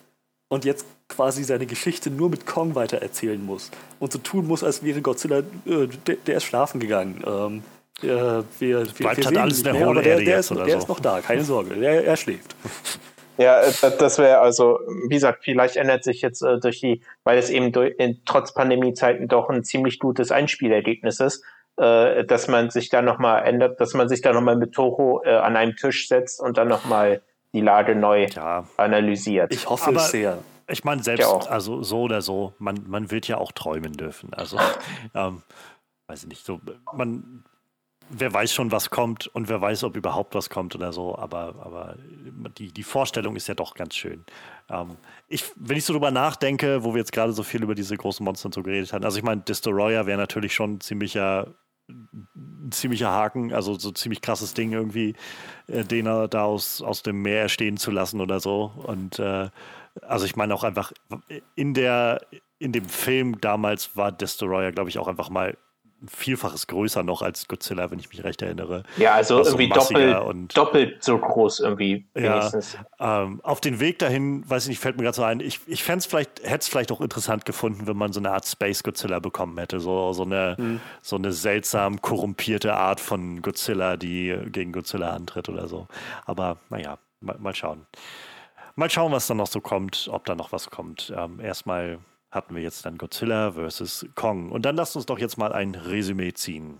und 0.51 0.65
jetzt 0.65 0.85
quasi 1.07 1.43
seine 1.45 1.65
Geschichte 1.65 2.11
nur 2.11 2.29
mit 2.29 2.45
Kong 2.45 2.75
weitererzählen 2.75 3.43
muss 3.43 3.71
und 3.99 4.11
so 4.11 4.19
tun 4.19 4.47
muss, 4.47 4.65
als 4.65 4.83
wäre 4.83 5.01
Godzilla, 5.01 5.39
äh, 5.39 5.87
der, 6.05 6.17
der, 6.27 6.35
ist 6.35 6.43
schlafen 6.43 6.81
gegangen. 6.81 7.23
Ähm, 7.25 7.63
wir, 8.01 8.43
wir, 8.59 8.85
wir, 8.85 8.93
Bleibt 8.93 9.25
halt 9.25 9.37
alles 9.37 9.59
in 9.59 9.63
der 9.63 9.85
Hohle 9.85 10.01
der, 10.01 10.17
der, 10.17 10.39
ist, 10.39 10.49
der 10.49 10.57
so. 10.57 10.77
ist 10.77 10.89
noch 10.89 10.99
da, 10.99 11.21
keine 11.21 11.43
Sorge, 11.43 11.75
er, 11.75 12.03
er 12.03 12.17
schläft. 12.17 12.55
Ja, 13.37 13.61
das 13.97 14.19
wäre 14.19 14.39
also, 14.39 14.79
wie 15.07 15.15
gesagt, 15.15 15.45
vielleicht 15.45 15.77
ändert 15.77 16.03
sich 16.03 16.21
jetzt 16.21 16.41
äh, 16.41 16.59
durch 16.59 16.81
die, 16.81 17.01
weil 17.23 17.37
es 17.37 17.49
eben 17.49 17.71
durch, 17.71 17.95
in, 17.97 18.19
trotz 18.25 18.53
Pandemiezeiten 18.53 19.29
doch 19.29 19.49
ein 19.49 19.63
ziemlich 19.63 19.99
gutes 19.99 20.31
Einspielergebnis 20.31 21.21
ist, 21.21 21.45
äh, 21.77 22.25
dass 22.25 22.49
man 22.49 22.69
sich 22.71 22.89
da 22.89 23.01
nochmal 23.01 23.45
ändert, 23.45 23.79
dass 23.79 23.93
man 23.93 24.09
sich 24.09 24.21
da 24.21 24.33
nochmal 24.33 24.57
mit 24.57 24.73
Toho 24.73 25.21
äh, 25.23 25.29
an 25.29 25.55
einem 25.55 25.77
Tisch 25.77 26.09
setzt 26.09 26.41
und 26.41 26.57
dann 26.57 26.67
nochmal 26.67 27.21
die 27.53 27.61
Lage 27.61 27.95
neu 27.95 28.25
ja. 28.25 28.65
analysiert. 28.77 29.53
Ich 29.53 29.69
hoffe 29.69 29.87
Aber 29.87 29.97
es 29.97 30.11
sehr. 30.11 30.39
Ich 30.67 30.83
meine, 30.83 31.03
selbst, 31.03 31.27
also 31.49 31.83
so 31.83 32.03
oder 32.03 32.21
so, 32.21 32.53
man, 32.57 32.85
man 32.87 33.11
wird 33.11 33.27
ja 33.27 33.37
auch 33.37 33.51
träumen 33.51 33.93
dürfen. 33.93 34.33
Also, 34.33 34.57
ähm, 35.13 35.41
weiß 36.07 36.23
ich 36.23 36.29
nicht, 36.29 36.45
so, 36.45 36.61
man, 36.93 37.43
wer 38.11 38.33
weiß 38.33 38.53
schon, 38.53 38.71
was 38.71 38.89
kommt 38.89 39.27
und 39.27 39.49
wer 39.49 39.61
weiß, 39.61 39.83
ob 39.83 39.95
überhaupt 39.95 40.35
was 40.35 40.49
kommt 40.49 40.75
oder 40.75 40.93
so, 40.93 41.17
aber, 41.17 41.55
aber 41.63 41.95
die, 42.57 42.71
die 42.71 42.83
Vorstellung 42.83 43.35
ist 43.35 43.47
ja 43.47 43.55
doch 43.55 43.73
ganz 43.73 43.95
schön. 43.95 44.25
Ähm, 44.69 44.97
ich, 45.27 45.45
wenn 45.55 45.77
ich 45.77 45.85
so 45.85 45.93
drüber 45.93 46.11
nachdenke, 46.11 46.83
wo 46.83 46.93
wir 46.93 46.99
jetzt 46.99 47.11
gerade 47.11 47.33
so 47.33 47.43
viel 47.43 47.63
über 47.63 47.75
diese 47.75 47.95
großen 47.95 48.23
Monster 48.23 48.47
und 48.47 48.53
so 48.53 48.63
geredet 48.63 48.93
haben, 48.93 49.03
also 49.03 49.17
ich 49.17 49.23
meine, 49.23 49.41
Destroyer 49.41 50.05
wäre 50.05 50.17
natürlich 50.17 50.53
schon 50.53 50.75
ein 50.75 50.81
ziemlicher, 50.81 51.47
ein 51.91 52.71
ziemlicher 52.71 53.09
Haken, 53.09 53.53
also 53.53 53.77
so 53.77 53.89
ein 53.89 53.95
ziemlich 53.95 54.21
krasses 54.21 54.53
Ding 54.53 54.71
irgendwie, 54.71 55.15
äh, 55.67 55.83
den 55.83 56.07
er 56.07 56.27
da 56.27 56.43
aus, 56.43 56.81
aus 56.81 57.03
dem 57.03 57.21
Meer 57.21 57.49
stehen 57.49 57.77
zu 57.77 57.91
lassen 57.91 58.21
oder 58.21 58.39
so. 58.39 58.71
Und 58.85 59.19
äh, 59.19 59.49
also 60.01 60.25
ich 60.25 60.35
meine 60.35 60.53
auch 60.53 60.63
einfach 60.63 60.91
in 61.55 61.73
der, 61.73 62.21
in 62.59 62.71
dem 62.71 62.85
Film 62.85 63.39
damals 63.41 63.95
war 63.95 64.11
Destroyer, 64.11 64.71
glaube 64.71 64.89
ich, 64.89 64.99
auch 64.99 65.07
einfach 65.07 65.29
mal 65.29 65.57
Vielfaches 66.07 66.67
größer 66.67 67.03
noch 67.03 67.21
als 67.21 67.47
Godzilla, 67.47 67.91
wenn 67.91 67.99
ich 67.99 68.09
mich 68.09 68.23
recht 68.23 68.41
erinnere. 68.41 68.83
Ja, 68.97 69.13
also 69.13 69.43
irgendwie 69.43 69.69
doppelt, 69.69 70.57
doppelt 70.57 71.03
so 71.03 71.17
groß 71.17 71.59
irgendwie 71.59 72.05
wenigstens. 72.13 72.77
Ja, 72.99 73.23
ähm, 73.23 73.41
auf 73.43 73.61
den 73.61 73.79
Weg 73.79 73.99
dahin, 73.99 74.49
weiß 74.49 74.63
ich 74.63 74.69
nicht, 74.69 74.79
fällt 74.79 74.97
mir 74.97 75.03
gerade 75.03 75.15
so 75.15 75.23
ein, 75.23 75.39
ich, 75.39 75.59
ich 75.67 75.83
fände 75.83 75.99
es 75.99 76.05
vielleicht, 76.05 76.41
hätte 76.43 76.59
es 76.59 76.67
vielleicht 76.67 76.91
auch 76.91 77.01
interessant 77.01 77.45
gefunden, 77.45 77.87
wenn 77.87 77.97
man 77.97 78.13
so 78.13 78.19
eine 78.19 78.31
Art 78.31 78.47
Space 78.47 78.83
Godzilla 78.83 79.19
bekommen 79.19 79.57
hätte. 79.57 79.79
So, 79.79 80.13
so, 80.13 80.23
eine, 80.23 80.55
hm. 80.57 80.79
so 81.01 81.15
eine 81.15 81.31
seltsam 81.31 82.01
korrumpierte 82.01 82.73
Art 82.73 82.99
von 82.99 83.41
Godzilla, 83.41 83.97
die 83.97 84.37
gegen 84.51 84.71
Godzilla 84.71 85.11
antritt 85.11 85.49
oder 85.49 85.67
so. 85.67 85.87
Aber 86.25 86.57
naja, 86.69 86.97
mal, 87.19 87.37
mal 87.39 87.55
schauen. 87.55 87.85
Mal 88.75 88.89
schauen, 88.89 89.11
was 89.11 89.27
dann 89.27 89.37
noch 89.37 89.47
so 89.47 89.61
kommt, 89.61 90.09
ob 90.11 90.25
da 90.25 90.35
noch 90.35 90.51
was 90.51 90.69
kommt. 90.69 91.13
Ähm, 91.15 91.39
erstmal 91.39 91.99
hatten 92.31 92.55
wir 92.55 92.61
jetzt 92.61 92.85
dann 92.85 92.97
Godzilla 92.97 93.51
vs. 93.51 94.07
Kong. 94.15 94.49
Und 94.49 94.65
dann 94.65 94.75
lasst 94.75 94.95
uns 94.95 95.05
doch 95.05 95.19
jetzt 95.19 95.37
mal 95.37 95.51
ein 95.51 95.75
Resümee 95.75 96.33
ziehen. 96.33 96.77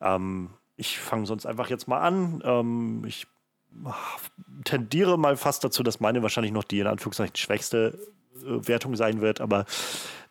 Ähm, 0.00 0.50
ich 0.76 0.98
fange 0.98 1.26
sonst 1.26 1.46
einfach 1.46 1.70
jetzt 1.70 1.88
mal 1.88 2.00
an. 2.00 2.42
Ähm, 2.44 3.04
ich 3.06 3.26
tendiere 4.64 5.18
mal 5.18 5.36
fast 5.36 5.64
dazu, 5.64 5.82
dass 5.82 6.00
meine 6.00 6.22
wahrscheinlich 6.22 6.52
noch 6.52 6.64
die 6.64 6.80
in 6.80 6.86
Anführungszeichen 6.86 7.36
schwächste 7.36 7.98
äh, 8.36 8.68
Wertung 8.68 8.96
sein 8.96 9.20
wird, 9.20 9.40
aber 9.40 9.64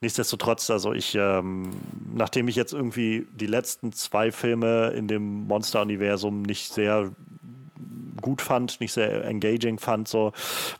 nichtsdestotrotz, 0.02 0.70
also 0.70 0.94
ich, 0.94 1.16
ähm, 1.16 1.72
nachdem 2.14 2.48
ich 2.48 2.56
jetzt 2.56 2.74
irgendwie 2.74 3.28
die 3.34 3.48
letzten 3.48 3.94
zwei 3.94 4.32
Filme 4.32 4.90
in 4.90 5.08
dem 5.08 5.48
Monster-Universum 5.48 6.44
nicht 6.44 6.74
sehr 6.74 7.12
gut 8.22 8.42
fand, 8.42 8.80
nicht 8.80 8.94
sehr 8.94 9.26
engaging 9.26 9.80
fand, 9.80 10.08
so 10.08 10.32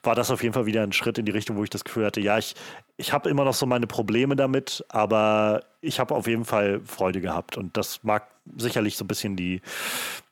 war 0.04 0.16
das 0.16 0.32
auf 0.32 0.44
jeden 0.44 0.54
Fall 0.54 0.66
wieder 0.66 0.84
ein 0.84 0.94
Schritt 0.94 1.18
in 1.18 1.26
die 1.26 1.32
Richtung, 1.32 1.58
wo 1.58 1.64
ich 1.64 1.70
das 1.70 1.84
Gefühl 1.84 2.06
hatte, 2.06 2.22
ja, 2.22 2.38
ich, 2.38 2.56
ich 2.98 3.14
habe 3.14 3.30
immer 3.30 3.46
noch 3.46 3.54
so 3.54 3.66
meine 3.66 3.88
Probleme 3.88 4.36
damit, 4.36 4.86
aber 4.90 5.64
ich 5.82 6.00
habe 6.00 6.16
auf 6.16 6.28
jeden 6.28 6.46
Fall 6.46 6.82
Freude 6.86 7.22
gehabt 7.22 7.58
und 7.58 7.76
das 7.78 8.04
mag 8.04 8.28
sicherlich 8.58 8.98
so 8.98 9.06
ein 9.06 9.08
bisschen 9.08 9.36
die, 9.36 9.62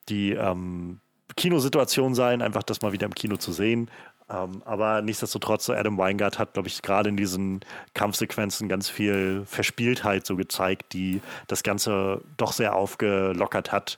die 0.10 0.32
ähm, 0.32 1.00
Kinosituation 1.36 2.16
sein, 2.16 2.42
einfach 2.42 2.64
das 2.64 2.82
mal 2.82 2.94
wieder 2.94 3.06
im 3.06 3.16
Kino 3.16 3.38
zu 3.38 3.52
sehen. 3.52 3.90
Ähm, 4.30 4.62
aber 4.66 5.02
nichtsdestotrotz, 5.02 5.70
Adam 5.70 5.98
Weingart 5.98 6.40
hat, 6.40 6.54
glaube 6.54 6.68
ich, 6.68 6.82
gerade 6.82 7.10
in 7.10 7.18
diesen 7.18 7.62
Kampfsequenzen 7.94 8.70
ganz 8.70 8.90
viel 8.90 9.44
Verspieltheit 9.46 10.26
so 10.26 10.36
gezeigt, 10.36 10.94
die 10.94 11.22
das 11.48 11.64
Ganze 11.64 12.22
doch 12.38 12.54
sehr 12.54 12.76
aufgelockert 12.76 13.72
hat. 13.72 13.98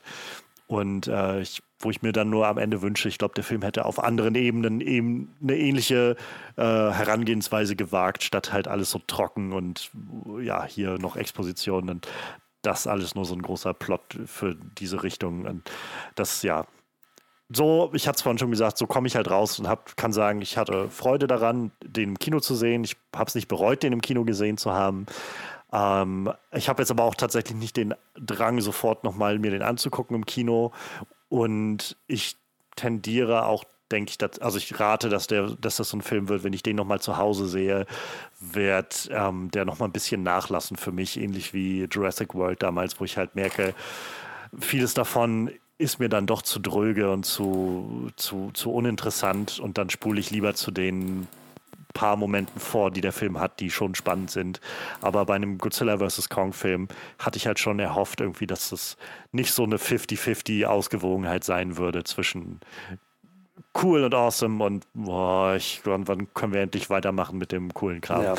Und 0.66 1.06
äh, 1.06 1.40
ich 1.40 1.62
wo 1.78 1.90
ich 1.90 2.02
mir 2.02 2.12
dann 2.12 2.30
nur 2.30 2.46
am 2.46 2.58
Ende 2.58 2.82
wünsche, 2.82 3.08
ich 3.08 3.18
glaube, 3.18 3.34
der 3.34 3.44
Film 3.44 3.62
hätte 3.62 3.84
auf 3.84 4.02
anderen 4.02 4.34
Ebenen 4.34 4.80
eben 4.80 5.34
eine 5.42 5.56
ähnliche 5.56 6.16
äh, 6.56 6.62
Herangehensweise 6.62 7.76
gewagt, 7.76 8.22
statt 8.22 8.52
halt 8.52 8.68
alles 8.68 8.90
so 8.90 9.00
trocken 9.06 9.52
und 9.52 9.90
ja, 10.40 10.64
hier 10.64 10.98
noch 10.98 11.16
Exposition 11.16 11.90
und 11.90 12.08
das 12.62 12.86
alles 12.86 13.14
nur 13.14 13.24
so 13.24 13.34
ein 13.34 13.42
großer 13.42 13.74
Plot 13.74 14.18
für 14.26 14.56
diese 14.78 15.02
Richtung. 15.02 15.44
Und 15.44 15.70
das, 16.16 16.42
ja, 16.42 16.66
so, 17.48 17.90
ich 17.94 18.08
hatte 18.08 18.16
es 18.16 18.22
vorhin 18.22 18.38
schon 18.38 18.50
gesagt, 18.50 18.76
so 18.76 18.86
komme 18.86 19.06
ich 19.06 19.14
halt 19.14 19.30
raus 19.30 19.58
und 19.60 19.68
hab, 19.68 19.96
kann 19.96 20.12
sagen, 20.12 20.42
ich 20.42 20.56
hatte 20.56 20.90
Freude 20.90 21.28
daran, 21.28 21.70
den 21.84 22.10
im 22.10 22.18
Kino 22.18 22.40
zu 22.40 22.54
sehen. 22.56 22.82
Ich 22.82 22.96
habe 23.14 23.28
es 23.28 23.36
nicht 23.36 23.46
bereut, 23.46 23.82
den 23.82 23.92
im 23.92 24.02
Kino 24.02 24.24
gesehen 24.24 24.58
zu 24.58 24.72
haben. 24.72 25.06
Ähm, 25.72 26.32
ich 26.52 26.68
habe 26.68 26.82
jetzt 26.82 26.90
aber 26.90 27.04
auch 27.04 27.14
tatsächlich 27.14 27.56
nicht 27.56 27.76
den 27.76 27.94
Drang, 28.18 28.60
sofort 28.60 29.04
nochmal 29.04 29.38
mir 29.38 29.52
den 29.52 29.62
anzugucken 29.62 30.16
im 30.16 30.26
Kino 30.26 30.72
und 31.28 31.96
ich 32.06 32.36
tendiere 32.76 33.46
auch, 33.46 33.64
denke 33.90 34.10
ich, 34.10 34.18
dass, 34.18 34.38
also 34.38 34.58
ich 34.58 34.78
rate, 34.78 35.08
dass, 35.08 35.26
der, 35.26 35.50
dass 35.60 35.76
das 35.76 35.90
so 35.90 35.96
ein 35.96 36.02
Film 36.02 36.28
wird, 36.28 36.44
wenn 36.44 36.52
ich 36.52 36.62
den 36.62 36.76
nochmal 36.76 37.00
zu 37.00 37.16
Hause 37.16 37.46
sehe, 37.46 37.86
wird 38.40 39.08
ähm, 39.12 39.50
der 39.52 39.64
nochmal 39.64 39.88
ein 39.88 39.92
bisschen 39.92 40.22
nachlassen 40.22 40.76
für 40.76 40.92
mich, 40.92 41.18
ähnlich 41.18 41.54
wie 41.54 41.84
Jurassic 41.90 42.34
World 42.34 42.62
damals, 42.62 43.00
wo 43.00 43.04
ich 43.04 43.16
halt 43.16 43.34
merke, 43.34 43.74
vieles 44.58 44.94
davon 44.94 45.50
ist 45.78 45.98
mir 45.98 46.08
dann 46.08 46.26
doch 46.26 46.42
zu 46.42 46.58
dröge 46.58 47.12
und 47.12 47.24
zu, 47.24 48.10
zu, 48.16 48.50
zu 48.54 48.72
uninteressant. 48.72 49.58
Und 49.58 49.78
dann 49.78 49.90
spule 49.90 50.18
ich 50.20 50.30
lieber 50.30 50.54
zu 50.54 50.70
den 50.70 51.28
paar 51.96 52.16
Momenten 52.16 52.60
vor, 52.60 52.90
die 52.90 53.00
der 53.00 53.12
Film 53.12 53.40
hat, 53.40 53.58
die 53.58 53.70
schon 53.70 53.94
spannend 53.94 54.30
sind. 54.30 54.60
Aber 55.00 55.24
bei 55.24 55.34
einem 55.34 55.56
Godzilla 55.56 55.98
vs. 55.98 56.28
Kong-Film 56.28 56.88
hatte 57.18 57.38
ich 57.38 57.46
halt 57.46 57.58
schon 57.58 57.80
erhofft, 57.80 58.20
irgendwie, 58.20 58.46
dass 58.46 58.68
das 58.68 58.98
nicht 59.32 59.52
so 59.52 59.64
eine 59.64 59.78
50-50 59.78 60.66
Ausgewogenheit 60.66 61.42
sein 61.42 61.78
würde 61.78 62.04
zwischen 62.04 62.60
cool 63.82 64.04
und 64.04 64.14
awesome 64.14 64.62
und 64.62 64.86
boah, 64.92 65.54
ich, 65.56 65.80
wann, 65.84 66.06
wann 66.06 66.32
können 66.34 66.52
wir 66.52 66.60
endlich 66.60 66.90
weitermachen 66.90 67.38
mit 67.38 67.52
dem 67.52 67.72
coolen 67.72 68.00
Kram. 68.00 68.22
Ja. 68.22 68.34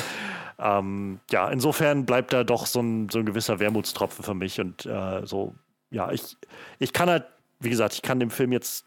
Ähm, 0.60 1.20
ja, 1.32 1.50
insofern 1.50 2.06
bleibt 2.06 2.34
da 2.34 2.44
doch 2.44 2.66
so 2.66 2.80
ein, 2.80 3.10
so 3.10 3.20
ein 3.20 3.26
gewisser 3.26 3.60
Wermutstropfen 3.60 4.24
für 4.24 4.34
mich 4.34 4.60
und 4.60 4.86
äh, 4.86 5.26
so, 5.26 5.56
ja, 5.92 6.12
ich, 6.12 6.38
ich 6.80 6.94
kann 6.94 7.10
halt, 7.10 7.26
wie 7.60 7.70
gesagt, 7.70 7.96
ich 7.96 8.02
kann 8.02 8.20
dem 8.20 8.30
Film 8.30 8.52
jetzt 8.52 8.86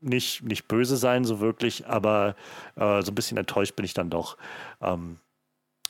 nicht, 0.00 0.42
nicht 0.42 0.68
böse 0.68 0.96
sein, 0.96 1.24
so 1.24 1.40
wirklich, 1.40 1.86
aber 1.86 2.34
äh, 2.76 3.02
so 3.02 3.12
ein 3.12 3.14
bisschen 3.14 3.38
enttäuscht 3.38 3.76
bin 3.76 3.84
ich 3.84 3.94
dann 3.94 4.10
doch. 4.10 4.36
Ähm, 4.80 5.18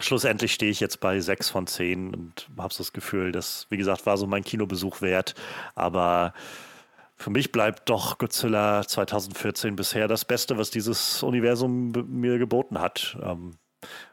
schlussendlich 0.00 0.52
stehe 0.52 0.70
ich 0.70 0.80
jetzt 0.80 1.00
bei 1.00 1.20
sechs 1.20 1.48
von 1.48 1.66
zehn 1.66 2.14
und 2.14 2.48
habe 2.58 2.72
so 2.72 2.82
das 2.82 2.92
Gefühl, 2.92 3.32
das, 3.32 3.66
wie 3.70 3.76
gesagt, 3.76 4.06
war 4.06 4.16
so 4.16 4.26
mein 4.26 4.44
Kinobesuch 4.44 5.00
wert, 5.00 5.34
aber 5.74 6.32
für 7.16 7.30
mich 7.30 7.52
bleibt 7.52 7.88
doch 7.90 8.16
Godzilla 8.18 8.86
2014 8.86 9.76
bisher 9.76 10.08
das 10.08 10.24
Beste, 10.24 10.56
was 10.56 10.70
dieses 10.70 11.22
Universum 11.22 11.92
mir 12.08 12.38
geboten 12.38 12.80
hat. 12.80 13.18
Ähm, 13.22 13.58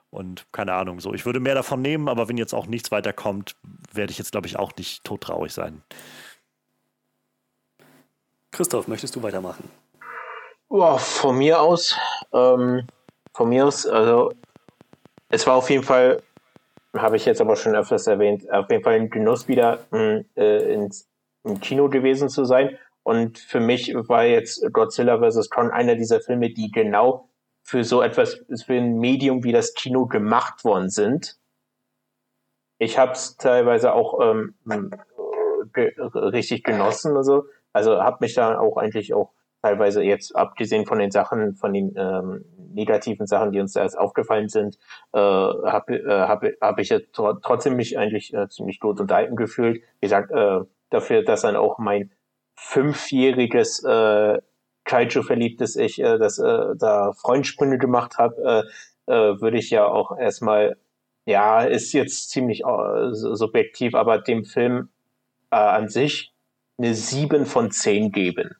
und 0.10 0.45
keine 0.52 0.74
Ahnung, 0.74 0.99
so. 0.99 1.14
Ich 1.14 1.26
würde 1.26 1.40
mehr 1.40 1.56
davon 1.56 1.82
nehmen, 1.82 2.10
aber 2.10 2.28
wenn 2.28 2.38
jetzt 2.38 2.53
auch 2.53 2.68
nichts 2.68 2.91
weiterkommt, 2.91 3.56
werde 3.94 4.11
ich 4.11 4.18
jetzt, 4.18 4.32
glaube 4.32 4.48
ich, 4.48 4.57
auch 4.57 4.76
nicht 4.76 5.03
todtraurig 5.03 5.53
sein. 5.53 5.84
Christoph, 8.52 8.88
möchtest 8.88 9.15
du 9.15 9.24
weitermachen? 9.24 9.69
Oh, 10.69 10.98
von 10.98 11.38
mir 11.38 11.61
aus, 11.61 11.98
ähm, 12.34 12.88
von 13.34 13.48
mir 13.48 13.65
aus, 13.65 13.85
also 13.85 14.34
es 15.30 15.48
war 15.48 15.56
auf 15.56 15.69
jeden 15.69 15.84
Fall, 15.84 16.22
habe 16.94 17.15
ich 17.15 17.26
jetzt 17.26 17.39
aber 17.39 17.56
schon 17.56 17.73
öfters 17.73 18.06
erwähnt, 18.06 18.52
auf 18.52 18.69
jeden 18.69 18.84
Fall 18.84 18.95
ein 18.95 19.10
Genuss 19.10 19.48
wieder 19.48 19.85
mh, 19.91 20.23
äh, 20.35 20.73
ins, 20.73 21.07
im 21.45 21.61
Kino 21.61 21.88
gewesen 21.88 22.27
zu 22.27 22.44
sein. 22.44 22.77
Und 23.03 23.39
für 23.39 23.61
mich 23.61 23.94
war 23.95 24.26
jetzt 24.26 24.61
Godzilla 24.73 25.19
vs. 25.19 25.49
Kong 25.49 25.72
einer 25.72 25.95
dieser 25.95 26.19
Filme, 26.19 26.49
die 26.49 26.69
genau 26.69 27.30
für 27.64 27.85
so 27.85 28.02
etwas, 28.02 28.44
für 28.65 28.73
ein 28.73 28.98
Medium 28.98 29.45
wie 29.45 29.53
das 29.53 29.73
Kino 29.73 30.06
gemacht 30.06 30.65
worden 30.65 30.89
sind. 30.89 31.38
Ich 32.77 32.98
habe 32.98 33.14
es 33.14 33.38
teilweise 33.38 33.94
auch 33.94 34.19
ähm, 34.22 34.56
ge 35.73 35.94
richtig 35.98 36.65
genossen, 36.65 37.15
also, 37.15 37.45
also 37.72 38.02
habe 38.03 38.18
mich 38.19 38.34
da 38.34 38.60
auch 38.60 38.76
eigentlich 38.76 39.14
auch 39.14 39.31
teilweise 39.62 40.04
jetzt 40.04 40.36
abgesehen 40.36 40.86
von 40.86 41.00
den 41.00 41.12
Sachen, 41.12 41.56
von 41.56 41.74
den 41.74 41.94
ähm, 41.98 42.46
negativen 42.74 43.28
Sachen, 43.28 43.52
die 43.52 43.60
uns 43.60 43.74
da 43.74 43.84
jetzt 43.84 43.98
aufgefallen 43.98 44.50
sind, 44.50 44.78
äh, 45.14 45.20
habe 45.20 45.96
äh, 45.96 46.28
hab, 46.28 46.44
hab 46.62 46.80
ich 46.80 46.90
jetzt 46.90 47.14
trotzdem 47.14 47.76
mich 47.76 47.98
eigentlich 47.98 48.34
äh, 48.34 48.48
ziemlich 48.50 48.80
gut 48.80 49.00
unterhalten 49.00 49.36
gefühlt. 49.36 49.82
Wie 50.00 50.06
gesagt, 50.06 50.32
äh, 50.32 50.60
dafür, 50.90 51.24
dass 51.24 51.42
dann 51.42 51.56
auch 51.56 51.80
mein 51.80 52.12
fünfjähriges 52.56 53.84
äh, 53.84 54.40
Kaiju-verliebtes 54.86 55.76
Ich, 55.76 56.00
äh, 56.00 56.18
das 56.18 56.40
äh, 56.40 56.76
da 56.78 57.14
Freundsprünge 57.14 57.78
gemacht 57.78 58.18
habe, 58.18 58.66
äh, 59.08 59.12
äh, 59.12 59.42
würde 59.42 59.58
ich 59.58 59.70
ja 59.70 59.86
auch 59.86 60.18
erstmal, 60.18 60.78
ja, 61.26 61.64
ist 61.64 61.94
jetzt 61.94 62.30
ziemlich 62.30 62.64
äh, 62.64 63.10
subjektiv, 63.12 63.96
aber 63.96 64.20
dem 64.20 64.46
Film 64.46 64.90
äh, 65.52 65.56
an 65.58 65.90
sich 65.90 66.34
eine 66.78 66.94
7 66.94 67.46
von 67.46 67.72
10 67.72 68.12
geben 68.12 68.56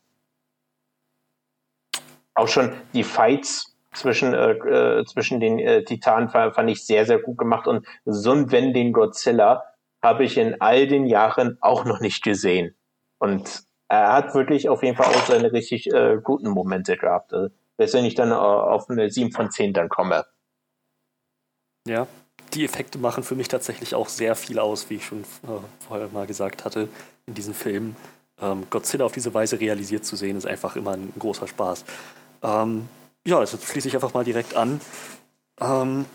auch 2.38 2.48
schon 2.48 2.74
die 2.94 3.04
Fights 3.04 3.76
zwischen, 3.94 4.34
äh, 4.34 4.52
äh, 4.52 5.06
zwischen 5.06 5.40
den 5.40 5.60
äh, 5.60 5.84
Titanen 5.84 6.30
fand 6.30 6.70
ich 6.70 6.86
sehr, 6.86 7.06
sehr 7.06 7.20
gut 7.20 7.38
gemacht. 7.38 7.68
Und 7.68 7.86
so 8.06 8.32
ein 8.32 8.52
Wenn 8.52 8.74
den 8.74 8.94
Godzilla 8.94 9.64
habe 10.04 10.24
ich 10.24 10.38
in 10.38 10.62
all 10.62 10.88
den 10.88 11.06
Jahren 11.06 11.58
auch 11.62 11.84
noch 11.84 12.00
nicht 12.00 12.24
gesehen. 12.24 12.76
Und 13.18 13.64
er 13.90 14.14
hat 14.14 14.36
wirklich 14.36 14.70
auf 14.70 14.84
jeden 14.84 14.96
Fall 14.96 15.08
auch 15.08 15.26
seine 15.26 15.52
richtig 15.52 15.92
äh, 15.92 16.20
guten 16.22 16.50
Momente 16.50 16.98
gehabt. 16.98 17.34
Also, 17.34 17.50
wenn 17.78 18.06
ich 18.06 18.16
dann 18.16 18.32
äh, 18.32 18.36
auf 18.36 18.90
eine 18.90 19.10
7 19.10 19.32
von 19.32 19.50
10 19.50 19.74
dann 19.74 19.90
komme. 19.90 20.26
Ja, 21.88 22.06
die 22.54 22.66
Effekte 22.66 23.00
machen 23.00 23.24
für 23.24 23.36
mich 23.36 23.48
tatsächlich 23.48 23.96
auch 23.96 24.10
sehr 24.10 24.36
viel 24.36 24.60
aus, 24.60 24.90
wie 24.90 24.96
ich 24.96 25.06
schon 25.06 25.22
äh, 25.22 25.86
vorher 25.88 26.10
mal 26.10 26.28
gesagt 26.28 26.66
hatte, 26.66 26.90
in 27.26 27.34
diesen 27.34 27.54
Filmen. 27.54 27.96
Ähm, 28.40 28.68
Godzilla 28.70 29.06
auf 29.06 29.14
diese 29.14 29.34
Weise 29.34 29.60
realisiert 29.60 30.06
zu 30.06 30.16
sehen, 30.16 30.38
ist 30.38 30.46
einfach 30.46 30.76
immer 30.76 30.92
ein 30.92 31.12
großer 31.18 31.48
Spaß. 31.48 31.86
Ähm, 32.44 32.88
ja, 33.26 33.40
also 33.40 33.58
schließe 33.58 33.88
ich 33.88 33.96
einfach 33.96 34.14
mal 34.14 34.24
direkt 34.24 34.56
an. 34.56 34.80
Ähm, 35.60 36.06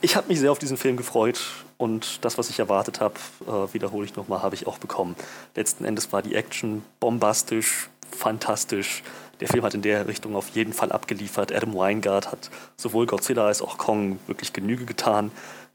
ich 0.00 0.16
habe 0.16 0.28
mich 0.28 0.40
sehr 0.40 0.52
auf 0.52 0.58
diesen 0.58 0.76
Film 0.76 0.96
gefreut 0.96 1.40
und 1.78 2.24
das, 2.24 2.38
was 2.38 2.50
ich 2.50 2.58
erwartet 2.58 3.00
habe, 3.00 3.14
äh, 3.46 3.72
wiederhole 3.72 4.04
ich 4.04 4.16
nochmal, 4.16 4.42
habe 4.42 4.54
ich 4.54 4.66
auch 4.66 4.78
bekommen. 4.78 5.16
Letzten 5.54 5.84
Endes 5.84 6.12
war 6.12 6.22
die 6.22 6.34
Action 6.34 6.84
bombastisch, 7.00 7.88
fantastisch. 8.10 9.02
Der 9.40 9.48
Film 9.48 9.64
hat 9.64 9.74
in 9.74 9.82
der 9.82 10.06
Richtung 10.06 10.36
auf 10.36 10.50
jeden 10.50 10.72
Fall 10.72 10.92
abgeliefert. 10.92 11.52
Adam 11.52 11.74
Weingart 11.74 12.30
hat 12.30 12.50
sowohl 12.76 13.06
Godzilla 13.06 13.46
als 13.46 13.62
auch 13.62 13.78
Kong 13.78 14.18
wirklich 14.26 14.52
Genüge 14.52 14.84
getan. 14.84 15.32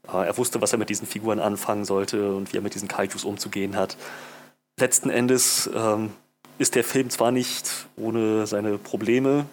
Äh, 0.08 0.28
er 0.28 0.38
wusste, 0.38 0.62
was 0.62 0.72
er 0.72 0.80
mit 0.80 0.90
diesen 0.90 1.08
Figuren 1.08 1.40
anfangen 1.40 1.86
sollte 1.86 2.34
und 2.34 2.54
wie 2.54 2.58
er 2.58 2.62
mit 2.62 2.76
diesen 2.76 2.88
Kaijus 2.88 3.24
umzugehen 3.24 3.76
hat. 3.76 3.98
Letzten 4.80 5.10
Endes 5.10 5.70
ähm, 5.74 6.12
ist 6.60 6.76
der 6.76 6.84
Film 6.84 7.10
zwar 7.10 7.32
nicht 7.32 7.88
ohne 7.96 8.46
seine 8.46 8.78
Probleme. 8.78 9.46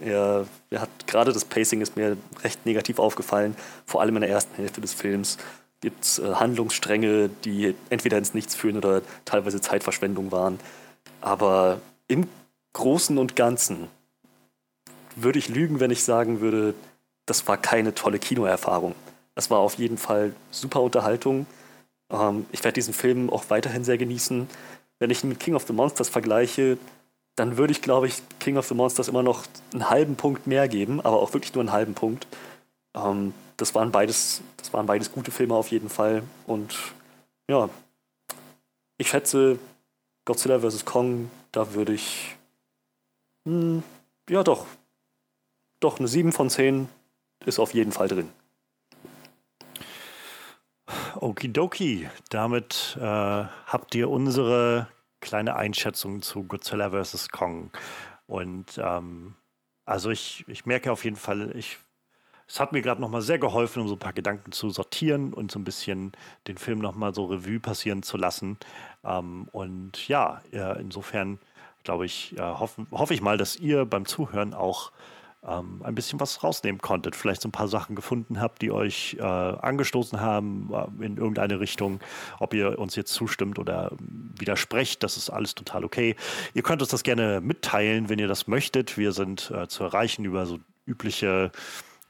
Er, 0.00 0.46
er 0.70 0.80
hat 0.80 0.88
gerade 1.06 1.32
das 1.32 1.44
Pacing 1.44 1.80
ist 1.80 1.96
mir 1.96 2.16
recht 2.42 2.66
negativ 2.66 2.98
aufgefallen, 2.98 3.54
vor 3.86 4.00
allem 4.00 4.16
in 4.16 4.22
der 4.22 4.30
ersten 4.30 4.56
Hälfte 4.56 4.80
des 4.80 4.92
Films 4.92 5.38
gibt 5.80 6.02
es 6.02 6.18
äh, 6.18 6.34
Handlungsstränge, 6.34 7.28
die 7.44 7.74
entweder 7.90 8.18
ins 8.18 8.34
Nichts 8.34 8.54
führen 8.54 8.78
oder 8.78 9.02
teilweise 9.26 9.60
Zeitverschwendung 9.60 10.32
waren. 10.32 10.58
Aber 11.20 11.80
im 12.08 12.26
Großen 12.72 13.18
und 13.18 13.36
Ganzen 13.36 13.88
würde 15.14 15.38
ich 15.38 15.48
lügen, 15.48 15.78
wenn 15.78 15.90
ich 15.90 16.02
sagen 16.02 16.40
würde, 16.40 16.74
das 17.26 17.46
war 17.46 17.58
keine 17.58 17.94
tolle 17.94 18.18
Kinoerfahrung. 18.18 18.94
Das 19.34 19.50
war 19.50 19.58
auf 19.58 19.74
jeden 19.74 19.98
Fall 19.98 20.34
super 20.50 20.80
Unterhaltung. 20.80 21.46
Ähm, 22.10 22.46
ich 22.50 22.64
werde 22.64 22.74
diesen 22.74 22.94
Film 22.94 23.30
auch 23.30 23.44
weiterhin 23.48 23.84
sehr 23.84 23.98
genießen 23.98 24.48
wenn 24.98 25.10
ich 25.10 25.22
ihn 25.22 25.28
mit 25.28 25.40
King 25.40 25.54
of 25.54 25.66
the 25.66 25.72
Monsters 25.72 26.08
vergleiche, 26.08 26.78
dann 27.36 27.56
würde 27.56 27.72
ich, 27.72 27.82
glaube 27.82 28.06
ich, 28.06 28.22
King 28.38 28.56
of 28.56 28.66
the 28.66 28.74
Monsters 28.74 29.08
immer 29.08 29.22
noch 29.22 29.44
einen 29.72 29.90
halben 29.90 30.16
Punkt 30.16 30.46
mehr 30.46 30.68
geben, 30.68 31.00
aber 31.00 31.20
auch 31.20 31.32
wirklich 31.34 31.54
nur 31.54 31.62
einen 31.62 31.72
halben 31.72 31.94
Punkt. 31.94 32.26
Ähm, 32.94 33.34
das, 33.56 33.74
waren 33.74 33.90
beides, 33.90 34.42
das 34.56 34.72
waren 34.72 34.86
beides 34.86 35.12
gute 35.12 35.30
Filme 35.30 35.54
auf 35.54 35.70
jeden 35.70 35.88
Fall. 35.88 36.22
Und 36.46 36.76
ja, 37.48 37.68
ich 38.98 39.08
schätze, 39.08 39.58
Godzilla 40.24 40.60
vs. 40.60 40.84
Kong, 40.84 41.30
da 41.52 41.74
würde 41.74 41.92
ich. 41.92 42.36
Mh, 43.44 43.52
hm, 43.52 43.82
ja, 44.30 44.42
doch. 44.42 44.66
Doch, 45.80 45.98
eine 45.98 46.08
7 46.08 46.32
von 46.32 46.48
10 46.48 46.88
ist 47.44 47.58
auf 47.58 47.74
jeden 47.74 47.92
Fall 47.92 48.08
drin. 48.08 48.30
Okidoki, 51.16 52.08
damit 52.30 52.96
äh, 53.00 53.04
habt 53.04 53.94
ihr 53.94 54.10
unsere 54.10 54.88
kleine 55.20 55.56
Einschätzung 55.56 56.22
zu 56.22 56.44
Godzilla 56.44 56.90
vs. 56.90 57.28
Kong. 57.30 57.70
Und 58.26 58.78
ähm, 58.78 59.34
also 59.84 60.10
ich, 60.10 60.44
ich 60.48 60.66
merke 60.66 60.92
auf 60.92 61.04
jeden 61.04 61.16
Fall, 61.16 61.54
ich, 61.56 61.78
es 62.46 62.60
hat 62.60 62.72
mir 62.72 62.82
gerade 62.82 63.00
nochmal 63.00 63.22
sehr 63.22 63.38
geholfen, 63.38 63.82
um 63.82 63.88
so 63.88 63.94
ein 63.94 64.00
paar 64.00 64.12
Gedanken 64.12 64.52
zu 64.52 64.70
sortieren 64.70 65.32
und 65.32 65.50
so 65.50 65.58
ein 65.58 65.64
bisschen 65.64 66.12
den 66.46 66.58
Film 66.58 66.78
nochmal 66.78 67.14
so 67.14 67.26
Revue 67.26 67.60
passieren 67.60 68.02
zu 68.02 68.16
lassen. 68.16 68.58
Ähm, 69.02 69.48
und 69.52 70.08
ja, 70.08 70.42
insofern 70.78 71.38
glaube 71.84 72.06
ich, 72.06 72.36
äh, 72.36 72.40
hoffe 72.40 72.86
hoff 72.90 73.10
ich 73.10 73.20
mal, 73.20 73.36
dass 73.36 73.56
ihr 73.56 73.84
beim 73.84 74.06
Zuhören 74.06 74.54
auch 74.54 74.90
ähm, 75.46 75.80
ein 75.82 75.94
bisschen 75.94 76.20
was 76.20 76.42
rausnehmen 76.42 76.80
konntet. 76.80 77.16
Vielleicht 77.16 77.42
so 77.42 77.48
ein 77.48 77.52
paar 77.52 77.68
Sachen 77.68 77.96
gefunden 77.96 78.40
habt, 78.40 78.62
die 78.62 78.70
euch 78.70 79.16
äh, 79.18 79.22
angestoßen 79.22 80.20
haben 80.20 80.70
äh, 80.72 81.04
in 81.04 81.16
irgendeine 81.16 81.60
Richtung. 81.60 82.00
Ob 82.38 82.54
ihr 82.54 82.78
uns 82.78 82.96
jetzt 82.96 83.12
zustimmt 83.12 83.58
oder 83.58 83.92
widersprecht, 84.38 85.02
das 85.02 85.16
ist 85.16 85.30
alles 85.30 85.54
total 85.54 85.84
okay. 85.84 86.16
Ihr 86.54 86.62
könnt 86.62 86.82
uns 86.82 86.90
das 86.90 87.02
gerne 87.02 87.40
mitteilen, 87.40 88.08
wenn 88.08 88.18
ihr 88.18 88.28
das 88.28 88.46
möchtet. 88.46 88.96
Wir 88.96 89.12
sind 89.12 89.50
äh, 89.50 89.68
zu 89.68 89.84
erreichen 89.84 90.24
über 90.24 90.46
so 90.46 90.58
übliche 90.86 91.50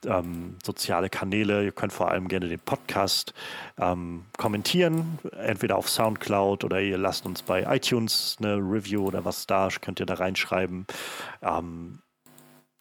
ähm, 0.06 0.56
soziale 0.62 1.08
Kanäle. 1.08 1.64
Ihr 1.64 1.72
könnt 1.72 1.92
vor 1.92 2.10
allem 2.10 2.28
gerne 2.28 2.48
den 2.48 2.60
Podcast 2.60 3.34
ähm, 3.78 4.24
kommentieren, 4.36 5.18
entweder 5.32 5.76
auf 5.76 5.88
Soundcloud 5.88 6.64
oder 6.64 6.80
ihr 6.80 6.98
lasst 6.98 7.26
uns 7.26 7.42
bei 7.42 7.62
iTunes 7.74 8.36
eine 8.38 8.56
Review 8.56 9.06
oder 9.06 9.24
was 9.24 9.46
da, 9.46 9.68
könnt 9.80 10.00
ihr 10.00 10.06
da 10.06 10.14
reinschreiben. 10.14 10.86
Ähm, 11.42 11.98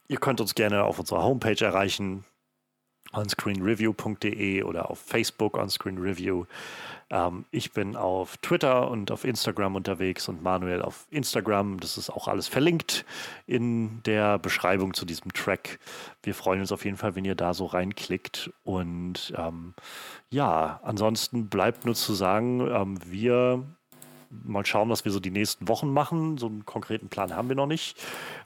Ihr 0.07 0.17
könnt 0.17 0.41
uns 0.41 0.55
gerne 0.55 0.83
auf 0.83 0.99
unserer 0.99 1.23
Homepage 1.23 1.63
erreichen 1.63 2.25
onscreenreview.de 3.13 4.63
oder 4.63 4.89
auf 4.89 4.99
Facebook 4.99 5.57
onscreenreview. 5.57 6.45
Ähm, 7.09 7.45
ich 7.51 7.71
bin 7.71 7.95
auf 7.95 8.37
Twitter 8.37 8.89
und 8.89 9.11
auf 9.11 9.23
Instagram 9.23 9.75
unterwegs 9.75 10.27
und 10.27 10.41
Manuel 10.41 10.81
auf 10.81 11.05
Instagram. 11.11 11.79
Das 11.79 11.97
ist 11.97 12.09
auch 12.09 12.27
alles 12.27 12.47
verlinkt 12.47 13.05
in 13.45 14.01
der 14.03 14.39
Beschreibung 14.39 14.93
zu 14.93 15.05
diesem 15.05 15.31
Track. 15.33 15.79
Wir 16.23 16.33
freuen 16.33 16.61
uns 16.61 16.71
auf 16.71 16.85
jeden 16.85 16.97
Fall, 16.97 17.15
wenn 17.15 17.25
ihr 17.25 17.35
da 17.35 17.53
so 17.53 17.65
reinklickt. 17.65 18.51
Und 18.63 19.33
ähm, 19.37 19.75
ja, 20.29 20.79
ansonsten 20.83 21.49
bleibt 21.49 21.85
nur 21.85 21.95
zu 21.95 22.13
sagen, 22.13 22.61
ähm, 22.61 22.99
wir 23.05 23.63
mal 24.43 24.65
schauen, 24.65 24.89
was 24.89 25.05
wir 25.05 25.11
so 25.11 25.19
die 25.19 25.31
nächsten 25.31 25.67
Wochen 25.67 25.91
machen. 25.91 26.37
So 26.37 26.47
einen 26.47 26.65
konkreten 26.65 27.09
Plan 27.09 27.35
haben 27.35 27.49
wir 27.49 27.55
noch 27.55 27.67
nicht. 27.67 27.97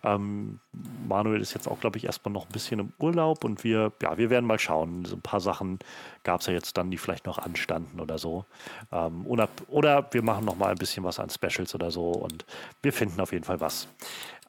Ähm, 0.04 0.60
Manuel 1.08 1.42
ist 1.42 1.54
jetzt 1.54 1.68
auch, 1.68 1.80
glaube 1.80 1.98
ich, 1.98 2.06
erstmal 2.06 2.34
noch 2.34 2.46
ein 2.46 2.52
bisschen 2.52 2.80
im 2.80 2.94
Urlaub 3.00 3.44
und 3.44 3.64
wir, 3.64 3.92
ja, 4.02 4.18
wir 4.18 4.30
werden 4.30 4.46
mal 4.46 4.60
schauen. 4.60 5.06
So 5.06 5.16
ein 5.16 5.22
paar 5.22 5.40
Sachen 5.40 5.80
gab 6.24 6.42
es 6.42 6.48
ja 6.48 6.54
jetzt 6.54 6.78
dann, 6.78 6.92
die 6.92 6.98
vielleicht 6.98 7.26
noch 7.26 7.38
anstanden 7.38 8.00
oder 8.00 8.18
so. 8.18 8.46
Ähm, 8.92 9.26
oder, 9.26 9.50
oder 9.68 10.08
wir 10.12 10.24
machen 10.24 10.46
noch 10.46 10.58
mal 10.58 10.70
ein 10.70 10.78
bisschen 10.78 11.04
was 11.04 11.20
an 11.20 11.30
Specials 11.30 11.74
oder 11.74 11.92
so 11.92 12.12
und 12.12 12.46
wir 12.82 12.94
finden 12.94 13.20
auf 13.22 13.32
jeden 13.32 13.46
Fall 13.46 13.60
was. 13.60 13.88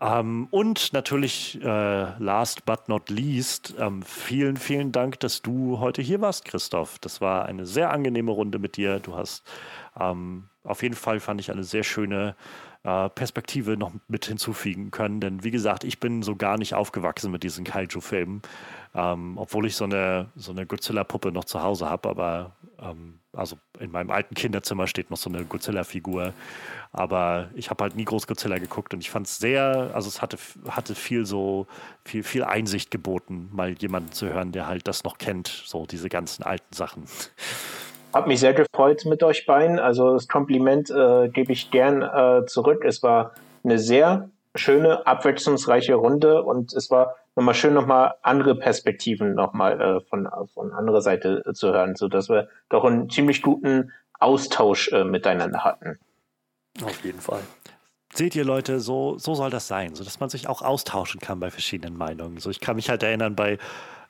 Ähm, 0.00 0.46
und 0.50 0.92
natürlich, 0.92 1.60
äh, 1.62 2.18
last 2.18 2.64
but 2.64 2.88
not 2.88 3.10
least, 3.10 3.74
ähm, 3.78 4.02
vielen, 4.02 4.56
vielen 4.56 4.92
Dank, 4.92 5.18
dass 5.20 5.42
du 5.42 5.80
heute 5.80 6.02
hier 6.02 6.20
warst, 6.20 6.44
Christoph. 6.44 6.98
Das 7.00 7.20
war 7.20 7.46
eine 7.46 7.66
sehr 7.66 7.90
angenehme 7.90 8.30
Runde 8.30 8.58
mit 8.58 8.76
dir. 8.76 9.00
Du 9.00 9.16
hast 9.16 9.44
ähm, 9.98 10.48
auf 10.68 10.82
jeden 10.82 10.94
Fall 10.94 11.20
fand 11.20 11.40
ich 11.40 11.50
eine 11.50 11.64
sehr 11.64 11.82
schöne 11.82 12.36
äh, 12.84 13.08
Perspektive 13.08 13.76
noch 13.76 13.92
mit 14.06 14.26
hinzufügen 14.26 14.90
können. 14.90 15.20
Denn 15.20 15.42
wie 15.42 15.50
gesagt, 15.50 15.84
ich 15.84 15.98
bin 15.98 16.22
so 16.22 16.36
gar 16.36 16.58
nicht 16.58 16.74
aufgewachsen 16.74 17.30
mit 17.30 17.42
diesen 17.42 17.64
Kaiju-Filmen, 17.64 18.42
ähm, 18.94 19.36
obwohl 19.36 19.66
ich 19.66 19.76
so 19.76 19.84
eine, 19.84 20.28
so 20.36 20.52
eine 20.52 20.66
Godzilla-Puppe 20.66 21.32
noch 21.32 21.44
zu 21.44 21.62
Hause 21.62 21.90
habe. 21.90 22.08
Aber 22.08 22.52
ähm, 22.80 23.18
also 23.32 23.56
in 23.80 23.90
meinem 23.90 24.10
alten 24.10 24.34
Kinderzimmer 24.34 24.86
steht 24.86 25.10
noch 25.10 25.16
so 25.16 25.28
eine 25.30 25.44
Godzilla-Figur. 25.44 26.32
Aber 26.92 27.50
ich 27.54 27.70
habe 27.70 27.84
halt 27.84 27.96
nie 27.96 28.04
groß 28.04 28.26
Godzilla 28.26 28.58
geguckt 28.58 28.94
und 28.94 29.00
ich 29.00 29.10
fand 29.10 29.26
es 29.26 29.38
sehr, 29.38 29.90
also 29.94 30.08
es 30.08 30.22
hatte, 30.22 30.38
hatte 30.68 30.94
viel 30.94 31.26
so, 31.26 31.66
viel, 32.04 32.22
viel 32.22 32.44
Einsicht 32.44 32.90
geboten, 32.90 33.48
mal 33.52 33.72
jemanden 33.72 34.12
zu 34.12 34.26
hören, 34.32 34.52
der 34.52 34.66
halt 34.66 34.88
das 34.88 35.04
noch 35.04 35.18
kennt, 35.18 35.48
so 35.48 35.84
diese 35.84 36.08
ganzen 36.08 36.44
alten 36.44 36.74
Sachen. 36.74 37.04
Hab 38.12 38.26
mich 38.26 38.40
sehr 38.40 38.54
gefreut 38.54 39.04
mit 39.04 39.22
euch 39.22 39.44
beiden. 39.46 39.78
Also 39.78 40.14
das 40.14 40.28
Kompliment 40.28 40.90
äh, 40.90 41.28
gebe 41.28 41.52
ich 41.52 41.70
gern 41.70 42.02
äh, 42.02 42.46
zurück. 42.46 42.84
Es 42.84 43.02
war 43.02 43.32
eine 43.64 43.78
sehr 43.78 44.30
schöne, 44.54 45.06
abwechslungsreiche 45.06 45.94
Runde 45.94 46.42
und 46.42 46.72
es 46.72 46.90
war 46.90 47.16
nochmal 47.36 47.54
schön, 47.54 47.74
nochmal 47.74 48.14
andere 48.22 48.54
Perspektiven 48.54 49.34
nochmal 49.34 49.80
äh, 49.80 50.00
von, 50.00 50.28
von 50.52 50.72
anderer 50.72 51.02
Seite 51.02 51.42
äh, 51.46 51.52
zu 51.52 51.72
hören, 51.72 51.94
sodass 51.94 52.28
wir 52.28 52.48
doch 52.68 52.84
einen 52.84 53.10
ziemlich 53.10 53.42
guten 53.42 53.92
Austausch 54.18 54.90
äh, 54.92 55.04
miteinander 55.04 55.64
hatten. 55.64 55.98
Auf 56.82 57.04
jeden 57.04 57.20
Fall. 57.20 57.42
Seht 58.14 58.34
ihr 58.34 58.44
Leute, 58.44 58.80
so, 58.80 59.18
so 59.18 59.34
soll 59.34 59.50
das 59.50 59.68
sein, 59.68 59.94
so 59.94 60.02
dass 60.02 60.18
man 60.18 60.30
sich 60.30 60.48
auch 60.48 60.62
austauschen 60.62 61.20
kann 61.20 61.38
bei 61.40 61.50
verschiedenen 61.50 61.96
Meinungen. 61.96 62.38
So, 62.38 62.50
ich 62.50 62.60
kann 62.60 62.76
mich 62.76 62.88
halt 62.88 63.02
erinnern, 63.02 63.36
bei 63.36 63.58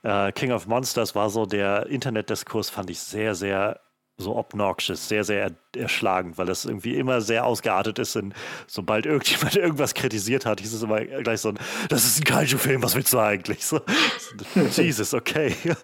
äh, 0.02 0.33
King 0.33 0.52
of 0.52 0.67
Monsters 0.67 1.15
war 1.15 1.28
so 1.28 1.47
der 1.47 1.86
Internetdiskurs, 1.86 2.70
fand 2.70 2.91
ich 2.91 3.01
sehr, 3.01 3.35
sehr 3.35 3.81
so 4.18 4.36
obnoxious, 4.36 5.08
sehr, 5.08 5.22
sehr 5.22 5.52
erschlagend, 5.76 6.38
weil 6.38 6.47
das 6.47 6.64
irgendwie 6.64 6.97
immer 6.97 7.20
sehr 7.20 7.47
ausgeartet 7.47 8.00
ist. 8.00 8.16
Und 8.16 8.34
sobald 8.66 9.06
irgendjemand 9.06 9.55
irgendwas 9.56 9.94
kritisiert 9.94 10.44
hat, 10.44 10.60
hieß 10.60 10.74
es 10.74 10.82
immer 10.82 11.00
gleich 11.00 11.40
so 11.40 11.50
ein, 11.50 11.58
das 11.88 12.05
ist 12.05 12.20
ein 12.20 12.24
Kaiju-Film, 12.24 12.82
was 12.82 12.97
willst 12.97 13.12
du 13.12 13.20
eigentlich? 13.20 13.64
So, 13.64 13.80
Jesus, 14.76 15.14
okay. 15.14 15.55
ja. 15.64 15.76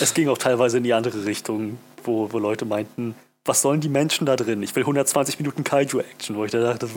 Es 0.00 0.12
ging 0.12 0.28
auch 0.28 0.38
teilweise 0.38 0.78
in 0.78 0.82
die 0.82 0.92
andere 0.92 1.24
Richtung, 1.24 1.78
wo, 2.02 2.32
wo 2.32 2.38
Leute 2.38 2.64
meinten, 2.64 3.14
was 3.44 3.62
sollen 3.62 3.80
die 3.80 3.88
Menschen 3.88 4.26
da 4.26 4.34
drin? 4.34 4.62
Ich 4.64 4.74
will 4.74 4.82
120 4.82 5.38
Minuten 5.38 5.62
Kaiju-Action, 5.62 6.34
wo 6.34 6.44
ich 6.44 6.50
da 6.50 6.60
dachte, 6.60 6.88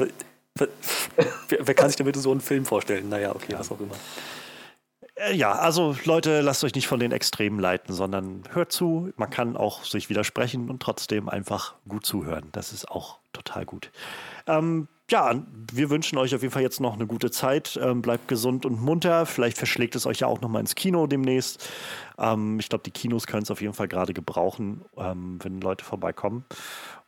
wer, 0.55 0.67
wer, 1.59 1.75
kann 1.75 1.89
sich 1.89 1.95
damit 1.95 2.15
so 2.15 2.31
einen 2.31 2.41
Film 2.41 2.65
vorstellen? 2.65 3.07
Naja, 3.07 3.35
okay, 3.35 3.51
ja. 3.51 3.59
was 3.59 3.71
auch 3.71 3.79
immer. 3.79 3.95
Äh, 5.19 5.35
ja, 5.35 5.53
also 5.53 5.95
Leute, 6.05 6.41
lasst 6.41 6.63
euch 6.63 6.75
nicht 6.75 6.87
von 6.87 6.99
den 6.99 7.11
Extremen 7.11 7.59
leiten, 7.59 7.93
sondern 7.93 8.43
hört 8.51 8.71
zu. 8.71 9.11
Man 9.17 9.29
kann 9.29 9.57
auch 9.57 9.83
sich 9.83 10.09
widersprechen 10.09 10.69
und 10.69 10.81
trotzdem 10.81 11.29
einfach 11.29 11.75
gut 11.87 12.05
zuhören. 12.05 12.49
Das 12.51 12.71
ist 12.71 12.89
auch 12.89 13.19
total 13.33 13.65
gut. 13.65 13.91
Ähm, 14.47 14.87
ja, 15.09 15.43
wir 15.73 15.89
wünschen 15.89 16.17
euch 16.19 16.35
auf 16.35 16.41
jeden 16.41 16.53
Fall 16.53 16.61
jetzt 16.61 16.79
noch 16.79 16.93
eine 16.93 17.07
gute 17.07 17.31
Zeit. 17.31 17.79
Ähm, 17.81 18.01
bleibt 18.01 18.27
gesund 18.27 18.65
und 18.65 18.81
munter. 18.81 19.25
Vielleicht 19.25 19.57
verschlägt 19.57 19.95
es 19.95 20.05
euch 20.05 20.19
ja 20.19 20.27
auch 20.27 20.41
noch 20.41 20.49
mal 20.49 20.59
ins 20.59 20.75
Kino 20.75 21.07
demnächst. 21.07 21.67
Ähm, 22.17 22.59
ich 22.59 22.69
glaube, 22.69 22.83
die 22.83 22.91
Kinos 22.91 23.27
können 23.27 23.43
es 23.43 23.51
auf 23.51 23.61
jeden 23.61 23.73
Fall 23.73 23.87
gerade 23.87 24.13
gebrauchen, 24.13 24.85
ähm, 24.97 25.39
wenn 25.41 25.61
Leute 25.61 25.83
vorbeikommen. 25.83 26.45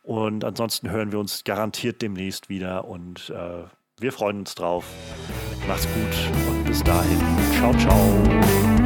Und 0.02 0.44
ansonsten 0.44 0.90
hören 0.90 1.12
wir 1.12 1.20
uns 1.20 1.44
garantiert 1.44 2.02
demnächst 2.02 2.48
wieder 2.48 2.86
und 2.86 3.30
äh, 3.30 3.64
wir 4.00 4.12
freuen 4.12 4.40
uns 4.40 4.54
drauf. 4.54 4.84
Macht's 5.66 5.86
gut 5.94 6.48
und 6.48 6.64
bis 6.64 6.82
dahin. 6.82 7.20
Ciao, 7.58 7.72
ciao. 7.74 8.81